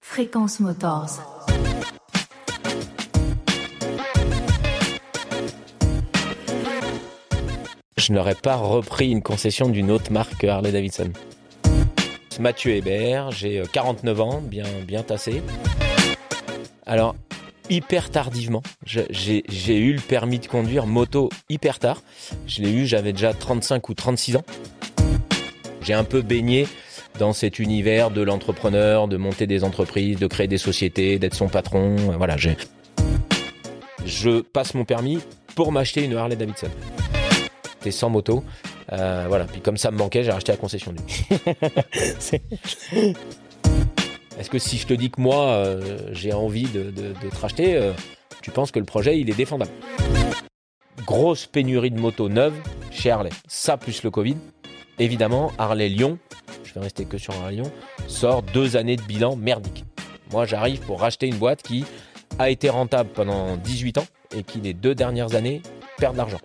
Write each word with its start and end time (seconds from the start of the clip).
Fréquence 0.00 0.60
Motors. 0.60 1.18
Je 7.96 8.12
n'aurais 8.12 8.34
pas 8.34 8.56
repris 8.56 9.10
une 9.10 9.22
concession 9.22 9.68
d'une 9.68 9.90
autre 9.90 10.12
marque 10.12 10.36
que 10.36 10.46
Harley 10.46 10.70
Davidson. 10.70 11.12
Mathieu 12.38 12.72
Hébert, 12.72 13.30
j'ai 13.32 13.62
49 13.72 14.20
ans, 14.20 14.40
bien, 14.40 14.64
bien 14.86 15.02
tassé. 15.02 15.42
Alors, 16.86 17.16
hyper 17.70 18.10
tardivement, 18.10 18.62
j'ai 18.84 19.78
eu 19.78 19.92
le 19.92 20.00
permis 20.00 20.38
de 20.38 20.46
conduire 20.46 20.86
moto 20.86 21.28
hyper 21.48 21.78
tard. 21.78 22.02
Je 22.46 22.62
l'ai 22.62 22.72
eu, 22.72 22.86
j'avais 22.86 23.12
déjà 23.12 23.34
35 23.34 23.88
ou 23.88 23.94
36 23.94 24.36
ans. 24.36 24.44
J'ai 25.80 25.94
un 25.94 26.04
peu 26.04 26.22
baigné 26.22 26.68
dans 27.18 27.32
cet 27.32 27.58
univers 27.58 28.10
de 28.10 28.22
l'entrepreneur, 28.22 29.08
de 29.08 29.16
monter 29.16 29.46
des 29.46 29.64
entreprises, 29.64 30.18
de 30.18 30.26
créer 30.26 30.48
des 30.48 30.58
sociétés, 30.58 31.18
d'être 31.18 31.34
son 31.34 31.48
patron. 31.48 31.96
Voilà, 32.16 32.36
j'ai. 32.36 32.56
Je 34.04 34.40
passe 34.40 34.74
mon 34.74 34.84
permis 34.84 35.18
pour 35.54 35.72
m'acheter 35.72 36.04
une 36.04 36.16
Harley 36.16 36.36
Davidson. 36.36 36.68
C'était 37.78 37.90
sans 37.90 38.10
moto. 38.10 38.44
Euh, 38.92 39.24
voilà. 39.28 39.44
Puis 39.44 39.60
comme 39.60 39.76
ça 39.76 39.90
me 39.90 39.96
manquait, 39.96 40.24
j'ai 40.24 40.32
racheté 40.32 40.52
la 40.52 40.58
concession 40.58 40.94
Est-ce 44.38 44.50
que 44.50 44.58
si 44.58 44.78
je 44.78 44.86
te 44.86 44.94
dis 44.94 45.10
que 45.10 45.20
moi, 45.20 45.48
euh, 45.48 45.98
j'ai 46.12 46.32
envie 46.32 46.64
de, 46.64 46.90
te 46.90 47.36
racheter, 47.40 47.76
euh, 47.76 47.92
tu 48.40 48.50
penses 48.50 48.70
que 48.70 48.78
le 48.78 48.84
projet, 48.84 49.18
il 49.18 49.30
est 49.30 49.36
défendable? 49.36 49.70
Grosse 51.06 51.46
pénurie 51.46 51.90
de 51.90 52.00
motos 52.00 52.28
neuves 52.28 52.58
chez 52.90 53.10
Harley. 53.10 53.30
Ça 53.46 53.76
plus 53.76 54.02
le 54.02 54.10
Covid. 54.10 54.36
Évidemment, 54.98 55.52
Harley-Lyon, 55.58 56.18
je 56.64 56.74
vais 56.74 56.80
rester 56.80 57.04
que 57.04 57.18
sur 57.18 57.34
Harley-Lyon, 57.34 57.70
sort 58.06 58.42
deux 58.42 58.76
années 58.76 58.96
de 58.96 59.02
bilan 59.02 59.36
merdique. 59.36 59.84
Moi, 60.30 60.46
j'arrive 60.46 60.80
pour 60.80 61.00
racheter 61.00 61.26
une 61.26 61.36
boîte 61.36 61.62
qui 61.62 61.84
a 62.38 62.50
été 62.50 62.70
rentable 62.70 63.10
pendant 63.10 63.56
18 63.56 63.98
ans 63.98 64.06
et 64.34 64.42
qui, 64.42 64.60
les 64.60 64.74
deux 64.74 64.94
dernières 64.94 65.34
années, 65.34 65.62
perd 65.98 66.14
de 66.14 66.18
l'argent. 66.18 66.40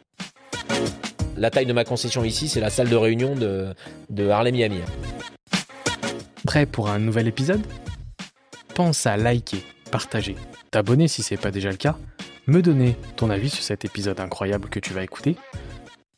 La 1.37 1.51
taille 1.51 1.65
de 1.65 1.73
ma 1.73 1.83
concession 1.83 2.23
ici, 2.23 2.47
c'est 2.47 2.59
la 2.59 2.69
salle 2.69 2.89
de 2.89 2.95
réunion 2.95 3.35
de, 3.35 3.73
de 4.09 4.27
Harley 4.27 4.51
Miami. 4.51 4.79
Prêt 6.45 6.65
pour 6.65 6.89
un 6.89 6.99
nouvel 6.99 7.27
épisode? 7.27 7.61
Pense 8.73 9.05
à 9.05 9.17
liker, 9.17 9.63
partager, 9.91 10.35
t'abonner 10.71 11.07
si 11.07 11.23
ce 11.23 11.33
n'est 11.33 11.39
pas 11.39 11.51
déjà 11.51 11.69
le 11.69 11.77
cas, 11.77 11.97
me 12.47 12.61
donner 12.61 12.95
ton 13.15 13.29
avis 13.29 13.49
sur 13.49 13.63
cet 13.63 13.85
épisode 13.85 14.19
incroyable 14.19 14.69
que 14.69 14.79
tu 14.79 14.93
vas 14.93 15.03
écouter 15.03 15.35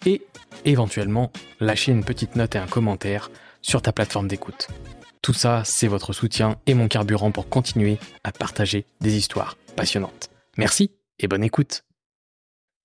et 0.05 0.21
éventuellement 0.65 1.31
lâcher 1.59 1.91
une 1.91 2.03
petite 2.03 2.35
note 2.35 2.55
et 2.55 2.59
un 2.59 2.67
commentaire 2.67 3.31
sur 3.61 3.81
ta 3.81 3.91
plateforme 3.91 4.27
d'écoute. 4.27 4.67
Tout 5.21 5.33
ça, 5.33 5.63
c'est 5.65 5.87
votre 5.87 6.13
soutien 6.13 6.57
et 6.65 6.73
mon 6.73 6.87
carburant 6.87 7.31
pour 7.31 7.49
continuer 7.49 7.97
à 8.23 8.31
partager 8.31 8.85
des 9.01 9.17
histoires 9.17 9.57
passionnantes. 9.75 10.29
Merci 10.57 10.91
et 11.19 11.27
bonne 11.27 11.43
écoute. 11.43 11.83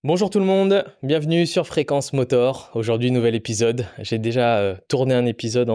Bonjour 0.03 0.29
tout 0.29 0.39
le 0.41 0.45
monde, 0.45 0.85
bienvenue 1.03 1.47
sur 1.47 1.67
Fréquence 1.67 2.13
Motor. 2.13 2.71
Aujourd'hui, 2.75 3.11
nouvel 3.11 3.35
épisode. 3.35 3.87
J'ai 3.99 4.19
déjà 4.19 4.59
euh, 4.59 4.77
tourné 4.89 5.15
un 5.15 5.25
épisode 5.25 5.71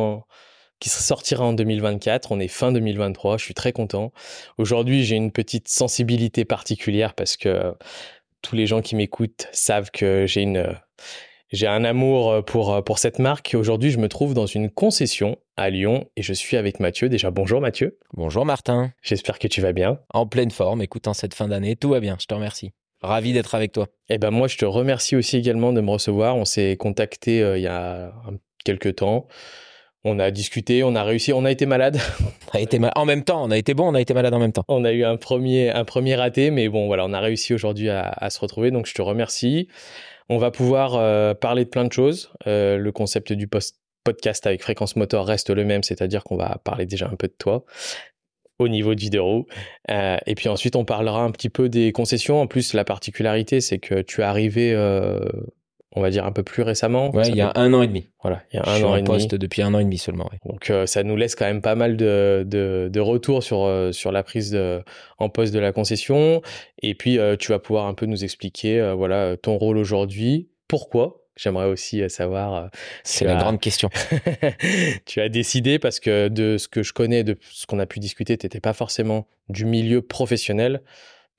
qui 0.80 0.90
sortira 0.90 1.46
en 1.46 1.54
2024. 1.54 2.32
On 2.32 2.40
est 2.40 2.48
fin 2.48 2.72
2023, 2.72 3.38
je 3.38 3.44
suis 3.44 3.54
très 3.54 3.72
content. 3.72 4.12
Aujourd'hui, 4.58 5.04
j'ai 5.04 5.16
une 5.16 5.32
petite 5.32 5.68
sensibilité 5.68 6.46
particulière 6.46 7.16
parce 7.16 7.38
que 7.38 7.74
tous 8.42 8.56
les 8.56 8.68
gens 8.68 8.82
qui 8.82 8.96
m'écoutent 8.96 9.48
savent 9.52 9.92
que 9.92 10.26
j'ai 10.28 10.42
une 10.42 10.76
j'ai 11.52 11.68
un 11.68 11.84
amour 11.84 12.44
pour, 12.46 12.84
pour 12.84 13.00
cette 13.00 13.20
marque. 13.20 13.56
Aujourd'hui, 13.58 13.92
je 13.92 13.98
me 13.98 14.08
trouve 14.08 14.34
dans 14.34 14.46
une 14.46 14.70
concession 14.70 15.38
à 15.58 15.70
Lyon 15.70 16.08
et 16.16 16.22
je 16.22 16.34
suis 16.34 16.58
avec 16.58 16.80
Mathieu. 16.80 17.10
Déjà, 17.10 17.32
bonjour 17.32 17.60
Mathieu. 17.62 17.98
Bonjour 18.14 18.46
Martin. 18.46 18.92
J'espère 19.02 19.40
que 19.40 19.48
tu 19.48 19.62
vas 19.62 19.74
bien. 19.74 20.00
En 20.14 20.28
pleine 20.28 20.52
forme, 20.52 20.82
écoute, 20.82 21.08
en 21.08 21.14
cette 21.14 21.34
fin 21.34 21.48
d'année, 21.48 21.76
tout 21.76 21.90
va 21.90 22.00
bien, 22.00 22.18
je 22.20 22.28
te 22.28 22.34
remercie. 22.34 22.72
Ravi 23.02 23.34
d'être 23.34 23.56
avec 23.56 23.72
toi. 23.72 23.88
Eh 24.10 24.18
ben 24.18 24.30
moi, 24.30 24.48
je 24.48 24.58
te 24.58 24.66
remercie 24.66 25.16
aussi 25.16 25.38
également 25.38 25.72
de 25.72 25.82
me 25.82 25.90
recevoir. 25.90 26.36
On 26.36 26.46
s'est 26.46 26.76
contacté 26.78 27.42
euh, 27.42 27.58
il 27.58 27.64
y 27.64 27.68
a 27.68 28.12
quelques 28.64 28.98
temps. 28.98 29.28
On 30.04 30.18
a 30.20 30.32
discuté, 30.32 30.84
on 30.84 30.96
a 30.96 31.04
réussi, 31.04 31.34
on 31.34 31.44
a 31.46 31.52
été 31.52 31.66
malade. 31.66 31.98
On 32.54 32.58
a 32.58 32.62
été 32.62 32.80
en 32.96 33.06
même 33.06 33.24
temps, 33.24 33.44
on 33.44 33.52
a 33.52 33.58
été 33.60 33.76
bon, 33.76 33.90
on 33.90 33.94
a 33.94 34.02
été 34.02 34.16
malade 34.16 34.34
en 34.34 34.40
même 34.40 34.52
temps. 34.52 34.64
On 34.68 34.84
a 34.84 34.92
eu 34.92 35.04
un 35.04 35.18
premier, 35.18 35.70
un 35.70 35.86
premier 35.86 36.16
raté, 36.16 36.50
mais 36.50 36.68
bon, 36.68 36.88
voilà, 36.88 37.06
on 37.06 37.14
a 37.14 37.20
réussi 37.20 37.54
aujourd'hui 37.54 37.90
à, 37.90 38.30
se 38.32 38.40
retrouver, 38.40 38.72
donc 38.72 38.88
je 38.88 38.96
te 38.96 39.04
remercie. 39.04 39.68
On 40.30 40.38
va 40.38 40.52
pouvoir 40.52 40.96
euh, 40.96 41.34
parler 41.34 41.66
de 41.66 41.70
plein 41.70 41.86
de 41.86 41.92
choses. 41.92 42.32
Euh, 42.46 42.78
le 42.78 42.92
concept 42.92 43.34
du 43.34 43.48
podcast 43.48 44.46
avec 44.46 44.62
Fréquence 44.62 44.96
Motor 44.96 45.26
reste 45.26 45.50
le 45.50 45.66
même, 45.66 45.82
c'est-à-dire 45.82 46.24
qu'on 46.24 46.38
va 46.38 46.60
parler 46.64 46.86
déjà 46.86 47.08
un 47.08 47.16
peu 47.16 47.28
de 47.28 47.36
toi 47.38 47.66
au 48.60 48.68
niveau 48.68 48.94
de 48.94 49.00
vidéo. 49.00 49.48
Euh, 49.90 50.18
et 50.28 50.36
puis 50.36 50.48
ensuite, 50.50 50.76
on 50.76 50.86
parlera 50.86 51.24
un 51.24 51.32
petit 51.32 51.50
peu 51.50 51.68
des 51.68 51.92
concessions. 51.92 52.42
En 52.42 52.48
plus, 52.48 52.74
la 52.74 52.84
particularité, 52.84 53.60
c'est 53.60 53.80
que 53.80 54.02
tu 54.02 54.22
es 54.22 54.24
arrivé, 54.24 54.74
on 56.00 56.02
va 56.02 56.10
dire, 56.10 56.26
un 56.26 56.32
peu 56.32 56.44
plus 56.44 56.64
récemment. 56.64 57.12
Ouais, 57.12 57.28
il 57.28 57.36
y 57.36 57.42
a 57.42 57.52
un 57.56 57.74
an 57.74 57.82
et 57.82 57.88
demi. 57.88 58.08
Voilà, 58.22 58.42
il 58.52 58.58
y 58.58 58.60
a 58.60 58.68
un 58.68 58.84
an 58.84 58.96
et 58.96 59.04
poste 59.04 59.36
depuis 59.36 59.62
un 59.62 59.74
an 59.74 59.80
et 59.80 59.84
demi 59.84 59.98
seulement. 59.98 60.30
Donc, 60.46 60.70
euh, 60.70 60.86
ça 60.86 61.04
nous 61.04 61.16
laisse 61.16 61.36
quand 61.36 61.46
même 61.46 61.62
pas 61.62 61.76
mal 61.76 61.98
de, 61.98 62.44
de, 62.48 62.90
de 62.92 63.00
retours 63.00 63.44
sur, 63.44 63.90
sur 63.92 64.12
la 64.12 64.24
prise 64.24 64.52
de, 64.52 64.82
en 65.18 65.30
poste 65.30 65.54
de 65.54 65.60
la 65.60 65.72
concession. 65.72 66.42
Et 66.82 66.96
puis, 66.96 67.20
tu 67.40 67.52
vas 67.52 67.60
pouvoir 67.60 67.86
un 67.86 67.94
peu 67.94 68.06
nous 68.06 68.24
expliquer 68.24 68.94
voilà, 68.96 69.38
ton 69.38 69.58
rôle 69.58 69.78
aujourd'hui, 69.78 70.50
pourquoi? 70.68 71.20
J'aimerais 71.40 71.68
aussi 71.68 72.02
euh, 72.02 72.10
savoir. 72.10 72.54
Euh, 72.54 72.68
c'est 73.04 73.24
la 73.24 73.36
grande 73.36 73.62
question. 73.62 73.90
tu 75.06 75.22
as 75.22 75.30
décidé 75.30 75.80
parce 75.80 76.02
que 76.02 76.28
de 76.28 76.58
ce 76.58 76.68
que 76.68 76.84
je 76.84 76.92
connais, 76.92 77.24
de 77.24 77.38
ce 77.50 77.66
qu'on 77.66 77.80
a 77.80 77.86
pu 77.86 78.00
discuter, 78.00 78.38
tu 78.38 78.46
n'étais 78.46 78.60
pas 78.60 78.74
forcément 78.74 79.26
du 79.48 79.64
milieu 79.64 80.02
professionnel 80.02 80.82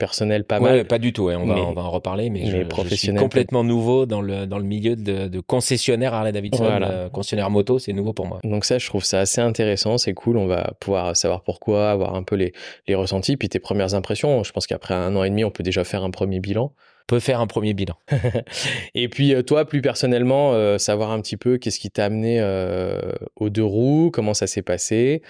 personnel 0.00 0.42
pas 0.42 0.58
mal. 0.58 0.84
pas 0.84 0.98
du 0.98 1.12
tout, 1.12 1.30
on, 1.30 1.46
va, 1.46 1.54
on 1.54 1.72
va 1.72 1.82
en 1.82 1.90
reparler, 1.90 2.30
mais, 2.30 2.46
je, 2.46 2.94
suis 2.96 3.14
complètement 3.14 3.62
nouveau 3.62 4.06
dans 4.06 4.22
le, 4.22 4.46
dans 4.46 4.58
le 4.58 4.64
milieu 4.64 4.96
de, 4.96 5.40
concessionnaire 5.40 6.14
Harley 6.14 6.32
Davidson, 6.32 6.64
euh, 6.64 7.08
concessionnaire 7.08 7.50
moto, 7.50 7.78
c'est 7.78 7.92
nouveau 7.92 8.12
pour 8.12 8.26
moi. 8.26 8.40
Donc 8.42 8.64
ça, 8.64 8.78
je 8.78 8.86
trouve 8.86 9.04
ça 9.04 9.20
assez 9.20 9.40
intéressant, 9.40 9.98
c'est 9.98 10.14
cool, 10.14 10.36
on 10.36 10.46
va 10.46 10.72
pouvoir 10.80 11.16
savoir 11.16 11.42
pourquoi, 11.42 11.90
avoir 11.90 12.16
un 12.16 12.24
peu 12.24 12.34
les, 12.34 12.52
les 12.88 12.96
ressentis, 12.96 13.36
puis 13.36 13.48
tes 13.48 13.60
premières 13.60 13.94
impressions. 13.94 14.42
Je 14.42 14.50
pense 14.50 14.66
qu'après 14.66 14.94
un 14.94 15.14
an 15.14 15.22
et 15.22 15.30
demi, 15.30 15.44
on 15.44 15.50
peut 15.50 15.62
déjà 15.62 15.84
faire 15.84 16.02
un 16.02 16.10
premier 16.10 16.40
bilan 16.40 16.72
peut 17.06 17.20
faire 17.20 17.40
un 17.40 17.46
premier 17.46 17.74
bilan. 17.74 17.96
et 18.94 19.08
puis 19.08 19.34
euh, 19.34 19.42
toi, 19.42 19.64
plus 19.64 19.82
personnellement, 19.82 20.52
euh, 20.52 20.78
savoir 20.78 21.10
un 21.10 21.20
petit 21.20 21.36
peu 21.36 21.58
qu'est-ce 21.58 21.80
qui 21.80 21.90
t'a 21.90 22.04
amené 22.04 22.38
euh, 22.40 23.00
aux 23.36 23.50
deux 23.50 23.64
roues, 23.64 24.10
comment 24.12 24.34
ça 24.34 24.46
s'est 24.46 24.62
passé. 24.62 25.22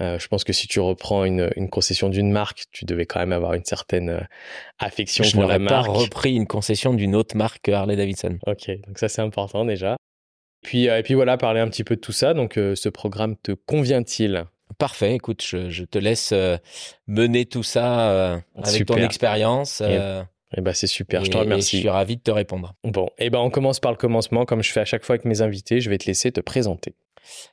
je 0.00 0.26
pense 0.28 0.44
que 0.44 0.52
si 0.52 0.66
tu 0.66 0.80
reprends 0.80 1.24
une, 1.24 1.50
concession 1.70 2.08
d'une 2.08 2.30
marque, 2.30 2.64
tu 2.72 2.84
devais 2.84 3.06
quand 3.06 3.20
même 3.20 3.32
avoir 3.32 3.54
une 3.54 3.64
certaine 3.64 4.26
affection 4.78 5.24
pour 5.32 5.42
la 5.42 5.58
marque. 5.58 5.84
Je 5.84 5.88
n'aurais 5.88 5.98
pas 5.98 6.04
repris 6.04 6.34
une 6.34 6.46
concession 6.46 6.94
d'une 6.94 7.14
autre 7.14 7.36
marque 7.36 7.62
que 7.62 7.72
Harley 7.72 7.96
Davidson. 7.96 8.38
Ok, 8.46 8.70
donc 8.86 8.98
ça 8.98 9.08
c'est 9.08 9.22
important 9.22 9.64
déjà. 9.64 9.96
Puis, 10.62 10.86
et 10.86 11.02
puis 11.02 11.14
voilà, 11.14 11.36
parler 11.36 11.60
un 11.60 11.68
petit 11.68 11.84
peu 11.84 11.96
de 11.96 12.00
tout 12.00 12.12
ça. 12.12 12.34
Donc 12.34 12.54
ce 12.54 12.88
programme 12.88 13.36
te 13.36 13.52
convient-il? 13.52 14.44
Parfait, 14.76 15.14
écoute, 15.14 15.42
je, 15.42 15.84
te 15.84 15.98
laisse 15.98 16.34
mener 17.06 17.46
tout 17.46 17.62
ça 17.62 18.40
avec 18.56 18.86
ton 18.86 18.96
expérience. 18.96 19.82
Eh 20.56 20.60
ben, 20.60 20.72
c'est 20.72 20.86
super, 20.86 21.24
je 21.24 21.30
te 21.30 21.36
remercie. 21.36 21.76
je 21.76 21.80
suis 21.82 21.88
ravi 21.88 22.16
de 22.16 22.22
te 22.22 22.30
répondre. 22.30 22.74
Bon, 22.84 23.10
eh 23.18 23.28
ben, 23.30 23.38
on 23.38 23.50
commence 23.50 23.80
par 23.80 23.92
le 23.92 23.98
commencement, 23.98 24.44
comme 24.44 24.62
je 24.62 24.72
fais 24.72 24.80
à 24.80 24.84
chaque 24.84 25.04
fois 25.04 25.14
avec 25.14 25.24
mes 25.24 25.42
invités. 25.42 25.80
Je 25.80 25.90
vais 25.90 25.98
te 25.98 26.06
laisser 26.06 26.32
te 26.32 26.40
présenter. 26.40 26.94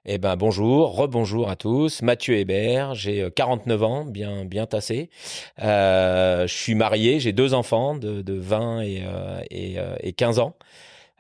Eh 0.06 0.17
ben 0.17 0.35
bonjour, 0.35 0.95
rebonjour 0.95 1.50
à 1.50 1.56
tous. 1.56 2.01
Mathieu 2.01 2.35
Hébert, 2.35 2.94
j'ai 2.95 3.29
49 3.35 3.81
euh, 3.81 3.85
ans, 3.85 4.06
bien 4.06 4.45
bien 4.45 4.66
tassé. 4.66 5.09
Euh, 5.61 6.47
je 6.47 6.53
suis 6.53 6.75
marié, 6.75 7.19
j'ai 7.19 7.33
deux 7.33 7.53
enfants 7.53 7.95
de, 7.95 8.23
20 8.33 8.81
et, 8.81 9.03
euh, 9.06 9.41
et, 9.50 9.77
et 10.01 10.13
15 10.13 10.39
ans. 10.39 10.56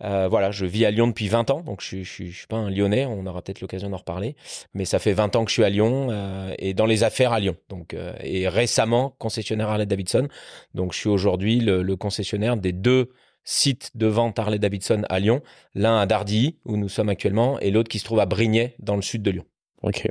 Euh, 0.01 0.27
voilà, 0.27 0.51
je 0.51 0.65
vis 0.65 0.85
à 0.85 0.91
Lyon 0.91 1.07
depuis 1.07 1.29
20 1.29 1.49
ans, 1.51 1.61
donc 1.61 1.81
je, 1.81 2.03
je, 2.03 2.25
suis 2.25 2.47
pas 2.47 2.57
un 2.57 2.69
Lyonnais, 2.69 3.05
on 3.05 3.25
aura 3.25 3.41
peut-être 3.41 3.61
l'occasion 3.61 3.89
d'en 3.89 3.97
reparler, 3.97 4.35
mais 4.73 4.83
ça 4.83 4.99
fait 4.99 5.13
20 5.13 5.35
ans 5.37 5.45
que 5.45 5.49
je 5.49 5.53
suis 5.53 5.63
à 5.63 5.69
Lyon 5.69 6.09
euh, 6.11 6.53
et 6.59 6.73
dans 6.73 6.85
les 6.85 7.03
affaires 7.03 7.31
à 7.31 7.39
Lyon. 7.39 7.55
Donc, 7.69 7.93
euh, 7.93 8.13
et 8.19 8.49
récemment 8.49 9.15
concessionnaire 9.19 9.69
Harley 9.69 9.85
Davidson. 9.85 10.27
Donc 10.73 10.93
je 10.93 10.99
suis 10.99 11.09
aujourd'hui 11.09 11.59
le, 11.59 11.95
concessionnaire 11.95 12.57
des 12.57 12.73
deux 12.73 13.09
sites 13.45 13.91
de 13.95 14.07
vente 14.07 14.37
Harley 14.37 14.59
Davidson 14.59 15.03
à 15.07 15.19
Lyon, 15.19 15.41
l'un 15.75 15.97
à 15.97 16.05
Dardilly 16.05 16.57
où 16.65 16.75
nous 16.75 16.89
sommes 16.89 17.09
actuellement 17.09 17.59
et 17.59 17.71
l'autre 17.71 17.89
qui 17.89 17.99
se 17.99 18.03
trouve 18.03 18.19
à 18.19 18.25
Brignais 18.25 18.75
dans 18.79 18.97
le 18.97 19.01
sud 19.01 19.21
de 19.21 19.31
Lyon. 19.31 19.45
Ok. 19.81 20.09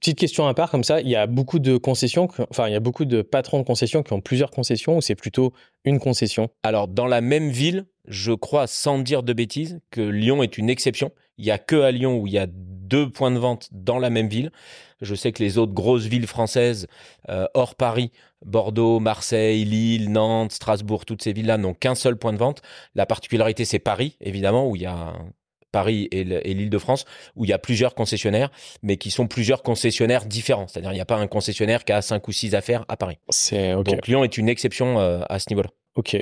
Petite 0.00 0.18
question 0.18 0.46
à 0.46 0.54
part 0.54 0.70
comme 0.70 0.84
ça, 0.84 1.00
il 1.00 1.08
y 1.08 1.16
a 1.16 1.26
beaucoup 1.26 1.58
de 1.58 1.76
concessions, 1.76 2.28
enfin 2.50 2.68
il 2.68 2.72
y 2.72 2.76
a 2.76 2.80
beaucoup 2.80 3.04
de 3.04 3.22
patrons 3.22 3.58
de 3.58 3.64
concessions 3.64 4.02
qui 4.02 4.12
ont 4.12 4.20
plusieurs 4.20 4.50
concessions 4.50 4.96
ou 4.96 5.00
c'est 5.00 5.14
plutôt 5.14 5.52
une 5.84 5.98
concession? 6.00 6.50
Alors 6.62 6.88
dans 6.88 7.06
la 7.06 7.20
même 7.20 7.50
ville, 7.50 7.86
je 8.08 8.32
crois 8.32 8.66
sans 8.66 8.98
dire 8.98 9.22
de 9.22 9.32
bêtises 9.32 9.80
que 9.90 10.00
Lyon 10.00 10.42
est 10.42 10.58
une 10.58 10.70
exception. 10.70 11.12
Il 11.38 11.44
y 11.44 11.50
a 11.50 11.58
que 11.58 11.76
à 11.82 11.90
Lyon 11.90 12.18
où 12.18 12.26
il 12.26 12.32
y 12.32 12.38
a 12.38 12.46
deux 12.48 13.10
points 13.10 13.30
de 13.30 13.38
vente 13.38 13.68
dans 13.72 13.98
la 13.98 14.10
même 14.10 14.28
ville. 14.28 14.50
Je 15.00 15.14
sais 15.14 15.32
que 15.32 15.42
les 15.42 15.58
autres 15.58 15.74
grosses 15.74 16.06
villes 16.06 16.26
françaises 16.26 16.86
euh, 17.28 17.46
hors 17.54 17.74
Paris, 17.74 18.12
Bordeaux, 18.44 19.00
Marseille, 19.00 19.64
Lille, 19.64 20.10
Nantes, 20.10 20.52
Strasbourg, 20.52 21.04
toutes 21.04 21.22
ces 21.22 21.32
villes-là 21.32 21.58
n'ont 21.58 21.74
qu'un 21.74 21.94
seul 21.94 22.16
point 22.16 22.32
de 22.32 22.38
vente. 22.38 22.62
La 22.94 23.06
particularité 23.06 23.64
c'est 23.64 23.78
Paris 23.78 24.16
évidemment 24.20 24.68
où 24.68 24.76
il 24.76 24.82
y 24.82 24.86
a 24.86 25.14
Paris 25.76 26.08
et 26.10 26.24
l'Île-de-France, 26.24 27.04
où 27.34 27.44
il 27.44 27.48
y 27.48 27.52
a 27.52 27.58
plusieurs 27.58 27.94
concessionnaires, 27.94 28.50
mais 28.82 28.96
qui 28.96 29.10
sont 29.10 29.26
plusieurs 29.26 29.62
concessionnaires 29.62 30.24
différents. 30.24 30.66
C'est-à-dire, 30.68 30.90
il 30.92 30.94
n'y 30.94 31.02
a 31.02 31.04
pas 31.04 31.18
un 31.18 31.26
concessionnaire 31.26 31.84
qui 31.84 31.92
a 31.92 32.00
cinq 32.00 32.28
ou 32.28 32.32
six 32.32 32.54
affaires 32.54 32.86
à 32.88 32.96
Paris. 32.96 33.18
Donc 33.84 34.06
Lyon 34.06 34.24
est 34.24 34.38
une 34.38 34.48
exception 34.48 34.98
euh, 34.98 35.20
à 35.28 35.38
ce 35.38 35.50
niveau-là. 35.50 35.68
Ok. 35.94 36.16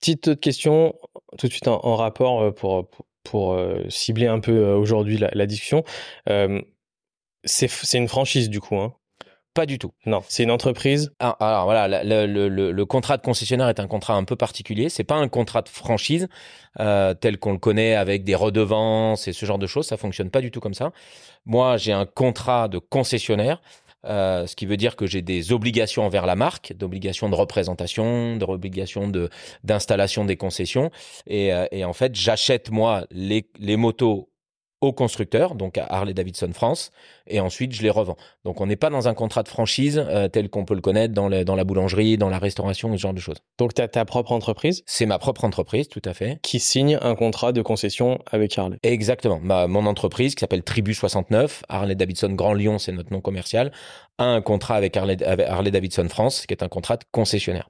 Petite 0.00 0.28
autre 0.28 0.40
question, 0.40 0.94
tout 1.38 1.46
de 1.46 1.52
suite 1.52 1.68
en, 1.68 1.96
rapport 1.96 2.42
euh, 2.42 2.52
pour, 2.52 2.88
pour, 3.24 3.54
euh, 3.54 3.84
cibler 3.88 4.26
un 4.26 4.40
peu 4.40 4.72
aujourd'hui 4.72 5.18
la, 5.18 5.46
discussion. 5.46 5.84
c'est 7.44 7.98
une 7.98 8.08
franchise 8.08 8.50
du 8.50 8.60
coup, 8.60 8.76
hein? 8.76 8.94
Pas 9.56 9.64
du 9.64 9.78
tout. 9.78 9.92
Non, 10.04 10.22
c'est 10.28 10.42
une 10.42 10.50
entreprise? 10.50 11.14
Ah, 11.18 11.34
alors 11.40 11.64
voilà, 11.64 11.88
le, 12.04 12.84
contrat 12.84 13.16
de 13.16 13.22
concessionnaire 13.22 13.70
est 13.70 13.80
un 13.80 13.86
contrat 13.86 14.12
un 14.12 14.24
peu 14.24 14.36
particulier. 14.36 14.90
C'est 14.90 15.02
pas 15.02 15.14
un 15.14 15.28
contrat 15.28 15.62
de 15.62 15.70
franchise 15.70 16.28
euh, 16.78 17.14
tel 17.14 17.38
qu'on 17.38 17.52
le 17.52 17.58
connaît 17.58 17.94
avec 17.94 18.22
des 18.22 18.34
redevances 18.34 19.28
et 19.28 19.32
ce 19.32 19.46
genre 19.46 19.56
de 19.58 19.66
choses. 19.66 19.86
Ça 19.86 19.96
fonctionne 19.96 20.28
pas 20.28 20.42
du 20.42 20.50
tout 20.50 20.60
comme 20.60 20.74
ça. 20.74 20.92
Moi, 21.46 21.78
j'ai 21.78 21.92
un 21.92 22.04
contrat 22.04 22.68
de 22.68 22.76
concessionnaire. 22.76 23.62
Euh, 24.04 24.46
ce 24.46 24.54
qui 24.54 24.66
veut 24.66 24.76
dire 24.76 24.94
que 24.94 25.06
j'ai 25.06 25.22
des 25.22 25.52
obligations 25.52 26.04
envers 26.04 26.26
la 26.26 26.36
marque, 26.36 26.72
d'obligations 26.74 27.28
de 27.28 27.34
représentation, 27.34 28.36
d'obligations 28.36 29.08
de 29.08 29.30
d'installation 29.64 30.24
des 30.24 30.36
concessions, 30.36 30.90
et, 31.26 31.52
euh, 31.52 31.66
et 31.72 31.84
en 31.84 31.92
fait 31.92 32.14
j'achète 32.14 32.70
moi 32.70 33.06
les 33.10 33.76
motos 33.76 34.28
au 34.80 34.92
constructeur, 34.92 35.54
donc 35.54 35.78
à 35.78 35.86
Harley 35.86 36.14
Davidson 36.14 36.50
France, 36.52 36.90
et 37.26 37.40
ensuite 37.40 37.72
je 37.72 37.82
les 37.82 37.90
revends. 37.90 38.16
Donc 38.44 38.60
on 38.60 38.66
n'est 38.66 38.76
pas 38.76 38.90
dans 38.90 39.08
un 39.08 39.14
contrat 39.14 39.42
de 39.42 39.48
franchise 39.48 40.04
euh, 40.08 40.28
tel 40.28 40.50
qu'on 40.50 40.64
peut 40.64 40.74
le 40.74 40.80
connaître 40.80 41.14
dans, 41.14 41.30
dans 41.44 41.56
la 41.56 41.64
boulangerie, 41.64 42.18
dans 42.18 42.28
la 42.28 42.38
restauration, 42.38 42.92
ce 42.92 43.00
genre 43.00 43.14
de 43.14 43.20
choses. 43.20 43.38
Donc 43.58 43.74
tu 43.74 43.82
as 43.82 43.88
ta 43.88 44.04
propre 44.04 44.32
entreprise? 44.32 44.82
C'est 44.86 45.06
ma 45.06 45.18
propre 45.18 45.44
entreprise, 45.44 45.88
tout 45.88 46.02
à 46.04 46.12
fait. 46.12 46.38
Qui 46.42 46.60
signe 46.60 46.98
un 47.00 47.14
contrat 47.14 47.52
de 47.52 47.62
concession 47.62 48.18
avec 48.30 48.56
Harley 48.58 48.78
Exactement. 48.82 49.40
Ma, 49.42 49.66
mon 49.66 49.86
entreprise 49.86 50.34
qui 50.34 50.40
s'appelle 50.40 50.62
Tribu 50.62 50.94
69, 50.94 51.62
Harley 51.68 51.94
Davidson 51.94 52.32
Grand 52.32 52.54
Lyon, 52.54 52.78
c'est 52.78 52.92
notre 52.92 53.12
nom 53.12 53.20
commercial, 53.20 53.72
a 54.18 54.24
un 54.24 54.42
contrat 54.42 54.76
avec 54.76 54.96
Harley, 54.96 55.22
avec 55.22 55.46
Harley 55.46 55.70
Davidson 55.70 56.08
France, 56.08 56.46
qui 56.46 56.52
est 56.52 56.62
un 56.62 56.68
contrat 56.68 56.96
de 56.96 57.04
concessionnaire. 57.12 57.68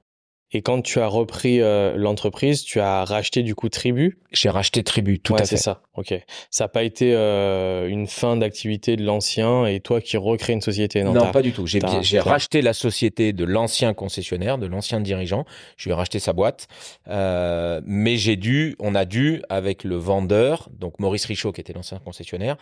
Et 0.53 0.61
quand 0.61 0.81
tu 0.81 1.01
as 1.01 1.07
repris 1.07 1.59
euh, 1.59 1.97
l'entreprise, 1.97 2.63
tu 2.63 2.79
as 2.79 3.03
racheté 3.03 3.43
du 3.43 3.53
coup 3.53 3.67
Tribu? 3.67 4.17
J'ai 4.31 4.49
racheté 4.49 4.81
Tribu, 4.81 5.19
tout 5.19 5.35
à 5.35 5.39
fait. 5.39 5.45
c'est 5.45 5.57
ça. 5.57 5.81
Ok. 5.95 6.13
Ça 6.51 6.63
n'a 6.63 6.67
pas 6.69 6.83
été 6.83 7.13
euh, 7.13 7.89
une 7.89 8.07
fin 8.07 8.37
d'activité 8.37 8.95
de 8.95 9.03
l'ancien 9.03 9.65
et 9.65 9.81
toi 9.81 9.99
qui 9.99 10.15
recrée 10.15 10.53
une 10.53 10.61
société 10.61 11.03
Non, 11.03 11.31
pas 11.31 11.41
du 11.41 11.51
tout. 11.51 11.65
J'ai 11.67 12.19
racheté 12.19 12.61
la 12.61 12.73
société 12.73 13.33
de 13.33 13.43
l'ancien 13.43 13.93
concessionnaire, 13.93 14.57
de 14.57 14.67
l'ancien 14.67 15.01
dirigeant. 15.01 15.43
Je 15.75 15.89
lui 15.89 15.91
ai 15.91 15.95
racheté 15.95 16.19
sa 16.19 16.31
boîte. 16.31 16.69
Euh, 17.09 17.81
mais 17.85 18.15
j'ai 18.15 18.37
dû, 18.37 18.77
on 18.79 18.95
a 18.95 19.03
dû, 19.03 19.41
avec 19.49 19.83
le 19.83 19.97
vendeur, 19.97 20.69
donc 20.71 20.99
Maurice 20.99 21.25
Richaud, 21.25 21.51
qui 21.51 21.59
était 21.59 21.73
l'ancien 21.73 21.99
concessionnaire, 21.99 22.55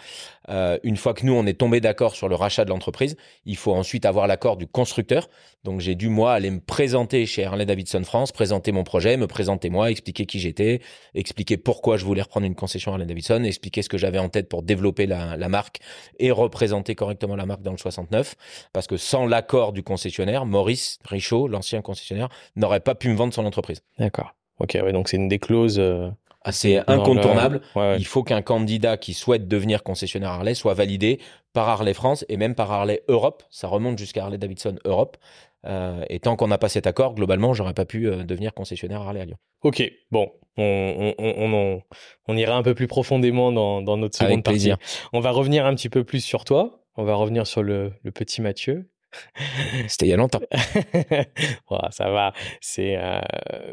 une 0.84 0.98
fois 0.98 1.14
que 1.14 1.26
nous, 1.26 1.34
on 1.34 1.46
est 1.46 1.60
tombé 1.60 1.82
d'accord 1.82 2.16
sur 2.16 2.30
le 2.30 2.36
rachat 2.36 2.66
de 2.66 2.70
l'entreprise, 2.70 3.16
il 3.46 3.58
faut 3.58 3.74
ensuite 3.74 4.06
avoir 4.06 4.26
l'accord 4.26 4.58
du 4.58 4.66
constructeur. 4.66 5.30
Donc 5.64 5.82
j'ai 5.82 5.96
dû, 5.96 6.10
moi, 6.10 6.34
aller 6.34 6.52
me 6.52 6.60
présenter 6.60 7.26
chez 7.26 7.44
Harley 7.44 7.66
Davidson 7.76 8.04
France, 8.06 8.32
présenter 8.32 8.72
mon 8.72 8.86
projet, 8.86 9.18
me 9.18 9.28
présenter 9.28 9.70
moi, 9.70 9.92
expliquer 9.92 10.26
qui 10.26 10.40
j'étais, 10.40 10.80
expliquer 11.14 11.58
pourquoi 11.58 11.98
je 11.98 12.06
voulais 12.06 12.22
reprendre 12.22 12.46
une 12.46 12.56
concession 12.56 12.94
Harley 12.94 13.06
Davidson, 13.06 13.44
expliquer 13.44 13.82
ce 13.82 13.90
que 13.90 13.98
j'avais 13.98 14.18
en 14.18 14.30
tête 14.30 14.48
pour 14.48 14.64
développer 14.64 15.08
la, 15.08 15.50
marque 15.50 15.80
et 16.18 16.32
représenter 16.32 16.96
correctement 16.96 17.36
la 17.36 17.46
marque 17.46 17.64
dans 17.64 17.74
le 17.74 17.78
69. 17.78 18.36
Parce 18.72 18.88
que 18.88 18.96
sans 18.96 19.26
l'accord 19.26 19.74
du 19.74 19.84
concessionnaire, 19.84 20.46
Maurice 20.46 21.00
Richaud, 21.04 21.50
l'ancien 21.50 21.82
concessionnaire, 21.82 22.30
n'aurait 22.56 22.80
pas 22.80 22.96
pu 22.96 23.10
me 23.10 23.16
vendre 23.16 23.34
son 23.34 23.46
entreprise. 23.46 23.82
D'accord. 24.00 24.34
Ok, 24.60 24.78
ouais, 24.82 24.94
donc 24.94 25.10
c'est 25.10 25.18
une 25.18 25.28
des 25.28 25.40
clauses. 25.40 25.78
Euh, 25.78 26.10
assez 26.46 26.80
incontournable. 26.88 27.62
Il 27.98 28.06
faut 28.06 28.24
qu'un 28.24 28.42
candidat 28.42 28.98
qui 28.98 29.14
souhaite 29.14 29.48
devenir 29.48 29.84
concessionnaire 29.84 30.30
Harley 30.30 30.54
soit 30.54 30.76
validé 30.76 31.20
par 31.54 31.68
Harley 31.68 31.94
France 31.94 32.24
et 32.30 32.38
même 32.38 32.54
par 32.54 32.72
Harley 32.72 33.02
Europe. 33.08 33.44
Ça 33.50 33.68
remonte 33.68 33.98
jusqu'à 33.98 34.24
Harley 34.24 34.38
Davidson 34.38 34.76
Europe. 34.86 35.18
Euh, 35.66 36.06
et 36.10 36.20
tant 36.20 36.36
qu'on 36.36 36.48
n'a 36.48 36.58
pas 36.58 36.70
cet 36.70 36.88
accord, 36.88 37.16
globalement, 37.16 37.54
j'aurais 37.54 37.74
pas 37.74 37.86
pu 37.86 38.08
euh, 38.08 38.24
devenir 38.24 38.54
concessionnaire 38.54 39.02
Harley 39.02 39.22
à 39.22 39.26
Lyon. 39.26 39.38
Ok, 39.62 39.84
bon, 40.12 40.32
on, 40.58 41.14
on, 41.18 41.82
on, 42.28 42.38
ira 42.38 42.56
un 42.56 42.64
peu 42.64 42.76
plus 42.76 42.88
profondément 42.88 43.52
dans, 43.52 43.82
dans 43.82 43.98
notre 43.98 44.18
seconde 44.18 44.44
partie. 44.44 44.72
On 45.14 45.20
va 45.20 45.32
revenir 45.32 45.66
un 45.66 45.76
petit 45.76 45.90
peu 45.90 46.04
plus 46.04 46.22
sur 46.22 46.46
toi. 46.46 46.84
On 46.98 47.04
va 47.04 47.16
revenir 47.16 47.48
sur 47.48 47.64
le, 47.64 47.94
le 48.04 48.12
petit 48.12 48.42
Mathieu. 48.42 48.90
C'était 49.88 50.06
il 50.06 50.10
y 50.10 50.14
a 50.14 50.18
longtemps. 50.18 50.42
ça 51.90 52.10
va. 52.10 52.34
C'est. 52.62 52.98
Euh, 52.98 53.22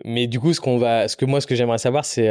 mais 0.04 0.26
du 0.26 0.40
coup, 0.40 0.54
ce 0.54 0.60
qu'on 0.60 0.78
va, 0.78 1.08
ce 1.08 1.16
que 1.16 1.24
moi, 1.24 1.40
ce 1.40 1.46
que 1.46 1.54
j'aimerais 1.54 1.78
savoir, 1.78 2.04
c'est 2.04 2.28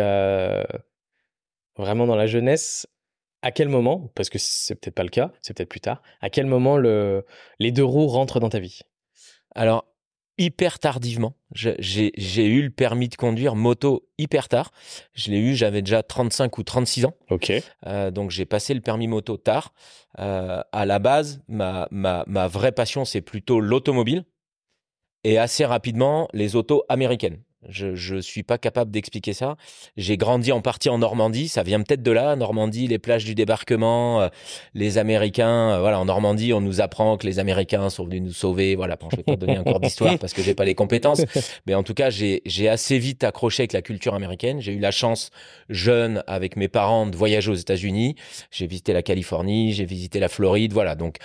vraiment 1.77 2.07
dans 2.07 2.15
la 2.15 2.27
jeunesse, 2.27 2.87
à 3.41 3.51
quel 3.51 3.69
moment, 3.69 4.11
parce 4.15 4.29
que 4.29 4.37
c'est 4.37 4.75
peut-être 4.75 4.95
pas 4.95 5.03
le 5.03 5.09
cas, 5.09 5.31
c'est 5.41 5.55
peut-être 5.55 5.69
plus 5.69 5.79
tard, 5.79 6.01
à 6.21 6.29
quel 6.29 6.45
moment 6.45 6.77
le, 6.77 7.25
les 7.59 7.71
deux 7.71 7.83
roues 7.83 8.07
rentrent 8.07 8.39
dans 8.39 8.49
ta 8.49 8.59
vie? 8.59 8.81
Alors, 9.55 9.85
hyper 10.37 10.79
tardivement. 10.79 11.35
J'ai 11.53 12.45
eu 12.45 12.61
le 12.61 12.69
permis 12.69 13.09
de 13.09 13.15
conduire 13.15 13.55
moto 13.55 14.07
hyper 14.17 14.47
tard. 14.47 14.71
Je 15.13 15.31
l'ai 15.31 15.39
eu, 15.39 15.55
j'avais 15.55 15.81
déjà 15.81 16.01
35 16.01 16.57
ou 16.57 16.63
36 16.63 17.05
ans. 17.05 17.13
Ok. 17.29 17.51
Euh, 17.85 18.11
donc 18.11 18.31
j'ai 18.31 18.45
passé 18.45 18.73
le 18.73 18.81
permis 18.81 19.07
moto 19.07 19.37
tard. 19.37 19.73
Euh, 20.19 20.61
à 20.71 20.85
la 20.85 20.99
base, 20.99 21.41
ma, 21.47 21.87
ma, 21.91 22.23
ma 22.27 22.47
vraie 22.47 22.71
passion, 22.71 23.05
c'est 23.05 23.21
plutôt 23.21 23.59
l'automobile. 23.59 24.25
Et 25.23 25.37
assez 25.37 25.65
rapidement, 25.65 26.27
les 26.33 26.55
autos 26.55 26.83
américaines. 26.89 27.37
Je 27.69 28.15
ne 28.15 28.21
suis 28.21 28.41
pas 28.41 28.57
capable 28.57 28.89
d'expliquer 28.89 29.33
ça. 29.33 29.55
J'ai 29.95 30.17
grandi 30.17 30.51
en 30.51 30.61
partie 30.61 30.89
en 30.89 30.97
Normandie, 30.97 31.47
ça 31.47 31.61
vient 31.61 31.81
peut-être 31.81 32.01
de 32.01 32.11
là. 32.11 32.35
Normandie, 32.35 32.87
les 32.87 32.97
plages 32.97 33.23
du 33.23 33.35
débarquement, 33.35 34.21
euh, 34.21 34.29
les 34.73 34.97
Américains. 34.97 35.71
Euh, 35.71 35.79
voilà, 35.79 35.99
en 35.99 36.05
Normandie, 36.05 36.53
on 36.53 36.61
nous 36.61 36.81
apprend 36.81 37.17
que 37.17 37.27
les 37.27 37.37
Américains 37.37 37.89
sont 37.91 38.05
venus 38.05 38.21
nous 38.21 38.33
sauver. 38.33 38.75
Voilà, 38.75 38.97
je 39.11 39.17
vais 39.17 39.23
pas 39.23 39.35
donner 39.35 39.59
encore 39.59 39.79
d'histoire 39.79 40.17
parce 40.17 40.33
que 40.33 40.41
j'ai 40.41 40.55
pas 40.55 40.65
les 40.65 40.75
compétences. 40.75 41.21
Mais 41.67 41.75
en 41.75 41.83
tout 41.83 41.93
cas, 41.93 42.09
j'ai 42.09 42.69
assez 42.69 42.97
vite 42.97 43.23
accroché 43.23 43.61
avec 43.61 43.73
la 43.73 43.83
culture 43.83 44.15
américaine. 44.15 44.59
J'ai 44.59 44.73
eu 44.73 44.79
la 44.79 44.91
chance, 44.91 45.29
jeune, 45.69 46.23
avec 46.25 46.55
mes 46.55 46.67
parents, 46.67 47.05
de 47.05 47.15
voyager 47.15 47.51
aux 47.51 47.55
États-Unis. 47.55 48.15
J'ai 48.49 48.65
visité 48.65 48.91
la 48.93 49.03
Californie, 49.03 49.73
j'ai 49.73 49.85
visité 49.85 50.19
la 50.19 50.29
Floride. 50.29 50.73
Voilà, 50.73 50.95
donc 50.95 51.17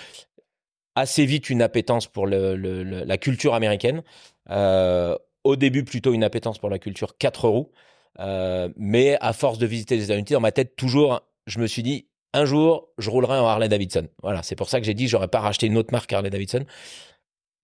assez 0.96 1.26
vite 1.26 1.50
une 1.50 1.62
appétence 1.62 2.06
pour 2.08 2.26
le, 2.26 2.56
la 2.82 3.18
culture 3.18 3.54
américaine. 3.54 4.02
Euh, 4.50 5.16
au 5.46 5.56
début 5.56 5.84
plutôt 5.84 6.12
une 6.12 6.24
appétence 6.24 6.58
pour 6.58 6.68
la 6.68 6.78
culture 6.78 7.16
4 7.16 7.48
roues. 7.48 7.70
Euh, 8.18 8.68
mais 8.76 9.16
à 9.20 9.32
force 9.32 9.58
de 9.58 9.66
visiter 9.66 9.96
les 9.96 10.04
États-Unis, 10.04 10.24
dans 10.30 10.40
ma 10.40 10.52
tête, 10.52 10.74
toujours, 10.76 11.22
je 11.46 11.58
me 11.58 11.66
suis 11.66 11.82
dit, 11.82 12.06
un 12.32 12.44
jour, 12.44 12.88
je 12.98 13.10
roulerai 13.10 13.38
en 13.38 13.46
Harley 13.46 13.68
Davidson. 13.68 14.08
Voilà, 14.22 14.42
c'est 14.42 14.56
pour 14.56 14.68
ça 14.68 14.80
que 14.80 14.86
j'ai 14.86 14.94
dit, 14.94 15.06
j'aurais 15.08 15.28
pas 15.28 15.40
racheté 15.40 15.66
une 15.66 15.76
autre 15.76 15.92
marque 15.92 16.12
Harley 16.12 16.30
Davidson. 16.30 16.64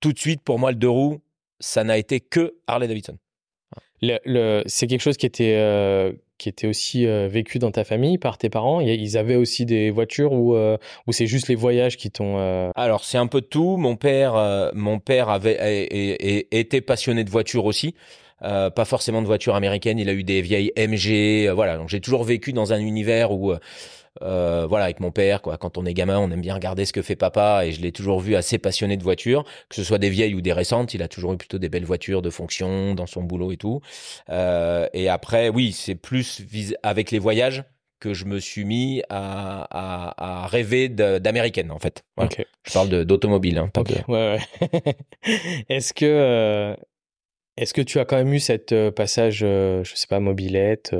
Tout 0.00 0.12
de 0.12 0.18
suite, 0.18 0.42
pour 0.42 0.58
moi, 0.58 0.70
le 0.70 0.76
deux 0.76 0.88
roues, 0.88 1.20
ça 1.60 1.84
n'a 1.84 1.98
été 1.98 2.20
que 2.20 2.54
Harley 2.66 2.88
Davidson. 2.88 3.18
C'est 4.66 4.86
quelque 4.86 5.00
chose 5.00 5.16
qui 5.16 5.26
était, 5.26 5.56
euh, 5.56 6.12
qui 6.42 6.48
était 6.48 6.66
aussi 6.66 7.06
euh, 7.06 7.28
vécu 7.30 7.60
dans 7.60 7.70
ta 7.70 7.84
famille 7.84 8.18
par 8.18 8.36
tes 8.36 8.50
parents? 8.50 8.80
Ils 8.80 9.16
avaient 9.16 9.36
aussi 9.36 9.64
des 9.64 9.90
voitures 9.90 10.32
ou, 10.32 10.56
euh, 10.56 10.76
ou 11.06 11.12
c'est 11.12 11.26
juste 11.26 11.48
les 11.48 11.54
voyages 11.54 11.96
qui 11.96 12.10
t'ont. 12.10 12.32
Alors, 12.74 13.04
c'est 13.04 13.18
un 13.18 13.28
peu 13.28 13.40
de 13.40 13.46
tout. 13.46 13.76
Mon 13.76 13.96
père, 13.96 14.72
mon 14.74 14.98
père 14.98 15.28
avait 15.28 15.86
été 16.50 16.80
passionné 16.80 17.22
de 17.24 17.30
voitures 17.30 17.64
aussi. 17.64 17.94
pas 18.40 18.84
forcément 18.84 19.22
de 19.22 19.26
voitures 19.26 19.54
américaines, 19.54 19.98
il 19.98 20.08
a 20.08 20.12
eu 20.12 20.24
des 20.24 20.42
vieilles 20.42 20.72
MG, 20.76 21.48
voilà. 21.54 21.76
Donc 21.76 21.88
j'ai 21.88 22.00
toujours 22.00 22.24
vécu 22.24 22.52
dans 22.52 22.72
un 22.72 22.78
univers 22.78 23.30
où 23.30 23.52
euh, 24.20 24.66
voilà, 24.68 24.84
avec 24.84 25.00
mon 25.00 25.10
père, 25.10 25.40
quoi. 25.40 25.56
Quand 25.56 25.78
on 25.78 25.86
est 25.86 25.94
gamin, 25.94 26.18
on 26.18 26.30
aime 26.30 26.40
bien 26.40 26.54
regarder 26.54 26.84
ce 26.84 26.92
que 26.92 27.00
fait 27.02 27.16
papa, 27.16 27.64
et 27.64 27.72
je 27.72 27.80
l'ai 27.80 27.92
toujours 27.92 28.20
vu 28.20 28.34
assez 28.36 28.58
passionné 28.58 28.96
de 28.96 29.02
voitures, 29.02 29.44
que 29.68 29.76
ce 29.76 29.84
soit 29.84 29.98
des 29.98 30.10
vieilles 30.10 30.34
ou 30.34 30.40
des 30.42 30.52
récentes. 30.52 30.92
Il 30.94 31.02
a 31.02 31.08
toujours 31.08 31.32
eu 31.32 31.36
plutôt 31.38 31.58
des 31.58 31.68
belles 31.68 31.84
voitures 31.84 32.20
de 32.20 32.30
fonction 32.30 32.94
dans 32.94 33.06
son 33.06 33.22
boulot 33.22 33.52
et 33.52 33.56
tout. 33.56 33.80
Euh, 34.28 34.86
et 34.92 35.08
après, 35.08 35.48
oui, 35.48 35.72
c'est 35.72 35.94
plus 35.94 36.42
avec 36.82 37.10
les 37.10 37.18
voyages 37.18 37.64
que 38.00 38.14
je 38.14 38.24
me 38.24 38.40
suis 38.40 38.64
mis 38.64 39.02
à, 39.08 39.62
à, 39.70 40.42
à 40.42 40.46
rêver 40.48 40.88
d'américaine 40.88 41.70
en 41.70 41.78
fait. 41.78 42.02
Je 42.66 42.72
parle 42.72 43.04
d'automobile. 43.04 43.58
Hein, 43.58 43.70
ouais, 44.08 44.38
ouais. 44.64 44.96
Est-ce 45.68 45.94
que 45.94 46.04
euh, 46.04 46.74
est-ce 47.56 47.72
que 47.72 47.80
tu 47.80 48.00
as 48.00 48.04
quand 48.04 48.16
même 48.16 48.32
eu 48.32 48.40
cette 48.40 48.74
passage, 48.90 49.38
je 49.40 49.90
sais 49.94 50.06
pas, 50.08 50.20
mobilette 50.20 50.94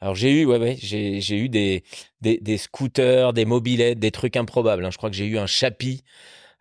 alors 0.00 0.14
j'ai 0.14 0.30
eu, 0.30 0.44
ouais, 0.46 0.58
ouais, 0.58 0.76
j'ai, 0.80 1.36
eu 1.36 1.48
des, 1.48 1.82
des, 2.20 2.58
scooters, 2.58 3.32
des 3.32 3.44
mobilettes, 3.44 3.98
des 3.98 4.10
trucs 4.12 4.36
improbables. 4.36 4.84
Hein. 4.84 4.90
Je 4.92 4.96
crois 4.96 5.10
que 5.10 5.16
j'ai 5.16 5.26
eu 5.26 5.38
un 5.38 5.46
chapi, 5.46 6.04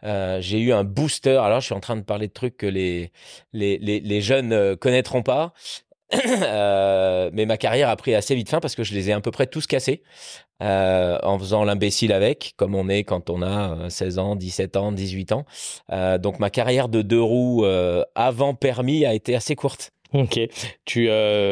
euh, 0.03 0.39
j'ai 0.41 0.59
eu 0.59 0.73
un 0.73 0.83
booster. 0.83 1.37
Alors 1.37 1.59
je 1.59 1.65
suis 1.65 1.75
en 1.75 1.79
train 1.79 1.95
de 1.95 2.01
parler 2.01 2.27
de 2.27 2.33
trucs 2.33 2.57
que 2.57 2.65
les, 2.65 3.11
les, 3.53 3.77
les, 3.77 3.99
les 3.99 4.21
jeunes 4.21 4.53
euh, 4.53 4.75
connaîtront 4.75 5.21
pas. 5.21 5.53
euh, 6.15 7.29
mais 7.33 7.45
ma 7.45 7.57
carrière 7.57 7.89
a 7.89 7.95
pris 7.95 8.15
assez 8.15 8.33
vite 8.33 8.49
fin 8.49 8.59
parce 8.59 8.75
que 8.75 8.83
je 8.83 8.93
les 8.93 9.09
ai 9.09 9.13
à 9.13 9.19
peu 9.19 9.31
près 9.31 9.45
tous 9.45 9.67
cassés 9.67 10.03
en 10.59 11.37
faisant 11.37 11.63
l'imbécile 11.63 12.13
avec, 12.13 12.53
comme 12.55 12.73
on 12.73 12.89
est 12.89 13.03
quand 13.03 13.29
on 13.29 13.43
a 13.43 13.89
16 13.89 14.17
euh, 14.17 14.21
ans, 14.21 14.35
17 14.35 14.77
ans, 14.77 14.91
18 14.91 15.31
ans. 15.33 15.45
Donc 16.19 16.39
ma 16.39 16.49
carrière 16.49 16.89
de 16.89 17.03
deux 17.03 17.21
roues 17.21 17.65
avant 18.15 18.55
permis 18.55 19.05
a 19.05 19.13
été 19.13 19.35
assez 19.35 19.55
courte. 19.55 19.91
Ok. 20.13 20.39
Tu, 20.85 21.09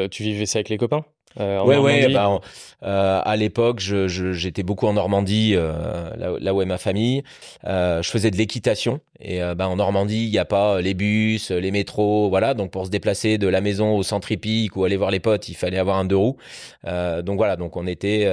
tu 0.10 0.24
vivais 0.24 0.46
ça 0.48 0.58
avec 0.58 0.70
les 0.70 0.77
copains? 0.77 1.06
Euh, 1.39 1.60
en 1.60 1.68
ouais, 1.68 1.77
ouais. 1.77 2.13
Bah, 2.13 2.39
euh, 2.84 3.22
à 3.24 3.36
l'époque, 3.36 3.80
je, 3.80 4.08
je- 4.08 4.34
j'étais 4.34 4.63
beaucoup 4.63 4.88
en 4.88 4.94
Normandie, 4.94 5.54
euh, 5.56 6.10
là, 6.18 6.34
où- 6.34 6.38
là 6.38 6.54
où 6.54 6.62
est 6.62 6.65
ma 6.65 6.77
famille. 6.77 7.24
Euh, 7.65 8.01
je 8.01 8.10
faisais 8.10 8.32
de 8.32 8.38
l'équitation 8.38 9.00
et 9.20 9.39
bah, 9.56 9.68
en 9.70 9.75
Normandie, 9.77 10.25
il 10.25 10.32
n'y 10.32 10.38
a 10.38 10.46
pas 10.46 10.82
les 10.82 10.94
bus, 10.94 11.51
les 11.51 11.72
métros, 11.72 12.30
voilà. 12.30 12.54
Donc 12.54 12.72
pour 12.72 12.86
se 12.86 12.92
déplacer 12.92 13.38
de 13.38 13.48
la 13.48 13.62
maison 13.62 13.96
au 13.96 14.04
centre 14.04 14.32
hippique 14.32 14.75
ou 14.75 14.84
aller 14.84 14.98
voir 14.98 15.12
les 15.12 15.20
potes, 15.20 15.50
il 15.50 15.56
fallait 15.56 15.77
avoir 15.80 15.98
un 15.98 16.06
deux 16.06 16.18
roues. 16.18 16.38
Donc 16.84 17.38
voilà, 17.38 17.56
donc 17.56 17.75
on 17.77 17.88
était 17.88 18.25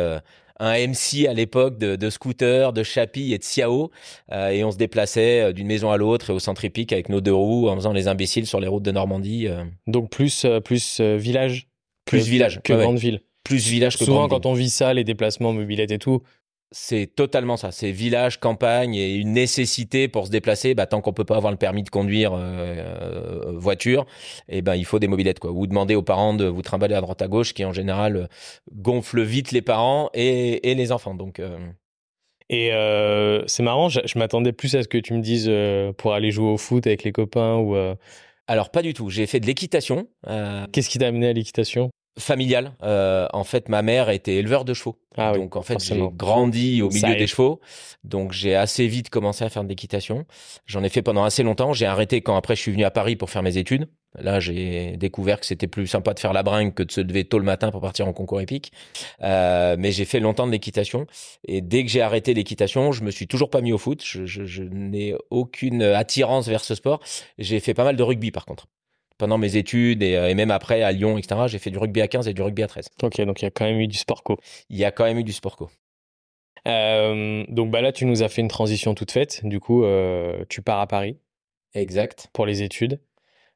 un 0.61 0.75
MC 0.75 1.27
à 1.29 1.33
l'époque 1.33 1.79
de, 1.79 1.97
de 1.97 2.11
scooter, 2.11 2.73
de 2.73 2.83
chapi 2.85 3.33
et 3.33 3.39
de 3.39 3.43
siao, 3.43 3.91
euh, 4.31 4.51
et 4.51 4.63
on 4.63 4.71
se 4.71 4.77
déplaçait 4.77 5.53
d'une 5.53 5.67
maison 5.67 5.91
à 5.91 5.97
l'autre 5.97 6.31
et 6.31 6.33
au 6.33 6.39
centre 6.39 6.65
hippique 6.65 6.93
avec 6.93 7.09
nos 7.09 7.21
deux 7.21 7.35
roues 7.35 7.69
en 7.69 7.75
faisant 7.75 7.93
les 7.93 8.07
imbéciles 8.07 8.47
sur 8.47 8.61
les 8.61 8.69
routes 8.69 8.85
de 8.85 8.93
Normandie. 8.93 9.49
euh, 9.49 9.65
Donc 9.89 10.11
plus, 10.11 10.45
euh, 10.45 10.61
plus 10.61 11.01
village 11.01 11.69
Plus 12.05 12.25
que, 12.25 12.31
village, 12.31 12.61
que 12.63 12.73
ouais. 12.73 12.85
grande 12.85 12.99
ville. 12.99 13.23
plus 13.45 13.67
village 13.69 13.99
que 13.99 14.05
Souvent, 14.05 14.27
grande 14.27 14.31
ville. 14.31 14.43
quand 14.43 14.47
on 14.47 14.55
vit 14.55 14.71
ça, 14.71 14.95
les 14.95 15.05
déplacements, 15.05 15.53
mobilettes 15.53 15.91
et 15.93 15.99
tout, 15.99 16.23
C'est 16.75 17.07
totalement 17.15 17.59
ça. 17.59 17.71
C'est 17.71 17.93
village, 17.93 18.41
campagne 18.41 18.95
et 18.95 19.15
une 19.17 19.33
nécessité 19.35 20.09
pour 20.09 20.27
se 20.27 20.31
déplacer. 20.31 20.75
Bah, 20.75 20.87
tant 20.87 21.03
qu'on 21.03 21.13
peut 21.13 21.25
pas 21.27 21.37
avoir 21.37 21.53
le 21.53 21.59
permis 21.59 21.83
de 21.83 21.91
conduire 21.91 22.33
euh, 22.33 22.39
euh, 23.51 23.53
voiture, 23.59 24.07
et 24.49 24.63
ben 24.63 24.75
il 24.75 24.87
faut 24.87 24.99
des 24.99 25.09
mobilettes 25.09 25.39
quoi. 25.39 25.51
Ou 25.53 25.67
demander 25.67 25.95
aux 25.95 26.03
parents 26.03 26.33
de 26.35 26.47
vous 26.47 26.63
trimballer 26.63 26.95
à 26.95 27.03
droite 27.03 27.21
à 27.21 27.29
gauche, 27.29 27.53
qui 27.55 27.65
en 27.67 27.75
général 27.75 28.29
gonfle 28.73 29.23
vite 29.23 29.53
les 29.53 29.63
parents 29.63 30.09
et, 30.15 30.71
et 30.71 30.75
les 30.75 30.93
enfants. 30.93 31.15
Donc 31.15 31.41
euh, 31.41 31.59
Et 32.49 32.73
euh, 32.73 33.47
c'est 33.47 33.63
marrant, 33.63 33.89
je, 33.91 34.01
je 34.05 34.19
m'attendais 34.19 34.53
plus 34.53 34.75
à 34.75 34.83
ce 34.83 34.89
que 34.89 34.99
tu 34.99 35.15
me 35.15 35.21
dises 35.21 35.51
pour 35.99 36.15
aller 36.15 36.31
jouer 36.31 36.49
au 36.51 36.57
foot 36.59 36.87
avec 36.87 37.03
les 37.05 37.13
copains 37.13 37.57
ou 37.57 37.77
alors 38.53 38.71
pas 38.71 38.83
du 38.83 38.93
tout. 38.93 39.09
J'ai 39.09 39.27
fait 39.27 39.41
de 39.41 39.47
l'équitation 39.47 40.09
euh, 40.27 40.67
qu'est-ce 40.73 40.91
qui 40.91 40.99
t'a 40.99 41.07
amené 41.07 41.29
à 41.29 41.33
l'équitation? 41.33 41.91
Familiale. 42.19 42.73
Euh, 42.83 43.27
en 43.33 43.45
fait, 43.45 43.69
ma 43.69 43.83
mère 43.83 44.11
était 44.11 44.37
éleveur 44.37 44.65
de 44.65 44.75
chevaux. 44.75 44.99
Ah 45.17 45.33
oui, 45.33 45.39
donc 45.41 45.57
en 45.57 45.63
fait, 45.63 45.75
j'ai 45.83 46.01
grandi 46.17 46.83
au 46.83 46.89
milieu 46.89 47.01
des 47.19 47.27
chevaux. 47.27 47.61
Donc 48.05 48.33
j'ai 48.33 48.55
assez 48.55 48.87
vite 48.87 49.11
commencé 49.11 49.45
à 49.45 49.49
faire 49.49 49.65
de 49.65 49.69
l'équitation. 49.69 50.27
J'en 50.67 50.83
ai 50.83 50.89
fait 50.89 51.03
pendant 51.03 51.25
assez 51.25 51.43
longtemps. 51.43 51.73
J'ai 51.73 51.87
arrêté 51.87 52.21
quand 52.23 52.37
après 52.37 52.57
je 52.57 52.61
suis 52.61 52.73
venu 52.73 52.85
à 52.85 52.91
Paris 52.91 53.17
pour 53.17 53.31
faire 53.31 53.43
mes 53.43 53.57
études. 53.59 53.89
Là, 54.19 54.41
j'ai 54.41 54.99
découvert 54.99 55.41
que 55.41 55.47
c'était 55.47 55.67
plus 55.67 55.87
sympa 55.87 56.13
de 56.13 56.21
faire 56.21 56.35
la 56.35 56.43
bringue 56.43 56.75
que 56.75 56.83
de 56.83 56.93
se 56.93 57.01
lever 57.01 57.25
tôt 57.25 57.39
le 57.39 57.47
matin 57.47 57.71
pour 57.71 57.81
partir 57.81 58.07
en 58.07 58.13
concours 58.13 58.43
épique. 58.43 58.71
Euh, 59.23 59.77
mais 59.79 59.91
j'ai 59.91 60.05
fait 60.05 60.21
longtemps 60.21 60.47
de 60.47 60.53
l'équitation. 60.53 61.07
Et 61.49 61.63
dès 61.63 61.83
que 61.85 61.91
j'ai 61.91 62.03
arrêté 62.03 62.35
l'équitation, 62.35 62.93
je 62.93 63.05
me 63.05 63.11
suis 63.11 63.27
toujours 63.27 63.49
pas 63.49 63.63
mis 63.63 63.73
au 63.73 63.79
foot. 63.79 64.03
Je, 64.05 64.27
je- 64.27 64.45
je 64.45 64.65
n'ai 64.65 65.15
aucune 65.31 65.83
attirance 65.83 66.47
vers 66.47 66.63
ce 66.63 66.75
sport. 66.75 67.01
J'ai 67.39 67.59
fait 67.61 67.73
pas 67.75 67.85
mal 67.85 67.97
de 67.97 68.03
rugby 68.03 68.31
par 68.31 68.45
contre. 68.45 68.67
Pendant 69.23 69.39
mes 69.39 69.57
études 69.57 70.03
et, 70.03 70.17
euh, 70.17 70.31
et 70.31 70.35
même 70.35 70.51
après 70.51 70.83
à 70.83 70.91
Lyon, 70.91 71.17
etc., 71.17 71.43
j'ai 71.47 71.61
fait 71.61 71.71
du 71.71 71.79
rugby 71.79 72.01
à 72.01 72.09
15 72.09 72.27
et 72.27 72.35
du 72.35 72.43
rugby 72.43 72.65
à 72.65 72.67
13. 72.67 72.89
Ok, 73.05 73.21
donc 73.21 73.41
il 73.41 73.45
y 73.45 73.47
a 73.47 73.53
quand 73.53 73.65
même 73.65 73.79
eu 73.79 73.87
du 73.87 73.97
sport 73.97 74.25
co. 74.25 74.37
Il 74.69 74.77
y 74.77 74.85
a 74.85 74.91
quand 74.91 75.05
même 75.05 75.17
eu 75.17 75.23
du 75.23 75.33
sport 75.33 75.57
co. 75.57 75.71
Euh, 76.67 77.45
donc 77.47 77.71
bah 77.71 77.83
là, 77.83 77.93
tu 77.93 78.05
nous 78.05 78.25
as 78.25 78.29
fait 78.29 78.41
une 78.41 78.49
transition 78.49 78.97
toute 78.97 79.13
faite. 79.13 79.43
Du 79.45 79.61
coup, 79.61 79.85
euh, 79.85 80.45
tu 80.49 80.61
pars 80.61 80.81
à 80.81 80.89
Paris 80.89 81.19
Exact. 81.73 82.31
pour 82.33 82.47
les 82.47 82.65
études. 82.65 82.99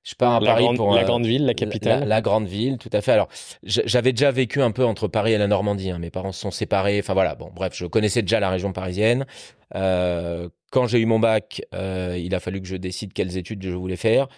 Je 0.07 0.15
pars 0.15 0.37
à 0.37 0.41
la, 0.41 0.53
Paris 0.53 0.63
grande, 0.63 0.77
pour 0.77 0.95
la 0.95 1.03
euh, 1.03 1.05
grande 1.05 1.27
ville, 1.27 1.47
la 1.47 1.55
capitale. 1.55 2.01
La, 2.01 2.07
la 2.07 2.21
grande 2.21 2.47
ville, 2.47 2.79
tout 2.79 2.91
à 2.93 3.01
fait. 3.01 3.11
Alors, 3.11 3.29
j'avais 3.65 4.13
déjà 4.13 4.31
vécu 4.31 4.63
un 4.63 4.71
peu 4.71 4.85
entre 4.85 5.09
Paris 5.09 5.33
et 5.33 5.39
la 5.39 5.49
Normandie. 5.49 5.91
hein. 5.91 5.99
Mes 5.99 6.11
parents 6.11 6.31
se 6.31 6.41
sont 6.41 6.53
séparés. 6.53 7.01
Enfin 7.01 7.13
voilà. 7.13 7.35
Bon, 7.35 7.51
bref, 7.53 7.73
je 7.75 7.87
connaissais 7.87 8.23
déjà 8.23 8.39
la 8.39 8.49
région 8.49 8.73
parisienne. 8.73 9.27
Euh, 9.75 10.49
quand 10.71 10.87
j'ai 10.87 11.01
eu 11.01 11.07
mon 11.07 11.19
bac, 11.19 11.61
euh, 11.75 12.17
il 12.23 12.37
a 12.37 12.41
fallu 12.41 12.61
que 12.61 12.69
je 12.69 12.77
décide 12.77 13.13
quelles 13.15 13.37
études 13.37 13.65
je 13.65 13.71
voulais 13.71 13.97
faire. 13.97 14.29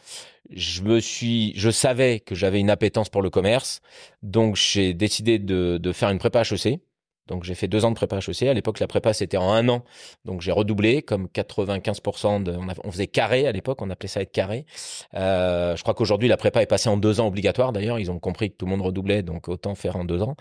Je 0.50 0.80
me 0.80 1.00
suis, 1.00 1.52
je 1.54 1.68
savais 1.68 2.20
que 2.20 2.34
j'avais 2.34 2.60
une 2.60 2.70
appétence 2.70 3.10
pour 3.10 3.20
le 3.20 3.28
commerce, 3.28 3.82
donc 4.22 4.56
j'ai 4.56 4.94
décidé 4.94 5.38
de, 5.38 5.76
de 5.76 5.92
faire 5.92 6.08
une 6.08 6.18
prépa 6.18 6.40
HEC. 6.40 6.80
Donc 7.28 7.44
j'ai 7.44 7.54
fait 7.54 7.68
deux 7.68 7.84
ans 7.84 7.90
de 7.90 7.94
prépa 7.94 8.18
HEC. 8.18 8.42
À 8.44 8.54
l'époque, 8.54 8.80
la 8.80 8.86
prépa 8.86 9.12
c'était 9.12 9.36
en 9.36 9.52
un 9.52 9.68
an, 9.68 9.84
donc 10.24 10.40
j'ai 10.40 10.52
redoublé 10.52 11.02
comme 11.02 11.26
95% 11.26 12.42
de, 12.42 12.56
on, 12.84 12.90
faisait 12.90 13.06
carré 13.06 13.46
à 13.46 13.52
l'époque, 13.52 13.80
on 13.82 13.90
appelait 13.90 14.08
ça 14.08 14.20
être 14.20 14.32
carré. 14.32 14.66
Euh, 15.14 15.76
je 15.76 15.82
crois 15.82 15.94
qu'aujourd'hui 15.94 16.28
la 16.28 16.36
prépa 16.36 16.62
est 16.62 16.66
passée 16.66 16.88
en 16.88 16.96
deux 16.96 17.20
ans 17.20 17.26
obligatoire. 17.26 17.72
D'ailleurs, 17.72 17.98
ils 17.98 18.10
ont 18.10 18.18
compris 18.18 18.50
que 18.50 18.56
tout 18.56 18.66
le 18.66 18.70
monde 18.70 18.82
redoublait, 18.82 19.22
donc 19.22 19.48
autant 19.48 19.74
faire 19.74 19.96
en 19.96 20.04
deux 20.04 20.22
ans. 20.22 20.36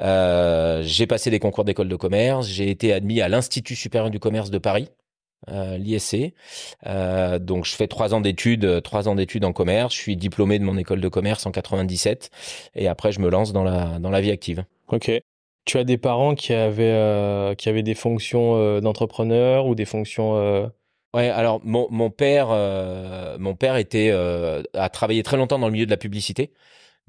Euh, 0.00 0.82
j'ai 0.82 1.06
passé 1.06 1.30
des 1.30 1.38
concours 1.38 1.64
d'école 1.64 1.88
de 1.88 1.96
commerce. 1.96 2.48
J'ai 2.48 2.70
été 2.70 2.92
admis 2.92 3.20
à 3.20 3.28
l'Institut 3.28 3.76
supérieur 3.76 4.10
du 4.10 4.18
commerce 4.18 4.50
de 4.50 4.58
Paris, 4.58 4.88
euh, 5.48 5.78
l'ISC. 5.78 6.34
Euh, 6.86 7.38
donc 7.38 7.64
je 7.64 7.74
fais 7.74 7.88
trois 7.88 8.14
ans 8.14 8.20
d'études, 8.20 8.64
euh, 8.64 8.80
trois 8.80 9.08
ans 9.08 9.14
d'études 9.14 9.44
en 9.44 9.52
commerce. 9.52 9.94
Je 9.94 10.00
suis 10.00 10.16
diplômé 10.16 10.58
de 10.58 10.64
mon 10.64 10.76
école 10.76 11.00
de 11.00 11.08
commerce 11.08 11.46
en 11.46 11.50
97, 11.50 12.30
et 12.74 12.88
après 12.88 13.12
je 13.12 13.20
me 13.20 13.30
lance 13.30 13.52
dans 13.52 13.64
la 13.64 13.98
dans 13.98 14.10
la 14.10 14.20
vie 14.20 14.30
active. 14.30 14.64
Ok. 14.88 15.10
Tu 15.64 15.78
as 15.78 15.84
des 15.84 15.98
parents 15.98 16.34
qui 16.34 16.52
avaient, 16.52 16.84
euh, 16.84 17.54
des 17.54 17.94
fonctions 17.94 18.56
euh, 18.56 18.80
d'entrepreneur 18.80 19.66
ou 19.66 19.74
des 19.74 19.84
fonctions. 19.84 20.36
euh, 20.36 20.66
Ouais, 21.12 21.28
alors 21.28 21.60
mon, 21.64 21.88
mon 21.90 22.08
père, 22.10 22.48
mon 23.40 23.56
père 23.56 23.74
était 23.76 24.10
a 24.74 24.88
travaillé 24.90 25.24
très 25.24 25.36
longtemps 25.36 25.58
dans 25.58 25.66
le 25.66 25.72
milieu 25.72 25.84
de 25.84 25.90
la 25.90 25.96
publicité, 25.96 26.52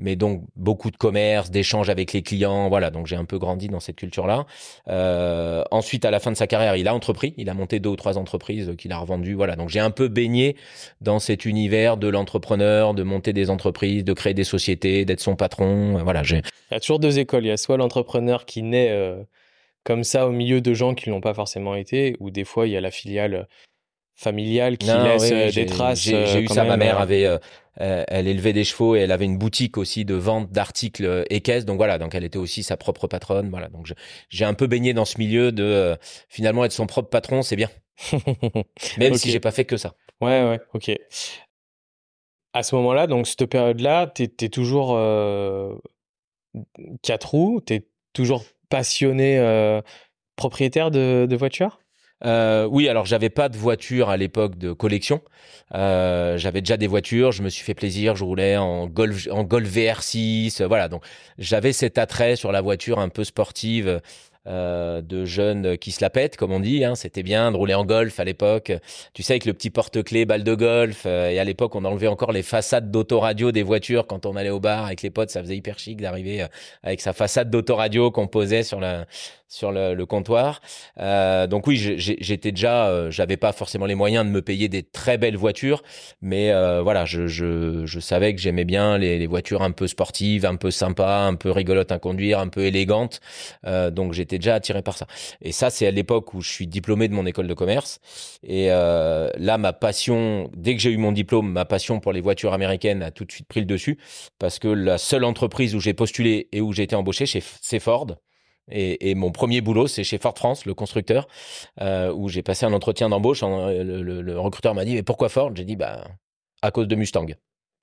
mais 0.01 0.15
donc 0.15 0.43
beaucoup 0.55 0.91
de 0.91 0.97
commerce, 0.97 1.51
d'échanges 1.51 1.89
avec 1.89 2.11
les 2.11 2.23
clients, 2.23 2.67
voilà. 2.67 2.89
Donc 2.89 3.07
j'ai 3.07 3.15
un 3.15 3.25
peu 3.25 3.37
grandi 3.37 3.69
dans 3.69 3.79
cette 3.79 3.95
culture-là. 3.95 4.45
Euh, 4.89 5.63
ensuite, 5.71 6.03
à 6.03 6.11
la 6.11 6.19
fin 6.19 6.31
de 6.31 6.37
sa 6.37 6.47
carrière, 6.47 6.75
il 6.75 6.87
a 6.87 6.93
entrepris, 6.93 7.33
il 7.37 7.49
a 7.49 7.53
monté 7.53 7.79
deux 7.79 7.89
ou 7.91 7.95
trois 7.95 8.17
entreprises 8.17 8.73
qu'il 8.77 8.91
a 8.91 8.97
revendues, 8.97 9.35
voilà. 9.35 9.55
Donc 9.55 9.69
j'ai 9.69 9.79
un 9.79 9.91
peu 9.91 10.07
baigné 10.07 10.57
dans 10.99 11.19
cet 11.19 11.45
univers 11.45 11.97
de 11.97 12.07
l'entrepreneur, 12.07 12.93
de 12.93 13.03
monter 13.03 13.31
des 13.31 13.49
entreprises, 13.49 14.03
de 14.03 14.13
créer 14.13 14.33
des 14.33 14.43
sociétés, 14.43 15.05
d'être 15.05 15.21
son 15.21 15.35
patron, 15.35 15.99
euh, 15.99 16.03
voilà. 16.03 16.23
J'ai 16.23 16.41
Il 16.71 16.73
y 16.73 16.77
a 16.77 16.79
toujours 16.79 16.99
deux 16.99 17.19
écoles. 17.19 17.45
Il 17.45 17.49
y 17.49 17.51
a 17.51 17.57
soit 17.57 17.77
l'entrepreneur 17.77 18.45
qui 18.45 18.63
naît 18.63 18.89
euh, 18.89 19.23
comme 19.83 20.03
ça 20.03 20.27
au 20.27 20.31
milieu 20.31 20.61
de 20.61 20.73
gens 20.73 20.95
qui 20.95 21.09
l'ont 21.09 21.21
pas 21.21 21.33
forcément 21.33 21.75
été, 21.75 22.15
ou 22.19 22.31
des 22.31 22.43
fois 22.43 22.67
il 22.67 22.73
y 22.73 22.77
a 22.77 22.81
la 22.81 22.91
filiale 22.91 23.47
familiale 24.15 24.77
qui 24.77 24.87
Non, 24.87 25.03
laisse 25.03 25.31
oui, 25.31 25.51
des 25.51 25.65
traces. 25.65 26.01
J'ai 26.01 26.25
j'ai 26.27 26.41
eu 26.41 26.47
ça. 26.47 26.63
Ma 26.63 26.77
mère 26.77 26.99
avait, 26.99 27.25
euh, 27.25 27.37
elle 27.77 28.27
élevait 28.27 28.53
des 28.53 28.63
chevaux 28.63 28.95
et 28.95 28.99
elle 28.99 29.11
avait 29.11 29.25
une 29.25 29.37
boutique 29.37 29.77
aussi 29.77 30.05
de 30.05 30.15
vente 30.15 30.51
d'articles 30.51 31.05
euh, 31.05 31.23
équestres. 31.29 31.65
Donc 31.65 31.77
voilà, 31.77 31.97
donc 31.97 32.15
elle 32.15 32.23
était 32.23 32.37
aussi 32.37 32.63
sa 32.63 32.77
propre 32.77 33.07
patronne. 33.07 33.49
Voilà, 33.49 33.69
donc 33.69 33.91
j'ai 34.29 34.45
un 34.45 34.53
peu 34.53 34.67
baigné 34.67 34.93
dans 34.93 35.05
ce 35.05 35.17
milieu 35.17 35.51
de 35.51 35.63
euh, 35.63 35.95
finalement 36.29 36.65
être 36.65 36.71
son 36.73 36.87
propre 36.87 37.09
patron, 37.09 37.41
c'est 37.41 37.55
bien. 37.55 37.69
Même 38.97 39.13
Ok. 39.13 39.19
si 39.19 39.31
j'ai 39.31 39.39
pas 39.39 39.51
fait 39.51 39.65
que 39.65 39.77
ça. 39.77 39.95
Ouais, 40.21 40.43
ouais, 40.43 40.59
ok. 40.73 40.91
À 42.53 42.63
ce 42.63 42.75
moment-là, 42.75 43.07
donc 43.07 43.27
cette 43.27 43.45
période-là, 43.45 44.07
t'es 44.07 44.31
es 44.41 44.49
toujours 44.49 44.93
euh, 44.95 45.73
quatre 47.01 47.31
roues, 47.31 47.61
t'es 47.61 47.87
toujours 48.13 48.43
passionné 48.69 49.37
euh, 49.39 49.81
propriétaire 50.35 50.91
de, 50.91 51.27
de 51.29 51.35
voiture 51.35 51.80
Euh, 52.23 52.65
oui, 52.69 52.87
alors 52.87 53.05
j'avais 53.05 53.29
pas 53.29 53.49
de 53.49 53.57
voiture 53.57 54.09
à 54.09 54.17
l'époque 54.17 54.57
de 54.57 54.73
collection. 54.73 55.21
Euh, 55.73 56.37
j'avais 56.37 56.61
déjà 56.61 56.77
des 56.77 56.87
voitures, 56.87 57.31
je 57.31 57.43
me 57.43 57.49
suis 57.49 57.63
fait 57.63 57.73
plaisir, 57.73 58.15
je 58.15 58.23
roulais 58.23 58.57
en 58.57 58.87
Golf, 58.87 59.27
en 59.31 59.43
Golf 59.43 59.67
VR6, 59.69 60.61
euh, 60.61 60.67
voilà. 60.67 60.87
Donc 60.87 61.03
j'avais 61.37 61.73
cet 61.73 61.97
attrait 61.97 62.35
sur 62.35 62.51
la 62.51 62.61
voiture 62.61 62.99
un 62.99 63.09
peu 63.09 63.23
sportive 63.23 64.01
euh, 64.47 65.03
de 65.03 65.23
jeunes 65.23 65.77
qui 65.77 65.91
se 65.91 66.01
la 66.01 66.09
pètent, 66.09 66.35
comme 66.35 66.51
on 66.51 66.59
dit. 66.59 66.83
Hein. 66.83 66.95
C'était 66.95 67.21
bien 67.21 67.51
de 67.51 67.57
rouler 67.57 67.75
en 67.75 67.85
Golf 67.85 68.19
à 68.19 68.23
l'époque. 68.23 68.71
Tu 69.13 69.21
sais 69.21 69.33
avec 69.33 69.45
le 69.45 69.53
petit 69.53 69.69
porte-clés, 69.69 70.25
balle 70.25 70.43
de 70.43 70.55
golf. 70.55 71.03
euh, 71.05 71.29
et 71.29 71.37
à 71.37 71.43
l'époque, 71.43 71.75
on 71.75 71.85
enlevait 71.85 72.07
encore 72.07 72.31
les 72.31 72.41
façades 72.41 72.89
d'autoradio 72.89 73.51
des 73.51 73.61
voitures 73.61 74.07
quand 74.07 74.25
on 74.25 74.35
allait 74.35 74.49
au 74.49 74.59
bar 74.59 74.85
avec 74.87 75.03
les 75.03 75.11
potes. 75.11 75.29
Ça 75.29 75.41
faisait 75.41 75.55
hyper 75.57 75.77
chic 75.77 76.01
d'arriver 76.01 76.41
euh, 76.41 76.47
avec 76.81 77.01
sa 77.01 77.13
façade 77.13 77.51
d'autoradio 77.51 78.09
qu'on 78.09 78.25
posait 78.27 78.63
sur 78.63 78.79
la 78.79 79.05
sur 79.51 79.71
le, 79.71 80.05
comptoir. 80.05 80.61
Euh, 80.99 81.45
donc 81.45 81.67
oui, 81.67 81.77
j'étais 81.77 82.51
déjà, 82.51 82.87
euh, 82.87 83.11
j'avais 83.11 83.37
pas 83.37 83.51
forcément 83.51 83.85
les 83.85 83.95
moyens 83.95 84.25
de 84.25 84.31
me 84.31 84.41
payer 84.41 84.69
des 84.69 84.81
très 84.81 85.17
belles 85.17 85.35
voitures, 85.35 85.83
mais 86.21 86.51
euh, 86.51 86.81
voilà, 86.81 87.05
je, 87.05 87.27
je, 87.27 87.99
savais 87.99 88.33
que 88.33 88.41
j'aimais 88.41 88.63
bien 88.63 88.97
les, 88.97 89.19
les 89.19 89.27
voitures 89.27 89.61
un 89.61 89.71
peu 89.71 89.87
sportives, 89.87 90.45
un 90.45 90.55
peu 90.55 90.71
sympas, 90.71 91.25
un 91.25 91.35
peu 91.35 91.51
rigolotes 91.51 91.91
à 91.91 91.99
conduire, 91.99 92.39
un 92.39 92.47
peu 92.47 92.61
élégantes. 92.61 93.19
Donc 93.63 94.13
j'étais 94.13 94.37
déjà 94.37 94.55
attiré 94.55 94.81
par 94.81 94.97
ça. 94.97 95.05
Et 95.41 95.51
ça, 95.51 95.69
c'est 95.69 95.85
à 95.85 95.91
l'époque 95.91 96.33
où 96.33 96.41
je 96.41 96.49
suis 96.49 96.67
diplômé 96.67 97.07
de 97.09 97.13
mon 97.13 97.25
école 97.25 97.47
de 97.47 97.53
commerce. 97.53 97.99
Et 98.43 98.67
là, 98.67 99.57
ma 99.57 99.73
passion, 99.73 100.49
dès 100.55 100.75
que 100.75 100.81
j'ai 100.81 100.91
eu 100.91 100.97
mon 100.97 101.11
diplôme, 101.11 101.51
ma 101.51 101.65
passion 101.65 101.99
pour 101.99 102.13
les 102.13 102.21
voitures 102.21 102.53
américaines 102.53 103.03
a 103.03 103.11
tout 103.11 103.25
de 103.25 103.31
suite 103.31 103.47
pris 103.47 103.59
le 103.59 103.65
dessus, 103.65 103.97
parce 104.39 104.59
que 104.59 104.69
la 104.69 104.97
seule 104.97 105.25
entreprise 105.25 105.75
où 105.75 105.79
j'ai 105.79 105.93
postulé 105.93 106.47
et 106.51 106.61
où 106.61 106.71
j'ai 106.71 106.83
été 106.83 106.95
embauché, 106.95 107.25
c'est 107.25 107.79
Ford. 107.79 108.07
Et, 108.71 109.09
et 109.09 109.15
mon 109.15 109.31
premier 109.31 109.61
boulot, 109.61 109.87
c'est 109.87 110.03
chez 110.03 110.17
Ford 110.17 110.37
France, 110.37 110.65
le 110.65 110.73
constructeur, 110.73 111.27
euh, 111.81 112.11
où 112.13 112.29
j'ai 112.29 112.41
passé 112.43 112.65
un 112.65 112.73
entretien 112.73 113.09
d'embauche. 113.09 113.43
En- 113.43 113.67
Le, 113.67 114.01
le- 114.01 114.21
le 114.21 114.39
recruteur 114.39 114.73
m'a 114.75 114.85
dit 114.85 114.95
Mais 114.95 115.03
pourquoi 115.03 115.29
Ford? 115.29 115.51
J'ai 115.55 115.65
dit 115.65 115.75
Bah, 115.75 116.07
à 116.61 116.71
cause 116.71 116.87
de 116.87 116.95
Mustang. 116.95 117.25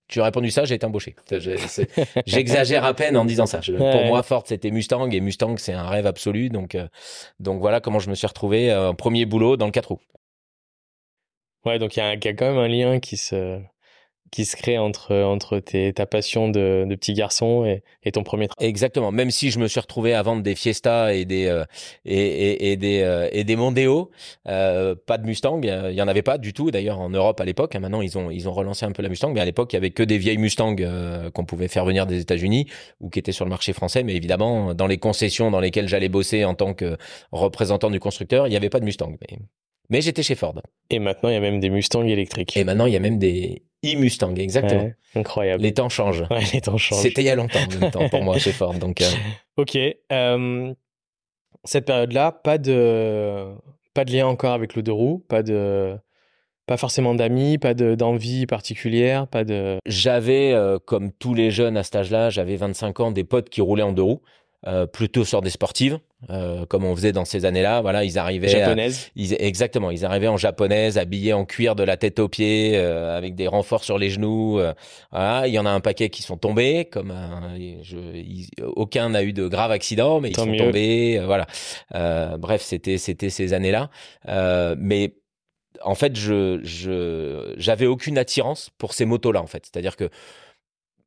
Tu 0.09 0.23
as 0.23 0.25
répondu 0.25 0.51
ça, 0.51 0.65
j'ai 0.65 0.75
été 0.77 0.87
embauché. 0.87 1.15
J'exagère 2.27 2.85
à 2.87 2.95
peine 2.95 3.17
en 3.19 3.27
disant 3.27 3.45
ça. 3.47 3.61
Je-. 3.61 3.73
Pour 3.73 4.05
moi, 4.05 4.23
Ford, 4.23 4.43
c'était 4.47 4.71
Mustang, 4.71 5.11
et 5.11 5.21
Mustang, 5.21 5.57
c'est 5.59 5.75
un 5.75 5.87
rêve 5.87 6.07
absolu. 6.07 6.49
Donc, 6.49 6.75
euh, 6.75 6.89
donc 7.41 7.61
voilà 7.61 7.81
comment 7.81 7.99
je 7.99 8.09
me 8.09 8.15
suis 8.15 8.27
retrouvé 8.27 8.71
euh, 8.73 8.91
en 8.91 8.95
premier 8.95 9.27
boulot 9.27 9.57
dans 9.59 9.67
le 9.67 9.73
4 9.73 9.89
roues. 9.91 10.01
Ouais, 11.65 11.79
donc 11.79 11.97
il 11.97 12.01
y, 12.01 12.03
un- 12.03 12.15
y 12.15 12.29
a 12.29 12.33
quand 12.33 12.47
même 12.47 12.57
un 12.59 12.69
lien 12.69 13.01
qui 13.01 13.17
se, 13.17 13.61
qui 14.31 14.45
se 14.45 14.57
crée 14.57 14.79
entre, 14.79 15.15
entre 15.15 15.59
tes, 15.59 15.93
ta 15.93 16.07
passion 16.07 16.49
de, 16.49 16.85
de 16.89 16.95
petit 16.95 17.15
garçon 17.15 17.65
et, 17.65 17.83
et 18.03 18.13
ton 18.13 18.23
premier 18.23 18.49
travail. 18.49 18.69
Exactement. 18.69 19.11
Même 19.13 19.31
si 19.31 19.51
je 19.51 19.59
me 19.59 19.69
suis 19.69 19.81
retrouvé 19.81 20.15
à 20.15 20.23
vendre 20.23 20.43
des 20.43 20.55
Fiesta 20.55 21.15
et 21.15 21.25
des 21.25 21.47
euh, 21.47 21.65
et, 22.05 22.17
et, 22.17 22.73
et, 22.73 22.77
des 22.77 23.03
euh, 23.03 23.29
et 23.33 23.45
des 23.45 23.57
Mondeo, 23.57 24.11
euh, 24.49 24.95
pas 24.95 25.19
de 25.19 25.27
Mustang, 25.27 25.61
il 25.63 25.95
y 25.95 26.03
en 26.03 26.09
avait 26.09 26.23
pas 26.23 26.39
du 26.39 26.53
tout. 26.53 26.71
D'ailleurs 26.71 27.01
en 27.01 27.11
Europe 27.11 27.41
à 27.41 27.45
l'époque, 27.45 27.75
hein, 27.75 27.81
maintenant 27.81 28.03
ils 28.03 28.17
ont 28.19 28.31
ils 28.31 28.49
ont 28.49 28.53
relancé 28.53 28.87
un 28.87 28.93
peu 28.93 29.03
la 29.03 29.09
Mustang, 29.09 29.33
mais 29.33 29.41
à 29.41 29.45
l'époque 29.45 29.73
il 29.73 29.77
y 29.77 29.79
avait 29.79 29.91
que 29.91 30.03
des 30.03 30.19
vieilles 30.19 30.39
Mustang 30.39 30.77
euh, 30.81 31.31
qu'on 31.31 31.45
pouvait 31.45 31.69
faire 31.69 31.85
venir 31.85 32.07
des 32.07 32.21
États-Unis 32.21 32.67
ou 33.01 33.11
qui 33.11 33.19
étaient 33.19 33.33
sur 33.33 33.45
le 33.45 33.51
marché 33.51 33.73
français. 33.73 34.03
Mais 34.03 34.15
évidemment 34.15 34.75
dans 34.75 34.87
les 34.87 34.99
concessions 34.99 35.51
dans 35.51 35.61
lesquelles 35.61 35.89
j'allais 35.89 36.09
bosser 36.09 36.45
en 36.45 36.55
tant 36.55 36.75
que 36.75 36.97
représentant 37.33 37.91
du 37.91 38.01
constructeur, 38.01 38.47
il 38.47 38.53
y 38.53 38.57
avait 38.57 38.71
pas 38.71 38.81
de 38.81 38.85
Mustang. 38.85 39.15
Mais 39.21 39.39
mais 39.91 40.03
j'étais 40.03 40.23
chez 40.23 40.35
Ford. 40.35 40.61
Et 40.91 40.99
maintenant, 40.99 41.31
il 41.31 41.33
y 41.33 41.37
a 41.37 41.41
même 41.41 41.61
des 41.61 41.71
Mustangs 41.71 42.05
électriques. 42.05 42.57
Et 42.57 42.65
maintenant, 42.65 42.87
il 42.87 42.93
y 42.93 42.97
a 42.97 43.01
même 43.01 43.19
des 43.19 43.63
e-Mustang, 43.85 44.35
exactement. 44.37 44.83
Ouais, 44.85 44.97
incroyable. 45.15 45.63
Les 45.63 45.75
temps 45.75 45.89
changent. 45.89 46.25
Ouais, 46.31 46.43
les 46.53 46.61
temps 46.61 46.77
changent. 46.77 47.01
C'était 47.01 47.23
il 47.23 47.27
y 47.27 47.31
a 47.31 47.35
longtemps, 47.35 47.61
en 47.61 47.81
même 47.81 47.91
temps, 47.91 48.09
pour 48.09 48.23
moi, 48.23 48.39
chez 48.39 48.53
Ford. 48.53 48.75
Donc, 48.75 49.01
euh... 49.01 49.07
Ok. 49.57 49.77
Euh, 50.13 50.75
cette 51.65 51.85
période-là, 51.85 52.33
pas 52.33 52.59
de, 52.59 53.47
pas 53.95 54.05
de 54.05 54.13
lien 54.13 54.27
encore 54.27 54.53
avec 54.53 54.75
le 54.75 54.83
deux 54.83 54.93
roues, 54.93 55.25
pas 55.29 55.43
de, 55.43 55.97
pas 56.67 56.77
forcément 56.77 57.15
d'amis, 57.15 57.59
pas 57.59 57.75
de, 57.75 57.95
d'envie 57.95 58.47
particulière, 58.47 59.27
pas 59.27 59.45
de. 59.45 59.79
J'avais, 59.87 60.53
euh, 60.53 60.79
comme 60.79 61.13
tous 61.13 61.35
les 61.35 61.51
jeunes 61.51 61.77
à 61.77 61.83
cet 61.83 61.97
âge-là, 61.97 62.31
j'avais 62.31 62.57
25 62.57 63.01
ans, 63.01 63.11
des 63.11 63.25
potes 63.25 63.49
qui 63.49 63.61
roulaient 63.61 63.83
en 63.83 63.93
deux 63.93 64.03
roues. 64.03 64.23
Euh, 64.67 64.87
plutôt 64.87 65.25
sur 65.25 65.41
des 65.41 65.51
sportives, 65.51 66.01
euh, 66.31 66.67
comme 66.67 66.85
on 66.85 66.97
faisait 66.97 67.13
dans 67.13 67.25
ces 67.25 67.45
années-là. 67.45 67.81
Voilà, 67.81 68.03
ils 68.03 68.19
arrivaient 68.19 68.49
japonaise. 68.49 69.05
À, 69.07 69.11
ils, 69.15 69.37
exactement, 69.39 69.93
ils 69.93 70.05
arrivaient 70.05 70.27
en 70.27 70.37
japonaise, 70.37 70.99
habillés 70.99 71.33
en 71.33 71.45
cuir 71.45 71.77
de 71.77 71.85
la 71.85 71.97
tête 71.97 72.19
aux 72.19 72.29
pieds, 72.29 72.73
euh, 72.75 73.17
avec 73.17 73.37
des 73.37 73.47
renforts 73.47 73.85
sur 73.85 73.99
les 73.99 74.11
genoux. 74.11 74.59
euh, 74.59 74.75
voilà, 75.13 75.47
il 75.47 75.55
y 75.55 75.61
en 75.61 75.65
a 75.65 75.71
un 75.71 75.79
paquet 75.79 76.09
qui 76.09 76.23
sont 76.23 76.37
tombés, 76.37 76.87
comme 76.87 77.13
un, 77.13 77.55
je, 77.83 77.99
ils, 78.15 78.49
aucun 78.59 79.11
n'a 79.11 79.23
eu 79.23 79.33
de 79.33 79.47
grave 79.47 79.71
accident, 79.71 80.21
mais 80.21 80.31
ils 80.31 80.35
sont 80.37 80.47
mieux. 80.47 80.59
tombés. 80.59 81.19
euh, 81.21 81.27
voilà. 81.27 81.47
Euh, 81.95 82.37
bref, 82.37 82.61
c'était 82.61 82.99
c'était 82.99 83.31
ces 83.31 83.53
années-là. 83.53 83.91
Euh, 84.29 84.75
mais 84.77 85.15
en 85.83 85.95
fait, 85.95 86.17
je 86.17 86.59
je 86.65 87.55
j'avais 87.59 87.87
aucune 87.87 88.19
attirance 88.19 88.71
pour 88.77 88.93
ces 88.93 89.05
motos-là. 89.05 89.41
En 89.41 89.47
fait, 89.47 89.67
c'est-à-dire 89.67 89.95
que 89.97 90.11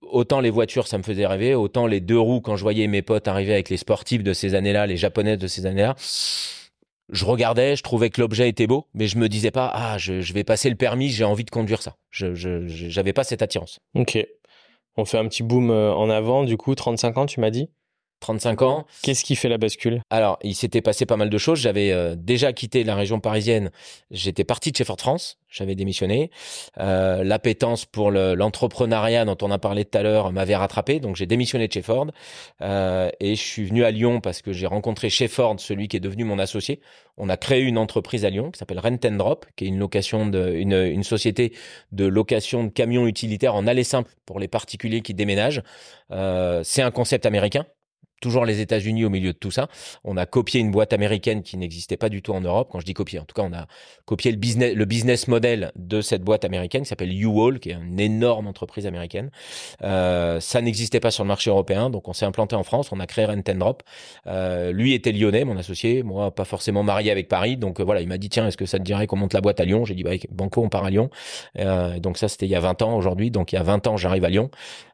autant 0.02 0.40
les 0.40 0.50
voitures, 0.50 0.88
ça 0.88 0.98
me 0.98 1.04
faisait 1.04 1.26
rêver, 1.26 1.56
autant 1.56 1.88
les 1.88 2.00
deux 2.00 2.20
roues, 2.20 2.42
quand 2.42 2.56
je 2.56 2.64
voyais 2.64 2.88
mes 2.88 3.02
potes 3.02 3.28
arriver 3.28 3.54
avec 3.54 3.70
les 3.70 3.78
sportifs 3.78 4.24
de 4.24 4.34
ces 4.34 4.56
années-là, 4.56 4.88
les 4.88 4.98
japonaises 4.98 5.38
de 5.38 5.48
ces 5.48 5.66
années-là, 5.66 5.96
je 7.12 7.26
regardais, 7.26 7.76
je 7.76 7.84
trouvais 7.84 8.10
que 8.10 8.22
l'objet 8.22 8.48
était 8.50 8.68
beau, 8.68 8.88
mais 8.94 9.08
je 9.08 9.18
me 9.18 9.28
disais 9.28 9.52
pas, 9.52 9.70
ah, 9.74 9.98
je, 9.98 10.22
je 10.22 10.34
vais 10.34 10.44
passer 10.44 10.70
le 10.70 10.76
permis, 10.76 11.10
j'ai 11.10 11.26
envie 11.26 11.44
de 11.44 11.50
conduire 11.50 11.82
ça. 11.82 11.98
Je, 12.10 12.34
j'avais 12.66 13.14
pas 13.14 13.24
cette 13.24 13.42
attirance. 13.42 13.80
Ok. 13.96 14.18
On 14.98 15.06
fait 15.06 15.18
un 15.18 15.28
petit 15.28 15.44
boom 15.44 15.72
euh, 15.72 15.94
en 15.94 16.10
avant, 16.10 16.44
du 16.44 16.58
coup, 16.58 16.76
35 16.76 17.18
ans, 17.18 17.26
tu 17.26 17.40
m'as 17.40 17.50
dit? 17.50 17.70
35 18.22 18.62
ans. 18.62 18.86
Qu'est-ce 19.02 19.26
qui 19.26 19.36
fait 19.36 19.50
la 19.50 19.58
bascule? 19.58 20.02
Alors, 20.10 20.38
il 20.44 20.56
s'était 20.56 20.82
passé 20.82 21.06
pas 21.06 21.18
mal 21.18 21.30
de 21.30 21.38
choses. 21.38 21.60
J'avais 21.60 21.92
euh, 21.92 22.16
déjà 22.16 22.54
quitté 22.54 22.84
la 22.86 22.96
région 22.96 23.20
parisienne. 23.20 23.72
J'étais 24.12 24.44
parti 24.46 24.72
de 24.72 24.78
chez 24.78 24.84
Ford 24.86 24.98
France. 25.00 25.40
J'avais 25.50 25.76
démissionné. 25.76 26.30
Euh, 26.80 27.24
L'appétence 27.26 27.86
pour 27.86 28.12
le- 28.12 28.36
l'entrepreneuriat 28.36 29.26
dont 29.26 29.38
on 29.42 29.52
a 29.52 29.58
parlé 29.58 29.84
tout 29.86 29.98
à 29.98 30.04
l'heure 30.04 30.32
m'avait 30.32 30.56
rattrapé. 30.56 31.00
Donc, 31.00 31.16
j'ai 31.18 31.26
démissionné 31.26 31.68
de 31.68 31.74
chez 31.74 31.82
Ford. 31.82 32.08
Euh, 32.62 33.10
et 33.20 33.36
je 33.36 33.42
suis 33.42 33.66
venu 33.66 33.84
à 33.84 33.92
Lyon 33.92 34.22
parce 34.22 34.42
que 34.42 34.54
j'ai 34.54 34.68
rencontré 34.68 35.10
chez 35.10 35.28
Ford 35.28 35.56
celui 35.60 35.88
qui 35.88 35.98
est 35.98 36.02
devenu 36.02 36.24
mon 36.24 36.40
associé. 36.40 36.80
On 37.18 37.28
a 37.28 37.38
créé 37.38 37.62
une 37.62 37.78
entreprise 37.80 38.24
à 38.24 38.30
Lyon 38.30 38.52
qui 38.52 38.60
s'appelle 38.60 38.80
Rent 38.80 38.98
and 39.04 39.12
Drop, 39.18 39.46
qui 39.56 39.66
est 39.66 39.68
une 39.68 39.80
location 39.80 40.28
de, 40.28 40.54
une, 40.54 40.74
une 40.74 41.04
société 41.04 41.54
de 41.92 42.06
location 42.06 42.64
de 42.64 42.70
camions 42.70 43.08
utilitaires 43.08 43.56
en 43.56 43.66
aller 43.68 43.84
simple 43.84 44.12
pour 44.26 44.40
les 44.40 44.48
particuliers 44.48 45.02
qui 45.02 45.14
déménagent. 45.14 45.62
C'est 46.64 46.82
un 46.82 46.92
concept 46.92 47.26
américain 47.26 47.66
toujours 48.22 48.46
les 48.46 48.62
États-Unis 48.62 49.04
au 49.04 49.10
milieu 49.10 49.34
de 49.34 49.38
tout 49.38 49.52
ça. 49.52 49.68
On 50.04 50.16
a 50.16 50.26
copié 50.26 50.62
une 50.62 50.72
boîte 50.72 50.94
américaine 50.94 51.44
qui 51.44 51.58
n'existait 51.58 51.98
pas 51.98 52.08
du 52.08 52.22
tout 52.22 52.32
en 52.32 52.42
Europe. 52.42 52.70
Quand 52.72 52.80
je 52.80 52.86
dis 52.86 52.94
copier, 52.94 53.20
en 53.20 53.26
tout 53.26 53.36
cas, 53.36 53.44
on 53.44 53.54
a 53.54 53.68
copié 54.06 54.32
le 54.32 54.38
business, 54.38 54.74
le 54.74 54.86
business 54.86 55.28
model 55.28 55.72
de 55.76 56.02
cette 56.02 56.24
boîte 56.24 56.46
américaine 56.46 56.84
qui 56.84 56.90
s'appelle 56.90 57.12
U-Haul, 57.12 57.60
qui 57.60 57.72
est 57.72 57.74
une 57.74 58.00
énorme 58.00 58.48
entreprise 58.48 58.88
américaine. 58.88 59.32
Euh, 59.84 60.40
ça 60.40 60.62
n'existait 60.62 61.00
pas 61.00 61.12
sur 61.12 61.24
le 61.24 61.28
marché 61.28 61.50
européen, 61.50 61.90
donc 61.90 62.08
on 62.08 62.14
s'est 62.14 62.26
implanté 62.26 62.56
en 62.56 62.64
France. 62.64 62.92
On 62.92 63.00
a 63.00 63.08
créé 63.08 63.26
Rent 63.26 63.42
and 63.50 63.56
Drop. 63.56 63.84
Euh, 64.28 64.72
lui 64.72 64.94
était 64.94 65.12
lyonnais, 65.12 65.44
mon 65.44 65.58
associé. 65.58 66.04
Moi, 66.04 66.32
pas 66.34 66.46
forcément 66.46 66.84
marié 66.84 67.12
avec 67.12 67.28
Paris. 67.28 67.58
Donc 67.58 67.80
euh, 67.80 67.84
voilà, 67.84 68.02
il 68.02 68.08
m'a 68.08 68.18
dit 68.18 68.30
tiens, 68.30 68.48
est-ce 68.48 68.58
que 68.58 68.66
ça 68.66 68.78
te 68.78 68.84
dirait 68.84 69.08
qu'on 69.08 69.18
monte 69.18 69.34
la 69.34 69.42
boîte 69.42 69.60
à 69.60 69.66
Lyon? 69.66 69.86
J'ai 69.86 69.96
dit 69.96 70.04
bah, 70.04 70.12
banco, 70.30 70.62
on 70.62 70.70
part 70.70 70.86
à 70.86 70.90
Lyon. 70.90 71.10
Euh, 71.58 72.00
donc 72.00 72.18
ça, 72.18 72.28
c'était 72.28 72.46
il 72.46 72.52
y 72.52 72.56
a 72.56 72.60
20 72.60 72.82
ans 72.82 72.96
aujourd'hui. 72.96 73.32
Donc 73.32 73.52
il 73.52 73.56
y 73.56 73.60
a 73.60 73.64
20 73.64 73.88
ans, 73.88 73.98
j'arrive 73.98 74.26
à 74.26 74.30
Lyon. 74.30 74.52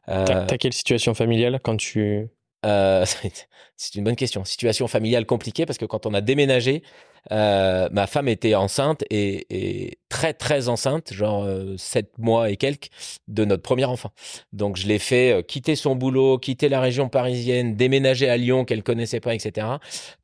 Euh, 0.08 0.24
T'as 0.24 0.46
t'as 0.46 0.56
quelle 0.56 0.72
situation 0.72 1.14
familiale 1.14 1.60
quand 1.62 1.76
tu... 1.76 2.28
euh, 2.66 3.04
c'est 3.76 3.94
une 3.94 4.04
bonne 4.04 4.16
question. 4.16 4.44
Situation 4.44 4.88
familiale 4.88 5.26
compliquée 5.26 5.66
parce 5.66 5.78
que 5.78 5.84
quand 5.84 6.06
on 6.06 6.14
a 6.14 6.20
déménagé, 6.20 6.82
euh, 7.32 7.88
ma 7.92 8.06
femme 8.06 8.28
était 8.28 8.54
enceinte 8.54 9.04
et, 9.10 9.98
très 10.08 10.32
très 10.32 10.68
enceinte, 10.68 11.12
genre 11.12 11.44
euh, 11.44 11.74
sept 11.76 12.16
mois 12.18 12.48
et 12.50 12.56
quelques 12.56 12.88
de 13.28 13.44
notre 13.44 13.62
premier 13.62 13.84
enfant. 13.84 14.10
Donc 14.54 14.76
je 14.76 14.86
l'ai 14.86 14.98
fait 14.98 15.32
euh, 15.32 15.42
quitter 15.42 15.76
son 15.76 15.94
boulot, 15.96 16.38
quitter 16.38 16.68
la 16.70 16.80
région 16.80 17.08
parisienne, 17.10 17.76
déménager 17.76 18.28
à 18.30 18.36
Lyon 18.38 18.64
qu'elle 18.64 18.82
connaissait 18.82 19.20
pas, 19.20 19.34
etc. 19.34 19.66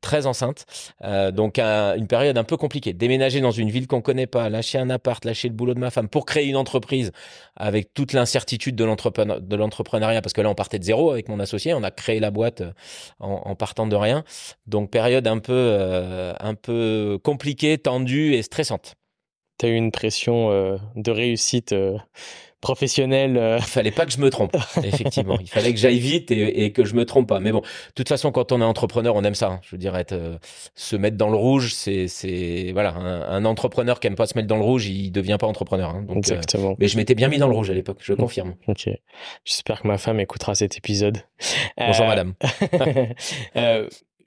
Très 0.00 0.24
enceinte. 0.26 0.64
Euh, 1.04 1.30
donc 1.30 1.58
un- 1.58 1.96
une 1.96 2.06
période 2.06 2.38
un 2.38 2.44
peu 2.44 2.56
compliquée. 2.56 2.94
Déménager 2.94 3.40
dans 3.42 3.50
une 3.50 3.70
ville 3.70 3.86
qu'on 3.86 4.00
connaît 4.00 4.26
pas, 4.26 4.48
lâcher 4.48 4.78
un 4.78 4.88
appart, 4.88 5.22
lâcher 5.24 5.48
le 5.48 5.54
boulot 5.54 5.74
de 5.74 5.80
ma 5.80 5.90
femme 5.90 6.08
pour 6.08 6.24
créer 6.24 6.46
une 6.46 6.56
entreprise 6.56 7.12
avec 7.56 7.92
toute 7.92 8.12
l'incertitude 8.14 8.76
de 8.76 8.84
l'entrepreneur- 8.84 9.40
de 9.40 9.56
l'entrepreneuriat 9.56 10.22
parce 10.22 10.32
que 10.32 10.40
là 10.40 10.48
on 10.48 10.54
partait 10.54 10.78
de 10.78 10.84
zéro 10.84 11.10
avec 11.10 11.28
mon 11.28 11.38
associé, 11.40 11.74
on 11.74 11.82
a 11.82 11.90
créé 11.90 12.20
la 12.20 12.30
boîte 12.30 12.62
en, 13.20 13.54
partant 13.54 13.86
de 13.86 13.96
rien. 13.96 14.24
Donc 14.66 14.90
période 14.90 15.26
un 15.26 15.38
peu 15.38 16.32
un 16.40 16.54
peu 16.54 16.93
compliquée, 17.22 17.78
tendue 17.78 18.34
et 18.34 18.42
stressante. 18.42 18.94
T'as 19.58 19.68
eu 19.68 19.74
une 19.74 19.92
pression 19.92 20.50
euh, 20.50 20.76
de 20.96 21.10
réussite 21.12 21.72
euh, 21.72 21.96
professionnelle 22.60 23.36
euh, 23.36 23.58
Il 23.58 23.64
fallait 23.64 23.92
pas 23.92 24.04
que 24.04 24.10
je 24.10 24.18
me 24.18 24.28
trompe, 24.30 24.56
effectivement. 24.82 25.38
Il 25.40 25.48
fallait 25.48 25.72
que 25.72 25.78
j'aille 25.78 26.00
vite 26.00 26.32
et, 26.32 26.64
et 26.64 26.72
que 26.72 26.84
je 26.84 26.94
me 26.94 27.04
trompe 27.06 27.28
pas. 27.28 27.38
Mais 27.38 27.52
bon, 27.52 27.60
de 27.60 27.92
toute 27.94 28.08
façon, 28.08 28.32
quand 28.32 28.50
on 28.50 28.60
est 28.60 28.64
entrepreneur, 28.64 29.14
on 29.14 29.22
aime 29.22 29.36
ça. 29.36 29.48
hein. 29.50 29.60
Je 29.62 29.70
veux 29.70 29.78
dire, 29.78 29.94
être, 29.96 30.16
se 30.74 30.96
mettre 30.96 31.16
dans 31.16 31.28
le 31.30 31.36
rouge, 31.36 31.72
c'est, 31.72 32.08
c'est 32.08 32.70
voilà, 32.72 32.94
un, 32.94 33.22
un 33.22 33.44
entrepreneur 33.44 34.00
qui 34.00 34.08
aime 34.08 34.16
pas 34.16 34.26
se 34.26 34.36
mettre 34.36 34.48
dans 34.48 34.56
le 34.56 34.64
rouge, 34.64 34.86
il 34.88 35.12
devient 35.12 35.36
pas 35.38 35.46
entrepreneur. 35.46 35.90
hein. 35.90 36.02
Donc, 36.02 36.16
Exactement. 36.16 36.74
mais 36.80 36.88
je 36.88 36.96
m'étais 36.96 37.14
bien 37.14 37.28
mis 37.28 37.38
dans 37.38 37.48
le 37.48 37.54
rouge 37.54 37.70
à 37.70 37.74
l'époque, 37.74 37.98
je 38.02 38.12
confirme. 38.14 38.56
Ok. 38.66 38.88
J'espère 39.44 39.82
que 39.82 39.86
ma 39.86 39.98
femme 39.98 40.18
écoutera 40.18 40.56
cet 40.56 40.76
épisode. 40.76 41.18
Bonjour 41.78 42.06
madame. 42.06 42.34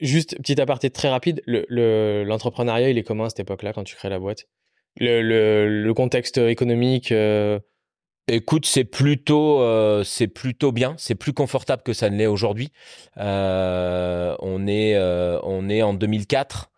juste 0.00 0.36
petit 0.38 0.60
aparté 0.60 0.90
très 0.90 1.08
rapide, 1.08 1.42
le- 1.46 1.66
le- 1.68 2.24
l'entrepreneuriat, 2.24 2.90
il 2.90 2.98
est 2.98 3.02
comment 3.04 3.24
à 3.24 3.28
cette 3.30 3.40
époque-là 3.40 3.72
quand 3.72 3.84
tu 3.84 3.96
crées 3.96 4.08
la 4.08 4.18
boîte? 4.18 4.44
Le, 5.00 5.66
contexte 5.94 6.38
économique, 6.38 7.12
euh, 7.12 7.58
Écoute, 8.30 8.66
c'est 8.66 8.84
plutôt, 8.84 9.62
euh, 9.62 10.04
c'est 10.04 10.26
plutôt 10.28 10.70
bien. 10.70 10.94
C'est 10.98 11.14
plus 11.14 11.32
confortable 11.32 11.82
que 11.82 11.94
ça 11.94 12.10
ne 12.10 12.16
l'est 12.18 12.26
aujourd'hui. 12.26 12.70
Euh, 13.16 14.36
on 14.40 14.68
on 15.42 15.70
est 15.70 15.80
en 15.80 15.94
2004. 15.94 16.70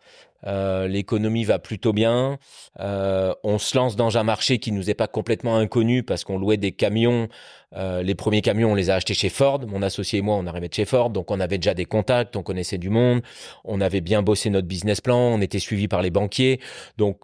Euh, 0.45 0.87
L'économie 0.87 1.43
va 1.43 1.59
plutôt 1.59 1.93
bien. 1.93 2.37
Euh, 2.79 3.33
on 3.43 3.57
se 3.57 3.77
lance 3.77 3.95
dans 3.95 4.17
un 4.17 4.23
marché 4.23 4.59
qui 4.59 4.71
nous 4.71 4.89
est 4.89 4.95
pas 4.95 5.07
complètement 5.07 5.57
inconnu 5.57 6.03
parce 6.03 6.23
qu'on 6.23 6.37
louait 6.37 6.57
des 6.57 6.71
camions. 6.71 7.27
Euh, 7.75 8.03
les 8.03 8.15
premiers 8.15 8.41
camions, 8.41 8.71
on 8.71 8.75
les 8.75 8.89
a 8.89 8.95
achetés 8.95 9.13
chez 9.13 9.29
Ford. 9.29 9.61
Mon 9.67 9.81
associé 9.81 10.19
et 10.19 10.21
moi, 10.21 10.35
on 10.35 10.45
arrivait 10.45 10.67
de 10.67 10.73
chez 10.73 10.85
Ford, 10.85 11.09
donc 11.09 11.31
on 11.31 11.39
avait 11.39 11.57
déjà 11.57 11.73
des 11.73 11.85
contacts, 11.85 12.35
on 12.35 12.43
connaissait 12.43 12.77
du 12.77 12.89
monde, 12.89 13.21
on 13.63 13.79
avait 13.79 14.01
bien 14.01 14.21
bossé 14.21 14.49
notre 14.49 14.67
business 14.67 14.99
plan, 14.99 15.17
on 15.17 15.41
était 15.41 15.59
suivi 15.59 15.87
par 15.87 16.01
les 16.01 16.11
banquiers. 16.11 16.59
Donc 16.97 17.19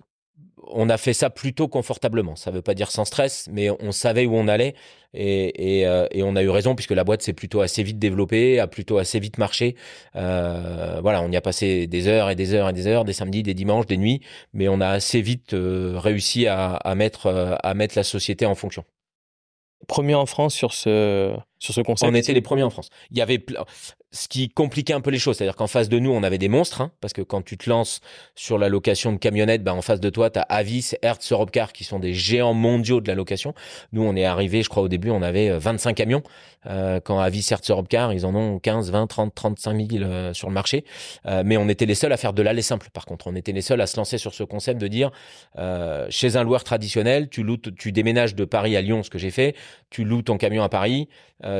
on 0.71 0.89
a 0.89 0.97
fait 0.97 1.13
ça 1.13 1.29
plutôt 1.29 1.67
confortablement. 1.67 2.35
Ça 2.35 2.51
veut 2.51 2.61
pas 2.61 2.73
dire 2.73 2.91
sans 2.91 3.05
stress, 3.05 3.47
mais 3.51 3.69
on 3.69 3.91
savait 3.91 4.25
où 4.25 4.35
on 4.35 4.47
allait 4.47 4.75
et, 5.13 5.79
et, 5.79 5.87
euh, 5.87 6.07
et 6.11 6.23
on 6.23 6.35
a 6.35 6.43
eu 6.43 6.49
raison 6.49 6.75
puisque 6.75 6.91
la 6.91 7.03
boîte 7.03 7.21
s'est 7.21 7.33
plutôt 7.33 7.61
assez 7.61 7.83
vite 7.83 7.99
développée, 7.99 8.59
a 8.59 8.67
plutôt 8.67 8.97
assez 8.97 9.19
vite 9.19 9.37
marché. 9.37 9.75
Euh, 10.15 10.99
voilà, 11.01 11.21
on 11.21 11.31
y 11.31 11.37
a 11.37 11.41
passé 11.41 11.87
des 11.87 12.07
heures 12.07 12.29
et 12.29 12.35
des 12.35 12.53
heures 12.53 12.69
et 12.69 12.73
des 12.73 12.87
heures, 12.87 13.05
des 13.05 13.13
samedis, 13.13 13.43
des 13.43 13.53
dimanches, 13.53 13.85
des 13.87 13.97
nuits, 13.97 14.21
mais 14.53 14.67
on 14.67 14.81
a 14.81 14.89
assez 14.89 15.21
vite 15.21 15.53
euh, 15.53 15.97
réussi 15.97 16.47
à, 16.47 16.75
à 16.75 16.95
mettre 16.95 17.27
euh, 17.27 17.55
à 17.63 17.73
mettre 17.73 17.97
la 17.97 18.03
société 18.03 18.45
en 18.45 18.55
fonction. 18.55 18.83
premier 19.87 20.15
en 20.15 20.25
France 20.25 20.53
sur 20.53 20.73
ce, 20.73 21.35
sur 21.59 21.73
ce 21.73 21.81
concept. 21.81 22.11
On 22.11 22.15
était 22.15 22.33
les 22.33 22.41
premiers 22.41 22.63
en 22.63 22.69
France. 22.69 22.89
Il 23.11 23.17
y 23.17 23.21
avait, 23.21 23.43
ce 24.17 24.27
qui 24.27 24.49
compliquait 24.49 24.93
un 24.93 25.01
peu 25.01 25.11
les 25.11 25.19
choses. 25.19 25.37
C'est-à-dire 25.37 25.55
qu'en 25.55 25.67
face 25.67 25.89
de 25.89 25.99
nous, 25.99 26.11
on 26.11 26.23
avait 26.23 26.39
des 26.39 26.49
monstres, 26.49 26.81
hein, 26.81 26.91
parce 27.01 27.13
que 27.13 27.21
quand 27.21 27.43
tu 27.43 27.55
te 27.55 27.69
lances 27.69 28.01
sur 28.35 28.57
la 28.57 28.67
location 28.67 29.13
de 29.13 29.17
camionnettes, 29.17 29.63
ben, 29.63 29.73
en 29.73 29.83
face 29.83 29.99
de 29.99 30.09
toi, 30.09 30.31
tu 30.31 30.39
as 30.39 30.43
Avis, 30.43 30.93
Hertz, 31.03 31.31
Europcar, 31.31 31.71
qui 31.71 31.83
sont 31.83 31.99
des 31.99 32.13
géants 32.13 32.55
mondiaux 32.55 32.99
de 32.99 33.07
la 33.07 33.13
location. 33.13 33.53
Nous, 33.91 34.01
on 34.01 34.15
est 34.15 34.25
arrivé, 34.25 34.63
je 34.63 34.69
crois, 34.69 34.81
au 34.81 34.87
début, 34.87 35.11
on 35.11 35.21
avait 35.21 35.55
25 35.57 35.89
euh, 35.89 35.93
camions. 35.93 36.23
Euh, 36.65 36.99
quand 36.99 37.19
Avis, 37.19 37.47
Hertz, 37.49 37.69
Europcar, 37.69 38.11
ils 38.11 38.25
en 38.25 38.33
ont 38.33 38.57
15, 38.57 38.91
20, 38.91 39.07
30, 39.07 39.35
35 39.35 39.91
000 39.91 40.33
sur 40.33 40.47
le 40.47 40.53
marché. 40.53 40.83
Euh, 41.27 41.43
mais 41.45 41.55
on 41.57 41.69
était 41.69 41.85
les 41.85 41.95
seuls 41.95 42.11
à 42.11 42.17
faire 42.17 42.33
de 42.33 42.41
l'aller 42.41 42.63
simple, 42.63 42.89
par 42.91 43.05
contre. 43.05 43.27
On 43.27 43.35
était 43.35 43.51
les 43.51 43.61
seuls 43.61 43.81
à 43.81 43.87
se 43.87 43.97
lancer 43.97 44.17
sur 44.17 44.33
ce 44.33 44.43
concept 44.43 44.81
de 44.81 44.87
dire, 44.87 45.11
chez 46.09 46.37
un 46.37 46.43
loueur 46.43 46.63
traditionnel, 46.63 47.29
tu, 47.29 47.43
loues, 47.43 47.57
tu 47.57 47.91
déménages 47.91 48.33
de 48.33 48.45
Paris 48.45 48.75
à 48.75 48.81
Lyon, 48.81 49.03
ce 49.03 49.09
que 49.09 49.19
j'ai 49.19 49.31
fait, 49.31 49.55
tu 49.89 50.03
loues 50.03 50.23
ton 50.23 50.37
camion 50.37 50.63
à 50.63 50.69
Paris, 50.69 51.07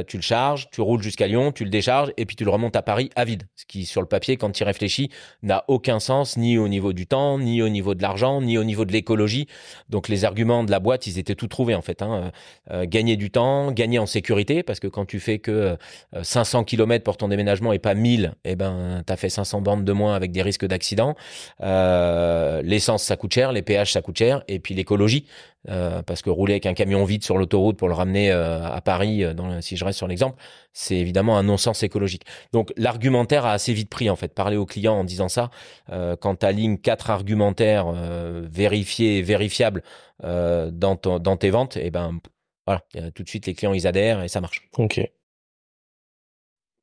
tu 0.07 0.17
le 0.17 0.23
charges, 0.23 0.69
tu 0.71 0.81
roules 0.81 1.01
jusqu'à 1.01 1.27
Lyon, 1.27 1.51
tu 1.51 1.63
le 1.63 1.69
décharges 1.69 2.11
et 2.17 2.25
puis 2.25 2.35
tu 2.35 2.43
le 2.55 2.67
à 2.73 2.81
Paris 2.81 3.09
à 3.15 3.25
vide. 3.25 3.43
Ce 3.55 3.65
qui, 3.65 3.85
sur 3.85 4.01
le 4.01 4.07
papier, 4.07 4.37
quand 4.37 4.51
tu 4.51 4.63
réfléchis, 4.63 5.09
n'a 5.43 5.63
aucun 5.67 5.99
sens 5.99 6.37
ni 6.37 6.57
au 6.57 6.67
niveau 6.67 6.93
du 6.93 7.07
temps, 7.07 7.39
ni 7.39 7.61
au 7.61 7.69
niveau 7.69 7.95
de 7.95 8.01
l'argent, 8.01 8.41
ni 8.41 8.57
au 8.57 8.63
niveau 8.63 8.85
de 8.85 8.91
l'écologie. 8.91 9.47
Donc 9.89 10.07
les 10.07 10.25
arguments 10.25 10.63
de 10.63 10.71
la 10.71 10.79
boîte, 10.79 11.07
ils 11.07 11.19
étaient 11.19 11.35
tout 11.35 11.47
trouvés 11.47 11.75
en 11.75 11.81
fait. 11.81 12.01
Hein. 12.01 12.31
Euh, 12.71 12.85
gagner 12.85 13.15
du 13.15 13.31
temps, 13.31 13.71
gagner 13.71 13.99
en 13.99 14.05
sécurité, 14.05 14.63
parce 14.63 14.79
que 14.79 14.87
quand 14.87 15.05
tu 15.05 15.19
fais 15.19 15.39
que 15.39 15.77
500 16.21 16.61
euh, 16.61 16.63
km 16.63 17.03
pour 17.03 17.17
ton 17.17 17.27
déménagement 17.27 17.73
et 17.73 17.79
pas 17.79 17.93
1000, 17.93 18.33
eh 18.43 18.55
ben 18.55 19.03
tu 19.05 19.13
as 19.13 19.17
fait 19.17 19.29
500 19.29 19.61
bandes 19.61 19.85
de 19.85 19.93
moins 19.93 20.15
avec 20.15 20.31
des 20.31 20.41
risques 20.41 20.65
d'accident. 20.65 21.15
L'essence, 21.59 23.03
ça 23.03 23.15
coûte 23.15 23.33
cher, 23.33 23.51
les 23.51 23.61
péages, 23.61 23.93
ça 23.93 24.01
coûte 24.01 24.17
cher, 24.17 24.43
et 24.47 24.59
puis 24.59 24.73
l'écologie. 24.73 25.25
Euh, 25.69 26.01
parce 26.01 26.21
que 26.21 26.29
rouler 26.29 26.53
avec 26.53 26.65
un 26.65 26.73
camion 26.73 27.03
vide 27.03 27.25
sur 27.25 27.37
l'autoroute 27.37 27.77
pour 27.77 27.89
le 27.89 27.93
ramener 27.93 28.31
euh, 28.31 28.63
à 28.63 28.79
Paris, 28.79 29.23
euh, 29.23 29.33
dans, 29.33 29.59
si 29.61 29.75
je 29.75 29.83
reste 29.83 29.97
sur 29.97 30.07
l'exemple, 30.07 30.41
c'est 30.71 30.95
évidemment 30.95 31.37
un 31.37 31.43
non-sens 31.43 31.83
écologique. 31.83 32.23
Donc 32.53 32.71
l'argumentaire 32.77 33.45
a 33.45 33.51
assez 33.51 33.73
vite 33.73 33.89
pris 33.89 34.09
en 34.09 34.15
fait. 34.15 34.33
Parler 34.33 34.55
aux 34.55 34.65
clients 34.65 34.93
en 34.93 35.03
disant 35.03 35.27
ça, 35.27 35.49
quand 35.89 36.37
tu 36.37 36.45
alignes 36.45 36.77
quatre 36.77 37.09
argumentaires 37.09 37.91
vérifiés 38.49 39.17
et 39.17 39.21
vérifiables 39.21 39.83
dans, 40.21 40.71
dans 40.71 41.37
tes 41.37 41.49
ventes, 41.49 41.75
et 41.77 41.87
eh 41.87 41.91
ben 41.91 42.19
voilà, 42.65 42.83
tout 43.15 43.23
de 43.23 43.29
suite 43.29 43.47
les 43.47 43.53
clients 43.53 43.73
ils 43.73 43.87
adhèrent 43.87 44.23
et 44.23 44.27
ça 44.27 44.39
marche. 44.41 44.67
Ok. 44.77 45.01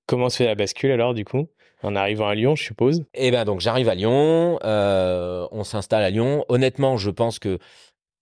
Comment 0.06 0.28
se 0.28 0.38
fait 0.38 0.46
la 0.46 0.54
bascule 0.54 0.90
alors 0.90 1.14
du 1.14 1.24
coup? 1.24 1.48
En 1.82 1.94
arrivant 1.94 2.28
à 2.28 2.34
Lyon, 2.34 2.56
je 2.56 2.64
suppose? 2.64 3.04
Eh 3.14 3.30
ben 3.30 3.44
donc 3.44 3.60
j'arrive 3.60 3.88
à 3.88 3.94
Lyon, 3.94 4.58
on 4.62 5.64
s'installe 5.64 6.02
à 6.02 6.10
Lyon. 6.10 6.44
Honnêtement, 6.48 6.96
je 6.96 7.10
pense 7.10 7.38
que 7.38 7.58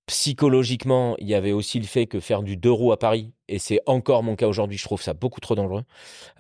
psychologiquement, 0.07 1.15
il 1.19 1.29
y 1.29 1.35
avait 1.35 1.53
aussi 1.53 1.79
le 1.79 1.87
fait 1.87 2.07
que 2.07 2.19
faire 2.19 2.43
du 2.43 2.57
deux 2.57 2.71
roues 2.71 2.93
à 2.93 2.99
Paris, 2.99 3.33
et 3.49 3.59
c'est 3.59 3.81
encore 3.87 4.23
mon 4.23 4.35
cas 4.35 4.47
aujourd'hui, 4.47 4.79
je 4.79 4.85
trouve 4.85 5.01
ça 5.01 5.15
beaucoup 5.15 5.41
trop 5.41 5.55
dangereux. 5.55 5.85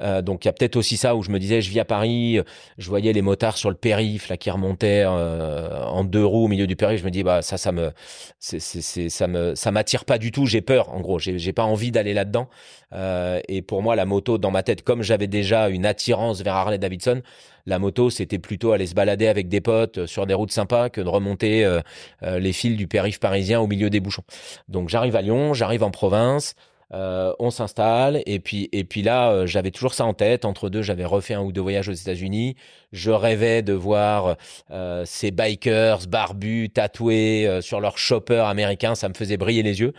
Euh, 0.00 0.22
donc 0.22 0.44
il 0.44 0.48
y 0.48 0.50
a 0.50 0.52
peut-être 0.52 0.76
aussi 0.76 0.96
ça 0.96 1.14
où 1.14 1.22
je 1.22 1.30
me 1.30 1.38
disais, 1.38 1.60
je 1.60 1.70
vis 1.70 1.78
à 1.78 1.84
Paris, 1.84 2.40
je 2.78 2.88
voyais 2.88 3.12
les 3.12 3.22
motards 3.22 3.56
sur 3.56 3.70
le 3.70 3.76
périph 3.76 4.28
là 4.28 4.36
qui 4.36 4.50
remontaient 4.50 5.04
euh, 5.06 5.84
en 5.84 6.04
deux 6.04 6.24
roues 6.24 6.46
au 6.46 6.48
milieu 6.48 6.66
du 6.66 6.74
périph, 6.74 7.00
je 7.00 7.04
me 7.04 7.10
dis 7.10 7.22
bah 7.22 7.42
ça 7.42 7.56
ça 7.56 7.70
me 7.70 7.92
c'est, 8.40 8.60
c'est, 8.60 9.08
ça 9.08 9.26
me 9.28 9.54
ça 9.54 9.70
m'attire 9.70 10.04
pas 10.04 10.18
du 10.18 10.32
tout, 10.32 10.46
j'ai 10.46 10.62
peur 10.62 10.88
en 10.90 11.00
gros, 11.00 11.18
j'ai, 11.18 11.52
pas 11.52 11.64
envie 11.64 11.92
d'aller 11.92 12.14
là-dedans. 12.14 12.48
Euh, 12.94 13.40
et 13.48 13.62
pour 13.62 13.82
moi 13.82 13.94
la 13.94 14.06
moto 14.06 14.38
dans 14.38 14.50
ma 14.50 14.62
tête, 14.62 14.82
comme 14.82 15.02
j'avais 15.02 15.28
déjà 15.28 15.68
une 15.68 15.86
attirance 15.86 16.42
vers 16.42 16.54
Harley 16.54 16.78
Davidson, 16.78 17.22
la 17.66 17.78
moto, 17.78 18.10
c'était 18.10 18.38
plutôt 18.38 18.72
aller 18.72 18.86
se 18.86 18.94
balader 18.94 19.28
avec 19.28 19.48
des 19.48 19.60
potes 19.60 19.98
euh, 19.98 20.06
sur 20.06 20.26
des 20.26 20.34
routes 20.34 20.52
sympas 20.52 20.90
que 20.90 21.00
de 21.00 21.08
remonter 21.08 21.64
euh, 21.64 21.80
euh, 22.22 22.38
les 22.38 22.52
fils 22.52 22.76
du 22.76 22.88
périph' 22.88 23.20
parisien 23.20 23.60
au 23.60 23.66
milieu 23.66 23.90
des 23.90 24.00
bouchons. 24.00 24.24
Donc 24.68 24.88
j'arrive 24.88 25.16
à 25.16 25.22
Lyon, 25.22 25.54
j'arrive 25.54 25.82
en 25.84 25.90
province. 25.90 26.54
Euh, 26.92 27.32
on 27.38 27.50
s'installe 27.50 28.22
et 28.26 28.38
puis 28.38 28.68
et 28.72 28.84
puis 28.84 29.00
là 29.02 29.30
euh, 29.30 29.46
j'avais 29.46 29.70
toujours 29.70 29.94
ça 29.94 30.04
en 30.04 30.14
tête. 30.14 30.44
Entre 30.44 30.68
deux, 30.68 30.82
j'avais 30.82 31.04
refait 31.04 31.34
un 31.34 31.40
ou 31.40 31.52
deux 31.52 31.60
voyages 31.60 31.88
aux 31.88 31.92
États-Unis. 31.92 32.56
Je 32.92 33.10
rêvais 33.10 33.62
de 33.62 33.72
voir 33.72 34.36
euh, 34.70 35.04
ces 35.06 35.30
bikers 35.30 36.06
barbus, 36.08 36.70
tatoués 36.70 37.60
sur 37.62 37.80
leur 37.80 37.96
chopper 37.96 38.44
américain. 38.46 38.94
Ça 38.94 39.08
me 39.08 39.14
faisait 39.14 39.38
briller 39.38 39.62
les 39.62 39.80
yeux. 39.80 39.94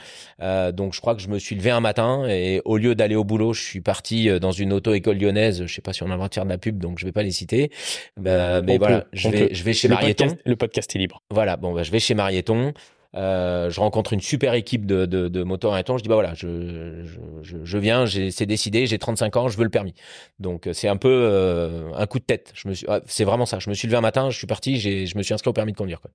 donc 0.73 0.93
je 0.93 1.01
crois 1.01 1.15
que 1.15 1.21
je 1.21 1.27
me 1.27 1.39
suis 1.39 1.56
levé 1.56 1.71
un 1.71 1.79
matin 1.79 2.25
et 2.27 2.62
au 2.65 2.77
lieu 2.77 2.93
d'aller 2.93 3.15
au 3.15 3.23
boulot, 3.23 3.53
je 3.53 3.63
suis 3.63 3.82
parti 3.82 4.39
dans 4.39 4.51
une 4.51 4.73
auto-école 4.73 5.17
lyonnaise. 5.17 5.65
Je 5.65 5.73
sais 5.73 5.82
pas 5.82 5.93
si 5.93 6.03
on 6.03 6.08
a 6.08 6.10
le 6.10 6.15
droit 6.15 6.29
de 6.29 6.34
faire 6.34 6.45
de 6.45 6.49
la 6.49 6.58
pub, 6.58 6.77
donc 6.79 6.99
je 6.99 7.06
vais 7.06 7.12
pas 7.12 7.23
les 7.23 7.32
citer. 7.32 7.71
mais 8.17 8.77
voilà, 8.77 9.06
je 9.13 9.29
vais 9.29 9.53
je 9.53 9.63
vais 9.63 9.73
chez 9.73 9.88
Marieton. 9.88 10.27
le 10.45 10.56
podcast 10.56 10.95
est 10.95 10.99
libre. 10.99 11.23
Voilà, 11.32 11.58
bon, 11.58 11.73
bah, 11.73 11.84
je 11.84 11.91
vais 11.91 11.99
chez 11.99 12.13
Marieton. 12.13 12.73
Euh, 13.15 13.69
je 13.69 13.80
rencontre 13.80 14.13
une 14.13 14.21
super 14.21 14.56
équipe 14.56 14.88
de, 14.88 15.06
de, 15.06 15.28
de 15.28 15.43
motos 15.43 15.71
Je 15.71 16.02
dis 16.02 16.10
bah 16.10 16.15
voilà, 16.15 16.34
je, 16.34 17.04
je, 17.43 17.58
je 17.63 17.78
viens, 17.78 18.06
c'est 18.08 18.45
décidé, 18.47 18.88
j'ai 18.88 18.97
35 18.97 19.36
ans, 19.38 19.47
je 19.49 19.58
veux 19.58 19.63
le 19.63 19.69
permis. 19.69 19.93
Donc 20.39 20.67
c'est 20.73 20.88
un 20.88 20.97
peu 20.97 21.10
euh, 21.12 21.93
un 21.93 22.08
coup 22.08 22.19
de 22.19 22.23
tête. 22.23 22.52
Je 22.56 22.67
me 22.67 22.73
suis, 22.73 22.86
ah, 22.89 23.02
c'est 23.06 23.23
vraiment 23.23 23.45
ça. 23.45 23.60
Je 23.60 23.69
me 23.69 23.76
suis 23.76 23.88
levé 23.88 23.97
un 23.97 24.02
matin, 24.02 24.30
je 24.32 24.38
suis 24.38 24.47
parti, 24.47 24.80
je 24.80 25.17
me 25.17 25.23
suis 25.23 25.34
inscrit 25.34 25.49
au 25.49 25.54
permis 25.54 25.73
de 25.73 25.78
conduire. 25.78 26.02
Quoi. 26.02 26.12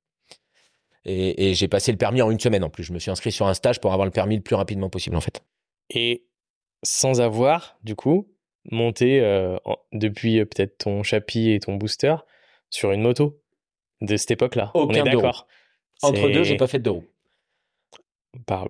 Et, 1.04 1.50
et 1.50 1.54
j'ai 1.54 1.68
passé 1.68 1.92
le 1.92 1.98
permis 1.98 2.20
en 2.20 2.30
une 2.30 2.40
semaine 2.40 2.64
en 2.64 2.70
plus. 2.70 2.82
Je 2.82 2.92
me 2.92 2.98
suis 2.98 3.10
inscrit 3.10 3.32
sur 3.32 3.46
un 3.46 3.54
stage 3.54 3.80
pour 3.80 3.92
avoir 3.92 4.04
le 4.04 4.12
permis 4.12 4.36
le 4.36 4.42
plus 4.42 4.56
rapidement 4.56 4.90
possible 4.90 5.16
en 5.16 5.20
fait. 5.20 5.42
Et 5.90 6.24
sans 6.82 7.20
avoir 7.20 7.78
du 7.84 7.94
coup 7.94 8.28
monté 8.70 9.20
euh, 9.20 9.56
depuis 9.92 10.44
peut-être 10.44 10.78
ton 10.78 11.02
chapitre 11.02 11.50
et 11.50 11.60
ton 11.60 11.74
booster 11.74 12.16
sur 12.70 12.92
une 12.92 13.02
moto 13.02 13.40
de 14.00 14.16
cette 14.16 14.32
époque-là. 14.32 14.70
Aucun 14.74 15.00
On 15.00 15.06
est 15.06 15.10
d'accord. 15.10 15.46
Entre 16.02 16.28
deux, 16.30 16.44
j'ai 16.44 16.56
pas 16.56 16.66
fait 16.66 16.78
de 16.78 16.84
deux 16.84 16.90
roues. 16.90 17.04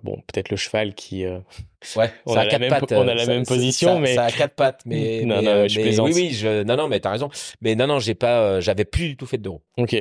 bon, 0.03 0.21
peut-être 0.27 0.49
le 0.49 0.57
cheval 0.57 0.93
qui. 0.95 1.25
Euh, 1.25 1.39
ouais, 1.95 2.11
on 2.25 2.35
a, 2.35 2.45
quatre 2.45 2.67
pattes. 2.67 2.91
On 2.91 3.07
a 3.07 3.15
la 3.15 3.25
même 3.25 3.45
position, 3.45 3.99
mais 3.99 4.15
ça 4.15 4.25
a 4.25 4.31
quatre 4.31 4.55
pattes, 4.55 4.81
mais. 4.85 5.21
non, 5.25 5.41
non, 5.41 5.67
je 5.67 5.79
plaisante. 5.79 6.07
Oui, 6.07 6.13
oui, 6.15 6.33
je... 6.33 6.63
non, 6.63 6.75
non, 6.75 6.87
mais 6.87 6.99
t'as 6.99 7.11
raison. 7.11 7.29
Mais 7.61 7.75
non, 7.75 7.87
non, 7.87 7.99
j'ai 7.99 8.15
pas, 8.15 8.41
euh, 8.41 8.61
j'avais 8.61 8.85
plus 8.85 9.09
du 9.09 9.17
tout 9.17 9.25
fait 9.25 9.37
de 9.37 9.43
deux 9.43 9.49
roues. 9.51 9.63
Ok. 9.77 9.95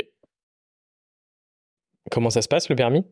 Comment 2.11 2.31
ça 2.31 2.43
se 2.43 2.49
passe 2.49 2.69
le 2.69 2.77
permis? 2.77 3.05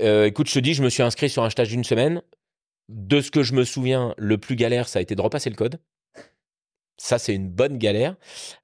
Euh, 0.00 0.26
Écoute, 0.26 0.48
je 0.48 0.54
te 0.54 0.58
dis, 0.58 0.74
je 0.74 0.82
me 0.82 0.90
suis 0.90 1.02
inscrit 1.02 1.30
sur 1.30 1.44
un 1.44 1.50
stage 1.50 1.68
d'une 1.68 1.84
semaine. 1.84 2.22
De 2.88 3.20
ce 3.20 3.30
que 3.30 3.42
je 3.42 3.52
me 3.52 3.64
souviens, 3.64 4.14
le 4.16 4.38
plus 4.38 4.56
galère, 4.56 4.88
ça 4.88 4.98
a 4.98 5.02
été 5.02 5.14
de 5.14 5.20
repasser 5.20 5.50
le 5.50 5.56
code. 5.56 5.78
Ça, 6.96 7.18
c'est 7.18 7.34
une 7.34 7.48
bonne 7.48 7.78
galère 7.78 8.16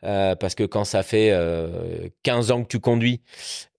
euh, 0.02 0.34
parce 0.34 0.54
que 0.54 0.64
quand 0.64 0.84
ça 0.84 1.02
fait 1.02 1.30
euh, 1.30 2.08
15 2.24 2.50
ans 2.50 2.62
que 2.64 2.68
tu 2.68 2.80
conduis 2.80 3.22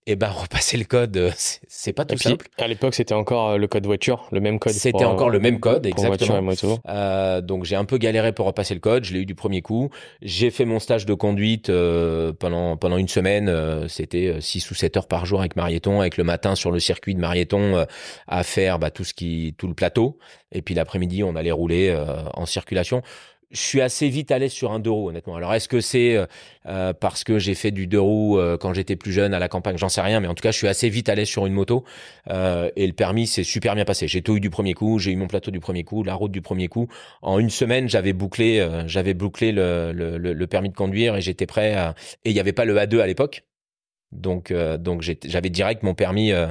et 0.07 0.15
ben 0.15 0.29
repasser 0.29 0.77
le 0.77 0.83
code, 0.83 1.17
euh, 1.17 1.31
c'est 1.35 1.93
pas 1.93 2.05
tout 2.05 2.17
simple. 2.17 2.47
À 2.57 2.67
l'époque, 2.67 2.93
c'était 2.93 3.13
encore 3.13 3.51
euh, 3.51 3.57
le 3.57 3.67
code 3.67 3.85
voiture, 3.85 4.27
le 4.31 4.39
même 4.39 4.59
code. 4.59 4.73
C'était 4.73 5.05
encore 5.05 5.29
le 5.29 5.39
même 5.39 5.59
code, 5.59 5.85
exactement. 5.85 6.41
Voiture 6.41 6.79
euh, 6.87 7.41
donc 7.41 7.65
j'ai 7.65 7.75
un 7.75 7.85
peu 7.85 7.97
galéré 7.97 8.31
pour 8.31 8.45
repasser 8.45 8.73
le 8.73 8.79
code. 8.79 9.03
Je 9.03 9.13
l'ai 9.13 9.21
eu 9.21 9.25
du 9.25 9.35
premier 9.35 9.61
coup. 9.61 9.89
J'ai 10.21 10.51
fait 10.51 10.65
mon 10.65 10.79
stage 10.79 11.05
de 11.05 11.13
conduite 11.13 11.69
euh, 11.69 12.33
pendant 12.33 12.77
pendant 12.77 12.97
une 12.97 13.07
semaine. 13.07 13.51
C'était 13.87 14.39
6 14.39 14.71
ou 14.71 14.75
7 14.75 14.97
heures 14.97 15.07
par 15.07 15.25
jour 15.25 15.39
avec 15.39 15.55
Marieton, 15.55 16.01
avec 16.01 16.17
le 16.17 16.23
matin 16.23 16.55
sur 16.55 16.71
le 16.71 16.79
circuit 16.79 17.15
de 17.15 17.19
Marieton 17.19 17.85
à 18.27 18.43
faire 18.43 18.79
bah, 18.79 18.91
tout 18.91 19.03
ce 19.03 19.13
qui 19.13 19.55
tout 19.57 19.67
le 19.67 19.73
plateau. 19.73 20.17
Et 20.51 20.61
puis 20.61 20.75
l'après-midi, 20.75 21.23
on 21.23 21.35
allait 21.35 21.51
rouler 21.51 21.95
en 22.33 22.45
circulation 22.45 23.01
je 23.51 23.59
suis 23.59 23.81
assez 23.81 24.09
vite 24.09 24.31
allé 24.31 24.49
sur 24.49 24.71
un 24.71 24.79
deux 24.79 24.89
roues, 24.89 25.09
honnêtement. 25.09 25.35
Alors, 25.35 25.53
est-ce 25.53 25.67
que 25.67 25.81
c'est 25.81 26.15
euh, 26.15 26.25
euh, 26.65 26.93
parce 26.93 27.23
que 27.23 27.39
j'ai 27.39 27.55
fait 27.55 27.71
du 27.71 27.87
deux 27.87 27.99
roues 27.99 28.39
euh, 28.39 28.57
quand 28.57 28.73
j'étais 28.73 28.95
plus 28.95 29.11
jeune 29.11 29.33
à 29.33 29.39
la 29.39 29.47
campagne? 29.47 29.77
J'en 29.77 29.89
sais 29.89 30.01
rien, 30.01 30.19
mais 30.19 30.27
en 30.27 30.33
tout 30.33 30.41
cas, 30.41 30.51
je 30.51 30.57
suis 30.57 30.67
assez 30.67 30.89
vite 30.89 31.09
allé 31.09 31.25
sur 31.25 31.45
une 31.45 31.53
moto 31.53 31.83
et 32.29 32.87
le 32.87 32.93
permis 32.93 33.27
s'est 33.27 33.43
super 33.43 33.75
bien 33.75 33.85
passé. 33.85 34.07
J'ai 34.07 34.21
tout 34.21 34.37
eu 34.37 34.39
du 34.39 34.49
premier 34.49 34.73
coup, 34.73 34.99
j'ai 34.99 35.11
eu 35.11 35.15
mon 35.15 35.27
plateau 35.27 35.51
du 35.51 35.59
premier 35.59 35.83
coup, 35.83 36.03
la 36.03 36.15
route 36.15 36.31
du 36.31 36.41
premier 36.41 36.67
coup. 36.67 36.87
En 37.21 37.39
une 37.39 37.49
semaine, 37.49 37.87
j'avais 37.87 38.13
bouclé, 38.13 38.67
j'avais 38.87 39.13
bouclé 39.13 39.51
le, 39.51 39.91
le, 39.93 40.17
le, 40.17 40.47
permis 40.47 40.69
de 40.69 40.75
conduire 40.75 41.15
et 41.15 41.21
j'étais 41.21 41.45
prêt. 41.45 41.73
À... 41.75 41.95
Et 42.23 42.31
il 42.31 42.33
n'y 42.33 42.39
avait 42.39 42.53
pas 42.53 42.65
le 42.65 42.75
A2 42.75 42.99
à 42.99 43.07
l'époque. 43.07 43.43
Donc, 44.11 44.51
euh, 44.51 44.77
donc 44.77 45.01
j'avais 45.01 45.49
direct 45.49 45.83
mon 45.83 45.93
permis, 45.93 46.31
euh, 46.31 46.47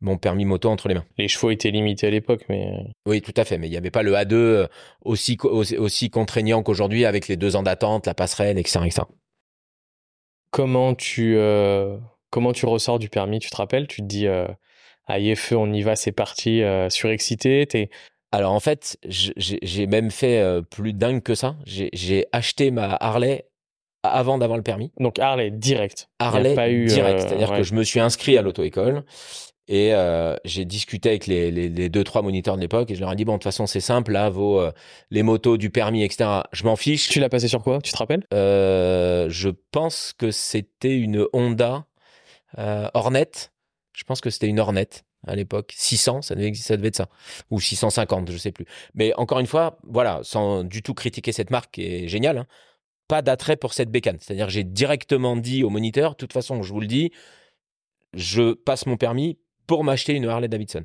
mon 0.00 0.18
permis 0.18 0.44
moto 0.44 0.68
entre 0.68 0.88
les 0.88 0.94
mains. 0.94 1.04
Les 1.16 1.28
chevaux 1.28 1.50
étaient 1.50 1.70
limités 1.70 2.06
à 2.06 2.10
l'époque, 2.10 2.44
mais 2.48 2.72
oui, 3.06 3.22
tout 3.22 3.34
à 3.36 3.44
fait. 3.44 3.58
Mais 3.58 3.68
il 3.68 3.70
n'y 3.70 3.76
avait 3.76 3.90
pas 3.90 4.02
le 4.02 4.14
A2 4.14 4.34
euh, 4.34 4.66
aussi 5.02 5.38
aussi, 5.42 6.10
contraignant 6.10 6.62
qu'aujourd'hui 6.62 7.04
avec 7.04 7.28
les 7.28 7.36
deux 7.36 7.56
ans 7.56 7.62
d'attente, 7.62 8.06
la 8.06 8.14
passerelle, 8.14 8.58
etc., 8.58 8.80
Comment 10.50 10.94
tu 10.94 11.36
comment 12.30 12.52
tu 12.52 12.66
ressors 12.66 13.00
du 13.00 13.08
permis 13.08 13.40
Tu 13.40 13.50
te 13.50 13.56
rappelles? 13.56 13.88
Tu 13.88 14.02
te 14.02 14.06
dis 14.06 14.28
aïe 15.08 15.34
feu, 15.34 15.56
on 15.56 15.72
y 15.72 15.82
va, 15.82 15.96
c'est 15.96 16.12
parti, 16.12 16.62
surexcité. 16.90 17.66
T'es 17.66 17.90
alors 18.30 18.52
en 18.52 18.60
fait, 18.60 18.96
j'ai 19.08 19.86
même 19.88 20.12
fait 20.12 20.62
plus 20.70 20.92
dingue 20.92 21.24
que 21.24 21.34
ça. 21.34 21.56
J'ai 21.66 22.26
acheté 22.30 22.70
ma 22.70 22.96
Harley 23.00 23.46
avant 24.04 24.38
d'avoir 24.38 24.56
le 24.56 24.62
permis. 24.62 24.92
Donc 25.00 25.18
Harley 25.18 25.50
direct. 25.50 26.08
Harley 26.18 26.54
pas 26.54 26.70
eu, 26.70 26.86
direct, 26.86 27.20
euh, 27.20 27.26
c'est-à-dire 27.26 27.52
que 27.52 27.62
je 27.62 27.74
me 27.74 27.82
suis 27.82 28.00
inscrit 28.00 28.36
à 28.36 28.42
l'auto-école 28.42 29.04
et 29.66 29.94
euh, 29.94 30.36
j'ai 30.44 30.66
discuté 30.66 31.08
avec 31.08 31.26
les, 31.26 31.50
les, 31.50 31.88
deux 31.88 32.04
trois 32.04 32.20
moniteurs 32.20 32.56
de 32.56 32.60
l'époque 32.60 32.90
et 32.90 32.94
je 32.94 33.00
leur 33.00 33.10
ai 33.10 33.16
dit 33.16 33.24
bon 33.24 33.32
de 33.32 33.38
toute 33.38 33.44
façon 33.44 33.66
c'est 33.66 33.80
simple 33.80 34.12
là 34.12 34.28
vos 34.28 34.60
euh, 34.60 34.72
les 35.10 35.22
motos 35.22 35.56
du 35.56 35.70
permis 35.70 36.04
etc 36.04 36.42
je 36.52 36.64
m'en 36.64 36.76
fiche. 36.76 37.08
Tu 37.08 37.18
l'as 37.18 37.30
passé 37.30 37.48
sur 37.48 37.62
quoi? 37.62 37.80
Tu 37.80 37.92
te 37.92 37.96
rappelles? 37.96 38.24
Je 38.30 39.48
pense 39.70 40.12
que 40.12 40.30
c'était 40.30 40.96
une 40.96 41.26
Honda 41.32 41.86
Hornet. 42.56 43.30
Je 43.94 44.04
pense 44.04 44.20
que 44.20 44.28
c'était 44.28 44.48
une 44.48 44.60
Hornet 44.60 44.88
à 45.26 45.34
l'époque. 45.34 45.72
600, 45.74 46.22
ça 46.22 46.34
devait, 46.34 46.52
ça 46.54 46.76
devait 46.76 46.88
être 46.88 46.96
ça. 46.96 47.08
Ou 47.50 47.60
650, 47.60 48.30
je 48.30 48.36
sais 48.36 48.52
plus. 48.52 48.66
Mais 48.94 49.14
encore 49.14 49.38
une 49.38 49.46
fois, 49.46 49.78
voilà, 49.84 50.20
sans 50.22 50.64
du 50.64 50.82
tout 50.82 50.94
critiquer 50.94 51.32
cette 51.32 51.50
marque 51.50 51.72
qui 51.72 51.82
est 51.82 52.08
géniale. 52.08 52.38
Hein, 52.38 52.46
pas 53.08 53.22
d'attrait 53.22 53.56
pour 53.56 53.74
cette 53.74 53.90
bécane. 53.90 54.18
C'est-à-dire 54.20 54.48
j'ai 54.48 54.64
directement 54.64 55.36
dit 55.36 55.64
au 55.64 55.70
moniteur, 55.70 56.12
de 56.12 56.16
toute 56.16 56.32
façon, 56.32 56.62
je 56.62 56.72
vous 56.72 56.80
le 56.80 56.86
dis, 56.86 57.10
je 58.14 58.52
passe 58.52 58.86
mon 58.86 58.96
permis 58.96 59.38
pour 59.66 59.84
m'acheter 59.84 60.12
une 60.12 60.26
Harley 60.26 60.48
Davidson. 60.48 60.82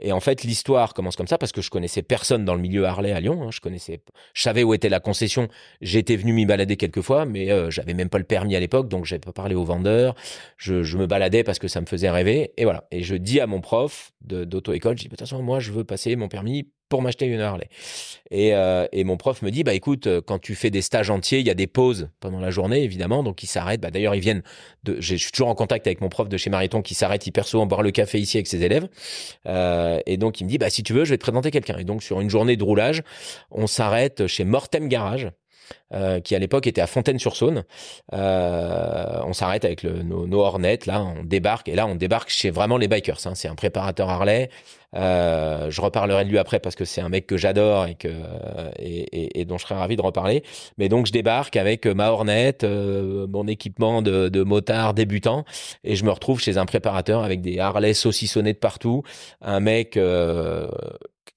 Et 0.00 0.12
en 0.12 0.20
fait, 0.20 0.42
l'histoire 0.42 0.94
commence 0.94 1.16
comme 1.16 1.26
ça 1.26 1.38
parce 1.38 1.52
que 1.52 1.60
je 1.60 1.70
connaissais 1.70 2.02
personne 2.02 2.44
dans 2.44 2.54
le 2.54 2.60
milieu 2.60 2.84
Harley 2.84 3.12
à 3.12 3.20
Lyon. 3.20 3.42
Hein. 3.42 3.50
Je 3.50 3.60
connaissais, 3.60 4.00
je 4.34 4.42
savais 4.42 4.62
où 4.62 4.74
était 4.74 4.88
la 4.88 5.00
concession. 5.00 5.48
J'étais 5.80 6.16
venu 6.16 6.32
m'y 6.32 6.46
balader 6.46 6.76
quelques 6.76 7.02
fois, 7.02 7.26
mais 7.26 7.50
euh, 7.50 7.70
j'avais 7.70 7.94
même 7.94 8.08
pas 8.08 8.18
le 8.18 8.24
permis 8.24 8.56
à 8.56 8.60
l'époque, 8.60 8.88
donc 8.88 9.04
j'avais 9.04 9.20
pas 9.20 9.32
parlé 9.32 9.54
aux 9.54 9.64
vendeurs. 9.64 10.14
Je, 10.56 10.82
je, 10.82 10.96
me 10.96 11.06
baladais 11.06 11.44
parce 11.44 11.58
que 11.58 11.68
ça 11.68 11.80
me 11.80 11.86
faisait 11.86 12.10
rêver. 12.10 12.52
Et 12.56 12.64
voilà. 12.64 12.84
Et 12.90 13.02
je 13.02 13.14
dis 13.14 13.40
à 13.40 13.46
mon 13.46 13.60
prof 13.60 14.12
d'auto-école, 14.22 14.96
je 14.96 15.02
dis, 15.02 15.08
de 15.08 15.10
toute 15.10 15.20
façon, 15.20 15.42
moi, 15.42 15.60
je 15.60 15.72
veux 15.72 15.84
passer 15.84 16.16
mon 16.16 16.28
permis 16.28 16.70
pour 16.92 17.00
m'acheter 17.00 17.24
une 17.24 17.40
Harley. 17.40 17.70
Et, 18.30 18.54
euh, 18.54 18.86
et, 18.92 19.02
mon 19.04 19.16
prof 19.16 19.40
me 19.40 19.50
dit, 19.50 19.64
bah 19.64 19.72
écoute, 19.72 20.06
euh, 20.06 20.20
quand 20.20 20.38
tu 20.38 20.54
fais 20.54 20.68
des 20.68 20.82
stages 20.82 21.08
entiers, 21.08 21.38
il 21.38 21.46
y 21.46 21.50
a 21.50 21.54
des 21.54 21.66
pauses 21.66 22.10
pendant 22.20 22.38
la 22.38 22.50
journée, 22.50 22.82
évidemment, 22.82 23.22
donc 23.22 23.42
ils 23.42 23.46
s'arrêtent. 23.46 23.80
Bah, 23.80 23.90
D'ailleurs, 23.90 24.14
ils 24.14 24.20
viennent, 24.20 24.42
de, 24.84 25.00
je 25.00 25.14
suis 25.14 25.32
toujours 25.32 25.48
en 25.48 25.54
contact 25.54 25.86
avec 25.86 26.02
mon 26.02 26.10
prof 26.10 26.28
de 26.28 26.36
chez 26.36 26.50
Mariton 26.50 26.82
qui 26.82 26.92
s'arrête 26.92 27.26
hyper 27.26 27.46
souvent 27.46 27.64
boire 27.64 27.80
le 27.80 27.92
café 27.92 28.18
ici 28.18 28.36
avec 28.36 28.46
ses 28.46 28.62
élèves. 28.62 28.88
Euh, 29.46 30.00
et 30.04 30.18
donc, 30.18 30.42
il 30.42 30.44
me 30.44 30.50
dit, 30.50 30.58
bah 30.58 30.68
si 30.68 30.82
tu 30.82 30.92
veux, 30.92 31.06
je 31.06 31.14
vais 31.14 31.16
te 31.16 31.22
présenter 31.22 31.50
quelqu'un. 31.50 31.78
Et 31.78 31.84
donc, 31.84 32.02
sur 32.02 32.20
une 32.20 32.28
journée 32.28 32.56
de 32.56 32.62
roulage, 32.62 33.02
on 33.50 33.66
s'arrête 33.66 34.26
chez 34.26 34.44
Mortem 34.44 34.86
Garage. 34.88 35.30
Euh, 35.94 36.20
qui 36.20 36.34
à 36.34 36.38
l'époque 36.38 36.66
était 36.66 36.80
à 36.80 36.86
Fontaine-sur-Saône. 36.86 37.64
Euh, 38.14 39.20
on 39.26 39.34
s'arrête 39.34 39.64
avec 39.64 39.84
nos, 39.84 40.26
nos 40.26 40.40
Hornets, 40.40 40.80
là, 40.86 41.02
on 41.02 41.22
débarque, 41.22 41.68
et 41.68 41.74
là, 41.74 41.86
on 41.86 41.96
débarque 41.96 42.30
chez 42.30 42.50
vraiment 42.50 42.78
les 42.78 42.88
bikers. 42.88 43.18
Hein. 43.26 43.34
C'est 43.34 43.48
un 43.48 43.54
préparateur 43.54 44.08
Harley. 44.08 44.48
Euh, 44.94 45.70
je 45.70 45.80
reparlerai 45.80 46.24
de 46.24 46.30
lui 46.30 46.38
après 46.38 46.60
parce 46.60 46.74
que 46.74 46.84
c'est 46.84 47.00
un 47.00 47.08
mec 47.08 47.26
que 47.26 47.38
j'adore 47.38 47.86
et 47.86 47.94
que 47.94 48.08
et, 48.78 49.00
et, 49.12 49.40
et, 49.40 49.44
dont 49.46 49.56
je 49.56 49.62
serais 49.62 49.74
ravi 49.74 49.96
de 49.96 50.02
reparler. 50.02 50.42
Mais 50.76 50.88
donc 50.88 51.06
je 51.06 51.12
débarque 51.12 51.56
avec 51.56 51.86
ma 51.86 52.10
Hornet, 52.10 52.58
euh, 52.62 53.26
mon 53.26 53.46
équipement 53.46 54.02
de, 54.02 54.28
de 54.28 54.42
motard 54.42 54.92
débutant, 54.92 55.44
et 55.84 55.96
je 55.96 56.04
me 56.04 56.10
retrouve 56.10 56.40
chez 56.40 56.58
un 56.58 56.66
préparateur 56.66 57.22
avec 57.22 57.40
des 57.40 57.58
Harley 57.58 57.94
saucissonnés 57.94 58.52
de 58.52 58.58
partout, 58.58 59.02
un 59.40 59.60
mec 59.60 59.96
euh, 59.96 60.68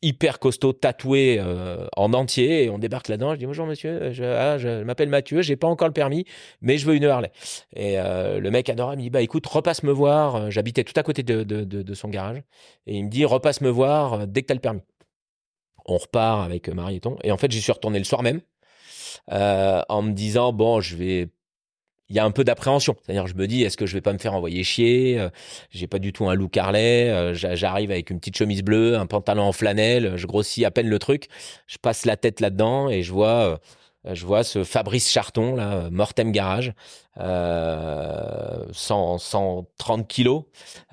hyper 0.02 0.40
costaud, 0.40 0.74
tatoué 0.74 1.38
euh, 1.40 1.88
en 1.96 2.14
entier, 2.14 2.66
et 2.66 2.70
on 2.70 2.78
débarque 2.78 3.08
là-dedans. 3.08 3.34
Je 3.34 3.40
dis 3.40 3.46
bonjour 3.46 3.66
monsieur, 3.66 4.12
je, 4.12 4.24
ah, 4.24 4.58
je 4.58 4.84
m'appelle 4.84 5.10
Mathieu, 5.10 5.42
j'ai 5.42 5.56
pas 5.56 5.68
encore 5.68 5.88
le 5.88 5.94
permis, 5.94 6.26
mais 6.62 6.78
je 6.78 6.86
veux 6.86 6.96
une 6.96 7.06
Harley. 7.06 7.32
Et 7.76 8.00
euh, 8.00 8.40
le 8.40 8.52
mec 8.52 8.70
adorable 8.70 8.98
me 8.98 9.04
dit 9.04 9.10
bah 9.10 9.22
écoute, 9.22 9.46
repasse 9.48 9.84
me 9.84 9.92
voir. 9.92 10.52
J'habitais 10.52 10.84
tout 10.84 10.94
à 10.96 11.04
côté 11.04 11.24
de, 11.24 11.44
de, 11.44 11.94
son 11.94 12.10
garage, 12.10 12.44
et 12.88 12.96
il 12.98 13.06
me 13.06 13.10
dit 13.10 13.26
repasse 13.26 13.62
me 13.62 13.70
voir 13.70 14.28
dès 14.28 14.42
que 14.42 14.48
t'as 14.48 14.54
le 14.54 14.60
permis. 14.60 14.82
On 15.86 15.98
repart 15.98 16.46
avec 16.46 16.70
Marieton, 16.70 17.18
et 17.24 17.32
en 17.32 17.38
fait 17.38 17.52
j'y 17.52 17.62
suis 17.62 17.72
retourné 17.72 18.00
le 18.00 18.06
soir 18.06 18.24
même. 18.24 18.42
Euh, 19.32 19.82
en 19.90 20.04
me 20.04 20.12
disant 20.12 20.54
bon 20.54 20.82
je 20.82 20.96
vais 20.96 21.30
il 22.10 22.16
y 22.16 22.20
a 22.20 22.26
un 22.26 22.32
peu 22.32 22.44
d'appréhension. 22.44 22.96
C'est-à-dire, 23.02 23.28
je 23.28 23.36
me 23.36 23.48
dis, 23.48 23.64
est-ce 23.64 23.78
que 23.78 23.86
je 23.86 23.94
vais 23.94 24.02
pas 24.02 24.14
me 24.14 24.18
faire 24.20 24.34
envoyer 24.34 24.64
chier 24.64 25.20
euh, 25.20 25.30
J'ai 25.72 25.88
pas 25.88 26.00
du 26.00 26.14
tout 26.14 26.28
un 26.30 26.36
look 26.36 26.56
Harley. 26.56 27.10
Euh, 27.10 27.34
J'arrive 27.34 27.92
avec 27.92 28.10
une 28.10 28.20
petite 28.20 28.38
chemise 28.38 28.62
bleue, 28.62 28.98
un 28.98 29.08
pantalon 29.08 29.44
en 29.44 29.52
flanelle. 29.52 30.14
Je 30.16 30.28
grossis 30.28 30.66
à 30.66 30.72
peine 30.72 30.88
le 30.88 31.00
truc. 31.00 31.28
Je 31.68 31.78
passe 31.78 32.06
la 32.06 32.18
tête 32.18 32.42
là-dedans 32.42 32.90
et 32.90 33.02
je 33.02 33.12
vois, 33.12 33.60
euh, 34.06 34.14
je 34.14 34.24
vois 34.26 34.44
ce 34.44 34.64
Fabrice 34.64 35.10
Charton 35.12 35.56
là, 35.56 35.90
Mortem 35.90 36.32
Garage, 36.32 36.74
euh, 37.20 38.66
100, 38.72 39.18
130 39.18 40.08
kilos. 40.08 40.44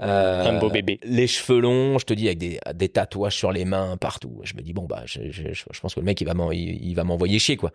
Euh, 0.00 0.46
un 0.46 0.58
beau 0.58 0.70
bébé. 0.70 0.98
Les 1.02 1.26
cheveux 1.26 1.60
longs, 1.60 1.98
je 1.98 2.06
te 2.06 2.14
dis, 2.14 2.26
avec 2.26 2.38
des, 2.38 2.58
des 2.74 2.88
tatouages 2.88 3.36
sur 3.36 3.52
les 3.52 3.66
mains 3.66 3.98
partout. 3.98 4.40
Je 4.44 4.54
me 4.54 4.62
dis 4.62 4.72
bon 4.72 4.86
bah, 4.86 5.02
je, 5.04 5.30
je, 5.30 5.52
je 5.52 5.80
pense 5.80 5.94
que 5.94 6.00
le 6.00 6.06
mec 6.06 6.22
il 6.22 6.94
va 6.94 7.04
m'envoyer 7.04 7.38
chier 7.38 7.58
quoi. 7.58 7.72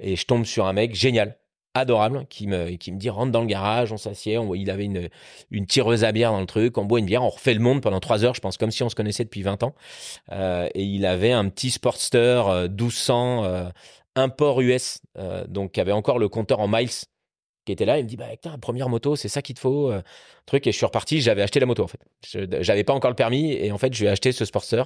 Et 0.00 0.16
je 0.16 0.26
tombe 0.26 0.44
sur 0.44 0.66
un 0.66 0.72
mec 0.72 0.96
génial 0.96 1.36
adorable 1.74 2.26
qui 2.28 2.46
me, 2.46 2.70
qui 2.76 2.92
dit 2.92 3.10
rentre 3.10 3.32
dans 3.32 3.40
le 3.40 3.46
garage, 3.46 3.92
on 3.92 3.96
s'assied, 3.96 4.38
on, 4.38 4.54
il 4.54 4.70
avait 4.70 4.84
une, 4.84 5.66
tireuse 5.66 6.04
à 6.04 6.12
bière 6.12 6.32
dans 6.32 6.40
le 6.40 6.46
truc, 6.46 6.78
on 6.78 6.84
boit 6.84 6.98
une 6.98 7.06
bière, 7.06 7.22
on 7.22 7.28
refait 7.28 7.54
le 7.54 7.60
monde 7.60 7.80
pendant 7.80 8.00
trois 8.00 8.24
heures, 8.24 8.34
je 8.34 8.40
pense 8.40 8.56
comme 8.56 8.70
si 8.70 8.82
on 8.82 8.88
se 8.88 8.94
connaissait 8.94 9.24
depuis 9.24 9.42
20 9.42 9.62
ans. 9.62 9.74
Euh, 10.32 10.68
et 10.74 10.82
il 10.82 11.06
avait 11.06 11.32
un 11.32 11.48
petit 11.48 11.70
Sportster 11.70 12.42
euh, 12.46 12.68
1200 12.68 13.44
euh, 13.44 13.70
import 14.16 14.60
US, 14.60 15.00
euh, 15.18 15.46
donc 15.46 15.72
qui 15.72 15.80
avait 15.80 15.92
encore 15.92 16.18
le 16.18 16.28
compteur 16.28 16.60
en 16.60 16.68
miles 16.68 16.90
qui 17.70 17.72
était 17.72 17.84
là. 17.84 17.98
Il 17.98 18.04
me 18.04 18.08
dit 18.08 18.16
bah 18.16 18.26
putain, 18.30 18.58
première 18.58 18.88
moto, 18.88 19.14
c'est 19.16 19.28
ça 19.28 19.42
qu'il 19.42 19.54
te 19.54 19.60
faut, 19.60 19.90
euh, 19.90 20.02
truc. 20.46 20.66
Et 20.66 20.72
je 20.72 20.76
suis 20.76 20.86
reparti. 20.86 21.20
J'avais 21.20 21.42
acheté 21.42 21.60
la 21.60 21.66
moto 21.66 21.84
en 21.84 21.86
fait. 21.86 22.00
J'avais 22.60 22.84
pas 22.84 22.92
encore 22.92 23.10
le 23.10 23.16
permis 23.16 23.52
et 23.52 23.70
en 23.70 23.78
fait, 23.78 23.94
je 23.94 24.00
lui 24.00 24.06
ai 24.08 24.10
acheté 24.10 24.32
ce 24.32 24.44
Sportster 24.44 24.82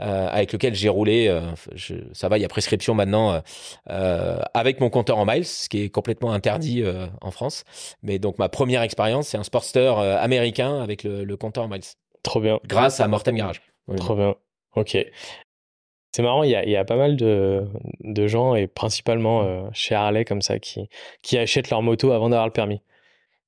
euh, 0.00 0.28
avec 0.28 0.52
lequel 0.52 0.74
j'ai 0.74 0.88
roulé. 0.88 1.28
Euh, 1.28 1.40
je, 1.74 1.94
ça 2.12 2.28
va, 2.28 2.38
il 2.38 2.42
y 2.42 2.44
a 2.44 2.48
prescription 2.48 2.94
maintenant 2.94 3.42
avec 3.86 4.80
mon 4.80 4.90
compteur 4.90 5.18
en 5.18 5.26
miles, 5.26 5.46
ce 5.46 5.68
qui 5.68 5.82
est 5.82 5.88
complètement 5.88 6.32
interdit 6.32 6.84
en 7.20 7.30
France. 7.30 7.64
Mais 8.02 8.18
donc 8.18 8.38
ma 8.38 8.48
première 8.48 8.82
expérience, 8.82 9.28
c'est 9.28 9.38
un 9.38 9.42
Sportster 9.42 9.94
américain 10.20 10.80
avec 10.80 11.02
le, 11.04 11.24
le, 11.24 11.36
compteur 11.36 11.64
en 11.64 11.68
miles. 11.68 11.82
Trop 12.22 12.40
bien. 12.40 12.60
Grâce 12.66 13.00
à 13.00 13.08
Mortem 13.08 13.36
Garage. 13.36 13.62
Trop 13.96 14.14
bien. 14.14 14.34
Ok. 14.76 14.96
C'est 16.12 16.22
marrant, 16.22 16.42
il 16.42 16.50
y, 16.50 16.76
a, 16.76 16.84
pas 16.84 16.96
mal 16.96 17.16
de, 17.16 18.26
gens, 18.26 18.54
et 18.54 18.66
principalement 18.66 19.42
euh, 19.42 19.68
chez 19.72 19.94
Harley 19.94 20.24
comme 20.24 20.40
ça, 20.40 20.58
qui, 20.58 20.88
achètent 21.36 21.70
leur 21.70 21.82
moto 21.82 22.12
avant 22.12 22.30
d'avoir 22.30 22.46
le 22.46 22.52
permis. 22.52 22.80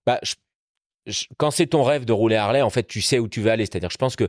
Bah, 0.07 0.21
quand 1.39 1.51
c'est 1.51 1.69
ton 1.69 1.83
rêve 1.83 2.05
de 2.05 2.13
rouler 2.13 2.37
Harley, 2.37 2.63
en 2.63 2.71
fait, 2.71 2.87
tu 2.87 3.01
sais 3.01 3.19
où 3.19 3.29
tu 3.29 3.41
veux 3.41 3.51
aller. 3.51 3.65
C'est-à-dire, 3.65 3.91
je 3.91 3.97
pense 3.97 4.15
que 4.15 4.29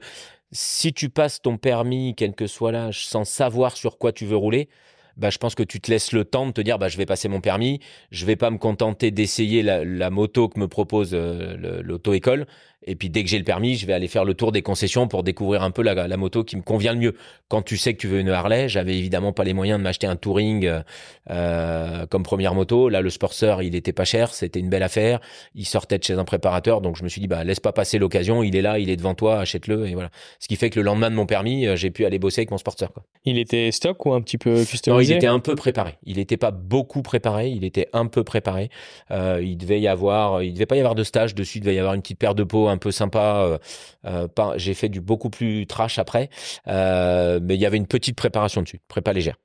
si 0.51 0.93
tu 0.93 1.09
passes 1.09 1.41
ton 1.41 1.57
permis, 1.57 2.15
quel 2.15 2.33
que 2.33 2.47
soit 2.47 2.71
l'âge, 2.71 3.05
sans 3.05 3.25
savoir 3.25 3.75
sur 3.75 3.97
quoi 3.97 4.11
tu 4.13 4.25
veux 4.25 4.37
rouler, 4.37 4.69
bah, 5.17 5.29
je 5.29 5.37
pense 5.37 5.55
que 5.55 5.63
tu 5.63 5.79
te 5.79 5.91
laisses 5.91 6.11
le 6.11 6.25
temps 6.25 6.45
de 6.45 6.51
te 6.51 6.61
dire, 6.61 6.79
bah, 6.79 6.87
je 6.87 6.97
vais 6.97 7.05
passer 7.05 7.27
mon 7.27 7.41
permis, 7.41 7.79
je 8.11 8.25
vais 8.25 8.35
pas 8.35 8.49
me 8.49 8.57
contenter 8.57 9.11
d'essayer 9.11 9.63
la, 9.63 10.09
moto 10.09 10.49
que 10.49 10.59
me 10.59 10.67
propose 10.67 11.11
euh, 11.13 11.81
l'auto-école. 11.83 12.45
Et 12.87 12.95
puis 12.95 13.09
dès 13.09 13.23
que 13.23 13.29
j'ai 13.29 13.37
le 13.37 13.43
permis, 13.43 13.75
je 13.75 13.85
vais 13.85 13.93
aller 13.93 14.07
faire 14.07 14.25
le 14.25 14.33
tour 14.33 14.51
des 14.51 14.63
concessions 14.63 15.07
pour 15.07 15.21
découvrir 15.21 15.61
un 15.61 15.69
peu 15.69 15.83
la, 15.83 16.17
moto 16.17 16.43
qui 16.43 16.57
me 16.57 16.63
convient 16.63 16.93
le 16.93 16.99
mieux. 16.99 17.15
Quand 17.47 17.61
tu 17.61 17.77
sais 17.77 17.93
que 17.93 17.99
tu 17.99 18.07
veux 18.07 18.19
une 18.19 18.29
Harley, 18.29 18.69
j'avais 18.69 18.97
évidemment 18.97 19.33
pas 19.33 19.43
les 19.43 19.53
moyens 19.53 19.77
de 19.77 19.83
m'acheter 19.83 20.07
un 20.07 20.15
Touring 20.15 20.81
euh, 21.29 22.05
comme 22.07 22.23
première 22.23 22.55
moto. 22.55 22.89
Là, 22.89 23.01
le 23.01 23.11
Sportster, 23.11 23.57
il 23.61 23.75
était 23.75 23.93
pas 23.93 24.05
cher, 24.05 24.33
c'était 24.33 24.59
une 24.59 24.69
belle 24.69 24.81
affaire. 24.81 25.19
Il 25.53 25.65
sortait 25.65 25.99
de 25.99 26.03
chez 26.03 26.13
un 26.13 26.23
préparateur, 26.23 26.81
donc 26.81 26.97
je 26.97 27.03
me 27.03 27.09
suis 27.09 27.21
dit 27.21 27.27
bah 27.27 27.43
laisse 27.43 27.59
pas 27.59 27.71
passer 27.71 27.99
l'occasion. 27.99 28.41
Il 28.41 28.55
est 28.55 28.63
là, 28.63 28.79
il 28.79 28.89
est 28.89 28.97
devant 28.97 29.13
toi, 29.13 29.39
achète-le 29.39 29.87
et 29.87 29.93
voilà. 29.93 30.09
Ce 30.39 30.47
qui 30.47 30.55
fait 30.55 30.71
que 30.71 30.79
le 30.79 30.85
lendemain 30.85 31.11
de 31.11 31.15
mon 31.15 31.27
permis, 31.27 31.67
euh, 31.67 31.75
j'ai 31.75 31.91
pu 31.91 32.05
aller 32.05 32.17
bosser 32.17 32.41
avec 32.41 32.51
mon 32.51 32.57
Sportster. 32.57 32.87
Il 33.25 33.37
était 33.37 33.71
stock 33.71 34.03
ou 34.07 34.13
un 34.13 34.21
petit 34.21 34.39
peu 34.39 34.65
customisé? 34.65 35.00
Il 35.03 35.11
était 35.11 35.27
un 35.27 35.39
peu 35.39 35.55
préparé. 35.55 35.97
Il 36.03 36.17
n'était 36.17 36.37
pas 36.37 36.51
beaucoup 36.51 37.01
préparé, 37.01 37.49
il 37.49 37.63
était 37.63 37.87
un 37.93 38.07
peu 38.07 38.23
préparé. 38.23 38.69
Euh, 39.11 39.41
il 39.43 39.57
devait 39.57 39.79
y 39.79 39.87
avoir, 39.87 40.43
il 40.43 40.53
devait 40.53 40.65
pas 40.65 40.75
y 40.75 40.79
avoir 40.79 40.95
de 40.95 41.03
stage 41.03 41.35
dessus. 41.35 41.57
Il 41.57 41.61
devait 41.61 41.75
y 41.75 41.79
avoir 41.79 41.93
une 41.93 42.01
petite 42.01 42.19
paire 42.19 42.35
de 42.35 42.43
peau 42.43 42.67
un 42.67 42.77
peu 42.77 42.91
sympa. 42.91 43.43
Euh, 43.43 43.57
euh, 44.05 44.27
pas, 44.27 44.57
j'ai 44.57 44.73
fait 44.73 44.89
du 44.89 45.01
beaucoup 45.01 45.29
plus 45.29 45.67
trash 45.67 45.99
après, 45.99 46.29
euh, 46.67 47.39
mais 47.41 47.55
il 47.55 47.61
y 47.61 47.65
avait 47.65 47.77
une 47.77 47.87
petite 47.87 48.15
préparation 48.15 48.61
dessus, 48.61 48.79
prépa 48.87 49.13
légère. 49.13 49.37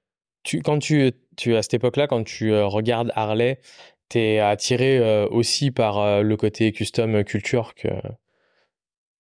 Tu, 0.42 0.62
quand 0.62 0.78
tu, 0.78 1.12
tu 1.36 1.56
à 1.56 1.62
cette 1.62 1.74
époque-là, 1.74 2.06
quand 2.06 2.24
tu 2.24 2.54
regardes 2.54 3.12
Harley, 3.14 3.58
t'es 4.08 4.38
attiré 4.38 5.24
aussi 5.26 5.72
par 5.72 6.22
le 6.22 6.36
côté 6.36 6.72
custom 6.72 7.24
culture 7.24 7.74
que. 7.74 7.88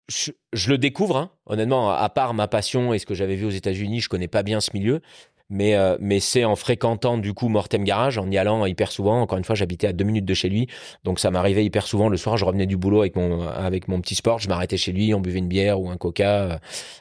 Je, 0.07 0.31
je, 0.53 0.69
le 0.69 0.77
découvre, 0.77 1.17
hein. 1.17 1.31
honnêtement, 1.47 1.89
à 1.89 2.09
part 2.09 2.35
ma 2.35 2.47
passion 2.47 2.93
et 2.93 2.99
ce 2.99 3.07
que 3.07 3.15
j'avais 3.15 3.33
vu 3.33 3.45
aux 3.45 3.49
États-Unis, 3.49 4.01
je 4.01 4.09
connais 4.09 4.27
pas 4.27 4.43
bien 4.43 4.61
ce 4.61 4.69
milieu 4.75 5.01
mais 5.49 5.75
euh, 5.75 5.97
mais 5.99 6.19
c'est 6.19 6.45
en 6.45 6.55
fréquentant 6.55 7.17
du 7.17 7.33
coup 7.33 7.49
Mortem 7.49 7.83
Garage, 7.83 8.17
en 8.17 8.29
y 8.29 8.37
allant 8.37 8.65
hyper 8.65 8.91
souvent. 8.91 9.21
Encore 9.21 9.37
une 9.37 9.43
fois, 9.43 9.55
j'habitais 9.55 9.87
à 9.87 9.93
deux 9.93 10.05
minutes 10.05 10.25
de 10.25 10.33
chez 10.33 10.49
lui, 10.49 10.67
donc 11.03 11.19
ça 11.19 11.31
m'arrivait 11.31 11.65
hyper 11.65 11.85
souvent. 11.87 12.09
Le 12.09 12.17
soir, 12.17 12.37
je 12.37 12.45
revenais 12.45 12.65
du 12.65 12.77
boulot 12.77 13.01
avec 13.01 13.15
mon 13.15 13.41
avec 13.47 13.87
mon 13.87 14.01
petit 14.01 14.15
sport, 14.15 14.39
je 14.39 14.49
m'arrêtais 14.49 14.77
chez 14.77 14.91
lui, 14.91 15.13
on 15.13 15.21
buvait 15.21 15.39
une 15.39 15.47
bière 15.47 15.79
ou 15.79 15.89
un 15.89 15.97
coca 15.97 16.59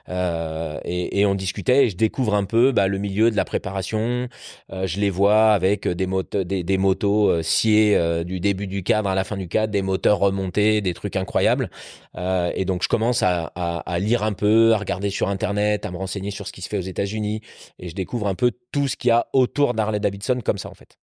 euh, 0.08 0.80
et, 0.84 1.20
et, 1.20 1.26
on 1.26 1.34
discutait. 1.34 1.86
Et 1.86 1.90
je 1.90 1.96
découvre 1.96 2.34
un 2.34 2.44
peu 2.44 2.72
bah, 2.72 2.88
le 2.88 2.98
milieu 2.98 3.30
de 3.30 3.36
la 3.36 3.44
préparation. 3.44 4.28
Euh, 4.72 4.86
je 4.86 5.00
les 5.00 5.10
vois 5.10 5.52
avec 5.52 5.88
des 5.88 6.06
motos 6.06 6.44
des, 6.44 6.62
des 6.62 6.78
motos 6.78 7.30
euh, 7.30 7.42
sciées 7.42 7.96
euh, 7.96 8.24
du 8.24 8.40
début 8.40 8.66
du 8.66 8.82
cadre 8.82 9.08
à 9.08 9.14
la 9.14 9.24
fin 9.24 9.36
du 9.36 9.48
cadre, 9.48 9.72
des 9.72 9.82
moteurs 9.82 10.18
remontés, 10.18 10.80
des 10.80 10.94
trucs 10.94 11.16
incroyables. 11.16 11.70
et 12.16 12.64
donc 12.64 12.82
je 12.82 12.88
commence 12.88 13.22
à, 13.22 13.52
à, 13.54 13.78
à 13.78 13.98
lire 13.98 14.22
un 14.22 14.32
peu, 14.32 14.72
à 14.72 14.78
regarder 14.78 15.10
sur 15.10 15.28
internet, 15.28 15.86
à 15.86 15.90
me 15.90 15.96
renseigner 15.96 16.30
sur 16.30 16.46
ce 16.46 16.52
qui 16.52 16.62
se 16.62 16.68
fait 16.68 16.78
aux 16.78 16.80
États-Unis, 16.80 17.40
et 17.78 17.88
je 17.88 17.94
découvre 17.94 18.26
un 18.28 18.33
un 18.34 18.36
peu 18.36 18.52
tout 18.72 18.88
ce 18.88 18.96
qu'il 18.96 19.08
y 19.08 19.12
a 19.12 19.26
autour 19.32 19.74
d'Harley 19.74 20.00
Davidson 20.00 20.40
comme 20.44 20.58
ça 20.58 20.68
en 20.68 20.74
fait. 20.74 20.98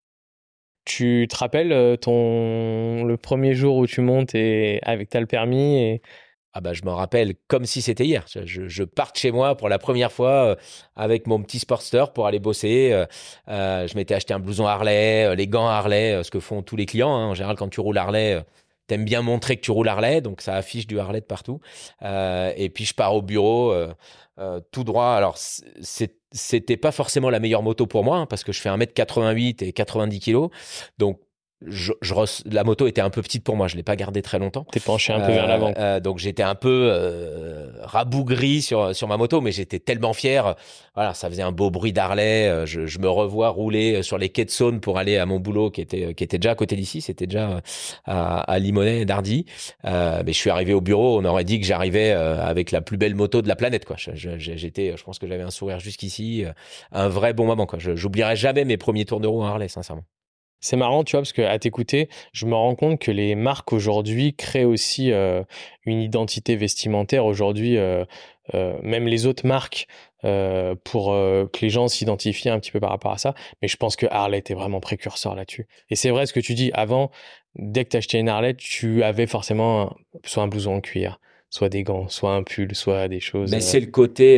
Tu 0.84 1.28
te 1.30 1.38
rappelles 1.38 1.72
euh, 1.72 1.96
ton 1.96 3.06
le 3.06 3.16
premier 3.16 3.54
jour 3.54 3.78
où 3.78 3.88
tu 3.88 4.02
montes 4.02 4.36
et 4.36 4.80
avec 4.84 5.10
t'as 5.10 5.22
le 5.22 5.28
permis 5.28 5.78
et 5.78 6.02
ah 6.54 6.60
bah 6.60 6.74
je 6.74 6.84
me 6.84 6.90
rappelle 6.90 7.36
comme 7.48 7.66
si 7.66 7.82
c'était 7.82 8.04
hier. 8.06 8.26
Je, 8.28 8.68
je, 8.68 8.84
pars 8.84 9.14
de 9.14 9.18
chez 9.18 9.32
moi 9.32 9.56
pour 9.56 9.70
la 9.70 9.80
première 9.80 10.12
fois 10.12 10.48
euh, 10.48 10.56
avec 10.98 11.26
mon 11.28 11.42
petit 11.42 11.60
Sportster 11.60 12.06
pour 12.14 12.28
aller 12.28 12.40
bosser. 12.40 13.06
Euh, 13.48 13.88
je 13.88 13.96
m'étais 13.96 14.16
acheté 14.16 14.34
un 14.34 14.40
blouson 14.40 14.66
Harley, 14.66 15.34
les 15.38 15.48
gants 15.48 15.68
Harley, 15.68 16.22
ce 16.24 16.32
que 16.32 16.42
font 16.42 16.62
tous 16.62 16.76
les 16.76 16.86
clients. 16.86 17.16
Hein. 17.16 17.28
En 17.28 17.34
général, 17.36 17.56
quand 17.56 17.70
tu 17.70 17.80
roules 17.80 17.98
Harley, 17.98 18.44
t'aimes 18.88 19.06
bien 19.06 19.22
montrer 19.22 19.56
que 19.56 19.62
tu 19.62 19.72
roules 19.72 19.88
Harley, 19.88 20.20
donc 20.20 20.42
ça 20.42 20.56
affiche 20.56 20.88
du 20.88 21.00
Harley 21.00 21.22
de 21.22 21.26
partout. 21.26 21.62
et 22.02 22.70
puis 22.74 22.84
je 22.84 22.96
pars 22.96 23.16
au 23.16 23.22
bureau 23.22 23.74
tout 24.72 24.84
droit. 24.84 25.12
Alors 25.12 25.38
c'était 25.38 26.78
pas 26.78 26.92
forcément 26.92 27.30
la 27.30 27.40
meilleure 27.40 27.64
moto 27.64 27.88
pour 27.88 28.04
moi 28.04 28.18
hein, 28.18 28.26
parce 28.26 28.44
que 28.44 28.52
je 28.52 28.62
fais 28.62 28.70
1m88 28.70 29.64
et 29.64 29.74
90 29.74 30.20
kg, 30.20 30.48
donc 30.98 31.20
je, 31.68 31.92
la 32.50 32.64
moto 32.64 32.88
était 32.88 33.02
un 33.02 33.10
peu 33.10 33.22
petite 33.22 33.44
pour 33.44 33.56
moi, 33.56 33.68
je 33.68 33.76
l'ai 33.76 33.84
pas 33.84 33.96
gardée 33.96 34.22
très 34.22 34.40
longtemps. 34.40 34.66
T'es 34.72 34.80
penché 34.80 35.14
un 35.14 35.20
peu 35.20 35.32
vers 35.32 35.48
l'avant. 35.48 35.74
Euh, 35.78 36.00
donc 36.00 36.18
j'étais 36.18 36.44
un 36.44 36.56
peu 36.56 36.90
euh, 36.92 37.70
rabougri 37.82 38.62
sur 38.62 38.96
sur 38.96 39.08
ma 39.08 39.18
moto, 39.18 39.42
mais 39.42 39.52
j'étais 39.52 39.80
tellement 39.80 40.14
fier. 40.14 40.56
Voilà, 40.96 41.14
ça 41.14 41.30
faisait 41.30 41.44
un 41.44 41.52
beau 41.52 41.70
bruit 41.70 41.94
d'Harley. 41.94 42.48
Euh, 42.48 42.66
je, 42.66 42.88
je, 42.88 43.00
me 43.00 43.10
revois 43.10 43.50
rouler 43.50 44.02
sur 44.02 44.18
les 44.18 44.30
quais 44.30 44.46
de 44.46 44.50
Saône 44.50 44.80
pour 44.80 44.98
aller 44.98 45.18
à 45.18 45.26
mon 45.26 45.40
boulot 45.40 45.70
qui 45.70 45.82
était 45.82 46.14
qui 46.16 46.24
était 46.24 46.40
déjà 46.40 46.52
à 46.52 46.56
côté 46.56 46.76
d'ici. 46.76 47.02
C'était 47.02 47.28
déjà 47.28 47.62
à, 48.06 48.40
à 48.42 48.60
Limonest, 48.60 49.06
Dardy. 49.06 49.46
Euh, 49.86 50.24
mais 50.26 50.34
je 50.34 50.38
suis 50.38 50.50
arrivé 50.50 50.74
au 50.74 50.82
bureau, 50.82 51.20
on 51.20 51.26
aurait 51.26 51.44
dit 51.44 51.60
que 51.60 51.66
j'arrivais 51.66 52.12
avec 52.12 52.72
la 52.72 52.82
plus 52.82 52.98
belle 52.98 53.16
moto 53.16 53.42
de 53.42 53.48
la 53.48 53.56
planète. 53.56 53.86
Quoi. 53.86 53.98
J'étais, 53.98 54.96
je 54.98 55.04
pense 55.04 55.20
que 55.20 55.28
j'avais 55.28 55.44
un 55.44 55.52
sourire 55.52 55.80
jusqu'ici, 55.80 56.44
un 56.92 57.08
vrai 57.08 57.34
bon 57.34 57.46
moment. 57.46 57.66
Quoi. 57.66 57.80
J'oublierai 57.80 58.36
jamais 58.36 58.66
mes 58.66 58.78
premiers 58.78 59.06
tours 59.06 59.20
de 59.20 59.28
roue 59.28 59.44
à 59.44 59.50
Harley, 59.50 59.68
sincèrement. 59.68 60.04
C'est 60.62 60.78
marrant, 60.78 61.04
tu 61.04 61.14
vois, 61.14 61.22
parce 61.22 61.34
qu'à 61.34 61.58
t'écouter, 61.58 62.08
je 62.34 62.46
me 62.46 62.54
rends 62.54 62.76
compte 62.76 63.00
que 63.00 63.10
les 63.10 63.34
marques 63.34 63.74
aujourd'hui 63.74 64.36
créent 64.36 64.64
aussi 64.64 65.12
euh, 65.12 65.44
une 65.86 66.02
identité 66.02 66.56
vestimentaire. 66.56 67.26
Aujourd'hui, 67.26 67.78
euh, 67.78 68.06
euh, 68.54 68.78
même 68.84 69.08
les 69.08 69.26
autres 69.26 69.46
marques, 69.46 69.88
pour 70.84 71.08
que 71.08 71.62
les 71.64 71.72
gens 71.72 71.88
s'identifient 71.88 72.50
un 72.50 72.60
petit 72.60 72.70
peu 72.70 72.80
par 72.80 72.92
rapport 72.92 73.12
à 73.12 73.18
ça. 73.18 73.34
Mais 73.64 73.68
je 73.68 73.76
pense 73.76 73.96
que 73.96 74.06
Harley 74.12 74.38
était 74.38 74.54
vraiment 74.54 74.80
précurseur 74.80 75.34
là-dessus. 75.34 75.66
Et 75.90 75.96
c'est 75.96 76.12
vrai 76.12 76.28
ce 76.28 76.34
que 76.34 76.40
tu 76.40 76.54
dis. 76.54 76.70
Avant, 76.76 77.10
dès 77.56 77.86
que 77.86 77.90
tu 77.90 77.98
achetais 77.98 78.20
une 78.20 78.30
Harley, 78.30 78.54
tu 78.54 79.02
avais 79.02 79.26
forcément 79.26 79.96
soit 80.24 80.44
un 80.44 80.48
blouson 80.48 80.76
en 80.76 80.80
cuir, 80.80 81.20
soit 81.50 81.70
des 81.70 81.82
gants, 81.82 82.08
soit 82.08 82.36
un 82.36 82.44
pull, 82.44 82.76
soit 82.76 83.08
des 83.08 83.20
choses. 83.20 83.50
Mais 83.50 83.62
c'est 83.62 83.80
le 83.80 83.88
côté. 83.88 84.36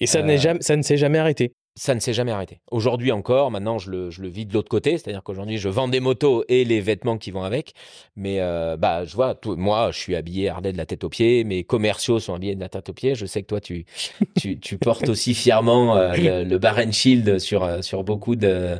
Et 0.00 0.06
ça, 0.06 0.26
jamais, 0.38 0.62
ça 0.62 0.76
ne 0.76 0.82
s'est 0.82 0.96
jamais 0.96 1.18
arrêté 1.18 1.52
ça 1.76 1.94
ne 1.94 2.00
s'est 2.00 2.12
jamais 2.12 2.30
arrêté. 2.30 2.60
Aujourd'hui 2.70 3.10
encore, 3.10 3.50
maintenant 3.50 3.78
je 3.78 3.90
le, 3.90 4.10
je 4.10 4.22
le 4.22 4.28
vis 4.28 4.46
de 4.46 4.54
l'autre 4.54 4.68
côté, 4.68 4.96
c'est-à-dire 4.96 5.24
qu'aujourd'hui 5.24 5.58
je 5.58 5.68
vends 5.68 5.88
des 5.88 5.98
motos 5.98 6.44
et 6.48 6.64
les 6.64 6.80
vêtements 6.80 7.18
qui 7.18 7.32
vont 7.32 7.42
avec. 7.42 7.72
Mais 8.14 8.40
euh, 8.40 8.76
bah 8.76 9.04
je 9.04 9.14
vois, 9.16 9.34
tout, 9.34 9.56
moi 9.56 9.90
je 9.90 9.98
suis 9.98 10.14
habillé 10.14 10.48
Harley 10.48 10.72
de 10.72 10.76
la 10.76 10.86
tête 10.86 11.02
aux 11.02 11.08
pieds, 11.08 11.42
mes 11.42 11.64
commerciaux 11.64 12.20
sont 12.20 12.34
habillés 12.34 12.54
de 12.54 12.60
la 12.60 12.68
tête 12.68 12.88
aux 12.88 12.92
pieds. 12.92 13.16
Je 13.16 13.26
sais 13.26 13.42
que 13.42 13.48
toi 13.48 13.60
tu 13.60 13.86
tu, 14.40 14.60
tu 14.60 14.78
portes 14.78 15.08
aussi 15.08 15.34
fièrement 15.34 15.96
euh, 15.96 16.14
le, 16.14 16.44
le 16.44 16.58
Bar 16.58 16.80
Shield 16.92 17.40
sur 17.40 17.64
euh, 17.64 17.82
sur 17.82 18.04
beaucoup 18.04 18.36
de, 18.36 18.78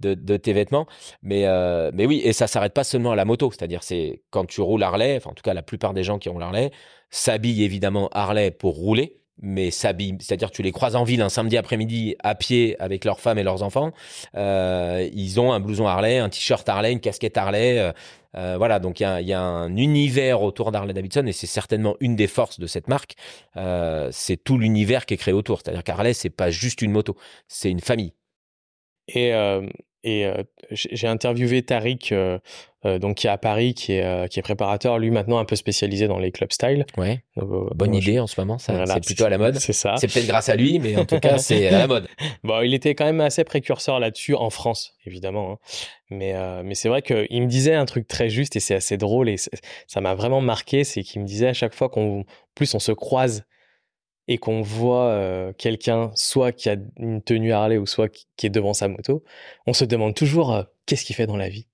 de, 0.00 0.12
de 0.12 0.36
tes 0.36 0.52
vêtements. 0.52 0.86
Mais 1.22 1.44
mais 1.92 2.04
oui, 2.04 2.20
et 2.24 2.34
ça 2.34 2.46
s'arrête 2.46 2.74
pas 2.74 2.84
seulement 2.84 3.12
à 3.12 3.16
la 3.16 3.24
moto, 3.24 3.50
c'est-à-dire 3.50 3.82
c'est 3.82 4.22
quand 4.30 4.44
tu 4.44 4.60
roules 4.60 4.82
Harley, 4.82 5.16
enfin 5.16 5.30
en 5.30 5.34
tout 5.34 5.42
cas 5.42 5.54
la 5.54 5.62
plupart 5.62 5.94
des 5.94 6.04
gens 6.04 6.18
qui 6.18 6.28
roulent 6.28 6.42
Harley 6.42 6.70
s'habillent 7.10 7.64
évidemment 7.64 8.08
Harley 8.12 8.50
pour 8.50 8.74
rouler 8.74 9.23
mais 9.40 9.70
s'habillent, 9.70 10.16
c'est-à-dire 10.20 10.50
tu 10.50 10.62
les 10.62 10.72
croises 10.72 10.96
en 10.96 11.04
ville 11.04 11.22
un 11.22 11.28
samedi 11.28 11.56
après-midi 11.56 12.16
à 12.22 12.34
pied 12.34 12.76
avec 12.80 13.04
leurs 13.04 13.20
femmes 13.20 13.38
et 13.38 13.42
leurs 13.42 13.62
enfants, 13.62 13.92
euh, 14.36 15.08
ils 15.12 15.40
ont 15.40 15.52
un 15.52 15.60
blouson 15.60 15.86
Harley, 15.86 16.18
un 16.18 16.28
t-shirt 16.28 16.68
Harley, 16.68 16.92
une 16.92 17.00
casquette 17.00 17.36
Harley, 17.36 17.78
euh, 17.78 17.92
euh, 18.36 18.56
voilà, 18.56 18.78
donc 18.78 19.00
il 19.00 19.04
y 19.04 19.32
a, 19.32 19.40
un 19.40 19.76
univers 19.76 20.42
autour 20.42 20.72
d'Harley 20.72 20.92
Davidson 20.92 21.26
et 21.26 21.32
c'est 21.32 21.46
certainement 21.46 21.96
une 22.00 22.16
des 22.16 22.26
forces 22.26 22.58
de 22.58 22.66
cette 22.66 22.88
marque, 22.88 23.14
c'est 24.10 24.36
tout 24.42 24.58
l'univers 24.58 25.06
qui 25.06 25.14
est 25.14 25.18
créé 25.18 25.34
autour, 25.34 25.60
c'est-à-dire 25.60 25.84
qu'Harley 25.84 26.14
c'est 26.14 26.30
pas 26.30 26.50
juste 26.50 26.82
une 26.82 26.92
moto, 26.92 27.16
c'est 27.48 27.70
une 27.70 27.80
famille. 27.80 28.12
Et 29.08 29.32
et 30.04 30.26
j'ai 30.70 31.08
interviewé 31.08 31.62
Tariq, 31.62 32.14
donc 32.84 33.16
qui 33.16 33.26
est 33.26 33.30
à 33.30 33.38
Paris, 33.38 33.74
qui 33.74 33.92
est, 33.92 34.28
qui 34.28 34.38
est 34.38 34.42
préparateur, 34.42 34.98
lui 34.98 35.10
maintenant 35.10 35.38
un 35.38 35.44
peu 35.44 35.56
spécialisé 35.56 36.06
dans 36.06 36.18
les 36.18 36.30
club 36.30 36.52
style. 36.52 36.84
Ouais. 36.96 37.24
Bonne 37.36 37.94
idée 37.94 38.20
en 38.20 38.26
ce 38.26 38.40
moment, 38.40 38.58
ça, 38.58 38.84
c'est 38.86 39.04
plutôt 39.04 39.24
à 39.24 39.30
la 39.30 39.38
mode. 39.38 39.58
C'est 39.58 39.72
ça. 39.72 39.96
C'est 39.96 40.12
peut-être 40.12 40.26
grâce 40.26 40.48
à 40.48 40.56
lui, 40.56 40.78
mais 40.78 40.96
en 40.96 41.06
tout 41.06 41.18
cas, 41.18 41.38
c'est 41.38 41.68
à 41.68 41.78
la 41.78 41.86
mode. 41.86 42.06
Bon, 42.44 42.60
il 42.60 42.74
était 42.74 42.94
quand 42.94 43.06
même 43.06 43.22
assez 43.22 43.42
précurseur 43.42 43.98
là-dessus 43.98 44.34
en 44.34 44.50
France, 44.50 44.94
évidemment. 45.06 45.52
Hein. 45.52 45.58
Mais, 46.10 46.34
mais 46.62 46.74
c'est 46.74 46.88
vrai 46.88 47.02
qu'il 47.02 47.42
me 47.42 47.46
disait 47.46 47.74
un 47.74 47.86
truc 47.86 48.06
très 48.06 48.28
juste 48.28 48.56
et 48.56 48.60
c'est 48.60 48.74
assez 48.74 48.96
drôle 48.98 49.28
et 49.28 49.36
ça 49.86 50.00
m'a 50.00 50.14
vraiment 50.14 50.40
marqué, 50.40 50.84
c'est 50.84 51.02
qu'il 51.02 51.22
me 51.22 51.26
disait 51.26 51.48
à 51.48 51.54
chaque 51.54 51.74
fois 51.74 51.88
qu'on, 51.88 52.24
plus 52.54 52.74
on 52.74 52.78
se 52.78 52.92
croise 52.92 53.44
et 54.28 54.38
qu'on 54.38 54.62
voit 54.62 55.08
euh, 55.08 55.52
quelqu'un 55.52 56.10
soit 56.14 56.52
qui 56.52 56.68
a 56.68 56.76
une 56.98 57.22
tenue 57.22 57.52
Harley 57.52 57.78
ou 57.78 57.86
soit 57.86 58.08
qui, 58.08 58.46
est 58.46 58.50
devant 58.50 58.74
sa 58.74 58.88
moto, 58.88 59.24
on 59.66 59.72
se 59.72 59.84
demande 59.84 60.14
toujours 60.14 60.54
euh, 60.54 60.62
qu'est-ce 60.86 61.04
qu'il 61.04 61.16
fait 61.16 61.26
dans 61.26 61.36
la 61.36 61.48
vie? 61.48 61.66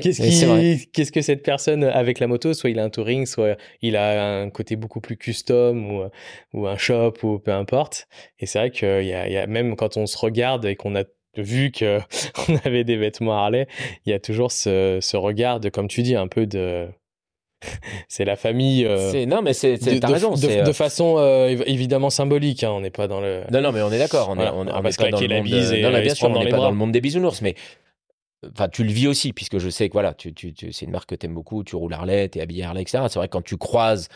qu'est-ce, 0.00 1.12
que 1.12 1.20
cette 1.20 1.44
personne 1.44 1.84
avec 1.84 2.18
la 2.18 2.26
moto, 2.26 2.54
soit 2.54 2.70
il 2.70 2.80
a 2.80 2.84
un 2.84 2.90
touring, 2.90 3.24
soit 3.24 3.56
il 3.82 3.96
a 3.96 4.40
un 4.40 4.50
côté 4.50 4.74
beaucoup 4.74 5.00
plus 5.00 5.16
custom 5.16 5.92
ou, 5.92 6.04
ou 6.54 6.66
un 6.66 6.76
shop 6.76 7.14
ou 7.22 7.38
peu 7.38 7.52
importe. 7.52 8.08
Et 8.40 8.46
c'est 8.46 8.58
vrai 8.58 8.70
qu'il 8.72 9.06
y 9.06 9.12
a, 9.12 9.28
y 9.28 9.36
a 9.36 9.46
même 9.46 9.76
quand 9.76 9.96
on 9.96 10.06
se 10.06 10.18
regarde 10.18 10.64
et 10.64 10.74
qu'on 10.74 10.96
a 10.96 11.04
vu 11.36 11.70
que 11.70 12.00
on 12.48 12.56
avait 12.64 12.82
des 12.82 12.96
vêtements 12.96 13.34
Harley, 13.34 13.68
il 14.04 14.10
y 14.10 14.12
a 14.12 14.18
toujours 14.18 14.50
ce, 14.50 14.98
ce 15.00 15.16
regard 15.16 15.60
de, 15.60 15.68
comme 15.68 15.88
tu 15.88 16.02
dis, 16.02 16.16
un 16.16 16.28
peu 16.28 16.46
de 16.46 16.88
c'est 18.08 18.24
la 18.24 18.36
famille. 18.36 18.84
Euh, 18.84 19.26
non, 19.26 19.42
mais 19.42 19.52
c'est, 19.52 19.78
t'as 19.78 20.08
raison. 20.08 20.34
De, 20.34 20.46
euh, 20.46 20.72
façon 20.72 21.16
euh, 21.18 21.56
évidemment 21.66 22.10
symbolique. 22.10 22.64
Hein, 22.64 22.70
on 22.70 22.80
n'est 22.80 22.90
pas 22.90 23.08
dans 23.08 23.20
le. 23.20 23.42
Non, 23.50 23.60
non, 23.60 23.72
mais 23.72 23.82
on 23.82 23.90
est 23.90 23.98
d'accord. 23.98 24.28
On, 24.30 24.38
est, 24.38 24.48
on, 24.48 24.64
pas 24.64 25.10
dans 25.10 25.20
le 25.20 25.28
monde. 25.28 25.92
non, 25.92 26.00
bien 26.00 26.14
sûr, 26.14 26.30
on 26.30 26.44
n'est 26.44 26.50
pas 26.50 26.56
dans 26.56 26.70
le 26.70 26.76
monde 26.76 26.92
des 26.92 27.00
bisounours, 27.00 27.42
mais. 27.42 27.54
Enfin, 28.52 28.68
tu 28.68 28.84
le 28.84 28.92
vis 28.92 29.08
aussi, 29.08 29.32
puisque 29.32 29.58
je 29.58 29.68
sais 29.70 29.88
que 29.88 29.94
voilà, 29.94 30.14
tu, 30.14 30.32
tu, 30.32 30.54
c'est 30.70 30.84
une 30.84 30.92
marque 30.92 31.08
que 31.08 31.14
tu 31.14 31.26
aimes 31.26 31.34
beaucoup, 31.34 31.64
tu 31.64 31.74
roules 31.74 31.94
Harley, 31.94 32.28
tu 32.28 32.38
es 32.38 32.42
habillé 32.42 32.62
Harley, 32.62 32.82
etc. 32.82 33.02
C'est 33.08 33.18
vrai 33.18 33.26
que 33.26 33.32
quand 33.32 33.42
tu 33.42 33.56
croises 33.56 34.08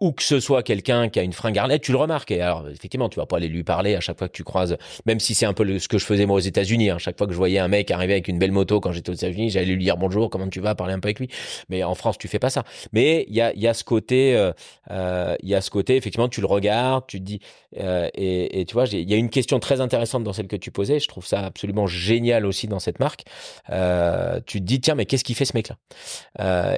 ou 0.00 0.12
que 0.12 0.22
ce 0.22 0.40
soit 0.40 0.62
quelqu'un 0.62 1.08
qui 1.08 1.20
a 1.20 1.22
une 1.22 1.34
fringue 1.34 1.58
Harley, 1.58 1.78
tu 1.78 1.92
le 1.92 1.98
remarques. 1.98 2.30
Et 2.30 2.40
alors, 2.40 2.68
effectivement, 2.68 3.08
tu 3.08 3.18
vas 3.18 3.26
pas 3.26 3.36
aller 3.36 3.48
lui 3.48 3.64
parler 3.64 3.94
à 3.94 4.00
chaque 4.00 4.18
fois 4.18 4.28
que 4.28 4.32
tu 4.32 4.44
croises, 4.44 4.76
même 5.04 5.20
si 5.20 5.34
c'est 5.34 5.46
un 5.46 5.52
peu 5.52 5.78
ce 5.78 5.88
que 5.88 5.98
je 5.98 6.04
faisais 6.04 6.26
moi 6.26 6.36
aux 6.36 6.40
États-Unis. 6.40 6.90
Hein. 6.90 6.98
Chaque 6.98 7.18
fois 7.18 7.26
que 7.26 7.32
je 7.32 7.38
voyais 7.38 7.58
un 7.58 7.68
mec 7.68 7.90
arriver 7.90 8.14
avec 8.14 8.28
une 8.28 8.38
belle 8.38 8.52
moto 8.52 8.80
quand 8.80 8.92
j'étais 8.92 9.10
aux 9.10 9.14
États-Unis, 9.14 9.50
j'allais 9.50 9.66
lui 9.66 9.84
dire 9.84 9.98
bonjour, 9.98 10.30
comment 10.30 10.48
tu 10.48 10.60
vas, 10.60 10.74
parler 10.74 10.94
un 10.94 11.00
peu 11.00 11.08
avec 11.08 11.20
lui. 11.20 11.28
Mais 11.68 11.84
en 11.84 11.94
France, 11.94 12.16
tu 12.16 12.28
fais 12.28 12.38
pas 12.38 12.50
ça. 12.50 12.64
Mais 12.92 13.26
il 13.28 13.34
y 13.34 13.42
a, 13.42 13.54
y 13.54 13.68
a 13.68 13.74
ce 13.74 13.84
côté, 13.84 14.34
euh, 14.34 14.52
euh, 14.90 15.36
il 15.42 15.48
y 15.48 15.54
a 15.54 15.60
ce 15.60 15.70
côté, 15.70 15.96
effectivement, 15.96 16.28
tu 16.28 16.40
le 16.40 16.46
regardes, 16.46 17.06
tu 17.06 17.18
te 17.18 17.24
dis, 17.24 17.40
euh, 17.78 18.08
et, 18.14 18.60
et, 18.60 18.64
tu 18.64 18.74
vois, 18.74 18.86
il 18.86 19.08
y 19.08 19.14
a 19.14 19.16
une 19.16 19.30
question 19.30 19.60
très 19.60 19.80
intéressante 19.80 20.24
dans 20.24 20.32
celle 20.32 20.48
que 20.48 20.56
tu 20.56 20.70
posais. 20.70 20.98
Je 20.98 21.08
trouve 21.08 21.26
ça 21.26 21.40
absolument 21.40 21.86
génial 21.86 22.46
aussi 22.46 22.68
dans 22.68 22.80
cette 22.80 23.00
marque. 23.00 23.24
Euh, 23.70 24.40
tu 24.46 24.60
te 24.60 24.64
dis, 24.64 24.80
tiens, 24.80 24.94
mais 24.94 25.04
qu'est-ce 25.04 25.24
qu'il 25.24 25.36
fait 25.36 25.44
ce 25.44 25.56
mec-là? 25.56 25.76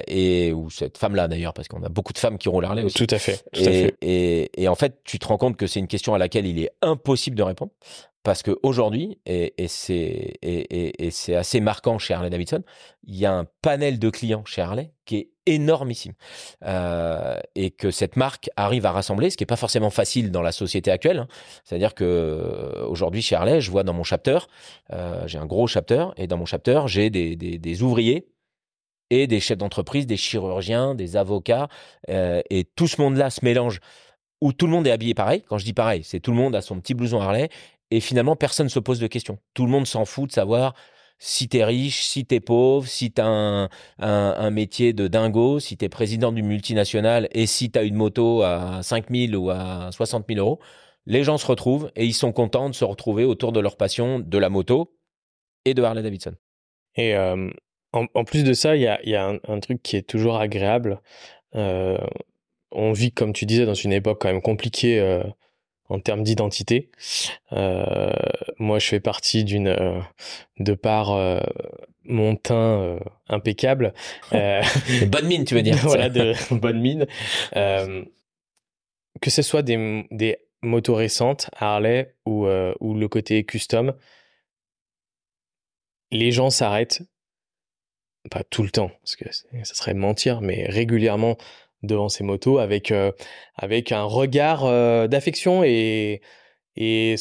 Et 0.07 0.51
ou 0.51 0.69
cette 0.69 0.97
femme-là 0.97 1.27
d'ailleurs, 1.27 1.53
parce 1.53 1.67
qu'on 1.67 1.83
a 1.83 1.89
beaucoup 1.89 2.13
de 2.13 2.17
femmes 2.17 2.37
qui 2.37 2.49
roulent 2.49 2.65
Harley 2.65 2.83
aussi. 2.83 2.95
Tout 2.95 3.12
à 3.13 3.19
fait. 3.19 3.43
et, 4.01 4.67
en 4.67 4.75
fait, 4.75 4.99
tu 5.03 5.19
te 5.19 5.27
rends 5.27 5.37
compte 5.37 5.57
que 5.57 5.67
c'est 5.67 5.79
une 5.79 5.87
question 5.87 6.13
à 6.13 6.17
laquelle 6.17 6.45
il 6.45 6.59
est 6.59 6.71
impossible 6.81 7.35
de 7.35 7.43
répondre. 7.43 7.71
Parce 8.23 8.41
qu'aujourd'hui, 8.41 9.19
et, 9.25 9.53
et 9.61 9.67
c'est 9.67 10.35
et, 10.41 11.11
c'est 11.11 11.35
assez 11.35 11.59
marquant 11.59 11.99
chez 11.99 12.13
Harley 12.13 12.29
Davidson, 12.29 12.63
il 13.05 13.17
y 13.17 13.25
a 13.25 13.33
un 13.33 13.45
panel 13.61 13.99
de 13.99 14.09
clients 14.09 14.45
chez 14.45 14.61
Harley 14.61 14.93
qui 15.03 15.17
est 15.17 15.29
énormissime. 15.45 16.13
Euh, 16.63 17.37
et 17.55 17.71
que 17.71 17.91
cette 17.91 18.15
marque 18.15 18.49
arrive 18.55 18.85
à 18.85 18.93
rassembler, 18.93 19.29
ce 19.29 19.35
qui 19.35 19.43
n'est 19.43 19.47
pas 19.47 19.57
forcément 19.57 19.89
facile 19.89 20.31
dans 20.31 20.41
la 20.41 20.53
société 20.53 20.89
actuelle. 20.89 21.19
Hein. 21.19 21.27
C'est-à-dire 21.65 21.93
que 21.93 22.05
euh, 22.05 22.85
aujourd'hui 22.87 23.21
chez 23.21 23.35
Harley, 23.35 23.59
je 23.59 23.69
vois 23.69 23.83
dans 23.83 23.93
mon 23.93 24.03
chapter, 24.03 24.39
euh, 24.93 25.27
j'ai 25.27 25.37
un 25.37 25.45
gros 25.45 25.67
chapter, 25.67 26.05
et 26.15 26.27
dans 26.27 26.37
mon 26.37 26.45
chapter, 26.45 26.81
j'ai 26.85 27.09
des, 27.09 27.35
des, 27.35 27.57
des 27.57 27.83
ouvriers 27.83 28.27
et 29.13 29.27
des 29.27 29.39
chefs 29.39 29.57
d'entreprise, 29.57 30.07
des 30.07 30.17
chirurgiens, 30.17 30.95
des 30.95 31.17
avocats, 31.17 31.67
euh, 32.09 32.41
et 32.49 32.63
tout 32.63 32.87
ce 32.87 32.99
monde-là 33.01 33.29
se 33.29 33.43
mélange, 33.43 33.79
où 34.41 34.53
tout 34.53 34.65
le 34.65 34.71
monde 34.71 34.87
est 34.87 34.91
habillé 34.91 35.13
pareil. 35.13 35.43
Quand 35.47 35.57
je 35.57 35.65
dis 35.65 35.73
pareil, 35.73 36.03
c'est 36.03 36.19
tout 36.19 36.31
le 36.31 36.37
monde 36.37 36.55
a 36.55 36.61
son 36.61 36.79
petit 36.79 36.93
blouson 36.93 37.21
Harley, 37.21 37.49
et 37.91 37.99
finalement, 37.99 38.35
personne 38.35 38.65
ne 38.65 38.71
se 38.71 38.79
pose 38.79 38.99
de 38.99 39.07
questions. 39.07 39.37
Tout 39.53 39.65
le 39.65 39.71
monde 39.71 39.85
s'en 39.85 40.05
fout 40.05 40.29
de 40.29 40.33
savoir 40.33 40.73
si 41.19 41.47
tu 41.47 41.57
es 41.57 41.63
riche, 41.63 42.03
si 42.03 42.25
tu 42.25 42.35
es 42.35 42.39
pauvre, 42.39 42.87
si 42.87 43.11
tu 43.11 43.21
as 43.21 43.27
un, 43.27 43.69
un, 43.99 44.49
métier 44.49 44.93
de 44.93 45.07
dingo, 45.07 45.59
si 45.59 45.77
tu 45.77 45.85
es 45.85 45.89
président 45.89 46.31
d'une 46.31 46.47
multinationale 46.47 47.29
et 47.31 47.45
si 47.45 47.71
tu 47.71 47.77
as 47.77 47.83
une 47.83 47.95
moto 47.95 48.41
à 48.41 48.81
5 48.81 49.05
000 49.09 49.35
ou 49.35 49.51
à 49.51 49.89
60 49.91 50.25
000 50.27 50.39
euros. 50.39 50.59
Les 51.05 51.23
gens 51.23 51.37
se 51.37 51.45
retrouvent 51.45 51.91
et 51.95 52.05
ils 52.05 52.13
sont 52.13 52.31
contents 52.31 52.69
de 52.69 52.75
se 52.75 52.83
retrouver 52.83 53.25
autour 53.25 53.51
de 53.51 53.59
leur 53.59 53.77
passion 53.77 54.19
de 54.19 54.37
la 54.37 54.49
moto 54.49 54.97
et 55.65 55.73
de 55.73 55.83
Harley 55.83 56.01
Davidson. 56.01 56.33
Et 56.95 57.15
euh, 57.15 57.49
en, 57.93 58.23
plus 58.23 58.43
de 58.43 58.53
ça, 58.53 58.75
il 58.75 58.81
y 58.81 58.87
a, 58.87 58.99
y 59.03 59.15
a 59.15 59.39
un, 59.47 59.59
truc 59.59 59.81
qui 59.83 59.95
est 59.95 60.07
toujours 60.07 60.37
agréable. 60.37 60.99
Euh, 61.55 61.97
on 62.71 62.91
vit, 62.91 63.11
comme 63.11 63.33
tu 63.33 63.45
disais, 63.45 63.65
dans 63.65 63.75
une 63.75 63.93
époque 63.93 64.19
quand 64.21 64.29
même 64.29 64.41
compliquée 64.41 64.99
euh, 64.99 65.23
en 65.89 65.99
termes 65.99 66.23
d'identité. 66.23 66.89
Euh, 67.51 68.11
moi, 68.57 68.79
je 68.79 68.87
fais 68.87 68.99
partie 68.99 69.43
d'une, 69.43 70.03
de 70.59 70.73
par 70.73 71.41
mon 72.03 72.35
teint 72.35 72.99
impeccable. 73.27 73.93
bonne 74.31 75.27
mine, 75.27 75.45
tu 75.45 75.53
veux 75.53 75.61
dire 75.61 75.77
Voilà, 75.83 76.09
de 76.09 76.33
bonne 76.55 76.81
mine. 76.81 77.05
que 77.53 79.29
ce 79.29 79.43
soit 79.43 79.61
des, 79.61 80.07
des 80.09 80.37
motos 80.63 80.95
récentes, 80.95 81.51
Harley 81.55 82.15
ou, 82.25 82.47
ou 82.79 82.95
le 82.95 83.07
côté 83.07 83.43
custom, 83.43 83.93
les 86.09 86.31
gens 86.31 86.49
s'arrêtent 86.49 87.03
pas 88.29 88.43
tout 88.43 88.63
le 88.63 88.69
temps, 88.69 88.91
parce 89.01 89.15
que 89.15 89.25
ça 89.31 89.73
serait 89.73 89.93
mentir, 89.93 90.41
mais 90.41 90.65
régulièrement 90.69 91.37
devant 91.83 92.09
ces 92.09 92.23
motos 92.23 92.57
avec, 92.57 92.91
euh, 92.91 93.11
avec 93.55 93.91
un 93.91 94.03
regard 94.03 94.65
euh, 94.65 95.07
d'affection 95.07 95.63
et, 95.63 96.21
et 96.75 97.15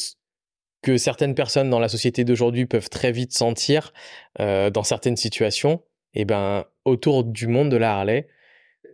que 0.83 0.97
certaines 0.97 1.35
personnes 1.35 1.69
dans 1.69 1.81
la 1.81 1.89
société 1.89 2.25
d'aujourd'hui 2.25 2.67
peuvent 2.67 2.89
très 2.89 3.13
vite 3.13 3.33
sentir 3.33 3.93
euh, 4.41 4.71
dans 4.71 4.85
certaines 4.85 5.17
situations, 5.17 5.83
et 6.15 6.25
ben 6.25 6.65
autour 6.85 7.25
du 7.25 7.47
monde 7.47 7.71
de 7.71 7.77
la 7.77 7.97
Harley, 7.97 8.29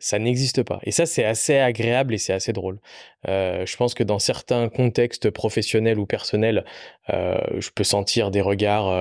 ça 0.00 0.18
n'existe 0.18 0.62
pas. 0.62 0.78
Et 0.84 0.92
ça, 0.92 1.06
c'est 1.06 1.24
assez 1.24 1.59
agréable 1.59 2.14
et 2.14 2.18
c'est 2.18 2.32
assez 2.32 2.52
drôle. 2.52 2.78
je 3.26 3.76
pense 3.76 3.94
que 3.94 4.04
dans 4.04 4.20
certains 4.20 4.68
contextes 4.68 5.30
professionnels 5.30 5.98
ou 5.98 6.06
personnels, 6.06 6.64
je 7.09 7.70
peux 7.74 7.82
sentir 7.82 8.30
des 8.30 8.40
regards, 8.40 8.92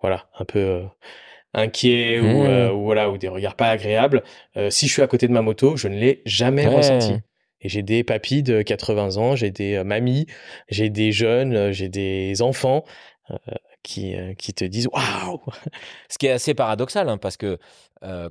voilà, 0.00 0.28
un 0.40 0.44
peu 0.44 0.82
inquiets 1.54 2.20
ou, 2.20 2.44
mmh. 2.44 2.70
ou, 2.72 2.84
voilà, 2.84 3.10
ou 3.10 3.18
des 3.18 3.28
regards 3.28 3.56
pas 3.56 3.68
agréables. 3.68 4.22
si 4.70 4.86
je 4.86 4.92
suis 4.92 5.02
à 5.02 5.06
côté 5.06 5.28
de 5.28 5.32
ma 5.32 5.42
moto, 5.42 5.76
je 5.76 5.88
ne 5.88 5.96
l'ai 5.96 6.22
jamais 6.24 6.66
ressenti. 6.66 7.14
Et 7.60 7.68
j'ai 7.68 7.82
des 7.82 8.04
papis 8.04 8.42
de 8.42 8.62
80 8.62 9.16
ans, 9.16 9.36
j'ai 9.36 9.50
des 9.50 9.74
euh, 9.74 9.84
mamies, 9.84 10.26
j'ai 10.68 10.90
des 10.90 11.12
jeunes, 11.12 11.56
euh, 11.56 11.72
j'ai 11.72 11.88
des 11.88 12.40
enfants 12.40 12.84
euh, 13.30 13.36
qui, 13.82 14.14
qui 14.38 14.54
te 14.54 14.64
disent 14.64 14.88
waouh 14.92 15.40
Ce 16.08 16.18
qui 16.18 16.26
est 16.26 16.30
assez 16.30 16.54
paradoxal, 16.54 17.08
hein, 17.08 17.18
parce 17.18 17.36
que 17.36 17.58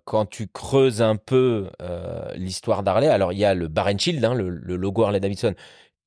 quand 0.06 0.26
tu 0.26 0.48
creuses 0.48 1.02
un 1.02 1.18
peu 1.18 1.70
l'histoire 2.36 2.84
d'Harley, 2.84 3.10
alors 3.10 3.34
il 3.34 3.40
y 3.40 3.44
a 3.44 3.54
le 3.54 3.68
Bar 3.68 3.90
Shield, 3.98 4.24
hein, 4.24 4.34
le, 4.34 4.50
le, 4.50 4.78
logo 4.78 5.04
Harley 5.04 5.20
Davidson, 5.20 5.56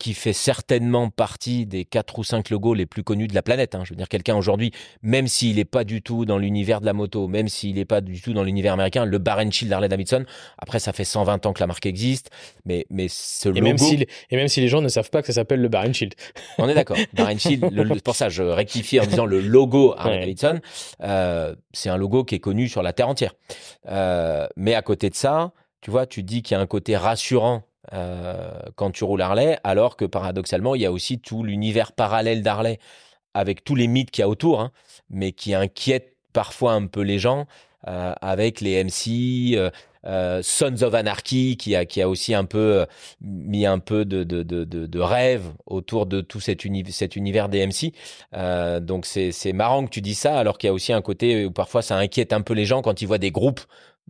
qui 0.00 0.14
fait 0.14 0.32
certainement 0.32 1.10
partie 1.10 1.66
des 1.66 1.84
quatre 1.84 2.18
ou 2.18 2.24
cinq 2.24 2.48
logos 2.48 2.72
les 2.72 2.86
plus 2.86 3.04
connus 3.04 3.28
de 3.28 3.34
la 3.34 3.42
planète. 3.42 3.74
Hein. 3.74 3.82
Je 3.84 3.90
veux 3.90 3.96
dire, 3.96 4.08
quelqu'un 4.08 4.34
aujourd'hui, 4.34 4.72
même 5.02 5.28
s'il 5.28 5.56
n'est 5.56 5.66
pas 5.66 5.84
du 5.84 6.00
tout 6.00 6.24
dans 6.24 6.38
l'univers 6.38 6.80
de 6.80 6.86
la 6.86 6.94
moto, 6.94 7.28
même 7.28 7.48
s'il 7.48 7.74
n'est 7.74 7.84
pas 7.84 8.00
du 8.00 8.18
tout 8.18 8.32
dans 8.32 8.42
l'univers 8.42 8.72
américain, 8.72 9.04
le 9.04 9.18
Bar 9.18 9.40
Shield 9.52 9.70
Harley 9.70 9.88
Davidson, 9.88 10.24
après, 10.56 10.78
ça 10.78 10.94
fait 10.94 11.04
120 11.04 11.44
ans 11.44 11.52
que 11.52 11.60
la 11.60 11.66
marque 11.66 11.84
existe, 11.84 12.30
mais, 12.64 12.86
mais 12.88 13.08
ce 13.08 13.50
et 13.50 13.60
Même 13.60 13.76
si, 13.76 14.06
et 14.30 14.36
même 14.36 14.48
si 14.48 14.62
les 14.62 14.68
gens 14.68 14.80
ne 14.80 14.88
savent 14.88 15.10
pas 15.10 15.20
que 15.20 15.26
ça 15.26 15.34
s'appelle 15.34 15.60
le 15.60 15.68
Bar 15.68 15.92
Shield. 15.92 16.14
On 16.56 16.66
est 16.66 16.74
d'accord. 16.74 16.96
Bar 17.12 17.38
Shield, 17.38 17.70
le, 17.70 18.00
pour 18.00 18.16
ça, 18.16 18.30
je 18.30 18.42
rectifie 18.42 18.98
en 19.00 19.04
disant 19.04 19.26
le 19.26 19.40
logo 19.40 19.94
Harley 19.98 20.20
Davidson, 20.20 20.60
euh, 21.02 21.54
c'est 21.72 21.90
un 21.90 21.98
logo 21.98 22.24
qui 22.24 22.36
est 22.36 22.40
connu 22.40 22.68
sur 22.68 22.82
la 22.82 22.94
Terre 22.94 23.08
entière. 23.08 23.34
Euh, 23.86 24.46
mais 24.56 24.74
à 24.74 24.80
côté 24.80 25.10
de 25.10 25.14
ça, 25.14 25.52
tu 25.82 25.90
vois, 25.90 26.06
tu 26.06 26.22
dis 26.22 26.42
qu'il 26.42 26.54
y 26.54 26.58
a 26.58 26.60
un 26.60 26.66
côté 26.66 26.96
rassurant 26.96 27.64
quand 27.90 28.90
tu 28.92 29.04
roules 29.04 29.22
Harley, 29.22 29.58
alors 29.64 29.96
que 29.96 30.04
paradoxalement, 30.04 30.74
il 30.74 30.82
y 30.82 30.86
a 30.86 30.92
aussi 30.92 31.18
tout 31.18 31.42
l'univers 31.42 31.92
parallèle 31.92 32.42
d'Harley 32.42 32.78
avec 33.34 33.64
tous 33.64 33.74
les 33.74 33.86
mythes 33.86 34.10
qu'il 34.10 34.22
y 34.22 34.24
a 34.24 34.28
autour, 34.28 34.60
hein, 34.60 34.72
mais 35.08 35.32
qui 35.32 35.54
inquiètent 35.54 36.14
parfois 36.32 36.72
un 36.72 36.86
peu 36.86 37.00
les 37.00 37.18
gens 37.18 37.46
euh, 37.88 38.12
avec 38.20 38.60
les 38.60 38.82
MC. 38.84 39.56
Euh, 40.06 40.40
Sons 40.42 40.82
of 40.82 40.94
Anarchy 40.94 41.58
qui 41.58 41.76
a 41.76 42.08
aussi 42.08 42.32
un 42.32 42.46
peu 42.46 42.86
mis 43.20 43.66
un 43.66 43.78
peu 43.78 44.06
de 44.06 44.24
de, 44.24 44.98
rêve 44.98 45.52
autour 45.66 46.06
de 46.06 46.22
tout 46.22 46.40
cet, 46.40 46.64
univers 46.64 47.50
des 47.50 47.66
MC. 47.66 47.92
donc 48.80 49.04
c'est 49.04 49.52
marrant 49.52 49.84
que 49.84 49.90
tu 49.90 50.00
dis 50.00 50.14
ça 50.14 50.38
alors 50.38 50.56
qu'il 50.56 50.68
y 50.68 50.70
a 50.70 50.72
aussi 50.72 50.94
un 50.94 51.02
côté 51.02 51.44
où 51.44 51.50
parfois 51.50 51.82
ça 51.82 51.98
inquiète 51.98 52.32
un 52.32 52.40
peu 52.40 52.54
les 52.54 52.64
gens 52.64 52.80
quand 52.80 53.02
ils 53.02 53.06
voient 53.06 53.18
des 53.18 53.30
groupes 53.30 53.60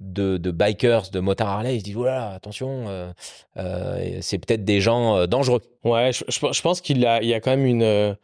de, 0.01 0.38
de, 0.38 0.51
bikers, 0.51 1.11
de 1.11 1.20
motards 1.20 1.48
Harley, 1.48 1.76
ils 1.76 1.80
se 1.80 1.84
disent 1.84 1.94
voilà, 1.94 2.30
attention, 2.30 2.88
euh, 2.88 3.12
euh, 3.59 4.18
c'est 4.22 4.38
peut-être 4.38 4.64
des 4.64 4.80
gens 4.80 5.16
euh, 5.16 5.26
dangereux. 5.26 5.61
Ouais, 5.84 6.11
je, 6.12 6.24
je, 6.28 6.62
pense 6.62 6.80
qu'il 6.80 6.98
y 6.98 7.07
a, 7.07 7.22
il 7.22 7.28
y 7.28 7.34
a 7.34 7.40
quand 7.40 7.51
même 7.51 7.66
une, 7.66 8.16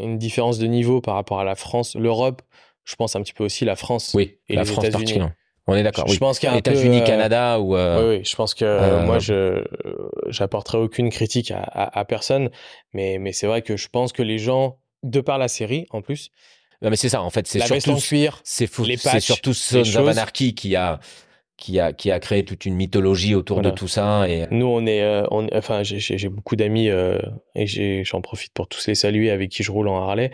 une 0.00 0.18
différence 0.18 0.58
de 0.58 0.66
niveau 0.66 1.00
par 1.00 1.14
rapport 1.14 1.40
à 1.40 1.44
la 1.44 1.54
France, 1.54 1.94
l'Europe. 1.94 2.42
Je 2.84 2.96
pense 2.96 3.16
un 3.16 3.22
petit 3.22 3.34
peu 3.34 3.44
aussi 3.44 3.64
la 3.64 3.76
France 3.76 4.12
oui, 4.14 4.38
et 4.48 4.56
la 4.56 4.62
les 4.62 4.72
États-Unis. 4.72 5.20
On 5.70 5.74
est 5.74 5.82
d'accord. 5.82 6.06
Je, 6.06 6.12
oui. 6.12 6.18
pense 6.18 6.38
qu'il 6.38 6.48
y 6.48 6.52
a 6.52 6.56
États-Unis, 6.56 7.04
Canada 7.04 7.60
ou. 7.60 7.76
Oui, 7.76 8.16
oui, 8.16 8.24
je 8.24 8.34
pense 8.34 8.54
que 8.54 9.04
moi, 9.04 9.18
je 9.18 9.62
j'apporterai 10.28 10.78
aucune 10.78 11.10
critique 11.10 11.50
à, 11.50 11.60
à, 11.60 11.98
à, 11.98 12.04
personne, 12.04 12.50
mais 12.92 13.18
mais 13.18 13.32
c'est 13.32 13.46
vrai 13.46 13.62
que 13.62 13.76
je 13.76 13.88
pense 13.88 14.12
que 14.12 14.22
les 14.22 14.38
gens, 14.38 14.78
de 15.02 15.20
par 15.20 15.38
la 15.38 15.48
série 15.48 15.86
en 15.90 16.00
plus, 16.00 16.30
non, 16.82 16.90
mais 16.90 16.96
c'est 16.96 17.08
ça, 17.08 17.22
en 17.22 17.30
fait. 17.30 17.46
C'est 17.46 17.60
surtout, 17.60 17.96
cuir, 17.96 18.40
c'est 18.44 18.68
c'est 18.68 19.20
surtout 19.20 19.52
Sons 19.52 19.80
of 19.80 20.08
Anarchy 20.08 20.54
qui 20.54 20.76
a, 20.76 21.00
qui 21.58 21.80
a, 21.80 21.92
qui 21.92 22.12
a 22.12 22.20
créé 22.20 22.44
toute 22.44 22.66
une 22.66 22.76
mythologie 22.76 23.34
autour 23.34 23.62
de 23.62 23.70
tout 23.70 23.88
ça. 23.88 24.28
Et... 24.28 24.46
Nous, 24.52 24.64
on 24.64 24.86
est, 24.86 25.02
euh, 25.02 25.24
on, 25.32 25.48
enfin, 25.52 25.82
j'ai 25.82 26.28
beaucoup 26.28 26.54
d'amis 26.54 26.88
euh, 26.88 27.18
et 27.56 28.04
j'en 28.04 28.20
profite 28.20 28.52
pour 28.52 28.68
tous 28.68 28.86
les 28.86 28.94
saluer 28.94 29.30
avec 29.30 29.50
qui 29.50 29.64
je 29.64 29.72
roule 29.72 29.88
en 29.88 30.00
Harley. 30.00 30.30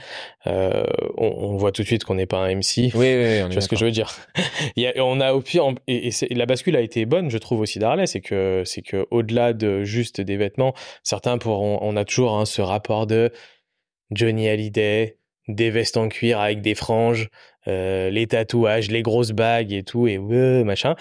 Euh, 0.47 0.85
on, 1.17 1.29
on, 1.29 1.57
voit 1.57 1.73
tout 1.73 1.81
de 1.81 1.87
suite 1.87 2.05
qu'on 2.05 2.17
n'est 2.17 2.27
pas 2.27 2.39
un 2.39 2.55
MC. 2.55 2.93
Oui, 2.93 2.93
oui, 2.95 3.43
tu 3.47 3.53
vois 3.53 3.63
ce 3.63 3.69
que 3.69 3.77
je 3.77 3.87
veux 3.87 3.91
dire? 3.91 4.15
Il 4.77 4.83
y 4.83 4.87
a, 4.87 4.93
on 5.03 5.19
a 5.19 5.33
au 5.33 5.41
pire, 5.41 5.65
et, 5.89 6.09
et 6.09 6.35
la 6.35 6.45
bascule 6.45 6.77
a 6.77 6.83
été 6.83 7.07
bonne, 7.07 7.31
je 7.31 7.39
trouve 7.39 7.61
aussi 7.61 7.79
d'Harley, 7.79 8.07
c'est 8.07 8.21
que, 8.21 8.63
c'est 8.67 8.83
que 8.83 9.07
au-delà 9.11 9.55
de 9.55 9.83
juste 9.83 10.21
des 10.21 10.37
vêtements, 10.37 10.75
certains 11.03 11.39
pourront, 11.39 11.79
on 11.81 11.97
a 11.97 12.05
toujours 12.05 12.37
hein, 12.37 12.45
ce 12.45 12.61
rapport 12.61 13.07
de 13.07 13.33
Johnny 14.11 14.47
Hallyday 14.47 15.17
des 15.49 15.71
vestes 15.71 15.97
en 15.97 16.09
cuir 16.09 16.41
avec 16.41 16.61
des 16.61 16.75
franges, 16.75 17.29
euh, 17.67 18.11
les 18.11 18.27
tatouages, 18.27 18.91
les 18.91 19.03
grosses 19.03 19.33
bagues 19.33 19.73
et 19.73 19.83
tout, 19.83 20.07
et 20.07 20.19
machin. 20.19 20.97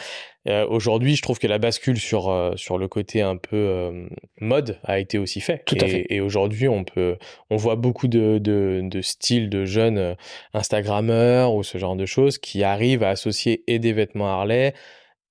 Euh, 0.47 0.65
Aujourd'hui, 0.67 1.15
je 1.15 1.21
trouve 1.21 1.39
que 1.39 1.47
la 1.47 1.57
bascule 1.57 1.97
sur 1.97 2.29
euh, 2.29 2.53
sur 2.55 2.77
le 2.77 2.87
côté 2.87 3.21
un 3.21 3.37
peu 3.37 4.07
mode 4.39 4.79
a 4.83 4.99
été 4.99 5.17
aussi 5.17 5.41
fait. 5.41 5.63
Tout 5.65 5.75
et, 5.75 5.83
à 5.83 5.87
fait. 5.87 6.05
Et 6.09 6.21
aujourd'hui, 6.21 6.67
on 6.67 6.83
peut, 6.83 7.17
on 7.49 7.57
voit 7.57 7.75
beaucoup 7.75 8.07
de 8.07 8.37
de, 8.39 8.81
de 8.83 9.01
styles 9.01 9.49
de 9.49 9.65
jeunes 9.65 10.15
Instagrammeurs 10.53 11.53
ou 11.53 11.63
ce 11.63 11.77
genre 11.77 11.95
de 11.95 12.05
choses 12.05 12.37
qui 12.37 12.63
arrivent 12.63 13.03
à 13.03 13.09
associer 13.09 13.63
et 13.67 13.79
des 13.79 13.93
vêtements 13.93 14.27
Harley 14.27 14.73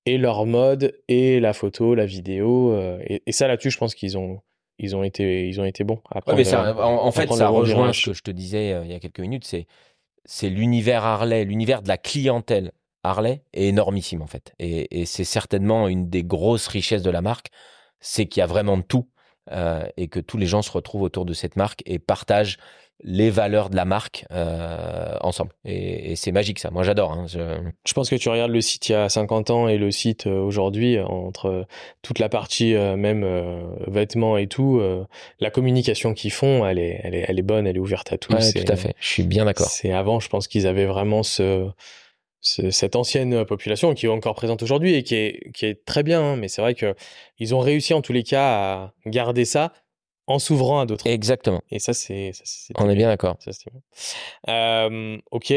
et 0.05 0.17
leur 0.17 0.45
mode 0.45 0.99
et 1.07 1.39
la 1.39 1.53
photo, 1.53 1.95
la 1.95 2.05
vidéo. 2.05 2.77
Et, 3.07 3.21
et, 3.25 3.31
ça 3.31 3.47
là-dessus, 3.47 3.71
je 3.71 3.77
pense 3.77 3.95
qu'ils 3.95 4.17
ont 4.17 4.41
ils 4.79 4.95
ont 4.95 5.03
été, 5.03 5.47
ils 5.47 5.61
ont 5.61 5.65
été 5.65 5.83
bons. 5.83 6.01
mais 6.27 6.43
ça, 6.43 6.75
en, 6.85 7.11
fait, 7.11 7.31
ça 7.31 7.47
rejoint 7.47 7.93
ce 7.93 8.07
que 8.07 8.13
je 8.13 8.23
te 8.23 8.31
disais 8.31 8.73
euh, 8.73 8.85
il 8.85 8.91
y 8.91 8.95
a 8.95 8.99
quelques 8.99 9.19
minutes. 9.19 9.45
C'est, 9.45 9.67
c'est 10.25 10.49
l'univers 10.49 11.03
Harley, 11.03 11.45
l'univers 11.45 11.81
de 11.81 11.87
la 11.87 11.97
clientèle 11.97 12.71
Harley 13.03 13.43
est 13.53 13.67
énormissime 13.67 14.21
en 14.21 14.27
fait. 14.27 14.53
Et, 14.59 15.01
et 15.01 15.05
c'est 15.05 15.25
certainement 15.25 15.87
une 15.87 16.09
des 16.09 16.23
grosses 16.23 16.67
richesses 16.67 17.03
de 17.03 17.11
la 17.11 17.21
marque, 17.21 17.49
c'est 17.99 18.25
qu'il 18.25 18.39
y 18.39 18.43
a 18.43 18.47
vraiment 18.47 18.77
de 18.77 18.83
tout 18.83 19.09
euh, 19.51 19.85
et 19.97 20.07
que 20.07 20.21
tous 20.21 20.37
les 20.37 20.45
gens 20.45 20.61
se 20.61 20.71
retrouvent 20.71 21.01
autour 21.01 21.25
de 21.25 21.33
cette 21.33 21.57
marque 21.57 21.83
et 21.85 21.99
partagent 21.99 22.57
les 23.03 23.29
valeurs 23.29 23.69
de 23.69 23.75
la 23.75 23.85
marque 23.85 24.25
euh, 24.31 25.15
ensemble. 25.21 25.51
Et, 25.65 26.11
et 26.11 26.15
c'est 26.15 26.31
magique 26.31 26.59
ça. 26.59 26.71
Moi 26.71 26.83
j'adore. 26.83 27.11
Hein. 27.11 27.25
Je... 27.27 27.39
je... 27.85 27.93
pense 27.93 28.09
que 28.09 28.15
tu 28.15 28.29
regardes 28.29 28.51
le 28.51 28.61
site 28.61 28.89
il 28.89 28.93
y 28.93 28.95
a 28.95 29.09
50 29.09 29.49
ans 29.49 29.67
et 29.67 29.77
le 29.77 29.91
site 29.91 30.27
euh, 30.27 30.39
aujourd'hui, 30.39 30.99
entre 30.99 31.65
toute 32.01 32.19
la 32.19 32.29
partie 32.29 32.73
euh, 32.75 32.95
même 32.95 33.23
euh, 33.23 33.61
vêtements 33.87 34.37
et 34.37 34.47
tout, 34.47 34.79
euh, 34.79 35.05
la 35.39 35.49
communication 35.49 36.13
qu'ils 36.13 36.31
font, 36.31 36.65
elle 36.65 36.79
est, 36.79 37.01
elle, 37.03 37.15
est, 37.15 37.25
elle 37.27 37.39
est 37.39 37.43
bonne, 37.43 37.67
elle 37.67 37.75
est 37.75 37.79
ouverte 37.79 38.13
à 38.13 38.17
tous. 38.17 38.33
Ouais, 38.33 38.63
tout 38.63 38.71
à 38.71 38.75
fait. 38.75 38.95
Je 38.99 39.07
suis 39.07 39.23
bien 39.23 39.45
d'accord. 39.45 39.67
C'est 39.67 39.91
avant, 39.91 40.19
je 40.19 40.29
pense 40.29 40.47
qu'ils 40.47 40.67
avaient 40.67 40.85
vraiment 40.85 41.23
ce, 41.23 41.69
ce, 42.41 42.69
cette 42.71 42.95
ancienne 42.95 43.45
population 43.45 43.93
qui 43.93 44.05
est 44.05 44.09
encore 44.09 44.35
présente 44.35 44.63
aujourd'hui 44.63 44.93
et 44.93 45.03
qui 45.03 45.15
est, 45.15 45.51
qui 45.53 45.65
est 45.65 45.85
très 45.85 46.03
bien. 46.03 46.21
Hein, 46.21 46.35
mais 46.35 46.47
c'est 46.47 46.61
vrai 46.61 46.75
que 46.75 46.95
ils 47.39 47.53
ont 47.55 47.59
réussi 47.59 47.93
en 47.93 48.01
tous 48.01 48.13
les 48.13 48.23
cas 48.23 48.45
à 48.45 48.93
garder 49.05 49.45
ça 49.45 49.73
en 50.27 50.39
s'ouvrant 50.39 50.79
à 50.79 50.85
d'autres. 50.85 51.07
Exactement. 51.07 51.61
Et 51.69 51.79
ça, 51.79 51.93
c'est. 51.93 52.31
On 52.77 52.89
est 52.89 52.95
bien 52.95 53.07
d'accord. 53.07 53.37
Euh, 54.49 55.17
ok. 55.31 55.53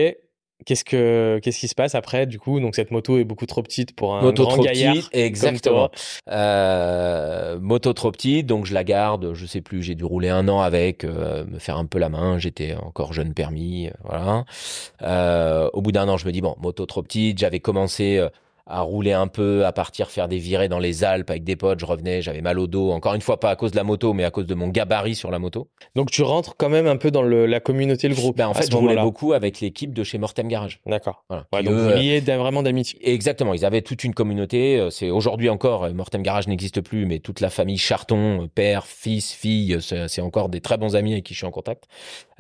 Qu'est-ce 0.65 0.85
que 0.85 1.39
qu'est-ce 1.43 1.61
qui 1.61 1.69
se 1.69 1.75
passe 1.75 1.95
après 1.95 2.25
du 2.25 2.39
coup? 2.39 2.61
Donc 2.61 2.77
cette 2.77 2.91
moto 2.91 3.19
est 3.19 3.25
beaucoup 3.25 3.45
trop 3.45 3.63
petite 3.63 3.95
pour 3.95 4.15
un 4.15 4.23
moto 4.23 4.45
grand 4.45 4.55
trop 4.55 4.63
gaillard 4.63 4.95
petite, 4.95 5.11
exactement 5.13 5.91
euh, 6.31 7.59
moto 7.61 7.93
trop 7.93 8.11
petite 8.11 8.47
donc 8.47 8.65
je 8.65 8.73
la 8.73 8.83
garde 8.83 9.35
je 9.35 9.45
sais 9.45 9.61
plus 9.61 9.83
j'ai 9.83 9.95
dû 9.95 10.05
rouler 10.05 10.31
un 10.31 10.49
an 10.49 10.63
avec 10.63 11.05
euh, 11.05 11.45
me 11.45 11.59
faire 11.59 11.77
un 11.77 11.85
peu 11.85 11.99
la 11.99 12.09
main 12.09 12.39
j'étais 12.39 12.75
encore 12.75 13.13
jeune 13.13 13.35
permis 13.35 13.89
euh, 13.89 13.91
voilà 14.03 15.71
au 15.75 15.83
bout 15.83 15.93
d'un 15.93 16.09
an 16.09 16.17
je 16.17 16.27
me 16.27 16.33
dis 16.33 16.41
bon 16.41 16.57
moto 16.59 16.87
trop 16.87 17.03
petite 17.03 17.37
j'avais 17.37 17.61
commencé 17.61 18.27
à 18.67 18.81
rouler 18.81 19.13
un 19.13 19.29
peu, 19.29 19.65
à 19.65 19.73
partir 19.73 20.11
faire 20.11 20.29
des 20.29 20.39
virées 20.39 20.69
dans 20.69 20.79
les 20.79 21.05
Alpes 21.05 21.31
avec 21.31 21.45
des 21.45 21.57
potes. 21.57 21.81
Je 21.81 21.87
revenais, 21.87 22.23
j'avais 22.23 22.41
mal 22.41 22.59
au 22.59 22.67
dos. 22.67 22.91
Encore 22.91 23.15
une 23.15 23.21
fois, 23.21 23.39
pas 23.39 23.51
à 23.51 23.57
cause 23.57 23.71
de 23.71 23.77
la 23.77 23.85
moto, 23.85 24.13
mais 24.13 24.25
à 24.25 24.31
cause 24.31 24.47
de 24.47 24.55
mon 24.55 24.69
gabarit 24.69 25.15
sur 25.15 25.31
la 25.31 25.39
moto. 25.39 25.69
Donc 25.95 26.11
tu 26.11 26.23
rentres 26.23 26.57
quand 26.57 26.69
même 26.69 26.87
un 26.87 26.97
peu 26.97 27.11
dans 27.11 27.23
le, 27.23 27.47
la 27.47 27.61
communauté, 27.61 28.09
le 28.09 28.15
groupe. 28.15 28.37
Ben, 28.37 28.49
en 28.49 28.55
fait, 28.55 28.71
je 28.71 28.77
roulais 28.77 28.97
beaucoup 28.97 29.33
avec 29.33 29.61
l'équipe 29.61 29.95
de 29.95 30.03
chez 30.03 30.19
Mortem 30.19 30.49
Garage. 30.49 30.81
D'accord. 30.87 31.25
Voilà. 31.29 31.45
Ouais, 31.53 31.63
donc 31.63 31.75
eux, 31.75 31.93
vous 31.93 31.97
liez 31.97 32.21
vraiment 32.21 32.63
d'amitié. 32.63 32.99
Exactement. 33.03 33.55
Ils 33.55 33.65
avaient 33.65 33.83
toute 33.83 34.05
une 34.05 34.15
communauté. 34.15 34.79
Euh, 34.79 34.91
c'est 34.91 35.11
aujourd'hui 35.11 35.49
encore, 35.49 35.85
euh, 35.85 35.93
Mortem 35.93 36.23
Garage 36.23 36.49
n'existe 36.49 36.81
plus, 36.81 37.07
mais 37.07 37.21
toute 37.21 37.41
la 37.41 37.51
famille 37.51 37.79
Charton, 37.79 38.43
euh, 38.43 38.47
père, 38.53 38.87
fils, 38.87 39.33
fille, 39.33 39.79
c'est 39.81 40.21
encore 40.21 40.49
des 40.49 40.61
très 40.61 40.77
bons 40.77 40.97
amis 40.97 41.13
avec 41.13 41.25
qui 41.25 41.35
je 41.35 41.39
suis 41.39 41.47
en 41.47 41.51
contact. 41.51 41.85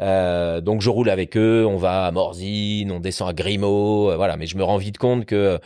Euh, 0.01 0.61
donc 0.61 0.81
je 0.81 0.91
roule 0.91 1.09
avec 1.09 1.37
eux. 1.37 1.65
On 1.67 1.77
va 1.77 2.07
à 2.07 2.11
Morzine, 2.11 2.91
on 2.91 3.01
descend 3.01 3.29
à 3.29 3.33
Grimaud. 3.33 4.11
Euh, 4.11 4.17
voilà. 4.17 4.37
Mais 4.37 4.47
je 4.47 4.57
me 4.57 4.65
rends 4.65 4.77
vite 4.77 4.99
compte 4.99 5.25
que 5.25 5.59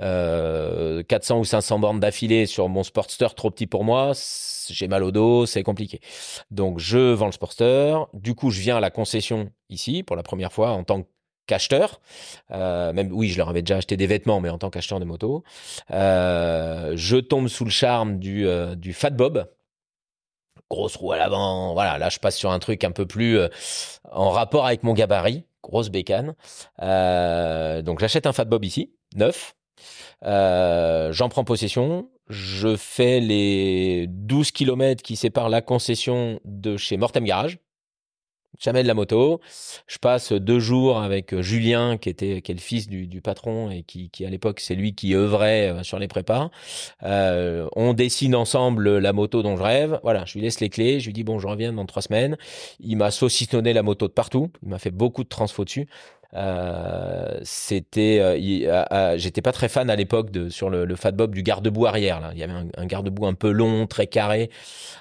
euh, 0.00 1.02
400 1.02 1.38
ou 1.38 1.44
500 1.44 1.78
bornes 1.78 2.00
d'affilée 2.00 2.46
sur 2.46 2.68
mon 2.68 2.82
Sportster 2.82 3.28
trop 3.36 3.50
petit 3.50 3.66
pour 3.66 3.84
moi, 3.84 4.12
j'ai 4.68 4.88
mal 4.88 5.02
au 5.02 5.10
dos, 5.10 5.46
c'est 5.46 5.62
compliqué. 5.62 6.00
Donc 6.50 6.78
je 6.78 7.12
vends 7.12 7.26
le 7.26 7.32
Sportster, 7.32 7.96
du 8.12 8.34
coup 8.34 8.50
je 8.50 8.60
viens 8.60 8.76
à 8.76 8.80
la 8.80 8.90
concession 8.90 9.50
ici 9.68 10.02
pour 10.02 10.16
la 10.16 10.22
première 10.22 10.52
fois 10.52 10.70
en 10.70 10.84
tant 10.84 11.04
qu'acheteur, 11.46 12.00
euh, 12.50 12.92
même 12.92 13.10
oui, 13.12 13.28
je 13.28 13.38
leur 13.38 13.48
avais 13.48 13.62
déjà 13.62 13.76
acheté 13.76 13.96
des 13.96 14.06
vêtements, 14.06 14.40
mais 14.40 14.50
en 14.50 14.58
tant 14.58 14.70
qu'acheteur 14.70 15.00
de 15.00 15.04
moto, 15.04 15.44
euh, 15.92 16.92
je 16.96 17.16
tombe 17.16 17.48
sous 17.48 17.64
le 17.64 17.70
charme 17.70 18.18
du, 18.18 18.46
euh, 18.46 18.74
Fat 18.92 19.10
Bob. 19.10 19.48
Grosse 20.68 20.96
roue 20.96 21.12
à 21.12 21.16
l'avant, 21.18 21.74
voilà, 21.74 21.96
là 21.96 22.08
je 22.08 22.18
passe 22.18 22.36
sur 22.36 22.50
un 22.50 22.58
truc 22.58 22.82
un 22.82 22.90
peu 22.90 23.06
plus 23.06 23.38
euh, 23.38 23.48
en 24.10 24.30
rapport 24.30 24.66
avec 24.66 24.82
mon 24.82 24.94
gabarit, 24.94 25.44
grosse 25.62 25.90
bécane. 25.90 26.34
Euh, 26.82 27.82
donc 27.82 28.00
j'achète 28.00 28.26
un 28.26 28.32
Fat 28.32 28.46
Bob 28.46 28.64
ici, 28.64 28.92
neuf. 29.14 29.55
Euh, 30.24 31.12
J'en 31.12 31.28
prends 31.28 31.44
possession. 31.44 32.08
Je 32.28 32.76
fais 32.76 33.20
les 33.20 34.06
12 34.08 34.50
km 34.50 35.02
qui 35.02 35.16
séparent 35.16 35.48
la 35.48 35.62
concession 35.62 36.40
de 36.44 36.76
chez 36.76 36.96
Mortem 36.96 37.24
Garage 37.24 37.58
jamais 38.58 38.82
de 38.82 38.88
la 38.88 38.94
moto. 38.94 39.40
Je 39.86 39.98
passe 39.98 40.32
deux 40.32 40.58
jours 40.58 41.00
avec 41.00 41.32
euh, 41.32 41.42
Julien, 41.42 41.96
qui 41.98 42.08
était 42.08 42.40
qui 42.40 42.52
est 42.52 42.54
le 42.54 42.60
fils 42.60 42.88
du, 42.88 43.20
patron 43.20 43.70
et 43.70 43.82
qui, 43.82 44.10
à 44.24 44.30
l'époque 44.30 44.60
c'est 44.60 44.74
lui 44.74 44.94
qui 44.94 45.14
œuvrait 45.14 45.68
euh, 45.68 45.82
sur 45.82 45.98
les 45.98 46.08
prépas. 46.08 46.50
On 47.02 47.94
dessine 47.94 48.34
ensemble 48.34 48.98
la 48.98 49.12
moto 49.12 49.42
dont 49.42 49.56
je 49.56 49.62
rêve. 49.62 50.00
Voilà, 50.02 50.24
je 50.24 50.34
lui 50.34 50.40
laisse 50.40 50.60
les 50.60 50.68
clés. 50.68 51.00
Je 51.00 51.06
lui 51.06 51.12
dis 51.12 51.24
bon, 51.24 51.38
je 51.38 51.46
reviens 51.46 51.72
dans 51.72 51.86
trois 51.86 52.02
semaines. 52.02 52.36
Il 52.80 52.96
m'a 52.96 53.10
saucissonné 53.10 53.72
la 53.72 53.82
moto 53.82 54.08
de 54.08 54.12
partout. 54.12 54.50
Il 54.62 54.68
m'a 54.68 54.78
fait 54.78 54.90
beaucoup 54.90 55.24
de 55.24 55.28
transfo 55.28 55.64
dessus. 55.64 55.88
Euh, 56.36 57.38
c'était, 57.42 58.18
euh, 58.20 58.84
euh, 58.92 59.14
j'étais 59.16 59.40
pas 59.40 59.52
très 59.52 59.68
fan 59.68 59.88
à 59.88 59.96
l'époque 59.96 60.28
sur 60.50 60.68
le, 60.68 60.84
le 60.84 60.96
Fat 60.96 61.12
Bob 61.12 61.34
du 61.34 61.42
garde-boue 61.42 61.86
arrière. 61.86 62.20
Là, 62.20 62.30
il 62.34 62.38
y 62.38 62.42
avait 62.42 62.52
un, 62.52 62.86
garde-boue 62.86 63.26
un 63.26 63.34
peu 63.34 63.50
long, 63.50 63.86
très 63.86 64.06
carré. 64.06 64.50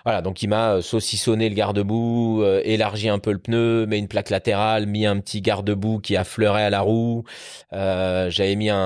Voilà, 0.05 0.21
donc 0.21 0.41
il 0.43 0.47
m'a 0.47 0.81
saucissonné 0.81 1.49
le 1.49 1.55
garde-boue, 1.55 2.45
élargi 2.63 3.09
un 3.09 3.19
peu 3.19 3.31
le 3.31 3.39
pneu, 3.39 3.85
mis 3.85 3.97
une 3.97 4.07
plaque 4.07 4.29
latérale, 4.29 4.85
mis 4.85 5.05
un 5.05 5.19
petit 5.19 5.41
garde-boue 5.41 5.99
qui 5.99 6.15
affleurait 6.15 6.63
à 6.63 6.69
la 6.69 6.81
roue. 6.81 7.23
J'avais 7.71 8.55
mis 8.55 8.69
un, 8.69 8.79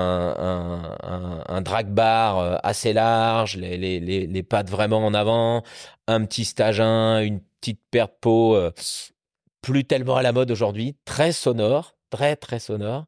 un, 1.48 1.60
drag 1.60 1.88
bar 1.88 2.60
assez 2.64 2.92
large, 2.92 3.56
les, 3.56 3.76
les, 3.76 4.00
les, 4.00 4.26
les 4.26 4.42
pattes 4.42 4.70
vraiment 4.70 5.04
en 5.04 5.14
avant, 5.14 5.62
un 6.08 6.24
petit 6.24 6.44
stagin, 6.44 7.20
une 7.20 7.40
petite 7.60 7.80
paire 7.90 8.08
de 8.08 8.12
peau. 8.20 8.58
plus 9.62 9.84
tellement 9.84 10.16
à 10.16 10.22
la 10.22 10.32
mode 10.32 10.50
aujourd'hui, 10.50 10.96
très 11.04 11.32
sonore, 11.32 11.94
très 12.10 12.36
très 12.36 12.58
sonore. 12.58 13.06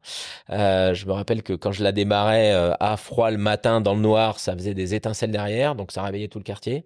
Euh, 0.51 0.95
je 0.95 1.07
me 1.07 1.13
rappelle 1.13 1.43
que 1.43 1.53
quand 1.53 1.73
je 1.73 1.83
la 1.83 1.93
démarrais 1.93 2.53
euh, 2.53 2.73
à 2.81 2.97
froid 2.97 3.31
le 3.31 3.39
matin 3.39 3.81
dans 3.81 3.95
le 3.95 4.01
noir, 4.01 4.39
ça 4.39 4.55
faisait 4.55 4.75
des 4.75 4.95
étincelles 4.95 5.33
derrière, 5.33 5.75
donc 5.75 5.93
ça 5.93 6.03
réveillait 6.03 6.29
tout 6.29 6.39
le 6.39 6.45
quartier. 6.45 6.85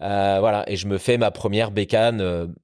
Euh, 0.00 0.38
voilà, 0.40 0.64
et 0.68 0.76
je 0.76 0.86
me 0.86 0.98
fais 0.98 1.18
ma 1.18 1.30
première 1.30 1.70
bécane 1.70 2.54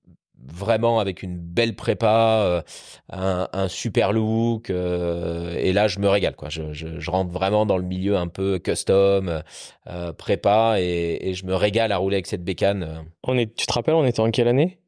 vraiment 0.49 1.01
avec 1.01 1.25
une 1.25 1.39
belle 1.39 1.75
prépa, 1.75 2.63
un, 3.11 3.69
super 3.69 4.13
look, 4.13 4.71
et 4.71 5.73
là 5.73 5.89
je 5.89 5.99
me 5.99 6.09
régale 6.09 6.37
quoi. 6.37 6.49
Je, 6.51 7.11
rentre 7.11 7.33
vraiment 7.33 7.67
dans 7.67 7.79
le 7.79 7.83
milieu 7.83 8.17
un 8.17 8.29
peu 8.29 8.59
custom, 8.59 9.43
prépa, 10.19 10.77
et, 10.79 11.31
et, 11.31 11.35
je 11.35 11.47
me 11.47 11.55
régale 11.55 11.91
à 11.91 11.97
rouler 11.97 12.17
avec 12.17 12.27
cette 12.27 12.45
bécane. 12.45 13.07
On 13.25 13.37
est, 13.37 13.55
tu 13.57 13.67
te 13.67 13.73
rappelles, 13.73 13.95
on 13.95 14.05
était 14.05 14.21
en 14.21 14.31
quelle 14.31 14.49
année? 14.49 14.79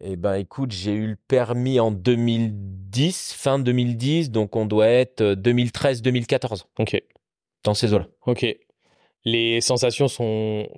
Eh 0.00 0.16
ben, 0.16 0.34
écoute, 0.34 0.72
j'ai 0.72 0.92
eu 0.92 1.06
le 1.08 1.16
permis 1.28 1.80
en 1.80 1.90
2010, 1.90 3.32
fin 3.32 3.58
2010, 3.58 4.30
donc 4.30 4.54
on 4.56 4.66
doit 4.66 4.88
être 4.88 5.22
2013-2014. 5.22 6.64
Ok. 6.78 7.02
Dans 7.64 7.74
ces 7.74 7.92
eaux-là. 7.94 8.06
Ok. 8.26 8.46
Les 9.24 9.60
sensations 9.60 10.08
sont. 10.08 10.68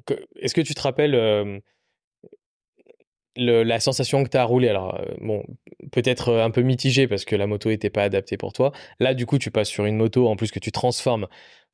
Est-ce 0.40 0.54
que 0.54 0.60
tu 0.60 0.74
te 0.74 0.80
rappelles 0.80 1.14
euh, 1.14 1.58
le, 3.36 3.62
la 3.62 3.80
sensation 3.80 4.24
que 4.24 4.28
tu 4.30 4.36
as 4.36 4.44
roulé 4.44 4.68
Alors, 4.68 4.98
euh, 5.00 5.04
bon, 5.20 5.44
peut-être 5.92 6.32
un 6.34 6.50
peu 6.50 6.62
mitigé 6.62 7.08
parce 7.08 7.24
que 7.24 7.36
la 7.36 7.46
moto 7.46 7.68
n'était 7.68 7.90
pas 7.90 8.02
adaptée 8.02 8.36
pour 8.36 8.52
toi. 8.52 8.72
Là, 9.00 9.14
du 9.14 9.26
coup, 9.26 9.38
tu 9.38 9.50
passes 9.50 9.68
sur 9.68 9.84
une 9.84 9.96
moto 9.96 10.28
en 10.28 10.36
plus 10.36 10.50
que 10.50 10.60
tu 10.60 10.72
transformes 10.72 11.26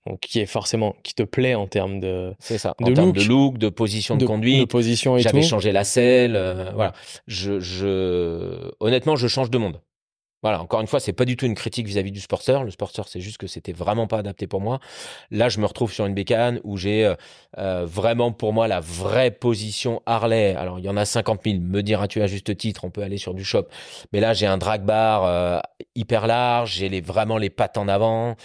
donc 0.06 0.20
qui 0.20 0.40
est 0.40 0.46
forcément 0.46 0.94
qui 1.02 1.14
te 1.14 1.22
plaît 1.22 1.54
en 1.54 1.66
termes 1.66 2.00
de 2.00 2.34
ça. 2.38 2.74
en 2.82 2.92
termes 2.92 3.12
de 3.12 3.22
look 3.24 3.58
de 3.58 3.68
position 3.68 4.16
de, 4.16 4.20
de 4.20 4.26
conduite. 4.26 4.60
de 4.60 4.64
position 4.64 5.16
et 5.16 5.20
j'avais 5.20 5.42
changé 5.42 5.72
la 5.72 5.84
selle 5.84 6.36
euh, 6.36 6.70
voilà. 6.74 6.92
Je, 7.26 7.60
je 7.60 8.70
honnêtement 8.80 9.16
je 9.16 9.28
change 9.28 9.50
de 9.50 9.58
monde 9.58 9.80
voilà, 10.44 10.60
encore 10.60 10.82
une 10.82 10.86
fois, 10.86 11.00
c'est 11.00 11.14
pas 11.14 11.24
du 11.24 11.38
tout 11.38 11.46
une 11.46 11.54
critique 11.54 11.86
vis-à-vis 11.86 12.12
du 12.12 12.20
sporteur. 12.20 12.64
Le 12.64 12.70
sporteur, 12.70 13.08
c'est 13.08 13.22
juste 13.22 13.38
que 13.38 13.46
c'était 13.46 13.72
vraiment 13.72 14.06
pas 14.06 14.18
adapté 14.18 14.46
pour 14.46 14.60
moi. 14.60 14.78
Là, 15.30 15.48
je 15.48 15.58
me 15.58 15.64
retrouve 15.64 15.90
sur 15.90 16.04
une 16.04 16.12
bécane 16.12 16.60
où 16.64 16.76
j'ai 16.76 17.06
euh, 17.06 17.14
euh 17.56 17.86
vraiment 17.86 18.30
pour 18.30 18.52
moi 18.52 18.68
la 18.68 18.80
vraie 18.80 19.30
position 19.30 20.02
Harley. 20.04 20.54
Alors, 20.54 20.78
il 20.78 20.84
y 20.84 20.90
en 20.90 20.98
a 20.98 21.06
50 21.06 21.40
000. 21.44 21.60
Me 21.62 21.82
diras-tu 21.82 22.20
à 22.20 22.26
juste 22.26 22.54
titre, 22.58 22.84
on 22.84 22.90
peut 22.90 23.02
aller 23.02 23.16
sur 23.16 23.32
du 23.32 23.42
shop. 23.42 23.68
Mais 24.12 24.20
là, 24.20 24.34
j'ai 24.34 24.44
un 24.44 24.58
drag 24.58 24.82
bar 24.82 25.24
euh, 25.24 25.60
hyper 25.94 26.26
large. 26.26 26.74
J'ai 26.74 27.00
vraiment 27.00 27.38
les 27.38 27.48
pattes 27.48 27.78
en 27.78 27.88
avant. 27.88 28.36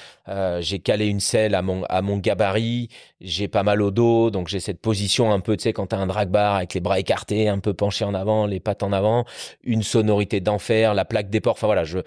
J'ai 0.59 0.79
calé 0.79 1.07
une 1.07 1.19
selle 1.19 1.53
à 1.53 1.61
mon 1.61 1.83
à 1.89 2.01
mon 2.01 2.17
gabarit. 2.17 2.87
J'ai 3.21 3.49
pas 3.49 3.63
mal 3.63 3.81
au 3.81 3.91
dos, 3.91 4.31
donc 4.31 4.47
j'ai 4.47 4.61
cette 4.61 4.79
position 4.79 5.33
un 5.33 5.41
peu, 5.41 5.57
tu 5.57 5.63
sais, 5.63 5.73
quand 5.73 5.87
t'as 5.87 5.97
un 5.97 6.07
drag 6.07 6.29
bar 6.29 6.55
avec 6.55 6.73
les 6.73 6.79
bras 6.79 6.99
écartés, 6.99 7.49
un 7.49 7.59
peu 7.59 7.73
penchés 7.73 8.05
en 8.05 8.13
avant, 8.13 8.45
les 8.45 8.61
pattes 8.61 8.81
en 8.81 8.93
avant, 8.93 9.25
une 9.63 9.83
sonorité 9.83 10.39
d'enfer, 10.39 10.93
la 10.93 11.03
plaque 11.03 11.29
des 11.29 11.41
ports. 11.41 11.53
Enfin 11.53 11.67
voilà, 11.67 11.83
je 11.83 11.99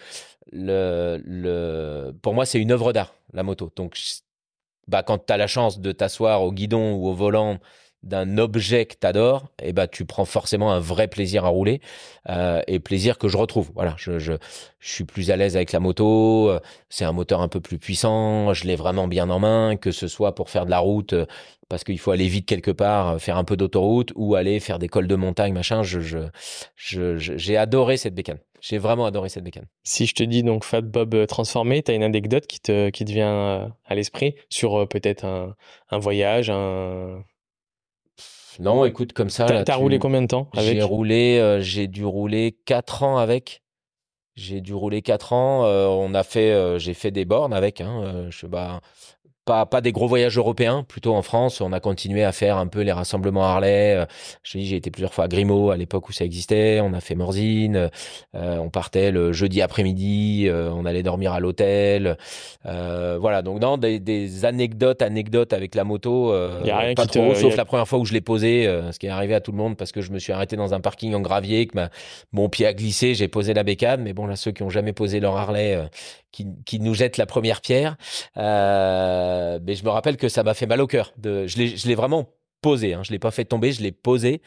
le, 0.53 1.21
le, 1.25 2.13
pour 2.23 2.35
moi, 2.35 2.47
c'est 2.47 2.61
une 2.61 2.73
œuvre 2.73 2.93
d'art, 2.93 3.15
la 3.33 3.43
moto. 3.43 3.71
Donc, 3.77 3.99
bah, 4.89 5.03
quand 5.03 5.27
tu 5.27 5.33
as 5.33 5.37
la 5.37 5.47
chance 5.47 5.81
de 5.81 5.93
t'asseoir 5.93 6.43
au 6.43 6.53
guidon 6.53 6.95
ou 6.95 7.09
au 7.09 7.15
volant 7.15 7.59
d'un 8.03 8.37
objet 8.39 8.87
que 8.87 8.95
t'adores, 8.95 9.45
et 9.63 9.69
eh 9.69 9.73
bah 9.73 9.87
tu 9.87 10.05
prends 10.05 10.25
forcément 10.25 10.73
un 10.73 10.81
vrai 10.81 11.07
plaisir 11.07 11.45
à 11.45 11.49
rouler 11.49 11.81
euh, 12.29 12.61
et 12.67 12.81
plaisir 12.81 13.17
que 13.17 13.29
je 13.29 13.37
retrouve. 13.37 13.71
Voilà, 13.75 13.95
je, 13.97 14.19
je, 14.19 14.33
je 14.81 14.93
suis 14.93 15.05
plus 15.05 15.31
à 15.31 15.37
l'aise 15.37 15.55
avec 15.57 15.71
la 15.73 15.79
moto. 15.79 16.51
Euh, 16.51 16.61
c'est 16.89 17.05
un 17.05 17.13
moteur 17.13 17.41
un 17.41 17.49
peu 17.49 17.61
plus 17.61 17.79
puissant. 17.79 18.53
Je 18.55 18.65
l'ai 18.67 18.75
vraiment 18.77 19.07
bien 19.07 19.31
en 19.31 19.39
main, 19.39 19.77
que 19.77 19.93
ce 19.93 20.09
soit 20.09 20.35
pour 20.35 20.51
faire 20.51 20.67
de 20.67 20.71
la 20.71 20.81
route 20.81 21.13
euh, 21.13 21.27
parce 21.69 21.85
qu'il 21.85 21.99
faut 21.99 22.11
aller 22.11 22.27
vite 22.27 22.47
quelque 22.47 22.71
part, 22.73 23.21
faire 23.21 23.37
un 23.37 23.45
peu 23.45 23.57
d'autoroute 23.57 24.13
ou 24.17 24.35
aller 24.35 24.61
faire 24.61 24.79
des 24.79 24.89
cols 24.89 25.07
de 25.07 25.15
montagne, 25.17 25.53
machin. 25.55 25.83
Je, 25.83 26.01
je, 26.01 26.19
je, 26.77 27.17
j'ai 27.17 27.57
adoré 27.57 27.97
cette 27.97 28.15
bécane. 28.15 28.39
J'ai 28.61 28.79
vraiment 28.79 29.07
adoré 29.07 29.29
cette 29.29 29.43
bécane. 29.45 29.67
Si 29.83 30.07
je 30.07 30.15
te 30.15 30.23
dis 30.23 30.43
donc 30.43 30.65
Fat 30.65 30.83
Bob 30.83 31.27
transformé, 31.27 31.83
tu 31.83 31.91
as 31.91 31.95
une 31.95 32.03
anecdote 32.03 32.47
qui 32.47 32.61
te, 32.61 32.91
qui 32.91 33.05
te 33.05 33.11
vient 33.11 33.75
à 33.87 33.95
l'esprit 33.95 34.35
sur 34.51 34.87
peut-être 34.87 35.25
un, 35.25 35.57
un 35.91 35.99
voyage, 35.99 36.51
un, 36.51 37.25
non, 38.61 38.85
écoute, 38.85 39.13
comme 39.13 39.31
ça. 39.31 39.47
T'as, 39.65 39.75
roulé 39.75 39.99
combien 39.99 40.23
de 40.23 40.27
temps 40.27 40.49
avec? 40.55 40.75
J'ai 40.75 40.83
roulé, 40.83 41.39
euh, 41.39 41.61
j'ai 41.61 41.87
dû 41.87 42.05
rouler 42.05 42.57
4 42.65 43.03
ans 43.03 43.19
avec. 43.19 43.63
J'ai 44.35 44.61
dû 44.61 44.75
rouler 44.75 45.03
4 45.03 45.33
ans. 45.33 45.65
Euh, 45.65 45.87
on 45.87 46.15
a 46.15 46.23
fait, 46.23 46.53
euh, 46.53 46.79
j'ai 46.79 46.95
fait 46.95 47.11
des 47.11 47.25
bornes 47.25 47.53
avec. 47.53 47.81
Hein, 47.81 48.27
je, 48.31 48.47
bah, 48.47 48.81
pas, 49.22 49.22
pas 49.45 49.81
des 49.81 49.93
gros 49.93 50.07
voyages 50.07 50.39
européens, 50.39 50.85
plutôt 50.87 51.15
en 51.15 51.23
France. 51.23 51.61
On 51.61 51.73
a 51.73 51.81
continué 51.81 52.23
à 52.23 52.33
faire 52.33 52.59
un 52.59 52.69
peu 52.69 52.81
les 52.81 52.93
rassemblements 52.93 53.45
Harley. 53.45 53.97
Euh, 53.97 54.07
je 54.43 54.59
dis, 54.59 54.67
j'ai 54.67 54.77
été 54.77 54.91
plusieurs 54.91 55.13
fois 55.13 55.25
à 55.25 55.29
Grimaud 55.29 55.71
à 55.71 55.77
l'époque 55.77 56.09
où 56.09 56.13
ça 56.13 56.25
existait. 56.25 56.81
On 56.81 56.93
a 56.93 57.01
fait 57.01 57.15
Morzine. 57.15 57.91
Euh, 58.35 58.57
on 58.59 58.71
partait 58.71 59.11
le 59.11 59.33
jeudi 59.33 59.61
après-midi. 59.61 60.47
Euh, 60.47 60.71
on 60.71 60.85
allait 60.85 61.03
dormir 61.03 61.33
à 61.33 61.41
l'hôtel. 61.41 62.17
Euh, 62.67 63.19
voilà. 63.21 63.43
Donc, 63.43 63.61
non, 63.61 63.79
des, 63.79 63.99
des, 63.99 64.45
anecdotes, 64.45 65.03
anecdotes 65.03 65.53
avec 65.53 65.75
la 65.75 65.85
moto. 65.85 66.33
y 66.65 66.71
a 66.71 66.79
rien 66.79 66.95
pas 66.95 67.03
qui 67.07 67.19
trop, 67.19 67.33
te, 67.33 67.39
sauf 67.39 67.55
a... 67.55 67.57
la 67.57 67.65
première 67.65 67.89
fois 67.89 67.99
où 67.99 68.05
je 68.05 68.13
l'ai 68.13 68.21
posé, 68.21 68.65
ce 68.93 68.99
qui 68.99 69.07
est 69.07 69.11
arrivé 69.11 69.35
à 69.35 69.41
tout 69.41 69.51
le 69.51 69.59
monde 69.59 69.77
parce 69.77 69.93
que 69.93 70.01
je 70.01 70.13
me 70.13 70.19
suis 70.19 70.33
arrêté 70.33 70.57
dans 70.57 70.75
un 70.75 70.81
parking 70.81 71.15
en 71.15 71.21
gravier, 71.21 71.67
que 71.67 71.77
ma, 71.77 71.91
mon 72.33 72.49
pied 72.49 72.67
a 72.67 72.75
glissé, 72.75 73.15
j'ai 73.15 73.29
posé 73.29 73.55
la 73.55 73.65
bécane. 73.65 74.03
Mais 74.03 74.13
bon, 74.13 74.27
là, 74.27 74.37
ceux 74.37 74.53
qui 74.53 74.63
ont 74.63 74.71
jamais 74.71 74.93
posé 74.93 75.19
leur 75.19 75.37
Harley, 75.37 75.79
qui, 76.33 76.47
qui 76.65 76.81
nous 76.81 76.95
jettent 76.95 77.19
la 77.19 77.27
première 77.27 77.61
pierre. 77.61 77.97
Euh, 78.37 79.59
mais 79.65 79.75
je 79.75 79.85
me 79.85 79.91
rappelle 79.91 80.17
que 80.17 80.29
ça 80.29 80.43
m'a 80.43 80.55
fait 80.55 80.67
mal 80.67 80.81
au 80.81 80.87
cœur. 80.87 81.13
De, 81.19 81.47
je 81.47 81.59
l'ai, 81.59 81.77
je 81.77 81.87
l'ai 81.87 81.95
vraiment 81.95 82.31
posé. 82.63 82.95
Hein. 82.95 83.03
Je 83.05 83.11
l'ai 83.11 83.19
pas 83.19 83.31
fait 83.31 83.45
tomber, 83.45 83.73
je 83.73 83.83
l'ai 83.83 83.93
posé. 83.93 84.41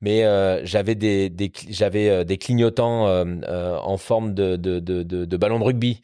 Mais 0.00 0.24
euh, 0.24 0.64
j'avais 0.64 0.94
des, 0.94 1.30
des 1.30 1.52
j'avais 1.68 2.08
euh, 2.08 2.24
des 2.24 2.38
clignotants 2.38 3.06
euh, 3.06 3.24
euh, 3.44 3.78
en 3.78 3.96
forme 3.98 4.34
de, 4.34 4.56
de, 4.56 4.80
de, 4.80 5.02
de, 5.02 5.24
de 5.24 5.36
ballon 5.36 5.58
de 5.58 5.64
rugby. 5.64 6.00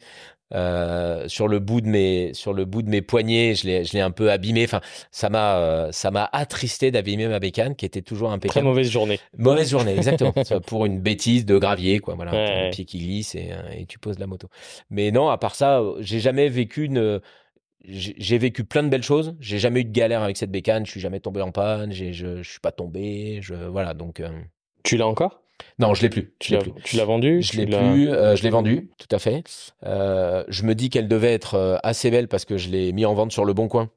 Euh, 0.55 1.27
sur 1.27 1.47
le 1.49 1.59
bout 1.59 1.81
de 1.81 1.87
mes 1.87 2.33
sur 2.33 2.53
le 2.53 2.63
bout 2.65 2.81
de 2.81 2.89
mes 2.89 3.01
poignets, 3.01 3.55
je 3.55 3.67
l'ai 3.67 3.83
je 3.83 3.93
l'ai 3.93 3.99
un 3.99 4.11
peu 4.11 4.31
abîmé. 4.31 4.63
Enfin, 4.63 4.79
ça 5.11 5.29
m'a 5.29 5.57
euh, 5.57 5.91
ça 5.91 6.11
m'a 6.11 6.29
attristé 6.31 6.91
d'abîmer 6.91 7.27
ma 7.27 7.39
bécane 7.39 7.75
qui 7.75 7.85
était 7.85 8.01
toujours 8.01 8.31
impeccable. 8.31 8.53
Très 8.53 8.61
mauvaise 8.61 8.89
journée. 8.89 9.19
Mauvaise 9.37 9.69
journée, 9.69 9.95
exactement. 9.95 10.33
pour 10.65 10.85
une 10.85 10.99
bêtise 11.01 11.45
de 11.45 11.57
gravier, 11.57 11.99
quoi. 11.99 12.15
Voilà, 12.15 12.31
Ouais. 12.31 12.67
un 12.67 12.69
pied 12.69 12.85
qui 12.85 12.99
glisse 12.99 13.35
et, 13.35 13.49
euh, 13.51 13.69
et 13.77 13.85
tu 13.85 13.99
poses 13.99 14.17
la 14.17 14.27
moto. 14.27 14.47
Mais 14.89 15.11
non, 15.11 15.29
à 15.29 15.37
part 15.37 15.55
ça, 15.55 15.81
j'ai 15.99 16.19
jamais 16.19 16.47
vécu 16.49 16.85
une 16.85 17.19
j'ai 17.87 18.37
vécu 18.37 18.63
plein 18.63 18.81
de 18.83 18.89
belles 18.89 19.03
choses. 19.03 19.35
J'ai 19.39 19.59
jamais 19.59 19.81
eu 19.81 19.85
de 19.85 19.91
galère 19.91 20.23
avec 20.23 20.37
cette 20.37 20.51
bécane. 20.51 20.85
Je 20.85 20.91
suis 20.91 20.99
jamais 21.01 21.19
tombé 21.19 21.41
en 21.41 21.51
panne. 21.51 21.91
Je, 21.91 22.11
je 22.11 22.41
suis 22.41 22.59
pas 22.59 22.71
tombé. 22.71 23.39
Je, 23.41 23.53
voilà. 23.53 23.93
Donc, 23.93 24.19
euh, 24.21 24.29
Tu 24.83 24.97
l'as 24.97 25.05
encore? 25.07 25.43
Non, 25.79 25.93
je 25.93 26.01
l'ai 26.01 26.09
plus. 26.09 26.33
Je 26.41 26.47
tu, 26.47 26.51
l'ai 26.53 26.57
l'as, 26.57 26.63
plus. 26.63 26.73
tu 26.83 26.95
l'as 26.97 27.05
vendu 27.05 27.41
Je 27.41 27.57
l'ai 27.57 27.65
plus. 27.65 28.09
euh, 28.09 28.35
je 28.35 28.43
l'ai 28.43 28.49
vendu, 28.49 28.89
tout 28.97 29.07
à 29.15 29.19
fait. 29.19 29.43
Euh, 29.85 30.43
je 30.47 30.63
me 30.63 30.75
dis 30.75 30.89
qu'elle 30.89 31.07
devait 31.07 31.33
être 31.33 31.55
euh, 31.55 31.77
assez 31.83 32.11
belle 32.11 32.27
parce 32.27 32.45
que 32.45 32.57
je 32.57 32.69
l'ai 32.69 32.91
mis 32.93 33.05
en 33.05 33.13
vente 33.13 33.31
sur 33.31 33.45
le 33.45 33.53
Bon 33.53 33.67
Coin. 33.67 33.89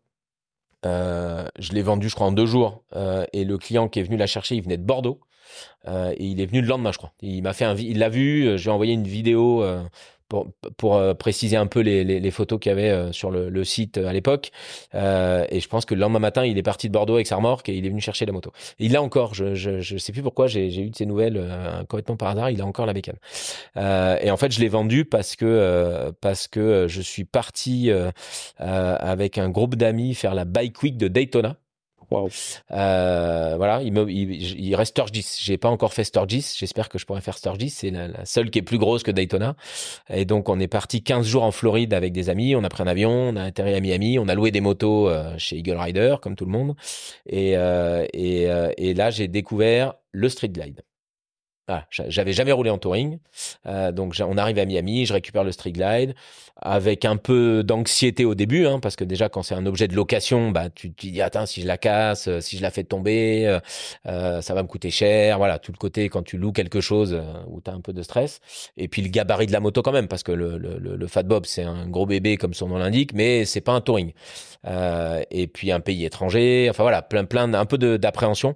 Euh, 0.86 1.46
je 1.58 1.72
l'ai 1.72 1.82
vendu, 1.82 2.08
je 2.08 2.14
crois, 2.14 2.26
en 2.28 2.32
deux 2.32 2.46
jours. 2.46 2.84
Et 3.32 3.44
le 3.44 3.58
client 3.58 3.88
qui 3.88 4.00
est 4.00 4.02
venu 4.04 4.16
la 4.16 4.26
chercher, 4.26 4.54
il 4.56 4.62
venait 4.62 4.76
de 4.76 4.84
Bordeaux. 4.84 5.20
Et 5.86 6.24
il 6.24 6.40
est 6.40 6.46
venu 6.46 6.60
le 6.60 6.66
lendemain, 6.68 6.92
je 6.92 6.98
crois. 6.98 7.12
Il 7.22 7.42
m'a 7.42 7.52
fait 7.52 7.64
un, 7.64 7.74
il 7.76 7.98
l'a 7.98 8.08
vu. 8.08 8.46
euh, 8.46 8.56
J'ai 8.56 8.70
envoyé 8.70 8.92
une 8.92 9.06
vidéo 9.06 9.64
euh, 10.34 10.44
pour, 10.76 10.96
euh, 10.96 11.14
préciser 11.14 11.56
un 11.56 11.66
peu 11.66 11.80
les, 11.80 12.04
les, 12.04 12.30
photos 12.30 12.60
qu'il 12.60 12.70
y 12.70 12.72
avait 12.72 12.90
euh, 12.90 13.12
sur 13.12 13.30
le, 13.30 13.64
site 13.64 13.98
à 13.98 14.12
l'époque. 14.12 14.50
et 14.94 15.60
je 15.60 15.68
pense 15.68 15.84
que 15.84 15.94
le 15.94 16.00
lendemain 16.00 16.18
matin, 16.18 16.44
il 16.44 16.58
est 16.58 16.62
parti 16.62 16.88
de 16.88 16.92
Bordeaux 16.92 17.14
avec 17.14 17.26
sa 17.26 17.36
remorque 17.36 17.68
et 17.68 17.74
il 17.74 17.86
est 17.86 17.88
venu 17.88 18.00
chercher 18.00 18.26
la 18.26 18.32
moto. 18.32 18.52
il 18.78 18.92
l'a 18.92 19.02
encore. 19.02 19.34
Je, 19.34 19.54
je, 19.54 19.98
sais 19.98 20.12
plus 20.12 20.22
pourquoi 20.22 20.46
j'ai 20.46 20.66
eu 20.80 20.90
de 20.90 20.96
ces 20.96 21.06
nouvelles 21.06 21.44
complètement 21.88 22.16
par 22.16 22.28
hasard. 22.28 22.50
Il 22.50 22.60
a 22.60 22.66
encore 22.66 22.86
la 22.86 22.92
bécane. 22.92 23.16
et 23.76 24.30
en 24.30 24.36
fait, 24.36 24.52
je 24.52 24.60
l'ai 24.60 24.68
vendu 24.68 25.04
parce 25.04 25.36
que 25.36 26.12
parce 26.20 26.46
que 26.48 26.86
je 26.88 27.00
suis 27.00 27.24
parti 27.24 27.90
avec 28.58 29.38
un 29.38 29.50
groupe 29.50 29.76
d'amis 29.76 30.14
faire 30.14 30.34
la 30.34 30.44
Bike 30.44 30.82
Week 30.82 30.96
de 30.96 31.08
Daytona. 31.08 31.56
Euh, 32.12 33.54
voilà, 33.56 33.82
il, 33.82 33.92
me, 33.92 34.10
il, 34.10 34.74
reste 34.74 34.90
Sturgis. 34.90 35.38
J'ai 35.40 35.58
pas 35.58 35.68
encore 35.68 35.92
fait 35.92 36.04
Sturgis. 36.04 36.54
J'espère 36.56 36.88
que 36.88 36.98
je 36.98 37.06
pourrai 37.06 37.20
faire 37.20 37.36
Sturgis. 37.36 37.70
C'est 37.70 37.90
la, 37.90 38.24
seule 38.24 38.50
qui 38.50 38.58
est 38.58 38.62
plus 38.62 38.78
grosse 38.78 39.02
que 39.02 39.10
Daytona. 39.10 39.56
Et 40.08 40.24
donc, 40.24 40.48
on 40.48 40.58
est 40.60 40.68
parti 40.68 41.02
15 41.02 41.26
jours 41.26 41.42
en 41.42 41.50
Floride 41.50 41.94
avec 41.94 42.12
des 42.12 42.30
amis. 42.30 42.56
On 42.56 42.64
a 42.64 42.68
pris 42.68 42.82
un 42.82 42.86
avion, 42.86 43.10
on 43.10 43.36
a 43.36 43.44
atterri 43.44 43.74
à 43.74 43.80
Miami. 43.80 44.18
On 44.18 44.28
a 44.28 44.34
loué 44.34 44.50
des 44.50 44.60
motos 44.60 45.08
euh, 45.08 45.34
chez 45.38 45.56
Eagle 45.56 45.76
Rider, 45.76 46.16
comme 46.22 46.36
tout 46.36 46.46
le 46.46 46.52
monde. 46.52 46.74
Et, 47.26 47.56
euh, 47.56 48.06
et, 48.12 48.48
et 48.78 48.94
là, 48.94 49.10
j'ai 49.10 49.28
découvert 49.28 49.94
le 50.12 50.28
street 50.28 50.48
glide. 50.48 50.82
Ah, 51.70 51.84
j'avais 51.90 52.32
jamais 52.32 52.52
roulé 52.52 52.70
en 52.70 52.78
touring, 52.78 53.18
euh, 53.66 53.92
donc 53.92 54.14
on 54.26 54.38
arrive 54.38 54.58
à 54.58 54.64
Miami, 54.64 55.04
je 55.04 55.12
récupère 55.12 55.44
le 55.44 55.52
Street 55.52 55.72
Glide 55.72 56.14
avec 56.60 57.04
un 57.04 57.18
peu 57.18 57.62
d'anxiété 57.62 58.24
au 58.24 58.34
début, 58.34 58.66
hein, 58.66 58.80
parce 58.80 58.96
que 58.96 59.04
déjà 59.04 59.28
quand 59.28 59.42
c'est 59.42 59.54
un 59.54 59.66
objet 59.66 59.86
de 59.86 59.94
location, 59.94 60.50
bah 60.50 60.70
tu 60.70 60.90
te 60.90 61.06
dis 61.06 61.20
attends 61.20 61.44
si 61.44 61.60
je 61.60 61.66
la 61.66 61.76
casse, 61.76 62.26
euh, 62.26 62.40
si 62.40 62.56
je 62.56 62.62
la 62.62 62.70
fais 62.70 62.84
tomber, 62.84 63.58
euh, 64.06 64.40
ça 64.40 64.54
va 64.54 64.62
me 64.62 64.66
coûter 64.66 64.90
cher, 64.90 65.36
voilà 65.36 65.58
tout 65.58 65.70
le 65.70 65.76
côté 65.76 66.08
quand 66.08 66.22
tu 66.22 66.38
loues 66.38 66.52
quelque 66.52 66.80
chose 66.80 67.20
où 67.48 67.60
tu 67.60 67.70
as 67.70 67.74
un 67.74 67.82
peu 67.82 67.92
de 67.92 68.02
stress, 68.02 68.40
et 68.78 68.88
puis 68.88 69.02
le 69.02 69.10
gabarit 69.10 69.46
de 69.46 69.52
la 69.52 69.60
moto 69.60 69.82
quand 69.82 69.92
même, 69.92 70.08
parce 70.08 70.22
que 70.22 70.32
le 70.32 71.06
Fat 71.06 71.24
Bob 71.24 71.44
c'est 71.44 71.64
un 71.64 71.86
gros 71.86 72.06
bébé 72.06 72.38
comme 72.38 72.54
son 72.54 72.68
nom 72.68 72.78
l'indique, 72.78 73.12
mais 73.12 73.44
c'est 73.44 73.60
pas 73.60 73.72
un 73.72 73.82
touring, 73.82 74.14
et 75.30 75.46
puis 75.48 75.70
un 75.70 75.80
pays 75.80 76.06
étranger, 76.06 76.68
enfin 76.70 76.82
voilà 76.82 77.02
plein 77.02 77.26
plein 77.26 77.52
un 77.52 77.66
peu 77.66 77.76
d'appréhension, 77.98 78.54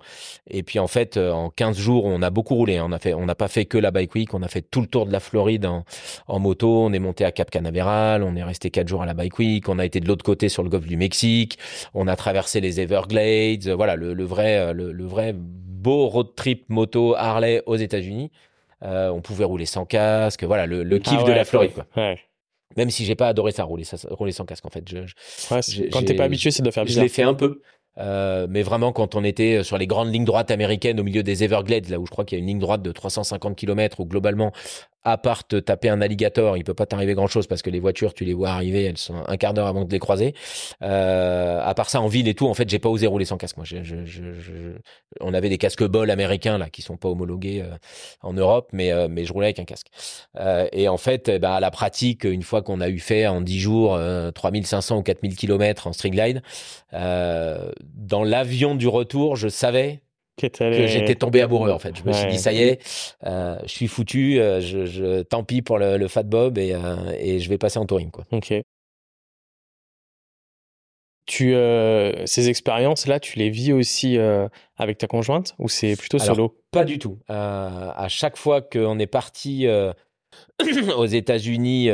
et 0.49 0.63
puis 0.63 0.79
en 0.79 0.89
fait 0.89 1.19
en 1.19 1.51
15 1.51 1.77
jours 1.77 2.07
on 2.07 2.23
a 2.23 2.31
beaucoup 2.31 2.55
roulé, 2.55 2.79
hein. 2.79 2.87
on 2.89 2.93
a 2.93 3.02
on 3.07 3.27
n'a 3.27 3.35
pas 3.35 3.49
fait 3.49 3.65
que 3.65 3.79
la 3.79 3.91
Bike 3.91 4.15
Week, 4.15 4.35
on 4.35 4.43
a 4.43 4.49
fait 4.49 4.63
tout 4.63 4.81
le 4.81 4.87
tour 4.87 5.07
de 5.07 5.13
la 5.13 5.21
Floride 5.21 5.67
en, 5.67 6.39
moto. 6.39 6.85
On 6.85 6.93
est 6.93 6.99
monté 6.99 7.25
à 7.25 7.33
Cap 7.33 7.51
Canaveral, 7.51 8.23
on 8.23 8.35
est 8.37 8.43
resté 8.43 8.71
quatre 8.71 8.89
jours 8.89 9.03
à 9.03 9.07
la 9.07 9.15
Bike 9.15 9.39
Week, 9.39 9.69
on 9.69 9.79
a 9.79 9.85
été 9.85 10.01
de 10.01 10.09
l'autre 10.09 10.25
côté 10.25 10.49
sur 10.49 10.63
le 10.63 10.69
golfe 10.69 10.87
du 10.87 10.97
Mexique, 10.97 11.59
on 11.95 12.09
a 12.09 12.17
traversé 12.17 12.61
les 12.61 12.81
Everglades. 12.81 13.69
Voilà, 13.69 13.97
le, 13.97 14.25
vrai, 14.25 14.73
le, 14.73 15.05
vrai 15.05 15.35
beau 15.35 16.09
road 16.09 16.35
trip 16.37 16.65
moto 16.69 17.15
Harley 17.17 17.63
aux 17.67 17.77
États-Unis. 17.77 18.31
Euh, 18.85 19.11
on 19.11 19.21
pouvait 19.21 19.45
rouler 19.45 19.67
sans 19.67 19.85
casque. 19.85 20.45
Voilà, 20.45 20.67
le, 20.67 20.83
le 20.83 20.99
kiff 20.99 21.21
ah 21.21 21.25
de 21.25 21.33
la 21.33 21.45
Floride. 21.45 21.85
Même 22.77 22.91
si 22.91 23.05
j'ai 23.05 23.15
pas 23.15 23.29
adoré 23.29 23.53
ça 23.53 23.65
rouler, 23.65 23.85
rouler 24.11 24.33
sans 24.33 24.45
casque 24.45 24.65
en 24.65 24.71
fait. 24.71 24.89
Je, 24.89 25.89
quand 25.91 26.05
t'es 26.05 26.15
pas 26.15 26.25
habitué, 26.25 26.51
c'est 26.51 26.63
de 26.63 26.71
faire 26.71 26.85
bizarre. 26.85 27.03
Je 27.03 27.05
l'ai 27.05 27.13
fait 27.13 27.23
un 27.23 27.35
peu. 27.35 27.61
Euh, 27.99 28.47
mais 28.49 28.63
vraiment, 28.63 28.93
quand 28.93 29.15
on 29.15 29.25
était 29.25 29.63
sur 29.63 29.79
les 29.79 29.87
grandes 29.87 30.13
lignes 30.13 30.25
droites 30.25 30.51
américaines 30.51 31.01
au 31.01 31.05
milieu 31.05 31.23
des 31.23 31.45
Everglades, 31.45 31.89
là 31.89 31.99
où 31.99 32.07
je 32.07 32.11
crois 32.11 32.25
qu'il 32.25 32.39
y 32.39 32.41
a 32.41 32.43
une 32.43 32.49
ligne 32.49 32.59
droite 32.59 32.83
de 32.83 32.93
350 32.93 33.57
km, 33.57 34.01
où 34.01 34.07
globalement 34.07 34.53
à 35.05 35.19
part 35.19 35.47
te 35.47 35.57
taper 35.57 35.89
un 35.89 36.01
alligator, 36.01 36.57
il 36.57 36.65
peut 36.65 36.75
pas 36.75 36.87
t'arriver 36.87 37.15
grand 37.15 37.27
chose 37.27 37.47
parce 37.47 37.63
que 37.63 37.71
les 37.71 37.81
voitures, 37.81 38.15
tu 38.15 38.25
les 38.25 38.35
vois 38.35 38.51
arriver, 38.51 38.85
elles 38.85 38.99
sont 38.99 39.17
un 39.27 39.37
quart 39.37 39.53
d'heure 39.53 39.67
avant 39.67 39.85
de 39.85 39.91
les 39.91 39.99
croiser. 39.99 40.35
Euh, 40.83 41.61
à 41.63 41.75
part 41.75 41.91
ça, 41.91 42.01
en 42.01 42.07
ville 42.07 42.29
et 42.29 42.35
tout, 42.35 42.47
en 42.47 42.55
fait, 42.55 42.69
j'ai 42.69 42.79
pas 42.79 42.89
osé 42.89 43.07
rouler 43.07 43.25
sans 43.25 43.37
casque. 43.37 43.57
Moi, 43.57 43.67
je, 43.67 43.83
je, 43.83 44.05
je, 44.05 44.53
on 45.21 45.35
avait 45.35 45.49
des 45.49 45.59
casques 45.59 45.85
bol 45.85 46.11
américains 46.11 46.59
là 46.59 46.71
qui 46.71 46.83
sont 46.83 46.97
pas 46.97 47.09
homologués 47.09 47.63
euh, 47.63 47.77
en 48.23 48.33
Europe, 48.33 48.69
mais 48.73 48.93
euh, 48.93 49.09
mais 49.11 49.25
je 49.25 49.33
roulais 49.33 49.47
avec 49.47 49.59
un 49.59 49.65
casque. 49.65 49.89
Euh, 50.39 50.69
et 50.73 50.89
en 50.89 50.99
fait, 50.99 51.31
bah, 51.41 51.55
à 51.55 51.61
la 51.61 51.71
pratique, 51.73 52.25
une 52.25 52.43
fois 52.43 52.63
qu'on 52.63 52.81
a 52.81 52.89
eu 52.89 53.01
fait 53.01 53.27
en 53.27 53.41
10 53.41 53.59
jours 53.59 53.99
3500 54.35 54.99
ou 54.99 55.03
4000 55.03 55.37
km 55.37 55.89
en 55.89 55.93
string 55.93 56.15
glide, 56.15 56.43
dans 57.83 58.25
l'avion 58.25 58.75
du 58.75 58.89
retour, 58.89 59.37
je 59.37 59.49
savais 59.49 60.03
que 60.37 60.87
j'étais 60.87 61.15
tombé 61.15 61.41
amoureux 61.43 61.71
en 61.71 61.79
fait. 61.79 61.97
Je 61.97 62.05
me 62.05 62.13
suis 62.13 62.29
dit 62.29 62.39
ça 62.39 62.53
y 62.53 62.63
est, 62.63 63.15
euh, 63.25 63.59
je 63.65 63.69
suis 63.69 63.89
foutu, 63.89 64.41
euh, 64.41 64.61
je, 64.61 64.87
je, 64.87 65.23
tant 65.23 65.45
pis 65.45 65.63
pour 65.63 65.79
le, 65.79 66.09
Fat 66.09 66.23
Bob 66.25 66.59
et, 66.59 66.75
euh, 66.75 67.13
et, 67.19 67.39
je 67.39 67.49
vais 67.49 67.59
passer 67.59 67.79
en 67.79 67.87
touring 67.87 68.11
quoi. 68.11 68.25
Ok. 68.33 68.55
Tu 71.27 71.55
ces 72.27 72.49
expériences 72.49 73.07
là, 73.07 73.21
tu 73.21 73.39
les 73.39 73.49
vis 73.49 73.73
aussi 73.73 74.19
avec 74.77 74.99
ta 74.99 75.07
conjointe 75.07 75.55
ou 75.59 75.69
c'est 75.69 75.97
plutôt 75.97 76.19
solo? 76.19 76.59
Pas 76.73 76.85
du 76.85 76.99
tout. 76.99 77.19
à 77.29 78.07
chaque 78.09 78.37
fois 78.37 78.61
qu'on 78.61 78.99
est 78.99 79.07
parti 79.07 79.67
aux 80.97 81.07
États-Unis 81.07 81.91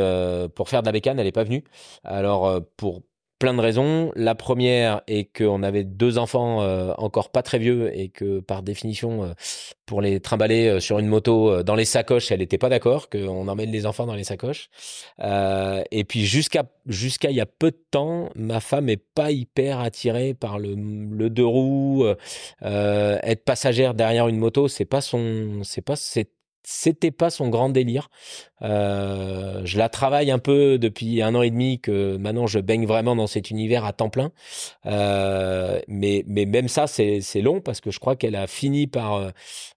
pour 0.54 0.68
faire 0.70 0.80
de 0.80 0.86
la 0.86 0.92
bécane, 0.92 1.18
elle 1.18 1.26
n'est 1.26 1.32
pas 1.32 1.44
venue. 1.44 1.62
Alors 2.04 2.60
pour 2.78 3.02
plein 3.38 3.54
de 3.54 3.60
raisons. 3.60 4.12
La 4.16 4.34
première 4.34 5.02
est 5.06 5.24
qu'on 5.36 5.62
avait 5.62 5.84
deux 5.84 6.18
enfants 6.18 6.62
euh, 6.62 6.92
encore 6.98 7.30
pas 7.30 7.42
très 7.42 7.58
vieux 7.58 7.96
et 7.96 8.08
que 8.08 8.40
par 8.40 8.62
définition, 8.62 9.24
euh, 9.24 9.32
pour 9.86 10.02
les 10.02 10.20
trimballer 10.20 10.66
euh, 10.68 10.80
sur 10.80 10.98
une 10.98 11.06
moto 11.06 11.62
dans 11.62 11.74
les 11.74 11.84
sacoches, 11.84 12.30
elle 12.32 12.40
n'était 12.40 12.58
pas 12.58 12.68
d'accord 12.68 13.08
qu'on 13.08 13.48
emmène 13.48 13.70
les 13.70 13.86
enfants 13.86 14.06
dans 14.06 14.14
les 14.14 14.24
sacoches. 14.24 14.70
et 15.20 16.04
puis 16.04 16.24
jusqu'à 16.26 16.64
jusqu'à 16.86 17.30
il 17.30 17.36
y 17.36 17.40
a 17.40 17.46
peu 17.46 17.70
de 17.70 17.80
temps, 17.90 18.30
ma 18.34 18.60
femme 18.60 18.88
est 18.88 19.02
pas 19.14 19.30
hyper 19.30 19.80
attirée 19.80 20.34
par 20.34 20.58
le, 20.58 20.74
le 20.74 21.30
deux 21.30 21.46
roues, 21.46 22.06
être 22.62 23.44
passagère 23.44 23.94
derrière 23.94 24.28
une 24.28 24.38
moto, 24.38 24.68
c'est 24.68 24.84
pas 24.84 25.00
son, 25.00 25.60
c'est 25.64 25.82
pas 25.82 25.96
c'est 25.96 26.30
c'était 26.70 27.10
pas 27.10 27.30
son 27.30 27.48
grand 27.48 27.70
délire. 27.70 28.10
Euh, 28.60 29.62
je 29.64 29.78
la 29.78 29.88
travaille 29.88 30.30
un 30.30 30.38
peu 30.38 30.76
depuis 30.76 31.22
un 31.22 31.34
an 31.34 31.40
et 31.40 31.50
demi 31.50 31.80
que 31.80 32.18
maintenant 32.18 32.46
je 32.46 32.58
baigne 32.58 32.84
vraiment 32.84 33.16
dans 33.16 33.26
cet 33.26 33.50
univers 33.50 33.86
à 33.86 33.94
temps 33.94 34.10
plein. 34.10 34.32
Euh, 34.84 35.80
mais, 35.88 36.24
mais 36.26 36.44
même 36.44 36.68
ça, 36.68 36.86
c'est 36.86 37.40
long 37.40 37.62
parce 37.62 37.80
que 37.80 37.90
je 37.90 37.98
crois 37.98 38.16
qu'elle 38.16 38.36
a 38.36 38.46
fini 38.46 38.86
par 38.86 39.14
euh, 39.14 39.30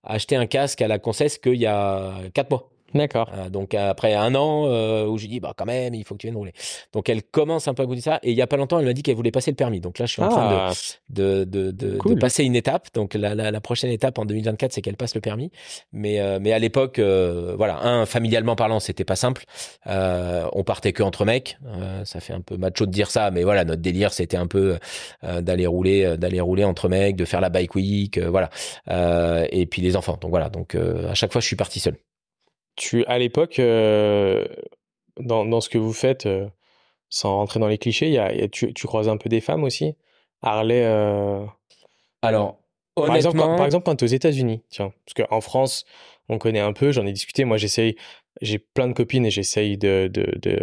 acheter 0.04 0.36
un 0.36 0.48
casque 0.48 0.82
à 0.82 0.90
la 0.90 1.00
Concesse 1.00 1.38
qu'il 1.38 1.56
y 1.56 1.66
a 1.66 2.14
quatre 2.34 2.50
mois. 2.50 2.70
D'accord. 2.94 3.32
Euh, 3.34 3.50
donc 3.50 3.74
après 3.74 4.14
un 4.14 4.36
an 4.36 4.66
euh, 4.68 5.06
où 5.06 5.18
je 5.18 5.28
dis 5.28 5.40
bah 5.40 5.54
quand 5.56 5.66
même 5.66 5.94
il 5.94 6.04
faut 6.04 6.16
que 6.16 6.20
tu 6.20 6.28
viennes 6.28 6.38
rouler. 6.38 6.54
Donc 6.94 7.10
elle 7.10 7.24
commence 7.24 7.68
un 7.68 7.74
peu 7.74 7.84
à 7.84 7.86
goûter 7.86 8.02
ça 8.02 8.20
et 8.24 8.32
il 8.32 8.38
y 8.38 8.42
a 8.42 8.48
pas 8.48 8.58
longtemps 8.58 8.80
elle 8.80 8.86
m'a 8.86 8.94
dit 8.94 9.04
qu'elle 9.04 9.16
voulait 9.16 9.32
passer 9.32 9.52
le 9.52 9.56
permis. 9.56 9.80
Donc 9.80 10.00
là 10.00 10.06
je 10.06 10.14
suis 10.14 10.22
en 10.22 10.30
train 10.30 10.50
de 10.50 10.56
ah. 10.56 10.72
de, 11.10 11.44
de, 11.44 11.72
de, 11.72 12.16
passer 12.16 12.44
une 12.44 12.56
étape. 12.56 12.88
Donc 12.94 13.14
la, 13.14 13.36
la, 13.36 13.52
la 13.52 13.62
prochaine 13.62 13.92
étape 13.92 14.18
en 14.20 14.26
2024 14.26 14.74
c'est 14.74 14.82
qu'elle 14.82 14.98
passe 14.98 15.16
le 15.16 15.22
permis. 15.22 15.52
Mais 15.94 16.20
euh, 16.20 16.40
mais 16.42 16.52
à 16.52 16.60
l'époque 16.60 17.00
voilà 17.00 17.82
un 17.84 18.06
familialement 18.06 18.56
parlant 18.56 18.80
c'était 18.80 19.06
pas 19.06 19.16
simple. 19.16 19.46
on 19.86 20.64
partait 20.66 20.94
que 20.94 21.04
entre 21.04 21.26
mecs. 21.26 21.58
ça 22.04 22.20
fait 22.20 22.34
un 22.34 22.42
peu 22.42 22.58
macho 22.58 22.86
de 22.86 22.92
dire 22.92 23.10
ça 23.10 23.32
mais 23.32 23.44
voilà 23.44 23.64
notre 23.64 23.82
délire 23.82 24.14
c'était 24.14 24.38
un 24.38 24.48
peu 24.48 24.78
d'aller 25.24 25.68
rouler 25.68 26.18
d'aller 26.18 26.42
rouler 26.42 26.64
entre 26.64 26.90
mecs, 26.90 27.16
de 27.16 27.26
faire 27.26 27.42
la 27.42 27.50
bike 27.50 27.76
week 27.76 28.20
voilà. 28.20 28.50
et 29.52 29.66
puis 29.66 29.82
les 29.82 29.96
enfants. 29.96 30.18
Donc 30.20 30.32
voilà 30.32 30.50
donc 30.50 30.76
à 30.76 31.14
chaque 31.14 31.32
fois 31.32 31.42
je 31.42 31.48
suis 31.48 31.56
parti 31.56 31.80
seul 31.80 31.96
tu, 32.82 33.06
à 33.06 33.20
l'époque, 33.20 33.60
euh, 33.60 34.46
dans, 35.20 35.46
dans, 35.46 35.62
ce 35.62 35.70
que 35.70 35.78
vous 35.78 35.94
faites, 35.94 36.26
euh, 36.26 36.48
sans 37.10 37.36
rentrer 37.36 37.60
dans 37.60 37.68
les 37.68 37.78
clichés, 37.78 38.10
y 38.10 38.18
a, 38.18 38.34
y 38.34 38.42
a, 38.42 38.48
tu, 38.48 38.74
tu, 38.74 38.88
croises 38.88 39.08
un 39.08 39.18
peu 39.18 39.30
des 39.30 39.40
femmes 39.40 39.64
aussi? 39.64 39.94
Harley 40.42 40.82
euh, 40.84 41.46
Alors, 42.24 42.58
par 42.96 43.16
exemple, 43.16 43.38
par, 43.38 43.66
exemple, 43.66 43.86
quand 43.86 43.96
tu 43.96 44.06
es 44.06 44.08
aux 44.08 44.12
États-Unis, 44.12 44.64
tiens, 44.70 44.92
parce 45.06 45.28
qu'en 45.28 45.42
France, 45.42 45.86
on 46.28 46.40
connaît 46.40 46.60
un 46.60 46.74
peu, 46.74 46.92
j'en 46.92 47.06
ai 47.06 47.12
discuté, 47.14 47.46
moi 47.46 47.58
j'essaye, 47.58 47.96
j'ai 48.42 48.58
plein 48.58 48.88
de 48.88 48.94
copines 48.94 49.28
et 49.28 49.32
j'essaye 49.32 49.78
de, 49.78 50.10
de, 50.12 50.40
de, 50.42 50.60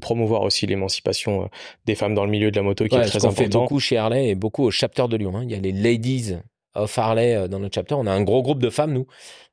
promouvoir 0.00 0.42
aussi 0.42 0.66
l'émancipation 0.66 1.50
des 1.84 1.96
femmes 1.96 2.14
dans 2.14 2.24
le 2.24 2.30
milieu 2.30 2.52
de 2.52 2.56
la 2.56 2.62
moto 2.62 2.86
qui 2.86 2.94
est 2.94 3.00
très 3.00 3.24
important. 3.24 3.28
On 3.28 3.44
fait 3.44 3.48
beaucoup 3.48 3.80
chez 3.80 3.96
Harley 3.96 4.28
et 4.28 4.34
beaucoup 4.36 4.62
au 4.62 4.70
chapter 4.70 5.08
de 5.08 5.16
Lyon. 5.16 5.32
Hein. 5.34 5.42
Il 5.42 5.50
y 5.50 5.54
a 5.54 5.58
les 5.58 5.72
ladies 5.72 6.36
of 6.78 6.96
Harley 6.98 7.48
dans 7.48 7.58
notre 7.58 7.74
chapter. 7.74 7.94
On 7.94 8.06
a 8.06 8.12
un 8.12 8.22
gros 8.22 8.42
groupe 8.42 8.62
de 8.62 8.70
femmes, 8.70 8.92
nous, 8.92 9.06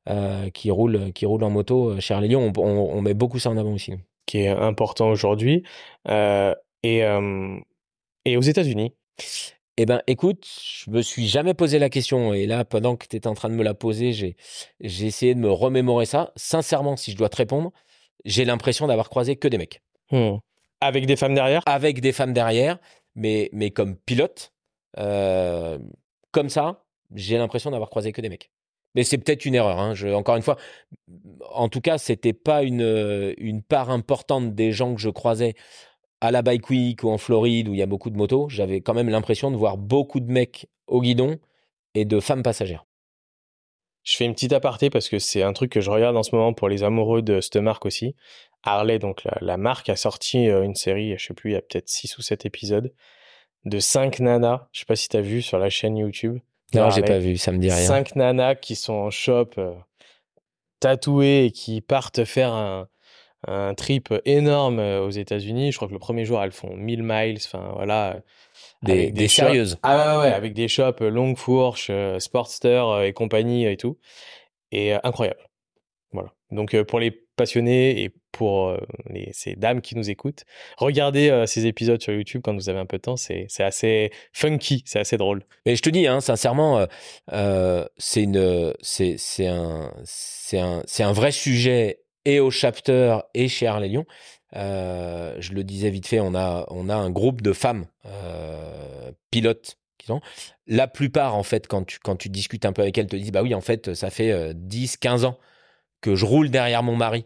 euh, 0.07 0.51
qui 0.51 0.69
roulent 0.69 1.11
qui 1.13 1.25
roule 1.25 1.43
en 1.43 1.49
moto 1.49 1.89
euh, 1.89 1.99
chez 1.99 2.13
Harley 2.13 2.27
Lyon. 2.27 2.53
On, 2.55 2.61
on, 2.61 3.01
met 3.01 3.15
beaucoup 3.15 3.39
ça 3.39 3.49
en 3.49 3.57
avant 3.57 3.73
aussi. 3.73 3.93
Qui 4.27 4.41
est 4.41 4.49
important 4.49 5.09
aujourd'hui. 5.09 5.63
Euh, 6.07 6.53
et, 6.83 7.01
et 8.25 8.37
aux 8.37 8.41
États-Unis 8.41 8.93
eh 9.77 9.85
ben, 9.85 10.01
écoute, 10.07 10.47
je 10.47 10.89
me 10.89 11.01
suis 11.01 11.27
jamais 11.27 11.53
posé 11.53 11.79
la 11.79 11.89
question. 11.89 12.33
Et 12.33 12.45
là, 12.45 12.63
pendant 12.63 12.95
que 12.95 13.07
tu 13.07 13.17
étais 13.17 13.27
en 13.27 13.33
train 13.33 13.49
de 13.49 13.55
me 13.55 13.63
la 13.63 13.73
poser, 13.73 14.13
j'ai, 14.13 14.37
j'ai 14.79 15.07
essayé 15.07 15.35
de 15.35 15.39
me 15.39 15.51
remémorer 15.51 16.05
ça. 16.05 16.31
Sincèrement, 16.35 16.95
si 16.95 17.11
je 17.11 17.17
dois 17.17 17.27
te 17.27 17.35
répondre, 17.35 17.71
j'ai 18.23 18.45
l'impression 18.45 18.87
d'avoir 18.87 19.09
croisé 19.09 19.35
que 19.35 19.47
des 19.47 19.57
mecs. 19.57 19.81
Hmm. 20.11 20.37
Avec 20.79 21.07
des 21.07 21.15
femmes 21.17 21.33
derrière? 21.33 21.61
Avec 21.65 21.99
des 21.99 22.13
femmes 22.13 22.31
derrière, 22.31 22.77
mais, 23.15 23.49
mais 23.51 23.71
comme 23.71 23.97
pilote, 23.97 24.53
comme 24.95 26.49
ça, 26.49 26.84
j'ai 27.13 27.37
l'impression 27.37 27.71
d'avoir 27.71 27.89
croisé 27.89 28.11
que 28.11 28.21
des 28.21 28.29
mecs. 28.29 28.51
Mais 28.95 29.03
c'est 29.03 29.17
peut-être 29.17 29.45
une 29.45 29.55
erreur. 29.55 29.77
Hein. 29.79 29.93
encore 30.13 30.37
une 30.37 30.41
fois, 30.41 30.57
en 31.51 31.67
tout 31.67 31.81
cas, 31.81 31.97
c'était 31.97 32.33
pas 32.33 32.63
une, 32.63 33.33
une 33.37 33.61
part 33.61 33.89
importante 33.89 34.55
des 34.55 34.71
gens 34.71 34.95
que 34.95 35.01
je 35.01 35.09
croisais 35.09 35.55
à 36.21 36.31
la 36.31 36.41
Bike 36.41 36.69
Week 36.69 37.03
ou 37.03 37.09
en 37.09 37.17
Floride 37.17 37.67
où 37.67 37.73
il 37.73 37.79
y 37.79 37.83
a 37.83 37.87
beaucoup 37.87 38.09
de 38.09 38.17
motos. 38.17 38.47
J'avais 38.49 38.81
quand 38.81 38.93
même 38.93 39.09
l'impression 39.09 39.51
de 39.51 39.57
voir 39.57 39.77
beaucoup 39.77 40.21
de 40.21 40.31
mecs 40.31 40.67
au 40.87 41.01
guidon 41.01 41.37
et 41.93 42.05
de 42.05 42.19
femmes 42.19 42.43
passagères. 42.43 42.85
Je 44.03 44.15
fais 44.15 44.25
une 44.25 44.33
petite 44.33 44.53
aparté 44.53 44.89
parce 44.89 45.09
que 45.09 45.17
c'est 45.17 45.41
un 45.41 45.51
truc 45.53 45.71
que 45.71 45.81
je 45.81 45.89
regarde 45.89 46.15
en 46.15 46.23
ce 46.23 46.35
moment 46.35 46.53
pour 46.53 46.69
les 46.69 46.83
amoureux 46.83 47.21
de 47.21 47.41
cette 47.41 47.57
marque 47.57 47.85
aussi. 47.85 48.15
Harley, 48.63 48.99
donc 48.99 49.23
la, 49.41 49.57
marque, 49.57 49.89
a 49.89 49.95
sorti 49.95 50.49
euh, 50.49 50.63
une 50.63 50.75
série, 50.75 51.17
je 51.17 51.25
sais 51.25 51.33
plus, 51.33 51.51
il 51.51 51.53
y 51.53 51.57
a 51.57 51.61
peut-être 51.61 51.89
6 51.89 52.17
ou 52.17 52.21
7 52.21 52.45
épisodes, 52.45 52.93
de 53.65 53.79
5 53.79 54.19
nanas. 54.19 54.67
Je 54.71 54.81
sais 54.81 54.85
pas 54.85 54.95
si 54.95 55.09
tu 55.09 55.17
as 55.17 55.21
vu 55.21 55.41
sur 55.41 55.57
la 55.59 55.69
chaîne 55.69 55.97
YouTube. 55.97 56.39
Non, 56.73 56.89
j'ai 56.89 57.01
pas 57.01 57.19
vu, 57.19 57.37
ça 57.37 57.51
me 57.51 57.57
dit 57.57 57.69
rien. 57.69 57.85
5 57.85 58.15
nanas 58.15 58.55
qui 58.55 58.75
sont 58.75 58.93
en 58.93 59.09
shop, 59.11 59.49
euh, 59.57 59.73
tatouées 60.79 61.45
et 61.45 61.51
qui 61.51 61.81
partent 61.81 62.25
faire 62.25 62.53
un, 62.53 62.87
un 63.47 63.73
trip 63.75 64.13
énorme 64.25 64.79
euh, 64.79 65.05
aux 65.05 65.11
États-Unis. 65.11 65.71
Je 65.71 65.77
crois 65.77 65.87
que 65.87 65.93
le 65.93 65.99
premier 65.99 66.25
jour, 66.25 66.41
elles 66.41 66.51
font 66.51 66.75
1000 66.75 67.03
miles. 67.03 67.37
Enfin, 67.45 67.71
voilà. 67.75 68.19
Des, 68.81 69.11
des, 69.11 69.27
sérieuses. 69.27 69.77
Ah 69.83 70.19
ouais, 70.19 70.23
ouais, 70.23 70.33
avec 70.33 70.53
des 70.53 70.67
shops 70.67 70.99
longue 71.01 71.37
fourche, 71.37 71.89
Sportster 72.19 72.83
et 73.03 73.13
compagnie 73.13 73.65
et 73.65 73.77
tout. 73.77 73.97
Et 74.71 74.93
incroyable. 75.03 75.39
Voilà. 76.11 76.33
Donc 76.51 76.79
pour 76.83 76.99
les 76.99 77.11
passionnés 77.11 78.03
et 78.03 78.13
pour 78.35 78.77
les, 79.09 79.29
ces 79.31 79.55
dames 79.55 79.81
qui 79.81 79.95
nous 79.95 80.09
écoutent, 80.09 80.43
regardez 80.77 81.45
ces 81.47 81.65
épisodes 81.65 82.01
sur 82.01 82.13
YouTube 82.13 82.41
quand 82.43 82.53
vous 82.53 82.69
avez 82.69 82.79
un 82.79 82.85
peu 82.85 82.97
de 82.97 83.01
temps. 83.01 83.15
C'est 83.15 83.47
assez 83.59 84.11
funky, 84.33 84.83
c'est 84.85 84.99
assez 84.99 85.17
drôle. 85.17 85.43
Mais 85.65 85.75
je 85.75 85.81
te 85.81 85.89
dis, 85.89 86.05
hein, 86.05 86.19
sincèrement, 86.19 86.85
euh, 87.31 87.85
c'est 87.97 88.23
une, 88.23 88.73
c'est 88.81 89.47
un, 89.47 89.91
un, 90.53 90.81
un 90.99 91.13
vrai 91.13 91.31
sujet 91.31 92.01
et 92.25 92.39
au 92.39 92.51
chapter 92.51 93.19
et 93.33 93.47
chez 93.47 93.67
Harley 93.67 93.89
Lyon. 93.89 94.05
Euh, 94.55 95.35
je 95.39 95.53
le 95.53 95.63
disais 95.63 95.89
vite 95.89 96.07
fait, 96.07 96.19
on 96.19 96.35
a, 96.35 96.65
on 96.69 96.89
a 96.89 96.95
un 96.95 97.09
groupe 97.09 97.41
de 97.41 97.53
femmes 97.53 97.87
euh, 98.05 99.11
pilotes. 99.31 99.77
La 100.67 100.87
plupart, 100.87 101.35
en 101.35 101.41
fait, 101.41 101.65
quand 101.65 101.83
tu, 101.83 101.97
quand 101.97 102.15
tu 102.15 102.29
discutes 102.29 102.65
un 102.65 102.73
peu 102.73 102.83
avec 102.83 102.95
elles, 102.97 103.07
te 103.07 103.15
disent 103.15 103.31
Bah 103.31 103.41
oui, 103.41 103.55
en 103.55 103.61
fait, 103.61 103.95
ça 103.95 104.11
fait 104.11 104.53
10, 104.53 104.93
euh, 104.93 104.97
15 105.01 105.25
ans 105.25 105.39
que 105.99 106.13
je 106.13 106.25
roule 106.25 106.51
derrière 106.51 106.83
mon 106.83 106.95
mari. 106.95 107.25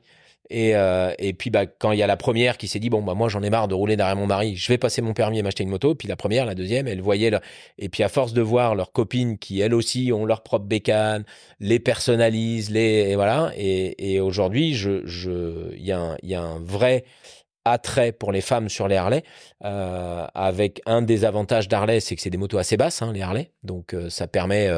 Et, 0.49 0.75
euh, 0.75 1.13
et 1.19 1.33
puis 1.33 1.51
bah, 1.51 1.65
quand 1.67 1.91
il 1.91 1.99
y 1.99 2.03
a 2.03 2.07
la 2.07 2.17
première 2.17 2.57
qui 2.57 2.67
s'est 2.67 2.79
dit 2.79 2.89
bon 2.89 3.03
bah 3.03 3.13
moi 3.13 3.29
j'en 3.29 3.43
ai 3.43 3.49
marre 3.51 3.67
de 3.67 3.75
rouler 3.75 3.95
derrière 3.97 4.15
mon 4.15 4.25
mari, 4.25 4.55
je 4.55 4.67
vais 4.67 4.77
passer 4.79 5.01
mon 5.01 5.13
permis 5.13 5.39
et 5.39 5.43
m'acheter 5.43 5.63
une 5.63 5.69
moto. 5.69 5.93
Puis 5.93 6.07
la 6.07 6.15
première, 6.15 6.45
la 6.45 6.55
deuxième, 6.55 6.87
elle 6.87 7.01
voyait 7.01 7.31
et 7.77 7.89
puis 7.89 8.03
à 8.03 8.09
force 8.09 8.33
de 8.33 8.41
voir 8.41 8.75
leurs 8.75 8.91
copines 8.91 9.37
qui 9.37 9.59
elles 9.61 9.73
aussi 9.73 10.11
ont 10.13 10.25
leur 10.25 10.41
propre 10.41 10.65
bécane, 10.65 11.23
les 11.59 11.79
personnalisent, 11.79 12.71
les 12.71 13.09
et 13.09 13.15
voilà. 13.15 13.51
Et, 13.57 14.13
et 14.13 14.19
aujourd'hui, 14.19 14.73
je 14.73 15.05
je 15.05 15.73
il 15.75 15.85
y 15.85 15.91
a 15.91 15.99
un 15.99 16.17
il 16.23 16.29
y 16.29 16.35
a 16.35 16.41
un 16.41 16.59
vrai 16.59 17.05
attrait 17.71 18.11
pour 18.11 18.31
les 18.31 18.41
femmes 18.41 18.69
sur 18.69 18.87
les 18.87 18.95
Harley, 18.95 19.23
euh, 19.63 20.25
avec 20.33 20.81
un 20.85 21.01
des 21.01 21.25
avantages 21.25 21.67
d'Harley, 21.67 21.99
c'est 21.99 22.15
que 22.15 22.21
c'est 22.21 22.29
des 22.29 22.37
motos 22.37 22.57
assez 22.57 22.77
basses, 22.77 23.01
hein, 23.01 23.11
les 23.13 23.21
Harley, 23.21 23.51
donc 23.63 23.93
euh, 23.93 24.09
ça 24.09 24.27
permet, 24.27 24.69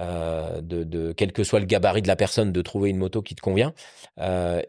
euh, 0.00 0.60
de, 0.60 0.84
de, 0.84 1.12
quel 1.12 1.32
que 1.32 1.44
soit 1.44 1.60
le 1.60 1.66
gabarit 1.66 2.02
de 2.02 2.08
la 2.08 2.16
personne, 2.16 2.52
de 2.52 2.62
trouver 2.62 2.90
une 2.90 2.96
moto 2.96 3.22
qui 3.22 3.34
te 3.34 3.40
convient. 3.40 3.72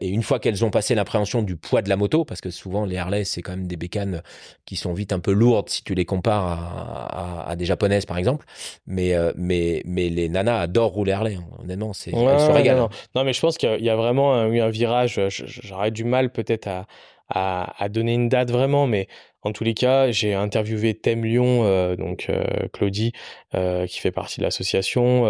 Et 0.00 0.08
une 0.08 0.22
fois 0.22 0.38
qu'elles 0.38 0.64
ont 0.64 0.70
passé 0.70 0.94
l'appréhension 0.94 1.42
du 1.42 1.56
poids 1.56 1.82
de 1.82 1.88
la 1.88 1.96
moto, 1.96 2.24
parce 2.24 2.40
que 2.40 2.50
souvent 2.50 2.84
les 2.84 2.96
Harley, 2.96 3.24
c'est 3.24 3.42
quand 3.42 3.52
même 3.52 3.66
des 3.66 3.76
bécanes 3.76 4.22
qui 4.64 4.76
sont 4.76 4.92
vite 4.92 5.12
un 5.12 5.20
peu 5.20 5.32
lourdes 5.32 5.68
si 5.68 5.82
tu 5.82 5.94
les 5.94 6.04
compares 6.04 6.44
à, 6.44 7.44
à, 7.46 7.50
à 7.50 7.56
des 7.56 7.64
japonaises 7.64 8.06
par 8.06 8.18
exemple, 8.18 8.46
mais, 8.86 9.14
mais, 9.36 9.82
mais 9.84 10.08
les 10.08 10.28
nanas 10.28 10.60
adorent 10.60 10.92
rouler 10.92 11.12
Harley, 11.12 11.36
hein. 11.36 11.44
honnêtement, 11.62 11.92
c'est, 11.92 12.10
elles 12.10 12.40
se 12.40 12.50
régalent. 12.50 12.80
Non, 12.80 12.88
non. 13.14 13.24
mais 13.24 13.32
je 13.32 13.40
pense 13.40 13.56
qu'il 13.56 13.84
y 13.84 13.90
a 13.90 13.96
vraiment 13.96 14.46
eu 14.46 14.60
un 14.60 14.70
virage, 14.70 15.20
j'aurais 15.28 15.90
du 15.90 16.04
mal 16.04 16.30
peut-être 16.30 16.66
à 16.66 16.86
à, 17.28 17.88
donner 17.88 18.14
une 18.14 18.28
date 18.28 18.50
vraiment, 18.50 18.86
mais 18.86 19.08
en 19.42 19.52
tous 19.52 19.64
les 19.64 19.74
cas, 19.74 20.10
j'ai 20.10 20.34
interviewé 20.34 20.94
Thème 20.94 21.24
Lyon, 21.24 21.64
euh, 21.64 21.96
donc 21.96 22.26
euh, 22.28 22.44
Claudie, 22.72 23.12
euh, 23.54 23.86
qui 23.86 24.00
fait 24.00 24.10
partie 24.10 24.40
de 24.40 24.44
l'association. 24.44 25.24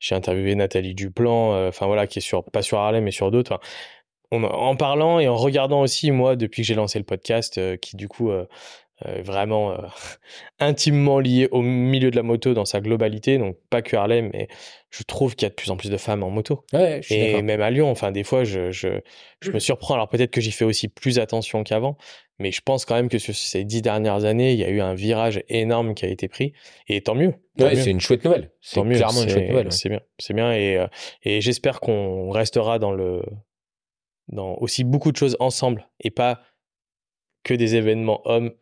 j'ai 0.00 0.14
interviewé 0.14 0.54
Nathalie 0.54 0.94
Duplan, 0.94 1.68
enfin 1.68 1.86
voilà, 1.86 2.06
qui 2.06 2.18
est 2.18 2.22
sur 2.22 2.44
pas 2.44 2.62
sur 2.62 2.78
Harlem 2.78 3.04
mais 3.04 3.10
sur 3.10 3.30
d'autres. 3.30 3.60
en 4.32 4.76
parlant 4.76 5.20
et 5.20 5.28
en 5.28 5.36
regardant 5.36 5.82
aussi 5.82 6.10
moi 6.10 6.36
depuis 6.36 6.62
que 6.62 6.66
j'ai 6.66 6.74
lancé 6.74 6.98
le 6.98 7.04
podcast, 7.04 7.78
qui 7.78 7.96
du 7.96 8.08
coup 8.08 8.30
vraiment 9.02 9.72
euh, 9.72 9.78
intimement 10.58 11.18
lié 11.18 11.48
au 11.50 11.62
milieu 11.62 12.10
de 12.10 12.16
la 12.16 12.22
moto 12.22 12.54
dans 12.54 12.64
sa 12.64 12.80
globalité, 12.80 13.38
donc 13.38 13.56
pas 13.70 13.82
que 13.82 13.96
Harlem, 13.96 14.30
mais 14.32 14.48
je 14.90 15.02
trouve 15.02 15.34
qu'il 15.34 15.44
y 15.44 15.46
a 15.46 15.50
de 15.50 15.54
plus 15.54 15.70
en 15.70 15.76
plus 15.76 15.90
de 15.90 15.96
femmes 15.96 16.22
en 16.22 16.30
moto. 16.30 16.64
Ouais, 16.72 17.00
je 17.02 17.08
suis 17.12 17.14
et 17.16 17.42
même 17.42 17.60
à 17.60 17.70
Lyon, 17.70 17.90
enfin 17.90 18.12
des 18.12 18.24
fois 18.24 18.44
je, 18.44 18.70
je, 18.70 19.00
je 19.40 19.50
me 19.50 19.58
surprends, 19.58 19.94
alors 19.94 20.08
peut-être 20.08 20.30
que 20.30 20.40
j'y 20.40 20.52
fais 20.52 20.64
aussi 20.64 20.88
plus 20.88 21.18
attention 21.18 21.64
qu'avant, 21.64 21.96
mais 22.38 22.52
je 22.52 22.60
pense 22.60 22.84
quand 22.84 22.94
même 22.94 23.08
que 23.08 23.18
sur 23.18 23.34
ces 23.34 23.64
dix 23.64 23.82
dernières 23.82 24.24
années, 24.24 24.52
il 24.52 24.58
y 24.58 24.64
a 24.64 24.68
eu 24.70 24.80
un 24.80 24.94
virage 24.94 25.42
énorme 25.48 25.94
qui 25.94 26.04
a 26.04 26.08
été 26.08 26.28
pris, 26.28 26.52
et 26.88 27.00
tant 27.00 27.14
mieux. 27.14 27.34
ouais, 27.58 27.76
c'est 27.76 27.90
une 27.90 28.00
chouette 28.00 28.24
nouvelle. 28.24 28.52
C'est 28.60 28.80
clairement 28.82 29.22
une 29.22 29.28
chouette 29.28 29.48
nouvelle. 29.48 29.72
C'est 29.72 29.88
bien, 29.88 30.00
c'est 30.18 30.34
bien, 30.34 30.52
et, 30.52 30.76
euh, 30.78 30.86
et 31.22 31.40
j'espère 31.40 31.80
qu'on 31.80 32.30
restera 32.30 32.78
dans 32.78 32.92
le 32.92 33.22
dans 34.28 34.54
aussi 34.54 34.84
beaucoup 34.84 35.12
de 35.12 35.16
choses 35.16 35.36
ensemble 35.38 35.88
et 36.00 36.10
pas 36.10 36.40
que 37.42 37.52
des 37.52 37.74
événements 37.74 38.22
hommes 38.24 38.52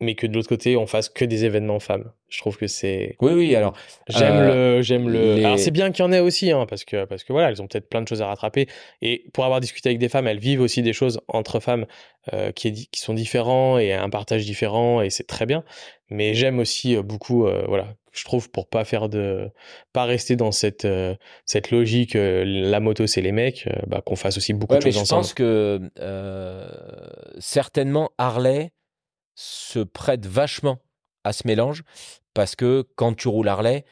mais 0.00 0.14
que 0.14 0.26
de 0.26 0.34
l'autre 0.34 0.48
côté 0.48 0.76
on 0.76 0.86
fasse 0.86 1.08
que 1.08 1.24
des 1.24 1.44
événements 1.44 1.80
femmes. 1.80 2.10
Je 2.28 2.38
trouve 2.38 2.56
que 2.56 2.66
c'est. 2.66 3.16
Oui, 3.20 3.32
oui. 3.32 3.54
Alors 3.56 3.74
j'aime 4.08 4.36
euh, 4.36 4.76
le, 4.76 4.82
j'aime 4.82 5.08
le. 5.08 5.44
Alors 5.44 5.58
c'est 5.58 5.70
bien 5.70 5.90
qu'il 5.90 6.04
y 6.04 6.08
en 6.08 6.12
ait 6.12 6.20
aussi, 6.20 6.50
hein, 6.50 6.64
parce 6.68 6.84
que 6.84 7.04
parce 7.04 7.24
que 7.24 7.32
voilà, 7.32 7.50
elles 7.50 7.60
ont 7.60 7.66
peut-être 7.66 7.88
plein 7.88 8.00
de 8.00 8.08
choses 8.08 8.22
à 8.22 8.26
rattraper. 8.26 8.66
Et 9.02 9.24
pour 9.32 9.44
avoir 9.44 9.60
discuté 9.60 9.88
avec 9.88 9.98
des 9.98 10.08
femmes, 10.08 10.26
elles 10.26 10.38
vivent 10.38 10.60
aussi 10.60 10.82
des 10.82 10.92
choses 10.92 11.20
entre 11.28 11.60
femmes 11.60 11.86
euh, 12.32 12.52
qui, 12.52 12.68
est, 12.68 12.90
qui 12.90 13.00
sont 13.00 13.14
différents 13.14 13.78
et 13.78 13.92
un 13.92 14.08
partage 14.08 14.44
différent, 14.44 15.02
et 15.02 15.10
c'est 15.10 15.26
très 15.26 15.46
bien. 15.46 15.64
Mais 16.08 16.34
j'aime 16.34 16.58
aussi 16.58 16.96
euh, 16.96 17.02
beaucoup, 17.02 17.46
euh, 17.46 17.64
voilà, 17.66 17.94
je 18.12 18.24
trouve 18.24 18.50
pour 18.50 18.68
pas 18.68 18.84
faire 18.84 19.08
de, 19.08 19.50
pas 19.92 20.04
rester 20.04 20.36
dans 20.36 20.52
cette 20.52 20.86
cette 21.46 21.70
logique, 21.70 22.12
la 22.14 22.80
moto 22.80 23.06
c'est 23.06 23.22
les 23.22 23.32
mecs, 23.32 23.68
bah, 23.86 24.02
qu'on 24.04 24.16
fasse 24.16 24.36
aussi 24.36 24.52
beaucoup 24.52 24.76
de 24.76 24.80
choses 24.80 24.98
ensemble. 24.98 25.24
Je 25.24 25.28
pense 25.28 25.34
que 25.34 25.90
certainement 27.38 28.10
Harley 28.18 28.70
se 29.40 29.78
prête 29.78 30.26
vachement 30.26 30.80
à 31.24 31.32
ce 31.32 31.46
mélange 31.46 31.82
parce 32.34 32.54
que 32.56 32.86
quand 32.96 33.14
tu 33.14 33.28
roules 33.28 33.48
Harley, 33.48 33.84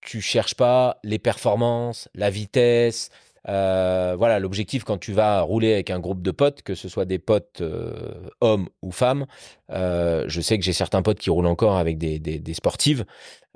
tu 0.00 0.20
cherches 0.20 0.54
pas 0.54 0.98
les 1.02 1.18
performances, 1.18 2.08
la 2.14 2.30
vitesse. 2.30 3.10
Euh, 3.48 4.14
voilà, 4.16 4.38
l'objectif 4.38 4.84
quand 4.84 4.98
tu 4.98 5.12
vas 5.12 5.40
rouler 5.40 5.72
avec 5.72 5.90
un 5.90 5.98
groupe 5.98 6.22
de 6.22 6.30
potes, 6.30 6.62
que 6.62 6.76
ce 6.76 6.88
soit 6.88 7.04
des 7.04 7.18
potes 7.18 7.60
euh, 7.60 8.30
hommes 8.40 8.68
ou 8.82 8.92
femmes, 8.92 9.26
euh, 9.72 10.24
je 10.28 10.40
sais 10.40 10.56
que 10.56 10.64
j'ai 10.64 10.72
certains 10.72 11.02
potes 11.02 11.18
qui 11.18 11.30
roulent 11.30 11.46
encore 11.46 11.76
avec 11.76 11.98
des, 11.98 12.54
sportives. 12.54 13.04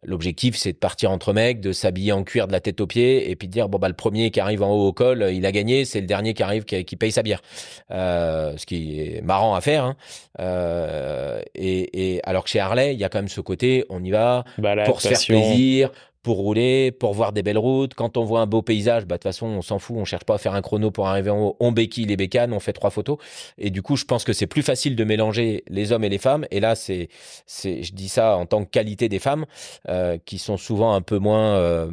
L'objectif, 0.06 0.56
c'est 0.56 0.72
de 0.72 0.78
partir 0.78 1.10
entre 1.10 1.32
mecs, 1.32 1.60
de 1.60 1.72
s'habiller 1.72 2.12
en 2.12 2.22
cuir 2.22 2.46
de 2.46 2.52
la 2.52 2.60
tête 2.60 2.80
aux 2.80 2.86
pieds 2.86 3.30
et 3.30 3.36
puis 3.36 3.48
de 3.48 3.52
dire 3.52 3.68
bon 3.68 3.78
bah 3.78 3.88
le 3.88 3.94
premier 3.94 4.30
qui 4.30 4.40
arrive 4.40 4.62
en 4.62 4.70
haut 4.70 4.86
au 4.86 4.92
col, 4.92 5.28
il 5.32 5.44
a 5.44 5.52
gagné, 5.52 5.84
c'est 5.84 6.00
le 6.00 6.06
dernier 6.06 6.32
qui 6.32 6.42
arrive 6.42 6.64
qui, 6.64 6.84
qui 6.84 6.96
paye 6.96 7.12
sa 7.12 7.22
bière. 7.22 7.42
Euh, 7.90 8.56
ce 8.56 8.66
qui 8.66 9.00
est 9.00 9.20
marrant 9.22 9.54
à 9.54 9.60
faire. 9.60 9.84
Hein. 9.84 9.96
Euh, 10.40 11.40
et, 11.54 12.14
et, 12.14 12.20
alors 12.24 12.44
que 12.44 12.50
chez 12.50 12.60
Harley, 12.60 12.94
il 12.94 13.00
y 13.00 13.04
a 13.04 13.08
quand 13.08 13.18
même 13.18 13.28
ce 13.28 13.40
côté, 13.40 13.84
on 13.88 14.02
y 14.02 14.10
va 14.10 14.44
bah, 14.58 14.84
pour 14.84 15.00
se 15.00 15.08
faire 15.08 15.18
plaisir, 15.18 15.90
pour 16.26 16.38
rouler, 16.38 16.90
pour 16.90 17.14
voir 17.14 17.32
des 17.32 17.44
belles 17.44 17.56
routes. 17.56 17.94
Quand 17.94 18.16
on 18.16 18.24
voit 18.24 18.40
un 18.40 18.46
beau 18.46 18.60
paysage, 18.60 19.06
bah 19.06 19.14
de 19.14 19.18
toute 19.18 19.22
façon, 19.22 19.46
on 19.46 19.62
s'en 19.62 19.78
fout, 19.78 19.96
on 19.96 20.04
cherche 20.04 20.24
pas 20.24 20.34
à 20.34 20.38
faire 20.38 20.54
un 20.54 20.60
chrono 20.60 20.90
pour 20.90 21.06
arriver 21.06 21.30
en 21.30 21.38
haut. 21.38 21.56
On 21.60 21.70
béquille 21.70 22.06
les 22.06 22.16
bécanes, 22.16 22.52
on 22.52 22.58
fait 22.58 22.72
trois 22.72 22.90
photos. 22.90 23.18
Et 23.58 23.70
du 23.70 23.80
coup, 23.80 23.94
je 23.94 24.04
pense 24.04 24.24
que 24.24 24.32
c'est 24.32 24.48
plus 24.48 24.64
facile 24.64 24.96
de 24.96 25.04
mélanger 25.04 25.62
les 25.68 25.92
hommes 25.92 26.02
et 26.02 26.08
les 26.08 26.18
femmes. 26.18 26.44
Et 26.50 26.58
là, 26.58 26.74
c'est, 26.74 27.10
c'est, 27.46 27.84
je 27.84 27.94
dis 27.94 28.08
ça 28.08 28.36
en 28.38 28.44
tant 28.44 28.64
que 28.64 28.70
qualité 28.70 29.08
des 29.08 29.20
femmes, 29.20 29.46
euh, 29.88 30.18
qui 30.24 30.38
sont 30.38 30.56
souvent 30.56 30.94
un 30.94 31.00
peu 31.00 31.18
moins, 31.18 31.58
euh, 31.58 31.92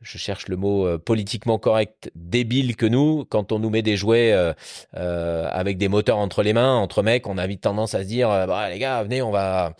je 0.00 0.16
cherche 0.16 0.48
le 0.48 0.56
mot 0.56 0.86
euh, 0.86 0.96
politiquement 0.96 1.58
correct, 1.58 2.10
débile 2.14 2.76
que 2.76 2.86
nous. 2.86 3.26
Quand 3.26 3.52
on 3.52 3.58
nous 3.58 3.68
met 3.68 3.82
des 3.82 3.98
jouets 3.98 4.32
avec 4.94 5.76
des 5.76 5.88
moteurs 5.88 6.16
entre 6.16 6.42
les 6.42 6.54
mains, 6.54 6.76
entre 6.76 7.02
mecs, 7.02 7.26
on 7.26 7.36
a 7.36 7.46
vite 7.46 7.60
tendance 7.60 7.94
à 7.94 8.04
se 8.04 8.08
dire, 8.08 8.30
bah, 8.30 8.70
les 8.70 8.78
gars, 8.78 9.02
venez, 9.02 9.20
on 9.20 9.30
va, 9.30 9.74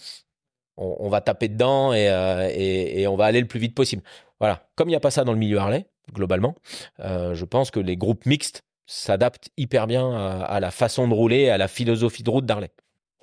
on, 0.76 1.08
va 1.08 1.20
taper 1.20 1.48
dedans 1.48 1.92
euh, 1.92 2.48
et, 2.52 3.02
et, 3.02 3.06
on 3.06 3.16
va 3.16 3.26
aller 3.26 3.40
le 3.40 3.46
plus 3.46 3.60
vite 3.60 3.74
possible. 3.74 4.02
Voilà. 4.38 4.68
Comme 4.74 4.88
il 4.88 4.92
n'y 4.92 4.96
a 4.96 5.00
pas 5.00 5.10
ça 5.10 5.24
dans 5.24 5.32
le 5.32 5.38
milieu 5.38 5.58
Harley, 5.58 5.86
globalement, 6.12 6.54
euh, 7.00 7.34
je 7.34 7.44
pense 7.44 7.70
que 7.70 7.80
les 7.80 7.96
groupes 7.96 8.26
mixtes 8.26 8.62
s'adaptent 8.86 9.50
hyper 9.56 9.86
bien 9.86 10.10
à, 10.12 10.58
la 10.58 10.70
façon 10.70 11.06
de 11.06 11.14
rouler, 11.14 11.48
à 11.48 11.58
la 11.58 11.68
philosophie 11.68 12.24
de 12.24 12.30
route 12.30 12.46
d'Harley. 12.46 12.70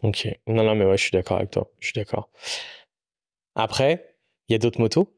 Ok. 0.01 0.27
Non, 0.47 0.63
non, 0.63 0.75
mais 0.75 0.85
ouais, 0.85 0.97
je 0.97 1.03
suis 1.03 1.11
d'accord 1.11 1.37
avec 1.37 1.51
toi. 1.51 1.69
Je 1.79 1.87
suis 1.87 1.93
d'accord. 1.93 2.29
Après, 3.55 4.15
il 4.47 4.53
y 4.53 4.55
a 4.55 4.59
d'autres 4.59 4.79
motos? 4.79 5.13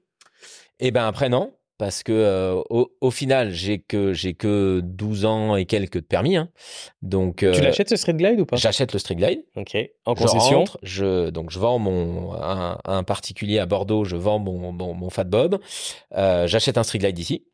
Eh 0.80 0.91
ben 0.91 1.05
après, 1.05 1.30
non 1.30 1.53
parce 1.80 2.03
que 2.03 2.11
euh, 2.11 2.61
au, 2.69 2.91
au, 2.99 3.09
final, 3.09 3.51
j'ai 3.51 3.80
que 3.80 4.11
j'ai 4.11 4.34
que 4.34 4.82
12 4.84 5.23
ans 5.23 5.55
et 5.55 5.65
quelques 5.65 6.01
de 6.01 6.05
permis. 6.05 6.36
Hein. 6.36 6.49
Donc 7.01 7.41
euh, 7.41 7.53
tu 7.53 7.61
l'achètes 7.61 7.89
ce 7.89 7.95
Street 7.95 8.13
Glide 8.13 8.41
ou 8.41 8.45
pas? 8.45 8.57
J'achète 8.57 8.91
le 8.91 8.99
Street 8.99 9.15
Glide. 9.15 9.45
Ok. 9.55 9.77
En 10.05 10.13
concession? 10.13 10.65
Je, 10.84 11.25
je 11.25 11.30
donc 11.30 11.51
je 11.51 11.57
vends 11.57 11.80
mon 11.80 12.34
un, 12.34 12.77
un, 12.84 13.03
particulier 13.03 13.59
à 13.59 13.65
Bordeaux. 13.65 14.03
Je 14.03 14.17
vends 14.17 14.39
mon 14.39 14.73
mon, 14.73 14.93
mon 14.93 15.09
Fat 15.09 15.23
Bob. 15.23 15.59
Euh, 16.15 16.47
j'achète 16.47 16.77
un 16.77 16.84
Street 16.84 16.99
Glide 16.99 17.17
ici 17.17 17.45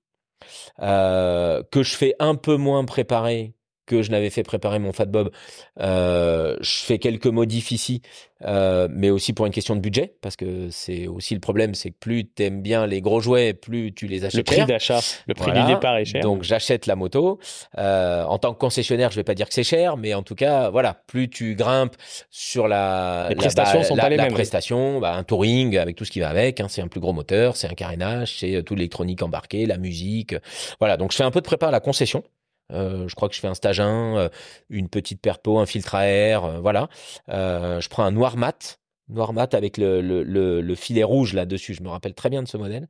que 0.79 1.83
je 1.83 1.95
fais 1.95 2.15
un 2.19 2.35
peu 2.35 2.57
moins 2.57 2.83
préparer 2.83 3.53
que 3.85 4.01
je 4.01 4.11
n'avais 4.11 4.29
fait 4.29 4.43
préparer 4.43 4.79
mon 4.79 4.93
Fat 4.93 5.05
Bob. 5.05 5.31
Euh, 5.79 6.57
je 6.61 6.79
fais 6.79 6.97
quelques 6.99 7.27
modifs 7.27 7.71
ici, 7.71 8.01
euh, 8.43 8.87
mais 8.91 9.09
aussi 9.09 9.33
pour 9.33 9.45
une 9.45 9.51
question 9.51 9.75
de 9.75 9.81
budget, 9.81 10.15
parce 10.21 10.35
que 10.35 10.69
c'est 10.71 11.07
aussi 11.07 11.33
le 11.33 11.39
problème, 11.39 11.73
c'est 11.75 11.91
que 11.91 11.97
plus 11.99 12.27
tu 12.27 12.43
aimes 12.43 12.61
bien 12.61 12.87
les 12.87 13.01
gros 13.01 13.19
jouets, 13.19 13.53
plus 13.53 13.93
tu 13.93 14.07
les 14.07 14.25
achètes. 14.25 14.37
Le 14.37 14.43
prix 14.43 14.65
d'achat, 14.65 14.99
le 15.27 15.33
prix 15.33 15.51
du 15.51 15.63
départ 15.65 15.97
est 15.97 16.05
cher. 16.05 16.21
Donc 16.21 16.43
j'achète 16.43 16.85
la 16.85 16.95
moto. 16.95 17.39
Euh, 17.77 18.23
en 18.23 18.37
tant 18.37 18.53
que 18.53 18.59
concessionnaire, 18.59 19.11
je 19.11 19.15
vais 19.15 19.23
pas 19.23 19.35
dire 19.35 19.47
que 19.47 19.53
c'est 19.53 19.63
cher, 19.63 19.97
mais 19.97 20.13
en 20.13 20.23
tout 20.23 20.35
cas, 20.35 20.69
voilà, 20.69 20.93
plus 21.07 21.29
tu 21.29 21.55
grimpes 21.55 21.95
sur 22.29 22.67
la, 22.67 23.27
les 23.29 23.35
prestations 23.35 23.79
bah, 23.79 23.85
sont 23.85 23.95
pas 23.95 24.09
les 24.09 24.17
la 24.17 24.23
mêmes. 24.23 24.33
prestation, 24.33 24.99
bah, 24.99 25.13
un 25.13 25.23
touring 25.23 25.77
avec 25.77 25.95
tout 25.95 26.05
ce 26.05 26.11
qui 26.11 26.19
va 26.19 26.29
avec, 26.29 26.59
hein, 26.59 26.67
c'est 26.69 26.81
un 26.81 26.87
plus 26.87 26.99
gros 26.99 27.13
moteur, 27.13 27.55
c'est 27.55 27.67
un 27.67 27.73
carénage, 27.73 28.39
c'est 28.39 28.63
tout 28.63 28.75
l'électronique 28.75 29.21
embarqué, 29.21 29.65
la 29.65 29.77
musique, 29.77 30.35
voilà. 30.79 30.97
Donc 30.97 31.11
je 31.11 31.17
fais 31.17 31.23
un 31.23 31.31
peu 31.31 31.41
de 31.41 31.45
prépa 31.45 31.67
à 31.67 31.71
la 31.71 31.79
concession. 31.79 32.23
Euh, 32.71 33.07
je 33.07 33.15
crois 33.15 33.29
que 33.29 33.35
je 33.35 33.39
fais 33.39 33.47
un 33.47 33.53
stage 33.53 33.79
1, 33.79 34.17
euh, 34.17 34.29
une 34.69 34.89
petite 34.89 35.21
perpo, 35.21 35.59
un 35.59 35.65
filtre 35.65 35.95
à 35.95 36.05
air, 36.07 36.43
euh, 36.45 36.59
voilà. 36.59 36.89
je 37.27 37.87
prends 37.89 38.03
un 38.03 38.11
noir 38.11 38.37
mat, 38.37 38.79
noir 39.07 39.33
mat 39.33 39.53
avec 39.53 39.77
le, 39.77 40.01
le, 40.01 40.23
le, 40.61 40.75
filet 40.75 41.03
rouge 41.03 41.33
là-dessus. 41.33 41.73
Je 41.75 41.83
me 41.83 41.89
rappelle 41.89 42.15
très 42.15 42.29
bien 42.29 42.41
de 42.43 42.47
ce 42.47 42.57
modèle. 42.57 42.87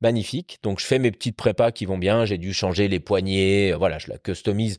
Magnifique. 0.00 0.58
Donc 0.62 0.80
je 0.80 0.86
fais 0.86 0.98
mes 0.98 1.10
petites 1.10 1.36
prépas 1.36 1.72
qui 1.72 1.86
vont 1.86 1.98
bien. 1.98 2.24
J'ai 2.24 2.38
dû 2.38 2.54
changer 2.54 2.88
les 2.88 3.00
poignées. 3.00 3.72
Voilà, 3.72 3.98
je 3.98 4.08
la 4.08 4.18
customise 4.18 4.78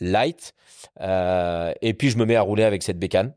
light. 0.00 0.54
et 1.00 1.94
puis 1.94 2.10
je 2.10 2.18
me 2.18 2.24
mets 2.24 2.36
à 2.36 2.42
rouler 2.42 2.64
avec 2.64 2.82
cette 2.82 2.98
bécane. 2.98 3.34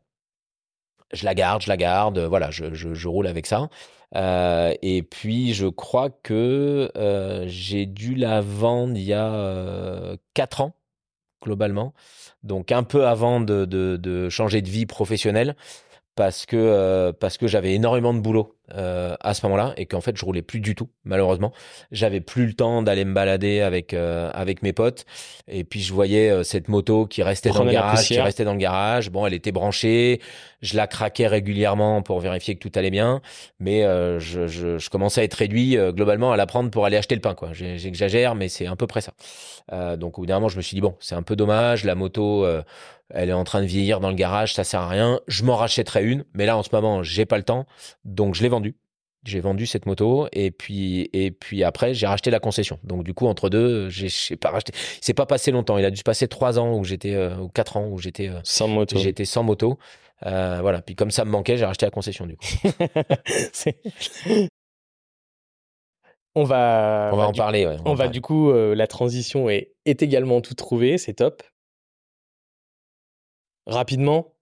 Je 1.14 1.24
la 1.24 1.34
garde, 1.34 1.62
je 1.62 1.68
la 1.68 1.76
garde. 1.76 2.18
Voilà, 2.18 2.50
je, 2.50 3.08
roule 3.08 3.26
avec 3.26 3.46
ça. 3.46 3.68
Euh, 4.16 4.74
et 4.82 5.02
puis, 5.02 5.54
je 5.54 5.66
crois 5.66 6.10
que 6.10 6.90
euh, 6.96 7.44
j'ai 7.48 7.86
dû 7.86 8.14
la 8.14 8.40
vendre 8.40 8.96
il 8.96 9.02
y 9.02 9.12
a 9.12 9.32
euh, 9.32 10.16
4 10.34 10.60
ans, 10.60 10.74
globalement. 11.42 11.94
Donc, 12.42 12.72
un 12.72 12.82
peu 12.82 13.06
avant 13.06 13.40
de 13.40 14.28
changer 14.30 14.62
de 14.62 14.68
vie 14.68 14.86
professionnelle, 14.86 15.56
parce 16.14 16.46
que, 16.46 16.56
euh, 16.56 17.12
parce 17.12 17.38
que 17.38 17.46
j'avais 17.46 17.74
énormément 17.74 18.14
de 18.14 18.20
boulot 18.20 18.54
euh, 18.72 19.14
à 19.20 19.34
ce 19.34 19.44
moment-là 19.44 19.74
et 19.76 19.84
qu'en 19.84 20.00
fait 20.00 20.16
je 20.16 20.24
roulais 20.24 20.40
plus 20.40 20.60
du 20.60 20.74
tout 20.74 20.88
malheureusement. 21.04 21.52
J'avais 21.92 22.22
plus 22.22 22.46
le 22.46 22.54
temps 22.54 22.80
d'aller 22.80 23.04
me 23.04 23.12
balader 23.12 23.60
avec 23.60 23.92
euh, 23.92 24.30
avec 24.32 24.62
mes 24.62 24.72
potes 24.72 25.04
et 25.48 25.64
puis 25.64 25.82
je 25.82 25.92
voyais 25.92 26.30
euh, 26.30 26.44
cette 26.44 26.68
moto 26.68 27.06
qui 27.06 27.22
restait 27.22 27.50
dans 27.50 27.62
le 27.62 27.72
garage 27.72 28.06
qui 28.06 28.18
restait 28.18 28.44
dans 28.44 28.54
le 28.54 28.58
garage. 28.58 29.10
Bon 29.10 29.26
elle 29.26 29.34
était 29.34 29.52
branchée. 29.52 30.22
Je 30.62 30.78
la 30.78 30.86
craquais 30.86 31.26
régulièrement 31.26 32.00
pour 32.00 32.20
vérifier 32.20 32.54
que 32.54 32.66
tout 32.66 32.72
allait 32.78 32.90
bien. 32.90 33.20
Mais 33.60 33.82
je, 33.82 34.46
je, 34.46 34.78
je, 34.78 34.88
commençais 34.88 35.20
à 35.20 35.24
être 35.24 35.34
réduit 35.34 35.76
globalement 35.90 36.32
à 36.32 36.38
la 36.38 36.46
prendre 36.46 36.70
pour 36.70 36.86
aller 36.86 36.96
acheter 36.96 37.14
le 37.14 37.20
pain 37.20 37.34
quoi. 37.34 37.50
J'exagère 37.52 38.34
mais 38.34 38.48
c'est 38.48 38.64
à 38.64 38.76
peu 38.76 38.86
près 38.86 39.02
ça. 39.02 39.12
Donc 39.98 40.18
au 40.18 40.22
bout 40.22 40.26
d'un 40.26 40.36
moment 40.36 40.48
je 40.48 40.56
me 40.56 40.62
suis 40.62 40.74
dit 40.74 40.80
bon 40.80 40.96
c'est 41.00 41.14
un 41.14 41.22
peu 41.22 41.36
dommage. 41.36 41.84
La 41.84 41.94
moto 41.94 42.46
elle 43.14 43.30
est 43.30 43.34
en 43.34 43.44
train 43.44 43.62
de 43.62 43.66
vieillir 43.66 44.00
dans 44.00 44.10
le 44.10 44.16
garage, 44.16 44.54
ça 44.54 44.64
sert 44.64 44.80
à 44.80 44.88
rien. 44.88 45.20
Je 45.28 45.44
m'en 45.44 45.56
rachèterai 45.56 46.04
une, 46.04 46.24
mais 46.34 46.46
là 46.46 46.56
en 46.56 46.62
ce 46.62 46.70
moment 46.72 47.02
j'ai 47.02 47.26
pas 47.26 47.38
le 47.38 47.44
temps, 47.44 47.66
donc 48.04 48.34
je 48.34 48.42
l'ai 48.42 48.48
vendu. 48.48 48.76
J'ai 49.24 49.40
vendu 49.40 49.64
cette 49.64 49.86
moto 49.86 50.28
et 50.32 50.50
puis 50.50 51.08
et 51.14 51.30
puis 51.30 51.64
après 51.64 51.94
j'ai 51.94 52.06
racheté 52.06 52.30
la 52.30 52.40
concession. 52.40 52.78
Donc 52.84 53.04
du 53.04 53.14
coup 53.14 53.26
entre 53.26 53.48
deux, 53.48 53.88
j'ai 53.88 54.36
pas 54.36 54.50
racheté. 54.50 54.74
C'est 55.00 55.14
pas 55.14 55.24
passé 55.24 55.50
longtemps. 55.50 55.78
Il 55.78 55.84
a 55.86 55.90
dû 55.90 55.96
se 55.96 56.02
passer 56.02 56.28
trois 56.28 56.58
ans 56.58 56.76
où 56.76 56.84
j'étais 56.84 57.14
euh, 57.14 57.38
ou 57.38 57.48
quatre 57.48 57.78
ans 57.78 57.88
où 57.88 57.98
j'étais 57.98 58.28
euh, 58.28 58.40
sans 58.42 58.68
moto. 58.68 58.98
J'étais 58.98 59.24
sans 59.24 59.42
moto. 59.42 59.78
Euh, 60.26 60.58
voilà. 60.60 60.82
Puis 60.82 60.94
comme 60.94 61.10
ça 61.10 61.24
me 61.24 61.30
manquait, 61.30 61.56
j'ai 61.56 61.64
racheté 61.64 61.86
la 61.86 61.90
concession 61.90 62.26
du 62.26 62.36
coup. 62.36 62.44
on 66.34 66.44
va 66.44 67.08
on 67.12 67.16
va 67.16 67.28
en 67.28 67.32
parler. 67.32 67.66
on, 67.66 67.92
on 67.92 67.94
va 67.94 68.08
du 68.08 68.20
coup 68.20 68.52
la 68.52 68.86
transition 68.86 69.48
est 69.48 69.72
est 69.86 70.02
également 70.02 70.42
tout 70.42 70.54
trouvée. 70.54 70.98
C'est 70.98 71.14
top 71.14 71.42
rapidement, 73.66 74.34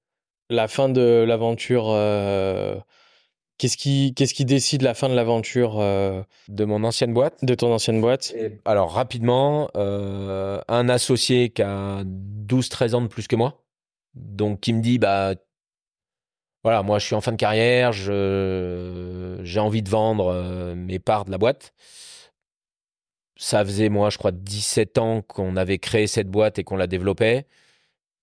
la 0.52 0.68
fin 0.68 0.88
de 0.88 1.24
l'aventure. 1.26 1.86
Euh, 1.88 2.78
qu'est-ce 3.58 3.76
qui, 3.76 4.14
qu'est-ce 4.14 4.34
qui 4.34 4.44
décide 4.44 4.82
la 4.82 4.94
fin 4.94 5.08
de 5.08 5.14
l'aventure 5.14 5.80
euh, 5.80 6.22
De 6.48 6.64
mon 6.64 6.84
ancienne 6.84 7.12
boîte 7.12 7.44
De 7.44 7.54
ton 7.54 7.72
ancienne 7.72 8.00
boîte? 8.00 8.34
Alors, 8.64 8.92
rapidement, 8.92 9.70
euh, 9.76 10.60
un 10.68 10.88
associé 10.88 11.50
qui 11.50 11.62
a 11.62 12.04
12-13 12.04 12.94
ans 12.94 13.02
de 13.02 13.08
plus 13.08 13.26
que 13.26 13.36
moi, 13.36 13.64
donc 14.14 14.60
qui 14.60 14.72
me 14.72 14.80
dit 14.80 14.98
bah, 14.98 15.34
voilà, 16.62 16.82
moi 16.82 16.98
je 16.98 17.06
suis 17.06 17.14
en 17.14 17.20
fin 17.20 17.32
de 17.32 17.36
carrière, 17.36 17.92
je, 17.92 19.40
j'ai 19.42 19.58
envie 19.58 19.82
de 19.82 19.88
vendre 19.88 20.74
mes 20.74 20.98
parts 20.98 21.24
de 21.24 21.30
la 21.30 21.38
boîte. 21.38 21.72
Ça 23.36 23.64
faisait, 23.64 23.88
moi, 23.88 24.10
je 24.10 24.18
crois, 24.18 24.30
17 24.30 24.98
ans 24.98 25.22
qu'on 25.22 25.56
avait 25.56 25.78
créé 25.78 26.06
cette 26.06 26.28
boîte 26.28 26.60
et 26.60 26.64
qu'on 26.64 26.76
la 26.76 26.86
développait 26.86 27.46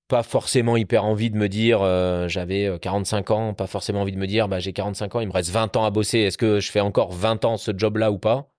pas 0.10 0.24
forcément 0.24 0.76
hyper 0.76 1.06
envie 1.06 1.30
de 1.30 1.38
me 1.38 1.48
dire 1.48 1.82
euh, 1.84 2.28
j'avais 2.28 2.78
45 2.82 3.30
euh, 3.30 3.34
ans, 3.34 3.54
pas 3.54 3.68
forcément 3.68 4.02
envie 4.02 4.12
de 4.12 4.18
me 4.18 4.26
dire 4.26 4.50
bah, 4.50 4.60
j'ai 4.60 4.74
45 4.74 5.16
ans, 5.16 5.20
il 5.22 5.28
me 5.28 5.32
reste 5.32 5.52
20 5.52 5.78
ans 5.78 5.86
à 5.86 5.92
bosser, 5.92 6.20
est-ce 6.20 6.38
que 6.38 6.60
je 6.60 6.72
fais 6.72 6.80
encore 6.80 7.14
20 7.14 7.46
ans 7.46 7.58
ce 7.58 7.72
job-là 7.74 8.12
ou 8.12 8.18
pas? 8.18 8.52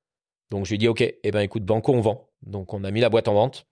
Donc 0.51 0.65
je 0.65 0.71
lui 0.71 0.77
ai 0.77 0.79
dit 0.79 0.89
ok, 0.89 1.03
eh 1.03 1.31
ben 1.31 1.41
écoute 1.41 1.65
Banco 1.65 1.93
on 1.93 2.01
vend. 2.01 2.29
Donc 2.43 2.73
on 2.73 2.85
a 2.85 2.91
mis 2.93 3.01
la 3.01 3.11
boîte 3.11 3.27
en 3.29 3.35
vente, 3.35 3.67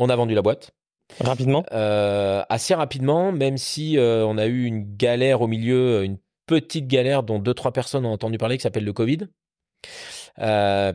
on 0.00 0.10
a 0.10 0.16
vendu 0.16 0.34
la 0.34 0.42
boîte. 0.42 0.72
Rapidement 1.20 1.64
euh, 1.72 2.42
Assez 2.48 2.74
rapidement, 2.74 3.32
même 3.32 3.56
si 3.56 3.96
on 3.98 4.36
a 4.36 4.46
eu 4.46 4.64
une 4.64 4.96
galère 4.96 5.40
au 5.40 5.46
milieu, 5.46 6.04
une 6.04 6.18
petite 6.46 6.88
galère 6.88 7.22
dont 7.22 7.38
deux 7.38 7.54
trois 7.54 7.72
personnes 7.72 8.06
ont 8.06 8.12
entendu 8.12 8.38
parler 8.38 8.56
qui 8.56 8.62
s'appelle 8.62 8.84
le 8.84 8.92
Covid. 8.92 9.28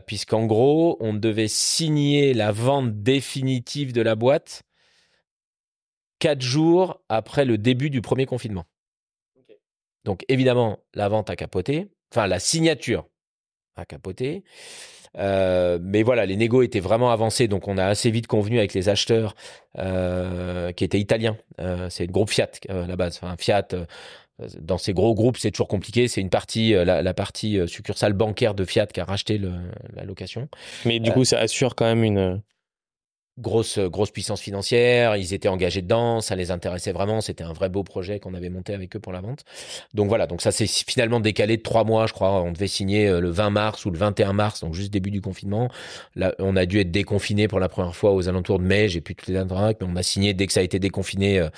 Puisqu'en 0.06 0.44
gros, 0.44 0.98
on 1.00 1.14
devait 1.14 1.48
signer 1.48 2.34
la 2.34 2.52
vente 2.52 3.02
définitive 3.02 3.92
de 3.92 4.02
la 4.02 4.14
boîte 4.16 4.65
quatre 6.26 6.42
jours 6.42 7.00
après 7.08 7.44
le 7.44 7.56
début 7.56 7.88
du 7.88 8.00
premier 8.00 8.26
confinement. 8.26 8.64
Donc 10.04 10.24
évidemment, 10.26 10.80
la 10.92 11.08
vente 11.08 11.30
a 11.30 11.36
capoté, 11.36 11.86
enfin 12.12 12.26
la 12.26 12.40
signature 12.40 13.06
a 13.76 13.84
capoté. 13.84 14.42
Euh, 15.18 15.78
mais 15.80 16.02
voilà, 16.02 16.26
les 16.26 16.34
négos 16.34 16.62
étaient 16.62 16.80
vraiment 16.80 17.12
avancés, 17.12 17.46
donc 17.46 17.68
on 17.68 17.78
a 17.78 17.84
assez 17.84 18.10
vite 18.10 18.26
convenu 18.26 18.58
avec 18.58 18.74
les 18.74 18.88
acheteurs 18.88 19.36
euh, 19.78 20.72
qui 20.72 20.82
étaient 20.82 20.98
italiens. 20.98 21.36
Euh, 21.60 21.88
c'est 21.90 22.06
le 22.06 22.12
groupe 22.12 22.30
Fiat 22.30 22.50
à 22.68 22.88
la 22.88 22.96
base. 22.96 23.20
Enfin, 23.22 23.36
Fiat, 23.38 23.68
dans 24.60 24.78
ces 24.78 24.94
gros 24.94 25.14
groupes, 25.14 25.36
c'est 25.36 25.52
toujours 25.52 25.68
compliqué. 25.68 26.08
C'est 26.08 26.20
une 26.20 26.28
partie, 26.28 26.72
la, 26.72 27.02
la 27.02 27.14
partie 27.14 27.60
succursale 27.68 28.14
bancaire 28.14 28.54
de 28.54 28.64
Fiat 28.64 28.88
qui 28.88 28.98
a 28.98 29.04
racheté 29.04 29.38
le, 29.38 29.52
la 29.94 30.02
location. 30.02 30.48
Mais 30.86 30.98
du 30.98 31.12
coup, 31.12 31.24
ça 31.24 31.38
assure 31.38 31.76
quand 31.76 31.86
même 31.86 32.02
une 32.02 32.42
grosse 33.38 33.78
grosse 33.78 34.10
puissance 34.10 34.40
financière, 34.40 35.16
ils 35.16 35.34
étaient 35.34 35.48
engagés 35.48 35.82
dedans, 35.82 36.20
ça 36.20 36.36
les 36.36 36.50
intéressait 36.50 36.92
vraiment, 36.92 37.20
c'était 37.20 37.44
un 37.44 37.52
vrai 37.52 37.68
beau 37.68 37.82
projet 37.82 38.18
qu'on 38.18 38.34
avait 38.34 38.48
monté 38.48 38.74
avec 38.74 38.96
eux 38.96 39.00
pour 39.00 39.12
la 39.12 39.20
vente. 39.20 39.44
Donc 39.94 40.08
voilà, 40.08 40.26
donc 40.26 40.40
ça 40.40 40.52
s'est 40.52 40.66
finalement 40.66 41.20
décalé 41.20 41.56
de 41.56 41.62
trois 41.62 41.84
mois, 41.84 42.06
je 42.06 42.12
crois. 42.12 42.42
On 42.42 42.52
devait 42.52 42.66
signer 42.66 43.08
euh, 43.08 43.20
le 43.20 43.30
20 43.30 43.50
mars 43.50 43.84
ou 43.84 43.90
le 43.90 43.98
21 43.98 44.32
mars, 44.32 44.60
donc 44.60 44.74
juste 44.74 44.92
début 44.92 45.10
du 45.10 45.20
confinement. 45.20 45.68
Là, 46.14 46.34
on 46.38 46.56
a 46.56 46.66
dû 46.66 46.80
être 46.80 46.90
déconfiné 46.90 47.48
pour 47.48 47.60
la 47.60 47.68
première 47.68 47.94
fois 47.94 48.12
aux 48.12 48.28
alentours 48.28 48.58
de 48.58 48.64
mai. 48.64 48.88
J'ai 48.88 49.00
plus 49.00 49.14
toutes 49.14 49.28
les 49.28 49.34
dates, 49.34 49.80
mais 49.80 49.86
on 49.88 49.96
a 49.96 50.02
signé 50.02 50.34
dès 50.34 50.46
que 50.46 50.52
ça 50.52 50.60
a 50.60 50.62
été 50.62 50.78
déconfiné, 50.78 51.38
euh, 51.38 51.48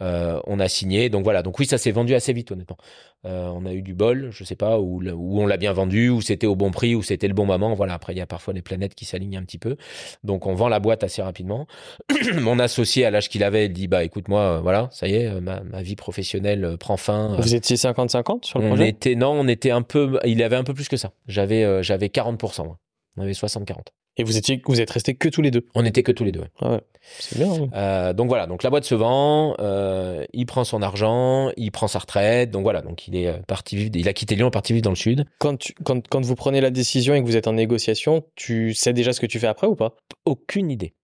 euh, 0.00 0.40
on 0.46 0.60
a 0.60 0.68
signé. 0.68 1.08
Donc 1.10 1.24
voilà, 1.24 1.42
donc 1.42 1.58
oui, 1.58 1.66
ça 1.66 1.78
s'est 1.78 1.90
vendu 1.90 2.14
assez 2.14 2.32
vite 2.32 2.50
honnêtement. 2.52 2.76
Euh, 3.24 3.48
on 3.48 3.66
a 3.66 3.72
eu 3.72 3.82
du 3.82 3.94
bol, 3.94 4.28
je 4.30 4.44
sais 4.44 4.54
pas, 4.54 4.78
où, 4.78 5.02
où 5.02 5.40
on 5.40 5.46
l'a 5.46 5.56
bien 5.56 5.72
vendu, 5.72 6.10
où 6.10 6.20
c'était 6.20 6.46
au 6.46 6.54
bon 6.54 6.70
prix, 6.70 6.94
où 6.94 7.02
c'était 7.02 7.26
le 7.26 7.34
bon 7.34 7.44
moment. 7.44 7.74
Voilà, 7.74 7.94
après, 7.94 8.12
il 8.12 8.18
y 8.18 8.20
a 8.20 8.26
parfois 8.26 8.54
les 8.54 8.62
planètes 8.62 8.94
qui 8.94 9.04
s'alignent 9.04 9.36
un 9.36 9.42
petit 9.42 9.58
peu. 9.58 9.76
Donc, 10.22 10.46
on 10.46 10.54
vend 10.54 10.68
la 10.68 10.78
boîte 10.78 11.02
assez 11.02 11.22
rapidement. 11.22 11.66
Mon 12.40 12.58
associé, 12.58 13.04
à 13.04 13.10
l'âge 13.10 13.28
qu'il 13.28 13.42
avait, 13.42 13.66
il 13.66 13.72
dit, 13.72 13.88
bah, 13.88 14.04
écoute, 14.04 14.28
moi, 14.28 14.40
euh, 14.40 14.60
voilà, 14.60 14.88
ça 14.92 15.08
y 15.08 15.14
est, 15.14 15.26
euh, 15.26 15.40
ma, 15.40 15.60
vie 15.82 15.96
professionnelle 15.96 16.76
prend 16.78 16.96
fin. 16.96 17.36
Vous 17.38 17.54
étiez 17.54 17.76
50-50 17.76 18.44
sur 18.44 18.58
le 18.58 18.66
on 18.66 18.68
projet? 18.68 18.88
Était, 18.88 19.14
non, 19.14 19.32
on 19.32 19.48
était 19.48 19.70
un 19.70 19.82
peu, 19.82 20.18
il 20.24 20.42
avait 20.42 20.56
un 20.56 20.64
peu 20.64 20.74
plus 20.74 20.88
que 20.88 20.96
ça. 20.96 21.10
J'avais, 21.26 21.82
j'avais 21.82 22.06
40%, 22.06 22.64
moi. 22.64 22.78
On 23.16 23.22
avait 23.22 23.32
60-40. 23.32 23.76
Et 24.18 24.24
vous 24.24 24.36
étiez, 24.38 24.62
vous 24.64 24.80
êtes 24.80 24.90
restés 24.90 25.14
que 25.14 25.28
tous 25.28 25.42
les 25.42 25.50
deux. 25.50 25.66
On 25.74 25.84
était 25.84 26.02
que 26.02 26.12
tous 26.12 26.24
les 26.24 26.32
deux. 26.32 26.40
Ouais. 26.40 26.50
Ah 26.62 26.70
ouais. 26.72 26.80
C'est 27.18 27.38
bien. 27.38 27.52
Hein. 27.52 27.68
Euh, 27.74 28.12
donc 28.14 28.28
voilà, 28.28 28.46
donc 28.46 28.62
la 28.62 28.70
boîte 28.70 28.84
se 28.84 28.94
vend, 28.94 29.54
euh, 29.60 30.24
il 30.32 30.46
prend 30.46 30.64
son 30.64 30.80
argent, 30.80 31.50
il 31.56 31.70
prend 31.70 31.86
sa 31.86 31.98
retraite, 31.98 32.50
donc 32.50 32.62
voilà, 32.62 32.80
donc 32.80 33.06
il 33.08 33.16
est 33.16 33.28
euh, 33.28 33.38
parti 33.46 33.76
vivre, 33.76 33.90
il 33.94 34.08
a 34.08 34.12
quitté 34.14 34.34
Lyon, 34.34 34.50
parti 34.50 34.72
vivre 34.72 34.84
dans 34.84 34.90
le 34.90 34.96
sud. 34.96 35.26
Quand, 35.38 35.58
tu, 35.58 35.74
quand, 35.84 36.06
quand 36.08 36.24
vous 36.24 36.34
prenez 36.34 36.60
la 36.60 36.70
décision 36.70 37.14
et 37.14 37.20
que 37.20 37.26
vous 37.26 37.36
êtes 37.36 37.46
en 37.46 37.52
négociation, 37.52 38.24
tu 38.36 38.72
sais 38.72 38.94
déjà 38.94 39.12
ce 39.12 39.20
que 39.20 39.26
tu 39.26 39.38
fais 39.38 39.46
après 39.46 39.66
ou 39.66 39.76
pas? 39.76 39.94
Aucune 40.24 40.70
idée, 40.70 40.94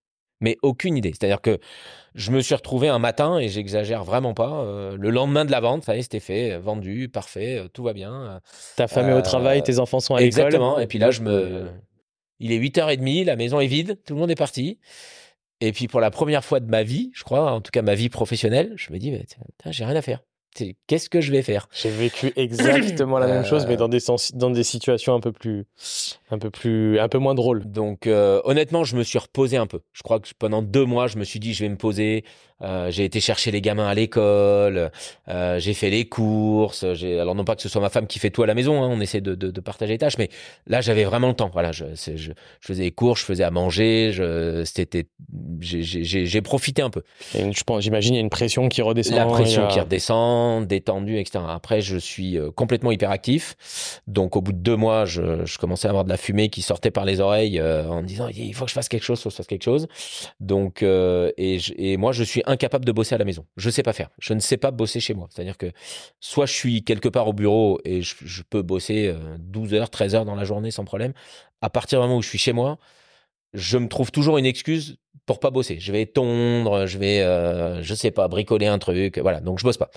mais 0.41 0.57
aucune 0.63 0.97
idée. 0.97 1.11
C'est-à-dire 1.11 1.41
que 1.41 1.59
je 2.15 2.31
me 2.31 2.41
suis 2.41 2.55
retrouvé 2.55 2.89
un 2.89 2.99
matin 2.99 3.37
et 3.37 3.47
j'exagère 3.47 4.03
vraiment 4.03 4.33
pas. 4.33 4.63
Euh, 4.63 4.97
le 4.99 5.11
lendemain 5.11 5.45
de 5.45 5.51
la 5.51 5.59
vente, 5.59 5.83
ça 5.83 5.95
y 5.95 5.99
est, 5.99 6.01
c'était 6.01 6.19
fait, 6.19 6.57
vendu, 6.57 7.09
parfait, 7.09 7.61
tout 7.73 7.83
va 7.83 7.93
bien. 7.93 8.41
Ta 8.75 8.87
femme 8.87 9.09
est 9.09 9.13
au 9.13 9.21
travail, 9.21 9.61
tes 9.61 9.77
enfants 9.77 9.99
sont 9.99 10.15
à 10.15 10.19
l'école. 10.19 10.45
Exactement. 10.45 10.79
Et 10.79 10.87
puis 10.87 10.97
là, 10.97 11.11
je 11.11 11.21
me 11.21 11.67
il 12.43 12.51
est 12.51 12.59
8h30, 12.59 13.23
la 13.23 13.37
maison 13.37 13.61
est 13.61 13.67
vide, 13.67 13.97
tout 14.05 14.15
le 14.15 14.19
monde 14.19 14.29
est 14.29 14.35
parti. 14.35 14.77
Et 15.61 15.71
puis 15.71 15.87
pour 15.87 16.01
la 16.01 16.11
première 16.11 16.43
fois 16.43 16.59
de 16.59 16.69
ma 16.69 16.83
vie, 16.83 17.09
je 17.15 17.23
crois, 17.23 17.49
en 17.53 17.61
tout 17.61 17.71
cas 17.71 17.81
ma 17.81 17.95
vie 17.95 18.09
professionnelle, 18.09 18.73
je 18.75 18.91
me 18.91 18.99
dis, 18.99 19.17
j'ai 19.67 19.85
rien 19.85 19.95
à 19.95 20.01
faire. 20.01 20.19
qu'est-ce 20.87 21.09
que 21.09 21.21
je 21.21 21.31
vais 21.31 21.41
faire? 21.41 21.69
J'ai 21.71 21.89
vécu 21.89 22.33
exactement 22.35 23.17
la 23.17 23.27
même 23.27 23.45
chose, 23.45 23.65
mais 23.65 23.77
dans 23.77 23.87
des, 23.87 23.99
dans 24.33 24.49
des 24.49 24.63
situations 24.63 25.15
un 25.15 25.21
peu 25.21 25.31
plus, 25.31 25.63
un 26.31 26.37
peu 26.37 26.49
plus, 26.49 26.99
un 26.99 27.07
peu 27.07 27.17
moins 27.17 27.33
drôles. 27.33 27.63
Donc, 27.63 28.07
honnêtement, 28.07 28.83
je 28.83 28.97
me 28.97 29.03
suis 29.03 29.19
reposé 29.19 29.55
un 29.55 29.67
peu. 29.67 29.79
Je 29.93 30.03
crois 30.03 30.19
que 30.19 30.27
pendant 30.37 30.61
deux 30.61 30.85
mois, 30.85 31.07
je 31.07 31.17
me 31.17 31.23
suis 31.23 31.39
dit, 31.39 31.53
je 31.53 31.63
vais 31.63 31.69
me 31.69 31.77
poser. 31.77 32.25
Euh, 32.61 32.91
j'ai 32.91 33.03
été 33.05 33.19
chercher 33.19 33.51
les 33.51 33.61
gamins 33.61 33.87
à 33.87 33.93
l'école, 33.93 34.91
euh, 35.27 35.59
j'ai 35.59 35.73
fait 35.73 35.89
les 35.89 36.05
courses. 36.05 36.83
Alors 36.83 37.35
non 37.35 37.43
pas 37.43 37.55
que 37.55 37.61
ce 37.61 37.69
soit 37.69 37.81
ma 37.81 37.89
femme 37.89 38.07
qui 38.07 38.19
fait 38.19 38.29
tout 38.29 38.43
à 38.43 38.47
la 38.47 38.53
maison, 38.53 38.83
hein, 38.83 38.87
on 38.89 39.01
essaie 39.01 39.21
de, 39.21 39.35
de, 39.35 39.51
de, 39.51 39.61
partager 39.61 39.93
les 39.93 39.97
tâches, 39.97 40.17
mais 40.17 40.29
là 40.67 40.81
j'avais 40.81 41.03
vraiment 41.03 41.29
le 41.29 41.33
temps. 41.33 41.49
Voilà, 41.51 41.71
je, 41.71 41.85
je, 41.95 42.15
je, 42.15 42.31
faisais 42.61 42.83
les 42.83 42.91
courses, 42.91 43.21
je 43.21 43.25
faisais 43.25 43.43
à 43.43 43.51
manger, 43.51 44.11
c'était, 44.65 45.07
j'ai 45.59 46.41
profité 46.41 46.81
un 46.81 46.89
peu. 46.89 47.03
je 47.33 47.63
pense, 47.63 47.83
j'imagine 47.83 48.13
il 48.13 48.17
y 48.17 48.19
a 48.19 48.23
une 48.23 48.29
pression 48.29 48.69
qui 48.69 48.81
redescend. 48.81 49.15
La 49.15 49.25
pression 49.25 49.67
qui 49.67 49.79
redescend, 49.79 50.65
détendue, 50.65 51.17
etc. 51.19 51.43
Après, 51.47 51.81
je 51.81 51.97
suis 51.97 52.37
euh, 52.37 52.51
complètement 52.51 52.91
hyperactif, 52.91 53.55
donc 54.07 54.35
au 54.35 54.41
bout 54.41 54.53
de 54.53 54.57
deux 54.57 54.75
mois, 54.75 55.05
je, 55.05 55.45
je 55.45 55.57
commençais 55.57 55.87
à 55.87 55.91
avoir 55.91 56.03
de 56.05 56.09
la 56.09 56.17
fumée 56.17 56.49
qui 56.49 56.61
sortait 56.61 56.91
par 56.91 57.05
les 57.05 57.19
oreilles 57.19 57.59
euh, 57.59 57.87
en 57.87 58.01
me 58.01 58.07
disant 58.07 58.27
il 58.29 58.53
faut 58.53 58.65
que 58.65 58.69
je 58.69 58.75
fasse 58.75 58.89
quelque 58.89 59.03
chose, 59.03 59.21
faut 59.21 59.29
que 59.29 59.33
je 59.33 59.37
fasse 59.37 59.47
quelque 59.47 59.63
chose. 59.63 59.87
Donc 60.39 60.81
et, 60.83 61.57
et 61.77 61.97
moi 61.97 62.11
je 62.11 62.23
suis 62.23 62.42
incapable 62.45 62.85
de 62.85 62.91
bosser 62.91 63.15
à 63.15 63.17
la 63.17 63.25
maison. 63.25 63.45
Je 63.57 63.69
sais 63.69 63.83
pas 63.83 63.93
faire. 63.93 64.09
Je 64.19 64.33
ne 64.33 64.39
sais 64.39 64.57
pas 64.57 64.71
bosser 64.71 64.99
chez 64.99 65.13
moi. 65.13 65.27
C'est-à-dire 65.29 65.57
que 65.57 65.71
soit 66.19 66.45
je 66.45 66.53
suis 66.53 66.83
quelque 66.83 67.09
part 67.09 67.27
au 67.27 67.33
bureau 67.33 67.79
et 67.85 68.01
je, 68.01 68.43
peux 68.49 68.61
bosser 68.61 69.13
12 69.39 69.73
euh, 69.73 69.77
heures, 69.77 69.89
13 69.89 70.15
heures 70.15 70.25
dans 70.25 70.35
la 70.35 70.45
journée 70.45 70.71
sans 70.71 70.85
problème. 70.85 71.13
À 71.61 71.69
partir 71.69 71.99
du 71.99 72.03
moment 72.07 72.17
où 72.17 72.21
je 72.21 72.29
suis 72.29 72.37
chez 72.37 72.53
moi, 72.53 72.77
je 73.53 73.77
me 73.77 73.87
trouve 73.87 74.11
toujours 74.11 74.37
une 74.37 74.45
excuse 74.45 74.97
pour 75.25 75.39
pas 75.39 75.51
bosser. 75.51 75.79
Je 75.79 75.91
vais 75.91 76.05
tondre, 76.05 76.85
je 76.85 76.97
vais, 76.97 77.21
euh, 77.21 77.81
je 77.81 77.93
sais 77.93 78.11
pas, 78.11 78.27
bricoler 78.27 78.67
un 78.67 78.77
truc, 78.77 79.17
voilà. 79.19 79.39
Donc 79.39 79.59
je 79.59 79.63
bosse 79.63 79.77
pas. 79.77 79.89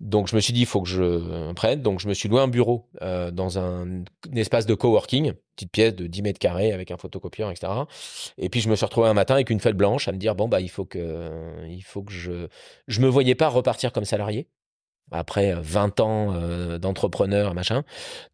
Donc 0.00 0.28
je 0.28 0.36
me 0.36 0.40
suis 0.40 0.52
dit, 0.52 0.60
il 0.60 0.66
faut 0.66 0.80
que 0.82 0.88
je 0.88 1.52
prenne. 1.54 1.82
Donc 1.82 2.00
je 2.00 2.08
me 2.08 2.14
suis 2.14 2.28
loué 2.28 2.40
un 2.40 2.48
bureau 2.48 2.88
euh, 3.02 3.30
dans 3.30 3.58
un, 3.58 4.04
espace 4.34 4.66
de 4.66 4.74
coworking, 4.74 5.32
petite 5.56 5.72
pièce 5.72 5.94
de 5.94 6.06
10 6.06 6.22
mètres 6.22 6.38
carrés 6.38 6.72
avec 6.72 6.90
un 6.90 6.96
photocopieur, 6.96 7.50
etc. 7.50 7.72
Et 8.36 8.48
puis 8.48 8.60
je 8.60 8.68
me 8.68 8.76
suis 8.76 8.84
retrouvé 8.84 9.08
un 9.08 9.14
matin 9.14 9.34
avec 9.34 9.50
une 9.50 9.60
feuille 9.60 9.72
blanche 9.72 10.06
à 10.06 10.12
me 10.12 10.18
dire, 10.18 10.34
bon 10.34 10.48
bah 10.48 10.60
il 10.60 10.70
faut 10.70 10.84
que, 10.84 11.66
il 11.68 11.82
faut 11.82 12.02
que 12.02 12.12
je, 12.12 12.46
je 12.86 13.00
me 13.00 13.08
voyais 13.08 13.34
pas 13.34 13.48
repartir 13.48 13.92
comme 13.92 14.04
salarié 14.04 14.48
après 15.10 15.54
20 15.54 16.00
ans 16.00 16.34
euh, 16.34 16.78
d'entrepreneur 16.78 17.54
machin. 17.54 17.84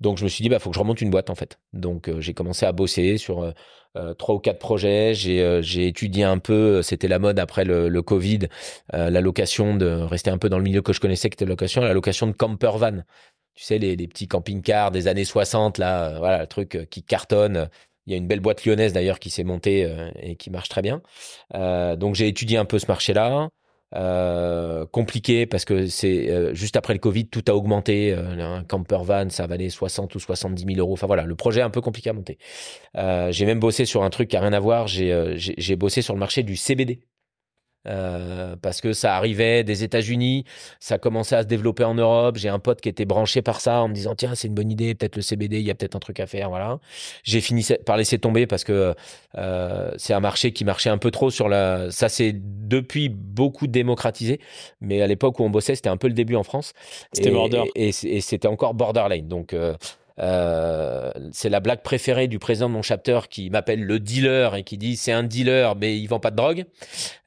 Donc 0.01 0.19
je 0.19 0.25
me 0.25 0.29
suis 0.29 0.43
dit 0.43 0.49
bah 0.49 0.59
faut 0.59 0.71
que 0.71 0.75
je 0.75 0.81
remonte 0.81 1.01
une 1.01 1.11
boîte 1.11 1.31
en 1.31 1.35
fait. 1.35 1.59
Donc 1.73 2.09
euh, 2.09 2.21
j'ai 2.21 2.35
commencé 2.35 2.67
à 2.67 2.73
bosser 2.73 3.19
sur 3.19 3.43
euh, 3.97 4.15
trois 4.15 4.35
ou 4.35 4.39
quatre 4.39 4.59
projets. 4.59 5.15
J'ai 5.15 5.61
j'ai 5.63 5.87
étudié 5.87 6.25
un 6.25 6.39
peu 6.39 6.83
c'était 6.83 7.09
la 7.09 7.19
mode 7.19 7.39
après 7.39 7.65
le, 7.65 8.03
Covid 8.03 8.41
la 8.93 9.21
location 9.21 9.77
de 9.77 9.87
rester 9.87 10.31
un 10.31 10.39
peu 10.39 10.49
dans 10.49 10.59
le 10.59 10.65
milieu 10.65 10.83
que 10.83 10.93
je 10.93 11.01
connaissais 11.01 11.31
qui 11.31 11.35
était 11.35 11.45
la 11.45 11.51
location 11.51 11.81
la 11.83 11.95
location 11.95 12.27
de 12.27 12.33
camper 12.33 12.77
van. 12.77 13.03
Tu 13.55 13.63
sais 13.63 13.79
les, 13.79 13.95
les 13.95 14.09
petits 14.09 14.27
camping-cars 14.27 14.91
des 14.91 15.07
années 15.07 15.25
60 15.25 15.79
là 15.79 16.19
voilà 16.19 16.41
le 16.41 16.47
truc 16.49 16.89
qui 16.91 17.03
cartonne. 17.05 17.69
Il 18.07 18.13
y 18.13 18.15
a 18.15 18.19
une 18.19 18.27
belle 18.27 18.41
boîte 18.41 18.65
lyonnaise 18.67 18.93
d'ailleurs 18.93 19.19
qui 19.19 19.31
s'est 19.31 19.45
montée 19.45 19.89
et 20.21 20.37
qui 20.37 20.51
marche 20.51 20.69
très 20.69 20.83
bien. 20.83 21.01
Donc 21.55 22.17
j'ai 22.17 22.29
étudié 22.29 22.59
un 22.59 22.65
peu 22.67 22.79
ce 22.79 22.87
marché 22.87 23.15
là 23.15 23.49
euh, 23.95 24.87
compliqué 24.87 25.47
parce 25.47 25.65
que 25.65 25.87
c'est 25.87 26.29
euh, 26.29 26.53
juste 26.53 26.77
après 26.77 26.95
le 26.95 26.99
Covid, 26.99 27.29
tout 27.29 27.45
a 27.49 27.55
augmenté. 27.55 28.13
Euh, 28.13 28.59
un 28.59 28.65
camper 28.65 28.99
van, 29.05 29.31
ça 29.31 29.47
valait 29.47 29.69
60 29.69 30.15
ou 30.15 30.19
70 30.19 30.65
000 30.65 30.79
euros. 30.79 30.93
Enfin 30.95 31.07
voilà, 31.07 31.25
le 31.25 31.35
projet 31.37 31.61
est 31.61 31.65
un 31.65 31.71
peu 31.71 31.81
compliqué 31.81 32.11
à 32.11 32.13
monter. 32.13 32.39
j'ai 32.95 33.47
même 33.47 33.61
bossé 33.61 33.85
sur 33.85 34.03
un 34.03 34.11
truc 34.11 34.29
qui 34.29 34.37
a 34.37 34.41
rien 34.41 34.53
à 34.53 34.61
voir. 34.61 34.87
J'ai 34.89 35.77
bossé 35.77 36.03
sur 36.03 36.15
le 36.15 36.21
marché 36.21 36.43
du 36.43 36.57
CBD. 36.57 37.01
Euh, 37.87 38.57
parce 38.61 38.81
que 38.81 38.93
ça 38.93 39.17
arrivait 39.17 39.63
des 39.63 39.85
États-Unis, 39.85 40.45
ça 40.81 40.99
commençait 40.99 41.37
à 41.37 41.43
se 41.43 41.47
développer 41.47 41.85
en 41.85 41.95
Europe. 41.95 42.37
J'ai 42.37 42.49
un 42.49 42.59
pote 42.59 42.81
qui 42.81 42.89
était 42.89 43.05
branché 43.05 43.43
par 43.43 43.61
ça 43.61 43.83
en 43.83 43.89
me 43.89 43.95
disant 43.95 44.15
tiens 44.15 44.35
c'est 44.35 44.49
une 44.49 44.55
bonne 44.55 44.71
idée, 44.71 44.95
peut-être 44.95 45.17
le 45.17 45.23
CBD, 45.23 45.61
il 45.61 45.67
y 45.67 45.71
a 45.71 45.75
peut-être 45.75 45.95
un 45.95 46.01
truc 46.01 46.21
à 46.21 46.27
faire, 46.27 46.49
voilà. 46.49 46.79
J'ai 47.25 47.41
fini 47.41 47.67
par 47.85 47.97
laisser 47.97 48.19
tomber 48.19 48.47
parce 48.47 48.65
que 48.65 48.95
euh, 49.37 49.91
c'est 49.97 50.15
un 50.15 50.21
marché 50.21 50.53
qui 50.53 50.65
marchait 50.65 50.91
un 50.91 50.99
peu 50.99 51.11
trop 51.11 51.31
sur 51.31 51.49
la. 51.49 51.91
Ça 51.91 52.09
s'est 52.09 52.35
depuis 52.35 53.09
beaucoup 53.11 53.67
démocratisé, 53.67 54.41
mais 54.81 55.03
à 55.03 55.07
l'époque 55.07 55.39
où 55.41 55.45
on 55.45 55.51
bossait 55.51 55.75
c'était 55.75 55.91
un 55.91 55.97
peu 55.97 56.09
le 56.09 56.15
début 56.15 56.37
en 56.37 56.43
France. 56.43 56.73
C'était 57.13 57.31
border 57.31 57.65
et, 57.75 57.89
et, 57.89 58.21
c'était 58.21 58.49
encore 58.49 58.75
borderline. 58.75 59.29
Donc 59.29 59.53
euh, 59.53 59.75
euh, 60.21 61.11
c'est 61.33 61.49
la 61.49 61.61
blague 61.61 61.83
préférée 61.83 62.29
du 62.29 62.39
président 62.39 62.69
de 62.69 62.75
mon 62.75 62.83
chapter 62.83 63.21
qui 63.29 63.51
m'appelle 63.51 63.83
le 63.83 63.99
dealer 63.99 64.55
et 64.55 64.63
qui 64.63 64.79
dit 64.79 64.97
c'est 64.97 65.13
un 65.13 65.25
dealer 65.25 65.75
mais 65.77 65.99
il 65.99 66.07
vend 66.07 66.21
pas 66.21 66.31
de 66.31 66.37
drogue. 66.37 66.65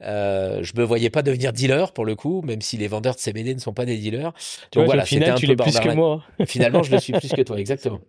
Euh, 0.03 0.63
je 0.63 0.73
me 0.77 0.83
voyais 0.83 1.09
pas 1.09 1.21
devenir 1.21 1.51
dealer 1.51 1.91
pour 1.91 2.05
le 2.05 2.15
coup, 2.15 2.41
même 2.43 2.61
si 2.61 2.77
les 2.77 2.87
vendeurs 2.87 3.15
de 3.15 3.19
CBD 3.19 3.53
ne 3.55 3.59
sont 3.59 3.73
pas 3.73 3.85
des 3.85 3.97
dealers. 3.97 4.31
Donc 4.71 4.85
voilà, 4.85 5.05
c'était 5.05 5.29
un 5.29 5.35
tu 5.35 5.47
peu 5.47 5.55
plus 5.55 5.79
que 5.79 5.89
moi. 5.89 6.23
Finalement, 6.45 6.83
je 6.83 6.91
le 6.91 6.99
suis 6.99 7.13
plus 7.13 7.29
que 7.29 7.41
toi, 7.41 7.59
exactement. 7.59 7.99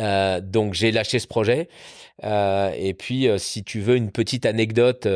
Euh, 0.00 0.40
donc 0.40 0.74
j'ai 0.74 0.90
lâché 0.90 1.18
ce 1.18 1.26
projet. 1.26 1.68
Euh, 2.24 2.72
et 2.76 2.94
puis, 2.94 3.28
euh, 3.28 3.38
si 3.38 3.64
tu 3.64 3.80
veux 3.80 3.96
une 3.96 4.10
petite 4.10 4.46
anecdote, 4.46 5.06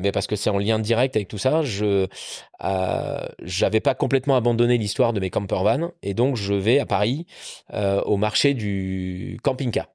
mais 0.00 0.12
parce 0.12 0.26
que 0.26 0.36
c'est 0.36 0.50
en 0.50 0.58
lien 0.58 0.78
direct 0.78 1.16
avec 1.16 1.28
tout 1.28 1.38
ça, 1.38 1.62
je 1.62 2.06
j'avais 3.42 3.80
pas 3.80 3.94
complètement 3.94 4.36
abandonné 4.36 4.78
l'histoire 4.78 5.12
de 5.12 5.20
mes 5.20 5.30
camper 5.30 5.62
vans, 5.62 5.90
et 6.02 6.14
donc 6.14 6.36
je 6.36 6.54
vais 6.54 6.78
à 6.78 6.86
Paris 6.86 7.26
au 7.72 8.16
marché 8.16 8.54
du 8.54 9.38
camping-car 9.42 9.86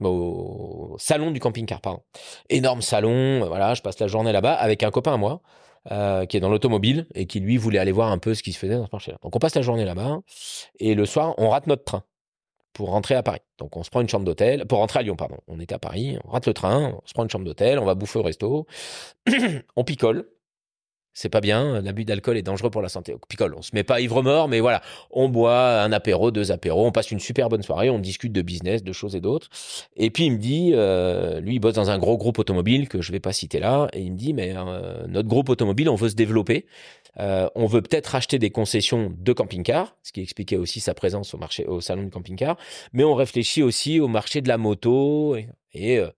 au 0.00 0.94
salon 1.00 1.32
du 1.32 1.40
camping-car, 1.40 1.80
pardon. 1.80 2.02
Énorme 2.50 2.82
salon, 2.82 3.44
voilà, 3.48 3.74
je 3.74 3.82
passe 3.82 3.98
la 3.98 4.06
journée 4.06 4.30
là-bas 4.30 4.52
avec 4.54 4.84
un 4.84 4.90
copain 4.92 5.14
à 5.14 5.16
moi. 5.16 5.40
qui 6.28 6.36
est 6.36 6.40
dans 6.40 6.50
l'automobile 6.50 7.06
et 7.14 7.26
qui 7.26 7.40
lui 7.40 7.56
voulait 7.56 7.78
aller 7.78 7.92
voir 7.92 8.10
un 8.12 8.18
peu 8.18 8.34
ce 8.34 8.42
qui 8.42 8.52
se 8.52 8.58
faisait 8.58 8.76
dans 8.76 8.86
ce 8.86 8.90
marché-là. 8.92 9.18
Donc 9.22 9.34
on 9.34 9.38
passe 9.38 9.54
la 9.56 9.62
journée 9.62 9.84
là-bas 9.84 10.20
et 10.80 10.94
le 10.94 11.06
soir 11.06 11.34
on 11.38 11.50
rate 11.50 11.66
notre 11.66 11.84
train 11.84 12.04
pour 12.72 12.90
rentrer 12.90 13.14
à 13.14 13.22
Paris. 13.22 13.40
Donc 13.58 13.76
on 13.76 13.82
se 13.82 13.90
prend 13.90 14.00
une 14.00 14.08
chambre 14.08 14.24
d'hôtel, 14.24 14.66
pour 14.66 14.78
rentrer 14.78 15.00
à 15.00 15.02
Lyon, 15.02 15.16
pardon. 15.16 15.38
On 15.48 15.60
était 15.60 15.74
à 15.74 15.78
Paris, 15.78 16.18
on 16.24 16.30
rate 16.30 16.46
le 16.46 16.54
train, 16.54 16.98
on 17.02 17.06
se 17.06 17.12
prend 17.12 17.24
une 17.24 17.30
chambre 17.30 17.44
d'hôtel, 17.44 17.78
on 17.78 17.84
va 17.84 17.94
bouffer 17.94 18.18
au 18.18 18.22
resto, 18.22 18.66
on 19.76 19.84
picole. 19.84 20.26
C'est 21.14 21.30
pas 21.30 21.40
bien, 21.40 21.80
l'abus 21.80 22.04
d'alcool 22.04 22.36
est 22.36 22.42
dangereux 22.42 22.70
pour 22.70 22.80
la 22.80 22.88
santé. 22.88 23.12
On 23.12 23.18
picole, 23.28 23.52
on 23.56 23.62
se 23.62 23.70
met 23.74 23.82
pas 23.82 24.00
ivre-mort, 24.00 24.46
mais 24.46 24.60
voilà, 24.60 24.82
on 25.10 25.28
boit 25.28 25.82
un 25.82 25.90
apéro, 25.90 26.30
deux 26.30 26.52
apéros, 26.52 26.86
on 26.86 26.92
passe 26.92 27.10
une 27.10 27.18
super 27.18 27.48
bonne 27.48 27.64
soirée, 27.64 27.90
on 27.90 27.98
discute 27.98 28.32
de 28.32 28.40
business, 28.40 28.84
de 28.84 28.92
choses 28.92 29.16
et 29.16 29.20
d'autres. 29.20 29.48
Et 29.96 30.10
puis 30.10 30.26
il 30.26 30.34
me 30.34 30.38
dit, 30.38 30.70
euh, 30.74 31.40
lui 31.40 31.56
il 31.56 31.58
bosse 31.58 31.74
dans 31.74 31.90
un 31.90 31.98
gros 31.98 32.16
groupe 32.16 32.38
automobile 32.38 32.88
que 32.88 33.02
je 33.02 33.10
vais 33.10 33.18
pas 33.18 33.32
citer 33.32 33.58
là, 33.58 33.88
et 33.94 34.00
il 34.00 34.12
me 34.12 34.16
dit, 34.16 34.32
mais 34.32 34.54
euh, 34.56 35.08
notre 35.08 35.28
groupe 35.28 35.48
automobile, 35.48 35.88
on 35.88 35.96
veut 35.96 36.10
se 36.10 36.14
développer. 36.14 36.66
Euh, 37.20 37.48
on 37.54 37.66
veut 37.66 37.82
peut-être 37.82 38.14
acheter 38.14 38.38
des 38.38 38.50
concessions 38.50 39.12
de 39.16 39.32
camping-car, 39.32 39.96
ce 40.02 40.12
qui 40.12 40.20
expliquait 40.20 40.56
aussi 40.56 40.80
sa 40.80 40.94
présence 40.94 41.34
au 41.34 41.38
marché, 41.38 41.64
au 41.66 41.80
salon 41.80 42.04
du 42.04 42.10
camping-car, 42.10 42.56
mais 42.92 43.04
on 43.04 43.14
réfléchit 43.14 43.62
aussi 43.62 44.00
au 44.00 44.08
marché 44.08 44.40
de 44.40 44.48
la 44.48 44.58
moto. 44.58 45.36
Et, 45.72 45.98
euh, 45.98 46.08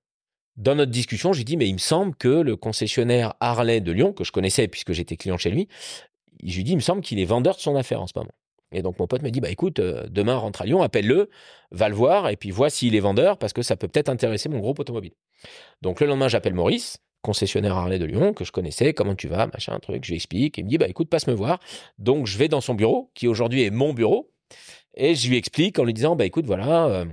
dans 0.56 0.74
notre 0.74 0.90
discussion, 0.90 1.32
j'ai 1.32 1.44
dit, 1.44 1.56
mais 1.56 1.68
il 1.68 1.74
me 1.74 1.78
semble 1.78 2.14
que 2.14 2.28
le 2.28 2.56
concessionnaire 2.56 3.34
Harley 3.40 3.80
de 3.80 3.92
Lyon, 3.92 4.12
que 4.12 4.24
je 4.24 4.32
connaissais 4.32 4.68
puisque 4.68 4.92
j'étais 4.92 5.16
client 5.16 5.38
chez 5.38 5.50
lui, 5.50 5.68
j'ai 6.42 6.62
dit, 6.62 6.72
il 6.72 6.76
me 6.76 6.82
semble 6.82 7.00
qu'il 7.00 7.18
est 7.18 7.24
vendeur 7.24 7.56
de 7.56 7.60
son 7.60 7.76
affaire 7.76 8.02
en 8.02 8.06
ce 8.06 8.12
moment. 8.16 8.32
Et 8.72 8.82
donc 8.82 8.98
mon 8.98 9.06
pote 9.06 9.22
m'a 9.22 9.30
dit, 9.30 9.40
bah 9.40 9.50
écoute, 9.50 9.80
euh, 9.80 10.06
demain 10.08 10.36
rentre 10.36 10.62
à 10.62 10.64
Lyon, 10.64 10.82
appelle-le, 10.82 11.28
va 11.72 11.88
le 11.88 11.94
voir, 11.94 12.28
et 12.28 12.36
puis 12.36 12.50
vois 12.50 12.70
s'il 12.70 12.94
est 12.94 13.00
vendeur, 13.00 13.36
parce 13.38 13.52
que 13.52 13.62
ça 13.62 13.76
peut 13.76 13.88
peut-être 13.88 14.08
intéresser 14.08 14.48
mon 14.48 14.60
groupe 14.60 14.78
automobile. 14.78 15.12
Donc 15.82 16.00
le 16.00 16.06
lendemain, 16.06 16.28
j'appelle 16.28 16.54
Maurice, 16.54 16.98
concessionnaire 17.22 17.76
Harley 17.76 17.98
de 17.98 18.04
Lyon 18.04 18.32
que 18.32 18.44
je 18.44 18.52
connaissais, 18.52 18.92
comment 18.94 19.14
tu 19.14 19.28
vas, 19.28 19.46
machin, 19.46 19.78
truc, 19.80 20.04
je 20.04 20.10
lui 20.10 20.16
explique, 20.16 20.58
il 20.58 20.64
me 20.64 20.68
dit 20.68 20.78
bah 20.78 20.88
écoute, 20.88 21.08
passe 21.08 21.26
me 21.26 21.34
voir. 21.34 21.58
Donc 21.98 22.26
je 22.26 22.38
vais 22.38 22.48
dans 22.48 22.60
son 22.60 22.74
bureau, 22.74 23.10
qui 23.14 23.28
aujourd'hui 23.28 23.64
est 23.64 23.70
mon 23.70 23.92
bureau, 23.92 24.30
et 24.94 25.14
je 25.14 25.28
lui 25.28 25.36
explique 25.36 25.78
en 25.78 25.84
lui 25.84 25.94
disant 25.94 26.16
bah 26.16 26.24
écoute, 26.24 26.46
voilà, 26.46 26.86
euh, 26.86 27.04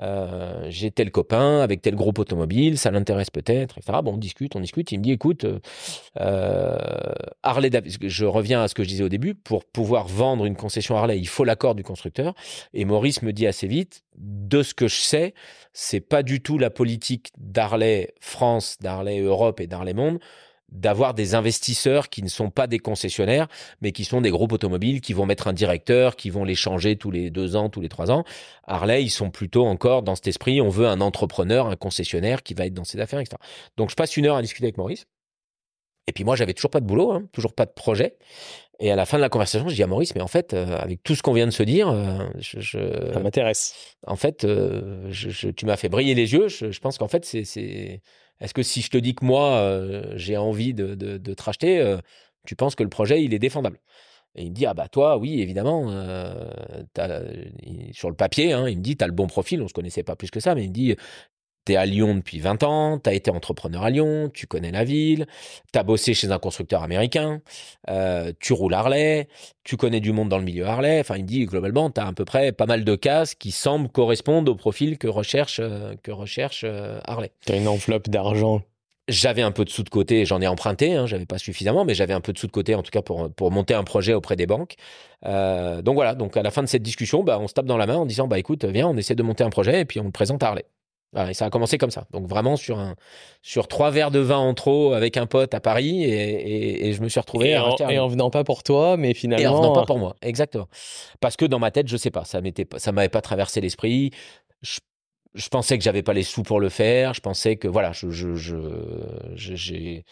euh, 0.00 0.66
j'ai 0.68 0.90
tel 0.90 1.10
copain 1.10 1.60
avec 1.60 1.82
tel 1.82 1.94
groupe 1.94 2.18
automobile, 2.18 2.78
ça 2.78 2.90
l'intéresse 2.90 3.30
peut-être, 3.30 3.78
etc. 3.78 3.98
Bon, 4.04 4.14
on 4.14 4.18
discute, 4.18 4.54
on 4.56 4.60
discute. 4.60 4.92
Il 4.92 4.98
me 4.98 5.04
dit, 5.04 5.12
écoute, 5.12 5.46
euh 6.20 6.85
Harley, 7.46 7.70
je 8.02 8.24
reviens 8.24 8.62
à 8.62 8.68
ce 8.68 8.74
que 8.74 8.82
je 8.82 8.88
disais 8.88 9.04
au 9.04 9.08
début, 9.08 9.34
pour 9.34 9.64
pouvoir 9.64 10.08
vendre 10.08 10.44
une 10.46 10.56
concession 10.56 10.96
Harley, 10.96 11.18
il 11.18 11.28
faut 11.28 11.44
l'accord 11.44 11.74
du 11.74 11.84
constructeur. 11.84 12.34
Et 12.74 12.84
Maurice 12.84 13.22
me 13.22 13.32
dit 13.32 13.46
assez 13.46 13.68
vite, 13.68 14.02
de 14.16 14.62
ce 14.62 14.74
que 14.74 14.88
je 14.88 14.96
sais, 14.96 15.34
c'est 15.72 16.00
pas 16.00 16.22
du 16.22 16.40
tout 16.40 16.58
la 16.58 16.70
politique 16.70 17.30
d'Harley 17.38 18.12
France, 18.20 18.78
d'Harley 18.80 19.20
Europe 19.20 19.60
et 19.60 19.66
d'Harley 19.66 19.94
Monde 19.94 20.18
d'avoir 20.68 21.14
des 21.14 21.34
investisseurs 21.36 22.08
qui 22.08 22.24
ne 22.24 22.28
sont 22.28 22.50
pas 22.50 22.66
des 22.66 22.80
concessionnaires, 22.80 23.46
mais 23.80 23.92
qui 23.92 24.04
sont 24.04 24.20
des 24.20 24.30
groupes 24.30 24.52
automobiles 24.52 25.00
qui 25.00 25.12
vont 25.12 25.24
mettre 25.24 25.46
un 25.46 25.52
directeur, 25.52 26.16
qui 26.16 26.28
vont 26.28 26.44
les 26.44 26.56
changer 26.56 26.96
tous 26.96 27.10
les 27.10 27.30
deux 27.30 27.54
ans, 27.54 27.68
tous 27.68 27.80
les 27.80 27.88
trois 27.88 28.10
ans. 28.10 28.24
Harley, 28.66 29.04
ils 29.04 29.10
sont 29.10 29.30
plutôt 29.30 29.64
encore 29.64 30.02
dans 30.02 30.16
cet 30.16 30.26
esprit, 30.26 30.60
on 30.60 30.68
veut 30.68 30.88
un 30.88 31.00
entrepreneur, 31.00 31.68
un 31.68 31.76
concessionnaire 31.76 32.42
qui 32.42 32.54
va 32.54 32.66
être 32.66 32.74
dans 32.74 32.84
ses 32.84 32.98
affaires, 33.00 33.20
etc. 33.20 33.36
Donc 33.76 33.90
je 33.90 33.94
passe 33.94 34.16
une 34.16 34.26
heure 34.26 34.36
à 34.36 34.42
discuter 34.42 34.66
avec 34.66 34.76
Maurice. 34.76 35.06
Et 36.06 36.12
puis 36.12 36.24
moi, 36.24 36.36
j'avais 36.36 36.54
toujours 36.54 36.70
pas 36.70 36.80
de 36.80 36.86
boulot, 36.86 37.12
hein, 37.12 37.28
toujours 37.32 37.52
pas 37.52 37.66
de 37.66 37.72
projet. 37.72 38.16
Et 38.78 38.90
à 38.92 38.96
la 38.96 39.06
fin 39.06 39.16
de 39.16 39.22
la 39.22 39.28
conversation, 39.28 39.68
je 39.68 39.74
dis 39.74 39.82
à 39.82 39.86
Maurice, 39.86 40.14
mais 40.14 40.20
en 40.20 40.28
fait, 40.28 40.52
euh, 40.52 40.78
avec 40.78 41.02
tout 41.02 41.14
ce 41.14 41.22
qu'on 41.22 41.32
vient 41.32 41.46
de 41.46 41.50
se 41.50 41.62
dire, 41.62 41.88
euh, 41.88 42.28
je, 42.38 43.12
ça 43.12 43.20
m'intéresse. 43.20 43.74
En 44.06 44.16
fait, 44.16 44.44
euh, 44.44 45.10
tu 45.56 45.66
m'as 45.66 45.76
fait 45.76 45.88
briller 45.88 46.14
les 46.14 46.34
yeux. 46.34 46.48
Je, 46.48 46.78
pense 46.78 46.98
qu'en 46.98 47.08
fait, 47.08 47.24
c'est 47.24 48.02
est-ce 48.40 48.54
que 48.54 48.62
si 48.62 48.82
je 48.82 48.90
te 48.90 48.98
dis 48.98 49.14
que 49.14 49.24
moi, 49.24 50.02
j'ai 50.14 50.36
envie 50.36 50.74
de, 50.74 50.94
de, 50.94 51.34
te 51.34 51.42
racheter, 51.42 51.96
tu 52.46 52.54
penses 52.54 52.74
que 52.74 52.82
le 52.82 52.90
projet, 52.90 53.22
il 53.24 53.32
est 53.32 53.38
défendable? 53.38 53.80
Et 54.34 54.42
il 54.42 54.50
me 54.50 54.54
dit, 54.54 54.66
ah 54.66 54.74
bah 54.74 54.88
toi, 54.88 55.16
oui, 55.16 55.40
évidemment, 55.40 55.88
sur 57.92 58.10
le 58.10 58.16
papier, 58.16 58.52
hein, 58.52 58.68
il 58.68 58.76
me 58.76 58.82
dit, 58.82 58.96
tu 58.96 59.04
as 59.04 59.06
le 59.06 59.14
bon 59.14 59.26
profil, 59.26 59.62
on 59.62 59.68
se 59.68 59.72
connaissait 59.72 60.02
pas 60.02 60.16
plus 60.16 60.30
que 60.30 60.40
ça, 60.40 60.54
mais 60.54 60.64
il 60.64 60.68
me 60.68 60.74
dit, 60.74 60.94
tu 61.66 61.72
es 61.72 61.76
à 61.76 61.84
Lyon 61.84 62.14
depuis 62.14 62.38
20 62.38 62.62
ans, 62.62 62.98
tu 62.98 63.10
as 63.10 63.12
été 63.12 63.30
entrepreneur 63.30 63.82
à 63.82 63.90
Lyon, 63.90 64.30
tu 64.32 64.46
connais 64.46 64.70
la 64.70 64.84
ville, 64.84 65.26
tu 65.72 65.78
as 65.78 65.82
bossé 65.82 66.14
chez 66.14 66.30
un 66.30 66.38
constructeur 66.38 66.82
américain, 66.82 67.42
euh, 67.90 68.32
tu 68.40 68.52
roules 68.52 68.74
Harley, 68.74 69.28
tu 69.64 69.76
connais 69.76 70.00
du 70.00 70.12
monde 70.12 70.28
dans 70.28 70.38
le 70.38 70.44
milieu 70.44 70.64
Harley. 70.64 71.00
Enfin, 71.00 71.16
il 71.16 71.24
me 71.24 71.28
dit 71.28 71.44
globalement, 71.44 71.90
tu 71.90 72.00
as 72.00 72.06
à 72.06 72.12
peu 72.12 72.24
près 72.24 72.52
pas 72.52 72.66
mal 72.66 72.84
de 72.84 72.94
cases 72.94 73.34
qui 73.34 73.50
semblent 73.50 73.88
correspondre 73.88 74.50
au 74.50 74.54
profil 74.54 74.96
que 74.96 75.08
recherche, 75.08 75.58
euh, 75.60 75.94
que 76.02 76.12
recherche 76.12 76.62
euh, 76.64 77.00
Harley. 77.04 77.32
Tu 77.44 77.52
as 77.52 77.56
une 77.56 77.68
enveloppe 77.68 78.08
d'argent 78.08 78.62
j'avais 79.08 79.42
un 79.42 79.52
peu 79.52 79.64
de 79.64 79.70
sous 79.70 79.84
de 79.84 79.88
côté, 79.88 80.24
j'en 80.24 80.40
ai 80.40 80.48
emprunté, 80.48 80.94
hein, 80.94 81.06
j'avais 81.06 81.26
pas 81.26 81.38
suffisamment, 81.38 81.84
mais 81.84 81.94
j'avais 81.94 82.12
un 82.12 82.20
peu 82.20 82.32
de 82.32 82.38
sous 82.38 82.48
de 82.48 82.50
côté 82.50 82.74
en 82.74 82.82
tout 82.82 82.90
cas 82.90 83.02
pour, 83.02 83.32
pour 83.32 83.52
monter 83.52 83.72
un 83.72 83.84
projet 83.84 84.14
auprès 84.14 84.34
des 84.34 84.46
banques. 84.46 84.74
donc 85.22 85.94
voilà, 85.94 86.16
donc 86.16 86.36
à 86.36 86.42
la 86.42 86.50
fin 86.50 86.60
de 86.60 86.66
cette 86.66 86.82
discussion, 86.82 87.22
bah, 87.22 87.38
on 87.40 87.46
se 87.46 87.54
tape 87.54 87.66
dans 87.66 87.76
la 87.76 87.86
main 87.86 87.94
en 87.94 88.04
disant 88.04 88.26
bah 88.26 88.36
écoute, 88.40 88.64
viens, 88.64 88.88
on 88.88 88.96
essaie 88.96 89.14
de 89.14 89.22
monter 89.22 89.44
un 89.44 89.50
projet 89.50 89.82
et 89.82 89.84
puis 89.84 90.00
on 90.00 90.06
le 90.06 90.10
présente 90.10 90.42
à 90.42 90.48
Harley 90.48 90.64
et 91.14 91.34
ça 91.34 91.46
a 91.46 91.50
commencé 91.50 91.78
comme 91.78 91.90
ça. 91.90 92.06
Donc 92.12 92.26
vraiment 92.26 92.56
sur 92.56 92.78
un 92.78 92.94
sur 93.42 93.68
trois 93.68 93.90
verres 93.90 94.10
de 94.10 94.18
vin 94.18 94.38
en 94.38 94.54
trop 94.54 94.92
avec 94.92 95.16
un 95.16 95.26
pote 95.26 95.54
à 95.54 95.60
Paris 95.60 96.04
et, 96.04 96.88
et, 96.88 96.92
je 96.92 97.00
me 97.02 97.08
suis 97.08 97.20
retrouvé 97.20 97.50
et, 97.50 97.58
en, 97.58 97.76
et 97.88 97.98
en 97.98 98.08
venant 98.08 98.30
pas 98.30 98.44
pour 98.44 98.62
toi, 98.62 98.96
mais 98.96 99.14
finalement 99.14 99.42
et 99.42 99.46
en 99.46 99.60
venant 99.60 99.72
pas 99.72 99.84
pour 99.84 99.98
moi, 99.98 100.16
exactement. 100.22 100.68
Parce 101.20 101.36
que 101.36 101.44
dans 101.44 101.58
ma 101.58 101.70
tête, 101.70 101.88
je 101.88 101.96
sais 101.96 102.10
pas, 102.10 102.24
ça 102.24 102.40
m'était 102.40 102.66
ça 102.76 102.92
m'avait 102.92 103.08
pas 103.08 103.22
traversé 103.22 103.60
l'esprit. 103.60 104.10
Je, 104.62 104.78
je, 105.34 105.48
pensais 105.48 105.78
que 105.78 105.84
j'avais 105.84 106.02
pas 106.02 106.12
les 106.12 106.22
sous 106.22 106.42
pour 106.42 106.60
le 106.60 106.68
faire. 106.68 107.14
Je 107.14 107.20
pensais 107.20 107.56
que 107.56 107.68
voilà, 107.68 107.92
je 107.92 108.10
j'ai 109.34 110.04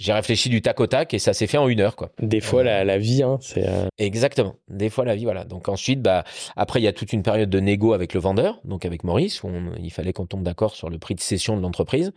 j'ai 0.00 0.14
réfléchi 0.14 0.48
du 0.48 0.62
tac 0.62 0.80
au 0.80 0.86
tac 0.86 1.12
et 1.12 1.18
ça 1.18 1.34
s'est 1.34 1.46
fait 1.46 1.58
en 1.58 1.68
une 1.68 1.80
heure 1.80 1.94
quoi. 1.94 2.10
Des 2.20 2.40
fois 2.40 2.64
la, 2.64 2.84
la 2.84 2.98
vie 2.98 3.22
hein, 3.22 3.38
c'est 3.42 3.68
euh, 3.68 3.86
exactement. 3.98 4.56
Des 4.68 4.88
fois 4.88 5.04
la 5.04 5.14
vie 5.14 5.24
voilà. 5.24 5.44
Donc 5.44 5.68
ensuite 5.68 6.00
bah 6.00 6.24
après 6.56 6.80
il 6.80 6.84
y 6.84 6.88
a 6.88 6.92
toute 6.92 7.12
une 7.12 7.22
période 7.22 7.50
de 7.50 7.60
négo 7.60 7.92
avec 7.92 8.14
le 8.14 8.20
vendeur 8.20 8.60
donc 8.64 8.86
avec 8.86 9.04
Maurice 9.04 9.42
où 9.44 9.50
il 9.78 9.90
fallait 9.90 10.14
qu'on 10.14 10.26
tombe 10.26 10.42
d'accord 10.42 10.74
sur 10.74 10.88
le 10.88 10.98
prix 10.98 11.14
de 11.14 11.20
cession 11.20 11.56
de 11.56 11.62
l'entreprise. 11.62 12.12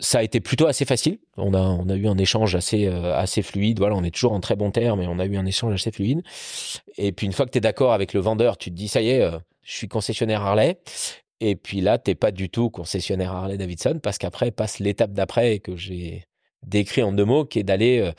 Ça 0.00 0.18
a 0.18 0.22
été 0.22 0.40
plutôt 0.40 0.66
assez 0.66 0.84
facile. 0.84 1.18
On 1.38 1.54
a 1.54 1.60
on 1.60 1.88
a 1.88 1.94
eu 1.94 2.06
un 2.08 2.18
échange 2.18 2.54
assez 2.54 2.86
euh, 2.86 3.16
assez 3.16 3.40
fluide. 3.40 3.78
Voilà, 3.78 3.94
on 3.94 4.04
est 4.04 4.14
toujours 4.14 4.32
en 4.32 4.40
très 4.40 4.56
bon 4.56 4.70
terme 4.70 5.00
mais 5.00 5.06
on 5.06 5.18
a 5.18 5.24
eu 5.24 5.36
un 5.38 5.46
échange 5.46 5.72
assez 5.72 5.92
fluide. 5.92 6.22
Et 6.98 7.12
puis 7.12 7.26
une 7.26 7.32
fois 7.32 7.46
que 7.46 7.52
tu 7.52 7.58
es 7.58 7.62
d'accord 7.62 7.94
avec 7.94 8.12
le 8.12 8.20
vendeur, 8.20 8.58
tu 8.58 8.70
te 8.70 8.76
dis 8.76 8.88
ça 8.88 9.00
y 9.00 9.08
est, 9.08 9.22
euh, 9.22 9.38
je 9.62 9.72
suis 9.72 9.88
concessionnaire 9.88 10.42
Harley. 10.42 10.78
Et 11.44 11.56
puis 11.56 11.80
là, 11.80 11.98
t'es 11.98 12.14
pas 12.14 12.30
du 12.30 12.50
tout 12.50 12.70
concessionnaire 12.70 13.32
Harley 13.32 13.56
Davidson 13.56 13.98
parce 14.00 14.16
qu'après 14.18 14.52
passe 14.52 14.78
l'étape 14.78 15.12
d'après 15.12 15.58
que 15.58 15.74
j'ai 15.74 16.24
décrit 16.62 17.02
en 17.02 17.12
deux 17.12 17.24
mots, 17.24 17.44
qui 17.44 17.58
est 17.58 17.62
d'aller 17.62 18.00
euh, 18.00 18.12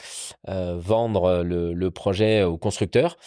euh, 0.50 0.76
vendre 0.78 1.44
le, 1.44 1.74
le, 1.74 1.92
projet 1.92 2.44
au 2.44 2.58
constructeur, 2.58 3.18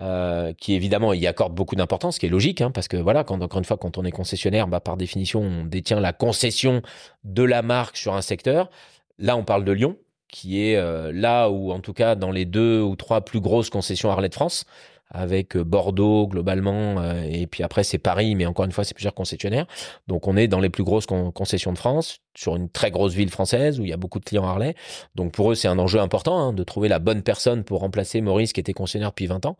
euh, 0.00 0.52
qui 0.52 0.74
évidemment 0.74 1.12
y 1.12 1.26
accorde 1.26 1.54
beaucoup 1.54 1.76
d'importance, 1.76 2.16
ce 2.16 2.20
qui 2.20 2.26
est 2.26 2.30
logique, 2.30 2.60
hein, 2.60 2.70
parce 2.70 2.88
que 2.88 2.96
voilà, 2.96 3.24
quand, 3.24 3.40
encore 3.42 3.58
une 3.58 3.64
fois, 3.64 3.76
quand 3.76 3.98
on 3.98 4.04
est 4.04 4.10
concessionnaire, 4.10 4.68
bah, 4.68 4.80
par 4.80 4.96
définition, 4.96 5.40
on 5.40 5.64
détient 5.64 6.00
la 6.00 6.12
concession 6.12 6.82
de 7.24 7.42
la 7.42 7.62
marque 7.62 7.96
sur 7.96 8.14
un 8.14 8.22
secteur. 8.22 8.70
Là, 9.18 9.36
on 9.36 9.44
parle 9.44 9.64
de 9.64 9.72
Lyon, 9.72 9.96
qui 10.28 10.62
est 10.62 10.76
là 11.12 11.48
où, 11.48 11.72
en 11.72 11.80
tout 11.80 11.94
cas, 11.94 12.14
dans 12.14 12.30
les 12.30 12.44
deux 12.44 12.82
ou 12.82 12.96
trois 12.96 13.22
plus 13.22 13.40
grosses 13.40 13.70
concessions 13.70 14.10
Harley 14.10 14.28
de 14.28 14.34
France, 14.34 14.66
avec 15.10 15.56
euh, 15.56 15.64
Bordeaux 15.64 16.26
globalement, 16.26 16.98
euh, 16.98 17.22
et 17.22 17.46
puis 17.46 17.62
après 17.62 17.84
c'est 17.84 17.98
Paris, 17.98 18.34
mais 18.34 18.46
encore 18.46 18.64
une 18.64 18.72
fois 18.72 18.84
c'est 18.84 18.94
plusieurs 18.94 19.14
concessionnaires. 19.14 19.66
Donc 20.08 20.26
on 20.26 20.36
est 20.36 20.48
dans 20.48 20.60
les 20.60 20.70
plus 20.70 20.84
grosses 20.84 21.06
concessions 21.06 21.72
de 21.72 21.78
France, 21.78 22.20
sur 22.36 22.56
une 22.56 22.68
très 22.68 22.90
grosse 22.90 23.14
ville 23.14 23.30
française 23.30 23.80
où 23.80 23.84
il 23.84 23.90
y 23.90 23.92
a 23.92 23.96
beaucoup 23.96 24.18
de 24.18 24.24
clients 24.24 24.46
Harley. 24.46 24.74
Donc 25.14 25.32
pour 25.32 25.52
eux 25.52 25.54
c'est 25.54 25.68
un 25.68 25.78
enjeu 25.78 26.00
important 26.00 26.38
hein, 26.38 26.52
de 26.52 26.64
trouver 26.64 26.88
la 26.88 26.98
bonne 26.98 27.22
personne 27.22 27.64
pour 27.64 27.80
remplacer 27.80 28.20
Maurice 28.20 28.52
qui 28.52 28.60
était 28.60 28.72
concessionnaire 28.72 29.10
depuis 29.10 29.26
20 29.26 29.46
ans. 29.46 29.56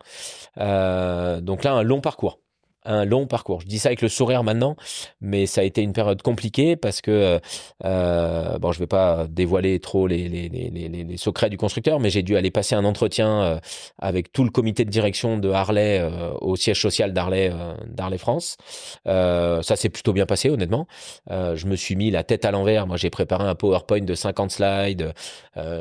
Euh, 0.57 1.41
donc 1.41 1.63
là 1.63 1.73
un 1.73 1.83
long 1.83 2.01
parcours 2.01 2.39
un 2.87 3.05
long 3.05 3.27
parcours. 3.27 3.61
Je 3.61 3.67
dis 3.67 3.79
ça 3.79 3.89
avec 3.89 4.01
le 4.01 4.09
sourire 4.09 4.43
maintenant, 4.43 4.75
mais 5.21 5.45
ça 5.45 5.61
a 5.61 5.63
été 5.63 5.81
une 5.81 5.93
période 5.93 6.21
compliquée 6.21 6.75
parce 6.75 7.01
que 7.01 7.39
euh, 7.85 8.57
bon, 8.59 8.71
je 8.71 8.79
vais 8.79 8.87
pas 8.87 9.27
dévoiler 9.29 9.79
trop 9.79 10.07
les, 10.07 10.27
les, 10.27 10.49
les, 10.49 10.89
les 10.89 11.17
secrets 11.17 11.49
du 11.49 11.57
constructeur, 11.57 11.99
mais 11.99 12.09
j'ai 12.09 12.23
dû 12.23 12.35
aller 12.37 12.51
passer 12.51 12.75
un 12.75 12.85
entretien 12.85 13.41
euh, 13.41 13.59
avec 13.99 14.31
tout 14.31 14.43
le 14.43 14.49
comité 14.49 14.85
de 14.85 14.89
direction 14.89 15.37
de 15.37 15.49
Harley 15.49 15.99
euh, 15.99 16.31
au 16.41 16.55
siège 16.55 16.81
social 16.81 17.13
d'Harley 17.13 17.49
euh, 17.51 17.73
d'Harley 17.87 18.17
France. 18.17 18.57
Euh, 19.07 19.61
ça 19.61 19.75
s'est 19.75 19.89
plutôt 19.89 20.13
bien 20.13 20.25
passé, 20.25 20.49
honnêtement. 20.49 20.87
je 21.29 21.65
me 21.65 21.75
suis 21.75 21.95
mis 21.95 22.11
la 22.11 22.23
tête 22.23 22.45
à 22.45 22.51
l'envers. 22.51 22.87
Moi, 22.87 22.97
j'ai 22.97 23.09
préparé 23.09 23.43
un 23.43 23.55
PowerPoint 23.55 24.01
de 24.01 24.15
50 24.15 24.51
slides. 24.51 25.13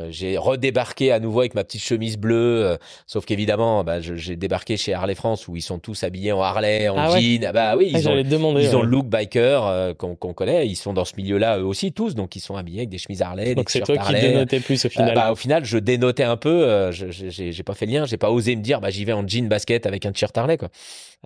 j'ai 0.08 0.38
redébarqué 0.38 1.12
à 1.12 1.20
nouveau 1.20 1.40
avec 1.40 1.54
ma 1.54 1.64
petite 1.64 1.82
chemise 1.82 2.16
bleue, 2.16 2.78
sauf 3.06 3.24
qu'évidemment, 3.24 3.84
bah, 3.84 4.00
j'ai 4.00 4.36
débarqué 4.36 4.76
chez 4.76 4.94
Harley 4.94 5.14
France 5.14 5.48
où 5.48 5.56
ils 5.56 5.62
sont 5.62 5.78
tous 5.78 6.02
habillés 6.02 6.32
en 6.32 6.42
Harley, 6.42 6.88
ah 6.96 7.08
ah 7.08 7.52
bah 7.52 7.76
oui, 7.76 7.90
ils, 7.92 8.08
ah, 8.08 8.10
ont, 8.10 8.58
ils 8.58 8.76
ont 8.76 8.82
le 8.82 8.88
look 8.88 9.06
biker 9.06 9.66
euh, 9.66 9.94
qu'on 9.94 10.16
connaît. 10.16 10.66
Ils 10.66 10.76
sont 10.76 10.92
dans 10.92 11.04
ce 11.04 11.14
milieu-là 11.16 11.58
eux 11.58 11.64
aussi 11.64 11.92
tous, 11.92 12.14
donc 12.14 12.36
ils 12.36 12.40
sont 12.40 12.56
habillés 12.56 12.80
avec 12.80 12.88
des 12.88 12.98
chemises 12.98 13.22
Harley, 13.22 13.54
donc 13.54 13.70
c'est 13.70 13.80
toi 13.80 13.96
qui 13.98 14.12
dénotais 14.12 14.60
plus 14.60 14.84
au 14.84 14.88
final. 14.88 15.10
Euh, 15.10 15.14
bah, 15.14 15.32
au 15.32 15.36
final, 15.36 15.64
je 15.64 15.78
dénotais 15.78 16.24
un 16.24 16.36
peu. 16.36 16.64
Euh, 16.64 16.92
j'ai 16.92 17.62
pas 17.62 17.74
fait 17.74 17.86
le 17.86 17.92
lien, 17.92 18.04
j'ai 18.06 18.16
pas 18.16 18.30
osé 18.30 18.56
me 18.56 18.62
dire, 18.62 18.80
bah 18.80 18.90
j'y 18.90 19.04
vais 19.04 19.12
en 19.12 19.26
jean 19.26 19.48
basket 19.48 19.86
avec 19.86 20.06
un 20.06 20.12
t-shirt 20.12 20.36
Harley 20.36 20.56
quoi. 20.56 20.68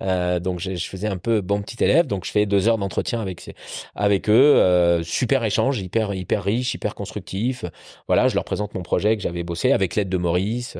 Euh, 0.01 0.39
donc 0.39 0.59
je 0.59 0.75
faisais 0.75 1.07
un 1.07 1.17
peu 1.17 1.41
bon 1.41 1.61
petit 1.61 1.83
élève, 1.83 2.07
donc 2.07 2.25
je 2.25 2.31
fais 2.31 2.45
deux 2.45 2.67
heures 2.67 2.77
d'entretien 2.77 3.21
avec 3.21 3.49
avec 3.95 4.29
eux, 4.29 5.01
super 5.03 5.43
échange, 5.43 5.79
hyper 5.79 6.13
hyper 6.13 6.43
riche, 6.43 6.73
hyper 6.73 6.95
constructif. 6.95 7.65
Voilà, 8.07 8.27
je 8.27 8.35
leur 8.35 8.43
présente 8.43 8.73
mon 8.73 8.83
projet 8.83 9.15
que 9.15 9.23
j'avais 9.23 9.43
bossé 9.43 9.71
avec 9.71 9.95
l'aide 9.95 10.09
de 10.09 10.17
Maurice. 10.17 10.77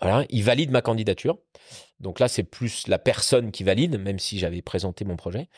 Voilà, 0.00 0.24
ils 0.30 0.44
valident 0.44 0.70
ma 0.70 0.82
candidature. 0.82 1.38
Donc 2.00 2.18
là, 2.18 2.28
c'est 2.28 2.44
plus 2.44 2.86
la 2.88 2.98
personne 2.98 3.50
qui 3.50 3.62
valide, 3.62 4.00
même 4.00 4.18
si 4.18 4.38
j'avais 4.38 4.62
présenté 4.62 5.04
mon 5.04 5.16
projet. 5.16 5.48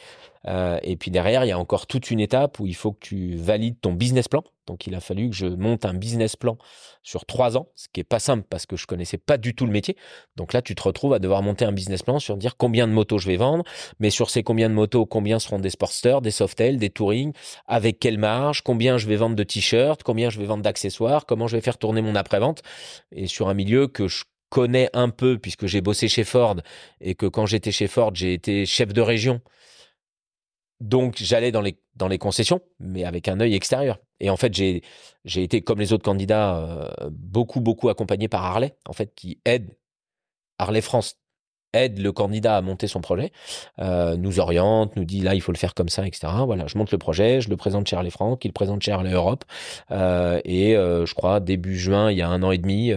Euh, 0.49 0.79
et 0.83 0.97
puis 0.97 1.11
derrière, 1.11 1.45
il 1.45 1.49
y 1.49 1.53
a 1.53 1.59
encore 1.59 1.87
toute 1.87 2.11
une 2.11 2.19
étape 2.19 2.59
où 2.59 2.67
il 2.67 2.75
faut 2.75 2.93
que 2.93 3.01
tu 3.01 3.37
valides 3.37 3.81
ton 3.81 3.93
business 3.93 4.27
plan. 4.27 4.43
Donc 4.67 4.87
il 4.87 4.95
a 4.95 5.01
fallu 5.01 5.29
que 5.31 5.37
je 5.37 5.47
monte 5.47 5.85
un 5.85 5.95
business 5.95 6.37
plan 6.37 6.57
sur 7.03 7.27
trois 7.27 7.57
ans, 7.57 7.69
ce 7.75 7.89
qui 7.93 8.01
est 8.01 8.05
pas 8.05 8.21
simple 8.21 8.45
parce 8.49 8.67
que 8.67 8.77
je 8.77 8.87
connaissais 8.87 9.19
pas 9.19 9.37
du 9.37 9.55
tout 9.55 9.67
le 9.67 9.73
métier. 9.73 9.97
Donc 10.37 10.53
là, 10.53 10.63
tu 10.63 10.75
te 10.75 10.83
retrouves 10.83 11.15
à 11.15 11.19
devoir 11.19 11.43
monter 11.43 11.65
un 11.65 11.73
business 11.73 12.03
plan 12.03 12.19
sur 12.19 12.37
dire 12.37 12.57
combien 12.57 12.87
de 12.87 12.93
motos 12.93 13.19
je 13.19 13.27
vais 13.27 13.37
vendre, 13.37 13.65
mais 13.99 14.11
sur 14.11 14.31
ces 14.31 14.43
combien 14.43 14.69
de 14.69 14.75
motos, 14.75 15.07
combien 15.07 15.39
seront 15.39 15.59
des 15.59 15.71
Sportsters, 15.71 16.23
des 16.23 16.31
Softail, 16.31 16.77
des 16.77 16.91
Touring, 16.91 17.33
avec 17.67 17.99
quelle 17.99 18.19
marge, 18.19 18.63
combien 18.63 18.99
je 18.99 19.07
vais 19.07 19.17
vendre 19.17 19.37
de 19.37 19.45
t-shirts, 19.45 20.03
combien 20.03 20.31
je 20.31 20.39
vais 20.39 20.47
vendre 20.47 20.63
d'accessoires, 20.63 21.27
comment 21.27 21.49
je 21.49 21.57
vais 21.57 21.63
faire 21.63 21.79
tourner 21.79 22.03
mon 22.03 22.15
après-vente. 22.15 22.63
Et 23.11 23.27
sur 23.27 23.49
un 23.49 23.55
milieu 23.55 23.89
que 23.89 24.07
je 24.07 24.25
connais 24.53 24.91
un 24.93 25.09
peu 25.09 25.39
puisque 25.39 25.65
j'ai 25.67 25.81
bossé 25.81 26.09
chez 26.09 26.25
Ford 26.25 26.57
et 27.01 27.15
que 27.15 27.25
quand 27.25 27.47
j'étais 27.47 27.73
chez 27.73 27.89
Ford, 27.89 28.11
j'ai 28.15 28.35
été 28.35 28.67
chef 28.67 28.93
de 28.93 29.01
région. 29.01 29.41
Donc 30.81 31.17
j'allais 31.17 31.53
dans 31.53 31.63
les 31.63 31.79
dans 31.95 32.09
les 32.09 32.19
concessions, 32.19 32.61
mais 32.79 33.05
avec 33.05 33.29
un 33.29 33.41
œil 33.41 33.55
extérieur. 33.55 33.99
Et 34.21 34.29
en 34.29 34.37
fait, 34.37 34.53
j'ai 34.53 34.83
été 35.25 35.63
comme 35.63 35.79
les 35.79 35.95
autres 35.95 36.05
candidats 36.05 36.59
euh, 36.59 37.11
beaucoup 37.11 37.61
beaucoup 37.63 37.89
accompagné 37.89 38.29
par 38.29 38.45
Harley, 38.45 38.77
en 38.87 38.93
fait, 38.93 39.15
qui 39.15 39.41
aide 39.47 39.75
Harley 40.59 40.83
France 40.83 41.22
aide 41.73 41.99
le 41.99 42.13
candidat 42.13 42.57
à 42.57 42.61
monter 42.61 42.87
son 42.87 43.01
projet, 43.01 43.33
euh, 43.79 44.17
nous 44.17 44.41
oriente, 44.41 44.97
nous 44.97 45.05
dit 45.05 45.21
là 45.21 45.35
il 45.35 45.41
faut 45.41 45.53
le 45.53 45.59
faire 45.59 45.75
comme 45.75 45.89
ça, 45.89 46.07
etc. 46.07 46.33
Voilà, 46.45 46.67
je 46.67 46.77
monte 46.79 46.93
le 46.93 46.99
projet, 46.99 47.41
je 47.41 47.49
le 47.49 47.57
présente 47.57 47.87
chez 47.87 47.97
Harley 47.97 48.11
France, 48.11 48.39
il 48.43 48.53
présente 48.53 48.83
chez 48.83 48.93
Harley 48.93 49.13
Europe, 49.13 49.45
euh, 49.91 50.41
et 50.45 50.77
euh, 50.77 51.07
je 51.07 51.15
crois 51.15 51.41
début 51.41 51.79
juin, 51.79 52.11
il 52.11 52.19
y 52.19 52.23
a 52.23 52.29
un 52.29 52.43
an 52.43 52.51
et 52.51 52.59
demi, 52.59 52.93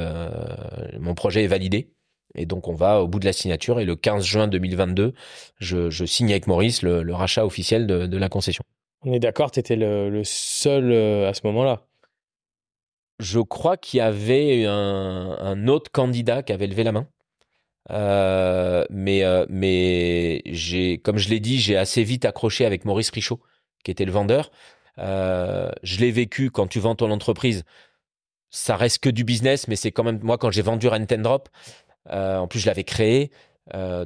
mon 0.99 1.15
projet 1.15 1.43
est 1.43 1.47
validé. 1.47 1.91
Et 2.37 2.45
donc 2.45 2.67
on 2.67 2.73
va 2.73 3.01
au 3.01 3.07
bout 3.07 3.19
de 3.19 3.25
la 3.25 3.31
signature 3.31 3.79
et 3.79 3.85
le 3.85 3.95
15 3.95 4.25
juin 4.25 4.47
2022, 4.49 5.13
je, 5.59 5.89
je 5.89 6.05
signe 6.05 6.31
avec 6.31 6.47
Maurice 6.47 6.81
le, 6.81 7.01
le 7.01 7.13
rachat 7.13 7.45
officiel 7.45 7.87
de, 7.87 8.07
de, 8.07 8.17
la 8.17 8.27
concession. 8.27 8.63
On 9.03 9.13
est 9.13 9.19
d'accord, 9.19 9.51
tu 9.51 9.61
étais 9.61 9.77
le, 9.77 10.09
le, 10.09 10.23
seul 10.25 10.91
à 11.25 11.33
ce 11.33 11.41
moment-là? 11.45 11.83
Je 13.19 13.39
crois 13.39 13.77
qu'il 13.77 13.99
y 13.99 14.01
avait 14.01 14.65
un, 14.65 15.37
un 15.39 15.67
autre 15.69 15.89
candidat 15.93 16.43
qui 16.43 16.51
avait 16.51 16.67
levé 16.67 16.83
la 16.83 16.91
main. 16.91 17.07
Euh, 17.91 18.85
mais 18.89 19.23
euh, 19.23 19.45
mais 19.49 20.41
j'ai, 20.45 20.97
comme 20.97 21.17
je 21.17 21.29
l'ai 21.29 21.39
dit, 21.39 21.59
j'ai 21.59 21.77
assez 21.77 22.03
vite 22.03 22.25
accroché 22.25 22.65
avec 22.65 22.85
Maurice 22.85 23.09
Richaud, 23.11 23.39
qui 23.83 23.91
était 23.91 24.05
le 24.05 24.11
vendeur. 24.11 24.51
Euh, 24.97 25.69
je 25.83 25.99
l'ai 25.99 26.11
vécu 26.11 26.49
quand 26.51 26.67
tu 26.67 26.79
vends 26.79 26.95
ton 26.95 27.11
entreprise. 27.11 27.63
Ça 28.49 28.77
reste 28.77 28.99
que 28.99 29.09
du 29.09 29.23
business, 29.23 29.67
mais 29.67 29.75
c'est 29.75 29.91
quand 29.91 30.03
même 30.03 30.19
moi 30.23 30.37
quand 30.37 30.49
j'ai 30.49 30.61
vendu 30.61 30.87
Rent 30.87 31.05
and 31.11 31.21
Drop. 31.21 31.49
En 32.09 32.47
plus, 32.47 32.59
je 32.59 32.67
l'avais 32.67 32.83
créé. 32.83 33.31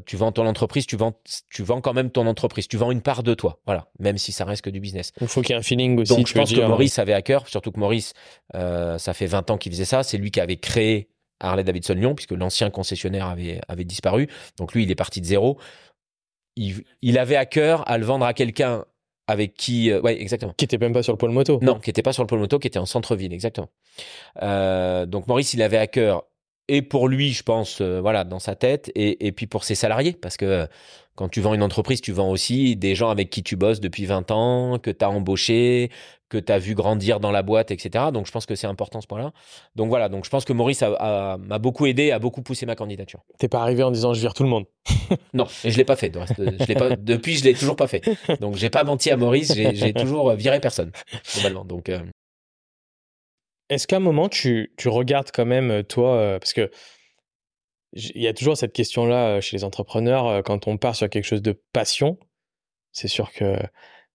Tu 0.06 0.16
vends 0.16 0.32
ton 0.32 0.48
entreprise, 0.48 0.88
tu 0.88 0.96
vends, 0.96 1.14
tu 1.50 1.64
vends 1.64 1.82
quand 1.82 1.94
même 1.94 2.10
ton 2.10 2.26
entreprise. 2.26 2.68
Tu 2.68 2.78
vends 2.78 2.92
une 2.92 3.02
part 3.02 3.22
de 3.22 3.34
toi, 3.34 3.60
voilà. 3.66 3.88
Même 4.00 4.18
si 4.18 4.32
ça 4.32 4.46
reste 4.46 4.64
que 4.64 4.70
du 4.70 4.80
business. 4.80 5.12
Il 5.22 5.28
faut 5.28 5.42
qu'il 5.42 5.52
y 5.52 5.54
ait 5.54 5.60
un 5.60 5.62
feeling 5.62 6.00
aussi. 6.00 6.16
Donc 6.16 6.28
je 6.28 6.34
pense 6.34 6.52
que 6.52 6.62
Maurice 6.62 6.98
avait 6.98 7.14
à 7.14 7.22
cœur, 7.22 7.48
surtout 7.48 7.72
que 7.72 7.80
Maurice, 7.80 8.14
ça 8.54 9.14
fait 9.14 9.28
20 9.28 9.52
ans 9.52 9.58
qu'il 9.58 9.72
faisait 9.72 9.86
ça. 9.86 10.02
C'est 10.02 10.18
lui 10.18 10.32
qui 10.32 10.42
avait 10.42 10.58
créé 10.58 11.10
Harley 11.40 11.64
Davidson 11.64 11.94
Lyon, 11.94 12.16
puisque 12.16 12.32
l'ancien 12.32 12.70
concessionnaire 12.70 13.28
avait, 13.28 13.62
avait 13.68 13.86
disparu. 13.86 14.28
Donc 14.58 14.74
lui, 14.74 14.84
il 14.84 14.92
est 14.92 14.96
parti 14.96 15.22
de 15.22 15.26
zéro. 15.26 15.60
Il, 16.56 16.84
il 17.02 17.18
avait 17.18 17.36
à 17.36 17.46
cœur 17.46 17.90
à 17.90 17.98
le 17.98 18.06
vendre 18.06 18.26
à 18.26 18.34
quelqu'un 18.34 18.86
avec 19.28 19.54
qui, 19.54 19.92
euh, 19.92 20.02
ouais, 20.02 20.20
exactement. 20.20 20.54
Qui 20.58 20.66
était 20.66 20.80
même 20.80 20.92
pas 20.92 21.04
sur 21.04 21.14
le 21.14 21.18
pôle 21.18 21.32
moto. 21.32 21.60
Non, 21.62 21.80
qui 21.80 21.90
était 21.90 22.02
pas 22.02 22.14
sur 22.14 22.24
le 22.24 22.28
pôle 22.28 22.40
moto, 22.40 22.58
qui 22.58 22.68
était 22.68 22.80
en 22.80 22.88
centre-ville, 22.88 23.32
exactement. 23.32 23.70
Euh, 24.42 25.06
donc 25.06 25.28
Maurice, 25.28 25.54
il 25.54 25.62
avait 25.62 25.78
à 25.78 25.88
cœur 25.88 26.26
et 26.70 26.84
pour 26.84 27.08
lui, 27.08 27.32
je 27.32 27.44
pense, 27.44 27.82
euh, 27.82 28.00
voilà, 28.00 28.24
dans 28.24 28.40
sa 28.40 28.56
tête, 28.56 28.92
et, 28.94 29.26
et, 29.26 29.32
puis 29.32 29.48
pour 29.48 29.64
ses 29.64 29.74
salariés, 29.74 30.14
parce 30.14 30.38
que 30.38 30.68
quand 31.20 31.28
tu 31.28 31.42
vends 31.42 31.54
une 31.54 31.64
entreprise, 31.64 32.00
tu 32.00 32.14
vends 32.14 32.30
aussi 32.30 32.78
des 32.78 32.96
gens 32.96 33.10
avec 33.10 33.30
qui 33.30 33.44
tu 33.44 33.58
bosses 33.58 33.82
depuis 33.82 34.06
20 34.06 34.32
ans, 34.32 34.80
que 34.80 34.90
tu 34.90 35.04
as 35.04 35.10
embauché, 35.10 35.92
que 36.30 36.38
tu 36.38 36.50
as 36.50 36.60
vu 36.60 36.76
grandir 36.76 37.20
dans 37.20 37.32
la 37.32 37.44
boîte, 37.44 37.72
etc. 37.72 38.06
Donc 38.14 38.26
je 38.26 38.32
pense 38.32 38.46
que 38.46 38.56
c'est 38.56 38.68
important 38.68 39.02
ce 39.02 39.08
point-là. 39.08 39.34
Donc 39.76 39.90
voilà, 39.90 40.08
donc 40.08 40.24
je 40.24 40.30
pense 40.30 40.46
que 40.46 40.54
Maurice 40.54 40.82
m'a 40.82 41.60
beaucoup 41.60 41.88
aidé, 41.88 42.12
a 42.12 42.20
beaucoup 42.20 42.42
poussé 42.42 42.66
ma 42.66 42.78
candidature. 42.78 43.20
T'es 43.38 43.50
pas 43.50 43.60
arrivé 43.60 43.84
en 43.84 43.92
disant 43.92 44.14
je 44.14 44.22
vire 44.22 44.34
tout 44.34 44.44
le 44.44 44.50
monde. 44.50 44.64
non, 45.34 45.46
et 45.66 45.72
je 45.72 45.78
l'ai 45.78 45.84
pas 45.84 45.98
fait. 45.98 46.18
Je 46.38 46.66
l'ai 46.66 46.76
pas, 46.76 46.96
depuis, 46.96 47.36
je 47.36 47.44
l'ai 47.44 47.54
toujours 47.54 47.76
pas 47.76 47.88
fait. 47.88 48.02
Donc 48.40 48.56
j'ai 48.56 48.70
pas 48.70 48.86
menti 48.86 49.12
à 49.12 49.18
Maurice, 49.18 49.54
j'ai 49.54 49.92
toujours 49.92 50.32
viré 50.36 50.62
personne 50.62 50.94
globalement. 51.34 51.66
Donc 51.66 51.90
euh, 51.90 52.00
est-ce 53.70 53.88
qu'à 53.88 53.98
un 53.98 54.00
moment, 54.00 54.30
tu, 54.30 54.72
tu, 54.78 54.88
regardes 54.88 55.32
quand 55.34 55.46
même, 55.46 55.70
euh, 55.70 55.84
toi, 55.84 56.16
euh, 56.16 56.40
parce 56.40 56.54
que 56.54 56.72
il 57.94 58.22
y 58.22 58.28
a 58.28 58.34
toujours 58.34 58.58
cette 58.58 58.74
question-là 58.74 59.38
euh, 59.38 59.42
chez 59.42 59.58
les 59.58 59.64
entrepreneurs, 59.64 60.44
quand 60.44 60.68
on 60.68 60.78
part 60.78 60.96
sur 60.96 61.10
quelque 61.10 61.26
chose 61.26 61.42
de 61.42 61.60
passion, 61.74 62.18
c'est 62.92 63.08
sûr 63.08 63.32
que 63.32 63.56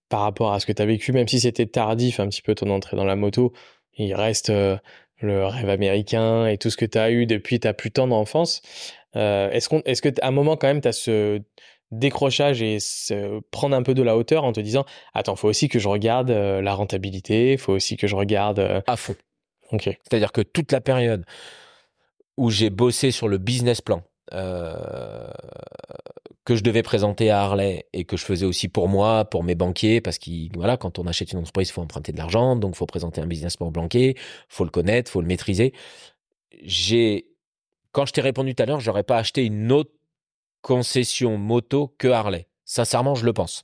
par 0.08 0.20
rapport 0.20 0.52
à 0.52 0.60
ce 0.60 0.66
que 0.66 0.72
tu 0.72 0.82
as 0.82 0.86
vécu, 0.86 1.12
même 1.12 1.28
si 1.28 1.40
c'était 1.40 1.66
tardif 1.66 2.20
un 2.20 2.28
petit 2.28 2.42
peu 2.42 2.54
ton 2.54 2.70
entrée 2.70 2.96
dans 2.96 3.04
la 3.04 3.16
moto, 3.16 3.52
il 3.96 4.14
reste 4.14 4.50
le 4.50 5.46
rêve 5.46 5.68
américain 5.68 6.46
et 6.46 6.58
tout 6.58 6.70
ce 6.70 6.76
que 6.76 6.84
tu 6.84 6.98
as 6.98 7.10
eu 7.10 7.26
depuis 7.26 7.60
ta 7.60 7.72
plus 7.72 7.90
tendre 7.90 8.14
enfance. 8.14 8.60
est-ce, 9.14 9.68
qu'on, 9.68 9.80
est-ce 9.84 10.02
un 10.22 10.30
moment, 10.30 10.56
quand 10.56 10.66
même, 10.66 10.80
tu 10.80 10.88
as 10.88 10.92
ce 10.92 11.40
décrochage 11.90 12.60
et 12.62 12.80
se 12.80 13.40
prendre 13.50 13.74
un 13.76 13.82
peu 13.82 13.94
de 13.94 14.02
la 14.02 14.16
hauteur 14.16 14.44
en 14.44 14.52
te 14.52 14.60
disant 14.60 14.84
Attends, 15.14 15.36
faut 15.36 15.48
aussi 15.48 15.68
que 15.68 15.78
je 15.78 15.88
regarde 15.88 16.30
la 16.30 16.74
rentabilité, 16.74 17.56
faut 17.56 17.72
aussi 17.72 17.96
que 17.96 18.06
je 18.06 18.14
regarde. 18.14 18.82
À 18.86 18.96
fond. 18.96 19.16
C'est-à-dire 19.70 20.32
que 20.32 20.42
toute 20.42 20.72
la 20.72 20.80
période 20.80 21.24
où 22.36 22.50
j'ai 22.50 22.70
bossé 22.70 23.10
sur 23.10 23.28
le 23.28 23.38
business 23.38 23.80
plan 23.80 24.02
euh, 24.32 25.30
que 26.44 26.56
je 26.56 26.62
devais 26.62 26.82
présenter 26.82 27.30
à 27.30 27.42
Harley 27.42 27.86
et 27.92 28.04
que 28.04 28.16
je 28.16 28.24
faisais 28.24 28.44
aussi 28.44 28.68
pour 28.68 28.88
moi, 28.88 29.24
pour 29.24 29.44
mes 29.44 29.54
banquiers, 29.54 30.00
parce 30.00 30.18
que 30.18 30.30
voilà, 30.54 30.76
quand 30.76 30.98
on 30.98 31.06
achète 31.06 31.32
une 31.32 31.38
entreprise, 31.38 31.68
il 31.68 31.72
faut 31.72 31.82
emprunter 31.82 32.12
de 32.12 32.18
l'argent, 32.18 32.56
donc 32.56 32.74
il 32.74 32.76
faut 32.76 32.86
présenter 32.86 33.20
un 33.20 33.26
business 33.26 33.56
plan 33.56 33.70
banquier, 33.70 34.16
faut 34.48 34.64
le 34.64 34.70
connaître, 34.70 35.10
faut 35.10 35.22
le 35.22 35.26
maîtriser. 35.26 35.72
J'ai, 36.62 37.28
quand 37.92 38.06
je 38.06 38.12
t'ai 38.12 38.20
répondu 38.20 38.54
tout 38.54 38.62
à 38.62 38.66
l'heure, 38.66 38.80
j'aurais 38.80 39.04
pas 39.04 39.16
acheté 39.16 39.44
une 39.44 39.72
autre 39.72 39.92
concession 40.60 41.38
moto 41.38 41.94
que 41.98 42.08
Harley. 42.08 42.48
Sincèrement, 42.64 43.14
je 43.14 43.24
le 43.24 43.32
pense. 43.32 43.62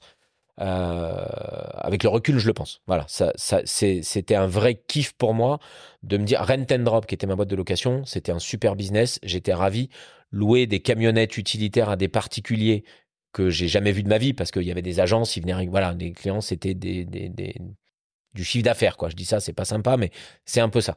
Euh, 0.60 1.24
avec 1.74 2.02
le 2.02 2.08
recul, 2.08 2.38
je 2.38 2.46
le 2.46 2.52
pense. 2.52 2.80
Voilà, 2.86 3.06
c'était 3.08 4.34
un 4.34 4.46
vrai 4.46 4.82
kiff 4.86 5.12
pour 5.14 5.34
moi 5.34 5.58
de 6.02 6.16
me 6.18 6.24
dire 6.24 6.44
Rent 6.46 6.66
and 6.70 6.80
Drop, 6.80 7.06
qui 7.06 7.14
était 7.14 7.26
ma 7.26 7.36
boîte 7.36 7.48
de 7.48 7.56
location, 7.56 8.04
c'était 8.04 8.32
un 8.32 8.38
super 8.38 8.76
business. 8.76 9.18
J'étais 9.22 9.54
ravi. 9.54 9.88
Louer 10.32 10.66
des 10.66 10.78
camionnettes 10.80 11.38
utilitaires 11.38 11.88
à 11.88 11.96
des 11.96 12.06
particuliers 12.06 12.84
que 13.32 13.50
j'ai 13.50 13.68
jamais 13.68 13.92
vu 13.92 14.02
de 14.02 14.08
ma 14.08 14.18
vie 14.18 14.32
parce 14.32 14.50
qu'il 14.50 14.62
y 14.62 14.70
avait 14.70 14.82
des 14.82 15.00
agences, 15.00 15.36
ils 15.36 15.42
venaient, 15.42 15.66
voilà, 15.66 15.94
des 15.94 16.12
clients, 16.12 16.40
c'était 16.40 16.74
des, 16.74 17.04
des, 17.04 17.28
des, 17.28 17.54
du 18.34 18.44
chiffre 18.44 18.64
d'affaires, 18.64 18.96
quoi. 18.96 19.08
Je 19.08 19.16
dis 19.16 19.24
ça, 19.24 19.40
c'est 19.40 19.52
pas 19.52 19.64
sympa, 19.64 19.96
mais 19.96 20.10
c'est 20.44 20.60
un 20.60 20.68
peu 20.68 20.80
ça. 20.80 20.94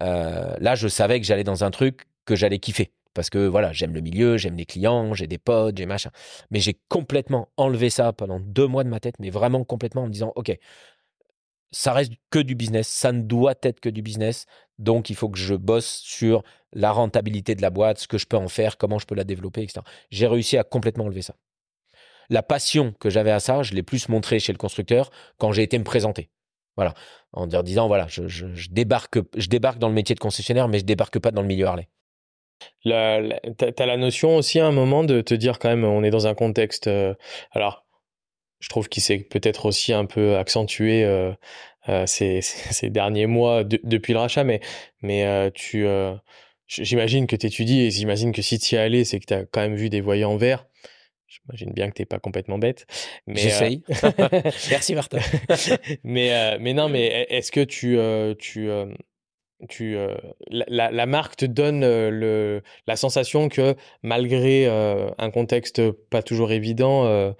Euh, 0.00 0.56
là, 0.60 0.74
je 0.74 0.88
savais 0.88 1.20
que 1.20 1.26
j'allais 1.26 1.44
dans 1.44 1.64
un 1.64 1.70
truc 1.70 2.06
que 2.24 2.34
j'allais 2.34 2.58
kiffer 2.58 2.92
parce 3.14 3.30
que 3.30 3.46
voilà, 3.46 3.72
j'aime 3.72 3.94
le 3.94 4.00
milieu, 4.00 4.36
j'aime 4.36 4.56
les 4.56 4.66
clients, 4.66 5.14
j'ai 5.14 5.26
des 5.26 5.38
potes, 5.38 5.76
j'ai 5.76 5.86
machin. 5.86 6.10
Mais 6.50 6.60
j'ai 6.60 6.78
complètement 6.88 7.48
enlevé 7.56 7.90
ça 7.90 8.12
pendant 8.12 8.40
deux 8.40 8.66
mois 8.66 8.84
de 8.84 8.88
ma 8.88 9.00
tête, 9.00 9.16
mais 9.18 9.30
vraiment 9.30 9.64
complètement 9.64 10.02
en 10.02 10.06
me 10.06 10.12
disant, 10.12 10.32
ok, 10.36 10.56
ça 11.72 11.92
reste 11.92 12.12
que 12.30 12.38
du 12.38 12.54
business, 12.54 12.88
ça 12.88 13.12
ne 13.12 13.22
doit 13.22 13.54
être 13.62 13.80
que 13.80 13.88
du 13.88 14.02
business, 14.02 14.46
donc 14.78 15.10
il 15.10 15.16
faut 15.16 15.28
que 15.30 15.38
je 15.38 15.54
bosse 15.54 16.00
sur 16.04 16.42
la 16.72 16.92
rentabilité 16.92 17.54
de 17.54 17.62
la 17.62 17.70
boîte, 17.70 17.98
ce 17.98 18.08
que 18.08 18.18
je 18.18 18.26
peux 18.26 18.36
en 18.36 18.48
faire, 18.48 18.76
comment 18.76 18.98
je 18.98 19.06
peux 19.06 19.14
la 19.14 19.24
développer, 19.24 19.62
etc. 19.62 19.80
J'ai 20.10 20.26
réussi 20.26 20.58
à 20.58 20.64
complètement 20.64 21.04
enlever 21.04 21.22
ça. 21.22 21.34
La 22.30 22.42
passion 22.42 22.94
que 23.00 23.10
j'avais 23.10 23.30
à 23.30 23.40
ça, 23.40 23.62
je 23.62 23.74
l'ai 23.74 23.82
plus 23.82 24.08
montré 24.08 24.38
chez 24.38 24.52
le 24.52 24.58
constructeur 24.58 25.10
quand 25.38 25.52
j'ai 25.52 25.62
été 25.62 25.78
me 25.78 25.84
présenter. 25.84 26.30
Voilà, 26.76 26.94
en 27.32 27.46
disant 27.46 27.86
voilà, 27.86 28.06
je, 28.08 28.28
je, 28.28 28.68
débarque, 28.70 29.18
je 29.36 29.48
débarque 29.48 29.78
dans 29.78 29.88
le 29.88 29.94
métier 29.94 30.14
de 30.14 30.20
concessionnaire, 30.20 30.68
mais 30.68 30.78
je 30.78 30.84
débarque 30.84 31.18
pas 31.18 31.30
dans 31.30 31.42
le 31.42 31.48
milieu 31.48 31.66
Harley. 31.66 31.88
La, 32.84 33.20
tu 33.58 33.64
as 33.82 33.86
la 33.86 33.96
notion 33.96 34.36
aussi 34.36 34.58
à 34.58 34.66
un 34.66 34.72
moment 34.72 35.04
de 35.04 35.20
te 35.20 35.34
dire 35.34 35.58
quand 35.58 35.68
même, 35.68 35.84
on 35.84 36.02
est 36.02 36.10
dans 36.10 36.26
un 36.26 36.34
contexte. 36.34 36.86
Euh, 36.88 37.14
alors, 37.52 37.86
je 38.60 38.68
trouve 38.68 38.88
qu'il 38.88 39.02
s'est 39.02 39.18
peut-être 39.18 39.66
aussi 39.66 39.92
un 39.92 40.04
peu 40.04 40.36
accentué 40.36 41.04
euh, 41.04 41.32
euh, 41.88 42.06
ces, 42.06 42.40
ces, 42.42 42.90
derniers 42.90 43.26
mois 43.26 43.64
depuis 43.64 44.12
le 44.12 44.18
rachat, 44.18 44.44
mais, 44.44 44.60
mais 45.00 45.50
tu, 45.52 45.86
j'imagine 46.66 47.26
que 47.26 47.36
tu 47.36 47.46
étudies 47.46 47.82
et 47.82 47.90
j'imagine 47.90 48.32
que 48.32 48.42
si 48.42 48.58
tu 48.58 48.74
y 48.74 48.78
es 48.78 48.80
allé, 48.80 49.04
c'est 49.04 49.20
que 49.20 49.26
tu 49.26 49.34
as 49.34 49.44
quand 49.44 49.60
même 49.60 49.76
vu 49.76 49.88
des 49.88 50.00
voyants 50.00 50.36
verts. 50.36 50.66
J'imagine 51.26 51.72
bien 51.72 51.88
que 51.88 51.94
tu 51.94 52.02
n'es 52.02 52.06
pas 52.06 52.18
complètement 52.18 52.58
bête. 52.58 52.86
J'essaye. 53.26 53.82
Merci 54.70 54.94
Martin. 54.94 55.18
mais, 56.04 56.58
mais 56.58 56.74
non, 56.74 56.90
mais 56.90 57.26
est-ce 57.30 57.50
que 57.50 57.64
tu, 57.64 57.98
tu 58.38 58.70
tu, 59.68 59.96
euh, 59.96 60.14
la, 60.48 61.06
marque 61.06 61.36
te 61.36 61.44
donne 61.44 61.84
euh, 61.84 62.10
le, 62.10 62.62
la 62.86 62.96
sensation 62.96 63.48
que 63.48 63.74
malgré 64.02 64.66
euh, 64.66 65.10
un 65.18 65.30
contexte 65.30 65.90
pas 65.90 66.22
toujours 66.22 66.52
évident, 66.52 67.34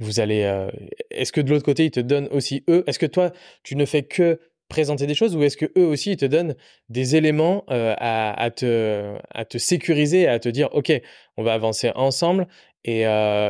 vous 0.00 0.20
allez. 0.20 0.68
est-ce 1.10 1.32
que 1.32 1.40
de 1.40 1.50
l'autre 1.50 1.64
côté, 1.64 1.86
ils 1.86 1.90
te 1.90 2.00
donnent 2.00 2.28
aussi 2.30 2.64
eux 2.68 2.84
Est-ce 2.86 2.98
que 2.98 3.06
toi, 3.06 3.32
tu 3.62 3.74
ne 3.76 3.84
fais 3.84 4.02
que 4.02 4.40
présenter 4.68 5.06
des 5.06 5.14
choses 5.14 5.34
ou 5.34 5.42
est-ce 5.42 5.56
que 5.56 5.72
eux 5.78 5.86
aussi 5.86 6.12
ils 6.12 6.16
te 6.18 6.26
donnent 6.26 6.54
des 6.90 7.16
éléments 7.16 7.64
à, 7.68 8.50
te, 8.54 9.16
à 9.30 9.44
te 9.46 9.56
sécuriser, 9.56 10.28
à 10.28 10.38
te 10.38 10.48
dire 10.50 10.68
ok, 10.72 10.92
on 11.38 11.42
va 11.42 11.54
avancer 11.54 11.90
ensemble 11.94 12.46
et, 12.84 13.04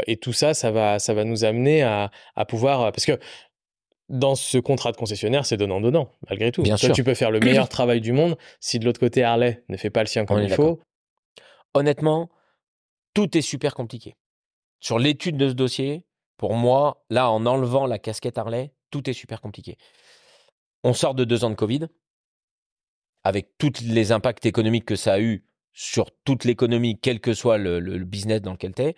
et 0.06 0.16
tout 0.16 0.32
ça, 0.32 0.54
ça 0.54 0.70
va, 0.70 0.98
ça 1.00 1.14
va 1.14 1.24
nous 1.24 1.44
amener 1.44 1.82
à, 1.82 2.12
à 2.36 2.44
pouvoir 2.44 2.92
parce 2.92 3.04
que 3.04 3.18
dans 4.08 4.34
ce 4.34 4.58
contrat 4.58 4.92
de 4.92 4.96
concessionnaire, 4.96 5.44
c'est 5.44 5.56
donnant-donnant, 5.56 6.12
malgré 6.28 6.50
tout. 6.50 6.62
Bien 6.62 6.76
sûr. 6.76 6.94
tu 6.94 7.04
peux 7.04 7.14
faire 7.14 7.30
le 7.30 7.40
meilleur 7.40 7.68
travail 7.68 8.00
du 8.00 8.12
monde. 8.12 8.36
Si 8.60 8.78
de 8.78 8.84
l'autre 8.84 9.00
côté, 9.00 9.22
Harley 9.22 9.62
ne 9.68 9.76
fait 9.76 9.90
pas 9.90 10.00
le 10.00 10.06
sien 10.06 10.24
comme 10.24 10.40
il 10.40 10.52
faut. 10.52 10.80
Honnêtement, 11.74 12.30
tout 13.14 13.36
est 13.36 13.42
super 13.42 13.74
compliqué. 13.74 14.16
Sur 14.80 14.98
l'étude 14.98 15.36
de 15.36 15.48
ce 15.48 15.54
dossier, 15.54 16.04
pour 16.36 16.54
moi, 16.54 17.04
là, 17.10 17.30
en 17.30 17.44
enlevant 17.46 17.86
la 17.86 17.98
casquette 17.98 18.38
Harley, 18.38 18.72
tout 18.90 19.08
est 19.10 19.14
super 19.14 19.40
compliqué. 19.40 19.76
On 20.84 20.92
sort 20.92 21.14
de 21.14 21.24
deux 21.24 21.44
ans 21.44 21.50
de 21.50 21.54
Covid, 21.54 21.88
avec 23.24 23.58
tous 23.58 23.80
les 23.82 24.12
impacts 24.12 24.46
économiques 24.46 24.86
que 24.86 24.96
ça 24.96 25.14
a 25.14 25.20
eu 25.20 25.44
sur 25.72 26.10
toute 26.24 26.44
l'économie, 26.44 26.98
quel 26.98 27.20
que 27.20 27.34
soit 27.34 27.58
le, 27.58 27.80
le 27.80 28.04
business 28.04 28.40
dans 28.40 28.52
lequel 28.52 28.74
tu 28.74 28.82
es. 28.82 28.96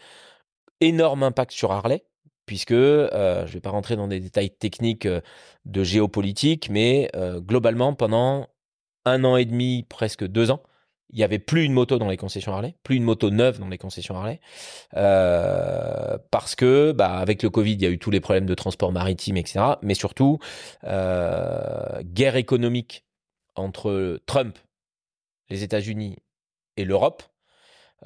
Énorme 0.80 1.22
impact 1.22 1.52
sur 1.52 1.72
Harley, 1.72 2.04
puisque 2.50 2.72
euh, 2.72 3.42
je 3.42 3.50
ne 3.50 3.52
vais 3.52 3.60
pas 3.60 3.70
rentrer 3.70 3.94
dans 3.94 4.08
des 4.08 4.18
détails 4.18 4.50
techniques 4.50 5.06
euh, 5.06 5.20
de 5.66 5.84
géopolitique, 5.84 6.68
mais 6.68 7.08
euh, 7.14 7.40
globalement, 7.40 7.94
pendant 7.94 8.48
un 9.04 9.22
an 9.22 9.36
et 9.36 9.44
demi, 9.44 9.86
presque 9.88 10.26
deux 10.26 10.50
ans, 10.50 10.60
il 11.10 11.18
n'y 11.18 11.22
avait 11.22 11.38
plus 11.38 11.62
une 11.62 11.72
moto 11.72 11.96
dans 11.96 12.08
les 12.08 12.16
concessions 12.16 12.52
Harley, 12.52 12.74
plus 12.82 12.96
une 12.96 13.04
moto 13.04 13.30
neuve 13.30 13.60
dans 13.60 13.68
les 13.68 13.78
concessions 13.78 14.16
Harley, 14.16 14.40
parce 16.32 16.56
que 16.56 16.90
bah, 16.90 17.18
avec 17.18 17.44
le 17.44 17.50
Covid, 17.50 17.74
il 17.74 17.82
y 17.82 17.86
a 17.86 17.90
eu 17.90 18.00
tous 18.00 18.10
les 18.10 18.18
problèmes 18.18 18.46
de 18.46 18.54
transport 18.56 18.90
maritime, 18.90 19.36
etc. 19.36 19.60
Mais 19.82 19.94
surtout, 19.94 20.40
guerre 20.82 22.36
économique 22.36 23.04
entre 23.54 24.20
Trump, 24.26 24.58
les 25.50 25.62
États-Unis 25.62 26.16
et 26.76 26.84
l'Europe, 26.84 27.22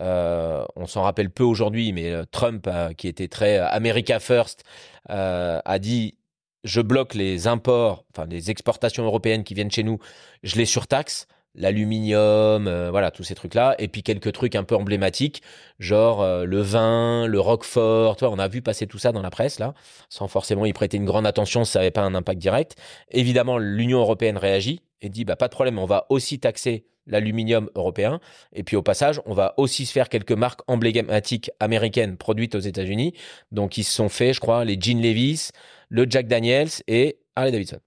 euh, 0.00 0.64
on 0.76 0.86
s'en 0.86 1.02
rappelle 1.02 1.30
peu 1.30 1.44
aujourd'hui, 1.44 1.92
mais 1.92 2.10
euh, 2.10 2.24
Trump, 2.30 2.68
qui 2.96 3.08
était 3.08 3.28
très 3.28 3.58
euh, 3.58 3.68
America 3.68 4.18
First, 4.20 4.64
a 5.08 5.78
dit 5.78 6.16
je 6.64 6.80
bloque 6.80 7.14
les 7.14 7.46
imports, 7.46 8.06
enfin 8.10 8.26
les 8.26 8.50
exportations 8.50 9.04
européennes 9.04 9.44
qui 9.44 9.52
viennent 9.52 9.70
chez 9.70 9.82
nous, 9.82 9.98
je 10.42 10.56
les 10.56 10.64
surtaxe, 10.64 11.26
l'aluminium, 11.54 12.88
voilà 12.88 13.10
tous 13.10 13.22
ces 13.22 13.34
trucs-là, 13.34 13.74
et 13.78 13.88
puis 13.88 14.02
quelques 14.02 14.32
trucs 14.32 14.56
un 14.56 14.64
peu 14.64 14.74
emblématiques, 14.74 15.42
genre 15.78 16.24
le 16.46 16.60
vin, 16.62 17.26
le 17.26 17.38
Roquefort, 17.38 18.16
on 18.22 18.38
a 18.38 18.48
vu 18.48 18.62
passer 18.62 18.86
tout 18.86 18.98
ça 18.98 19.12
dans 19.12 19.20
la 19.20 19.28
presse 19.28 19.58
là, 19.58 19.74
sans 20.08 20.26
forcément 20.26 20.64
y 20.64 20.72
prêter 20.72 20.96
une 20.96 21.04
grande 21.04 21.26
attention, 21.26 21.66
ça 21.66 21.80
n'avait 21.80 21.90
pas 21.90 22.00
un 22.00 22.14
impact 22.14 22.40
direct. 22.40 22.76
Évidemment, 23.10 23.58
l'Union 23.58 23.98
européenne 23.98 24.38
réagit 24.38 24.80
et 25.04 25.08
dit 25.08 25.24
bah 25.24 25.36
pas 25.36 25.48
de 25.48 25.52
problème, 25.52 25.78
on 25.78 25.86
va 25.86 26.06
aussi 26.08 26.38
taxer 26.38 26.86
l'aluminium 27.06 27.70
européen. 27.74 28.20
Et 28.52 28.62
puis 28.62 28.76
au 28.76 28.82
passage, 28.82 29.20
on 29.26 29.34
va 29.34 29.54
aussi 29.56 29.86
se 29.86 29.92
faire 29.92 30.08
quelques 30.08 30.32
marques 30.32 30.60
emblématiques 30.66 31.50
américaines 31.60 32.16
produites 32.16 32.54
aux 32.54 32.60
États-Unis. 32.60 33.14
Donc 33.52 33.78
ils 33.78 33.84
se 33.84 33.92
sont 33.92 34.08
fait, 34.08 34.32
je 34.32 34.40
crois, 34.40 34.64
les 34.64 34.78
Jean 34.80 35.00
Levis, 35.00 35.50
le 35.88 36.06
Jack 36.08 36.26
Daniels 36.26 36.70
et 36.88 37.18
Harley 37.36 37.52
Davidson. 37.52 37.80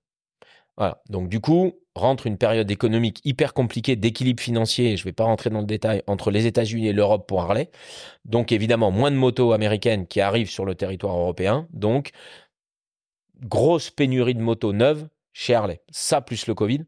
Voilà. 0.77 1.01
Donc 1.09 1.29
du 1.29 1.39
coup, 1.39 1.73
rentre 1.95 2.27
une 2.27 2.37
période 2.37 2.69
économique 2.69 3.21
hyper 3.25 3.53
compliquée 3.53 3.95
d'équilibre 3.95 4.41
financier, 4.41 4.95
je 4.95 5.01
ne 5.01 5.05
vais 5.05 5.13
pas 5.13 5.23
rentrer 5.23 5.49
dans 5.49 5.61
le 5.61 5.65
détail, 5.65 6.03
entre 6.07 6.29
les 6.31 6.45
États-Unis 6.45 6.87
et 6.87 6.93
l'Europe 6.93 7.27
pour 7.27 7.41
Harley. 7.41 7.71
Donc 8.25 8.51
évidemment, 8.51 8.91
moins 8.91 9.11
de 9.11 9.15
motos 9.15 9.51
américaines 9.51 10.07
qui 10.07 10.21
arrivent 10.21 10.49
sur 10.49 10.65
le 10.65 10.75
territoire 10.75 11.17
européen. 11.17 11.67
Donc, 11.73 12.11
grosse 13.41 13.89
pénurie 13.89 14.35
de 14.35 14.41
motos 14.41 14.73
neuves 14.73 15.07
chez 15.33 15.55
Harley. 15.55 15.81
Ça 15.89 16.21
plus 16.21 16.47
le 16.47 16.53
Covid. 16.53 16.85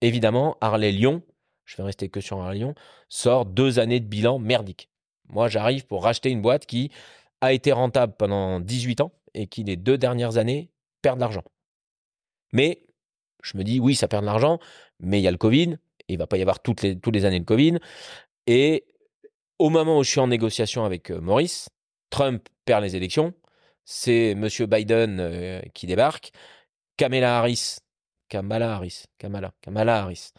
Évidemment, 0.00 0.56
Harley-Lyon 0.60 1.22
je 1.66 1.76
vais 1.76 1.82
rester 1.82 2.08
que 2.08 2.20
sur 2.20 2.40
Harley 2.40 2.60
Lyon, 2.60 2.74
sort 3.08 3.44
deux 3.44 3.78
années 3.78 4.00
de 4.00 4.06
bilan 4.06 4.38
merdique. 4.38 4.88
Moi, 5.28 5.48
j'arrive 5.48 5.84
pour 5.86 6.04
racheter 6.04 6.30
une 6.30 6.40
boîte 6.40 6.64
qui 6.64 6.90
a 7.40 7.52
été 7.52 7.72
rentable 7.72 8.14
pendant 8.16 8.60
18 8.60 9.00
ans 9.02 9.12
et 9.34 9.46
qui, 9.48 9.64
les 9.64 9.76
deux 9.76 9.98
dernières 9.98 10.38
années, 10.38 10.70
perd 11.02 11.16
de 11.16 11.20
l'argent. 11.20 11.42
Mais 12.52 12.86
je 13.42 13.58
me 13.58 13.64
dis, 13.64 13.80
oui, 13.80 13.94
ça 13.96 14.08
perd 14.08 14.22
de 14.22 14.26
l'argent, 14.26 14.58
mais 15.00 15.20
il 15.20 15.22
y 15.22 15.28
a 15.28 15.32
le 15.32 15.36
Covid, 15.36 15.76
il 16.08 16.18
va 16.18 16.26
pas 16.26 16.38
y 16.38 16.42
avoir 16.42 16.60
toutes 16.60 16.82
les, 16.82 16.98
toutes 16.98 17.14
les 17.14 17.24
années 17.24 17.40
de 17.40 17.44
Covid. 17.44 17.78
Et 18.46 18.86
au 19.58 19.68
moment 19.68 19.98
où 19.98 20.04
je 20.04 20.10
suis 20.10 20.20
en 20.20 20.28
négociation 20.28 20.84
avec 20.84 21.10
euh, 21.10 21.20
Maurice, 21.20 21.68
Trump 22.10 22.48
perd 22.64 22.84
les 22.84 22.94
élections, 22.94 23.34
c'est 23.84 24.30
M. 24.30 24.48
Biden 24.68 25.18
euh, 25.20 25.60
qui 25.74 25.86
débarque, 25.86 26.30
Kamala 26.96 27.38
Harris, 27.38 27.78
Kamala 28.28 28.74
Harris, 28.74 29.04
Kamala, 29.18 29.52
Kamala 29.60 30.02
Harris, 30.02 30.32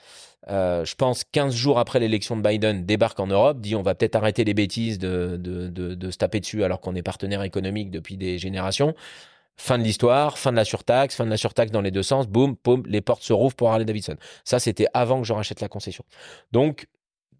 euh, 0.49 0.85
je 0.85 0.95
pense 0.95 1.23
15 1.23 1.53
jours 1.53 1.79
après 1.79 1.99
l'élection 1.99 2.37
de 2.37 2.41
Biden, 2.41 2.85
débarque 2.85 3.19
en 3.19 3.27
Europe, 3.27 3.59
dit 3.59 3.75
on 3.75 3.81
va 3.81 3.95
peut-être 3.95 4.15
arrêter 4.15 4.43
les 4.43 4.53
bêtises 4.53 4.99
de, 4.99 5.37
de, 5.37 5.69
de, 5.69 6.11
se 6.11 6.17
taper 6.17 6.39
dessus 6.39 6.63
alors 6.63 6.79
qu'on 6.81 6.95
est 6.95 7.01
partenaire 7.01 7.43
économique 7.43 7.91
depuis 7.91 8.17
des 8.17 8.37
générations. 8.37 8.95
Fin 9.55 9.79
de 9.79 9.83
l'histoire, 9.83 10.37
fin 10.37 10.51
de 10.51 10.57
la 10.57 10.65
surtaxe, 10.65 11.15
fin 11.15 11.25
de 11.25 11.31
la 11.31 11.37
surtaxe 11.37 11.71
dans 11.71 11.81
les 11.81 11.91
deux 11.91 12.03
sens, 12.03 12.27
boum, 12.27 12.55
boum, 12.63 12.83
les 12.85 13.01
portes 13.01 13.23
se 13.23 13.33
rouvrent 13.33 13.55
pour 13.55 13.71
Harley 13.71 13.85
Davidson. 13.85 14.15
Ça, 14.43 14.59
c'était 14.59 14.87
avant 14.93 15.19
que 15.21 15.27
je 15.27 15.33
rachète 15.33 15.61
la 15.61 15.67
concession. 15.67 16.03
Donc, 16.51 16.87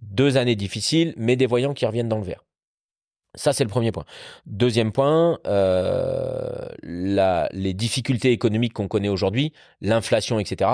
deux 0.01 0.37
années 0.37 0.55
difficiles, 0.55 1.13
mais 1.17 1.35
des 1.35 1.45
voyants 1.45 1.73
qui 1.73 1.85
reviennent 1.85 2.09
dans 2.09 2.17
le 2.17 2.23
vert. 2.23 2.46
Ça, 3.37 3.53
c'est 3.53 3.63
le 3.63 3.69
premier 3.69 3.91
point. 3.91 4.05
Deuxième 4.45 4.91
point, 4.91 5.39
euh, 5.47 6.67
les 6.83 7.73
difficultés 7.73 8.31
économiques 8.31 8.73
qu'on 8.73 8.87
connaît 8.87 9.09
aujourd'hui, 9.09 9.53
l'inflation, 9.79 10.39
etc., 10.39 10.71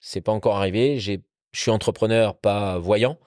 c'est 0.00 0.20
pas 0.20 0.32
encore 0.32 0.56
arrivé. 0.56 0.98
Je 1.00 1.18
suis 1.52 1.70
entrepreneur, 1.70 2.36
pas 2.36 2.78
voyant. 2.78 3.18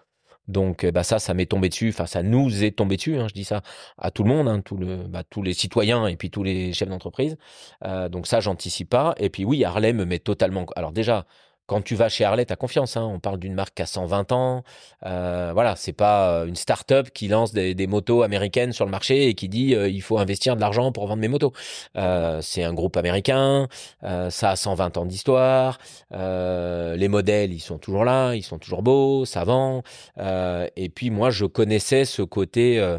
Donc 0.48 0.86
bah 0.86 1.04
ça, 1.04 1.20
ça 1.20 1.34
m'est 1.34 1.46
tombé 1.46 1.70
dessus. 1.70 1.90
Enfin, 1.90 2.06
ça 2.06 2.24
nous 2.24 2.64
est 2.64 2.72
tombé 2.72 2.96
dessus. 2.96 3.18
Hein, 3.18 3.28
je 3.28 3.34
dis 3.34 3.44
ça 3.44 3.62
à 3.98 4.12
tout 4.12 4.24
le 4.24 4.30
monde, 4.30 4.48
hein, 4.48 4.62
bah, 5.10 5.24
tous 5.30 5.42
les 5.42 5.54
citoyens 5.54 6.08
et 6.08 6.16
puis 6.16 6.30
tous 6.30 6.44
les 6.44 6.72
chefs 6.72 6.88
d'entreprise. 6.88 7.38
Euh, 7.84 8.08
donc 8.10 8.28
ça, 8.28 8.40
j'anticipe 8.40 8.90
pas. 8.90 9.14
Et 9.18 9.30
puis 9.30 9.44
oui, 9.44 9.66
Harley 9.66 9.92
me 9.94 10.06
met 10.06 10.20
totalement. 10.20 10.66
Alors 10.76 10.92
déjà, 10.94 11.26
quand 11.68 11.82
tu 11.84 11.96
vas 11.96 12.10
chez 12.10 12.24
Harley, 12.24 12.46
tu 12.46 12.54
as 12.54 12.56
confiance. 12.56 12.98
Hein. 12.98 13.04
On 13.04 13.20
parle 13.20 13.38
d'une 13.38 13.54
marque 13.54 13.76
qui 13.76 13.82
a 13.82 13.86
120 13.86 14.32
ans. 14.32 14.64
Euh, 15.06 15.52
voilà, 15.54 15.76
c'est 15.76 15.94
pas 15.94 16.46
une 16.48 16.56
start-up 16.56 17.10
qui 17.14 17.28
lance 17.28 17.54
des, 17.54 17.88
motos 17.88 18.24
américaines 18.24 18.74
sur 18.74 18.86
le 18.86 18.92
marché 18.92 19.28
et 19.28 19.34
qui 19.34 19.48
dit 19.50 19.76
euh, 19.76 19.88
il 19.90 20.02
faut 20.02 20.18
investir 20.18 20.56
de 20.56 20.62
l'argent 20.62 20.92
pour 20.92 21.08
vendre 21.08 21.22
mes 21.22 21.28
motos. 21.28 21.54
Euh, 21.98 22.40
c'est 22.42 22.64
un 22.64 22.74
groupe 22.74 22.98
américain. 22.98 23.68
Euh, 24.04 24.30
ça 24.30 24.52
a 24.52 24.56
120 24.56 24.98
ans 24.98 25.06
d'histoire. 25.06 25.78
Euh, 26.14 26.96
les 26.96 27.08
modèles, 27.08 27.54
ils 27.54 27.60
sont 27.60 27.78
toujours 27.78 28.06
là, 28.06 28.34
ils 28.34 28.44
sont 28.44 28.60
toujours 28.60 28.82
beaux, 28.82 29.26
ça 29.26 29.44
vend. 29.44 29.84
et 30.18 30.90
puis 30.90 31.10
moi, 31.10 31.30
je 31.30 31.46
connaissais 31.46 32.06
ce 32.06 32.22
côté 32.22 32.98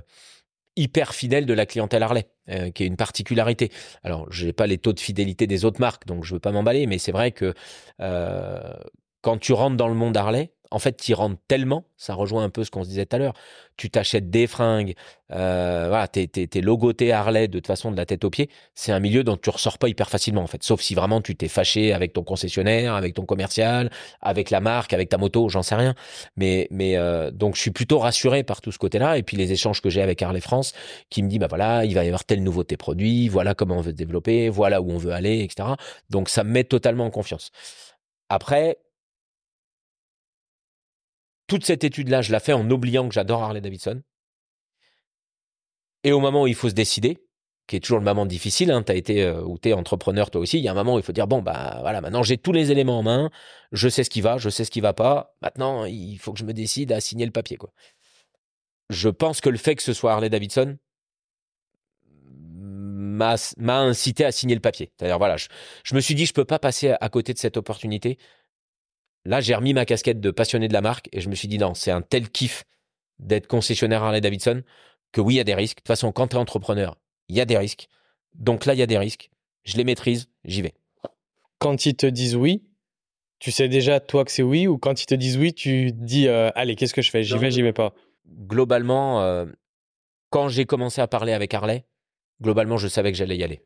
hyper 0.79 1.15
fidèle 1.15 1.45
de 1.45 1.53
la 1.53 1.67
clientèle 1.67 2.03
Harley, 2.03 2.29
euh, 2.49 2.71
qui 2.71 2.85
est 2.85 2.87
une 2.87 2.97
particularité. 2.97 3.71
Alors, 4.03 4.27
je 4.31 4.47
n'ai 4.47 4.53
pas 4.53 4.67
les 4.67 4.79
taux 4.79 4.93
de 4.93 5.01
fidélité 5.01 5.47
des 5.47 5.65
autres 5.65 5.81
marques, 5.81 6.07
donc 6.07 6.25
je 6.25 6.33
ne 6.33 6.37
veux 6.37 6.41
pas 6.41 6.53
m'emballer, 6.53 6.87
mais 6.87 6.99
c'est 6.99 7.13
vrai 7.13 7.33
que 7.33 7.53
euh, 8.01 8.61
quand 9.21 9.39
tu 9.39 9.53
rentres 9.53 9.77
dans 9.77 9.89
le 9.89 9.95
monde 9.95 10.17
Harley, 10.17 10.53
en 10.71 10.79
fait, 10.79 10.97
tu 10.97 11.15
rentres 11.15 11.41
tellement, 11.49 11.85
ça 11.97 12.15
rejoint 12.15 12.45
un 12.45 12.51
peu 12.51 12.63
ce 12.63 12.71
qu'on 12.71 12.85
se 12.85 12.89
disait 12.89 13.07
tout 13.07 13.17
à 13.17 13.19
l'heure. 13.19 13.35
Tu 13.77 13.91
t'achètes 13.91 14.29
des 14.29 14.47
fringues, 14.47 14.95
euh, 15.33 15.87
voilà, 15.89 16.09
t'es, 16.09 16.49
logoté 16.61 17.13
Harley 17.13 17.49
de 17.49 17.59
toute 17.59 17.67
façon 17.67 17.91
de 17.91 17.97
la 17.97 18.05
tête 18.05 18.25
aux 18.25 18.31
pieds. 18.31 18.51
C'est 18.75 18.93
un 18.93 19.01
milieu 19.01 19.25
dont 19.25 19.37
tu 19.37 19.51
ressors 19.51 19.79
pas 19.79 19.89
hyper 19.89 20.11
facilement 20.11 20.43
en 20.43 20.47
fait, 20.47 20.63
sauf 20.63 20.81
si 20.81 20.95
vraiment 20.95 21.21
tu 21.23 21.37
t'es 21.37 21.49
fâché 21.49 21.93
avec 21.93 22.13
ton 22.13 22.23
concessionnaire, 22.23 22.95
avec 22.95 23.15
ton 23.15 23.25
commercial, 23.25 23.91
avec 24.21 24.51
la 24.51 24.61
marque, 24.61 24.93
avec 24.93 25.09
ta 25.09 25.17
moto, 25.17 25.49
j'en 25.49 25.63
sais 25.63 25.75
rien. 25.75 25.95
Mais, 26.37 26.69
mais 26.71 26.97
euh, 26.97 27.31
donc 27.31 27.57
je 27.57 27.61
suis 27.61 27.71
plutôt 27.71 27.99
rassuré 27.99 28.43
par 28.43 28.61
tout 28.61 28.73
ce 28.73 28.79
côté-là. 28.79 29.17
Et 29.17 29.23
puis 29.23 29.37
les 29.37 29.53
échanges 29.53 29.81
que 29.81 29.91
j'ai 29.91 30.03
avec 30.03 30.21
Harley 30.23 30.41
France, 30.41 30.75
qui 31.09 31.23
me 31.23 31.29
dit 31.29 31.39
bah 31.39 31.47
voilà, 31.49 31.85
il 31.85 31.95
va 31.95 32.05
y 32.05 32.09
avoir 32.09 32.25
telle 32.25 32.43
nouveauté 32.43 32.77
produit, 32.77 33.29
voilà 33.29 33.55
comment 33.55 33.79
on 33.79 33.81
veut 33.81 33.93
se 33.93 33.97
développer, 33.97 34.49
voilà 34.51 34.83
où 34.83 34.91
on 34.91 34.99
veut 34.99 35.13
aller, 35.13 35.41
etc. 35.41 35.71
Donc 36.11 36.29
ça 36.29 36.45
me 36.45 36.51
met 36.51 36.65
totalement 36.65 37.07
en 37.07 37.11
confiance. 37.11 37.53
Après, 38.29 38.79
toute 41.49 41.65
cette 41.65 41.83
étude-là, 41.83 42.23
je 42.23 42.31
la 42.31 42.41
fais 42.41 42.53
en 42.53 42.71
oubliant 42.71 43.09
que 43.09 43.15
j'adore 43.15 43.43
Harley 43.43 43.61
Davidson. 43.61 44.03
Et 46.05 46.13
au 46.13 46.21
moment 46.21 46.43
où 46.43 46.47
il 46.47 46.55
faut 46.55 46.69
se 46.69 46.75
décider, 46.75 47.19
qui 47.67 47.77
est 47.77 47.81
toujours 47.81 47.99
le 47.99 48.05
moment 48.05 48.27
difficile, 48.27 48.71
hein, 48.71 48.83
tu 48.83 48.93
été 48.93 49.23
euh, 49.25 49.43
ou 49.43 49.59
tu 49.59 49.69
es 49.69 49.73
entrepreneur 49.73 50.31
toi 50.31 50.41
aussi, 50.41 50.59
il 50.59 50.65
y 50.65 50.69
a 50.69 50.71
un 50.71 50.75
moment 50.75 50.95
où 50.95 50.99
il 50.99 51.05
faut 51.05 51.13
dire 51.13 51.27
bon 51.27 51.43
bah 51.43 51.79
voilà, 51.81 52.01
maintenant 52.01 52.23
j'ai 52.23 52.39
tous 52.39 52.53
les 52.53 52.71
éléments 52.71 53.01
en 53.01 53.03
main, 53.03 53.31
je 53.73 53.89
sais 53.89 54.05
ce 54.05 54.11
qui 54.11 54.21
va, 54.21 54.39
je 54.39 54.49
sais 54.49 54.65
ce 54.65 54.71
qui 54.71 54.81
va 54.81 54.93
pas. 54.93 55.35
Maintenant, 55.43 55.85
il 55.85 56.17
faut 56.19 56.33
que 56.33 56.39
je 56.39 56.45
me 56.45 56.55
décide 56.55 56.93
à 56.93 57.01
signer 57.01 57.27
le 57.27 57.33
papier 57.33 57.57
quoi. 57.57 57.73
Je 58.91 59.09
pense 59.11 59.41
que 59.41 59.51
le 59.51 59.59
fait 59.59 59.75
que 59.75 59.83
ce 59.83 59.93
soit 59.93 60.13
Harley 60.13 60.31
Davidson 60.31 60.79
m'a 63.19 63.37
incité 63.81 64.25
à 64.25 64.33
signer 64.33 64.55
le 64.55 64.61
papier. 64.61 64.93
C'est-à-dire 64.97 65.19
voilà, 65.19 65.37
je, 65.37 65.49
je, 65.85 65.95
me 65.95 66.01
suis 66.01 66.15
dit 66.15 66.25
je 66.25 66.33
peux 66.33 66.45
pas 66.45 66.59
passer 66.59 66.95
à 67.01 67.09
côté 67.09 67.35
de 67.35 67.39
cette 67.39 67.57
opportunité. 67.57 68.19
Là, 69.29 69.43
j'ai 69.43 69.55
remis 69.55 69.75
ma 69.75 69.85
casquette 69.85 70.21
de 70.21 70.31
passionné 70.31 70.69
de 70.69 70.73
la 70.73 70.81
marque 70.81 71.11
et 71.13 71.21
je 71.21 71.29
me 71.29 71.35
suis 71.35 71.49
dit 71.49 71.59
non, 71.59 71.75
c'est 71.75 71.91
un 71.91 72.01
tel 72.01 72.31
kiff 72.31 72.65
d'être 73.19 73.47
concessionnaire 73.47 74.03
Harley 74.03 74.23
Davidson 74.23 74.63
que 75.13 75.21
oui, 75.21 75.35
il 75.35 75.37
y 75.37 75.41
a 75.41 75.45
des 75.45 75.55
risques. 75.55 75.77
De 75.77 75.83
toute 75.83 75.89
façon, 75.89 76.13
quand 76.13 76.29
tu 76.29 76.37
es 76.37 76.39
entrepreneur, 76.39 76.97
il 77.29 77.37
y 77.37 77.41
a 77.43 77.45
des 77.45 77.59
risques. 77.59 77.89
Donc 78.35 78.65
là, 78.65 78.73
il 78.73 78.79
y 78.79 78.83
a 78.83 78.87
des 78.87 78.97
risques. 78.97 79.29
Je 79.65 79.77
les 79.77 79.85
maîtrise, 79.85 80.31
j'y 80.47 80.63
vais. 80.63 80.73
Quand 81.59 81.85
ils 81.85 81.95
te 81.95 82.07
disent 82.07 82.37
oui, 82.37 82.63
tu 83.39 83.51
sais 83.51 83.69
déjà 83.69 84.01
toi 84.01 84.25
que 84.25 84.33
c'est 84.33 84.43
oui 84.43 84.67
ou 84.67 84.79
quand 84.79 85.03
ils 85.03 85.05
te 85.07 85.15
disent 85.15 85.37
oui, 85.37 85.53
tu 85.53 85.93
dis 85.93 86.27
euh, 86.27 86.49
allez, 86.55 86.75
qu'est-ce 86.75 86.95
que 86.95 87.03
je 87.03 87.11
fais? 87.11 87.23
J'y 87.23 87.37
vais, 87.37 87.51
j'y 87.51 87.61
vais 87.61 87.75
pas. 87.75 87.93
Globalement, 88.27 89.21
euh, 89.21 89.45
quand 90.31 90.49
j'ai 90.49 90.65
commencé 90.65 91.03
à 91.03 91.07
parler 91.07 91.35
avec 91.35 91.53
Harley, 91.53 91.85
globalement, 92.41 92.79
je 92.79 92.89
savais 92.89 93.13
que 93.13 93.19
j'allais 93.19 93.37
y 93.37 93.45
aller. 93.45 93.61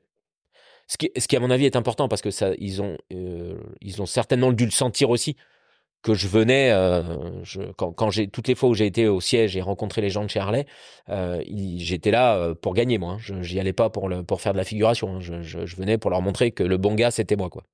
Ce 0.88 0.96
qui, 0.96 1.12
ce 1.16 1.28
qui, 1.28 1.36
à 1.36 1.40
mon 1.40 1.52
avis, 1.52 1.66
est 1.66 1.76
important 1.76 2.08
parce 2.08 2.20
que 2.20 2.32
ça, 2.32 2.50
ils 2.58 2.82
ont, 2.82 2.98
euh, 3.12 3.60
ils 3.80 4.02
ont 4.02 4.06
certainement 4.06 4.52
dû 4.52 4.64
le 4.64 4.72
sentir 4.72 5.08
aussi 5.10 5.36
que 6.02 6.14
je 6.14 6.26
venais, 6.26 6.70
euh, 6.72 7.02
je, 7.44 7.62
quand, 7.76 7.92
quand 7.92 8.10
j'ai 8.10 8.26
toutes 8.28 8.48
les 8.48 8.54
fois 8.54 8.68
où 8.68 8.74
j'ai 8.74 8.86
été 8.86 9.06
au 9.06 9.20
siège 9.20 9.56
et 9.56 9.60
rencontré 9.60 10.00
les 10.00 10.10
gens 10.10 10.24
de 10.24 10.30
chez 10.30 10.40
Harley, 10.40 10.66
euh, 11.08 11.42
j'étais 11.76 12.10
là 12.10 12.36
euh, 12.36 12.54
pour 12.54 12.74
gagner 12.74 12.98
moi. 12.98 13.12
Hein. 13.12 13.18
Je 13.20 13.40
j'y 13.42 13.60
allais 13.60 13.72
pas 13.72 13.88
pour 13.88 14.08
le 14.08 14.24
pour 14.24 14.40
faire 14.40 14.52
de 14.52 14.58
la 14.58 14.64
figuration. 14.64 15.16
Hein. 15.16 15.20
Je, 15.20 15.42
je, 15.42 15.64
je, 15.64 15.76
venais 15.76 15.98
pour 15.98 16.10
leur 16.10 16.20
montrer 16.20 16.50
que 16.50 16.64
le 16.64 16.76
bon 16.76 16.94
gars 16.94 17.12
c'était 17.12 17.36
moi 17.36 17.50
quoi. 17.50 17.64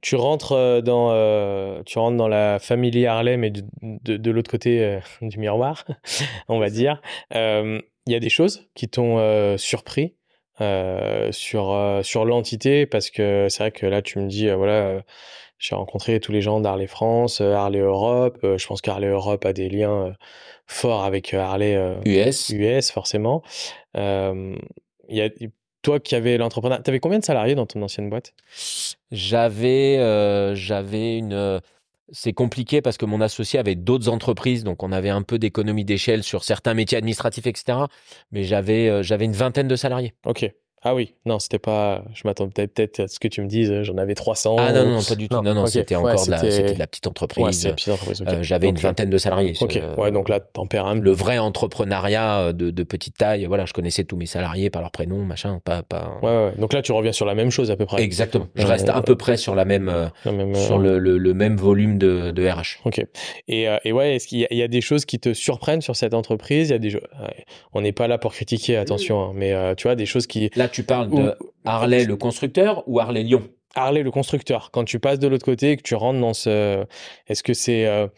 Tu 0.00 0.14
rentres 0.14 0.82
dans 0.82 1.10
euh, 1.10 1.82
tu 1.84 1.98
rentres 1.98 2.16
dans 2.16 2.28
la 2.28 2.60
famille 2.60 3.04
Harley 3.04 3.36
mais 3.36 3.50
de, 3.50 3.64
de, 3.82 4.16
de 4.16 4.30
l'autre 4.30 4.50
côté 4.50 5.00
du 5.20 5.38
miroir, 5.38 5.84
on 6.48 6.58
va 6.60 6.70
dire. 6.70 7.02
Il 7.32 8.12
y 8.12 8.14
a 8.14 8.20
des 8.20 8.28
choses 8.28 8.68
qui 8.74 8.88
t'ont 8.88 9.56
surpris 9.58 10.14
sur 11.32 12.00
sur 12.02 12.24
l'entité 12.24 12.86
parce 12.86 13.10
que 13.10 13.48
c'est 13.50 13.64
vrai 13.64 13.72
que 13.72 13.86
là 13.86 14.02
tu 14.02 14.20
me 14.20 14.28
dis 14.28 14.48
voilà 14.50 15.02
j'ai 15.58 15.74
rencontré 15.74 16.20
tous 16.20 16.32
les 16.32 16.42
gens 16.42 16.60
d'Harley 16.60 16.86
France, 16.86 17.40
euh, 17.40 17.54
Harley 17.54 17.78
Europe. 17.78 18.38
Euh, 18.44 18.58
je 18.58 18.66
pense 18.66 18.80
qu'Harley 18.82 19.08
Europe 19.08 19.44
a 19.46 19.52
des 19.52 19.68
liens 19.68 20.06
euh, 20.08 20.12
forts 20.66 21.04
avec 21.04 21.32
Harley 21.32 21.78
US. 22.04 22.50
US, 22.50 22.90
forcément. 22.90 23.42
Y 23.94 25.20
a, 25.20 25.28
toi 25.82 26.00
qui 26.00 26.16
avais 26.16 26.36
l'entrepreneur, 26.36 26.82
tu 26.82 26.90
avais 26.90 26.98
combien 26.98 27.20
de 27.20 27.24
salariés 27.24 27.54
dans 27.54 27.66
ton 27.66 27.80
ancienne 27.82 28.10
boîte? 28.10 28.34
J'avais 29.12 29.96
j'avais 30.56 31.18
une 31.18 31.60
c'est 32.12 32.32
compliqué 32.32 32.82
parce 32.82 32.96
que 32.98 33.04
mon 33.04 33.20
associé 33.20 33.58
avait 33.58 33.76
d'autres 33.76 34.08
entreprises, 34.08 34.64
donc 34.64 34.82
on 34.82 34.90
avait 34.90 35.10
un 35.10 35.22
peu 35.22 35.38
d'économie 35.38 35.84
d'échelle 35.84 36.24
sur 36.24 36.42
certains 36.42 36.74
métiers 36.74 36.98
administratifs, 36.98 37.46
etc. 37.46 37.78
Mais 38.32 38.42
j'avais 38.42 39.04
j'avais 39.04 39.26
une 39.26 39.32
vingtaine 39.32 39.68
de 39.68 39.76
salariés. 39.76 40.12
Ok. 40.24 40.50
Ah 40.88 40.94
oui, 40.94 41.14
non, 41.24 41.40
c'était 41.40 41.58
pas. 41.58 42.04
Je 42.14 42.20
m'attendais 42.26 42.68
peut-être 42.68 43.00
à 43.00 43.08
ce 43.08 43.18
que 43.18 43.26
tu 43.26 43.40
me 43.40 43.48
dises. 43.48 43.82
J'en 43.82 43.98
avais 43.98 44.14
300. 44.14 44.54
Ah 44.60 44.72
non, 44.72 44.86
non, 44.88 45.02
pas 45.02 45.16
du 45.16 45.28
tout. 45.28 45.42
Non, 45.42 45.52
non, 45.52 45.66
c'était 45.66 45.96
encore 45.96 46.24
de, 46.24 46.30
la, 46.30 46.40
de, 46.40 46.78
la, 46.78 46.86
petite 46.86 47.08
entreprise. 47.08 47.66
Euh, 47.66 48.42
J'avais 48.42 48.68
une 48.68 48.76
vingtaine 48.76 49.10
de 49.10 49.18
salariés. 49.18 49.54
Ok. 49.60 49.80
ouais, 49.98 50.12
donc 50.12 50.28
là, 50.28 50.38
Le 50.94 51.10
vrai 51.10 51.38
entrepreneuriat 51.38 52.38
euh, 52.38 52.52
de, 52.52 52.70
de, 52.70 52.82
petite 52.84 53.18
taille. 53.18 53.46
Voilà, 53.46 53.66
je 53.66 53.72
connaissais 53.72 54.04
tous 54.04 54.16
mes 54.16 54.26
salariés 54.26 54.70
par 54.70 54.80
leur 54.80 54.92
prénom, 54.92 55.24
machin. 55.24 55.60
Pas, 55.64 55.82
pas. 55.82 56.20
Ouais, 56.22 56.28
ouais. 56.28 56.52
Donc 56.56 56.72
là, 56.72 56.82
tu 56.82 56.92
reviens 56.92 57.10
sur 57.10 57.26
la 57.26 57.34
même 57.34 57.50
chose 57.50 57.72
à 57.72 57.76
peu 57.76 57.84
près. 57.84 58.00
Exactement. 58.00 58.46
Je 58.54 58.64
reste 58.64 58.88
à 58.88 59.02
peu 59.02 59.16
près 59.16 59.36
sur 59.36 59.56
la 59.56 59.64
même, 59.64 59.88
euh, 59.88 60.06
même 60.24 60.54
sur 60.54 60.78
le, 60.78 61.00
le, 61.00 61.18
le, 61.18 61.34
même 61.34 61.56
volume 61.56 61.98
de, 61.98 62.30
de 62.30 62.48
RH. 62.48 62.78
Ok. 62.84 63.04
Et, 63.48 63.66
et 63.82 63.90
ouais, 63.90 64.14
est-ce 64.14 64.28
qu'il 64.28 64.46
y, 64.48 64.54
y, 64.54 64.62
a 64.62 64.68
des 64.68 64.80
choses 64.80 65.04
qui 65.04 65.18
te 65.18 65.34
surprennent 65.34 65.82
sur 65.82 65.96
cette 65.96 66.14
entreprise? 66.14 66.68
Il 66.68 66.72
y 66.72 66.76
a 66.76 66.78
des. 66.78 66.96
On 67.72 67.80
n'est 67.80 67.90
pas 67.90 68.06
là 68.06 68.18
pour 68.18 68.32
critiquer, 68.32 68.76
attention, 68.76 69.20
hein, 69.20 69.32
mais 69.34 69.74
tu 69.74 69.88
vois 69.88 69.96
des 69.96 70.06
choses 70.06 70.28
qui. 70.28 70.48
Là, 70.54 70.68
tu 70.76 70.84
parles 70.84 71.08
de 71.08 71.34
Harley 71.64 72.04
le 72.04 72.18
constructeur 72.18 72.86
ou 72.86 73.00
Harley 73.00 73.22
Lyon? 73.22 73.50
Harley 73.74 74.02
le 74.02 74.10
constructeur. 74.10 74.70
Quand 74.72 74.84
tu 74.84 75.00
passes 75.00 75.18
de 75.18 75.26
l'autre 75.26 75.46
côté 75.46 75.70
et 75.70 75.76
que 75.78 75.82
tu 75.82 75.94
rentres 75.94 76.20
dans 76.20 76.34
ce, 76.34 76.84
est-ce 77.26 77.42
que 77.42 77.54
c'est 77.54 77.86
euh, 77.86 78.08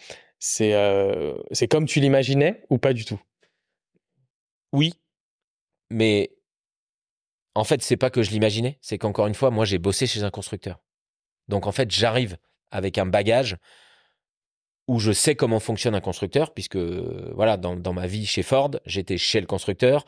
c'est 0.41 0.75
euh, 0.75 1.35
c'est 1.53 1.69
comme 1.69 1.87
tu 1.87 2.01
l'imaginais 2.01 2.65
ou 2.69 2.79
pas 2.79 2.93
du 2.95 3.05
tout? 3.05 3.21
Oui, 4.73 4.93
mais 5.89 6.33
en 7.55 7.63
fait 7.63 7.81
c'est 7.81 7.97
pas 7.97 8.11
que 8.11 8.25
je 8.25 8.33
l'imaginais, 8.33 8.79
c'est 8.81 8.99
qu'encore 8.99 9.29
une 9.29 9.37
fois 9.37 9.51
moi 9.51 9.65
j'ai 9.65 9.79
bossé 9.79 10.09
chez 10.09 10.25
un 10.25 10.31
constructeur. 10.31 10.81
Donc 11.47 11.69
en 11.69 11.73
fait 11.73 11.93
j'arrive 11.93 12.39
avec 12.73 12.99
un 12.99 13.07
bagage 13.07 13.57
où 14.89 14.99
je 14.99 15.13
sais 15.13 15.37
comment 15.37 15.61
fonctionne 15.61 15.95
un 15.95 16.01
constructeur, 16.01 16.53
puisque 16.53 16.77
voilà, 16.77 17.57
dans, 17.57 17.77
dans 17.77 17.93
ma 17.93 18.09
vie 18.09 18.27
chez 18.27 18.43
Ford, 18.43 18.73
j'étais 18.85 19.17
chez 19.17 19.41
le 19.41 19.47
constructeur, 19.47 20.05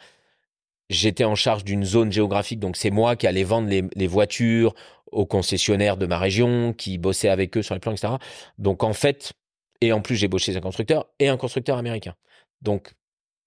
j'étais 0.91 1.25
en 1.25 1.37
charge 1.37 1.65
d'une 1.65 1.85
zone 1.85 2.13
géographique, 2.13 2.59
donc 2.59 2.77
c'est 2.77 2.91
moi 2.91 3.17
qui 3.17 3.27
allais 3.27 3.45
vendre 3.45 3.69
les, 3.69 4.07
voitures 4.07 4.75
aux 5.13 5.25
concessionnaires 5.25 5.97
de 5.97 6.07
ma 6.07 6.19
région, 6.19 6.75
qui 6.75 6.99
bossait 6.99 7.29
avec 7.29 7.57
eux 7.57 7.63
sur 7.63 7.75
les 7.75 7.81
plans, 7.81 7.93
etc. 7.93 8.15
Donc 8.59 8.83
en 8.83 8.93
fait, 8.93 9.33
et 9.81 9.93
en 9.93 10.03
plus 10.03 10.17
j'ai 10.17 10.29
bossé 10.29 10.55
un 10.55 10.61
constructeur 10.61 11.07
et 11.19 11.29
un 11.29 11.37
constructeur 11.37 11.79
américain. 11.79 12.15
Donc 12.61 12.93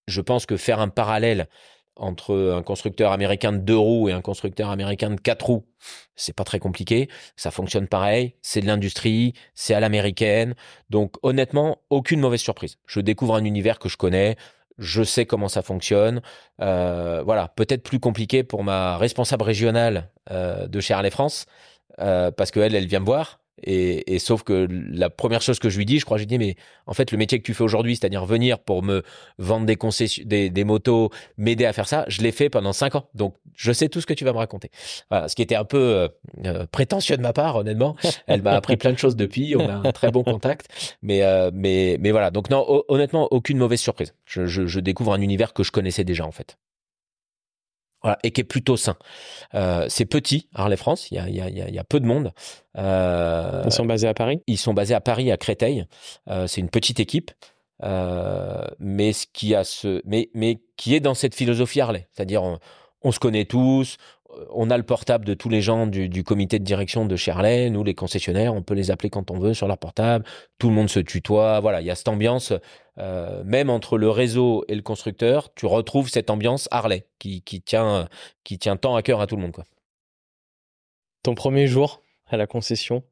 je 0.07 0.21
pense 0.21 0.45
que 0.45 0.57
faire 0.57 0.79
un 0.79 0.89
parallèle 0.89 1.47
entre 1.95 2.53
un 2.55 2.63
constructeur 2.63 3.11
américain 3.11 3.51
de 3.51 3.57
deux 3.57 3.77
roues 3.77 4.09
et 4.09 4.13
un 4.13 4.21
constructeur 4.21 4.69
américain 4.69 5.11
de 5.11 5.19
quatre 5.19 5.45
roues, 5.45 5.65
c'est 6.15 6.35
pas 6.35 6.43
très 6.43 6.57
compliqué. 6.57 7.07
Ça 7.35 7.51
fonctionne 7.51 7.87
pareil. 7.87 8.33
C'est 8.41 8.61
de 8.61 8.65
l'industrie, 8.65 9.33
c'est 9.53 9.75
à 9.75 9.79
l'américaine. 9.79 10.55
Donc 10.89 11.17
honnêtement, 11.21 11.81
aucune 11.91 12.19
mauvaise 12.19 12.41
surprise. 12.41 12.77
Je 12.87 12.99
découvre 12.99 13.35
un 13.35 13.43
univers 13.43 13.77
que 13.77 13.89
je 13.89 13.97
connais. 13.97 14.37
Je 14.77 15.03
sais 15.03 15.25
comment 15.25 15.47
ça 15.47 15.61
fonctionne. 15.61 16.21
Euh, 16.61 17.21
voilà, 17.25 17.49
peut-être 17.49 17.83
plus 17.83 17.99
compliqué 17.99 18.43
pour 18.43 18.63
ma 18.63 18.97
responsable 18.97 19.43
régionale 19.43 20.09
euh, 20.31 20.67
de 20.67 20.79
chez 20.79 20.93
Harley 20.93 21.11
France, 21.11 21.45
euh, 21.99 22.31
parce 22.31 22.51
qu'elle, 22.51 22.75
elle 22.75 22.87
vient 22.87 22.99
me 22.99 23.05
voir. 23.05 23.39
Et, 23.65 24.19
sauf 24.19 24.44
que 24.44 24.68
la 24.69 25.10
première 25.10 25.41
chose 25.41 25.60
que 25.60 25.69
je 25.69 25.77
lui 25.77 25.85
dis, 25.85 25.99
je 25.99 26.06
crois, 26.06 26.18
je 26.18 26.23
lui 26.23 26.27
dis, 26.27 26.38
mais 26.38 26.56
en 26.85 26.94
fait, 26.94 27.11
le 27.11 27.18
métier 27.18 27.40
que 27.40 27.44
tu 27.44 27.53
fais 27.53 27.64
aujourd'hui, 27.64 27.95
c'est-à-dire 27.95 28.26
venir 28.26 28.60
pour 28.60 28.84
me 28.84 29.03
vendre 29.38 29.65
des 29.65 29.76
concessions, 29.76 30.23
des, 30.26 30.49
des 30.49 30.64
motos, 30.64 31.10
m'aider 31.38 31.65
à 31.65 31.73
faire 31.73 31.88
ça, 31.88 32.06
je 32.07 32.22
l'ai 32.22 32.31
fait 32.31 32.49
pendant 32.49 32.73
cinq 32.73 32.95
ans. 32.95 33.10
Donc, 33.14 33.35
je 33.56 33.72
sais 33.72 33.90
tout 33.90 34.02
ce 34.02 34.06
que 34.06 34.14
tu 34.14 34.26
vas 34.26 34.34
me 34.34 34.38
raconter. 34.38 34.69
Voilà, 35.10 35.27
ce 35.27 35.35
qui 35.35 35.41
était 35.41 35.56
un 35.56 35.65
peu 35.65 35.77
euh, 35.77 36.07
euh, 36.45 36.65
prétentieux 36.72 37.18
de 37.18 37.22
ma 37.22 37.34
part, 37.34 37.56
honnêtement. 37.56 37.95
Elle 38.27 38.41
m'a 38.41 38.52
appris 38.52 38.77
plein 38.77 38.91
de 38.91 38.98
choses 38.98 39.15
depuis. 39.15 39.56
On 39.56 39.69
a 39.69 39.88
un 39.88 39.91
très 39.91 40.11
bon 40.11 40.23
contact. 40.23 40.68
Mais, 41.02 41.22
euh, 41.23 41.52
mais, 41.53 41.98
mais 41.99 42.11
voilà. 42.11 42.31
Donc, 42.31 42.49
non, 42.49 42.84
honnêtement, 42.88 43.27
aucune 43.31 43.57
mauvaise 43.57 43.80
surprise. 43.80 44.14
Je, 44.26 44.45
je, 44.45 44.65
je 44.65 44.80
découvre 44.80 45.14
un 45.14 45.22
univers 45.22 45.53
que 45.53 45.64
je 45.64 45.72
connaissais 45.72 46.03
déjà, 46.03 46.26
en 46.26 46.31
fait 46.31 46.57
voilà, 48.03 48.19
et 48.23 48.31
qui 48.31 48.41
est 48.41 48.45
plutôt 48.45 48.77
sain. 48.77 48.97
Euh, 49.55 49.85
c'est 49.89 50.05
petit, 50.05 50.49
Harley 50.53 50.75
France, 50.75 51.09
il 51.09 51.15
y 51.15 51.19
a, 51.19 51.30
y, 51.30 51.41
a, 51.41 51.49
y 51.49 51.80
a, 51.80 51.84
peu 51.84 51.99
de 51.99 52.05
monde. 52.05 52.34
Euh, 52.77 53.63
ils 53.65 53.71
sont 53.71 53.85
basés 53.85 54.07
à 54.07 54.13
Paris? 54.13 54.41
Ils 54.47 54.57
sont 54.57 54.73
basés 54.73 54.93
à 54.93 55.01
Paris, 55.01 55.31
à 55.31 55.38
Créteil. 55.38 55.85
Euh, 56.30 56.45
c'est 56.47 56.61
une 56.61 56.69
petite 56.69 56.99
équipe, 56.99 57.31
mais, 57.81 59.13
ce 59.13 59.25
qui 59.31 59.55
a 59.55 59.63
ce, 59.63 60.01
mais, 60.05 60.30
mais 60.34 60.59
qui 60.75 60.95
est 60.95 60.99
dans 60.99 61.13
cette 61.13 61.34
philosophie 61.34 61.80
Harley. 61.80 62.07
C'est-à-dire, 62.11 62.43
on, 62.43 62.59
on, 63.01 63.11
se 63.11 63.19
connaît 63.19 63.45
tous, 63.45 63.97
on 64.51 64.69
a 64.69 64.77
le 64.77 64.84
portable 64.84 65.26
de 65.26 65.34
tous 65.34 65.49
les 65.49 65.61
gens 65.61 65.88
du, 65.88 66.23
comité 66.23 66.60
de 66.60 66.64
direction 66.64 67.05
de 67.05 67.15
Charlet, 67.15 67.69
nous 67.69 67.84
les 67.84 67.95
concessionnaires, 67.95 68.53
on 68.53 68.61
peut 68.61 68.73
les 68.73 68.91
appeler 68.91 69.10
quand 69.10 69.31
on 69.31 69.39
veut 69.39 69.53
sur 69.53 69.68
leur 69.68 69.77
portable, 69.77 70.26
tout 70.57 70.69
le 70.69 70.76
monde 70.76 70.89
se 70.89 70.99
tutoie, 70.99 71.60
voilà, 71.60 71.81
il 71.81 71.88
y 71.88 71.91
a 71.91 71.95
cette 71.95 72.07
ambiance, 72.07 72.53
euh, 72.97 73.43
même 73.45 73.69
entre 73.69 73.97
le 73.97 74.10
réseau 74.10 74.64
et 74.68 74.76
le 74.76 74.81
constructeur, 74.81 75.53
tu 75.53 75.65
retrouves 75.65 76.10
cette 76.10 76.30
ambiance 76.30 76.68
Harley 76.72 77.07
qui, 77.19 77.41
tient, 77.65 78.07
qui 78.43 78.57
tient 78.57 78.77
tant 78.77 78.95
à 78.95 79.01
cœur 79.01 79.22
à 79.22 79.27
tout 79.27 79.35
le 79.35 79.41
monde. 79.41 79.64
Ton 81.23 81.35
premier 81.35 81.68
jour 81.68 82.01
à 82.27 82.38
la 82.38 82.47
concession, 82.47 83.03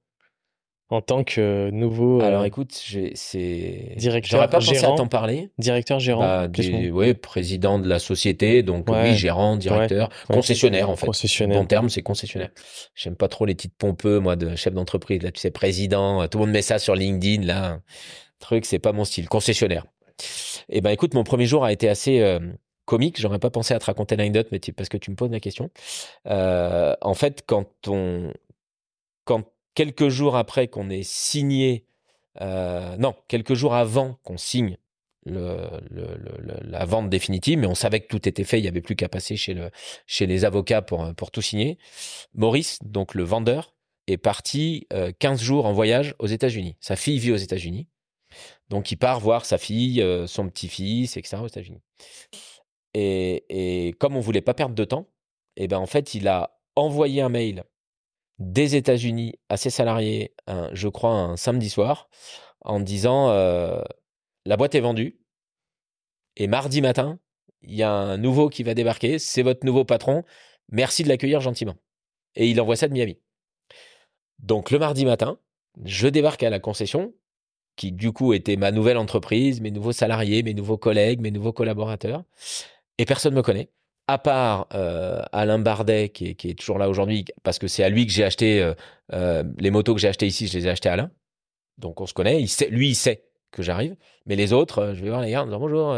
en 0.91 1.01
tant 1.01 1.23
que 1.23 1.69
nouveau. 1.71 2.21
Euh, 2.21 2.25
Alors 2.25 2.45
écoute, 2.45 2.71
c'est. 2.73 3.95
Directeur. 3.95 4.29
J'aurais 4.29 4.49
pas 4.49 4.59
pensé 4.59 4.77
à 4.77 4.91
t'en 4.91 5.07
parler. 5.07 5.49
Directeur, 5.57 5.99
gérant. 5.99 6.21
Bah, 6.21 6.47
oui, 6.91 7.13
président 7.13 7.79
de 7.79 7.87
la 7.87 7.97
société, 7.97 8.61
donc 8.61 8.87
oui, 8.89 9.15
gérant, 9.15 9.55
directeur, 9.55 10.09
concessionnaire 10.27 10.89
en 10.89 10.95
fait. 10.95 11.07
Concessionnaire. 11.07 11.59
Bon 11.59 11.65
terme, 11.65 11.89
c'est 11.89 12.03
concessionnaire. 12.03 12.49
J'aime 12.93 13.15
pas 13.15 13.29
trop 13.29 13.45
les 13.45 13.55
titres 13.55 13.75
pompeux, 13.77 14.19
moi, 14.19 14.35
de 14.35 14.55
chef 14.55 14.73
d'entreprise. 14.73 15.23
Là, 15.23 15.31
tu 15.31 15.39
sais, 15.39 15.49
président, 15.49 16.27
tout 16.27 16.37
le 16.37 16.45
monde 16.45 16.53
met 16.53 16.61
ça 16.61 16.77
sur 16.77 16.93
LinkedIn, 16.93 17.45
là. 17.45 17.79
Truc, 18.39 18.65
c'est 18.65 18.79
pas 18.79 18.91
mon 18.91 19.05
style. 19.05 19.29
Concessionnaire. 19.29 19.85
Eh 20.69 20.81
ben, 20.81 20.89
écoute, 20.89 21.13
mon 21.13 21.23
premier 21.23 21.45
jour 21.45 21.63
a 21.63 21.71
été 21.71 21.87
assez. 21.89 22.19
Euh, 22.19 22.39
comique, 22.85 23.21
j'aurais 23.21 23.39
pas 23.39 23.49
pensé 23.49 23.73
à 23.73 23.79
te 23.79 23.85
raconter 23.85 24.17
l'anecdote, 24.17 24.47
mais 24.51 24.59
parce 24.75 24.89
que 24.89 24.97
tu 24.97 25.11
me 25.11 25.15
poses 25.15 25.31
la 25.31 25.39
question. 25.39 25.69
Euh, 26.27 26.93
en 27.01 27.13
fait, 27.13 27.43
quand 27.45 27.69
on, 27.87 28.33
quand 29.23 29.45
quelques 29.73 30.09
jours 30.09 30.35
après 30.35 30.67
qu'on 30.67 30.89
ait 30.89 31.03
signé, 31.03 31.85
euh, 32.41 32.95
non, 32.97 33.15
quelques 33.27 33.53
jours 33.53 33.73
avant 33.73 34.19
qu'on 34.23 34.37
signe 34.37 34.77
la 35.25 36.85
vente 36.85 37.09
définitive, 37.09 37.59
mais 37.59 37.67
on 37.67 37.75
savait 37.75 37.99
que 37.99 38.07
tout 38.07 38.27
était 38.27 38.43
fait, 38.43 38.57
il 38.57 38.63
n'y 38.63 38.67
avait 38.67 38.81
plus 38.81 38.95
qu'à 38.95 39.07
passer 39.07 39.35
chez, 39.35 39.53
le, 39.53 39.69
chez 40.07 40.25
les 40.25 40.45
avocats 40.45 40.81
pour, 40.81 41.13
pour 41.13 41.29
tout 41.29 41.43
signer. 41.43 41.77
Maurice, 42.33 42.79
donc 42.81 43.13
le 43.13 43.23
vendeur, 43.23 43.75
est 44.07 44.17
parti 44.17 44.87
15 45.19 45.41
euh, 45.41 45.43
jours 45.43 45.65
en 45.65 45.73
voyage 45.73 46.15
aux 46.19 46.27
États-Unis. 46.27 46.75
Sa 46.79 46.95
fille 46.95 47.19
vit 47.19 47.31
aux 47.31 47.37
États-Unis. 47.37 47.87
Donc 48.69 48.91
il 48.91 48.97
part 48.97 49.19
voir 49.19 49.45
sa 49.45 49.57
fille, 49.57 50.01
euh, 50.01 50.27
son 50.27 50.49
petit-fils, 50.49 51.17
etc. 51.17 51.37
aux 51.43 51.47
États-Unis. 51.47 51.81
Et, 52.93 53.45
et, 53.49 53.93
comme 53.93 54.15
on 54.15 54.19
voulait 54.19 54.41
pas 54.41 54.53
perdre 54.53 54.75
de 54.75 54.83
temps, 54.83 55.07
et 55.55 55.65
eh 55.65 55.67
ben 55.67 55.77
en 55.77 55.85
fait, 55.85 56.13
il 56.13 56.27
a 56.27 56.57
envoyé 56.75 57.21
un 57.21 57.29
mail 57.29 57.63
des 58.41 58.75
États-Unis 58.75 59.39
à 59.49 59.57
ses 59.57 59.69
salariés, 59.69 60.33
je 60.73 60.87
crois, 60.87 61.11
un 61.11 61.37
samedi 61.37 61.69
soir, 61.69 62.09
en 62.61 62.79
disant 62.79 63.29
euh, 63.29 63.81
la 64.45 64.57
boîte 64.57 64.75
est 64.75 64.81
vendue 64.81 65.19
et 66.35 66.47
mardi 66.47 66.81
matin, 66.81 67.19
il 67.61 67.75
y 67.75 67.83
a 67.83 67.91
un 67.91 68.17
nouveau 68.17 68.49
qui 68.49 68.63
va 68.63 68.73
débarquer, 68.73 69.19
c'est 69.19 69.43
votre 69.43 69.65
nouveau 69.65 69.85
patron, 69.85 70.23
merci 70.69 71.03
de 71.03 71.09
l'accueillir 71.09 71.41
gentiment. 71.41 71.75
Et 72.35 72.49
il 72.49 72.59
envoie 72.61 72.75
ça 72.75 72.87
de 72.87 72.93
Miami. 72.93 73.19
Donc 74.39 74.71
le 74.71 74.79
mardi 74.79 75.05
matin, 75.05 75.37
je 75.85 76.07
débarque 76.07 76.43
à 76.43 76.49
la 76.49 76.59
concession, 76.59 77.13
qui 77.75 77.91
du 77.91 78.11
coup 78.11 78.33
était 78.33 78.55
ma 78.55 78.71
nouvelle 78.71 78.97
entreprise, 78.97 79.61
mes 79.61 79.71
nouveaux 79.71 79.91
salariés, 79.91 80.43
mes 80.43 80.53
nouveaux 80.53 80.77
collègues, 80.77 81.21
mes 81.21 81.31
nouveaux 81.31 81.53
collaborateurs, 81.53 82.23
et 82.97 83.05
personne 83.05 83.33
ne 83.33 83.37
me 83.37 83.43
connaît 83.43 83.69
à 84.11 84.17
part 84.17 84.67
euh, 84.73 85.21
Alain 85.31 85.57
Bardet, 85.57 86.09
qui 86.09 86.35
est, 86.43 86.59
toujours 86.59 86.77
là 86.77 86.89
aujourd'hui, 86.89 87.23
parce 87.43 87.59
que 87.59 87.67
c'est 87.67 87.83
à 87.83 87.89
lui 87.89 88.05
que 88.05 88.11
j'ai 88.11 88.25
acheté 88.25 88.61
euh, 88.61 88.73
euh, 89.13 89.43
les 89.57 89.71
motos 89.71 89.95
que 89.95 90.01
j'ai 90.01 90.09
achetées 90.09 90.27
ici, 90.27 90.47
je 90.47 90.57
les 90.57 90.67
ai 90.67 90.69
achetées 90.69 90.89
à 90.89 90.93
Alain. 90.93 91.11
Donc 91.77 92.01
on 92.01 92.05
se 92.05 92.13
connaît. 92.13 92.43
Lui, 92.69 92.89
il 92.89 92.95
sait 92.95 93.23
que 93.51 93.63
j'arrive. 93.63 93.95
Mais 94.25 94.35
les 94.35 94.51
autres, 94.51 94.93
je 94.95 95.01
vais 95.01 95.09
voir 95.09 95.21
les 95.21 95.31
gars 95.31 95.43
en 95.43 95.45
disant 95.45 95.59
bonjour. 95.59 95.95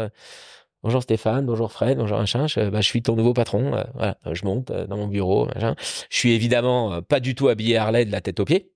Bonjour 0.84 1.02
Stéphane, 1.02 1.46
bonjour 1.46 1.72
Fred, 1.72 1.96
bonjour 1.96 2.18
machin. 2.18 2.46
Je, 2.46 2.68
bah, 2.68 2.82
suis 2.82 3.00
ton 3.00 3.16
nouveau 3.16 3.32
patron. 3.32 3.84
je 4.30 4.44
monte 4.44 4.70
dans 4.70 4.96
mon 4.96 5.08
bureau. 5.08 5.48
Je 5.56 5.74
suis 6.10 6.32
évidemment 6.32 7.00
pas 7.02 7.20
du 7.20 7.34
tout 7.34 7.48
habillé 7.48 7.78
Harley 7.78 8.04
de 8.04 8.12
la 8.12 8.20
tête 8.20 8.38
aux 8.38 8.44
pieds. 8.44 8.73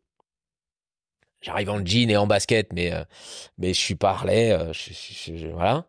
J'arrive 1.41 1.71
en 1.71 1.85
jean 1.85 2.11
et 2.11 2.17
en 2.17 2.27
basket, 2.27 2.73
mais 2.73 2.93
euh, 2.93 3.05
mais 3.59 3.73
je 3.73 3.79
suis 3.79 3.97
Harley, 4.03 4.51
euh, 4.51 4.73
voilà. 5.53 5.87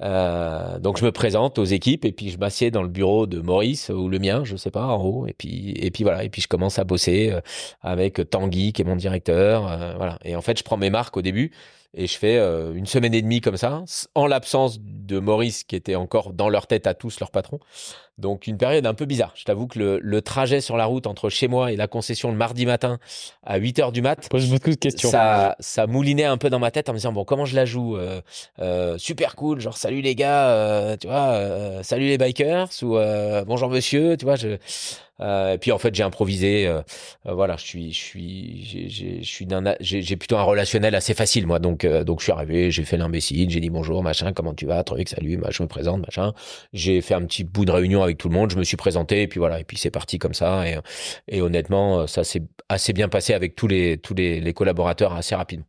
Euh, 0.00 0.78
donc 0.78 0.98
je 0.98 1.04
me 1.04 1.10
présente 1.10 1.58
aux 1.58 1.64
équipes 1.64 2.04
et 2.04 2.12
puis 2.12 2.30
je 2.30 2.38
m'assieds 2.38 2.70
dans 2.70 2.82
le 2.82 2.88
bureau 2.88 3.26
de 3.26 3.40
Maurice 3.40 3.88
ou 3.88 4.08
le 4.08 4.20
mien, 4.20 4.44
je 4.44 4.56
sais 4.56 4.70
pas, 4.70 4.86
en 4.86 5.02
haut. 5.02 5.26
Et 5.26 5.32
puis 5.32 5.72
et 5.76 5.90
puis 5.90 6.04
voilà, 6.04 6.22
et 6.22 6.28
puis 6.28 6.40
je 6.40 6.48
commence 6.48 6.78
à 6.78 6.84
bosser 6.84 7.34
avec 7.80 8.30
Tanguy 8.30 8.72
qui 8.72 8.82
est 8.82 8.84
mon 8.84 8.96
directeur, 8.96 9.62
voilà. 9.96 10.18
Et 10.24 10.36
en 10.36 10.42
fait, 10.42 10.56
je 10.58 10.62
prends 10.62 10.76
mes 10.76 10.90
marques 10.90 11.16
au 11.16 11.22
début 11.22 11.52
et 11.94 12.06
je 12.06 12.18
fais 12.18 12.38
euh, 12.38 12.72
une 12.74 12.86
semaine 12.86 13.12
et 13.12 13.20
demie 13.20 13.40
comme 13.40 13.56
ça, 13.56 13.84
en 14.14 14.26
l'absence 14.26 14.78
de 14.80 15.18
Maurice 15.18 15.64
qui 15.64 15.76
était 15.76 15.94
encore 15.94 16.32
dans 16.32 16.48
leur 16.48 16.66
tête 16.66 16.86
à 16.86 16.94
tous, 16.94 17.20
leur 17.20 17.30
patron. 17.30 17.60
Donc 18.22 18.46
une 18.46 18.56
période 18.56 18.86
un 18.86 18.94
peu 18.94 19.04
bizarre. 19.04 19.32
Je 19.34 19.44
t'avoue 19.44 19.66
que 19.66 19.78
le, 19.78 19.98
le, 19.98 20.22
trajet 20.22 20.60
sur 20.60 20.76
la 20.76 20.84
route 20.84 21.08
entre 21.08 21.28
chez 21.28 21.48
moi 21.48 21.72
et 21.72 21.76
la 21.76 21.88
concession 21.88 22.30
le 22.30 22.36
mardi 22.36 22.66
matin 22.66 23.00
à 23.44 23.56
8 23.56 23.80
heures 23.80 23.92
du 23.92 24.00
mat, 24.00 24.28
pose 24.28 24.48
beaucoup 24.48 24.70
de 24.70 24.76
questions. 24.76 25.10
Ça, 25.10 25.56
ça 25.58 25.88
moulinait 25.88 26.24
un 26.24 26.36
peu 26.36 26.48
dans 26.48 26.60
ma 26.60 26.70
tête 26.70 26.88
en 26.88 26.92
me 26.92 26.98
disant 26.98 27.12
bon 27.12 27.24
comment 27.24 27.44
je 27.44 27.56
la 27.56 27.64
joue, 27.64 27.96
euh, 27.96 28.20
euh, 28.60 28.96
super 28.96 29.34
cool, 29.34 29.60
genre 29.60 29.76
salut 29.76 30.00
les 30.00 30.14
gars, 30.14 30.50
euh, 30.50 30.96
tu 30.96 31.08
vois, 31.08 31.82
salut 31.82 32.06
les 32.06 32.18
bikers 32.18 32.68
ou 32.82 32.96
bonjour 33.46 33.70
monsieur, 33.70 34.16
tu 34.16 34.24
vois, 34.24 34.36
je 34.36 34.56
et 35.24 35.58
puis 35.60 35.70
en 35.70 35.78
fait 35.78 35.94
j'ai 35.94 36.02
improvisé. 36.02 36.68
Voilà, 37.24 37.56
je 37.56 37.64
suis, 37.64 37.92
je 37.92 37.98
suis, 37.98 38.88
j'ai, 38.88 39.22
je 39.22 39.28
suis 39.28 39.46
d'un, 39.46 39.76
j'ai 39.80 40.16
plutôt 40.16 40.36
un 40.36 40.42
relationnel 40.42 40.96
assez 40.96 41.14
facile 41.14 41.46
moi. 41.46 41.60
Donc 41.60 41.86
donc 41.86 42.18
je 42.18 42.24
suis 42.24 42.32
arrivé, 42.32 42.72
j'ai 42.72 42.82
fait 42.84 42.96
l'imbécile, 42.96 43.48
j'ai 43.48 43.60
dit 43.60 43.70
bonjour 43.70 44.02
machin, 44.02 44.32
comment 44.32 44.52
tu 44.52 44.66
vas, 44.66 44.82
truc, 44.82 45.08
salut, 45.08 45.36
machin, 45.36 45.52
je 45.58 45.62
me 45.62 45.68
présente 45.68 46.04
machin. 46.04 46.32
J'ai 46.72 47.00
fait 47.02 47.14
un 47.14 47.24
petit 47.24 47.44
bout 47.44 47.64
de 47.64 47.70
réunion 47.70 48.02
avec 48.02 48.11
tout 48.18 48.28
le 48.28 48.34
monde, 48.34 48.50
je 48.50 48.56
me 48.56 48.64
suis 48.64 48.76
présenté 48.76 49.22
et 49.22 49.28
puis 49.28 49.38
voilà 49.38 49.60
et 49.60 49.64
puis 49.64 49.76
c'est 49.76 49.90
parti 49.90 50.18
comme 50.18 50.34
ça 50.34 50.68
et, 50.68 50.78
et 51.28 51.40
honnêtement 51.40 52.06
ça 52.06 52.24
s'est 52.24 52.42
assez 52.68 52.92
bien 52.92 53.08
passé 53.08 53.34
avec 53.34 53.54
tous 53.56 53.66
les 53.66 53.98
tous 53.98 54.14
les, 54.14 54.40
les 54.40 54.52
collaborateurs 54.52 55.12
assez 55.14 55.34
rapidement. 55.34 55.66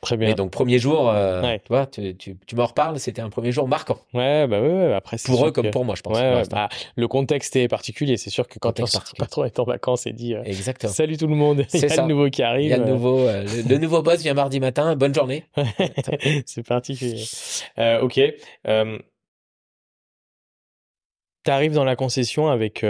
Très 0.00 0.16
bien. 0.16 0.30
Et 0.30 0.34
donc, 0.34 0.50
premier 0.50 0.78
jour, 0.78 1.10
euh, 1.10 1.42
tu 1.58 1.68
vois, 1.68 1.86
tu, 1.86 2.16
tu, 2.16 2.36
tu 2.46 2.56
m'en 2.56 2.64
reparles, 2.64 2.98
c'était 2.98 3.20
un 3.20 3.28
premier 3.28 3.52
jour 3.52 3.68
marquant. 3.68 3.98
Ouais, 4.14 4.46
bah 4.46 4.60
ouais, 4.60 4.94
après, 4.94 5.18
Pour 5.24 5.46
eux 5.46 5.52
comme 5.52 5.70
pour 5.70 5.84
moi, 5.84 5.94
je 5.94 6.00
pense. 6.00 6.16
Ouais, 6.18 6.42
bah, 6.50 6.70
le 6.96 7.08
contexte 7.08 7.54
est 7.56 7.68
particulier. 7.68 8.16
C'est 8.16 8.30
sûr 8.30 8.48
que 8.48 8.58
quand 8.58 8.72
ton 8.72 8.84
patron 9.18 9.44
est 9.44 9.58
en 9.58 9.64
vacances 9.64 10.06
et 10.06 10.12
dit 10.12 10.34
euh, 10.34 10.42
Exactement. 10.44 10.92
Salut 10.92 11.18
tout 11.18 11.26
le 11.26 11.34
monde, 11.34 11.66
il 11.74 11.80
y 11.80 11.84
a 11.84 11.96
le 11.96 12.08
nouveau 12.08 12.30
qui 12.30 12.42
arrive. 12.42 12.66
Il 12.66 12.70
y 12.70 12.72
a 12.72 12.78
le 12.78 12.86
nouveau, 12.86 13.18
euh, 13.18 13.44
le, 13.68 13.76
nouveau 13.76 14.02
boss 14.02 14.22
vient 14.22 14.34
mardi 14.34 14.58
matin, 14.58 14.96
bonne 14.96 15.14
journée. 15.14 15.44
C'est 16.46 16.66
particulier. 16.66 17.24
Euh, 17.78 18.00
ok. 18.00 18.20
Tu 21.44 21.50
arrives 21.50 21.72
dans 21.72 21.84
la 21.84 21.96
concession 21.96 22.48
avec 22.48 22.84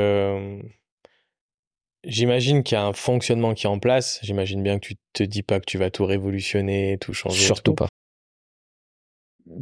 J'imagine 2.05 2.63
qu'il 2.63 2.77
y 2.77 2.79
a 2.79 2.85
un 2.85 2.95
fonctionnement 2.95 3.53
qui 3.53 3.67
est 3.67 3.69
en 3.69 3.79
place. 3.79 4.21
J'imagine 4.23 4.63
bien 4.63 4.79
que 4.79 4.87
tu 4.87 4.97
te 5.13 5.23
dis 5.23 5.43
pas 5.43 5.61
que 5.61 5.67
tu 5.67 5.77
vas 5.77 5.91
tout 5.91 6.07
révolutionner, 6.07 6.97
tout 6.99 7.13
changer. 7.13 7.45
Surtout 7.45 7.75
pas. 7.75 7.89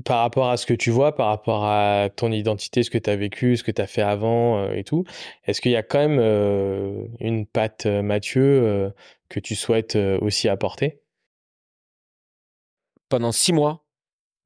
Par 0.05 0.21
rapport 0.21 0.49
à 0.49 0.57
ce 0.57 0.67
que 0.67 0.75
tu 0.75 0.91
vois, 0.91 1.17
par 1.17 1.29
rapport 1.29 1.65
à 1.65 2.11
ton 2.15 2.31
identité, 2.31 2.83
ce 2.83 2.91
que 2.91 2.99
tu 2.99 3.11
as 3.11 3.17
vécu, 3.17 3.57
ce 3.57 3.65
que 3.65 3.71
tu 3.73 3.83
as 3.83 3.87
fait 3.87 4.03
avant 4.03 4.59
euh, 4.59 4.73
et 4.73 4.85
tout, 4.85 5.05
est-ce 5.47 5.61
qu'il 5.61 5.73
y 5.73 5.77
a 5.77 5.83
quand 5.83 5.99
même 5.99 6.19
euh, 6.21 7.07
une 7.19 7.47
patte 7.47 7.87
Mathieu 7.87 8.93
que 9.29 9.41
tu 9.41 9.57
souhaites 9.57 9.97
aussi 9.97 10.49
apporter? 10.49 11.01
Pendant 13.09 13.33
six 13.33 13.53
mois, 13.53 13.85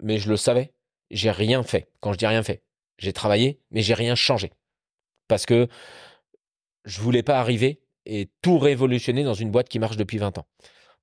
mais 0.01 0.19
je 0.19 0.31
le 0.31 0.37
savais, 0.37 0.73
j'ai 1.11 1.31
rien 1.31 1.63
fait. 1.63 1.91
Quand 2.01 2.13
je 2.13 2.19
dis 2.19 2.27
rien 2.27 2.45
fait, 2.45 2.63
j'ai 2.99 3.13
travaillé, 3.13 3.61
mais 3.71 3.83
j'ai 3.83 3.95
rien 3.95 4.15
changé. 4.15 4.53
Parce 5.29 5.47
que 5.47 5.69
je 6.85 7.01
voulais 7.01 7.23
pas 7.23 7.39
arriver 7.39 7.81
et 8.07 8.29
tout 8.43 8.59
révolutionner 8.59 9.25
dans 9.25 9.35
une 9.35 9.51
boîte 9.51 9.69
qui 9.69 9.79
marche 9.79 9.97
depuis 9.97 10.19
20 10.19 10.39
ans. 10.39 10.47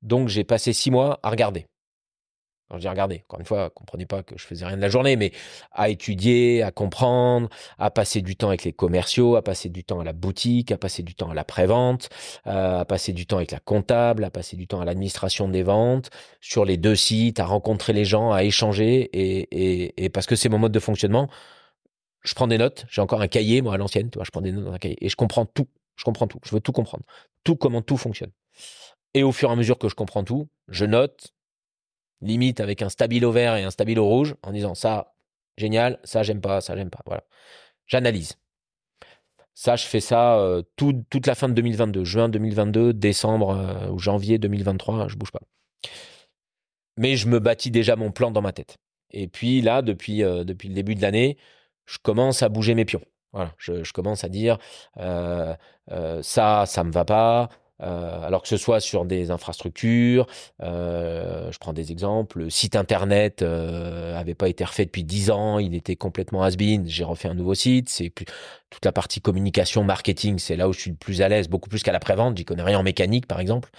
Donc 0.02 0.28
j'ai 0.28 0.44
passé 0.44 0.74
six 0.74 0.92
mois 0.92 1.20
à 1.24 1.30
regarder. 1.30 1.68
Quand 2.70 2.78
je 2.78 2.82
dis 2.82 2.88
regarder, 2.88 3.24
encore 3.28 3.40
une 3.40 3.48
fois, 3.48 3.72
comprenez 3.72 4.06
pas 4.06 4.22
que 4.22 4.38
je 4.38 4.46
faisais 4.46 4.64
rien 4.64 4.78
de 4.78 4.82
la 4.82 4.90
journée, 4.90 5.16
mais 5.16 5.32
à 5.72 5.90
étudier, 5.90 6.62
à 6.62 6.70
comprendre, 6.70 7.50
à 7.80 7.90
passer 7.90 8.22
du 8.22 8.36
temps 8.36 8.50
avec 8.50 8.64
les 8.64 8.74
commerciaux, 8.74 9.36
à 9.36 9.42
passer 9.42 9.70
du 9.70 9.84
temps 9.84 10.00
à 10.00 10.04
la 10.04 10.14
boutique, 10.14 10.72
à 10.72 10.78
passer 10.78 11.02
du 11.02 11.16
temps 11.16 11.32
à 11.32 11.34
la 11.34 11.44
prévente, 11.44 12.10
euh, 12.46 12.82
à 12.82 12.86
passer 12.86 13.12
du 13.12 13.26
temps 13.26 13.38
avec 13.38 13.50
la 13.52 13.60
comptable, 13.60 14.24
à 14.24 14.30
passer 14.30 14.56
du 14.56 14.68
temps 14.68 14.82
à 14.82 14.86
l'administration 14.86 15.50
des 15.50 15.64
ventes, 15.64 16.12
sur 16.42 16.64
les 16.64 16.78
deux 16.78 16.96
sites, 16.96 17.40
à 17.40 17.46
rencontrer 17.46 17.92
les 17.94 18.06
gens, 18.06 18.32
à 18.32 18.44
échanger, 18.44 19.10
et, 19.14 20.06
et 20.06 20.10
parce 20.10 20.28
que 20.28 20.36
c'est 20.36 20.50
mon 20.50 20.60
mode 20.60 20.72
de 20.72 20.80
fonctionnement, 20.80 21.28
je 22.22 22.34
prends 22.34 22.48
des 22.48 22.58
notes. 22.58 22.86
J'ai 22.90 23.02
encore 23.02 23.22
un 23.22 23.28
cahier, 23.28 23.62
moi, 23.62 23.74
à 23.74 23.78
l'ancienne, 23.78 24.10
tu 24.10 24.18
vois, 24.18 24.26
je 24.26 24.32
prends 24.32 24.42
des 24.42 24.52
notes 24.52 24.66
dans 24.66 24.74
un 24.74 24.78
cahier 24.78 24.98
et 25.04 25.10
je 25.10 25.16
comprends 25.16 25.46
tout. 25.46 25.68
Je 25.96 26.04
comprends 26.04 26.28
tout. 26.28 26.40
Je 26.46 26.52
veux 26.52 26.62
tout 26.62 26.72
comprendre. 26.72 27.04
Tout, 27.44 27.56
comment 27.56 27.82
tout 27.82 27.98
fonctionne. 27.98 28.32
Et 29.14 29.24
au 29.24 29.32
fur 29.32 29.50
et 29.50 29.54
à 29.54 29.56
mesure 29.56 29.78
que 29.78 29.90
je 29.90 29.96
comprends 29.96 30.24
tout, 30.24 30.48
je 30.68 30.86
note, 30.86 31.34
limite 32.22 32.60
avec 32.60 32.82
un 32.82 32.90
stabilo 32.90 33.32
vert 33.32 33.56
et 33.56 33.64
un 33.64 33.72
stabilo 33.72 34.06
rouge, 34.06 34.36
en 34.44 34.52
disant 34.52 34.76
ça, 34.76 35.14
génial, 35.58 36.00
ça, 36.04 36.24
j'aime 36.24 36.42
pas, 36.42 36.62
ça, 36.62 36.76
j'aime 36.76 36.90
pas. 36.90 37.02
Voilà. 37.06 37.24
J'analyse. 37.88 38.36
Ça, 39.56 39.76
je 39.76 39.86
fais 39.86 40.00
ça 40.00 40.40
euh, 40.40 40.62
toute 40.78 41.28
la 41.28 41.36
fin 41.36 41.50
de 41.50 41.54
2022, 41.54 42.06
juin 42.06 42.30
2022, 42.30 42.94
décembre 42.94 43.50
euh, 43.50 43.90
ou 43.90 44.00
janvier 44.00 44.38
2023, 44.38 45.10
je 45.10 45.16
bouge 45.18 45.32
pas. 45.32 45.42
Mais 46.96 47.18
je 47.18 47.28
me 47.28 47.40
bâtis 47.40 47.72
déjà 47.72 47.98
mon 47.98 48.12
plan 48.12 48.32
dans 48.32 48.42
ma 48.42 48.54
tête. 48.54 48.78
Et 49.12 49.28
puis 49.28 49.62
là, 49.62 49.82
depuis, 49.82 50.24
euh, 50.24 50.44
depuis 50.44 50.70
le 50.70 50.76
début 50.76 50.96
de 50.96 51.02
l'année, 51.02 51.38
je 51.90 51.98
commence 51.98 52.44
à 52.44 52.50
bouger 52.50 52.76
mes 52.76 52.86
pions. 52.86 53.02
Voilà, 53.34 53.54
je, 53.58 53.92
commence 53.92 54.24
à 54.24 54.30
dire 54.30 54.58
euh, 54.98 55.54
euh, 55.92 56.22
ça, 56.24 56.66
ça 56.66 56.84
me 56.84 56.92
va 56.92 57.06
pas. 57.06 57.50
Euh, 57.82 58.22
alors 58.26 58.42
que 58.42 58.48
ce 58.48 58.58
soit 58.58 58.80
sur 58.80 59.06
des 59.06 59.32
infrastructures, 59.32 60.28
je 60.60 61.58
prends 61.60 61.74
des 61.74 61.92
exemples, 61.92 62.40
le 62.40 62.50
site 62.50 62.76
internet 62.76 63.42
avait 63.42 64.36
pas 64.36 64.50
été 64.50 64.64
refait 64.64 64.86
depuis 64.86 65.04
10 65.04 65.32
ans, 65.32 65.60
il 65.60 65.76
était 65.76 65.96
complètement 65.96 66.44
has-been, 66.44 66.88
j'ai 66.88 67.04
refait 67.04 67.28
un 67.30 67.34
nouveau 67.34 67.54
site, 67.54 67.90
c'est 67.90 68.10
plus 68.10 68.26
toute 68.70 68.86
la 68.86 68.92
partie 68.92 69.20
communication, 69.20 69.84
marketing, 69.84 70.38
c'est 70.38 70.56
là 70.56 70.70
où 70.70 70.74
je 70.74 70.80
suis 70.80 70.92
le 70.92 70.96
plus 70.96 71.24
à 71.24 71.30
l'aise, 71.30 71.48
beaucoup 71.48 71.70
plus 71.70 71.82
qu'à 71.82 71.92
la 71.92 72.00
prévente, 72.00 72.38
j'y 72.38 72.46
connais 72.46 72.62
rien 72.62 72.78
en 72.78 72.84
mécanique 72.84 73.26
par 73.26 73.40
exemple, 73.40 73.70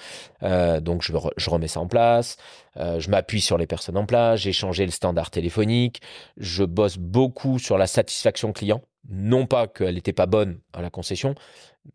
donc 0.43 1.03
je, 1.03 1.13
je, 1.37 1.51
remets 1.51 1.69
ça 1.69 1.81
en 1.81 1.87
place, 1.87 2.37
je 2.77 3.11
m'appuie 3.11 3.41
sur 3.41 3.59
les 3.59 3.67
personnes 3.67 3.97
en 3.97 4.07
place, 4.07 4.41
j'ai 4.41 4.53
changé 4.53 4.85
le 4.85 4.93
standard 4.93 5.31
téléphonique, 5.31 6.01
je 6.39 6.65
bosse 6.65 6.99
beaucoup 6.99 7.59
sur 7.59 7.79
la 7.79 7.87
satisfaction 7.87 8.53
client, 8.53 8.83
non 9.09 9.47
pas 9.47 9.67
qu'elle 9.67 9.95
n'était 9.95 10.13
pas 10.13 10.27
bonne 10.27 10.61
à 10.73 10.83
la 10.83 10.91
concession, 10.91 11.35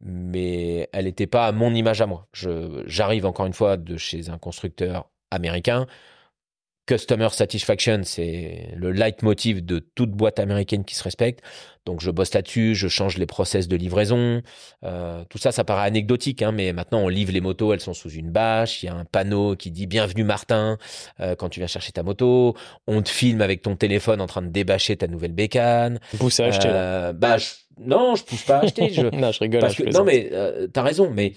mais 0.02 0.90
elle 0.92 1.06
n'était 1.06 1.28
pas 1.28 1.48
à 1.48 1.52
mon 1.52 1.74
image 1.74 2.02
à 2.02 2.08
moi. 2.08 2.28
J'arrive 2.86 3.26
encore 3.26 3.46
une 3.46 3.54
fois 3.54 3.78
de 3.78 3.98
chez 3.98 4.30
un 4.30 4.38
constructeur 4.38 5.10
américain. 5.32 5.88
Customer 6.88 7.30
satisfaction, 7.32 8.02
c'est 8.04 8.70
le 8.76 8.92
leitmotiv 8.92 9.66
de 9.66 9.80
toute 9.80 10.12
boîte 10.12 10.40
américaine 10.40 10.86
qui 10.86 10.96
se 10.96 11.04
respecte. 11.04 11.44
Donc 11.86 12.02
je 12.02 12.12
bosse 12.12 12.34
là-dessus, 12.34 12.76
je 12.76 12.88
change 12.88 13.18
les 13.18 13.26
process 13.26 13.68
de 13.68 13.76
livraison. 13.76 14.42
Euh, 14.84 15.24
tout 15.30 15.38
ça, 15.38 15.52
ça 15.52 15.64
paraît 15.64 15.88
anecdotique, 15.88 16.42
hein, 16.42 16.52
mais 16.52 16.74
maintenant 16.74 17.00
on 17.00 17.08
livre 17.08 17.32
les 17.32 17.42
motos, 17.42 17.74
elles 17.74 17.80
sont 17.80 17.94
sous 17.94 18.12
une 18.12 18.32
bâche. 18.32 18.84
Il 18.84 18.88
y 18.88 18.90
a 18.90 18.96
un 18.96 19.06
panneau 19.06 19.56
qui 19.56 19.72
dit 19.72 19.88
Bienvenue 19.88 20.24
Martin 20.24 20.78
euh, 21.20 21.36
quand 21.36 21.50
tu 21.50 21.60
viens 21.60 21.68
chercher 21.68 21.92
ta 21.92 22.04
moto. 22.04 22.56
On 22.88 23.02
te 23.02 23.10
filme 23.10 23.42
avec 23.42 23.62
ton 23.62 23.76
téléphone 23.76 24.22
en 24.22 24.28
train 24.28 24.42
de 24.42 24.50
débâcher 24.50 24.96
ta 24.96 25.08
nouvelle 25.08 25.34
bécane. 25.34 26.00
Pousse 26.20 26.40
à 26.40 26.46
acheter. 26.46 26.70
Euh, 26.72 27.14
bah, 27.14 27.38
non, 27.80 28.16
je 28.16 28.24
pousse 28.24 28.44
pas 28.44 28.58
à 28.58 28.64
acheter. 28.64 28.92
Je... 28.92 29.02
non, 29.16 29.32
je 29.32 29.40
rigole. 29.40 29.62
Parce 29.62 29.76
que, 29.76 29.92
non, 29.92 30.04
mais 30.04 30.30
euh, 30.32 30.68
t'as 30.68 30.84
raison, 30.84 31.10
mais. 31.12 31.34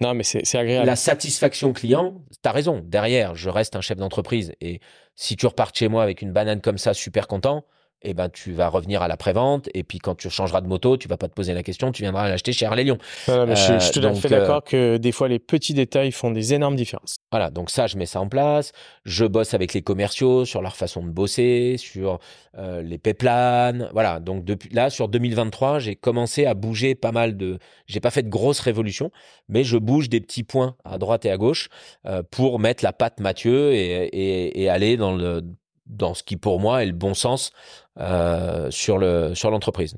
Non, 0.00 0.14
mais 0.14 0.22
c'est 0.22 0.56
agréable. 0.56 0.86
La 0.86 0.96
satisfaction 0.96 1.72
client, 1.72 2.22
t'as 2.42 2.52
raison. 2.52 2.82
Derrière, 2.84 3.34
je 3.34 3.50
reste 3.50 3.76
un 3.76 3.82
chef 3.82 3.98
d'entreprise. 3.98 4.52
Et 4.60 4.80
si 5.14 5.36
tu 5.36 5.46
repars 5.46 5.72
chez 5.74 5.88
moi 5.88 6.02
avec 6.02 6.22
une 6.22 6.32
banane 6.32 6.60
comme 6.60 6.78
ça, 6.78 6.94
super 6.94 7.26
content, 7.26 7.64
eh 8.02 8.14
ben, 8.14 8.28
tu 8.28 8.52
vas 8.52 8.68
revenir 8.68 9.02
à 9.02 9.08
la 9.08 9.16
prévente. 9.16 9.68
Et 9.74 9.82
puis, 9.82 9.98
quand 9.98 10.14
tu 10.14 10.30
changeras 10.30 10.60
de 10.60 10.66
moto, 10.66 10.96
tu 10.96 11.08
vas 11.08 11.16
pas 11.16 11.28
te 11.28 11.34
poser 11.34 11.52
la 11.52 11.62
question, 11.62 11.92
tu 11.92 12.02
viendras 12.02 12.28
l'acheter 12.28 12.52
chez 12.52 12.66
Harley 12.66 12.84
Lyon. 12.84 12.98
je, 13.26 13.54
suis 13.54 13.72
euh, 13.72 13.92
tout 13.92 14.06
à 14.06 14.14
fait 14.14 14.28
d'accord 14.28 14.64
que 14.64 14.96
des 14.96 15.12
fois, 15.12 15.28
les 15.28 15.38
petits 15.38 15.74
détails 15.74 16.12
font 16.12 16.30
des 16.30 16.54
énormes 16.54 16.76
différences. 16.76 17.16
Voilà. 17.30 17.50
Donc, 17.50 17.70
ça, 17.70 17.86
je 17.86 17.96
mets 17.96 18.06
ça 18.06 18.20
en 18.20 18.28
place. 18.28 18.72
Je 19.04 19.24
bosse 19.24 19.54
avec 19.54 19.74
les 19.74 19.82
commerciaux 19.82 20.44
sur 20.44 20.62
leur 20.62 20.76
façon 20.76 21.02
de 21.02 21.10
bosser, 21.10 21.76
sur 21.78 22.18
euh, 22.56 22.82
les 22.82 22.98
payplans. 22.98 23.88
Voilà. 23.92 24.20
Donc, 24.20 24.44
depuis 24.44 24.70
là, 24.70 24.88
sur 24.88 25.08
2023, 25.08 25.78
j'ai 25.80 25.96
commencé 25.96 26.46
à 26.46 26.54
bouger 26.54 26.94
pas 26.94 27.12
mal 27.12 27.36
de. 27.36 27.58
J'ai 27.86 28.00
pas 28.00 28.10
fait 28.10 28.22
de 28.22 28.30
grosses 28.30 28.60
révolutions, 28.60 29.10
mais 29.48 29.62
je 29.64 29.76
bouge 29.76 30.08
des 30.08 30.20
petits 30.20 30.44
points 30.44 30.76
à 30.84 30.98
droite 30.98 31.26
et 31.26 31.30
à 31.30 31.36
gauche 31.36 31.68
euh, 32.06 32.22
pour 32.30 32.58
mettre 32.58 32.82
la 32.82 32.92
patte 32.92 33.20
Mathieu 33.20 33.72
et, 33.72 34.06
et, 34.06 34.62
et 34.62 34.68
aller 34.70 34.96
dans 34.96 35.14
le 35.14 35.42
dans 35.90 36.14
ce 36.14 36.22
qui 36.22 36.36
pour 36.36 36.60
moi 36.60 36.82
est 36.82 36.86
le 36.86 36.92
bon 36.92 37.14
sens 37.14 37.52
euh, 37.98 38.70
sur 38.70 38.98
le 38.98 39.34
sur 39.34 39.50
l'entreprise. 39.50 39.96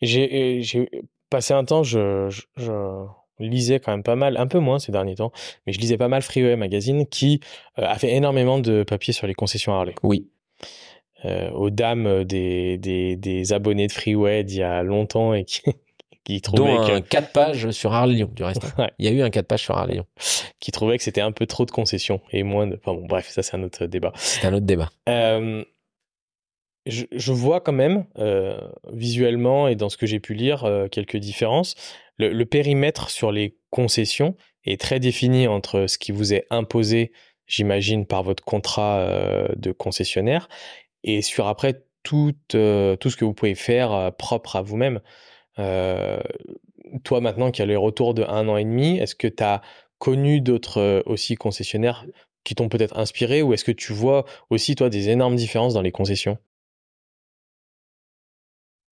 J'ai 0.00 0.62
passé 1.30 1.54
un 1.54 1.64
temps, 1.64 1.82
je, 1.82 2.28
je, 2.56 3.06
lisais 3.40 3.80
quand 3.80 3.92
même 3.92 4.02
pas 4.02 4.16
mal, 4.16 4.36
un 4.36 4.46
peu 4.46 4.58
moins 4.58 4.78
ces 4.78 4.92
derniers 4.92 5.16
temps, 5.16 5.32
mais 5.66 5.72
je 5.72 5.80
lisais 5.80 5.96
pas 5.96 6.08
mal 6.08 6.22
Freeway 6.22 6.56
Magazine 6.56 7.06
qui 7.06 7.40
euh, 7.78 7.84
a 7.86 7.98
fait 7.98 8.12
énormément 8.14 8.58
de 8.58 8.82
papiers 8.82 9.12
sur 9.12 9.26
les 9.26 9.34
concessions 9.34 9.72
Harley. 9.72 9.94
Oui. 10.02 10.28
Euh, 11.24 11.50
aux 11.50 11.70
dames 11.70 12.22
des, 12.22 12.78
des, 12.78 13.16
des, 13.16 13.52
abonnés 13.52 13.88
de 13.88 13.92
Freeway 13.92 14.44
d'il 14.44 14.58
y 14.58 14.62
a 14.62 14.84
longtemps 14.84 15.34
et 15.34 15.44
qui, 15.44 15.62
qui 16.28 16.42
trouvaient 16.42 16.76
Dont 16.76 16.82
un 16.82 17.00
4 17.00 17.32
pages 17.32 17.70
sur 17.70 17.94
Harley 17.94 18.16
Lyon, 18.16 18.30
du 18.34 18.44
reste. 18.44 18.60
Il 18.98 19.06
y 19.06 19.08
a 19.08 19.12
eu 19.12 19.22
un 19.22 19.30
4 19.30 19.46
pages 19.46 19.62
sur 19.62 19.78
Harley 19.78 19.94
Lyon. 19.94 20.06
Qui 20.60 20.72
trouvait 20.72 20.98
que 20.98 21.02
c'était 21.02 21.22
un 21.22 21.32
peu 21.32 21.46
trop 21.46 21.64
de 21.64 21.70
concessions 21.70 22.20
et 22.32 22.42
moins 22.42 22.66
de... 22.66 22.76
Enfin 22.76 22.92
bon, 22.92 23.06
bref, 23.06 23.30
ça 23.30 23.42
c'est 23.42 23.56
un 23.56 23.62
autre 23.62 23.86
débat. 23.86 24.12
C'est 24.16 24.46
un 24.46 24.52
autre 24.52 24.66
débat. 24.66 24.90
Euh, 25.08 25.64
je, 26.84 27.32
vois 27.32 27.62
quand 27.62 27.72
même, 27.72 28.04
euh, 28.18 28.60
visuellement 28.92 29.68
et 29.68 29.74
dans 29.74 29.88
ce 29.88 29.96
que 29.96 30.06
j'ai 30.06 30.20
pu 30.20 30.34
lire, 30.34 30.64
euh, 30.64 30.88
quelques 30.88 31.16
différences. 31.16 31.74
Le, 32.18 32.44
périmètre 32.44 33.08
sur 33.08 33.32
les 33.32 33.56
concessions 33.70 34.36
est 34.64 34.78
très 34.78 35.00
défini 35.00 35.46
entre 35.46 35.86
ce 35.86 35.96
qui 35.96 36.12
vous 36.12 36.34
est 36.34 36.46
imposé, 36.50 37.12
j'imagine, 37.46 38.04
par 38.04 38.22
votre 38.22 38.44
contrat 38.44 39.48
de 39.56 39.70
concessionnaire, 39.70 40.48
et 41.04 41.22
sur 41.22 41.46
après 41.46 41.84
tout, 42.02 42.32
tout 42.48 42.58
ce 43.10 43.16
que 43.16 43.24
vous 43.24 43.34
pouvez 43.34 43.54
faire 43.54 44.12
propre 44.18 44.56
à 44.56 44.62
vous-même. 44.62 45.00
Toi, 45.58 47.20
maintenant 47.20 47.50
qui 47.50 47.62
as 47.62 47.66
le 47.66 47.78
retour 47.78 48.14
de 48.14 48.22
un 48.22 48.48
an 48.48 48.56
et 48.56 48.64
demi, 48.64 48.98
est-ce 48.98 49.14
que 49.14 49.28
tu 49.28 49.42
as 49.42 49.62
connu 49.98 50.40
d'autres 50.40 51.02
aussi 51.06 51.34
concessionnaires 51.34 52.06
qui 52.44 52.54
t'ont 52.54 52.68
peut-être 52.68 52.96
inspiré, 52.96 53.42
ou 53.42 53.52
est-ce 53.52 53.64
que 53.64 53.72
tu 53.72 53.92
vois 53.92 54.24
aussi, 54.50 54.74
toi, 54.74 54.88
des 54.88 55.10
énormes 55.10 55.36
différences 55.36 55.74
dans 55.74 55.82
les 55.82 55.92
concessions? 55.92 56.38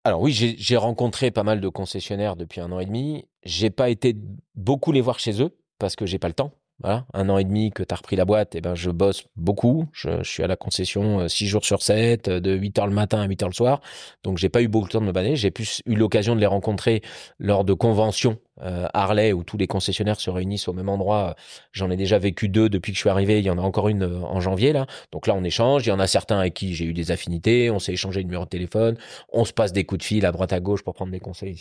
Alors 0.06 0.22
oui, 0.22 0.34
j'ai 0.34 0.78
rencontré 0.78 1.32
pas 1.32 1.44
mal 1.44 1.62
de 1.62 1.70
concessionnaires 1.70 2.36
depuis 2.36 2.60
un 2.62 2.72
an 2.72 2.80
et 2.80 2.86
demi. 2.86 3.26
J'ai 3.44 3.70
pas 3.70 3.90
été 3.90 4.16
beaucoup 4.56 4.92
les 4.92 5.02
voir 5.02 5.20
chez 5.20 5.42
eux 5.42 5.58
parce 5.80 5.96
que 5.96 6.06
j'ai 6.06 6.20
pas 6.20 6.28
le 6.28 6.34
temps. 6.34 6.52
Voilà, 6.80 7.06
un 7.14 7.30
an 7.30 7.38
et 7.38 7.44
demi 7.44 7.72
que 7.72 7.84
tu 7.84 7.94
as 7.94 7.98
repris 7.98 8.16
la 8.16 8.26
boîte, 8.26 8.58
ben 8.58 8.76
je 8.76 8.90
bosse 8.90 9.24
beaucoup. 9.36 9.88
Je, 9.94 10.24
suis 10.24 10.44
à 10.44 10.48
la 10.48 10.56
concession 10.56 11.28
6 11.28 11.46
euh, 11.46 11.48
jours 11.48 11.64
sur 11.64 11.82
7, 11.82 12.28
euh, 12.28 12.40
de 12.40 12.52
8 12.56 12.80
heures 12.80 12.88
le 12.88 12.94
matin 12.94 13.22
à 13.22 13.28
8 13.28 13.44
heures 13.44 13.50
le 13.50 13.56
soir. 13.56 13.80
Donc 14.24 14.38
j'ai 14.38 14.50
pas 14.50 14.62
eu 14.62 14.68
beaucoup 14.68 14.88
de 14.88 14.92
temps 14.92 15.02
de 15.02 15.06
me 15.06 15.12
balader. 15.12 15.36
J'ai 15.36 15.52
plus 15.52 15.82
eu 15.86 15.96
l'occasion 15.96 16.36
de 16.36 16.42
les 16.42 16.46
rencontrer 16.46 17.02
lors 17.40 17.64
de 17.64 17.74
conventions 17.74 18.38
euh, 18.62 18.88
Harley 18.94 19.34
où 19.34 19.44
tous 19.44 19.58
les 19.58 19.68
concessionnaires 19.68 20.20
se 20.20 20.30
réunissent 20.30 20.68
au 20.68 20.74
même 20.74 20.90
endroit. 20.90 21.36
J'en 21.72 21.90
ai 21.90 21.96
déjà 21.96 22.18
vécu 22.18 22.50
deux 22.50 22.70
depuis 22.70 22.92
que 22.92 22.98
je 22.98 23.02
suis 23.02 23.10
arrivé. 23.10 23.40
Il 23.40 23.46
y 23.46 23.50
en 23.50 23.58
a 23.58 23.62
encore 23.62 23.88
une 23.88 24.04
en 24.04 24.40
janvier 24.42 24.74
là. 24.74 24.86
Donc 25.12 25.28
là 25.28 25.36
on 25.36 25.44
échange. 25.44 25.86
Il 25.86 25.90
y 25.90 25.94
en 25.94 26.00
a 26.00 26.08
certains 26.08 26.40
avec 26.40 26.56
qui 26.56 26.74
j'ai 26.74 26.86
eu 26.86 26.94
des 26.94 27.12
affinités. 27.12 27.70
On 27.72 27.80
s'est 27.80 27.94
échangé 27.94 28.20
le 28.22 28.26
numéro 28.26 28.44
de 28.46 28.50
téléphone. 28.50 28.98
On 29.32 29.46
se 29.46 29.54
passe 29.54 29.74
des 29.74 29.86
coups 29.86 30.00
de 30.00 30.04
fil 30.04 30.26
à 30.26 30.32
droite 30.32 30.52
à 30.52 30.60
gauche 30.60 30.84
pour 30.84 30.96
prendre 30.96 31.12
des 31.12 31.20
conseils. 31.20 31.56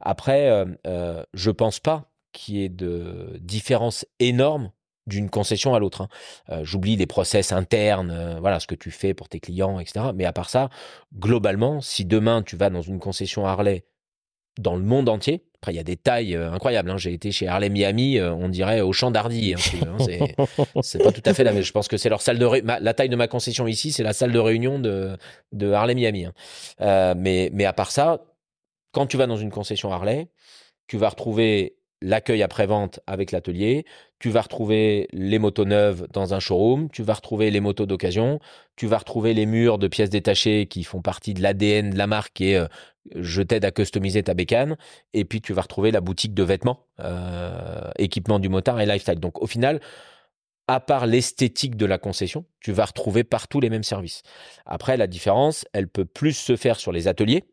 Après, 0.00 0.66
euh, 0.86 1.22
je 1.34 1.50
pense 1.50 1.78
pas 1.80 2.09
qui 2.32 2.62
est 2.62 2.68
de 2.68 3.38
différence 3.40 4.06
énorme 4.18 4.70
d'une 5.06 5.28
concession 5.30 5.74
à 5.74 5.78
l'autre. 5.78 6.02
Hein. 6.02 6.08
Euh, 6.50 6.64
j'oublie 6.64 6.96
les 6.96 7.06
process 7.06 7.52
internes, 7.52 8.10
euh, 8.10 8.40
voilà 8.40 8.60
ce 8.60 8.66
que 8.66 8.74
tu 8.74 8.90
fais 8.90 9.12
pour 9.14 9.28
tes 9.28 9.40
clients, 9.40 9.78
etc. 9.78 10.06
Mais 10.14 10.24
à 10.24 10.32
part 10.32 10.48
ça, 10.48 10.70
globalement, 11.18 11.80
si 11.80 12.04
demain 12.04 12.42
tu 12.42 12.56
vas 12.56 12.70
dans 12.70 12.82
une 12.82 12.98
concession 12.98 13.46
Harley 13.46 13.84
dans 14.58 14.76
le 14.76 14.82
monde 14.82 15.08
entier, 15.08 15.44
Après, 15.56 15.72
il 15.72 15.76
y 15.76 15.80
a 15.80 15.84
des 15.84 15.96
tailles 15.96 16.34
euh, 16.34 16.52
incroyables. 16.52 16.90
Hein. 16.90 16.96
J'ai 16.96 17.12
été 17.12 17.32
chez 17.32 17.46
Harley 17.46 17.68
Miami, 17.68 18.20
on 18.20 18.48
dirait 18.48 18.80
au 18.80 18.92
champ 18.92 19.10
d'Hardy. 19.10 19.54
Hein, 19.54 19.96
c'est 20.82 21.02
pas 21.02 21.12
tout 21.12 21.22
à 21.24 21.34
fait 21.34 21.44
la 21.44 21.52
même. 21.52 21.62
Je 21.62 21.72
pense 21.72 21.88
que 21.88 21.96
c'est 21.96 22.08
leur 22.08 22.22
salle 22.22 22.38
de 22.38 22.46
la 22.46 22.94
taille 22.94 23.08
de 23.08 23.16
ma 23.16 23.28
concession 23.28 23.66
ici, 23.66 23.92
c'est 23.92 24.02
la 24.02 24.12
salle 24.12 24.32
de 24.32 24.38
réunion 24.38 24.78
de, 24.78 25.16
de 25.52 25.72
Harley 25.72 25.94
Miami. 25.94 26.26
Mais, 26.78 27.50
mais 27.52 27.64
à 27.64 27.72
part 27.72 27.90
ça, 27.90 28.20
quand 28.92 29.06
tu 29.06 29.16
vas 29.16 29.26
dans 29.26 29.36
une 29.36 29.50
concession 29.50 29.92
Harley, 29.92 30.28
tu 30.86 30.98
vas 30.98 31.08
retrouver 31.08 31.76
l'accueil 32.02 32.42
après-vente 32.42 33.00
avec 33.06 33.32
l'atelier, 33.32 33.84
tu 34.18 34.30
vas 34.30 34.42
retrouver 34.42 35.08
les 35.12 35.38
motos 35.38 35.64
neuves 35.64 36.06
dans 36.12 36.34
un 36.34 36.40
showroom, 36.40 36.90
tu 36.90 37.02
vas 37.02 37.14
retrouver 37.14 37.50
les 37.50 37.60
motos 37.60 37.86
d'occasion, 37.86 38.40
tu 38.76 38.86
vas 38.86 38.98
retrouver 38.98 39.34
les 39.34 39.46
murs 39.46 39.78
de 39.78 39.88
pièces 39.88 40.10
détachées 40.10 40.66
qui 40.66 40.84
font 40.84 41.02
partie 41.02 41.34
de 41.34 41.42
l'ADN 41.42 41.90
de 41.90 41.98
la 41.98 42.06
marque 42.06 42.40
et 42.40 42.64
je 43.14 43.42
t'aide 43.42 43.64
à 43.64 43.70
customiser 43.70 44.22
ta 44.22 44.34
bécane. 44.34 44.76
Et 45.12 45.24
puis, 45.24 45.40
tu 45.40 45.52
vas 45.52 45.62
retrouver 45.62 45.90
la 45.90 46.00
boutique 46.00 46.34
de 46.34 46.42
vêtements, 46.42 46.86
euh, 47.00 47.90
équipement 47.98 48.38
du 48.38 48.48
motard 48.48 48.80
et 48.80 48.86
lifestyle. 48.86 49.20
Donc, 49.20 49.42
au 49.42 49.46
final, 49.46 49.80
à 50.68 50.80
part 50.80 51.06
l'esthétique 51.06 51.76
de 51.76 51.86
la 51.86 51.98
concession, 51.98 52.44
tu 52.60 52.72
vas 52.72 52.84
retrouver 52.84 53.24
partout 53.24 53.60
les 53.60 53.70
mêmes 53.70 53.82
services. 53.82 54.22
Après, 54.66 54.96
la 54.96 55.06
différence, 55.06 55.64
elle 55.72 55.88
peut 55.88 56.04
plus 56.04 56.32
se 56.32 56.56
faire 56.56 56.78
sur 56.78 56.92
les 56.92 57.08
ateliers, 57.08 57.44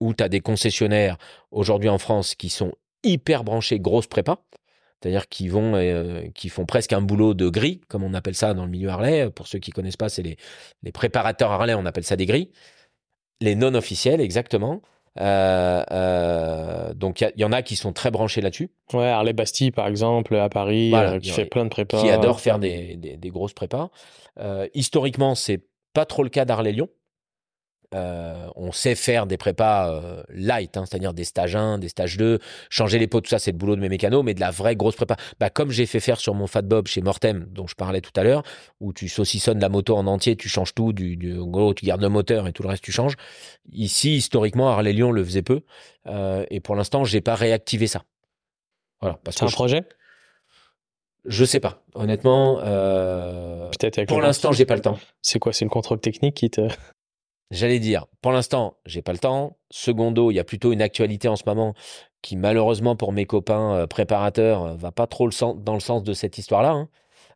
où 0.00 0.14
tu 0.14 0.24
as 0.24 0.28
des 0.28 0.40
concessionnaires 0.40 1.16
aujourd'hui 1.50 1.88
en 1.88 1.98
France 1.98 2.34
qui 2.34 2.48
sont 2.48 2.72
hyper 3.04 3.44
branchés 3.44 3.78
grosse 3.80 4.06
prépa. 4.06 4.38
C'est-à-dire 5.00 5.28
qui 5.28 5.48
vont, 5.48 5.74
euh, 5.74 6.22
qui 6.34 6.48
font 6.48 6.64
presque 6.64 6.94
un 6.94 7.02
boulot 7.02 7.34
de 7.34 7.50
gris, 7.50 7.82
comme 7.88 8.02
on 8.02 8.14
appelle 8.14 8.34
ça 8.34 8.54
dans 8.54 8.64
le 8.64 8.70
milieu 8.70 8.88
Harley. 8.88 9.28
Pour 9.30 9.46
ceux 9.46 9.58
qui 9.58 9.70
connaissent 9.70 9.98
pas, 9.98 10.08
c'est 10.08 10.22
les, 10.22 10.38
les 10.82 10.92
préparateurs 10.92 11.52
Harley, 11.52 11.74
on 11.74 11.84
appelle 11.84 12.04
ça 12.04 12.16
des 12.16 12.24
gris. 12.24 12.50
Les 13.42 13.54
non 13.54 13.74
officiels, 13.74 14.22
exactement. 14.22 14.80
Euh, 15.20 15.84
euh, 15.90 16.94
donc 16.94 17.20
il 17.20 17.32
y, 17.36 17.44
en 17.44 17.52
a 17.52 17.62
qui 17.62 17.76
sont 17.76 17.92
très 17.92 18.10
branchés 18.10 18.40
là-dessus. 18.40 18.70
Ouais, 18.94 19.06
Harley 19.06 19.34
Bastille 19.34 19.70
par 19.70 19.86
exemple 19.88 20.34
à 20.36 20.48
Paris, 20.48 20.92
qui 21.22 21.30
fait 21.30 21.44
plein 21.44 21.64
de 21.64 21.70
prépas. 21.70 22.00
Qui 22.00 22.08
adore 22.08 22.40
faire 22.40 22.58
des, 22.58 22.96
des, 22.96 23.18
des 23.18 23.28
grosses 23.28 23.52
prépas. 23.52 23.90
historiquement, 24.72 25.34
c'est 25.34 25.66
pas 25.92 26.06
trop 26.06 26.22
le 26.22 26.30
cas 26.30 26.46
d'Harley 26.46 26.72
Lyon. 26.72 26.88
Euh, 27.94 28.48
on 28.56 28.72
sait 28.72 28.96
faire 28.96 29.26
des 29.26 29.36
prépas 29.36 29.88
euh, 29.88 30.22
light, 30.28 30.76
hein, 30.76 30.84
c'est-à-dire 30.84 31.14
des 31.14 31.22
stages 31.22 31.54
1, 31.54 31.78
des 31.78 31.88
stages 31.88 32.16
2, 32.16 32.40
changer 32.68 32.98
les 32.98 33.06
pots, 33.06 33.20
tout 33.20 33.30
ça, 33.30 33.38
c'est 33.38 33.52
le 33.52 33.56
boulot 33.56 33.76
de 33.76 33.80
mes 33.80 33.88
mécanos, 33.88 34.24
mais 34.24 34.34
de 34.34 34.40
la 34.40 34.50
vraie 34.50 34.74
grosse 34.74 34.96
prépa. 34.96 35.16
Bah, 35.38 35.48
comme 35.48 35.70
j'ai 35.70 35.86
fait 35.86 36.00
faire 36.00 36.18
sur 36.18 36.34
mon 36.34 36.48
Fat 36.48 36.62
Bob 36.62 36.88
chez 36.88 37.02
Mortem, 37.02 37.46
dont 37.50 37.68
je 37.68 37.76
parlais 37.76 38.00
tout 38.00 38.10
à 38.16 38.24
l'heure, 38.24 38.42
où 38.80 38.92
tu 38.92 39.08
saucissonnes 39.08 39.60
la 39.60 39.68
moto 39.68 39.96
en 39.96 40.08
entier, 40.08 40.34
tu 40.34 40.48
changes 40.48 40.74
tout, 40.74 40.92
du, 40.92 41.16
du 41.16 41.36
gros, 41.38 41.72
tu 41.72 41.86
gardes 41.86 42.02
le 42.02 42.08
moteur 42.08 42.48
et 42.48 42.52
tout 42.52 42.64
le 42.64 42.68
reste, 42.68 42.82
tu 42.82 42.92
changes. 42.92 43.14
Ici, 43.72 44.16
historiquement, 44.16 44.70
Harley 44.70 44.92
Lyon 44.92 45.12
le 45.12 45.24
faisait 45.24 45.42
peu, 45.42 45.60
euh, 46.06 46.44
et 46.50 46.58
pour 46.58 46.74
l'instant, 46.74 47.04
j'ai 47.04 47.20
pas 47.20 47.36
réactivé 47.36 47.86
ça. 47.86 48.02
Voilà. 49.00 49.20
C'est 49.30 49.44
un 49.44 49.48
projet? 49.48 49.84
Je 51.26 51.44
sais 51.44 51.60
pas, 51.60 51.82
honnêtement. 51.94 52.56
Peut-être 52.56 54.04
pour 54.06 54.20
l'instant, 54.20 54.52
j'ai 54.52 54.66
pas 54.66 54.74
le 54.74 54.82
temps. 54.82 54.98
C'est 55.22 55.38
quoi? 55.38 55.54
C'est 55.54 55.64
le 55.64 55.70
contrôle 55.70 56.00
technique 56.00 56.34
qui 56.34 56.50
te 56.50 56.68
J'allais 57.50 57.78
dire, 57.78 58.06
pour 58.22 58.32
l'instant, 58.32 58.76
j'ai 58.86 59.02
pas 59.02 59.12
le 59.12 59.18
temps. 59.18 59.56
Secondo, 59.70 60.30
il 60.30 60.34
y 60.34 60.40
a 60.40 60.44
plutôt 60.44 60.72
une 60.72 60.82
actualité 60.82 61.28
en 61.28 61.36
ce 61.36 61.44
moment 61.46 61.74
qui, 62.24 62.36
malheureusement, 62.36 62.96
pour 62.96 63.12
mes 63.12 63.26
copains 63.26 63.74
euh, 63.74 63.86
préparateurs, 63.86 64.64
euh, 64.64 64.74
va 64.74 64.92
pas 64.92 65.06
trop 65.06 65.28
dans 65.28 65.74
le 65.74 65.80
sens 65.80 66.02
de 66.02 66.12
cette 66.14 66.38
histoire-là. 66.38 66.70
Hein. 66.70 66.88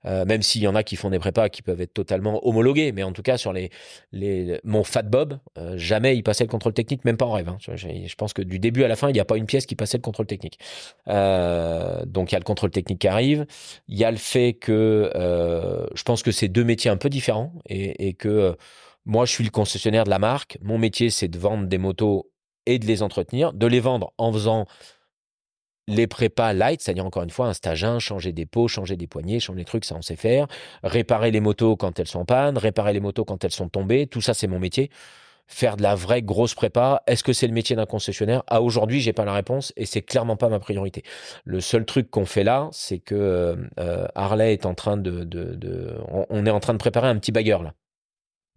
Euh, 0.07 0.25
même 0.25 0.43
s'il 0.43 0.63
y 0.63 0.69
en 0.69 0.77
a 0.77 0.85
qui 0.85 0.95
font 0.95 1.11
des 1.11 1.19
prépas 1.19 1.49
qui 1.49 1.61
peuvent 1.61 1.81
être 1.81 1.93
totalement 1.93 2.47
homologués, 2.47 2.93
mais 2.93 3.03
en 3.03 3.13
tout 3.13 3.23
cas 3.23 3.37
sur 3.37 3.53
les, 3.53 3.71
les 4.13 4.61
mon 4.63 4.85
Fat 4.85 5.03
Bob, 5.03 5.41
jamais 5.75 6.17
il 6.17 6.23
passait 6.23 6.45
le 6.45 6.49
contrôle 6.49 6.73
technique, 6.73 7.05
même 7.05 7.17
pas 7.17 7.27
en 7.27 7.33
rêve. 7.33 7.49
Hein. 7.49 7.59
Je, 7.59 8.15
pense 8.15 8.33
que 8.33 8.41
du 8.41 8.61
début 8.61 8.85
à 8.85 8.89
la 8.89 8.95
fin, 8.95 9.09
il 9.09 9.13
n'y 9.13 9.21
a 9.21 9.25
pas 9.25 9.37
une 9.37 9.47
pièce 9.47 9.67
qui 9.67 9.75
passait 9.75 9.99
le 9.99 10.03
contrôle 10.03 10.27
technique. 10.27 10.61
donc 11.07 12.31
il 12.31 12.33
y 12.33 12.37
a 12.37 12.39
le 12.39 12.45
contrôle 12.45 12.71
technique 12.71 13.01
qui 13.01 13.09
arrive, 13.09 13.45
il 13.89 13.99
y 13.99 14.05
a 14.05 14.13
le 14.13 14.19
fait 14.19 14.53
que 14.53 15.11
je 15.13 16.03
pense 16.05 16.23
que 16.23 16.31
c'est 16.31 16.49
deux 16.49 16.65
métiers 16.65 16.93
un 16.93 16.97
peu 16.97 17.09
différents 17.09 17.53
et 17.67 18.15
que 18.15 18.57
moi, 19.09 19.25
je 19.25 19.33
suis 19.33 19.45
le 19.45 19.51
concessionnaire 19.51 20.05
de 20.05 20.11
la 20.11 20.19
marque. 20.19 20.59
Mon 20.63 20.79
métier, 20.79 21.09
c'est 21.09 21.29
de 21.29 21.39
vendre 21.39 21.67
des 21.67 21.79
motos 21.79 22.31
et 22.67 22.79
de 22.79 22.87
les 22.87 23.03
entretenir, 23.03 23.55
de 23.55 23.67
les 23.67 23.81
vendre 23.81 24.13
en 24.19 24.31
faisant 24.31 24.67
les 25.89 26.07
prépas 26.07 26.53
light, 26.53 26.83
c'est-à-dire 26.83 27.07
encore 27.07 27.23
une 27.23 27.31
fois 27.31 27.47
un 27.47 27.55
stage 27.55 27.83
1, 27.83 27.99
changer 27.99 28.33
des 28.33 28.45
pots, 28.45 28.69
changer 28.69 28.97
des 28.97 29.07
poignées, 29.07 29.41
changer 29.41 29.61
des 29.61 29.65
trucs, 29.65 29.87
ça 29.87 29.95
on 29.97 30.03
sait 30.03 30.17
faire. 30.17 30.47
Réparer 30.83 31.31
les 31.31 31.41
motos 31.41 31.77
quand 31.77 31.99
elles 31.99 32.07
sont 32.07 32.21
en 32.21 32.25
panne, 32.27 32.59
réparer 32.59 32.93
les 32.93 33.01
motos 33.01 33.25
quand 33.25 33.43
elles 33.43 33.53
sont 33.53 33.71
tombées, 33.71 34.07
tout 34.07 34.21
ça 34.21 34.35
c'est 34.35 34.47
mon 34.47 34.59
métier. 34.59 34.91
Faire 35.47 35.79
de 35.79 35.83
la 35.83 35.95
vraie 35.95 36.21
grosse 36.21 36.55
prépa, 36.55 37.03
est-ce 37.07 37.25
que 37.25 37.33
c'est 37.33 37.47
le 37.47 37.55
métier 37.55 37.75
d'un 37.75 37.87
concessionnaire? 37.87 38.43
À 38.49 38.61
aujourd'hui, 38.61 39.01
j'ai 39.01 39.15
pas 39.15 39.25
la 39.25 39.33
réponse 39.33 39.73
et 39.79 39.87
c'est 39.87 40.03
clairement 40.03 40.37
pas 40.37 40.51
ma 40.51 40.59
priorité. 40.59 41.03
Le 41.47 41.63
seul 41.63 41.87
truc 41.87 42.11
qu'on 42.11 42.27
fait 42.27 42.45
là, 42.45 42.69
c'est 42.71 42.99
que 42.99 43.15
euh, 43.15 43.57
euh, 43.81 44.07
Harley 44.15 44.53
est 44.53 44.67
en 44.67 44.75
train 44.75 44.99
de, 44.99 45.25
de, 45.25 45.97
on, 46.29 46.45
est 46.45 46.51
en 46.51 46.61
train 46.61 46.75
de 46.75 46.79
préparer 46.79 47.09
un 47.09 47.17
petit 47.17 47.33
bagueur 47.33 47.63
là 47.63 47.73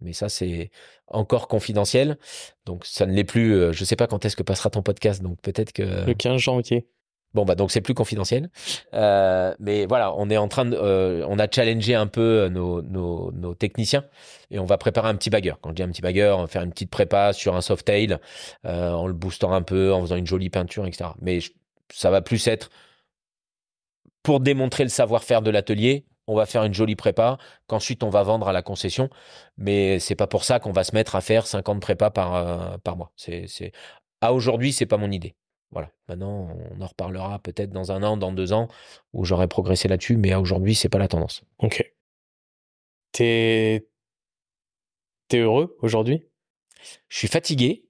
mais 0.02 0.12
ça 0.12 0.28
c'est 0.28 0.70
encore 1.08 1.48
confidentiel. 1.48 2.18
Donc 2.66 2.84
ça 2.84 3.06
ne 3.06 3.12
l'est 3.12 3.24
plus. 3.24 3.54
Euh, 3.54 3.72
je 3.72 3.82
ne 3.82 3.84
sais 3.84 3.96
pas 3.96 4.06
quand 4.06 4.24
est-ce 4.24 4.36
que 4.36 4.42
passera 4.42 4.70
ton 4.70 4.82
podcast, 4.82 5.22
donc 5.22 5.40
peut-être 5.40 5.72
que 5.72 5.82
le 5.82 6.14
15 6.14 6.38
janvier. 6.38 6.86
Bon 7.34 7.46
bah 7.46 7.54
donc 7.54 7.70
c'est 7.70 7.80
plus 7.80 7.94
confidentiel. 7.94 8.50
Euh, 8.92 9.54
mais 9.58 9.86
voilà, 9.86 10.14
on 10.16 10.28
est 10.28 10.36
en 10.36 10.48
train 10.48 10.66
de, 10.66 10.76
euh, 10.76 11.24
on 11.28 11.38
a 11.38 11.50
challengé 11.50 11.94
un 11.94 12.06
peu 12.06 12.48
nos, 12.48 12.82
nos, 12.82 13.32
nos, 13.32 13.54
techniciens 13.54 14.04
et 14.50 14.58
on 14.58 14.66
va 14.66 14.76
préparer 14.76 15.08
un 15.08 15.14
petit 15.14 15.30
bagger. 15.30 15.54
Quand 15.62 15.70
je 15.70 15.76
dis 15.76 15.82
un 15.82 15.88
petit 15.88 16.02
bagger, 16.02 16.34
on 16.36 16.42
va 16.42 16.46
faire 16.46 16.62
une 16.62 16.72
petite 16.72 16.90
prépa 16.90 17.32
sur 17.32 17.56
un 17.56 17.62
soft 17.62 17.86
tail 17.86 18.18
en 18.64 19.06
le 19.06 19.14
boostant 19.14 19.52
un 19.52 19.62
peu, 19.62 19.94
en 19.94 20.02
faisant 20.02 20.16
une 20.16 20.26
jolie 20.26 20.50
peinture, 20.50 20.86
etc. 20.86 21.10
Mais 21.22 21.38
ça 21.90 22.10
va 22.10 22.20
plus 22.20 22.46
être 22.48 22.68
pour 24.22 24.40
démontrer 24.40 24.84
le 24.84 24.90
savoir-faire 24.90 25.42
de 25.42 25.50
l'atelier 25.50 26.04
on 26.26 26.36
va 26.36 26.46
faire 26.46 26.64
une 26.64 26.74
jolie 26.74 26.96
prépa, 26.96 27.38
qu'ensuite 27.66 28.02
on 28.02 28.10
va 28.10 28.22
vendre 28.22 28.48
à 28.48 28.52
la 28.52 28.62
concession. 28.62 29.10
Mais 29.56 29.98
c'est 29.98 30.14
pas 30.14 30.26
pour 30.26 30.44
ça 30.44 30.60
qu'on 30.60 30.72
va 30.72 30.84
se 30.84 30.94
mettre 30.94 31.16
à 31.16 31.20
faire 31.20 31.46
50 31.46 31.80
prépas 31.80 32.10
par, 32.10 32.34
euh, 32.34 32.78
par 32.78 32.96
mois. 32.96 33.12
C'est, 33.16 33.46
c'est... 33.48 33.72
À 34.20 34.32
aujourd'hui, 34.32 34.72
c'est 34.72 34.86
pas 34.86 34.98
mon 34.98 35.10
idée. 35.10 35.34
Voilà. 35.72 35.90
Maintenant, 36.08 36.48
on 36.70 36.80
en 36.80 36.86
reparlera 36.86 37.38
peut-être 37.40 37.70
dans 37.70 37.92
un 37.92 38.02
an, 38.02 38.16
dans 38.16 38.32
deux 38.32 38.52
ans, 38.52 38.68
où 39.12 39.24
j'aurai 39.24 39.48
progressé 39.48 39.88
là-dessus, 39.88 40.16
mais 40.16 40.32
à 40.32 40.40
aujourd'hui, 40.40 40.74
c'est 40.74 40.88
pas 40.88 40.98
la 40.98 41.08
tendance. 41.08 41.42
Ok. 41.58 41.82
T'es, 43.12 43.86
T'es 45.32 45.38
heureux 45.38 45.78
aujourd'hui? 45.80 46.28
Je 47.08 47.16
suis 47.16 47.28
fatigué. 47.28 47.86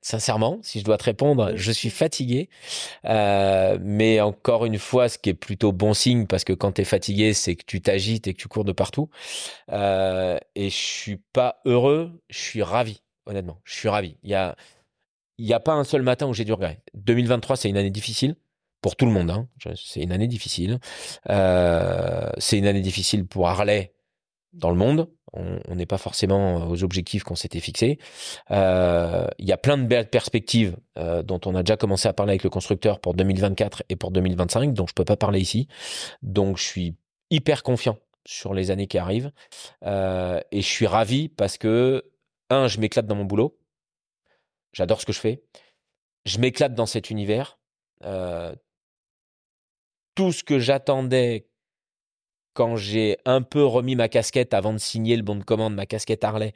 Sincèrement, 0.00 0.58
si 0.62 0.80
je 0.80 0.84
dois 0.84 0.96
te 0.96 1.04
répondre, 1.04 1.52
je 1.56 1.72
suis 1.72 1.90
fatigué. 1.90 2.48
Euh, 3.04 3.78
mais 3.80 4.20
encore 4.20 4.64
une 4.64 4.78
fois, 4.78 5.08
ce 5.08 5.18
qui 5.18 5.30
est 5.30 5.34
plutôt 5.34 5.72
bon 5.72 5.94
signe, 5.94 6.26
parce 6.26 6.44
que 6.44 6.52
quand 6.52 6.72
tu 6.72 6.82
es 6.82 6.84
fatigué, 6.84 7.34
c'est 7.34 7.56
que 7.56 7.64
tu 7.66 7.80
t'agites 7.80 8.26
et 8.26 8.34
que 8.34 8.38
tu 8.38 8.48
cours 8.48 8.64
de 8.64 8.72
partout. 8.72 9.08
Euh, 9.72 10.38
et 10.54 10.70
je 10.70 10.76
suis 10.76 11.16
pas 11.32 11.60
heureux, 11.64 12.12
je 12.28 12.38
suis 12.38 12.62
ravi, 12.62 13.02
honnêtement. 13.26 13.60
Je 13.64 13.74
suis 13.74 13.88
ravi. 13.88 14.16
Il 14.22 14.30
y 14.30 14.34
a, 14.34 14.56
il 15.38 15.46
y 15.46 15.52
a 15.52 15.60
pas 15.60 15.72
un 15.72 15.84
seul 15.84 16.02
matin 16.02 16.26
où 16.26 16.34
j'ai 16.34 16.44
du 16.44 16.52
regret. 16.52 16.80
2023, 16.94 17.56
c'est 17.56 17.68
une 17.68 17.76
année 17.76 17.90
difficile 17.90 18.36
pour 18.80 18.96
tout 18.96 19.06
le 19.06 19.12
monde. 19.12 19.30
Hein. 19.30 19.48
C'est 19.76 20.02
une 20.02 20.12
année 20.12 20.28
difficile. 20.28 20.78
Euh, 21.30 22.30
c'est 22.38 22.58
une 22.58 22.66
année 22.66 22.82
difficile 22.82 23.26
pour 23.26 23.48
Harley 23.48 23.94
dans 24.52 24.70
le 24.70 24.76
monde. 24.76 25.08
On 25.36 25.74
n'est 25.74 25.86
pas 25.86 25.98
forcément 25.98 26.68
aux 26.68 26.84
objectifs 26.84 27.24
qu'on 27.24 27.34
s'était 27.34 27.60
fixés. 27.60 27.98
Euh, 28.52 29.26
il 29.38 29.48
y 29.48 29.52
a 29.52 29.56
plein 29.56 29.76
de 29.76 29.84
belles 29.84 30.08
perspectives 30.08 30.76
euh, 30.96 31.22
dont 31.22 31.40
on 31.44 31.56
a 31.56 31.62
déjà 31.62 31.76
commencé 31.76 32.06
à 32.06 32.12
parler 32.12 32.30
avec 32.32 32.44
le 32.44 32.50
constructeur 32.50 33.00
pour 33.00 33.14
2024 33.14 33.82
et 33.88 33.96
pour 33.96 34.12
2025, 34.12 34.72
dont 34.72 34.86
je 34.86 34.94
peux 34.94 35.04
pas 35.04 35.16
parler 35.16 35.40
ici. 35.40 35.66
Donc 36.22 36.58
je 36.58 36.62
suis 36.62 36.96
hyper 37.30 37.64
confiant 37.64 37.98
sur 38.24 38.54
les 38.54 38.70
années 38.70 38.86
qui 38.86 38.96
arrivent 38.96 39.32
euh, 39.84 40.40
et 40.52 40.62
je 40.62 40.68
suis 40.68 40.86
ravi 40.86 41.28
parce 41.28 41.58
que 41.58 42.04
un, 42.48 42.68
je 42.68 42.78
m'éclate 42.78 43.06
dans 43.06 43.16
mon 43.16 43.24
boulot. 43.24 43.58
J'adore 44.72 45.00
ce 45.00 45.06
que 45.06 45.12
je 45.12 45.20
fais. 45.20 45.42
Je 46.26 46.38
m'éclate 46.38 46.74
dans 46.74 46.86
cet 46.86 47.10
univers. 47.10 47.58
tout 50.14 50.30
ce 50.30 50.44
que 50.44 50.60
j'attendais 50.60 51.48
quand 52.54 52.76
j'ai 52.76 53.18
un 53.24 53.42
peu 53.42 53.64
remis 53.64 53.96
ma 53.96 54.08
casquette 54.08 54.54
avant 54.54 54.72
de 54.72 54.78
signer 54.78 55.16
le 55.16 55.22
bon 55.22 55.36
de 55.36 55.44
commande, 55.44 55.74
ma 55.74 55.86
casquette 55.86 56.24
Harley, 56.24 56.54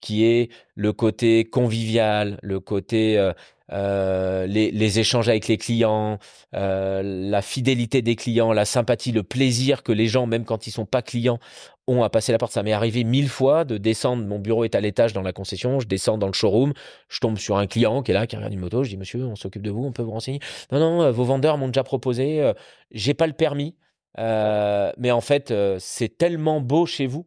qui 0.00 0.24
est 0.24 0.50
le 0.74 0.92
côté 0.92 1.44
convivial, 1.44 2.38
le 2.42 2.60
côté 2.60 3.18
euh, 3.18 3.32
euh, 3.72 4.46
les, 4.46 4.98
échanges 4.98 5.28
avec 5.28 5.48
les 5.48 5.56
clients, 5.56 6.18
euh, 6.54 7.02
la 7.02 7.42
fidélité 7.42 8.02
des 8.02 8.16
clients, 8.16 8.52
la 8.52 8.64
sympathie, 8.64 9.12
le 9.12 9.22
plaisir 9.22 9.82
que 9.82 9.92
les 9.92 10.06
gens, 10.06 10.26
même 10.26 10.44
quand 10.44 10.66
ils 10.66 10.70
sont 10.70 10.86
pas 10.86 11.02
clients, 11.02 11.38
ont 11.86 12.02
à 12.02 12.10
passer 12.10 12.32
la 12.32 12.38
porte. 12.38 12.52
Ça 12.52 12.62
m'est 12.62 12.72
arrivé 12.72 13.02
mille 13.02 13.28
fois 13.28 13.64
de 13.64 13.78
descendre. 13.78 14.24
Mon 14.24 14.38
bureau 14.38 14.64
est 14.64 14.74
à 14.74 14.80
l'étage 14.80 15.14
dans 15.14 15.22
la 15.22 15.32
concession. 15.32 15.80
Je 15.80 15.88
descends 15.88 16.18
dans 16.18 16.26
le 16.26 16.32
showroom. 16.34 16.74
Je 17.08 17.18
tombe 17.18 17.38
sur 17.38 17.56
un 17.56 17.66
client 17.66 18.02
qui 18.02 18.10
est 18.10 18.14
là, 18.14 18.26
qui 18.26 18.36
regarde 18.36 18.52
une 18.52 18.60
moto. 18.60 18.84
Je 18.84 18.90
dis, 18.90 18.96
monsieur, 18.98 19.24
on 19.24 19.36
s'occupe 19.36 19.62
de 19.62 19.70
vous. 19.70 19.84
On 19.84 19.92
peut 19.92 20.02
vous 20.02 20.12
renseigner. 20.12 20.40
Non, 20.70 20.78
non, 20.78 21.10
vos 21.10 21.24
vendeurs 21.24 21.56
m'ont 21.56 21.68
déjà 21.68 21.84
proposé. 21.84 22.52
j'ai 22.92 23.14
pas 23.14 23.26
le 23.26 23.32
permis. 23.32 23.74
Euh, 24.18 24.92
mais 24.98 25.10
en 25.10 25.20
fait, 25.20 25.50
euh, 25.50 25.76
c'est 25.78 26.18
tellement 26.18 26.60
beau 26.60 26.86
chez 26.86 27.06
vous. 27.06 27.26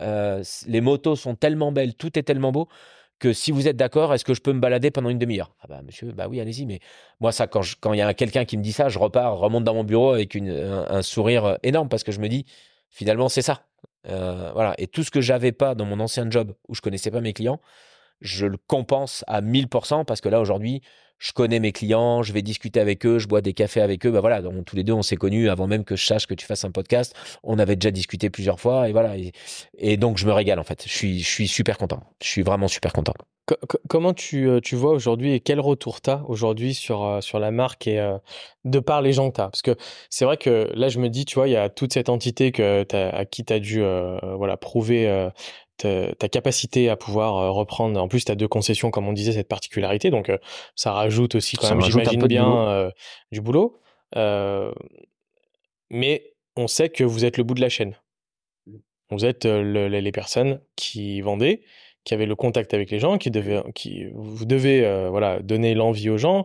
Euh, 0.00 0.42
les 0.66 0.80
motos 0.80 1.16
sont 1.16 1.34
tellement 1.34 1.72
belles, 1.72 1.94
tout 1.94 2.18
est 2.18 2.22
tellement 2.22 2.52
beau 2.52 2.68
que 3.18 3.34
si 3.34 3.52
vous 3.52 3.68
êtes 3.68 3.76
d'accord, 3.76 4.14
est-ce 4.14 4.24
que 4.24 4.32
je 4.32 4.40
peux 4.40 4.52
me 4.52 4.60
balader 4.60 4.90
pendant 4.90 5.10
une 5.10 5.18
demi-heure? 5.18 5.54
Ah 5.60 5.66
bah 5.68 5.82
monsieur, 5.84 6.12
bah 6.12 6.26
oui, 6.26 6.40
allez-y. 6.40 6.64
Mais 6.64 6.80
moi, 7.20 7.32
ça, 7.32 7.46
quand 7.46 7.92
il 7.92 7.98
y 7.98 8.00
a 8.02 8.14
quelqu'un 8.14 8.46
qui 8.46 8.56
me 8.56 8.62
dit 8.62 8.72
ça, 8.72 8.88
je 8.88 8.98
repars, 8.98 9.36
remonte 9.36 9.64
dans 9.64 9.74
mon 9.74 9.84
bureau 9.84 10.12
avec 10.12 10.34
une, 10.34 10.50
un, 10.50 11.02
sourire 11.02 11.58
énorme 11.62 11.90
parce 11.90 12.02
que 12.02 12.12
je 12.12 12.20
me 12.20 12.28
dis, 12.28 12.46
finalement, 12.88 13.28
c'est 13.28 13.42
ça. 13.42 13.66
Voilà. 14.04 14.74
Et 14.78 14.86
tout 14.86 15.04
ce 15.04 15.10
que 15.10 15.20
j'avais 15.20 15.52
pas 15.52 15.74
dans 15.74 15.84
mon 15.84 16.00
ancien 16.00 16.30
job 16.30 16.54
où 16.68 16.74
je 16.74 16.80
connaissais 16.80 17.10
pas 17.10 17.20
mes 17.20 17.34
clients, 17.34 17.60
je 18.20 18.46
le 18.46 18.56
compense 18.56 19.24
à 19.26 19.40
1000% 19.40 20.04
parce 20.04 20.20
que 20.20 20.28
là, 20.28 20.40
aujourd'hui, 20.40 20.82
je 21.20 21.32
connais 21.32 21.60
mes 21.60 21.70
clients, 21.70 22.22
je 22.22 22.32
vais 22.32 22.42
discuter 22.42 22.80
avec 22.80 23.06
eux, 23.06 23.18
je 23.18 23.28
bois 23.28 23.42
des 23.42 23.52
cafés 23.52 23.82
avec 23.82 24.04
eux. 24.06 24.10
Bah 24.10 24.20
voilà, 24.20 24.42
tous 24.64 24.74
les 24.74 24.82
deux, 24.82 24.94
on 24.94 25.02
s'est 25.02 25.16
connus 25.16 25.50
avant 25.50 25.66
même 25.66 25.84
que 25.84 25.94
je 25.94 26.04
sache 26.04 26.26
que 26.26 26.34
tu 26.34 26.46
fasses 26.46 26.64
un 26.64 26.70
podcast. 26.70 27.14
On 27.44 27.58
avait 27.58 27.76
déjà 27.76 27.90
discuté 27.90 28.30
plusieurs 28.30 28.58
fois 28.58 28.88
et 28.88 28.92
voilà. 28.92 29.14
Et, 29.78 29.96
donc, 29.98 30.16
je 30.16 30.26
me 30.26 30.32
régale 30.32 30.58
en 30.58 30.64
fait. 30.64 30.82
Je 30.86 31.22
suis, 31.22 31.48
super 31.48 31.76
content. 31.76 32.02
Je 32.22 32.28
suis 32.28 32.42
vraiment 32.42 32.68
super 32.68 32.94
content. 32.94 33.12
comment 33.88 34.14
tu, 34.14 34.48
euh, 34.48 34.60
tu 34.60 34.76
vois 34.76 34.92
aujourd'hui 34.92 35.34
et 35.34 35.40
quel 35.40 35.60
retour 35.60 36.00
tu 36.00 36.08
as 36.08 36.24
aujourd'hui 36.26 36.72
sur, 36.72 37.04
euh, 37.04 37.20
sur 37.20 37.38
la 37.38 37.50
marque 37.50 37.86
et 37.86 37.98
euh, 37.98 38.16
de 38.64 38.78
par 38.78 39.02
les 39.02 39.12
gens 39.12 39.30
que 39.30 39.36
tu 39.36 39.40
as 39.42 39.48
Parce 39.48 39.62
que 39.62 39.76
c'est 40.08 40.24
vrai 40.24 40.38
que 40.38 40.70
là, 40.74 40.88
je 40.88 41.00
me 41.00 41.10
dis, 41.10 41.26
tu 41.26 41.34
vois, 41.34 41.48
il 41.48 41.52
y 41.52 41.56
a 41.56 41.68
toute 41.68 41.92
cette 41.92 42.08
entité 42.08 42.50
que 42.50 42.86
à 42.94 43.24
qui 43.26 43.44
tu 43.44 43.52
as 43.52 43.58
dû 43.58 43.82
voilà, 44.38 44.56
prouver 44.56 45.30
ta 45.80 46.28
capacité 46.28 46.88
à 46.88 46.96
pouvoir 46.96 47.36
euh, 47.36 47.50
reprendre. 47.50 48.00
En 48.00 48.08
plus, 48.08 48.24
tu 48.24 48.32
as 48.32 48.34
deux 48.34 48.48
concessions, 48.48 48.90
comme 48.90 49.08
on 49.08 49.12
disait, 49.12 49.32
cette 49.32 49.48
particularité. 49.48 50.10
Donc, 50.10 50.28
euh, 50.28 50.38
ça 50.74 50.92
rajoute 50.92 51.34
aussi 51.34 51.56
quand 51.56 51.68
même, 51.68 51.80
j'imagine 51.82 52.26
bien, 52.26 52.68
euh, 52.68 52.90
du 53.32 53.40
boulot. 53.40 53.78
mais 55.90 56.34
on 56.56 56.66
sait 56.66 56.88
que 56.88 57.04
vous 57.04 57.24
êtes 57.24 57.36
le 57.36 57.44
bout 57.44 57.54
de 57.54 57.60
la 57.60 57.68
chaîne. 57.68 57.96
Vous 59.10 59.24
êtes 59.24 59.44
les 59.44 60.12
personnes 60.12 60.60
qui 60.76 61.20
vendaient, 61.20 61.62
qui 62.04 62.14
avaient 62.14 62.26
le 62.26 62.36
contact 62.36 62.74
avec 62.74 62.90
les 62.90 63.00
gens, 63.00 63.18
qui 63.18 63.30
devaient, 63.30 63.62
qui 63.74 64.06
vous 64.14 64.44
devez 64.44 65.08
voilà 65.10 65.40
donner 65.40 65.74
l'envie 65.74 66.10
aux 66.10 66.18
gens. 66.18 66.44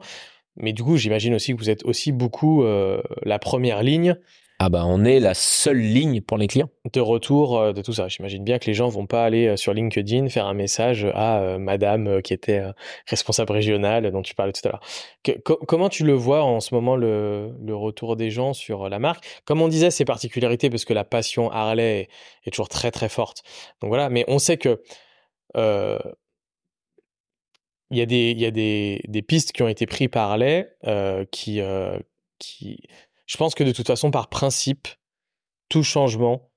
Mais 0.55 0.73
du 0.73 0.83
coup, 0.83 0.97
j'imagine 0.97 1.35
aussi 1.35 1.53
que 1.53 1.59
vous 1.59 1.69
êtes 1.69 1.83
aussi 1.85 2.11
beaucoup 2.11 2.63
la 2.63 3.39
première 3.39 3.83
ligne 3.83 4.17
ah 4.57 4.69
bah 4.69 4.83
on 4.85 5.03
est 5.03 5.19
la 5.19 5.33
seule 5.33 5.79
ligne 5.79 6.21
pour 6.21 6.37
les 6.37 6.47
clients. 6.47 6.69
De 6.93 7.01
retour 7.01 7.59
euh, 7.59 7.73
de 7.73 7.81
tout 7.81 7.91
ça. 7.91 8.07
J'imagine 8.07 8.43
bien 8.45 8.57
que 8.57 8.65
les 8.67 8.73
gens 8.73 8.87
vont 8.87 9.05
pas 9.05 9.25
aller 9.25 9.47
euh, 9.47 9.57
sur 9.57 9.73
LinkedIn 9.73 10.29
faire 10.29 10.45
un 10.45 10.53
message 10.53 11.05
à 11.13 11.39
euh, 11.41 11.57
madame 11.57 12.21
qui 12.21 12.33
était 12.33 12.63
responsable 13.05 13.51
régionale 13.51 14.09
dont 14.11 14.21
tu 14.21 14.33
parlais 14.33 14.53
tout 14.53 14.65
à 14.65 14.71
l'heure. 14.71 14.81
comment 15.43 15.89
tu 15.89 16.05
le 16.05 16.13
vois 16.13 16.43
en 16.43 16.61
ce 16.61 16.73
moment 16.73 16.95
le, 16.95 17.53
retour 17.69 18.15
des 18.15 18.31
gens 18.31 18.53
sur 18.53 18.87
la 18.87 18.97
marque? 18.97 19.25
Comme 19.43 19.61
on 19.61 19.67
disait, 19.67 19.91
c'est 19.91 20.05
particularités 20.05 20.69
parce 20.69 20.85
que 20.85 20.93
la 20.93 21.03
passion 21.03 21.51
Harley 21.51 22.07
est, 22.45 22.51
toujours 22.51 22.69
très 22.69 22.91
très 22.91 23.09
forte. 23.09 23.43
Donc 23.81 23.89
voilà, 23.89 24.09
mais 24.09 24.23
on 24.29 24.39
sait 24.39 24.57
que 24.57 24.81
il 27.91 27.97
y 27.97 28.01
a, 28.01 28.05
des, 28.05 29.21
pistes 29.27 29.51
qui 29.51 29.63
ont 29.63 29.67
été 29.67 29.85
prises 29.85 30.09
par 30.09 30.31
Harley 30.31 30.69
qui, 31.31 31.61
qui 32.39 32.79
je 33.25 33.37
pense 33.37 33.55
que 33.55 33.63
de 33.63 33.71
toute 33.71 33.87
façon, 33.87 34.11
par 34.11 34.29
principe, 34.29 34.87
tout 35.69 35.83
changement 35.83 36.51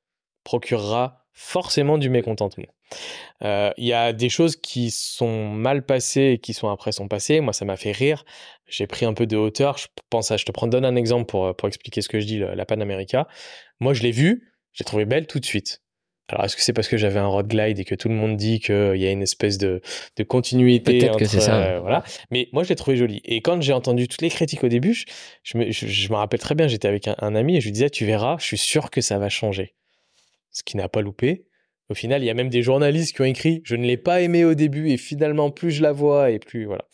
procurera 0.45 1.25
forcément 1.33 1.99
du 1.99 2.11
mécontentement. 2.11 2.67
Euh, 3.43 3.71
il 3.77 3.87
y 3.87 3.93
a 3.93 4.13
des 4.13 4.29
choses 4.29 4.57
qui 4.57 4.91
sont 4.91 5.49
mal 5.49 5.85
passées 5.85 6.33
et 6.33 6.39
qui 6.39 6.55
sont 6.55 6.69
après 6.69 6.93
sont 6.93 7.07
passées. 7.07 7.41
Moi, 7.41 7.53
ça 7.53 7.65
m'a 7.65 7.77
fait 7.77 7.93
rire. 7.93 8.25
J'ai 8.67 8.87
pris 8.87 9.07
un 9.07 9.15
peu 9.15 9.27
de 9.27 9.37
hauteur. 9.37 9.79
Je 9.79 9.87
pense 10.11 10.31
à, 10.31 10.37
je 10.37 10.45
te 10.45 10.53
prends, 10.53 10.67
donne 10.67 10.85
un 10.85 10.97
exemple 10.97 11.27
pour, 11.27 11.55
pour 11.55 11.69
expliquer 11.69 12.01
ce 12.01 12.09
que 12.09 12.19
je 12.19 12.27
dis, 12.27 12.39
la 12.39 12.67
Panamérica. 12.67 13.29
Moi, 13.79 13.93
je 13.93 14.03
l'ai 14.03 14.11
vue, 14.11 14.53
j'ai 14.73 14.85
trouvé 14.85 15.05
belle 15.05 15.27
tout 15.27 15.39
de 15.39 15.45
suite. 15.45 15.83
Alors, 16.29 16.45
est-ce 16.45 16.57
que 16.57 16.63
c'est 16.63 16.75
parce 16.75 16.89
que 16.89 16.97
j'avais 16.97 17.19
un 17.19 17.27
road 17.27 17.49
glide 17.49 17.79
et 17.79 17.85
que 17.85 17.95
tout 17.95 18.09
le 18.09 18.15
monde 18.15 18.37
dit 18.37 18.61
qu'il 18.61 18.97
y 18.97 19.07
a 19.07 19.11
une 19.11 19.23
espèce 19.23 19.57
de, 19.57 19.81
de 20.17 20.23
continuité 20.25 20.99
Peut-être 20.99 21.17
que 21.17 21.25
c'est 21.25 21.41
ça. 21.41 21.63
Euh, 21.63 21.81
voilà. 21.81 22.05
Mais 22.31 22.49
moi, 22.53 22.65
je 22.65 22.69
l'ai 22.69 22.77
trouvé 22.77 22.97
jolie. 22.97 23.23
Et 23.25 23.41
quand 23.41 23.63
j'ai 23.63 23.73
entendu 23.73 24.09
toutes 24.09 24.21
les 24.21 24.29
critiques 24.29 24.63
au 24.63 24.69
début, 24.69 25.05
je, 25.43 25.57
me, 25.57 25.71
je, 25.71 26.13
me, 26.13 26.17
rappelle 26.17 26.41
très 26.41 26.55
bien, 26.55 26.69
j'étais 26.69 26.89
avec 26.89 27.09
un, 27.09 27.35
ami 27.35 27.57
et 27.57 27.61
je 27.61 27.67
lui 27.67 27.73
disais, 27.73 27.89
tu 27.89 28.05
verras, 28.05 28.37
je 28.39 28.45
suis 28.45 28.59
sûr 28.59 28.91
que 28.91 29.01
ça 29.01 29.19
va 29.19 29.31
changer. 29.31 29.75
Ce 30.51 30.63
qui 30.63 30.77
n'a 30.77 30.89
pas 30.89 31.01
loupé. 31.01 31.47
Au 31.89 31.95
final, 31.95 32.23
il 32.23 32.27
y 32.27 32.31
a 32.31 32.35
même 32.35 32.51
des 32.51 32.63
journalistes 32.63 33.17
qui 33.17 33.23
ont 33.23 33.27
écrit, 33.27 33.63
je 33.65 33.75
ne 33.75 33.87
l'ai 33.87 33.97
pas 33.97 34.21
aimé 34.21 34.45
au 34.45 34.53
début 34.53 34.91
et 34.91 34.99
finalement, 34.99 35.51
plus 35.51 35.71
je 35.71 35.83
la 35.83 35.93
vois 35.93 36.31
et 36.31 36.39
plus, 36.39 36.67
voilà. 36.67 36.85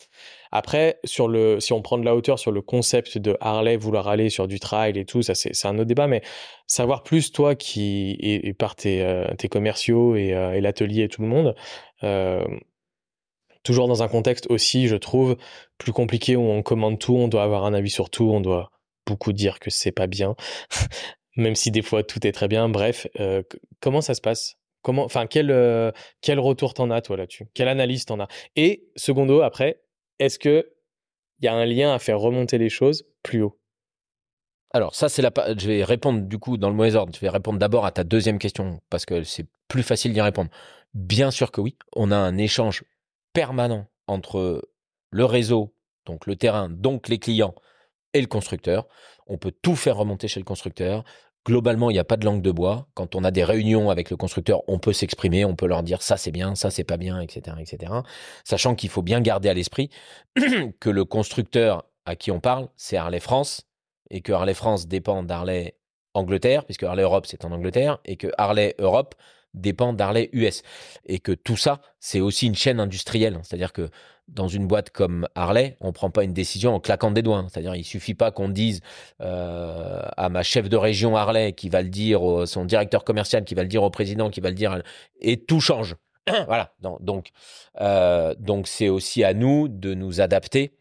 Après, 0.57 1.01
sur 1.03 1.27
le, 1.27 1.59
si 1.59 1.73
on 1.73 1.81
prend 1.81 1.97
de 1.97 2.05
la 2.05 2.15
hauteur 2.15 2.39
sur 2.39 2.53
le 2.53 2.61
concept 2.61 3.17
de 3.17 3.35
Harley, 3.41 3.75
vouloir 3.75 4.07
aller 4.07 4.29
sur 4.29 4.47
du 4.47 4.61
trail 4.61 4.97
et 4.97 5.03
tout, 5.03 5.21
ça 5.21 5.35
c'est 5.35 5.65
un 5.65 5.75
autre 5.75 5.83
débat, 5.83 6.07
mais 6.07 6.21
savoir 6.65 7.03
plus 7.03 7.33
toi 7.33 7.55
qui 7.55 8.15
et, 8.21 8.53
par 8.53 8.77
tes, 8.77 9.01
euh, 9.01 9.25
tes 9.37 9.49
commerciaux 9.49 10.15
et, 10.15 10.33
euh, 10.33 10.53
et 10.53 10.61
l'atelier 10.61 11.03
et 11.03 11.07
tout 11.09 11.21
le 11.21 11.27
monde, 11.27 11.55
euh, 12.03 12.45
toujours 13.63 13.89
dans 13.89 14.01
un 14.01 14.07
contexte 14.07 14.47
aussi, 14.49 14.87
je 14.87 14.95
trouve, 14.95 15.35
plus 15.77 15.91
compliqué 15.91 16.37
où 16.37 16.43
on 16.43 16.63
commande 16.63 16.99
tout, 16.99 17.17
on 17.17 17.27
doit 17.27 17.43
avoir 17.43 17.65
un 17.65 17.73
avis 17.73 17.89
sur 17.89 18.09
tout, 18.09 18.29
on 18.31 18.39
doit 18.39 18.71
beaucoup 19.05 19.33
dire 19.33 19.59
que 19.59 19.69
c'est 19.69 19.91
pas 19.91 20.07
bien, 20.07 20.37
même 21.35 21.55
si 21.55 21.69
des 21.69 21.81
fois 21.81 22.01
tout 22.03 22.25
est 22.25 22.31
très 22.31 22.47
bien. 22.47 22.69
Bref, 22.69 23.07
comment 23.81 23.99
ça 23.99 24.13
se 24.13 24.21
passe? 24.21 24.55
Comment, 24.83 25.07
quel, 25.29 25.93
quel 26.21 26.39
retour 26.39 26.75
t'en 26.75 26.91
as 26.91 27.01
toi 27.01 27.17
là-dessus? 27.17 27.47
Quelle 27.53 27.67
analyse 27.67 28.05
t'en 28.05 28.21
as? 28.21 28.27
Et 28.55 28.87
secondo, 28.95 29.41
après, 29.41 29.81
est-ce 30.19 30.39
que 30.39 30.71
il 31.39 31.45
y 31.45 31.47
a 31.47 31.53
un 31.53 31.65
lien 31.65 31.93
à 31.93 31.99
faire 31.99 32.19
remonter 32.19 32.57
les 32.57 32.69
choses 32.69 33.05
plus 33.23 33.41
haut? 33.41 33.59
Alors 34.71 34.95
ça 34.95 35.09
c'est 35.09 35.21
la 35.21 35.31
je 35.57 35.67
vais 35.67 35.83
répondre 35.83 36.21
du 36.21 36.37
coup 36.37 36.57
dans 36.57 36.69
le 36.69 36.75
mauvais 36.75 36.95
ordre. 36.95 37.13
Je 37.13 37.19
vais 37.19 37.29
répondre 37.29 37.59
d'abord 37.59 37.85
à 37.85 37.91
ta 37.91 38.03
deuxième 38.03 38.39
question 38.39 38.81
parce 38.89 39.05
que 39.05 39.23
c'est 39.23 39.47
plus 39.67 39.83
facile 39.83 40.13
d'y 40.13 40.21
répondre. 40.21 40.49
Bien 40.93 41.31
sûr 41.31 41.51
que 41.51 41.61
oui, 41.61 41.77
on 41.95 42.11
a 42.11 42.17
un 42.17 42.37
échange 42.37 42.83
permanent 43.33 43.87
entre 44.07 44.69
le 45.11 45.25
réseau, 45.25 45.75
donc 46.05 46.25
le 46.25 46.35
terrain, 46.35 46.69
donc 46.69 47.07
les 47.09 47.19
clients 47.19 47.55
et 48.13 48.21
le 48.21 48.27
constructeur. 48.27 48.87
On 49.27 49.37
peut 49.37 49.51
tout 49.51 49.75
faire 49.75 49.97
remonter 49.97 50.27
chez 50.27 50.39
le 50.39 50.45
constructeur. 50.45 51.03
Globalement, 51.45 51.91
il 51.91 51.93
n'y 51.93 51.99
a 51.99 52.03
pas 52.03 52.17
de 52.17 52.25
langue 52.25 52.41
de 52.41 52.51
bois. 52.51 52.87
Quand 52.95 53.13
on 53.13 53.23
a 53.23 53.29
des 53.29 53.43
réunions 53.43 53.91
avec 53.91 54.09
le 54.09 54.17
constructeur, 54.17 54.63
on 54.67 54.79
peut 54.79 54.93
s'exprimer, 54.93 55.45
on 55.45 55.55
peut 55.55 55.67
leur 55.67 55.83
dire 55.83 56.01
ça 56.01 56.17
c'est 56.17 56.31
bien, 56.31 56.55
ça 56.55 56.71
c'est 56.71 56.83
pas 56.83 56.97
bien, 56.97 57.21
etc., 57.21 57.57
etc. 57.59 57.93
Sachant 58.43 58.73
qu'il 58.73 58.89
faut 58.89 59.03
bien 59.03 59.21
garder 59.21 59.49
à 59.49 59.53
l'esprit 59.53 59.91
que 60.79 60.89
le 60.89 61.05
constructeur 61.05 61.85
à 62.05 62.15
qui 62.15 62.31
on 62.31 62.39
parle, 62.39 62.67
c'est 62.77 62.97
Harley 62.97 63.19
France, 63.19 63.67
et 64.09 64.21
que 64.21 64.31
Harley 64.33 64.55
France 64.55 64.87
dépend 64.87 65.21
d'Harley 65.21 65.75
Angleterre, 66.15 66.65
puisque 66.65 66.83
Harley 66.83 67.03
Europe 67.03 67.27
c'est 67.27 67.45
en 67.45 67.51
Angleterre, 67.51 67.99
et 68.05 68.17
que 68.17 68.27
Harley 68.39 68.73
Europe 68.79 69.13
dépend 69.53 69.93
d'Harley 69.93 70.29
US. 70.33 70.63
Et 71.05 71.19
que 71.19 71.31
tout 71.31 71.57
ça, 71.57 71.81
c'est 71.99 72.21
aussi 72.21 72.47
une 72.47 72.55
chaîne 72.55 72.79
industrielle. 72.79 73.39
C'est-à-dire 73.43 73.71
que 73.71 73.89
dans 74.27 74.47
une 74.47 74.67
boîte 74.67 74.89
comme 74.89 75.27
Harley, 75.35 75.77
on 75.81 75.87
ne 75.87 75.91
prend 75.91 76.09
pas 76.09 76.23
une 76.23 76.33
décision 76.33 76.73
en 76.73 76.79
claquant 76.79 77.11
des 77.11 77.21
doigts. 77.21 77.45
C'est-à-dire, 77.49 77.75
il 77.75 77.83
suffit 77.83 78.15
pas 78.15 78.31
qu'on 78.31 78.49
dise 78.49 78.81
euh, 79.21 80.01
à 80.17 80.29
ma 80.29 80.43
chef 80.43 80.67
de 80.69 80.77
région 80.77 81.15
Harley 81.15 81.53
qui 81.53 81.69
va 81.69 81.81
le 81.81 81.89
dire, 81.89 82.21
son 82.45 82.65
directeur 82.65 83.03
commercial 83.03 83.43
qui 83.43 83.55
va 83.55 83.61
le 83.61 83.67
dire 83.67 83.83
au 83.83 83.89
président, 83.89 84.29
qui 84.29 84.41
va 84.41 84.49
le 84.49 84.55
dire, 84.55 84.81
et 85.19 85.37
tout 85.37 85.59
change. 85.59 85.95
voilà. 86.47 86.73
Donc, 86.99 87.29
euh, 87.81 88.33
donc 88.39 88.67
c'est 88.67 88.89
aussi 88.89 89.23
à 89.23 89.33
nous 89.33 89.67
de 89.67 89.93
nous 89.93 90.21
adapter 90.21 90.75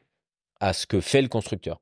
à 0.61 0.73
ce 0.73 0.87
que 0.87 1.01
fait 1.01 1.23
le 1.23 1.29
constructeur. 1.29 1.81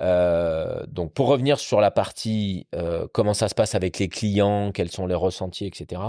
Euh, 0.00 0.84
donc 0.86 1.12
pour 1.12 1.26
revenir 1.26 1.58
sur 1.58 1.80
la 1.80 1.90
partie 1.90 2.66
comment 3.12 3.34
ça 3.34 3.48
se 3.48 3.54
passe 3.54 3.74
avec 3.74 3.98
les 3.98 4.08
clients, 4.08 4.70
quels 4.72 4.90
sont 4.90 5.06
les 5.06 5.14
ressentis, 5.14 5.66
etc. 5.66 6.00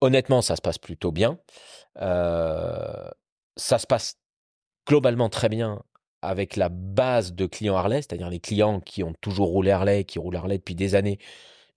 Honnêtement, 0.00 0.42
ça 0.42 0.56
se 0.56 0.62
passe 0.62 0.78
plutôt 0.78 1.10
bien. 1.10 1.38
Euh, 2.00 3.08
ça 3.56 3.78
se 3.78 3.86
passe 3.86 4.18
globalement 4.86 5.28
très 5.28 5.48
bien 5.48 5.82
avec 6.22 6.56
la 6.56 6.68
base 6.68 7.34
de 7.34 7.46
clients 7.46 7.76
Harley, 7.76 8.02
c'est-à-dire 8.02 8.30
les 8.30 8.40
clients 8.40 8.80
qui 8.80 9.02
ont 9.02 9.14
toujours 9.20 9.48
roulé 9.48 9.70
Harley, 9.70 10.04
qui 10.04 10.18
roulent 10.18 10.36
Harley 10.36 10.58
depuis 10.58 10.74
des 10.74 10.94
années. 10.94 11.18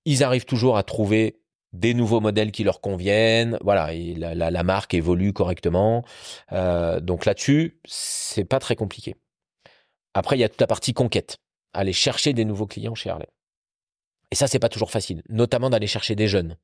Ils 0.06 0.24
arrivent 0.24 0.46
toujours 0.46 0.78
à 0.78 0.84
trouver 0.84 1.40
des 1.74 1.94
nouveaux 1.94 2.20
modèles 2.20 2.52
qui 2.52 2.64
leur 2.64 2.82
conviennent. 2.82 3.58
Voilà, 3.62 3.94
la, 3.94 4.64
marque 4.64 4.94
évolue 4.94 5.34
correctement. 5.34 6.04
Euh, 6.52 7.00
donc 7.00 7.26
là-dessus, 7.26 7.80
c'est 7.86 8.46
pas 8.46 8.60
très 8.60 8.76
compliqué. 8.76 9.16
Après, 10.14 10.36
il 10.36 10.40
y 10.40 10.44
a 10.44 10.50
toute 10.50 10.62
la 10.62 10.68
partie 10.68 10.94
conquête, 10.94 11.38
aller 11.74 11.94
chercher 11.94 12.34
des 12.34 12.46
nouveaux 12.46 12.66
clients 12.66 12.96
chez 12.96 13.10
Harley. 13.10 13.30
Et 14.32 14.36
ça, 14.36 14.48
c'est 14.48 14.60
pas 14.60 14.70
toujours 14.70 14.92
facile, 14.92 15.22
notamment 15.30 15.70
d'aller 15.70 15.88
chercher 15.88 16.16
des 16.16 16.28
jeunes. 16.28 16.58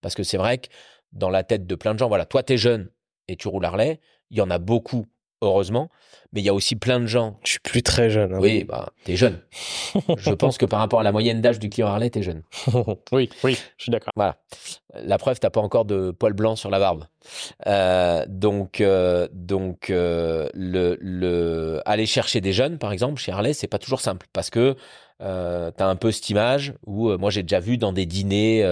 Parce 0.00 0.14
que 0.14 0.22
c'est 0.22 0.36
vrai 0.36 0.58
que 0.58 0.68
dans 1.12 1.30
la 1.30 1.42
tête 1.42 1.66
de 1.66 1.74
plein 1.74 1.94
de 1.94 1.98
gens, 1.98 2.08
voilà, 2.08 2.26
toi, 2.26 2.42
tu 2.42 2.54
es 2.54 2.56
jeune 2.58 2.90
et 3.28 3.36
tu 3.36 3.48
roules 3.48 3.64
Harley, 3.64 4.00
il 4.30 4.38
y 4.38 4.40
en 4.40 4.50
a 4.50 4.58
beaucoup, 4.58 5.06
heureusement, 5.42 5.88
mais 6.32 6.40
il 6.40 6.44
y 6.44 6.48
a 6.48 6.54
aussi 6.54 6.76
plein 6.76 7.00
de 7.00 7.06
gens. 7.06 7.38
Je 7.44 7.52
suis 7.52 7.60
plus 7.60 7.82
très 7.82 8.10
jeune. 8.10 8.34
Hein. 8.34 8.38
Oui, 8.40 8.64
bah, 8.64 8.90
es 9.06 9.16
jeune. 9.16 9.40
je 10.16 10.30
pense 10.32 10.58
que 10.58 10.66
par 10.66 10.78
rapport 10.78 11.00
à 11.00 11.02
la 11.02 11.12
moyenne 11.12 11.40
d'âge 11.40 11.58
du 11.58 11.68
client 11.68 11.88
Harley, 11.88 12.10
es 12.14 12.22
jeune. 12.22 12.42
oui, 13.12 13.30
oui, 13.42 13.58
je 13.76 13.82
suis 13.82 13.90
d'accord. 13.90 14.12
Voilà. 14.14 14.36
La 14.94 15.18
preuve, 15.18 15.38
t'as 15.40 15.50
pas 15.50 15.60
encore 15.60 15.84
de 15.84 16.10
poils 16.10 16.34
blancs 16.34 16.58
sur 16.58 16.70
la 16.70 16.78
barbe. 16.78 17.06
Euh, 17.66 18.24
donc, 18.28 18.80
euh, 18.80 19.28
donc, 19.32 19.90
euh, 19.90 20.48
le, 20.54 20.96
le, 21.00 21.80
aller 21.84 22.06
chercher 22.06 22.40
des 22.40 22.52
jeunes, 22.52 22.78
par 22.78 22.92
exemple, 22.92 23.20
chez 23.20 23.32
Harley, 23.32 23.52
c'est 23.52 23.68
pas 23.68 23.78
toujours 23.78 24.00
simple 24.00 24.26
parce 24.32 24.50
que 24.50 24.76
euh, 25.20 25.70
tu 25.76 25.82
as 25.82 25.86
un 25.86 25.96
peu 25.96 26.10
cette 26.12 26.28
image 26.30 26.74
où 26.86 27.16
moi 27.18 27.30
j'ai 27.30 27.42
déjà 27.42 27.60
vu 27.60 27.78
dans 27.78 27.92
des 27.92 28.06
dîners 28.06 28.66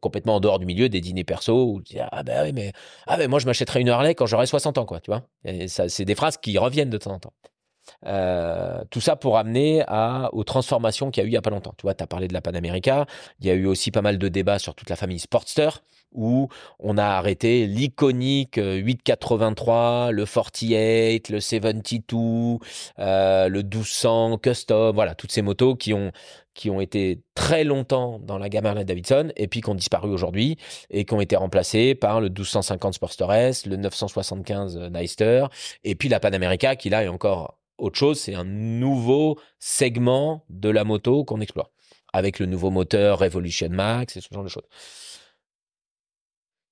complètement 0.00 0.36
en 0.36 0.40
dehors 0.40 0.58
du 0.58 0.66
milieu, 0.66 0.88
des 0.88 1.00
dîners 1.00 1.24
perso 1.24 1.72
où 1.72 1.82
tu 1.82 1.94
dis 1.94 2.00
ah 2.00 2.22
ben 2.22 2.44
oui 2.44 2.52
mais 2.52 2.72
ah 3.06 3.16
ben 3.16 3.28
moi 3.28 3.38
je 3.38 3.46
m'achèterai 3.46 3.80
une 3.80 3.88
Harley 3.88 4.14
quand 4.14 4.26
j'aurai 4.26 4.46
60 4.46 4.78
ans 4.78 4.84
quoi, 4.84 5.00
tu 5.00 5.10
vois. 5.10 5.22
c'est 5.66 6.04
des 6.04 6.14
phrases 6.14 6.36
qui 6.36 6.56
reviennent 6.58 6.90
de 6.90 6.98
temps 6.98 7.12
en 7.12 7.18
temps. 7.18 7.32
Euh, 8.06 8.82
tout 8.90 9.00
ça 9.00 9.16
pour 9.16 9.38
amener 9.38 9.82
à, 9.86 10.30
aux 10.32 10.44
transformations 10.44 11.10
qu'il 11.10 11.22
y 11.22 11.24
a 11.24 11.26
eu 11.26 11.30
il 11.30 11.34
y 11.34 11.36
a 11.36 11.42
pas 11.42 11.50
longtemps. 11.50 11.74
Tu 11.76 11.82
vois, 11.82 11.94
tu 11.94 12.02
as 12.02 12.06
parlé 12.06 12.28
de 12.28 12.32
la 12.32 12.40
Panamérica. 12.40 13.06
Il 13.40 13.46
y 13.46 13.50
a 13.50 13.54
eu 13.54 13.66
aussi 13.66 13.90
pas 13.90 14.02
mal 14.02 14.18
de 14.18 14.28
débats 14.28 14.58
sur 14.58 14.74
toute 14.74 14.90
la 14.90 14.96
famille 14.96 15.18
Sportster 15.18 15.70
où 16.12 16.48
on 16.78 16.98
a 16.98 17.04
arrêté 17.04 17.66
l'iconique 17.66 18.58
883, 18.62 20.08
euh, 20.08 20.10
le 20.12 20.24
48, 20.24 21.28
le 21.30 21.40
72, 21.40 22.58
euh, 22.98 23.48
le 23.48 23.62
1200 23.62 24.38
Custom, 24.38 24.94
voilà, 24.94 25.14
toutes 25.14 25.32
ces 25.32 25.42
motos 25.42 25.74
qui 25.74 25.94
ont 25.94 26.12
qui 26.54 26.70
ont 26.70 26.80
été 26.80 27.20
très 27.36 27.62
longtemps 27.62 28.18
dans 28.18 28.36
la 28.36 28.48
gamme 28.48 28.66
Harley 28.66 28.84
Davidson 28.84 29.30
et 29.36 29.46
puis 29.46 29.60
qui 29.60 29.70
ont 29.70 29.76
disparu 29.76 30.10
aujourd'hui 30.10 30.56
et 30.90 31.04
qui 31.04 31.14
ont 31.14 31.20
été 31.20 31.36
remplacées 31.36 31.94
par 31.94 32.20
le 32.20 32.28
1250 32.30 32.94
Sportster 32.94 33.26
S, 33.30 33.64
le 33.64 33.76
975 33.76 34.76
Neister 34.90 35.46
et 35.84 35.94
puis 35.94 36.08
la 36.08 36.18
Panamérica 36.18 36.74
qui 36.74 36.90
là 36.90 37.04
est 37.04 37.08
encore 37.08 37.58
autre 37.78 37.96
chose, 37.96 38.18
c'est 38.18 38.34
un 38.34 38.44
nouveau 38.44 39.38
segment 39.60 40.44
de 40.50 40.68
la 40.68 40.84
moto 40.84 41.24
qu'on 41.24 41.40
explore, 41.40 41.70
avec 42.12 42.40
le 42.40 42.46
nouveau 42.46 42.70
moteur 42.70 43.20
Revolution 43.20 43.68
Max 43.70 44.16
et 44.16 44.20
ce 44.20 44.28
genre 44.32 44.44
de 44.44 44.48
choses. 44.48 44.66